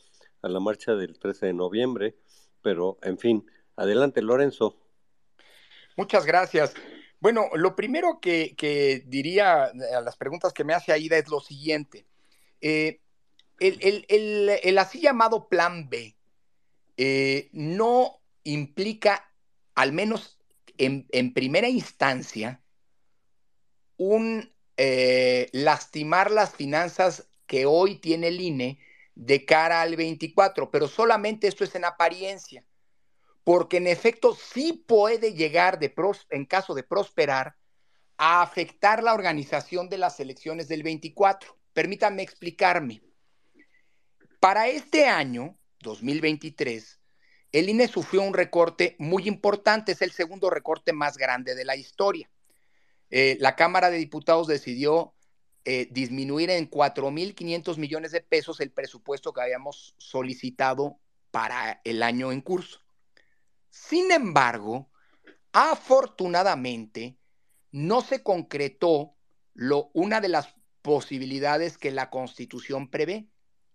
a 0.44 0.48
la 0.48 0.60
marcha 0.60 0.94
del 0.94 1.18
13 1.18 1.48
de 1.48 1.54
noviembre, 1.54 2.18
pero 2.62 3.00
en 3.02 3.18
fin, 3.18 3.48
adelante, 3.76 4.22
Lorenzo. 4.22 4.76
Muchas 5.98 6.24
gracias. 6.24 6.76
Bueno, 7.22 7.52
lo 7.54 7.76
primero 7.76 8.20
que, 8.20 9.04
diría 9.06 9.66
a 9.66 10.02
las 10.02 10.18
preguntas 10.18 10.54
que 10.54 10.64
me 10.64 10.74
hace 10.74 10.92
Aida 10.92 11.18
es 11.18 11.30
lo 11.30 11.40
siguiente. 11.40 12.08
Eh, 12.62 13.00
el, 13.60 14.78
así 14.80 15.02
llamado 15.02 15.48
plan 15.48 15.88
B 15.88 16.16
eh, 16.98 17.50
no 17.54 18.20
implica, 18.44 19.32
al 19.76 19.94
menos 19.94 20.40
en, 20.80 21.34
primera 21.36 21.70
instancia, 21.70 22.60
un 23.98 24.52
eh, 24.78 25.48
lastimar 25.52 26.32
las 26.32 26.56
finanzas 26.56 27.30
que 27.46 27.68
hoy 27.68 28.00
tiene 28.00 28.30
el 28.30 28.42
INE 28.42 28.80
de 29.14 29.46
cara 29.46 29.82
al 29.82 29.96
24, 29.96 30.72
pero 30.72 30.88
solamente 30.88 31.48
esto 31.48 31.64
es 31.64 31.76
en 31.76 31.86
apariencia 31.86 32.64
porque 33.44 33.78
en 33.78 33.88
efecto 33.88 34.36
sí 34.36 34.84
puede 34.88 35.34
llegar 35.34 35.80
de 35.80 35.94
en 36.30 36.46
caso 36.46 36.74
de 36.74 36.84
prosperar 36.84 37.56
a 38.18 38.42
afectar 38.42 39.02
la 39.02 39.14
organización 39.14 39.90
de 39.90 39.98
las 39.98 40.20
elecciones 40.20 40.68
del 40.68 40.84
24. 40.84 41.58
Permítanme 41.74 42.22
explicarme. 42.22 43.02
Para 44.40 44.68
este 44.68 45.08
año, 45.08 45.58
2023, 45.80 47.00
el 47.52 47.70
INE 47.70 47.88
sufrió 47.88 48.22
un 48.22 48.34
recorte 48.34 48.96
muy 49.00 49.28
importante, 49.28 49.94
es 49.94 50.02
el 50.02 50.12
segundo 50.12 50.50
recorte 50.50 50.94
más 50.94 51.18
grande 51.18 51.56
de 51.56 51.66
la 51.66 51.76
historia. 51.76 52.30
Eh, 53.10 53.38
la 53.40 53.56
Cámara 53.56 53.90
de 53.90 53.98
Diputados 53.98 54.48
decidió 54.48 55.14
eh, 55.66 55.88
disminuir 55.92 56.50
en 56.50 56.70
4.500 56.70 57.78
millones 57.78 58.12
de 58.12 58.22
pesos 58.22 58.62
el 58.62 58.72
presupuesto 58.72 59.34
que 59.34 59.42
habíamos 59.42 59.96
solicitado 59.98 60.98
para 61.30 61.82
el 61.84 62.04
año 62.04 62.32
en 62.32 62.42
curso. 62.42 62.82
Sin 63.72 64.12
embargo, 64.12 64.92
afortunadamente, 65.54 67.18
no 67.72 68.02
se 68.02 68.22
concretó 68.22 69.16
una 69.94 70.20
de 70.20 70.28
las 70.28 70.54
posibilidades 70.82 71.78
que 71.78 71.92
la 71.92 72.10
Constitución 72.10 72.90
prevé, 72.90 73.30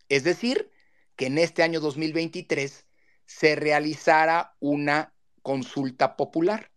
es 0.08 0.23
decir, 0.23 0.70
que 1.16 1.26
en 1.26 1.39
este 1.39 1.62
año 1.62 1.81
2023 1.81 2.86
se 3.25 3.57
realizara 3.57 4.55
una 4.60 5.15
consulta 5.42 6.16
popular. 6.16 6.70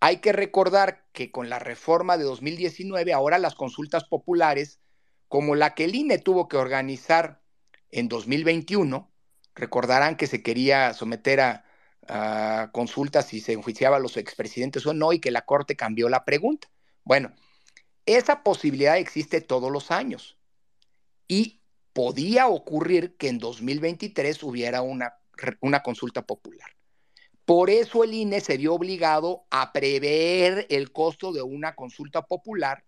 Hay 0.00 0.18
que 0.18 0.32
recordar 0.32 1.06
que 1.12 1.30
con 1.30 1.48
la 1.48 1.58
reforma 1.58 2.18
de 2.18 2.24
2019 2.24 3.14
ahora 3.14 3.38
las 3.38 3.54
consultas 3.54 4.04
populares 4.04 4.80
como 5.28 5.54
la 5.54 5.74
que 5.74 5.84
el 5.84 5.94
INE 5.94 6.18
tuvo 6.18 6.46
que 6.48 6.58
organizar 6.58 7.42
en 7.90 8.08
2021, 8.08 9.10
recordarán 9.54 10.16
que 10.16 10.26
se 10.26 10.42
quería 10.42 10.92
someter 10.92 11.40
a, 11.40 11.64
a 12.08 12.70
consultas 12.72 13.26
si 13.26 13.40
se 13.40 13.52
enjuiciaba 13.52 13.96
a 13.96 14.00
los 14.00 14.16
expresidentes 14.16 14.86
o 14.86 14.94
no 14.94 15.12
y 15.12 15.20
que 15.20 15.30
la 15.30 15.44
Corte 15.44 15.76
cambió 15.76 16.08
la 16.08 16.24
pregunta. 16.24 16.68
Bueno, 17.04 17.32
esa 18.06 18.42
posibilidad 18.42 18.98
existe 18.98 19.40
todos 19.40 19.70
los 19.70 19.90
años 19.90 20.36
y 21.28 21.60
podía 21.92 22.48
ocurrir 22.48 23.16
que 23.16 23.28
en 23.28 23.38
2023 23.38 24.42
hubiera 24.42 24.82
una, 24.82 25.14
una 25.60 25.82
consulta 25.82 26.22
popular. 26.22 26.70
Por 27.44 27.68
eso 27.70 28.04
el 28.04 28.14
INE 28.14 28.40
se 28.40 28.56
vio 28.56 28.74
obligado 28.74 29.44
a 29.50 29.72
prever 29.72 30.66
el 30.70 30.92
costo 30.92 31.32
de 31.32 31.42
una 31.42 31.74
consulta 31.74 32.22
popular, 32.22 32.84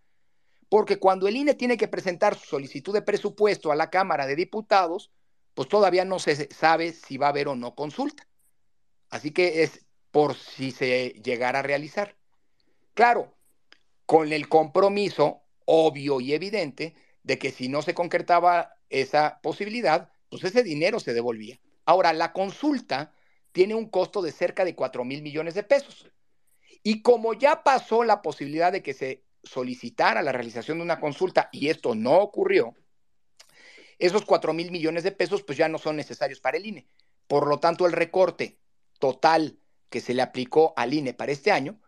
porque 0.69 0.99
cuando 0.99 1.29
el 1.29 1.37
INE 1.37 1.55
tiene 1.55 1.77
que 1.77 1.89
presentar 1.89 2.37
su 2.39 2.47
solicitud 2.47 2.93
de 2.93 3.03
presupuesto 3.03 3.71
a 3.71 3.77
la 3.77 3.91
Cámara 3.91 4.27
de 4.27 4.35
Diputados, 4.35 5.11
pues 5.55 5.69
todavía 5.69 6.05
no 6.05 6.19
se 6.19 6.53
sabe 6.53 6.93
si 6.93 7.17
va 7.17 7.27
a 7.27 7.31
haber 7.31 7.49
o 7.49 7.55
no 7.55 7.75
consulta. 7.75 8.27
Así 9.11 9.31
que 9.31 9.63
es 9.63 9.87
por 10.11 10.35
si 10.35 10.71
se 10.71 11.11
llegara 11.23 11.61
a 11.61 11.63
realizar. 11.63 12.17
Claro, 12.95 13.37
con 14.07 14.33
el 14.33 14.49
compromiso 14.49 15.43
obvio 15.67 16.21
y 16.21 16.33
evidente 16.33 16.95
de 17.23 17.39
que 17.39 17.51
si 17.51 17.69
no 17.69 17.83
se 17.83 17.95
concretaba 17.95 18.77
esa 18.89 19.41
posibilidad, 19.43 20.11
pues 20.31 20.45
ese 20.45 20.63
dinero 20.63 21.01
se 21.01 21.13
devolvía. 21.13 21.61
Ahora, 21.85 22.13
la 22.13 22.33
consulta 22.33 23.13
tiene 23.53 23.75
un 23.75 23.89
costo 23.89 24.23
de 24.23 24.33
cerca 24.33 24.65
de 24.65 24.75
4 24.75 25.05
mil 25.05 25.23
millones 25.23 25.55
de 25.55 25.63
pesos. 25.63 26.11
Y 26.83 27.03
como 27.03 27.35
ya 27.35 27.63
pasó 27.63 28.05
la 28.05 28.23
posibilidad 28.23 28.73
de 28.73 28.83
que 28.83 28.95
se 28.95 29.25
solicitara 29.43 30.23
la 30.23 30.33
realización 30.33 30.79
de 30.79 30.85
una 30.85 31.01
consulta 31.01 31.49
y 31.53 31.69
esto 31.69 31.95
no 31.95 32.19
ocurrió, 32.19 32.75
esos 33.99 34.25
4 34.25 34.53
mil 34.53 34.71
millones 34.71 35.05
de 35.05 35.13
pesos 35.13 35.43
pues 35.43 35.59
ya 35.59 35.69
no 35.69 35.79
son 35.79 35.97
necesarios 35.97 36.41
para 36.41 36.59
el 36.59 36.67
INE. 36.67 36.87
Por 37.27 37.49
lo 37.49 37.59
tanto, 37.59 37.87
el 37.87 37.93
recorte 37.93 38.59
total 38.99 39.59
que 39.91 40.01
se 40.01 40.15
le 40.15 40.23
aplicó 40.23 40.75
al 40.77 40.95
INE 40.95 41.15
para 41.15 41.33
este 41.33 41.51
año 41.51 41.81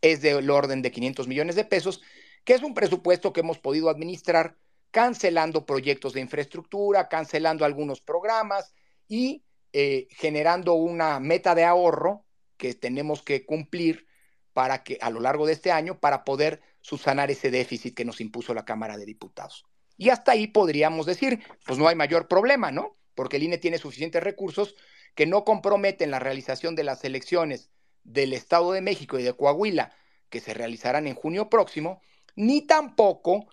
es 0.00 0.22
del 0.22 0.48
orden 0.50 0.82
de 0.82 0.90
500 0.90 1.28
millones 1.28 1.56
de 1.56 1.64
pesos, 1.64 2.00
que 2.44 2.54
es 2.54 2.62
un 2.62 2.74
presupuesto 2.74 3.32
que 3.32 3.40
hemos 3.40 3.58
podido 3.58 3.90
administrar 3.90 4.56
cancelando 4.90 5.66
proyectos 5.66 6.14
de 6.14 6.20
infraestructura, 6.20 7.08
cancelando 7.08 7.64
algunos 7.64 8.00
programas 8.00 8.74
y 9.08 9.44
eh, 9.72 10.08
generando 10.10 10.74
una 10.74 11.20
meta 11.20 11.54
de 11.54 11.64
ahorro 11.64 12.24
que 12.56 12.74
tenemos 12.74 13.22
que 13.22 13.44
cumplir 13.46 14.06
para 14.52 14.82
que 14.82 14.98
a 15.00 15.10
lo 15.10 15.20
largo 15.20 15.46
de 15.46 15.52
este 15.52 15.70
año 15.70 16.00
para 16.00 16.24
poder 16.24 16.60
subsanar 16.80 17.30
ese 17.30 17.50
déficit 17.50 17.94
que 17.94 18.04
nos 18.04 18.20
impuso 18.20 18.52
la 18.52 18.64
Cámara 18.64 18.96
de 18.98 19.06
Diputados. 19.06 19.64
Y 19.96 20.08
hasta 20.08 20.32
ahí 20.32 20.48
podríamos 20.48 21.06
decir, 21.06 21.40
pues 21.66 21.78
no 21.78 21.86
hay 21.86 21.94
mayor 21.94 22.26
problema, 22.26 22.72
¿no? 22.72 22.96
Porque 23.14 23.36
el 23.36 23.44
INE 23.44 23.58
tiene 23.58 23.78
suficientes 23.78 24.22
recursos 24.22 24.74
que 25.14 25.26
no 25.26 25.44
comprometen 25.44 26.10
la 26.10 26.18
realización 26.18 26.74
de 26.74 26.84
las 26.84 27.04
elecciones 27.04 27.70
del 28.04 28.32
Estado 28.32 28.72
de 28.72 28.80
México 28.80 29.18
y 29.18 29.22
de 29.22 29.34
Coahuila, 29.34 29.92
que 30.28 30.40
se 30.40 30.54
realizarán 30.54 31.06
en 31.06 31.14
junio 31.14 31.50
próximo, 31.50 32.00
ni 32.36 32.62
tampoco 32.62 33.48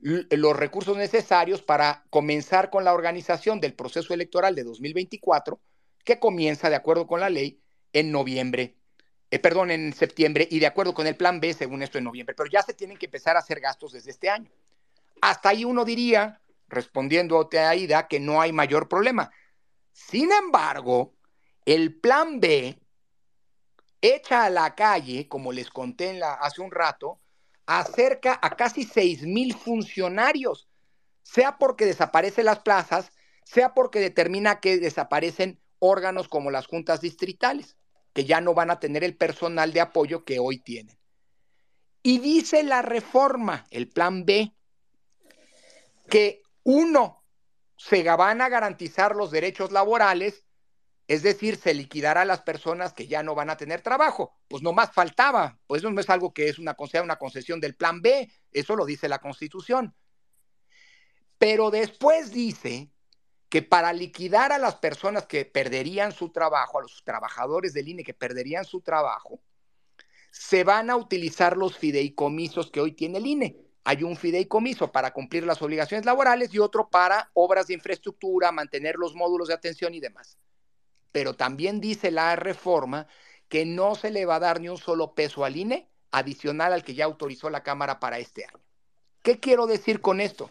los 0.00 0.56
recursos 0.56 0.96
necesarios 0.96 1.62
para 1.62 2.04
comenzar 2.10 2.70
con 2.70 2.84
la 2.84 2.94
organización 2.94 3.60
del 3.60 3.74
proceso 3.74 4.14
electoral 4.14 4.54
de 4.54 4.64
2024, 4.64 5.60
que 6.04 6.20
comienza 6.20 6.70
de 6.70 6.76
acuerdo 6.76 7.06
con 7.06 7.20
la 7.20 7.30
ley 7.30 7.60
en 7.92 8.12
noviembre, 8.12 8.76
eh, 9.30 9.38
perdón, 9.38 9.70
en 9.70 9.92
septiembre, 9.92 10.46
y 10.50 10.60
de 10.60 10.66
acuerdo 10.66 10.94
con 10.94 11.06
el 11.06 11.16
plan 11.16 11.40
B, 11.40 11.52
según 11.52 11.82
esto, 11.82 11.98
en 11.98 12.04
noviembre. 12.04 12.34
Pero 12.36 12.48
ya 12.48 12.62
se 12.62 12.74
tienen 12.74 12.96
que 12.96 13.06
empezar 13.06 13.36
a 13.36 13.40
hacer 13.40 13.60
gastos 13.60 13.92
desde 13.92 14.10
este 14.10 14.30
año. 14.30 14.50
Hasta 15.20 15.48
ahí 15.48 15.64
uno 15.64 15.84
diría, 15.84 16.40
respondiendo 16.68 17.40
a 17.40 17.68
Aida, 17.68 18.06
que 18.06 18.20
no 18.20 18.40
hay 18.40 18.52
mayor 18.52 18.88
problema. 18.88 19.32
Sin 20.06 20.30
embargo, 20.32 21.14
el 21.66 21.98
plan 21.98 22.40
B 22.40 22.78
echa 24.00 24.44
a 24.44 24.50
la 24.50 24.74
calle, 24.74 25.28
como 25.28 25.52
les 25.52 25.70
conté 25.70 26.22
hace 26.22 26.62
un 26.62 26.70
rato, 26.70 27.20
acerca 27.66 28.38
a 28.40 28.56
casi 28.56 28.84
6 28.84 29.22
mil 29.24 29.54
funcionarios, 29.54 30.68
sea 31.22 31.58
porque 31.58 31.84
desaparecen 31.84 32.46
las 32.46 32.60
plazas, 32.60 33.10
sea 33.44 33.74
porque 33.74 33.98
determina 33.98 34.60
que 34.60 34.78
desaparecen 34.78 35.60
órganos 35.78 36.28
como 36.28 36.50
las 36.50 36.66
juntas 36.66 37.00
distritales, 37.00 37.76
que 38.14 38.24
ya 38.24 38.40
no 38.40 38.54
van 38.54 38.70
a 38.70 38.80
tener 38.80 39.04
el 39.04 39.16
personal 39.16 39.72
de 39.72 39.80
apoyo 39.80 40.24
que 40.24 40.38
hoy 40.38 40.58
tienen. 40.60 40.96
Y 42.02 42.20
dice 42.20 42.62
la 42.62 42.82
reforma, 42.82 43.66
el 43.70 43.88
plan 43.88 44.24
B, 44.24 44.54
que 46.08 46.42
uno, 46.62 47.17
se 47.78 48.02
van 48.02 48.42
a 48.42 48.48
garantizar 48.48 49.14
los 49.14 49.30
derechos 49.30 49.70
laborales, 49.70 50.44
es 51.06 51.22
decir, 51.22 51.56
se 51.56 51.72
liquidará 51.72 52.22
a 52.22 52.26
las 52.26 52.42
personas 52.42 52.92
que 52.92 53.06
ya 53.06 53.22
no 53.22 53.34
van 53.34 53.50
a 53.50 53.56
tener 53.56 53.80
trabajo. 53.80 54.36
Pues 54.48 54.62
no 54.62 54.72
más 54.72 54.92
faltaba, 54.92 55.58
pues 55.66 55.80
eso 55.80 55.90
no 55.90 56.00
es 56.00 56.10
algo 56.10 56.34
que 56.34 56.48
es 56.48 56.58
una, 56.58 56.76
una 57.02 57.16
concesión 57.16 57.60
del 57.60 57.76
plan 57.76 58.02
B, 58.02 58.30
eso 58.52 58.76
lo 58.76 58.84
dice 58.84 59.08
la 59.08 59.20
Constitución. 59.20 59.94
Pero 61.38 61.70
después 61.70 62.32
dice 62.32 62.90
que 63.48 63.62
para 63.62 63.92
liquidar 63.92 64.52
a 64.52 64.58
las 64.58 64.74
personas 64.74 65.26
que 65.26 65.44
perderían 65.44 66.12
su 66.12 66.30
trabajo, 66.30 66.78
a 66.78 66.82
los 66.82 67.02
trabajadores 67.04 67.72
del 67.72 67.88
INE 67.88 68.02
que 68.02 68.12
perderían 68.12 68.64
su 68.64 68.80
trabajo, 68.80 69.40
se 70.32 70.64
van 70.64 70.90
a 70.90 70.96
utilizar 70.96 71.56
los 71.56 71.78
fideicomisos 71.78 72.70
que 72.70 72.80
hoy 72.80 72.92
tiene 72.92 73.18
el 73.18 73.26
INE. 73.26 73.67
Hay 73.88 74.02
un 74.02 74.18
fideicomiso 74.18 74.92
para 74.92 75.14
cumplir 75.14 75.46
las 75.46 75.62
obligaciones 75.62 76.04
laborales 76.04 76.52
y 76.52 76.58
otro 76.58 76.90
para 76.90 77.30
obras 77.32 77.68
de 77.68 77.72
infraestructura, 77.72 78.52
mantener 78.52 78.96
los 78.96 79.14
módulos 79.14 79.48
de 79.48 79.54
atención 79.54 79.94
y 79.94 79.98
demás. 79.98 80.36
Pero 81.10 81.36
también 81.36 81.80
dice 81.80 82.10
la 82.10 82.36
reforma 82.36 83.06
que 83.48 83.64
no 83.64 83.94
se 83.94 84.10
le 84.10 84.26
va 84.26 84.34
a 84.34 84.40
dar 84.40 84.60
ni 84.60 84.68
un 84.68 84.76
solo 84.76 85.14
peso 85.14 85.42
al 85.42 85.56
INE 85.56 85.88
adicional 86.10 86.74
al 86.74 86.84
que 86.84 86.92
ya 86.92 87.06
autorizó 87.06 87.48
la 87.48 87.62
Cámara 87.62 87.98
para 87.98 88.18
este 88.18 88.44
año. 88.44 88.60
¿Qué 89.22 89.40
quiero 89.40 89.66
decir 89.66 90.02
con 90.02 90.20
esto? 90.20 90.50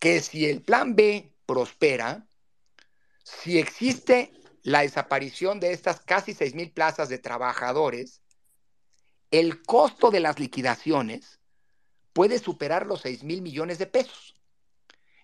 Que 0.00 0.20
si 0.22 0.46
el 0.46 0.60
plan 0.60 0.96
B 0.96 1.32
prospera, 1.46 2.26
si 3.22 3.60
existe 3.60 4.32
la 4.64 4.80
desaparición 4.80 5.60
de 5.60 5.70
estas 5.70 6.00
casi 6.00 6.34
6 6.34 6.56
mil 6.56 6.72
plazas 6.72 7.08
de 7.08 7.18
trabajadores, 7.18 8.22
el 9.30 9.62
costo 9.62 10.10
de 10.10 10.18
las 10.18 10.40
liquidaciones 10.40 11.38
puede 12.12 12.38
superar 12.38 12.86
los 12.86 13.02
6 13.02 13.24
mil 13.24 13.42
millones 13.42 13.78
de 13.78 13.86
pesos. 13.86 14.34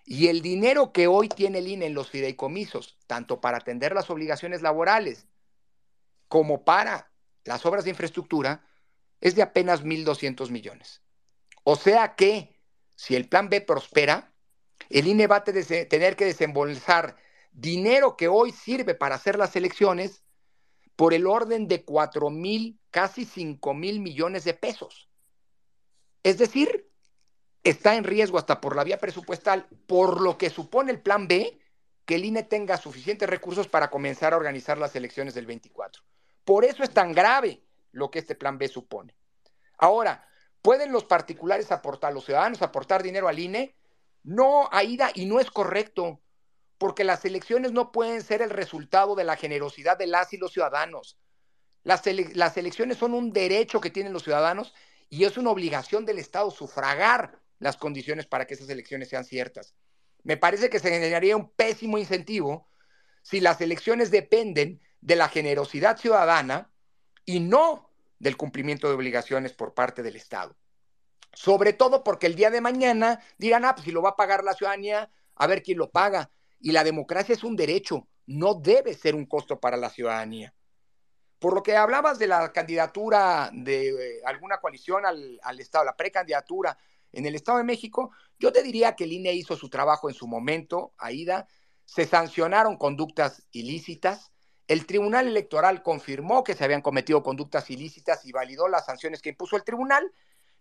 Y 0.05 0.27
el 0.27 0.41
dinero 0.41 0.91
que 0.91 1.07
hoy 1.07 1.29
tiene 1.29 1.59
el 1.59 1.67
INE 1.67 1.85
en 1.85 1.93
los 1.93 2.09
fideicomisos, 2.09 2.97
tanto 3.05 3.41
para 3.41 3.57
atender 3.57 3.93
las 3.93 4.09
obligaciones 4.09 4.61
laborales 4.61 5.27
como 6.27 6.63
para 6.63 7.11
las 7.43 7.65
obras 7.65 7.83
de 7.83 7.91
infraestructura, 7.91 8.65
es 9.21 9.35
de 9.35 9.41
apenas 9.41 9.83
1.200 9.83 10.49
millones. 10.49 11.01
O 11.63 11.75
sea 11.75 12.15
que, 12.15 12.55
si 12.95 13.15
el 13.15 13.27
plan 13.27 13.49
B 13.49 13.61
prospera, 13.61 14.33
el 14.89 15.07
INE 15.07 15.27
va 15.27 15.37
a 15.37 15.43
tener 15.43 16.15
que 16.15 16.25
desembolsar 16.25 17.17
dinero 17.51 18.15
que 18.15 18.27
hoy 18.27 18.51
sirve 18.51 18.95
para 18.95 19.15
hacer 19.15 19.37
las 19.37 19.55
elecciones 19.55 20.23
por 20.95 21.13
el 21.13 21.27
orden 21.27 21.67
de 21.67 21.83
4 21.83 22.29
mil, 22.29 22.79
casi 22.91 23.25
5 23.25 23.73
mil 23.73 23.99
millones 23.99 24.43
de 24.43 24.53
pesos. 24.53 25.08
Es 26.23 26.37
decir, 26.37 26.89
está 27.63 27.95
en 27.95 28.03
riesgo 28.03 28.37
hasta 28.37 28.61
por 28.61 28.75
la 28.75 28.83
vía 28.83 28.97
presupuestal, 28.97 29.67
por 29.87 30.21
lo 30.21 30.37
que 30.37 30.49
supone 30.49 30.91
el 30.91 31.01
plan 31.01 31.27
B, 31.27 31.59
que 32.05 32.15
el 32.15 32.25
INE 32.25 32.43
tenga 32.43 32.77
suficientes 32.77 33.29
recursos 33.29 33.67
para 33.67 33.89
comenzar 33.89 34.33
a 34.33 34.37
organizar 34.37 34.77
las 34.77 34.95
elecciones 34.95 35.33
del 35.33 35.45
24. 35.45 36.03
Por 36.43 36.65
eso 36.65 36.83
es 36.83 36.91
tan 36.91 37.13
grave 37.13 37.61
lo 37.91 38.09
que 38.09 38.19
este 38.19 38.35
plan 38.35 38.57
B 38.57 38.67
supone. 38.67 39.15
Ahora, 39.77 40.27
¿pueden 40.61 40.91
los 40.91 41.05
particulares 41.05 41.71
aportar, 41.71 42.13
los 42.13 42.25
ciudadanos 42.25 42.61
aportar 42.61 43.03
dinero 43.03 43.27
al 43.27 43.39
INE? 43.39 43.75
No, 44.23 44.67
Aida, 44.71 45.11
y 45.13 45.25
no 45.25 45.39
es 45.39 45.51
correcto, 45.51 46.19
porque 46.77 47.03
las 47.03 47.23
elecciones 47.25 47.71
no 47.71 47.91
pueden 47.91 48.23
ser 48.23 48.41
el 48.41 48.49
resultado 48.49 49.15
de 49.15 49.23
la 49.23 49.35
generosidad 49.35 49.97
de 49.97 50.07
las 50.07 50.33
y 50.33 50.37
los 50.37 50.51
ciudadanos. 50.51 51.17
Las, 51.83 52.03
las 52.33 52.57
elecciones 52.57 52.97
son 52.97 53.13
un 53.13 53.31
derecho 53.31 53.79
que 53.79 53.89
tienen 53.89 54.13
los 54.13 54.23
ciudadanos 54.23 54.73
y 55.09 55.25
es 55.25 55.37
una 55.37 55.49
obligación 55.49 56.05
del 56.05 56.19
Estado 56.19 56.51
sufragar 56.51 57.39
las 57.59 57.77
condiciones 57.77 58.25
para 58.25 58.45
que 58.45 58.53
esas 58.53 58.69
elecciones 58.69 59.09
sean 59.09 59.25
ciertas. 59.25 59.73
Me 60.23 60.37
parece 60.37 60.69
que 60.69 60.79
se 60.79 60.89
generaría 60.89 61.35
un 61.35 61.49
pésimo 61.49 61.97
incentivo 61.97 62.67
si 63.21 63.39
las 63.39 63.59
elecciones 63.61 64.11
dependen 64.11 64.81
de 65.01 65.15
la 65.15 65.29
generosidad 65.29 65.97
ciudadana 65.97 66.71
y 67.25 67.39
no 67.39 67.89
del 68.19 68.37
cumplimiento 68.37 68.87
de 68.87 68.95
obligaciones 68.95 69.53
por 69.53 69.73
parte 69.73 70.03
del 70.03 70.15
Estado. 70.15 70.55
Sobre 71.33 71.73
todo 71.73 72.03
porque 72.03 72.27
el 72.27 72.35
día 72.35 72.49
de 72.49 72.61
mañana 72.61 73.21
dirán, 73.37 73.65
ah, 73.65 73.75
pues 73.75 73.85
si 73.85 73.91
lo 73.91 74.01
va 74.01 74.09
a 74.09 74.15
pagar 74.15 74.43
la 74.43 74.53
ciudadanía, 74.53 75.09
a 75.35 75.47
ver 75.47 75.63
quién 75.63 75.77
lo 75.77 75.89
paga. 75.89 76.31
Y 76.59 76.71
la 76.71 76.83
democracia 76.83 77.33
es 77.33 77.43
un 77.43 77.55
derecho, 77.55 78.07
no 78.25 78.55
debe 78.55 78.93
ser 78.93 79.15
un 79.15 79.25
costo 79.25 79.59
para 79.59 79.77
la 79.77 79.89
ciudadanía. 79.89 80.53
Por 81.39 81.53
lo 81.53 81.63
que 81.63 81.75
hablabas 81.75 82.19
de 82.19 82.27
la 82.27 82.51
candidatura 82.51 83.49
de 83.53 83.89
eh, 83.89 84.21
alguna 84.25 84.59
coalición 84.59 85.05
al, 85.05 85.39
al 85.41 85.59
Estado, 85.59 85.85
la 85.85 85.95
precandidatura, 85.95 86.77
en 87.11 87.25
el 87.25 87.35
Estado 87.35 87.57
de 87.57 87.63
México, 87.63 88.11
yo 88.37 88.51
te 88.51 88.63
diría 88.63 88.95
que 88.95 89.05
el 89.05 89.13
INE 89.13 89.33
hizo 89.33 89.55
su 89.55 89.69
trabajo 89.69 90.09
en 90.09 90.15
su 90.15 90.27
momento, 90.27 90.93
Aida, 90.97 91.47
se 91.85 92.05
sancionaron 92.05 92.77
conductas 92.77 93.47
ilícitas, 93.51 94.31
el 94.67 94.85
Tribunal 94.85 95.27
Electoral 95.27 95.81
confirmó 95.81 96.43
que 96.43 96.53
se 96.53 96.63
habían 96.63 96.83
cometido 96.83 97.23
conductas 97.23 97.71
ilícitas 97.71 98.25
y 98.25 98.31
validó 98.31 98.67
las 98.67 98.85
sanciones 98.85 99.21
que 99.21 99.29
impuso 99.29 99.55
el 99.55 99.63
tribunal, 99.63 100.11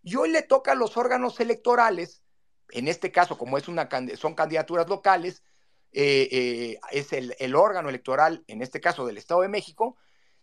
y 0.03 0.17
hoy 0.17 0.31
le 0.31 0.43
toca 0.43 0.73
a 0.73 0.75
los 0.75 0.97
órganos 0.97 1.39
electorales, 1.41 2.23
en 2.71 2.89
este 2.89 3.13
caso, 3.13 3.37
como 3.37 3.59
es 3.59 3.69
una, 3.69 3.89
son 4.17 4.35
candidaturas 4.35 4.89
locales, 4.89 5.43
eh, 5.93 6.29
eh, 6.31 6.81
es 6.91 7.13
el, 7.13 7.35
el 7.39 7.55
órgano 7.55 7.91
electoral, 7.91 8.45
en 8.47 8.63
este 8.63 8.81
caso 8.81 9.07
del 9.07 9.19
Estado 9.19 9.43
de 9.43 9.49
México, 9.49 9.97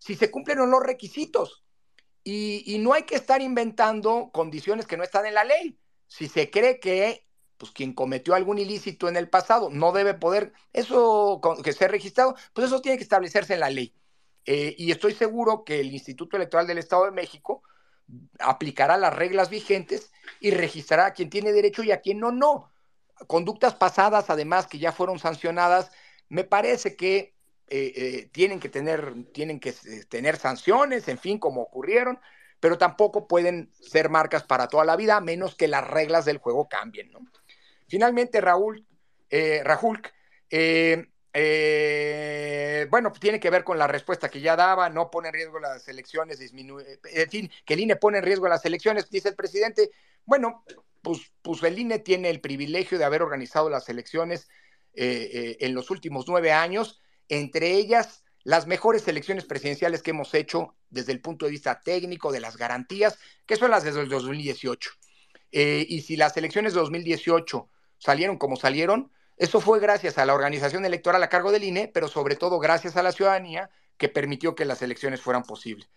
si 0.06 0.16
se 0.16 0.30
cumplen 0.30 0.60
o 0.60 0.66
no 0.68 0.74
los 0.74 0.84
requisitos. 0.84 1.64
Y, 2.24 2.78
no 2.80 2.94
hay 2.94 3.04
que 3.04 3.16
estar 3.16 3.42
inventando 3.42 4.30
condiciones 4.32 4.86
que 4.86 4.98
no 4.98 5.04
están 5.04 5.26
en 5.26 5.34
la 5.34 5.44
ley. 5.44 5.80
Si 6.08 6.28
se 6.28 6.52
cree 6.52 6.80
que 6.80 7.28
pues, 7.58 7.72
quien 7.72 7.94
cometió 7.94 8.36
algún 8.36 8.60
ilícito 8.60 9.08
en 9.08 9.16
el 9.16 9.30
pasado 9.30 9.70
no 9.72 9.92
debe 9.92 10.14
poder, 10.14 10.54
eso 10.74 11.42
que 11.64 11.74
sea 11.74 11.88
registrado, 11.88 12.36
pues 12.54 12.68
eso 12.68 12.82
tiene 12.82 12.98
que 12.98 13.04
establecerse 13.04 13.56
en 13.56 13.60
la 13.60 13.70
ley. 13.72 13.96
Eh, 14.46 14.76
y 14.78 14.92
estoy 14.92 15.16
seguro 15.16 15.64
que 15.64 15.80
el 15.80 15.92
Instituto 15.92 16.38
Electoral 16.38 16.68
del 16.68 16.78
Estado 16.78 17.06
de 17.06 17.12
México 17.12 17.64
aplicará 18.40 18.98
las 18.98 19.16
reglas 19.16 19.50
vigentes 19.50 20.12
y 20.40 20.52
registrará 20.52 21.08
a 21.08 21.14
quien 21.14 21.32
tiene 21.32 21.52
derecho 21.52 21.84
y 21.84 21.92
a 21.92 22.02
quien 22.02 22.20
no, 22.20 22.32
no. 22.32 22.72
Conductas 23.26 23.74
pasadas, 23.74 24.30
además, 24.30 24.68
que 24.68 24.78
ya 24.78 24.92
fueron 24.92 25.18
sancionadas, 25.18 25.92
me 26.30 26.44
parece 26.44 26.96
que 26.96 27.35
eh, 27.68 27.94
eh, 27.96 28.30
tienen 28.32 28.60
que 28.60 28.70
tener, 28.70 29.12
tienen 29.34 29.60
que 29.60 29.70
eh, 29.70 30.06
tener 30.08 30.38
sanciones, 30.38 31.08
en 31.08 31.18
fin, 31.18 31.40
como 31.40 31.64
ocurrieron, 31.64 32.20
pero 32.60 32.78
tampoco 32.78 33.28
pueden 33.28 33.72
ser 33.82 34.10
marcas 34.10 34.44
para 34.44 34.68
toda 34.68 34.86
la 34.86 34.96
vida, 34.96 35.18
a 35.18 35.22
menos 35.22 35.56
que 35.56 35.68
las 35.68 35.86
reglas 35.86 36.26
del 36.26 36.38
juego 36.38 36.70
cambien, 36.70 37.12
¿no? 37.12 37.20
Finalmente, 37.88 38.40
Raúl, 38.40 38.86
Raúl, 39.64 40.02
bueno, 42.90 43.12
tiene 43.20 43.40
que 43.40 43.50
ver 43.50 43.64
con 43.64 43.80
la 43.80 43.88
respuesta 43.88 44.30
que 44.30 44.42
ya 44.42 44.56
daba, 44.56 44.90
no 44.90 45.10
pone 45.10 45.30
en 45.30 45.34
riesgo 45.34 45.60
las 45.60 45.88
elecciones, 45.88 46.40
disminuye, 46.40 47.00
en 47.04 47.30
fin, 47.30 47.52
que 47.66 47.74
el 47.74 47.82
INE 47.82 47.96
pone 47.96 48.20
en 48.20 48.24
riesgo 48.24 48.48
las 48.48 48.66
elecciones, 48.66 49.10
dice 49.10 49.30
el 49.30 49.36
presidente, 49.36 49.92
bueno, 50.24 50.64
pues, 51.02 51.32
pues 51.42 51.62
el 51.64 51.78
INE 51.78 52.00
tiene 52.00 52.30
el 52.30 52.42
privilegio 52.42 52.98
de 52.98 53.06
haber 53.06 53.22
organizado 53.22 53.70
las 53.70 53.90
elecciones 53.90 54.50
en 54.94 55.76
los 55.76 55.92
últimos 55.92 56.28
nueve 56.28 56.52
años, 56.52 57.02
entre 57.30 57.72
ellas 57.72 58.24
las 58.44 58.68
mejores 58.68 59.08
elecciones 59.08 59.46
presidenciales 59.46 60.04
que 60.04 60.12
hemos 60.12 60.34
hecho 60.34 60.76
desde 60.90 61.12
el 61.12 61.20
punto 61.20 61.46
de 61.46 61.52
vista 61.52 61.82
técnico 61.82 62.32
de 62.32 62.40
las 62.40 62.58
garantías, 62.58 63.18
que 63.46 63.56
son 63.56 63.72
las 63.72 63.86
el 63.86 64.08
2018. 64.08 64.92
Eh, 65.52 65.86
y 65.90 66.02
si 66.02 66.16
las 66.16 66.38
elecciones 66.38 66.74
de 66.74 66.80
2018 66.80 67.70
salieron 67.98 68.38
como 68.38 68.56
salieron, 68.56 69.12
eso 69.38 69.60
fue 69.60 69.80
gracias 69.80 70.18
a 70.18 70.26
la 70.26 70.34
organización 70.34 70.86
electoral 70.86 71.22
a 71.24 71.30
cargo 71.30 71.52
del 71.52 71.64
INE, 71.64 71.90
pero 71.94 72.08
sobre 72.08 72.36
todo 72.36 72.60
gracias 72.60 72.96
a 72.98 73.04
la 73.04 73.12
ciudadanía 73.12 73.70
que 73.98 74.10
permitió 74.10 74.56
que 74.56 74.66
las 74.66 74.82
elecciones 74.82 75.22
fueran 75.22 75.44
posibles. 75.44 75.90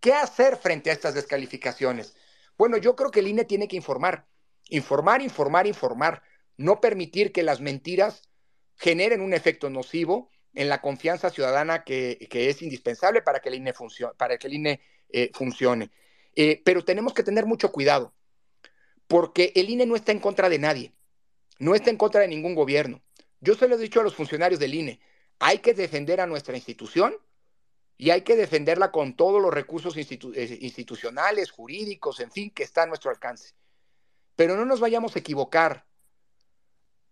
¿Qué 0.00 0.12
hacer 0.12 0.56
frente 0.56 0.90
a 0.90 0.92
estas 0.92 1.14
descalificaciones? 1.14 2.16
Bueno, 2.58 2.76
yo 2.76 2.96
creo 2.96 3.10
que 3.10 3.20
el 3.20 3.28
INE 3.28 3.44
tiene 3.44 3.68
que 3.68 3.76
informar, 3.76 4.26
informar, 4.68 5.22
informar, 5.22 5.66
informar, 5.66 6.22
no 6.56 6.80
permitir 6.80 7.32
que 7.32 7.42
las 7.42 7.60
mentiras 7.60 8.28
generen 8.76 9.20
un 9.20 9.32
efecto 9.32 9.70
nocivo 9.70 10.30
en 10.54 10.68
la 10.68 10.80
confianza 10.80 11.30
ciudadana 11.30 11.84
que, 11.84 12.28
es 12.30 12.62
indispensable 12.62 13.22
para 13.22 13.40
que 13.40 13.48
el 13.48 13.56
INE, 13.56 13.72
funcione, 13.72 14.14
para 14.16 14.38
que 14.38 14.46
el 14.46 14.54
INE 14.54 14.80
eh, 15.08 15.30
funcione. 15.32 15.90
Eh, 16.34 16.62
pero 16.64 16.84
tenemos 16.84 17.14
que 17.14 17.22
tener 17.22 17.46
mucho 17.46 17.72
cuidado, 17.72 18.12
porque 19.06 19.52
el 19.54 19.70
INE 19.70 19.86
no 19.86 19.96
está 19.96 20.12
en 20.12 20.20
contra 20.20 20.48
de 20.48 20.58
nadie, 20.58 20.92
no 21.58 21.74
está 21.74 21.90
en 21.90 21.96
contra 21.96 22.20
de 22.20 22.28
ningún 22.28 22.54
gobierno. 22.54 23.02
Yo 23.40 23.54
se 23.54 23.68
lo 23.68 23.74
he 23.74 23.78
dicho 23.78 24.00
a 24.00 24.04
los 24.04 24.14
funcionarios 24.14 24.60
del 24.60 24.74
INE, 24.74 25.00
hay 25.38 25.58
que 25.58 25.74
defender 25.74 26.20
a 26.20 26.26
nuestra 26.26 26.56
institución 26.56 27.16
y 27.98 28.10
hay 28.10 28.22
que 28.22 28.36
defenderla 28.36 28.90
con 28.90 29.16
todos 29.16 29.40
los 29.40 29.52
recursos 29.52 29.96
eh, 29.96 30.58
institucionales, 30.60 31.50
jurídicos, 31.50 32.20
en 32.20 32.30
fin, 32.30 32.50
que 32.50 32.62
está 32.62 32.84
a 32.84 32.86
nuestro 32.86 33.10
alcance. 33.10 33.54
Pero 34.36 34.56
no 34.56 34.64
nos 34.64 34.80
vayamos 34.80 35.14
a 35.14 35.18
equivocar 35.18 35.84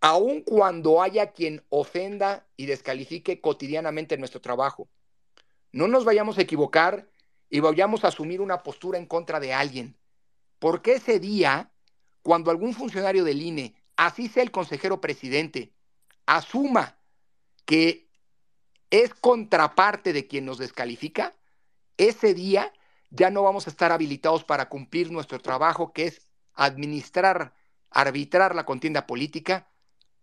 aun 0.01 0.41
cuando 0.41 1.01
haya 1.01 1.31
quien 1.31 1.63
ofenda 1.69 2.47
y 2.57 2.65
descalifique 2.65 3.39
cotidianamente 3.39 4.17
nuestro 4.17 4.41
trabajo. 4.41 4.89
No 5.71 5.87
nos 5.87 6.03
vayamos 6.03 6.37
a 6.37 6.41
equivocar 6.41 7.07
y 7.49 7.59
vayamos 7.59 8.03
a 8.03 8.07
asumir 8.07 8.41
una 8.41 8.63
postura 8.63 8.97
en 8.97 9.05
contra 9.05 9.39
de 9.39 9.53
alguien. 9.53 9.95
Porque 10.57 10.93
ese 10.93 11.19
día, 11.19 11.71
cuando 12.23 12.49
algún 12.49 12.73
funcionario 12.73 13.23
del 13.23 13.41
INE, 13.41 13.75
así 13.95 14.27
sea 14.27 14.43
el 14.43 14.51
consejero 14.51 14.99
presidente, 14.99 15.71
asuma 16.25 16.97
que 17.65 18.09
es 18.89 19.13
contraparte 19.13 20.13
de 20.13 20.27
quien 20.27 20.45
nos 20.45 20.57
descalifica, 20.57 21.33
ese 21.97 22.33
día 22.33 22.73
ya 23.11 23.29
no 23.29 23.43
vamos 23.43 23.67
a 23.67 23.69
estar 23.69 23.91
habilitados 23.91 24.43
para 24.43 24.67
cumplir 24.67 25.11
nuestro 25.11 25.39
trabajo, 25.39 25.93
que 25.93 26.07
es 26.07 26.27
administrar, 26.55 27.53
arbitrar 27.91 28.55
la 28.55 28.65
contienda 28.65 29.05
política 29.05 29.70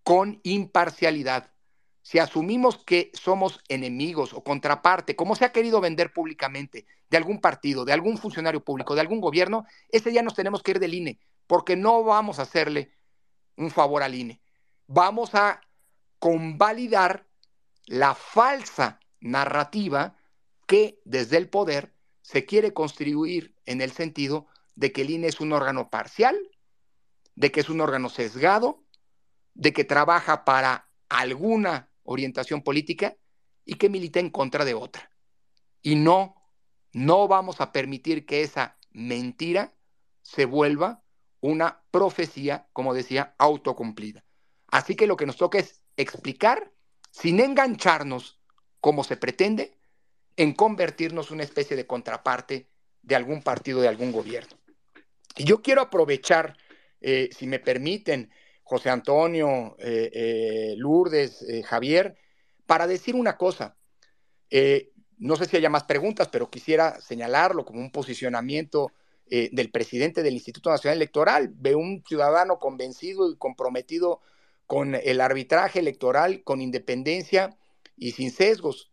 con 0.09 0.41
imparcialidad. 0.43 1.53
Si 2.01 2.19
asumimos 2.19 2.79
que 2.79 3.11
somos 3.13 3.61
enemigos 3.69 4.33
o 4.33 4.43
contraparte, 4.43 5.15
como 5.15 5.37
se 5.37 5.45
ha 5.45 5.53
querido 5.53 5.83
vender 5.83 6.15
públicamente, 6.15 6.87
de 7.11 7.17
algún 7.19 7.43
partido, 7.43 7.85
de 7.85 7.93
algún 7.93 8.17
funcionario 8.17 8.65
público, 8.65 8.95
de 8.95 9.03
algún 9.03 9.21
gobierno, 9.21 9.67
ese 9.91 10.09
día 10.09 10.23
nos 10.23 10.33
tenemos 10.33 10.63
que 10.63 10.71
ir 10.71 10.79
del 10.79 10.95
INE, 10.95 11.21
porque 11.47 11.77
no 11.77 12.05
vamos 12.05 12.39
a 12.39 12.43
hacerle 12.45 12.91
un 13.59 13.71
favor 13.71 14.03
al 14.03 14.15
INE. 14.15 14.41
Vamos 14.87 15.35
a 15.35 15.61
convalidar 16.19 17.27
la 17.85 18.15
falsa 18.15 19.01
narrativa 19.21 20.17
que 20.67 21.03
desde 21.05 21.37
el 21.37 21.51
poder 21.51 21.93
se 22.23 22.47
quiere 22.47 22.73
construir 22.73 23.55
en 23.67 23.83
el 23.83 23.93
sentido 23.93 24.47
de 24.75 24.91
que 24.91 25.03
el 25.03 25.11
INE 25.11 25.27
es 25.27 25.39
un 25.39 25.53
órgano 25.53 25.91
parcial, 25.91 26.35
de 27.35 27.53
que 27.53 27.61
es 27.61 27.69
un 27.69 27.83
órgano 27.83 28.09
sesgado, 28.09 28.88
de 29.59 29.73
que 29.73 29.85
trabaja 29.85 30.45
para 30.45 30.89
alguna 31.09 31.91
orientación 32.05 32.63
política 32.63 33.17
y 33.65 33.75
que 33.75 33.91
milita 33.91 34.21
en 34.21 34.31
contra 34.31 34.65
de 34.65 34.75
otra. 34.75 35.11
Y 35.83 35.97
no, 35.97 36.37
no 36.93 37.27
vamos 37.27 37.61
a 37.61 37.73
permitir 37.73 38.25
que 38.25 38.43
esa 38.43 38.79
mentira 38.93 39.75
se 40.23 40.45
vuelva 40.45 41.03
una 41.41 41.83
profecía, 41.91 42.69
como 42.73 42.95
decía, 42.95 43.35
autocumplida. 43.37 44.25
Así 44.69 44.95
que 44.95 45.09
lo 45.09 45.17
que 45.17 45.27
nos 45.27 45.37
toca 45.37 45.59
es 45.59 45.83
explicar, 45.97 46.73
sin 47.11 47.41
engancharnos, 47.41 48.39
como 48.81 49.03
se 49.03 49.17
pretende, 49.17 49.77
en 50.37 50.53
convertirnos 50.53 51.33
una 51.33 51.43
especie 51.43 51.77
de 51.77 51.87
contraparte 51.87 52.69
de 53.03 53.17
algún 53.17 53.43
partido, 53.43 53.81
de 53.81 53.89
algún 53.89 54.13
gobierno. 54.13 54.57
Y 55.37 55.45
yo 55.45 55.63
quiero 55.63 55.83
aprovechar, 55.83 56.57
eh, 57.01 57.29
si 57.37 57.49
me 57.49 57.59
permiten, 57.59 58.31
José 58.69 58.91
Antonio, 58.91 59.77
eh, 59.79 60.11
eh, 60.13 60.75
Lourdes, 60.77 61.41
eh, 61.41 61.63
Javier, 61.63 62.19
para 62.67 62.87
decir 62.87 63.15
una 63.15 63.39
cosa. 63.39 63.77
no 65.17 65.37
sé 65.37 65.47
si 65.47 65.57
haya 65.57 65.71
más 65.71 65.85
preguntas, 65.85 66.29
pero 66.29 66.51
quisiera 66.51 67.01
señalarlo 67.01 67.65
como 67.65 67.81
un 67.81 67.91
posicionamiento 67.91 68.93
del 69.27 69.71
presidente 69.71 70.23
del 70.23 70.35
Instituto 70.35 70.71
Nacional 70.71 70.99
Electoral. 70.99 71.51
Ve 71.55 71.75
un 71.75 72.03
ciudadano 72.07 72.59
convencido 72.59 73.31
y 73.31 73.37
comprometido 73.37 74.21
con 74.67 74.95
el 74.95 75.21
arbitraje 75.21 75.81
electoral, 75.81 76.43
con 76.45 76.61
independencia 76.61 77.57
y 77.97 78.13
sin 78.13 78.31
sesgos. 78.31 78.91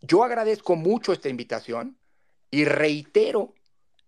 Yo 0.00 0.22
agradezco 0.24 0.76
mucho 0.76 1.12
esta 1.12 1.28
invitación 1.28 1.98
y 2.50 2.64
reitero 2.64 3.54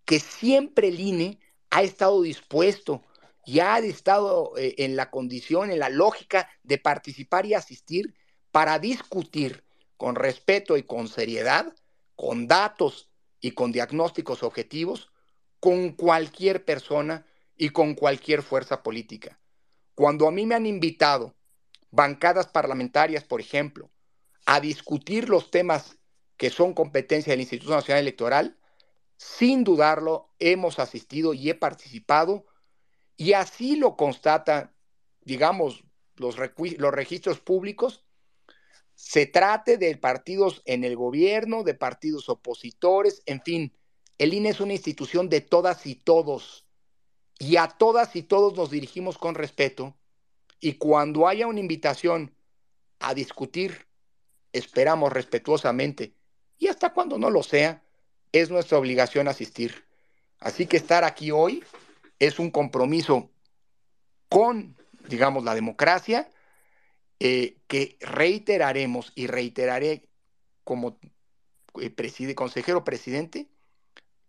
que 0.04 0.20
siempre 0.20 0.88
el 0.88 1.00
INE 1.00 1.38
ha 1.70 1.82
estado 1.82 2.22
dispuesto 2.22 3.02
ya 3.46 3.74
ha 3.74 3.78
estado 3.78 4.52
eh, 4.56 4.74
en 4.78 4.96
la 4.96 5.10
condición, 5.10 5.70
en 5.70 5.78
la 5.78 5.88
lógica 5.88 6.48
de 6.62 6.78
participar 6.78 7.46
y 7.46 7.54
asistir 7.54 8.14
para 8.50 8.78
discutir 8.78 9.64
con 9.96 10.14
respeto 10.14 10.76
y 10.76 10.82
con 10.82 11.08
seriedad, 11.08 11.74
con 12.16 12.46
datos 12.46 13.10
y 13.40 13.52
con 13.52 13.72
diagnósticos 13.72 14.42
objetivos, 14.42 15.10
con 15.60 15.92
cualquier 15.92 16.64
persona 16.64 17.26
y 17.56 17.70
con 17.70 17.94
cualquier 17.94 18.42
fuerza 18.42 18.82
política. 18.82 19.38
Cuando 19.94 20.26
a 20.26 20.32
mí 20.32 20.46
me 20.46 20.54
han 20.54 20.66
invitado 20.66 21.34
bancadas 21.90 22.48
parlamentarias, 22.48 23.24
por 23.24 23.40
ejemplo, 23.40 23.90
a 24.46 24.60
discutir 24.60 25.28
los 25.28 25.50
temas 25.50 25.98
que 26.36 26.50
son 26.50 26.74
competencia 26.74 27.32
del 27.32 27.40
Instituto 27.40 27.74
Nacional 27.74 28.02
Electoral, 28.02 28.58
sin 29.16 29.64
dudarlo, 29.64 30.34
hemos 30.38 30.78
asistido 30.78 31.34
y 31.34 31.48
he 31.48 31.54
participado 31.54 32.46
y 33.16 33.32
así 33.34 33.76
lo 33.76 33.96
constatan, 33.96 34.72
digamos, 35.22 35.84
los, 36.16 36.36
los 36.36 36.92
registros 36.94 37.40
públicos, 37.40 38.04
se 38.94 39.26
trate 39.26 39.76
de 39.76 39.96
partidos 39.96 40.62
en 40.66 40.84
el 40.84 40.96
gobierno, 40.96 41.64
de 41.64 41.74
partidos 41.74 42.28
opositores, 42.28 43.22
en 43.26 43.42
fin, 43.42 43.72
el 44.18 44.32
INE 44.34 44.50
es 44.50 44.60
una 44.60 44.74
institución 44.74 45.28
de 45.28 45.40
todas 45.40 45.86
y 45.86 45.96
todos. 45.96 46.64
y 47.38 47.56
a 47.56 47.66
todas 47.66 48.14
y 48.14 48.22
todos 48.22 48.56
nos 48.56 48.70
dirigimos 48.70 49.18
con 49.18 49.34
respeto 49.34 49.96
y 50.60 50.74
cuando 50.74 51.26
haya 51.26 51.48
una 51.48 51.58
invitación 51.58 52.32
a 53.00 53.12
discutir, 53.12 53.88
esperamos 54.52 55.12
respetuosamente 55.12 56.14
y 56.58 56.68
hasta 56.68 56.92
cuando 56.92 57.18
no 57.18 57.30
lo 57.30 57.42
sea, 57.42 57.82
es 58.30 58.50
nuestra 58.50 58.78
obligación 58.78 59.26
asistir. 59.26 59.84
Así 60.38 60.66
que 60.66 60.76
estar 60.76 61.02
aquí 61.02 61.32
hoy 61.32 61.64
es 62.18 62.38
un 62.38 62.50
compromiso 62.50 63.30
con, 64.28 64.76
digamos, 65.08 65.44
la 65.44 65.54
democracia 65.54 66.30
eh, 67.20 67.58
que 67.68 67.96
reiteraremos 68.00 69.12
y 69.14 69.26
reiteraré 69.26 70.08
como 70.64 70.98
eh, 71.80 72.34
consejero 72.34 72.84
presidente, 72.84 73.48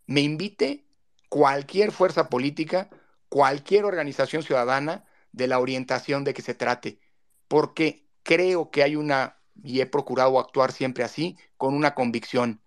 me 0.08 0.22
invite 0.22 0.86
cualquier 1.30 1.92
fuerza 1.92 2.30
política, 2.30 2.90
cualquier 3.30 3.86
organización 3.86 4.44
ciudadana 4.44 5.06
de 5.32 5.48
la 5.48 5.60
orientación 5.60 6.24
de 6.24 6.34
que 6.34 6.42
se 6.42 6.54
trate, 6.54 7.00
porque 7.48 8.08
creo 8.24 8.72
que 8.72 8.84
hay 8.84 8.96
una, 8.96 9.38
y 9.64 9.82
he 9.82 9.86
procurado 9.86 10.40
actuar 10.40 10.72
siempre 10.72 11.04
así, 11.04 11.38
con 11.58 11.74
una 11.74 11.96
convicción. 11.96 12.62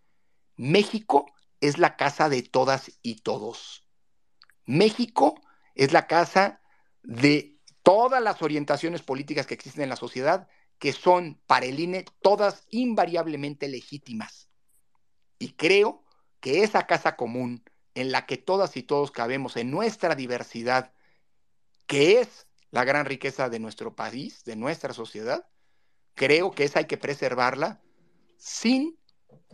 México 0.56 1.26
es 1.60 1.78
la 1.78 1.97
casa 1.97 2.28
de 2.28 2.42
todas 2.42 2.98
y 3.02 3.22
todos. 3.22 3.88
México 4.68 5.40
es 5.74 5.92
la 5.92 6.06
casa 6.06 6.60
de 7.02 7.56
todas 7.82 8.22
las 8.22 8.42
orientaciones 8.42 9.02
políticas 9.02 9.47
que 9.47 9.55
existen 9.55 9.82
en 9.82 9.88
la 9.88 9.97
sociedad, 9.97 10.47
que 10.78 10.92
son 10.92 11.40
para 11.47 11.64
el 11.64 11.80
INE 11.80 12.05
todas 12.20 12.66
invariablemente 12.68 13.66
legítimas. 13.66 14.50
Y 15.38 15.52
creo 15.55 16.05
que 16.40 16.62
esa 16.64 16.86
casa 16.86 17.16
común 17.16 17.64
en 17.94 18.12
la 18.12 18.26
que 18.26 18.36
todas 18.36 18.76
y 18.76 18.82
todos 18.82 19.10
cabemos 19.10 19.56
en 19.56 19.70
nuestra 19.70 20.14
diversidad, 20.14 20.92
que 21.86 22.20
es 22.20 22.47
la 22.70 22.84
gran 22.84 23.06
riqueza 23.06 23.48
de 23.48 23.60
nuestro 23.60 23.97
país, 23.97 24.44
de 24.44 24.55
nuestra 24.55 24.92
sociedad, 24.92 25.48
creo 26.14 26.50
que 26.50 26.64
esa 26.64 26.80
hay 26.80 26.84
que 26.84 26.98
preservarla 26.98 27.80
sin 28.36 28.98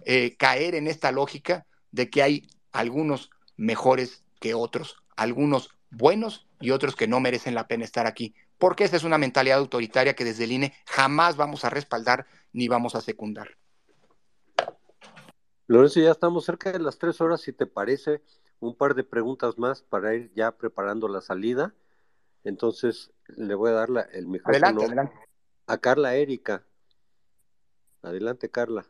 eh, 0.07 0.37
caer 0.37 0.75
en 0.75 0.89
esta 0.89 1.13
lógica 1.13 1.69
de 1.93 2.11
que 2.11 2.21
hay 2.21 2.51
algunos 2.73 3.31
mejores 3.57 4.25
que 4.41 4.55
otros, 4.55 4.97
algunos 5.17 5.71
buenos 5.91 6.47
y 6.61 6.71
otros 6.71 6.97
que 6.97 7.07
no 7.07 7.21
merecen 7.21 7.55
la 7.55 7.69
pena 7.69 7.85
estar 7.85 8.07
aquí, 8.07 8.35
porque 8.59 8.85
esa 8.85 8.97
es 8.97 9.05
una 9.05 9.19
mentalidad 9.19 9.59
autoritaria 9.59 10.15
que 10.15 10.25
desde 10.25 10.45
el 10.45 10.53
INE 10.53 10.75
jamás 10.87 11.37
vamos 11.37 11.65
a 11.65 11.71
respaldar 11.71 12.27
ni 12.53 12.69
vamos 12.69 12.95
a 12.95 13.01
secundar. 13.01 13.57
Lorenzo, 15.67 16.01
ya 16.01 16.11
estamos 16.11 16.45
cerca 16.45 16.73
de 16.73 16.79
las 16.79 16.99
tres 16.99 17.21
horas, 17.21 17.41
si 17.41 17.53
te 17.53 17.67
parece, 17.67 18.23
un 18.61 18.77
par 18.77 18.95
de 18.95 19.05
preguntas 19.05 19.59
más 19.59 19.83
para 19.83 20.15
ir 20.15 20.31
ya 20.35 20.53
preparando 20.53 21.09
la 21.09 21.21
salida. 21.21 21.75
Entonces, 22.45 23.13
le 23.29 23.55
voy 23.55 23.71
a 23.71 23.75
dar 23.75 23.91
la, 23.91 24.03
el 24.03 24.27
micrófono 24.27 25.11
a 25.67 25.79
Carla 25.79 26.15
Erika. 26.15 26.65
Adelante, 28.03 28.51
Carla. 28.51 28.87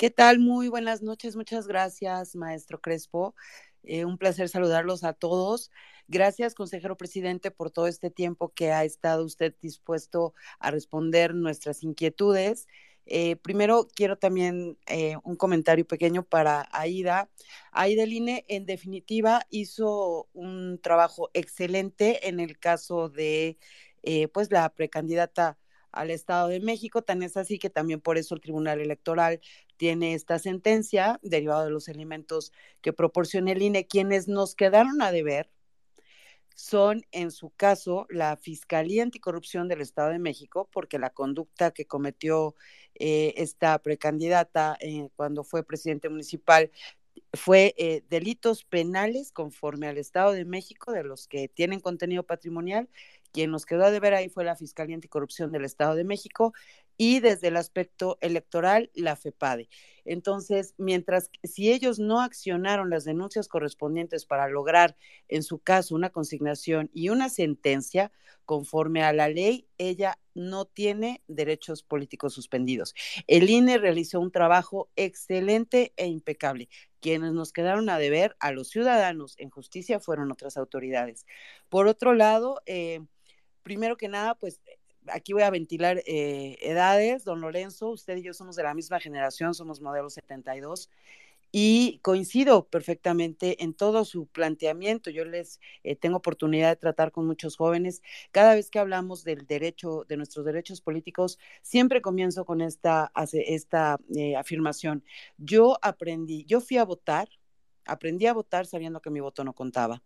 ¿Qué 0.00 0.08
tal? 0.08 0.38
Muy 0.38 0.68
buenas 0.68 1.02
noches. 1.02 1.36
Muchas 1.36 1.66
gracias, 1.66 2.34
maestro 2.34 2.80
Crespo. 2.80 3.34
Eh, 3.82 4.06
un 4.06 4.16
placer 4.16 4.48
saludarlos 4.48 5.04
a 5.04 5.12
todos. 5.12 5.70
Gracias, 6.08 6.54
consejero 6.54 6.96
presidente, 6.96 7.50
por 7.50 7.70
todo 7.70 7.86
este 7.86 8.10
tiempo 8.10 8.48
que 8.48 8.72
ha 8.72 8.82
estado 8.84 9.26
usted 9.26 9.54
dispuesto 9.60 10.32
a 10.58 10.70
responder 10.70 11.34
nuestras 11.34 11.82
inquietudes. 11.82 12.66
Eh, 13.04 13.36
primero, 13.36 13.88
quiero 13.94 14.16
también 14.16 14.78
eh, 14.86 15.16
un 15.22 15.36
comentario 15.36 15.86
pequeño 15.86 16.22
para 16.22 16.66
Aida. 16.72 17.28
Aida 17.70 18.06
Line, 18.06 18.46
en 18.48 18.64
definitiva, 18.64 19.44
hizo 19.50 20.30
un 20.32 20.80
trabajo 20.82 21.28
excelente 21.34 22.26
en 22.26 22.40
el 22.40 22.58
caso 22.58 23.10
de 23.10 23.58
pues 24.32 24.50
la 24.50 24.66
precandidata 24.72 25.58
al 25.92 26.10
Estado 26.10 26.48
de 26.48 26.60
México. 26.60 27.02
Tan 27.02 27.22
es 27.22 27.36
así 27.36 27.58
que 27.58 27.68
también 27.68 28.00
por 28.00 28.16
eso 28.16 28.34
el 28.34 28.40
Tribunal 28.40 28.80
Electoral 28.80 29.40
tiene 29.80 30.12
esta 30.12 30.38
sentencia 30.38 31.18
derivada 31.22 31.64
de 31.64 31.70
los 31.70 31.88
elementos 31.88 32.52
que 32.82 32.92
proporciona 32.92 33.52
el 33.52 33.62
INE. 33.62 33.86
Quienes 33.86 34.28
nos 34.28 34.54
quedaron 34.54 35.00
a 35.00 35.10
deber 35.10 35.48
son, 36.54 37.06
en 37.12 37.30
su 37.30 37.48
caso, 37.48 38.06
la 38.10 38.36
Fiscalía 38.36 39.02
Anticorrupción 39.02 39.68
del 39.68 39.80
Estado 39.80 40.10
de 40.10 40.18
México, 40.18 40.68
porque 40.70 40.98
la 40.98 41.08
conducta 41.08 41.70
que 41.70 41.86
cometió 41.86 42.54
eh, 42.94 43.32
esta 43.38 43.78
precandidata 43.78 44.76
eh, 44.80 45.08
cuando 45.16 45.44
fue 45.44 45.64
presidente 45.64 46.10
municipal 46.10 46.70
fue 47.32 47.74
eh, 47.78 48.04
delitos 48.10 48.64
penales 48.64 49.32
conforme 49.32 49.86
al 49.86 49.96
Estado 49.96 50.32
de 50.32 50.44
México, 50.44 50.92
de 50.92 51.04
los 51.04 51.26
que 51.26 51.48
tienen 51.48 51.80
contenido 51.80 52.22
patrimonial. 52.22 52.90
Quien 53.32 53.50
nos 53.50 53.64
quedó 53.64 53.84
a 53.84 53.90
deber 53.90 54.12
ahí 54.12 54.28
fue 54.28 54.44
la 54.44 54.56
Fiscalía 54.56 54.96
Anticorrupción 54.96 55.52
del 55.52 55.64
Estado 55.64 55.94
de 55.94 56.04
México 56.04 56.52
y 57.00 57.20
desde 57.20 57.48
el 57.48 57.56
aspecto 57.56 58.18
electoral 58.20 58.90
la 58.92 59.16
FEPADE. 59.16 59.70
Entonces, 60.04 60.74
mientras 60.76 61.30
si 61.42 61.72
ellos 61.72 61.98
no 61.98 62.20
accionaron 62.20 62.90
las 62.90 63.04
denuncias 63.06 63.48
correspondientes 63.48 64.26
para 64.26 64.48
lograr, 64.48 64.98
en 65.26 65.42
su 65.42 65.60
caso, 65.60 65.94
una 65.94 66.10
consignación 66.10 66.90
y 66.92 67.08
una 67.08 67.30
sentencia 67.30 68.12
conforme 68.44 69.02
a 69.02 69.14
la 69.14 69.30
ley, 69.30 69.66
ella 69.78 70.18
no 70.34 70.66
tiene 70.66 71.22
derechos 71.26 71.82
políticos 71.82 72.34
suspendidos. 72.34 72.94
El 73.26 73.48
INE 73.48 73.78
realizó 73.78 74.20
un 74.20 74.30
trabajo 74.30 74.90
excelente 74.94 75.94
e 75.96 76.06
impecable. 76.06 76.68
Quienes 77.00 77.32
nos 77.32 77.54
quedaron 77.54 77.88
a 77.88 77.96
deber 77.96 78.36
a 78.40 78.52
los 78.52 78.68
ciudadanos 78.68 79.36
en 79.38 79.48
justicia 79.48 80.00
fueron 80.00 80.30
otras 80.30 80.58
autoridades. 80.58 81.24
Por 81.70 81.86
otro 81.86 82.12
lado, 82.12 82.60
eh, 82.66 83.00
primero 83.62 83.96
que 83.96 84.08
nada, 84.08 84.34
pues 84.34 84.60
aquí 85.12 85.32
voy 85.32 85.42
a 85.42 85.50
ventilar 85.50 86.02
eh, 86.06 86.58
edades. 86.60 87.24
Don 87.24 87.40
Lorenzo, 87.40 87.90
usted 87.90 88.16
y 88.16 88.22
yo 88.22 88.34
somos 88.34 88.56
de 88.56 88.62
la 88.62 88.74
misma 88.74 89.00
generación, 89.00 89.54
somos 89.54 89.80
modelo 89.80 90.10
72 90.10 90.90
y 91.52 91.98
coincido 92.02 92.66
perfectamente 92.68 93.62
en 93.64 93.74
todo 93.74 94.04
su 94.04 94.26
planteamiento. 94.26 95.10
Yo 95.10 95.24
les 95.24 95.60
eh, 95.82 95.96
tengo 95.96 96.18
oportunidad 96.18 96.70
de 96.70 96.76
tratar 96.76 97.12
con 97.12 97.26
muchos 97.26 97.56
jóvenes. 97.56 98.02
Cada 98.30 98.54
vez 98.54 98.70
que 98.70 98.78
hablamos 98.78 99.24
del 99.24 99.46
derecho, 99.46 100.04
de 100.08 100.16
nuestros 100.16 100.44
derechos 100.44 100.80
políticos, 100.80 101.38
siempre 101.62 102.02
comienzo 102.02 102.44
con 102.44 102.60
esta, 102.60 103.12
esta 103.32 103.98
eh, 104.16 104.36
afirmación. 104.36 105.04
Yo 105.38 105.78
aprendí, 105.82 106.44
yo 106.44 106.60
fui 106.60 106.76
a 106.76 106.84
votar, 106.84 107.28
aprendí 107.84 108.26
a 108.26 108.32
votar 108.32 108.66
sabiendo 108.66 109.00
que 109.00 109.10
mi 109.10 109.20
voto 109.20 109.42
no 109.42 109.52
contaba. 109.52 110.02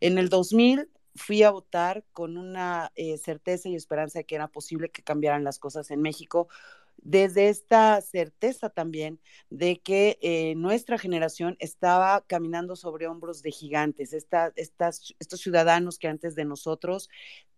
En 0.00 0.18
el 0.18 0.28
2000 0.28 0.88
fui 1.14 1.42
a 1.42 1.50
votar 1.50 2.04
con 2.12 2.36
una 2.36 2.92
eh, 2.96 3.18
certeza 3.18 3.68
y 3.68 3.76
esperanza 3.76 4.20
de 4.20 4.24
que 4.24 4.34
era 4.34 4.48
posible 4.48 4.90
que 4.90 5.02
cambiaran 5.02 5.44
las 5.44 5.58
cosas 5.58 5.90
en 5.90 6.02
México, 6.02 6.48
desde 6.96 7.48
esta 7.48 8.00
certeza 8.00 8.70
también 8.70 9.20
de 9.50 9.80
que 9.80 10.18
eh, 10.22 10.54
nuestra 10.56 10.98
generación 10.98 11.56
estaba 11.58 12.24
caminando 12.26 12.76
sobre 12.76 13.06
hombros 13.06 13.42
de 13.42 13.50
gigantes, 13.50 14.12
estos 14.12 15.40
ciudadanos 15.40 15.98
que 15.98 16.08
antes 16.08 16.34
de 16.34 16.44
nosotros 16.44 17.10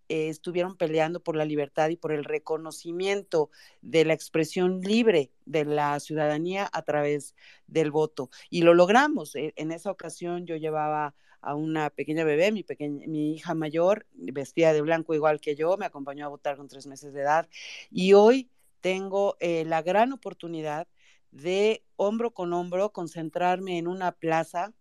eh, 0.09 0.28
estuvieron 0.28 0.76
peleando 0.76 1.23
por 1.23 1.36
la 1.36 1.44
libertad 1.44 1.91
y 1.91 1.97
por 1.97 2.12
el 2.12 2.25
reconocimiento 2.25 3.51
de 3.83 4.05
la 4.05 4.15
expresión 4.15 4.81
libre 4.81 5.33
de 5.44 5.65
la 5.65 5.99
ciudadanía 6.01 6.68
a 6.73 6.83
través 6.83 7.35
del 7.67 7.91
voto. 7.91 8.31
Y 8.51 8.62
lo 8.62 8.75
logramos. 8.75 9.35
en 9.35 9.73
esa 9.73 9.91
ocasión 9.91 10.47
yo 10.47 10.57
llevaba 10.57 11.15
a 11.40 11.55
una 11.55 11.90
pequeña 11.90 12.24
bebé, 12.24 12.52
mi, 12.52 12.62
pequeña, 12.62 13.06
mi 13.06 13.34
hija 13.34 13.55
mayor, 13.55 14.06
vestida 14.12 14.73
de 14.73 14.82
blanco 14.82 15.15
igual 15.15 15.40
que 15.40 15.56
yo, 15.56 15.76
me 15.76 15.86
acompañó 15.86 16.26
a 16.26 16.28
votar 16.28 16.56
con 16.56 16.68
tres 16.68 16.86
meses 16.86 17.12
de 17.12 17.23
edad 17.23 17.48
y 17.90 18.12
hoy 18.15 18.50
tengo 18.81 19.36
eh, 19.40 19.65
la 19.65 19.82
gran 19.82 20.12
oportunidad 20.12 20.86
de 21.31 21.82
hombro 21.97 22.32
con 22.32 22.52
hombro 22.52 22.92
concentrarme 22.92 23.78
en 23.78 23.89
una 23.89 24.12
plaza 24.12 24.73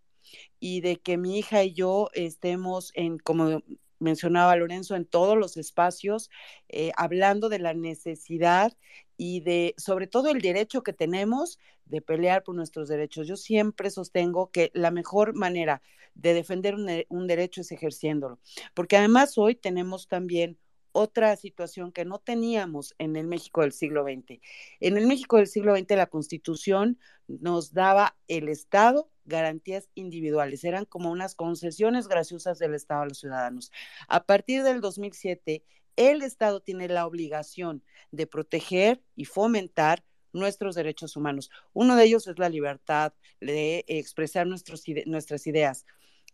y 0.60 0.82
de 0.82 0.98
que 0.98 1.18
mi 1.18 1.40
hija 1.40 1.64
y 1.64 1.74
yo 1.74 2.10
estemos 2.14 2.92
en, 2.96 3.20
como 3.20 3.62
mencionaba 4.00 4.56
Lorenzo, 4.56 4.96
en 4.96 5.06
todos 5.06 5.38
los 5.38 5.58
espacios, 5.58 6.30
eh, 6.70 6.92
hablando 6.98 7.50
de 7.50 7.60
la 7.60 7.74
necesidad 7.74 8.78
y 9.18 9.42
de, 9.42 9.74
sobre 9.78 10.08
todo, 10.08 10.30
el 10.30 10.42
derecho 10.42 10.84
que 10.84 10.94
tenemos 10.94 11.60
de 11.86 12.02
pelear 12.02 12.44
por 12.44 12.56
nuestros 12.56 12.88
derechos. 12.88 13.28
Yo 13.28 13.36
siempre 13.36 13.90
sostengo 13.90 14.52
que 14.52 14.72
la 14.74 14.92
mejor 14.92 15.34
manera 15.34 15.82
de 16.14 16.34
defender 16.34 16.76
un, 17.10 17.28
derecho 17.28 17.62
es 17.62 17.72
ejerciéndolo, 17.72 18.40
porque 18.74 18.98
además 18.98 19.38
hoy 19.38 19.56
tenemos 19.56 20.08
también 20.08 20.58
otra 20.92 21.36
situación 21.36 21.92
que 21.92 22.06
no 22.06 22.20
teníamos 22.20 22.96
en 23.00 23.18
el 23.18 23.28
México 23.28 23.62
del 23.62 23.74
siglo 23.74 24.04
XX. 24.04 24.40
En 24.80 24.98
el 24.98 25.08
México 25.08 25.38
del 25.38 25.48
siglo 25.48 25.76
XX 25.76 25.92
la 25.92 26.08
Constitución 26.08 26.98
nos 27.28 27.74
daba 27.74 28.16
el 28.30 28.48
Estado 28.48 29.10
garantías 29.26 29.90
individuales, 29.96 30.64
eran 30.64 30.86
como 30.86 31.12
unas 31.12 31.36
concesiones 31.36 32.08
graciosas 32.08 32.60
del 32.60 32.76
Estado 32.76 33.02
a 33.02 33.06
los 33.08 33.20
ciudadanos. 33.20 33.72
A 34.08 34.24
partir 34.26 34.64
del 34.64 34.82
2007, 34.82 35.64
el 35.96 36.22
Estado 36.22 36.62
tiene 36.62 36.88
la 36.88 37.08
obligación 37.08 37.84
de 38.12 38.28
proteger 38.28 39.02
y 39.16 39.26
fomentar 39.26 40.04
nuestros 40.36 40.76
derechos 40.76 41.16
humanos. 41.16 41.50
Uno 41.74 41.96
de 41.96 42.06
ellos 42.06 42.28
es 42.28 42.38
la 42.38 42.50
libertad 42.50 43.14
de 43.42 43.86
expresar 43.88 44.48
nuestras 44.48 45.48
ideas. 45.48 45.86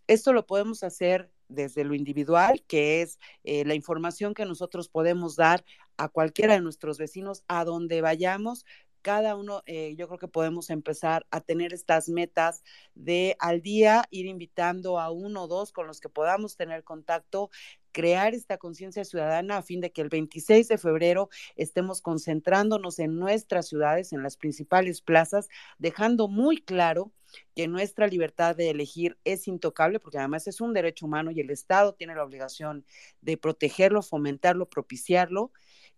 Esto 0.07 0.33
lo 0.33 0.45
podemos 0.45 0.83
hacer 0.83 1.31
desde 1.47 1.83
lo 1.83 1.93
individual, 1.93 2.63
que 2.67 3.01
es 3.01 3.19
eh, 3.43 3.65
la 3.65 3.75
información 3.75 4.33
que 4.33 4.45
nosotros 4.45 4.89
podemos 4.89 5.35
dar 5.35 5.63
a 5.97 6.09
cualquiera 6.09 6.55
de 6.55 6.61
nuestros 6.61 6.97
vecinos, 6.97 7.43
a 7.47 7.63
donde 7.65 8.01
vayamos, 8.01 8.65
cada 9.01 9.35
uno, 9.35 9.63
eh, 9.65 9.95
yo 9.97 10.07
creo 10.07 10.19
que 10.19 10.27
podemos 10.27 10.69
empezar 10.69 11.25
a 11.31 11.41
tener 11.41 11.73
estas 11.73 12.07
metas 12.07 12.63
de 12.93 13.35
al 13.39 13.61
día 13.61 14.03
ir 14.11 14.25
invitando 14.25 14.99
a 14.99 15.11
uno 15.11 15.43
o 15.43 15.47
dos 15.47 15.71
con 15.71 15.87
los 15.87 15.99
que 15.99 16.09
podamos 16.09 16.55
tener 16.55 16.83
contacto, 16.83 17.49
crear 17.91 18.33
esta 18.33 18.57
conciencia 18.57 19.03
ciudadana 19.05 19.57
a 19.57 19.61
fin 19.61 19.81
de 19.81 19.91
que 19.91 20.01
el 20.01 20.09
26 20.09 20.67
de 20.67 20.77
febrero 20.77 21.29
estemos 21.55 22.01
concentrándonos 22.01 22.99
en 22.99 23.17
nuestras 23.17 23.67
ciudades, 23.67 24.13
en 24.13 24.23
las 24.23 24.37
principales 24.37 25.01
plazas, 25.01 25.47
dejando 25.77 26.27
muy 26.27 26.57
claro 26.57 27.11
que 27.55 27.67
nuestra 27.67 28.07
libertad 28.07 28.55
de 28.55 28.69
elegir 28.69 29.17
es 29.23 29.47
intocable, 29.47 29.99
porque 29.99 30.17
además 30.17 30.47
es 30.47 30.61
un 30.61 30.73
derecho 30.73 31.05
humano 31.05 31.31
y 31.31 31.39
el 31.39 31.49
Estado 31.49 31.93
tiene 31.93 32.15
la 32.15 32.23
obligación 32.23 32.85
de 33.21 33.37
protegerlo, 33.37 34.01
fomentarlo, 34.01 34.69
propiciarlo 34.69 35.51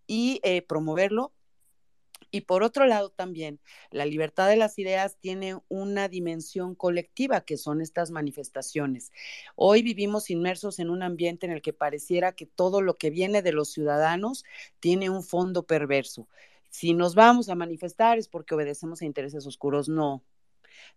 y 0.06 0.40
eh, 0.42 0.62
promoverlo 0.62 1.32
y 2.34 2.40
por 2.40 2.64
otro 2.64 2.84
lado 2.84 3.10
también, 3.10 3.60
la 3.92 4.06
libertad 4.06 4.48
de 4.48 4.56
las 4.56 4.76
ideas 4.80 5.16
tiene 5.20 5.56
una 5.68 6.08
dimensión 6.08 6.74
colectiva, 6.74 7.42
que 7.42 7.56
son 7.56 7.80
estas 7.80 8.10
manifestaciones. 8.10 9.12
Hoy 9.54 9.82
vivimos 9.82 10.30
inmersos 10.30 10.80
en 10.80 10.90
un 10.90 11.04
ambiente 11.04 11.46
en 11.46 11.52
el 11.52 11.62
que 11.62 11.72
pareciera 11.72 12.32
que 12.32 12.44
todo 12.44 12.82
lo 12.82 12.96
que 12.96 13.10
viene 13.10 13.40
de 13.40 13.52
los 13.52 13.70
ciudadanos 13.70 14.44
tiene 14.80 15.10
un 15.10 15.22
fondo 15.22 15.62
perverso. 15.62 16.26
Si 16.70 16.92
nos 16.92 17.14
vamos 17.14 17.48
a 17.50 17.54
manifestar 17.54 18.18
es 18.18 18.26
porque 18.26 18.56
obedecemos 18.56 19.00
a 19.00 19.04
intereses 19.04 19.46
oscuros. 19.46 19.88
No, 19.88 20.24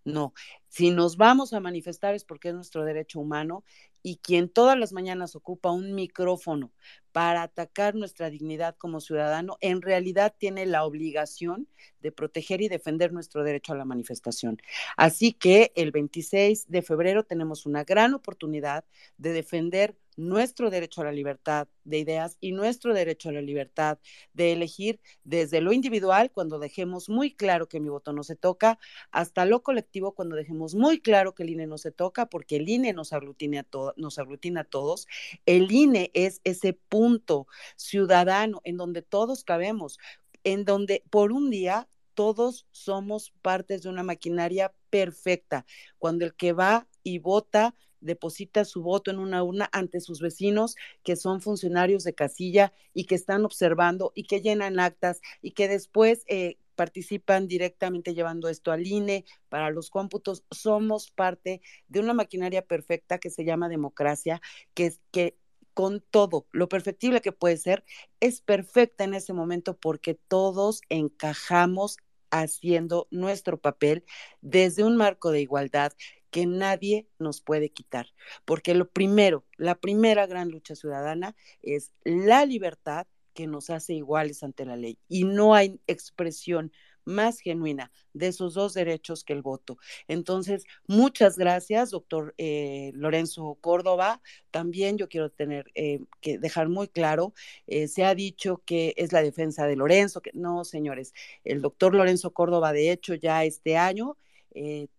no, 0.03 0.33
si 0.69 0.89
nos 0.89 1.17
vamos 1.17 1.53
a 1.53 1.59
manifestar 1.59 2.15
es 2.15 2.23
porque 2.23 2.49
es 2.49 2.55
nuestro 2.55 2.83
derecho 2.83 3.19
humano 3.19 3.63
y 4.03 4.17
quien 4.17 4.49
todas 4.49 4.77
las 4.77 4.93
mañanas 4.93 5.35
ocupa 5.35 5.71
un 5.71 5.93
micrófono 5.93 6.71
para 7.11 7.41
atacar 7.41 7.95
nuestra 7.95 8.29
dignidad 8.29 8.75
como 8.77 9.01
ciudadano, 9.01 9.57
en 9.59 9.81
realidad 9.81 10.35
tiene 10.37 10.65
la 10.65 10.85
obligación 10.85 11.67
de 11.99 12.11
proteger 12.11 12.61
y 12.61 12.67
defender 12.67 13.11
nuestro 13.11 13.43
derecho 13.43 13.73
a 13.73 13.77
la 13.77 13.85
manifestación. 13.85 14.57
Así 14.97 15.33
que 15.33 15.71
el 15.75 15.91
26 15.91 16.69
de 16.69 16.81
febrero 16.81 17.23
tenemos 17.23 17.65
una 17.65 17.83
gran 17.83 18.13
oportunidad 18.13 18.85
de 19.17 19.33
defender 19.33 19.95
nuestro 20.17 20.69
derecho 20.69 21.01
a 21.01 21.05
la 21.05 21.11
libertad 21.11 21.67
de 21.83 21.99
ideas 21.99 22.37
y 22.41 22.51
nuestro 22.51 22.93
derecho 22.93 23.29
a 23.29 23.31
la 23.31 23.41
libertad 23.41 23.99
de 24.33 24.51
elegir 24.51 24.99
desde 25.23 25.61
lo 25.61 25.71
individual, 25.71 26.31
cuando 26.31 26.59
dejemos 26.59 27.07
muy 27.07 27.33
claro 27.33 27.67
que 27.67 27.79
mi 27.79 27.89
voto 27.89 28.13
no 28.13 28.23
se 28.23 28.35
toca, 28.35 28.79
hasta 29.11 29.45
lo 29.45 29.61
colectivo, 29.61 30.13
cuando 30.13 30.35
dejemos 30.35 30.75
muy 30.75 30.99
claro 30.99 31.33
que 31.35 31.43
el 31.43 31.51
INE 31.51 31.67
no 31.67 31.77
se 31.77 31.91
toca, 31.91 32.25
porque 32.25 32.57
el 32.57 32.67
INE 32.67 32.93
nos 32.93 33.13
aglutina 33.13 33.59
a, 33.61 33.93
nos 33.97 34.19
aglutina 34.19 34.61
a 34.61 34.65
todos. 34.65 35.07
El 35.45 35.71
INE 35.71 36.11
es 36.13 36.41
ese 36.43 36.73
punto 36.73 37.47
ciudadano 37.75 38.61
en 38.63 38.77
donde 38.77 39.01
todos 39.01 39.43
cabemos, 39.43 39.99
en 40.43 40.65
donde 40.65 41.03
por 41.09 41.31
un 41.31 41.49
día 41.49 41.87
todos 42.13 42.65
somos 42.71 43.31
partes 43.41 43.83
de 43.83 43.89
una 43.89 44.03
maquinaria 44.03 44.73
perfecta. 44.89 45.65
Cuando 45.99 46.25
el 46.25 46.33
que 46.33 46.53
va 46.53 46.87
y 47.03 47.19
vota 47.19 47.75
deposita 47.99 48.65
su 48.65 48.81
voto 48.81 49.11
en 49.11 49.19
una 49.19 49.43
urna 49.43 49.69
ante 49.71 49.99
sus 49.99 50.19
vecinos 50.19 50.75
que 51.03 51.15
son 51.15 51.41
funcionarios 51.41 52.03
de 52.03 52.13
casilla 52.13 52.73
y 52.93 53.05
que 53.05 53.15
están 53.15 53.45
observando 53.45 54.11
y 54.15 54.23
que 54.23 54.41
llenan 54.41 54.79
actas 54.79 55.21
y 55.41 55.51
que 55.51 55.67
después 55.67 56.23
eh, 56.27 56.57
participan 56.77 57.49
directamente 57.49 58.13
llevando 58.13 58.47
esto 58.47 58.71
al 58.71 58.87
INE 58.87 59.25
para 59.49 59.71
los 59.71 59.89
cómputos. 59.89 60.45
Somos 60.49 61.11
parte 61.11 61.61
de 61.89 61.99
una 61.99 62.13
maquinaria 62.13 62.61
perfecta 62.61 63.17
que 63.17 63.29
se 63.29 63.43
llama 63.43 63.67
democracia, 63.67 64.41
que, 64.73 64.93
que 65.11 65.35
con 65.73 65.99
todo 65.99 66.47
lo 66.51 66.69
perfectible 66.69 67.19
que 67.21 67.33
puede 67.33 67.57
ser, 67.57 67.83
es 68.21 68.41
perfecta 68.41 69.03
en 69.03 69.13
ese 69.13 69.33
momento 69.33 69.77
porque 69.77 70.15
todos 70.15 70.81
encajamos 70.89 71.97
haciendo 72.31 73.07
nuestro 73.11 73.59
papel 73.59 74.05
desde 74.41 74.83
un 74.83 74.97
marco 74.97 75.31
de 75.31 75.41
igualdad 75.41 75.93
que 76.31 76.45
nadie 76.45 77.07
nos 77.19 77.41
puede 77.41 77.69
quitar, 77.69 78.07
porque 78.45 78.75
lo 78.75 78.89
primero, 78.89 79.45
la 79.55 79.75
primera 79.75 80.27
gran 80.27 80.49
lucha 80.49 80.75
ciudadana 80.75 81.35
es 81.61 81.91
la 82.03 82.45
libertad 82.45 83.07
que 83.37 83.45
nos 83.45 83.69
hace 83.69 83.93
iguales 83.93 84.41
ante 84.41 84.65
la 84.65 84.75
ley 84.75 84.97
y 85.07 85.23
no 85.23 85.53
hay 85.53 85.79
expresión 85.85 86.71
más 87.05 87.39
genuina 87.39 87.91
de 88.13 88.29
esos 88.29 88.55
dos 88.55 88.73
derechos 88.73 89.23
que 89.23 89.33
el 89.33 89.43
voto. 89.43 89.77
Entonces, 90.07 90.65
muchas 90.87 91.37
gracias, 91.37 91.91
doctor 91.91 92.33
eh, 92.39 92.89
Lorenzo 92.95 93.59
Córdoba. 93.61 94.21
También 94.49 94.97
yo 94.97 95.07
quiero 95.07 95.29
tener 95.29 95.67
eh, 95.75 95.99
que 96.19 96.39
dejar 96.39 96.67
muy 96.67 96.87
claro, 96.87 97.35
eh, 97.67 97.87
se 97.87 98.03
ha 98.05 98.15
dicho 98.15 98.63
que 98.65 98.95
es 98.97 99.13
la 99.13 99.21
defensa 99.21 99.67
de 99.67 99.75
Lorenzo, 99.75 100.21
que 100.21 100.31
no, 100.33 100.63
señores, 100.63 101.13
el 101.43 101.61
doctor 101.61 101.93
Lorenzo 101.93 102.31
Córdoba, 102.31 102.73
de 102.73 102.91
hecho, 102.91 103.13
ya 103.13 103.45
este 103.45 103.77
año 103.77 104.17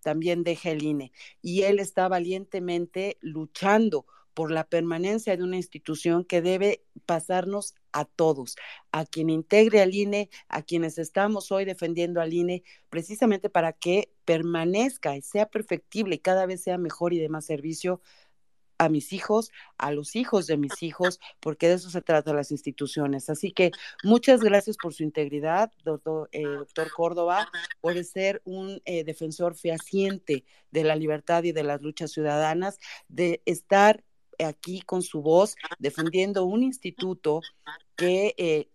también 0.03 0.45
deja 0.45 0.71
el 0.71 0.85
INE. 0.85 1.11
Y 1.43 1.63
él 1.63 1.81
está 1.81 2.07
valientemente 2.07 3.19
luchando 3.21 4.07
por 4.39 4.53
la 4.53 4.63
permanencia 4.63 5.37
de 5.37 5.43
una 5.43 5.57
institución 5.57 6.25
que 6.25 6.41
debe 6.41 6.85
pasarnos 7.07 7.75
a 7.93 8.05
todos, 8.05 8.57
a 8.93 9.05
quien 9.05 9.31
integre 9.31 9.81
al 9.83 9.95
INE, 9.95 10.31
a 10.49 10.63
quienes 10.63 10.99
estamos 10.99 11.51
hoy 11.53 11.65
defendiendo 11.65 12.21
al 12.21 12.33
INE, 12.33 12.63
precisamente 12.91 13.51
para 13.51 13.73
que 13.73 14.13
permanezca 14.25 15.17
y 15.17 15.23
sea 15.23 15.47
perfectible 15.47 16.17
y 16.17 16.19
cada 16.19 16.47
vez 16.47 16.63
sea 16.63 16.79
mejor 16.79 17.13
y 17.13 17.19
de 17.19 17.29
más 17.29 17.47
servicio 17.47 18.01
a 18.79 18.89
mis 18.89 19.13
hijos, 19.13 19.51
a 19.77 19.91
los 19.91 20.17
hijos 20.17 20.47
de 20.47 20.57
mis 20.57 20.83
hijos, 20.83 21.21
porque 21.41 21.69
de 21.69 21.75
eso 21.75 21.91
se 21.91 22.01
trata 22.01 22.33
las 22.33 22.51
instituciones. 22.53 23.29
Así 23.29 23.53
que 23.53 23.73
muchas 24.05 24.41
gracias 24.41 24.77
por 24.77 24.95
su 24.95 25.03
integridad, 25.03 25.73
doctor, 25.85 26.29
eh, 26.33 26.45
doctor 26.45 26.91
Córdoba, 26.93 27.51
por 27.81 28.03
ser 28.05 28.41
un 28.45 28.81
eh, 28.85 29.05
defensor 29.05 29.57
fehaciente 29.57 30.45
de 30.71 30.85
la 30.85 30.97
libertad 30.97 31.43
y 31.43 31.53
de 31.53 31.65
las 31.65 31.83
luchas 31.83 32.13
ciudadanas, 32.13 32.79
de 33.09 33.43
estar 33.45 34.05
aquí 34.45 34.81
con 34.83 35.03
su 35.03 35.23
voz 35.23 35.57
defendiendo 35.79 36.45
un 36.45 36.63
instituto 36.63 37.41
que 37.97 38.35
eh, 38.39 38.69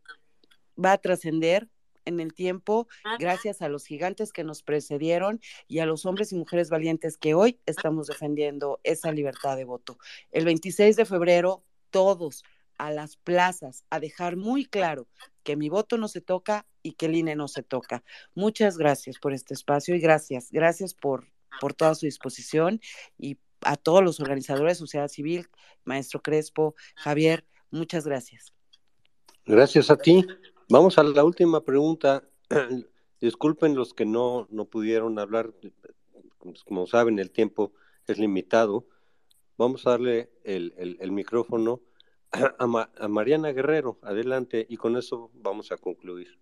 va 0.83 0.93
a 0.93 0.97
trascender 0.97 1.69
en 2.05 2.19
el 2.19 2.33
tiempo, 2.33 2.87
gracias 3.17 3.61
a 3.61 3.69
los 3.69 3.85
gigantes 3.85 4.33
que 4.33 4.43
nos 4.43 4.61
precedieron 4.61 5.39
y 5.67 5.79
a 5.79 5.85
los 5.85 6.05
hombres 6.05 6.31
y 6.31 6.35
mujeres 6.35 6.69
valientes 6.69 7.17
que 7.17 7.33
hoy 7.33 7.59
estamos 7.65 8.07
defendiendo 8.07 8.79
esa 8.83 9.11
libertad 9.11 9.55
de 9.55 9.63
voto. 9.63 9.97
El 10.31 10.45
26 10.45 10.95
de 10.95 11.05
febrero, 11.05 11.63
todos 11.89 12.43
a 12.77 12.91
las 12.91 13.15
plazas 13.17 13.85
a 13.89 13.99
dejar 13.99 14.35
muy 14.35 14.65
claro 14.65 15.07
que 15.43 15.55
mi 15.55 15.69
voto 15.69 15.97
no 15.97 16.07
se 16.07 16.21
toca 16.21 16.65
y 16.81 16.93
que 16.93 17.05
el 17.05 17.15
INE 17.15 17.35
no 17.35 17.47
se 17.47 17.63
toca. 17.63 18.03
Muchas 18.33 18.77
gracias 18.77 19.19
por 19.19 19.33
este 19.33 19.53
espacio 19.53 19.95
y 19.95 19.99
gracias, 19.99 20.51
gracias 20.51 20.93
por, 20.93 21.27
por 21.61 21.73
toda 21.73 21.95
su 21.95 22.05
disposición 22.05 22.81
y 23.17 23.37
a 23.65 23.75
todos 23.75 24.03
los 24.03 24.19
organizadores 24.19 24.77
de 24.77 24.79
sociedad 24.79 25.07
civil, 25.07 25.47
maestro 25.83 26.21
Crespo, 26.21 26.75
Javier, 26.95 27.45
muchas 27.71 28.05
gracias. 28.05 28.53
Gracias 29.45 29.89
a 29.89 29.97
ti. 29.97 30.25
Vamos 30.69 30.97
a 30.97 31.03
la 31.03 31.23
última 31.23 31.61
pregunta. 31.63 32.23
Disculpen 33.21 33.75
los 33.75 33.93
que 33.93 34.05
no, 34.05 34.47
no 34.49 34.65
pudieron 34.65 35.19
hablar, 35.19 35.53
como 36.65 36.87
saben, 36.87 37.19
el 37.19 37.31
tiempo 37.31 37.73
es 38.07 38.17
limitado. 38.19 38.87
Vamos 39.57 39.85
a 39.85 39.91
darle 39.91 40.31
el, 40.43 40.73
el, 40.99 41.11
micrófono 41.11 41.81
a, 42.31 42.89
a, 42.97 43.07
Mariana 43.07 43.51
Guerrero. 43.51 43.99
Adelante, 44.01 44.65
y 44.67 44.77
con 44.77 44.97
eso 44.97 45.31
vamos 45.33 45.71
a 45.71 45.77
concluir. 45.77 46.39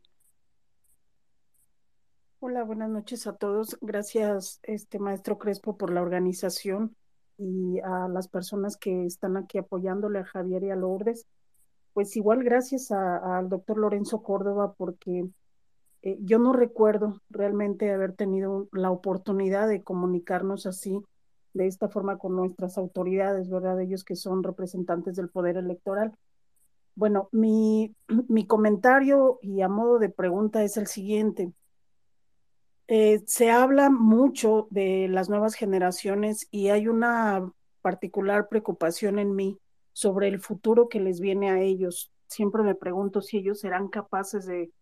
Hola, 2.40 2.64
buenas 2.64 2.90
noches 2.90 3.28
a 3.28 3.36
todos. 3.36 3.78
Gracias, 3.82 4.60
este 4.64 4.98
maestro 4.98 5.38
Crespo, 5.38 5.78
por 5.78 5.92
la 5.92 6.02
organización 6.02 6.96
y 7.42 7.80
a 7.80 8.08
las 8.08 8.28
personas 8.28 8.78
que 8.78 9.06
están 9.06 9.38
aquí 9.38 9.58
apoyándole 9.58 10.20
a 10.20 10.26
Javier 10.26 10.64
y 10.64 10.70
a 10.72 10.76
Lourdes 10.76 11.28
pues 11.94 12.16
igual 12.16 12.44
gracias 12.44 12.92
al 12.92 13.50
doctor 13.50 13.78
Lorenzo 13.78 14.22
Córdoba 14.24 14.74
porque 14.78 15.28
eh, 16.04 16.18
yo 16.22 16.40
no 16.40 16.54
recuerdo 16.54 17.22
realmente 17.30 17.92
haber 17.92 18.14
tenido 18.14 18.68
la 18.72 18.92
oportunidad 18.92 19.68
de 19.68 19.84
comunicarnos 19.84 20.66
así, 20.66 21.02
de 21.54 21.68
esta 21.68 21.90
forma 21.90 22.18
con 22.18 22.36
nuestras 22.36 22.78
autoridades, 22.78 23.50
¿verdad? 23.50 23.82
Ellos 23.82 24.04
que 24.04 24.16
son 24.16 24.42
representantes 24.42 25.16
del 25.16 25.30
poder 25.30 25.58
electoral. 25.58 26.14
Bueno, 26.96 27.28
mi, 27.32 27.94
mi 28.30 28.48
comentario 28.48 29.40
y 29.42 29.62
a 29.62 29.68
modo 29.68 30.00
de 30.00 30.10
pregunta 30.10 30.64
es 30.64 30.78
el 30.78 30.88
siguiente. 30.88 31.52
Eh, 32.94 33.24
se 33.26 33.50
habla 33.50 33.90
mucho 33.90 34.68
de 34.70 35.08
las 35.08 35.30
nuevas 35.30 35.54
generaciones 35.54 36.50
y 36.52 36.68
hay 36.72 36.90
una 36.90 37.50
particular 37.82 38.50
preocupación 38.50 39.18
en 39.18 39.34
mí 39.34 39.58
sobre 39.94 40.28
el 40.28 40.42
futuro 40.42 40.90
que 40.90 41.00
les 41.00 41.22
viene 41.22 41.50
a 41.50 41.62
ellos. 41.62 42.12
Siempre 42.28 42.64
me 42.64 42.76
pregunto 42.76 43.22
si 43.22 43.38
ellos 43.38 43.62
serán 43.62 43.88
capaces 43.88 44.46
de, 44.46 44.74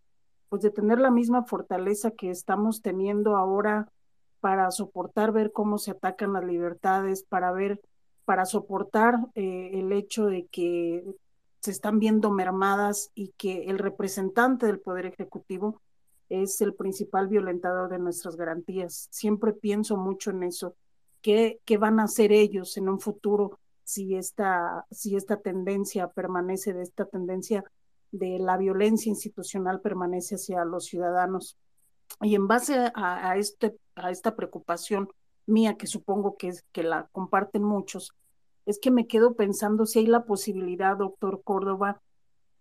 pues, 0.49 0.63
de 0.63 0.71
tener 0.71 0.97
la 0.97 1.11
misma 1.11 1.43
fortaleza 1.43 2.09
que 2.09 2.31
estamos 2.31 2.81
teniendo 2.81 3.35
ahora 3.35 3.91
para 4.39 4.71
soportar 4.71 5.31
ver 5.31 5.51
cómo 5.51 5.77
se 5.77 5.91
atacan 5.91 6.33
las 6.33 6.45
libertades, 6.45 7.21
para 7.23 7.51
ver 7.51 7.79
para 8.25 8.45
soportar 8.45 9.19
eh, 9.35 9.69
el 9.73 9.91
hecho 9.91 10.25
de 10.25 10.47
que 10.47 11.03
se 11.59 11.69
están 11.69 11.99
viendo 11.99 12.31
mermadas 12.31 13.11
y 13.13 13.33
que 13.37 13.65
el 13.65 13.77
representante 13.77 14.65
del 14.65 14.79
Poder 14.79 15.05
Ejecutivo 15.05 15.79
es 16.29 16.61
el 16.61 16.73
principal 16.73 17.27
violentador 17.27 17.89
de 17.89 17.99
nuestras 17.99 18.35
garantías. 18.35 19.07
Siempre 19.11 19.53
pienso 19.53 19.97
mucho 19.97 20.31
en 20.31 20.43
eso. 20.43 20.75
¿Qué, 21.21 21.59
qué 21.65 21.77
van 21.77 21.99
a 21.99 22.03
hacer 22.03 22.31
ellos 22.31 22.77
en 22.77 22.87
un 22.87 22.99
futuro 22.99 23.59
si 23.83 24.15
esta, 24.15 24.85
si 24.91 25.15
esta 25.15 25.37
tendencia 25.37 26.07
permanece, 26.07 26.73
de 26.73 26.83
esta 26.83 27.05
tendencia 27.05 27.63
de 28.11 28.39
la 28.39 28.57
violencia 28.57 29.09
institucional 29.09 29.81
permanece 29.81 30.35
hacia 30.35 30.63
los 30.65 30.85
ciudadanos? 30.85 31.57
Y 32.21 32.35
en 32.35 32.47
base 32.47 32.91
a, 32.93 33.37
este, 33.37 33.77
a 33.95 34.11
esta 34.11 34.35
preocupación 34.35 35.09
mía, 35.45 35.77
que 35.77 35.87
supongo 35.87 36.37
que, 36.37 36.49
es, 36.49 36.63
que 36.71 36.83
la 36.83 37.07
comparten 37.11 37.63
muchos, 37.63 38.13
es 38.65 38.79
que 38.79 38.91
me 38.91 39.07
quedo 39.07 39.35
pensando 39.35 39.85
si 39.85 39.99
hay 39.99 40.05
la 40.05 40.25
posibilidad, 40.25 40.97
doctor 40.97 41.41
Córdoba, 41.43 42.01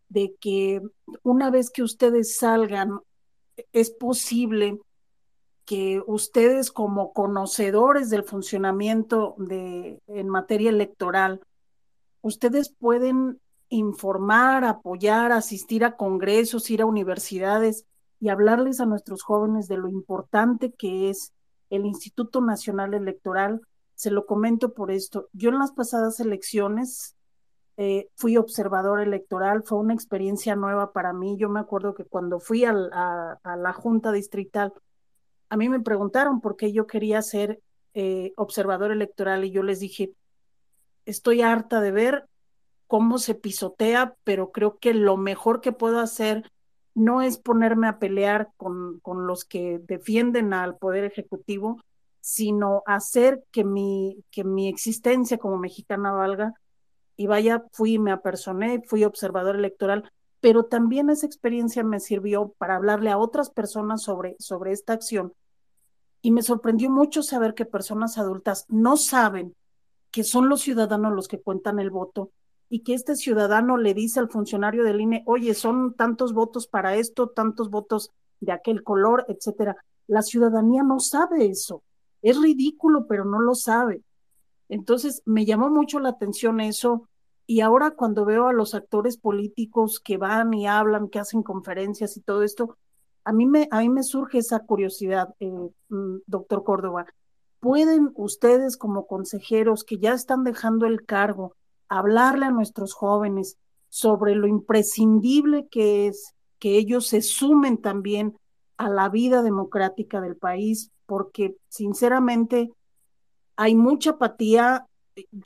de 0.08 0.34
que 0.40 0.80
una 1.22 1.50
vez 1.50 1.70
que 1.70 1.82
ustedes 1.82 2.36
salgan, 2.36 3.00
es 3.72 3.90
posible 3.90 4.78
que 5.64 6.02
ustedes 6.06 6.72
como 6.72 7.12
conocedores 7.12 8.08
del 8.08 8.24
funcionamiento 8.24 9.34
de, 9.36 10.00
en 10.06 10.28
materia 10.28 10.70
electoral, 10.70 11.42
ustedes 12.22 12.70
pueden 12.70 13.38
informar, 13.68 14.64
apoyar, 14.64 15.30
asistir 15.32 15.84
a 15.84 15.96
congresos, 15.96 16.70
ir 16.70 16.80
a 16.80 16.86
universidades 16.86 17.84
y 18.18 18.30
hablarles 18.30 18.80
a 18.80 18.86
nuestros 18.86 19.22
jóvenes 19.22 19.68
de 19.68 19.76
lo 19.76 19.88
importante 19.88 20.72
que 20.72 21.10
es 21.10 21.32
el 21.70 21.84
Instituto 21.84 22.40
Nacional 22.40 22.94
Electoral. 22.94 23.60
Se 23.94 24.10
lo 24.10 24.24
comento 24.24 24.72
por 24.72 24.90
esto. 24.90 25.28
Yo 25.32 25.50
en 25.50 25.58
las 25.58 25.72
pasadas 25.72 26.18
elecciones 26.18 27.14
eh, 27.80 28.08
fui 28.16 28.36
observador 28.36 29.00
electoral, 29.00 29.62
fue 29.62 29.78
una 29.78 29.94
experiencia 29.94 30.56
nueva 30.56 30.92
para 30.92 31.12
mí. 31.12 31.36
Yo 31.38 31.48
me 31.48 31.60
acuerdo 31.60 31.94
que 31.94 32.04
cuando 32.04 32.40
fui 32.40 32.64
a, 32.64 32.72
la 32.72 33.72
Junta 33.72 34.10
Distrital, 34.10 34.72
a 35.48 35.56
mí 35.56 35.68
me 35.68 35.78
preguntaron 35.78 36.40
por 36.40 36.56
qué 36.56 36.72
yo 36.72 36.88
quería 36.88 37.22
ser 37.22 37.60
eh, 37.94 38.32
observador 38.36 38.90
electoral 38.90 39.44
y 39.44 39.52
yo 39.52 39.62
les 39.62 39.78
dije, 39.78 40.12
estoy 41.06 41.40
harta 41.40 41.80
de 41.80 41.92
ver 41.92 42.26
cómo 42.88 43.18
se 43.18 43.36
pisotea, 43.36 44.16
pero 44.24 44.50
creo 44.50 44.78
que 44.78 44.92
lo 44.92 45.16
mejor 45.16 45.60
que 45.60 45.70
puedo 45.70 46.00
hacer 46.00 46.50
no 46.94 47.22
es 47.22 47.38
ponerme 47.38 47.86
a 47.86 48.00
pelear 48.00 48.50
con, 48.56 48.98
con 49.00 49.28
los 49.28 49.44
que 49.44 49.78
defienden 49.84 50.52
al 50.52 50.76
Poder 50.78 51.04
Ejecutivo, 51.04 51.80
sino 52.20 52.82
hacer 52.86 53.44
que 53.52 53.62
mi, 53.62 54.24
que 54.32 54.42
mi 54.42 54.66
existencia 54.66 55.38
como 55.38 55.58
mexicana 55.58 56.10
valga. 56.10 56.54
Y 57.18 57.26
vaya, 57.26 57.64
fui, 57.72 57.98
me 57.98 58.12
apersoné, 58.12 58.80
fui 58.86 59.04
observador 59.04 59.56
electoral, 59.56 60.10
pero 60.40 60.66
también 60.66 61.10
esa 61.10 61.26
experiencia 61.26 61.82
me 61.82 61.98
sirvió 61.98 62.54
para 62.58 62.76
hablarle 62.76 63.10
a 63.10 63.18
otras 63.18 63.50
personas 63.50 64.02
sobre, 64.02 64.36
sobre 64.38 64.70
esta 64.70 64.92
acción. 64.92 65.34
Y 66.22 66.30
me 66.30 66.42
sorprendió 66.42 66.90
mucho 66.90 67.24
saber 67.24 67.54
que 67.54 67.64
personas 67.64 68.18
adultas 68.18 68.66
no 68.68 68.96
saben 68.96 69.54
que 70.12 70.22
son 70.22 70.48
los 70.48 70.62
ciudadanos 70.62 71.12
los 71.12 71.26
que 71.28 71.40
cuentan 71.40 71.80
el 71.80 71.90
voto 71.90 72.30
y 72.68 72.84
que 72.84 72.94
este 72.94 73.16
ciudadano 73.16 73.76
le 73.78 73.94
dice 73.94 74.20
al 74.20 74.30
funcionario 74.30 74.84
del 74.84 75.00
INE, 75.00 75.22
oye, 75.26 75.54
son 75.54 75.94
tantos 75.94 76.32
votos 76.32 76.68
para 76.68 76.94
esto, 76.94 77.30
tantos 77.30 77.68
votos 77.68 78.12
de 78.40 78.52
aquel 78.52 78.84
color, 78.84 79.24
etcétera. 79.28 79.76
La 80.06 80.22
ciudadanía 80.22 80.84
no 80.84 81.00
sabe 81.00 81.46
eso. 81.46 81.82
Es 82.22 82.40
ridículo, 82.40 83.06
pero 83.06 83.24
no 83.24 83.40
lo 83.40 83.54
sabe. 83.54 84.02
Entonces, 84.68 85.22
me 85.24 85.44
llamó 85.44 85.70
mucho 85.70 85.98
la 86.00 86.10
atención 86.10 86.60
eso. 86.60 87.08
Y 87.46 87.60
ahora 87.60 87.92
cuando 87.92 88.24
veo 88.24 88.48
a 88.48 88.52
los 88.52 88.74
actores 88.74 89.16
políticos 89.16 90.00
que 90.00 90.18
van 90.18 90.52
y 90.52 90.66
hablan, 90.66 91.08
que 91.08 91.18
hacen 91.18 91.42
conferencias 91.42 92.16
y 92.16 92.20
todo 92.20 92.42
esto, 92.42 92.76
a 93.24 93.32
mí 93.32 93.46
me, 93.46 93.68
a 93.70 93.80
mí 93.80 93.88
me 93.88 94.02
surge 94.02 94.38
esa 94.38 94.60
curiosidad, 94.60 95.34
eh, 95.40 95.50
mm, 95.88 96.18
doctor 96.26 96.64
Córdoba. 96.64 97.06
¿Pueden 97.60 98.10
ustedes 98.14 98.76
como 98.76 99.06
consejeros 99.06 99.84
que 99.84 99.98
ya 99.98 100.12
están 100.12 100.44
dejando 100.44 100.86
el 100.86 101.04
cargo 101.04 101.56
hablarle 101.88 102.46
a 102.46 102.50
nuestros 102.50 102.92
jóvenes 102.92 103.56
sobre 103.88 104.34
lo 104.34 104.46
imprescindible 104.46 105.66
que 105.68 106.06
es 106.06 106.34
que 106.58 106.76
ellos 106.76 107.06
se 107.06 107.22
sumen 107.22 107.78
también 107.78 108.36
a 108.76 108.88
la 108.88 109.08
vida 109.08 109.42
democrática 109.42 110.20
del 110.20 110.36
país, 110.36 110.90
porque 111.06 111.56
sinceramente 111.68 112.70
hay 113.58 113.74
mucha 113.74 114.10
apatía. 114.10 114.86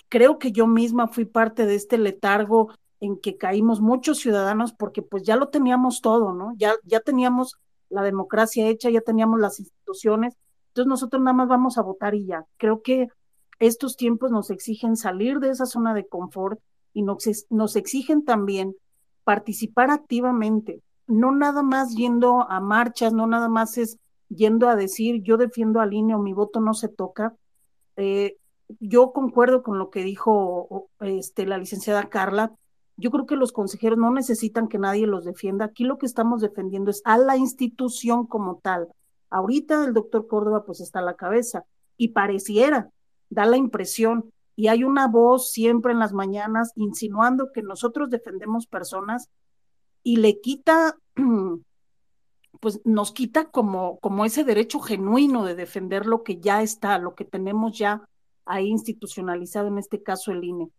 Creo 0.08 0.39
que 0.39 0.52
yo 0.52 0.66
misma 0.66 1.08
fui 1.08 1.24
parte 1.24 1.66
de 1.66 1.74
este 1.74 1.97
letargo 1.97 2.70
en 3.00 3.18
que 3.18 3.39
caímos 3.39 3.81
muchos 3.81 4.18
ciudadanos 4.18 4.74
porque 4.74 5.00
pues 5.02 5.24
ya 5.24 5.34
lo 5.34 5.49
teníamos 5.49 6.02
todo, 6.02 6.34
¿no? 6.34 6.52
Ya, 6.57 6.74
ya 6.84 7.00
teníamos 7.00 7.57
la 7.89 8.02
democracia 8.02 8.68
hecha, 8.68 8.91
ya 8.91 9.00
teníamos 9.00 9.41
las 9.41 9.58
instituciones, 9.58 10.36
entonces 10.68 10.89
nosotros 10.89 11.23
nada 11.23 11.34
más 11.34 11.49
vamos 11.49 11.78
a 11.78 11.82
votar 11.82 12.15
y 12.15 12.26
ya. 12.26 12.44
Creo 12.58 12.82
que 12.82 13.08
estos 13.58 13.97
tiempos 13.97 14.31
nos 14.31 14.50
exigen 14.50 14.97
salir 14.97 15.39
de 15.41 15.49
esa 15.49 15.65
zona 15.65 15.94
de 15.94 16.07
confort 16.07 16.60
y 16.92 17.02
nos, 17.02 17.24
nos 17.49 17.76
exigen 17.76 18.24
también 18.24 18.76
participar 19.24 19.91
activamente, 19.91 20.82
no 21.07 21.32
nada 21.32 21.62
más 21.62 21.94
yendo 21.94 22.42
a 22.42 22.60
marchas, 22.60 23.15
no 23.15 23.26
nada 23.26 23.49
más 23.49 23.78
es 23.78 23.97
yendo 24.28 24.68
a 24.68 24.76
decir 24.76 25.23
yo 25.23 25.39
defiendo 25.39 25.81
al 25.81 25.94
INE 25.94 26.15
o 26.15 26.18
mi 26.18 26.34
voto 26.34 26.60
no 26.60 26.74
se 26.74 26.89
toca. 26.89 27.34
Eh, 27.97 28.37
yo 28.81 29.12
concuerdo 29.12 29.62
con 29.62 29.79
lo 29.79 29.91
que 29.91 30.03
dijo 30.03 30.89
este, 31.01 31.47
la 31.47 31.59
licenciada 31.59 32.09
Carla. 32.09 32.53
Yo 32.97 33.11
creo 33.11 33.27
que 33.27 33.37
los 33.37 33.53
consejeros 33.53 33.99
no 33.99 34.11
necesitan 34.11 34.69
que 34.69 34.79
nadie 34.79 35.07
los 35.07 35.25
defienda. 35.25 35.67
Aquí 35.67 35.85
lo 35.85 35.99
que 35.99 36.07
estamos 36.07 36.41
defendiendo 36.41 36.91
es 36.91 37.03
a 37.05 37.19
la 37.19 37.37
institución 37.37 38.27
como 38.27 38.57
tal. 38.62 38.89
Ahorita 39.31 39.85
el 39.85 39.95
doctor 39.95 40.27
Córdoba 40.27 40.65
pues 40.65 40.81
está 40.81 41.01
a 41.01 41.03
la 41.03 41.15
cabeza 41.15 41.65
y 41.97 42.09
pareciera 42.09 42.91
da 43.33 43.47
la 43.47 43.57
impresión 43.57 44.31
y 44.55 44.69
hay 44.69 44.85
una 44.85 45.09
voz 45.09 45.51
siempre 45.51 45.93
en 45.93 45.99
las 45.99 46.12
mañanas 46.12 46.73
insinuando 46.77 47.51
que 47.53 47.62
nosotros 47.62 48.11
defendemos 48.11 48.67
personas 48.67 49.31
y 50.03 50.17
le 50.17 50.41
quita, 50.41 50.97
pues 52.62 52.81
nos 52.84 53.10
quita 53.10 53.47
como, 53.47 53.99
como 53.99 54.24
ese 54.24 54.44
derecho 54.44 54.78
genuino 54.78 55.44
de 55.44 55.57
defender 55.57 56.07
lo 56.07 56.23
que 56.23 56.39
ya 56.39 56.62
está, 56.62 56.97
lo 56.99 57.16
que 57.16 57.24
tenemos 57.24 57.76
ya 57.76 58.08
ahí 58.44 58.68
institucionalizado, 58.68 59.66
en 59.66 59.78
este 59.78 60.00
caso 60.00 60.31
el 60.31 60.44
INE. 60.44 60.70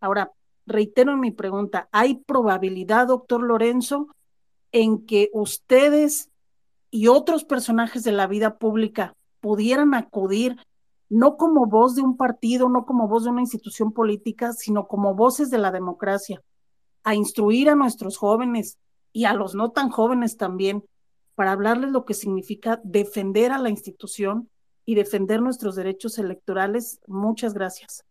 Ahora, 0.00 0.30
reitero 0.66 1.16
mi 1.16 1.32
pregunta, 1.32 1.88
¿hay 1.90 2.14
probabilidad, 2.14 3.08
doctor 3.08 3.42
Lorenzo, 3.42 4.06
en 4.70 5.04
que 5.04 5.28
ustedes 5.32 6.30
y 6.92 7.08
otros 7.08 7.42
personajes 7.42 8.04
de 8.04 8.12
la 8.12 8.28
vida 8.28 8.56
pública 8.56 9.16
pudieran 9.40 9.94
acudir 9.94 10.56
no 11.08 11.36
como 11.36 11.66
voz 11.66 11.96
de 11.96 12.02
un 12.02 12.16
partido, 12.16 12.68
no 12.68 12.86
como 12.86 13.08
voz 13.08 13.24
de 13.24 13.30
una 13.30 13.40
institución 13.40 13.90
política, 13.90 14.52
sino 14.52 14.86
como 14.86 15.16
voces 15.16 15.50
de 15.50 15.58
la 15.58 15.72
democracia, 15.72 16.40
a 17.02 17.16
instruir 17.16 17.68
a 17.68 17.74
nuestros 17.74 18.16
jóvenes 18.16 18.78
y 19.12 19.24
a 19.24 19.34
los 19.34 19.56
no 19.56 19.72
tan 19.72 19.90
jóvenes 19.90 20.36
también, 20.36 20.84
para 21.36 21.52
hablarles 21.52 21.92
lo 21.92 22.04
que 22.04 22.14
significa 22.14 22.80
defender 22.82 23.52
a 23.52 23.58
la 23.58 23.70
institución 23.70 24.50
y 24.84 24.96
defender 24.96 25.40
nuestros 25.40 25.76
derechos 25.76 26.18
electorales. 26.18 26.98
Muchas 27.06 27.54
gracias. 27.54 28.04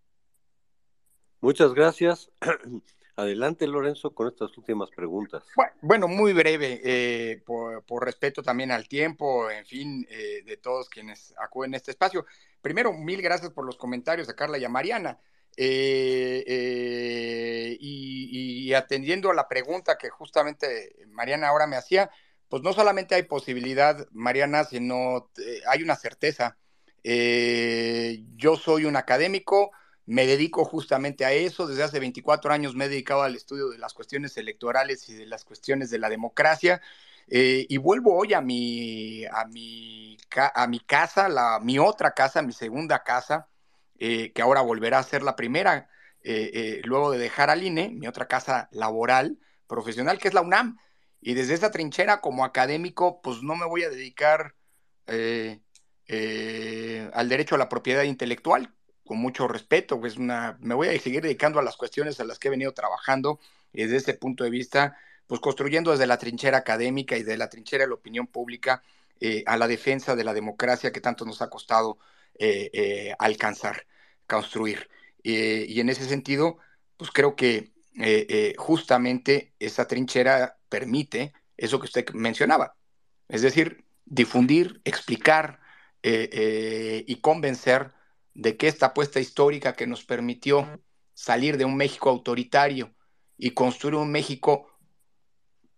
Muchas 1.42 1.74
gracias. 1.74 2.32
Adelante, 3.18 3.66
Lorenzo, 3.66 4.14
con 4.14 4.28
estas 4.28 4.58
últimas 4.58 4.90
preguntas. 4.92 5.46
Bueno, 5.82 6.10
muy 6.10 6.34
breve, 6.34 6.82
eh, 6.84 7.42
por, 7.46 8.06
respeto 8.06 8.44
también 8.44 8.72
al 8.72 8.90
tiempo, 8.90 9.50
en 9.50 9.66
fin, 9.66 10.06
eh, 10.10 10.44
de 10.46 10.58
todos 10.58 10.90
quienes 10.90 11.34
acuden 11.38 11.74
a 11.74 11.78
este 11.78 11.92
espacio. 11.92 12.26
Primero, 12.62 12.92
mil 12.92 13.22
gracias 13.22 13.52
por 13.52 13.66
los 13.66 13.78
comentarios 13.78 14.28
de 14.28 14.36
Carla 14.36 14.58
y 14.58 14.66
a 14.66 14.70
Mariana. 14.70 15.18
Eh, 15.56 16.44
y, 17.80 18.74
atendiendo 18.74 19.32
a 19.32 19.34
la 19.34 19.48
pregunta 19.48 19.98
que 19.98 20.10
justamente 20.10 20.98
Mariana 21.08 21.48
ahora 21.48 21.66
me 21.68 21.78
hacía, 21.78 22.12
pues 22.50 22.64
no 22.64 22.74
solamente 22.74 23.16
hay 23.16 23.24
posibilidad, 23.24 24.08
Mariana, 24.12 24.64
sino 24.64 25.30
hay 25.68 25.84
una 25.84 25.96
certeza. 25.96 26.58
yo 27.04 28.56
soy 28.58 28.86
un 28.86 28.96
académico, 28.96 29.72
me 30.06 30.28
dedico 30.28 30.66
justamente 30.66 31.26
a 31.26 31.32
eso. 31.34 31.68
Desde 31.68 31.84
hace 31.84 32.00
24 32.00 32.54
años 32.54 32.76
me 32.76 32.86
he 32.86 32.90
dedicado 32.90 33.24
al 33.24 33.36
estudio 33.36 33.70
de 33.70 33.78
las 33.78 33.94
cuestiones 33.94 34.38
electorales 34.38 35.10
y 35.10 35.16
de 35.16 35.26
las 35.26 35.46
cuestiones 35.46 35.90
de 35.90 36.00
la 36.00 36.10
democracia. 36.10 36.82
Eh, 37.28 37.66
y 37.70 37.78
vuelvo 37.78 38.16
hoy 38.16 38.34
a 38.34 38.42
mi, 38.42 39.26
a 39.26 39.46
mi, 39.46 40.18
a 40.36 40.68
mi 40.68 40.80
casa, 40.80 41.28
la, 41.28 41.60
mi 41.60 41.80
otra 41.80 42.12
casa, 42.14 42.42
mi 42.42 42.54
segunda 42.54 43.04
casa, 43.04 43.50
eh, 43.98 44.32
que 44.34 44.42
ahora 44.42 44.62
volverá 44.62 45.00
a 45.00 45.04
ser 45.04 45.24
la 45.24 45.36
primera, 45.36 45.90
eh, 46.22 46.82
luego 46.86 47.12
de 47.12 47.18
dejar 47.20 47.50
al 47.50 47.64
INE, 47.64 47.90
mi 47.90 48.08
otra 48.08 48.28
casa 48.28 48.70
laboral, 48.72 49.40
profesional, 49.68 50.20
que 50.20 50.28
es 50.28 50.34
la 50.34 50.42
UNAM. 50.42 50.78
Y 51.26 51.34
desde 51.34 51.56
esa 51.56 51.72
trinchera 51.72 52.22
como 52.22 52.46
académico, 52.46 53.20
pues 53.24 53.42
no 53.42 53.56
me 53.56 53.66
voy 53.66 53.82
a 53.82 53.90
dedicar 53.90 54.54
al 55.08 55.60
derecho 57.30 57.56
a 57.56 57.58
la 57.58 57.68
propiedad 57.68 58.04
intelectual, 58.04 58.76
con 59.04 59.18
mucho 59.18 59.48
respeto, 59.48 60.00
pues 60.00 60.18
una, 60.18 60.56
me 60.62 60.76
voy 60.76 60.90
a 60.90 61.00
seguir 61.00 61.24
dedicando 61.24 61.58
a 61.60 61.64
las 61.64 61.78
cuestiones 61.78 62.20
a 62.20 62.26
las 62.26 62.38
que 62.38 62.50
he 62.50 62.52
venido 62.52 62.74
trabajando 62.74 63.40
desde 63.74 63.98
este 63.98 64.14
punto 64.14 64.44
de 64.44 64.52
vista, 64.52 65.00
pues 65.26 65.42
construyendo 65.42 65.90
desde 65.90 66.06
la 66.06 66.20
trinchera 66.20 66.60
académica 66.60 67.18
y 67.18 67.24
de 67.24 67.38
la 67.38 67.50
trinchera 67.50 67.86
de 67.86 67.90
la 67.90 67.96
opinión 67.96 68.28
pública 68.28 68.84
eh, 69.20 69.44
a 69.48 69.58
la 69.58 69.68
defensa 69.68 70.16
de 70.16 70.26
la 70.26 70.34
democracia 70.36 70.92
que 70.92 71.02
tanto 71.02 71.26
nos 71.26 71.42
ha 71.42 71.50
costado 71.50 71.98
eh, 72.38 72.70
eh, 72.72 73.16
alcanzar, 73.18 73.88
construir. 74.28 74.92
y 75.24 75.80
en 75.80 75.90
ese 75.90 76.06
sentido, 76.06 76.60
pues 76.98 77.10
creo 77.10 77.36
que 77.36 77.74
justamente 78.58 79.54
esa 79.58 79.88
trinchera 79.88 80.60
permite 80.76 81.32
eso 81.56 81.80
que 81.80 81.86
usted 81.86 82.10
mencionaba, 82.14 82.76
es 83.30 83.42
decir, 83.42 83.86
difundir, 84.04 84.82
explicar 84.84 85.60
y 86.04 87.16
convencer 87.22 87.94
de 88.36 88.58
que 88.58 88.68
esta 88.68 88.88
apuesta 88.88 89.20
histórica 89.20 89.74
que 89.74 89.88
nos 89.88 90.04
permitió 90.04 90.84
salir 91.14 91.58
de 91.58 91.66
un 91.66 91.78
México 91.78 92.10
autoritario 92.10 92.94
y 93.38 93.52
construir 93.52 93.96
un 93.96 94.12
México 94.12 94.78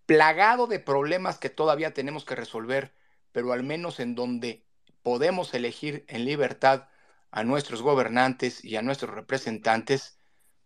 plagado 0.05 0.65
de 0.67 0.79
problemas 0.79 1.37
que 1.37 1.49
todavía 1.49 1.93
tenemos 1.93 2.25
que 2.25 2.35
resolver, 2.35 2.93
pero 3.31 3.53
al 3.53 3.63
menos 3.63 3.99
en 3.99 4.15
donde 4.15 4.65
podemos 5.03 5.53
elegir 5.53 6.03
en 6.07 6.25
libertad 6.25 6.89
a 7.29 7.43
nuestros 7.43 7.81
gobernantes 7.81 8.65
y 8.65 8.75
a 8.75 8.81
nuestros 8.81 9.13
representantes, 9.13 10.19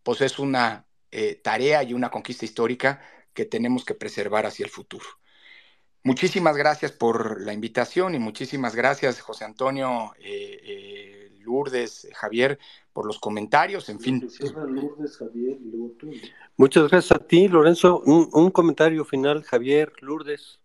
pues 0.04 0.22
es 0.22 0.40
una 0.40 0.88
eh, 1.12 1.36
tarea 1.36 1.84
y 1.84 1.94
una 1.94 2.10
conquista 2.10 2.46
histórica 2.46 3.02
que 3.34 3.46
tenemos 3.46 3.86
que 3.86 3.96
preservar 3.96 4.46
hacia 4.46 4.66
el 4.66 4.72
futuro. 4.72 5.06
Muchísimas 6.04 6.58
gracias 6.58 6.92
por 6.92 7.42
la 7.42 7.54
invitación 7.54 8.16
y 8.16 8.20
muchísimas 8.20 8.76
gracias, 8.76 9.22
José 9.22 9.46
Antonio. 9.46 10.14
Eh, 10.20 10.60
eh, 10.64 11.32
Lourdes, 11.42 12.08
Javier, 12.16 12.58
por 12.94 13.06
los 13.06 13.20
comentarios, 13.20 13.88
en 13.90 14.00
fin. 14.00 14.28
Muchas 16.58 16.90
gracias 16.90 17.12
a 17.12 17.20
ti, 17.20 17.48
Lorenzo. 17.48 18.02
Un, 18.02 18.50
comentario 18.52 19.06
final, 19.06 19.44
Javier, 19.44 19.92
Lourdes. 20.02 20.60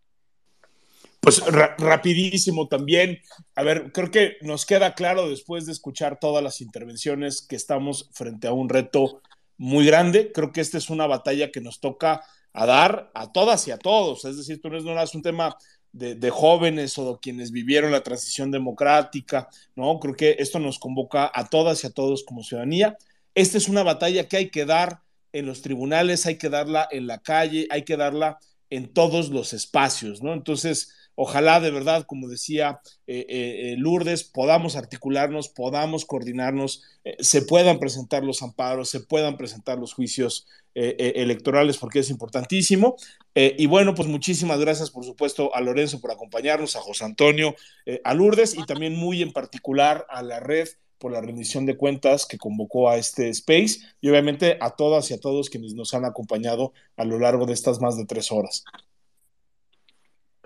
Pues 1.20 1.42
rapidísimo 1.78 2.68
también. 2.68 3.18
A 3.56 3.62
ver, 3.62 3.90
creo 3.92 4.10
que 4.10 4.36
nos 4.42 4.64
queda 4.64 4.94
claro 4.94 5.28
después 5.28 5.66
de 5.66 5.72
escuchar 5.72 6.18
todas 6.20 6.42
las 6.42 6.60
intervenciones 6.60 7.42
que 7.42 7.56
estamos 7.56 8.10
frente 8.12 8.46
a 8.46 8.52
un 8.52 8.68
reto 8.68 9.22
muy 9.58 9.84
grande. 9.84 10.30
Creo 10.32 10.52
que 10.52 10.60
esta 10.60 10.78
es 10.78 10.88
una 10.88 11.06
batalla 11.06 11.50
que 11.50 11.60
nos 11.60 11.80
toca 11.80 12.22
a 12.56 12.64
dar 12.64 13.10
a 13.14 13.30
todas 13.30 13.68
y 13.68 13.70
a 13.70 13.78
todos. 13.78 14.24
Es 14.24 14.38
decir, 14.38 14.60
tú 14.60 14.70
no 14.70 15.02
es 15.02 15.14
un 15.14 15.22
tema 15.22 15.56
de, 15.92 16.30
jóvenes 16.30 16.96
o 16.98 17.12
de 17.12 17.18
quienes 17.20 17.52
vivieron 17.52 17.92
la 17.92 18.02
transición 18.02 18.50
democrática, 18.50 19.48
¿no? 19.74 20.00
Creo 20.00 20.14
que 20.14 20.36
esto 20.38 20.58
nos 20.58 20.78
convoca 20.78 21.30
a 21.32 21.48
todas 21.48 21.84
y 21.84 21.86
a 21.86 21.90
todos 21.90 22.24
como 22.24 22.42
ciudadanía. 22.42 22.96
Esta 23.34 23.58
es 23.58 23.68
una 23.68 23.82
batalla 23.82 24.26
que 24.26 24.38
hay 24.38 24.50
que 24.50 24.64
dar 24.64 25.00
en 25.32 25.44
los 25.44 25.60
tribunales, 25.60 26.24
hay 26.24 26.38
que 26.38 26.48
darla 26.48 26.88
en 26.90 27.06
la 27.06 27.18
calle, 27.18 27.68
hay 27.70 27.82
que 27.82 27.98
darla 27.98 28.38
en 28.70 28.92
todos 28.92 29.28
los 29.28 29.52
espacios, 29.52 30.22
¿no? 30.22 30.32
Entonces, 30.32 30.92
ojalá 31.16 31.60
de 31.60 31.72
verdad, 31.72 32.04
como 32.06 32.28
decía 32.28 32.80
eh, 33.06 33.26
eh, 33.28 33.72
eh, 33.72 33.76
Lourdes, 33.76 34.22
podamos 34.22 34.76
articularnos, 34.76 35.48
podamos 35.48 36.04
coordinarnos, 36.04 36.84
se 37.18 37.42
puedan 37.42 37.78
presentar 37.80 38.22
los 38.22 38.42
amparos, 38.42 38.90
se 38.90 39.00
puedan 39.00 39.36
presentar 39.36 39.78
los 39.78 39.92
juicios 39.94 40.46
electorales, 40.74 41.78
porque 41.78 42.00
es 42.00 42.10
importantísimo. 42.10 42.96
y 43.34 43.64
bueno, 43.66 43.94
pues 43.94 44.08
muchísimas 44.08 44.60
gracias, 44.60 44.90
por 44.90 45.04
supuesto, 45.04 45.54
a 45.54 45.62
Lorenzo 45.62 46.00
por 46.00 46.10
acompañarnos, 46.10 46.76
a 46.76 46.80
José 46.80 47.04
Antonio, 47.04 47.56
a 48.04 48.12
Lourdes 48.12 48.54
y 48.54 48.64
también 48.66 48.94
muy 48.94 49.22
en 49.22 49.32
particular 49.32 50.06
a 50.10 50.22
la 50.22 50.38
red 50.38 50.68
por 50.98 51.12
la 51.12 51.20
rendición 51.20 51.64
de 51.66 51.76
cuentas 51.76 52.26
que 52.26 52.38
convocó 52.38 52.90
a 52.90 52.96
este 52.96 53.28
space 53.30 53.80
y 54.00 54.08
obviamente 54.10 54.58
a 54.60 54.70
todas 54.70 55.10
y 55.10 55.14
a 55.14 55.20
todos 55.20 55.48
quienes 55.48 55.74
nos 55.74 55.94
han 55.94 56.04
acompañado 56.04 56.72
a 56.96 57.04
lo 57.04 57.18
largo 57.18 57.46
de 57.46 57.54
estas 57.54 57.80
más 57.80 57.96
de 57.96 58.06
tres 58.06 58.32
horas. 58.32 58.64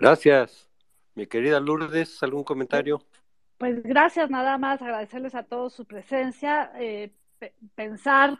Gracias. 0.01 0.67
Mi 1.13 1.27
querida 1.27 1.59
Lourdes, 1.59 2.23
¿algún 2.23 2.43
comentario? 2.43 3.05
Pues 3.59 3.83
gracias, 3.83 4.31
nada 4.31 4.57
más 4.57 4.81
agradecerles 4.81 5.35
a 5.35 5.43
todos 5.43 5.73
su 5.73 5.85
presencia, 5.85 6.71
eh, 6.79 7.11
pensar 7.75 8.39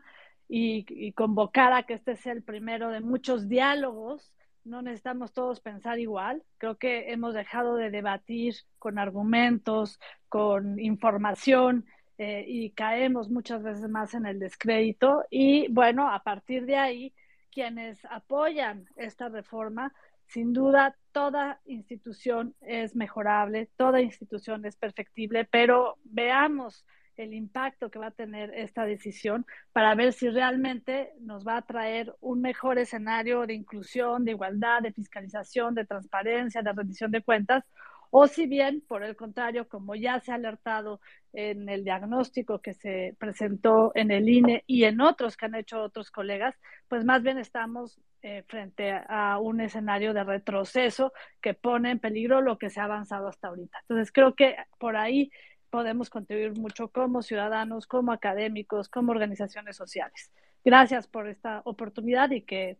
y, 0.49 1.11
convocar 1.11 1.71
a 1.73 1.83
que 1.83 1.93
este 1.93 2.15
sea 2.15 2.33
el 2.33 2.41
primero 2.41 2.89
de 2.89 3.01
muchos 3.01 3.47
diálogos. 3.47 4.33
No 4.63 4.81
necesitamos 4.81 5.33
todos 5.33 5.59
pensar 5.59 5.99
igual. 5.99 6.41
Creo 6.57 6.79
que 6.79 7.11
hemos 7.11 7.35
dejado 7.35 7.75
de 7.75 7.91
debatir 7.91 8.55
con 8.79 8.97
argumentos, 8.97 9.99
con 10.29 10.79
información 10.79 11.85
eh, 12.17 12.43
y 12.47 12.71
caemos 12.71 13.29
muchas 13.29 13.61
veces 13.61 13.87
más 13.87 14.15
en 14.15 14.25
el 14.25 14.39
descrédito. 14.39 15.25
Y 15.29 15.71
bueno, 15.71 16.11
a 16.11 16.23
partir 16.23 16.65
de 16.65 16.77
ahí, 16.77 17.13
quienes 17.51 18.03
apoyan 18.05 18.87
esta 18.95 19.29
reforma 19.29 19.93
sin 20.31 20.53
duda, 20.53 20.97
toda 21.11 21.59
institución 21.65 22.55
es 22.61 22.95
mejorable, 22.95 23.69
toda 23.75 24.01
institución 24.01 24.65
es 24.65 24.77
perfectible, 24.77 25.43
pero 25.43 25.97
veamos 26.05 26.85
el 27.17 27.33
impacto 27.33 27.91
que 27.91 27.99
va 27.99 28.07
a 28.07 28.11
tener 28.11 28.53
esta 28.55 28.85
decisión 28.85 29.45
para 29.73 29.93
ver 29.93 30.13
si 30.13 30.29
realmente 30.29 31.11
nos 31.19 31.45
va 31.45 31.57
a 31.57 31.61
traer 31.63 32.15
un 32.21 32.39
mejor 32.39 32.79
escenario 32.79 33.45
de 33.45 33.55
inclusión, 33.55 34.23
de 34.23 34.31
igualdad, 34.31 34.81
de 34.81 34.93
fiscalización, 34.93 35.75
de 35.75 35.85
transparencia, 35.85 36.61
de 36.61 36.71
rendición 36.71 37.11
de 37.11 37.21
cuentas, 37.21 37.65
o 38.09 38.27
si 38.27 38.45
bien, 38.45 38.81
por 38.87 39.03
el 39.03 39.15
contrario, 39.15 39.67
como 39.67 39.95
ya 39.95 40.19
se 40.19 40.31
ha 40.31 40.35
alertado 40.35 41.01
en 41.33 41.67
el 41.67 41.83
diagnóstico 41.83 42.59
que 42.59 42.73
se 42.73 43.15
presentó 43.19 43.91
en 43.95 44.11
el 44.11 44.27
INE 44.29 44.63
y 44.67 44.83
en 44.83 45.01
otros 45.01 45.35
que 45.35 45.45
han 45.45 45.55
hecho 45.55 45.81
otros 45.81 46.11
colegas, 46.11 46.55
pues 46.87 47.05
más 47.05 47.21
bien 47.21 47.37
estamos 47.37 48.01
eh, 48.23 48.43
frente 48.47 48.91
a 48.91 49.39
un 49.39 49.61
escenario 49.61 50.13
de 50.13 50.23
retroceso 50.23 51.13
que 51.41 51.53
pone 51.53 51.91
en 51.91 51.99
peligro 51.99 52.41
lo 52.41 52.57
que 52.57 52.69
se 52.69 52.79
ha 52.79 52.83
avanzado 52.83 53.27
hasta 53.27 53.47
ahorita. 53.47 53.79
Entonces, 53.81 54.11
creo 54.11 54.35
que 54.35 54.55
por 54.77 54.95
ahí 54.95 55.31
podemos 55.69 56.09
contribuir 56.09 56.57
mucho 56.59 56.89
como 56.89 57.23
ciudadanos, 57.23 57.87
como 57.87 58.11
académicos, 58.11 58.89
como 58.89 59.11
organizaciones 59.11 59.75
sociales. 59.75 60.31
Gracias 60.63 61.07
por 61.07 61.27
esta 61.27 61.61
oportunidad 61.65 62.29
y 62.31 62.41
que 62.41 62.77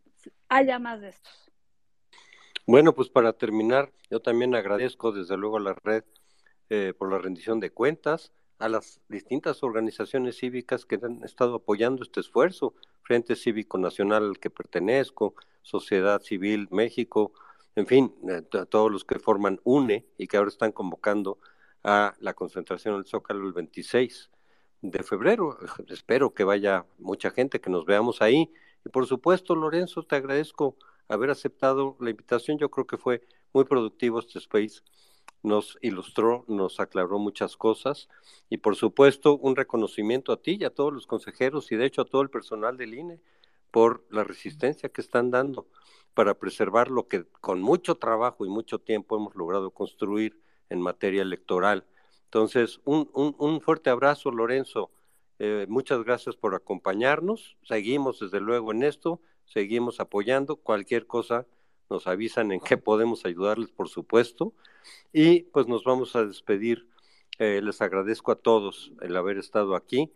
haya 0.50 0.78
más 0.78 1.02
de 1.02 1.10
estos. 1.10 1.52
Bueno, 2.68 2.94
pues 2.94 3.10
para 3.10 3.34
terminar, 3.34 3.92
yo 4.10 4.20
también 4.20 4.54
agradezco 4.54 5.12
desde 5.12 5.38
luego 5.38 5.58
a 5.58 5.62
la 5.62 5.74
red 5.74 6.04
eh, 6.70 6.94
por 6.98 7.12
la 7.12 7.18
rendición 7.18 7.60
de 7.60 7.72
cuentas, 7.72 8.32
a 8.62 8.70
las 8.70 9.02
distintas 9.10 9.64
organizaciones 9.64 10.38
cívicas 10.38 10.86
que 10.86 11.00
han 11.02 11.24
estado 11.24 11.56
apoyando 11.56 12.04
este 12.04 12.20
esfuerzo, 12.20 12.76
Frente 13.02 13.36
Cívico 13.36 13.80
Nacional 13.80 14.24
al 14.24 14.40
que 14.40 14.52
pertenezco, 14.52 15.34
Sociedad 15.64 16.22
Civil 16.22 16.68
México, 16.70 17.34
en 17.76 17.88
fin, 17.88 18.16
eh, 18.30 18.44
a 18.58 18.66
todos 18.66 18.92
los 18.92 19.04
que 19.04 19.18
forman 19.18 19.60
UNE 19.64 20.06
y 20.18 20.28
que 20.28 20.38
ahora 20.38 20.50
están 20.50 20.72
convocando 20.72 21.40
a 21.84 22.14
la 22.20 22.36
concentración 22.36 22.96
del 22.96 23.06
Zócalo 23.06 23.48
el 23.48 23.54
26 23.54 24.30
de 24.82 25.04
febrero. 25.04 25.58
Espero 25.88 26.34
que 26.34 26.44
vaya 26.44 26.86
mucha 27.00 27.32
gente, 27.32 27.60
que 27.60 27.72
nos 27.72 27.86
veamos 27.86 28.22
ahí. 28.22 28.52
Y 28.86 28.90
por 28.90 29.08
supuesto, 29.08 29.56
Lorenzo, 29.56 30.04
te 30.04 30.16
agradezco 30.16 30.76
haber 31.08 31.32
aceptado 31.32 31.98
la 32.00 32.12
invitación. 32.12 32.60
Yo 32.60 32.70
creo 32.70 32.86
que 32.86 32.98
fue 32.98 33.24
muy 33.54 33.66
productivo 33.66 34.20
este 34.20 34.38
space. 34.38 34.82
Nos 35.44 35.78
ilustró, 35.82 36.46
nos 36.48 36.80
aclaró 36.80 37.18
muchas 37.18 37.58
cosas 37.58 38.10
y 38.50 38.58
por 38.58 38.76
supuesto 38.76 39.38
un 39.38 39.56
reconocimiento 39.56 40.32
a 40.32 40.42
ti 40.42 40.58
y 40.60 40.66
a 40.66 40.70
todos 40.70 40.94
los 40.94 41.08
consejeros 41.08 41.72
y 41.72 41.76
de 41.76 41.86
hecho 41.86 42.02
a 42.02 42.06
todo 42.06 42.22
el 42.22 42.30
personal 42.30 42.78
del 42.78 42.94
INE 42.94 43.20
por 43.72 44.06
la 44.10 44.24
resistencia 44.24 44.90
que 44.90 45.02
están 45.02 45.32
dando 45.32 45.68
para 46.14 46.36
preservar 46.36 46.92
lo 46.92 47.08
que 47.08 47.26
con 47.42 47.62
mucho 47.62 47.96
trabajo 47.96 48.46
y 48.46 48.50
mucho 48.50 48.80
tiempo 48.80 49.18
hemos 49.18 49.36
logrado 49.36 49.72
construir 49.72 50.40
en 50.70 50.82
materia 50.82 51.22
electoral. 51.22 51.86
Entonces, 52.26 52.80
un, 52.86 53.10
un, 53.14 53.62
fuerte 53.62 53.90
abrazo, 53.90 54.32
Lorenzo. 54.32 54.92
Eh, 55.40 55.66
muchas 55.70 56.04
gracias 56.04 56.36
por 56.36 56.54
acompañarnos. 56.54 57.58
Seguimos 57.64 58.20
desde 58.20 58.40
luego 58.40 58.72
en 58.72 58.84
esto 58.84 59.22
seguimos 59.52 60.00
apoyando. 60.00 60.58
Cualquier 60.58 61.08
cosa 61.08 61.46
nos 61.92 62.08
avisan 62.08 62.52
en 62.52 62.60
qué 62.60 62.78
podemos 62.78 63.26
ayudarles, 63.26 63.70
por 63.70 63.90
supuesto. 63.90 64.54
Y 65.14 65.42
pues 65.44 65.68
nos 65.68 65.84
vamos 65.84 66.16
a 66.16 66.26
despedir. 66.26 66.88
Eh, 67.38 67.62
les 67.62 67.82
agradezco 67.82 68.32
a 68.32 68.36
todos 68.36 68.92
el 69.02 69.16
haber 69.16 69.38
estado 69.38 69.76
aquí 69.76 70.12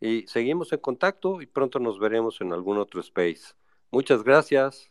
y 0.00 0.26
seguimos 0.28 0.72
en 0.72 0.78
contacto 0.78 1.42
y 1.42 1.46
pronto 1.46 1.78
nos 1.78 1.98
veremos 1.98 2.40
en 2.40 2.52
algún 2.52 2.78
otro 2.78 3.00
space. 3.00 3.54
Muchas 3.90 4.22
gracias. 4.22 4.90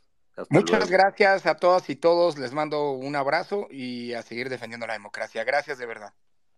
Muchas 0.49 0.89
gracias 0.89 1.45
a 1.45 1.55
todas 1.55 1.89
y 1.89 1.95
todos. 1.95 2.37
Les 2.37 2.53
mando 2.53 2.91
un 2.91 3.15
abrazo 3.15 3.67
y 3.71 4.13
a 4.13 4.21
seguir 4.21 4.49
defendiendo 4.49 4.85
la 4.85 4.93
democracia. 4.93 5.43
Gracias 5.43 5.77
de 5.77 5.85
verdad. 5.85 6.13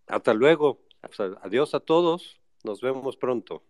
Hasta 0.08 0.34
luego. 0.34 0.82
Adiós 1.42 1.74
a 1.74 1.80
todos. 1.80 2.42
Nos 2.64 2.82
vemos 2.82 3.16
pronto. 3.16 3.64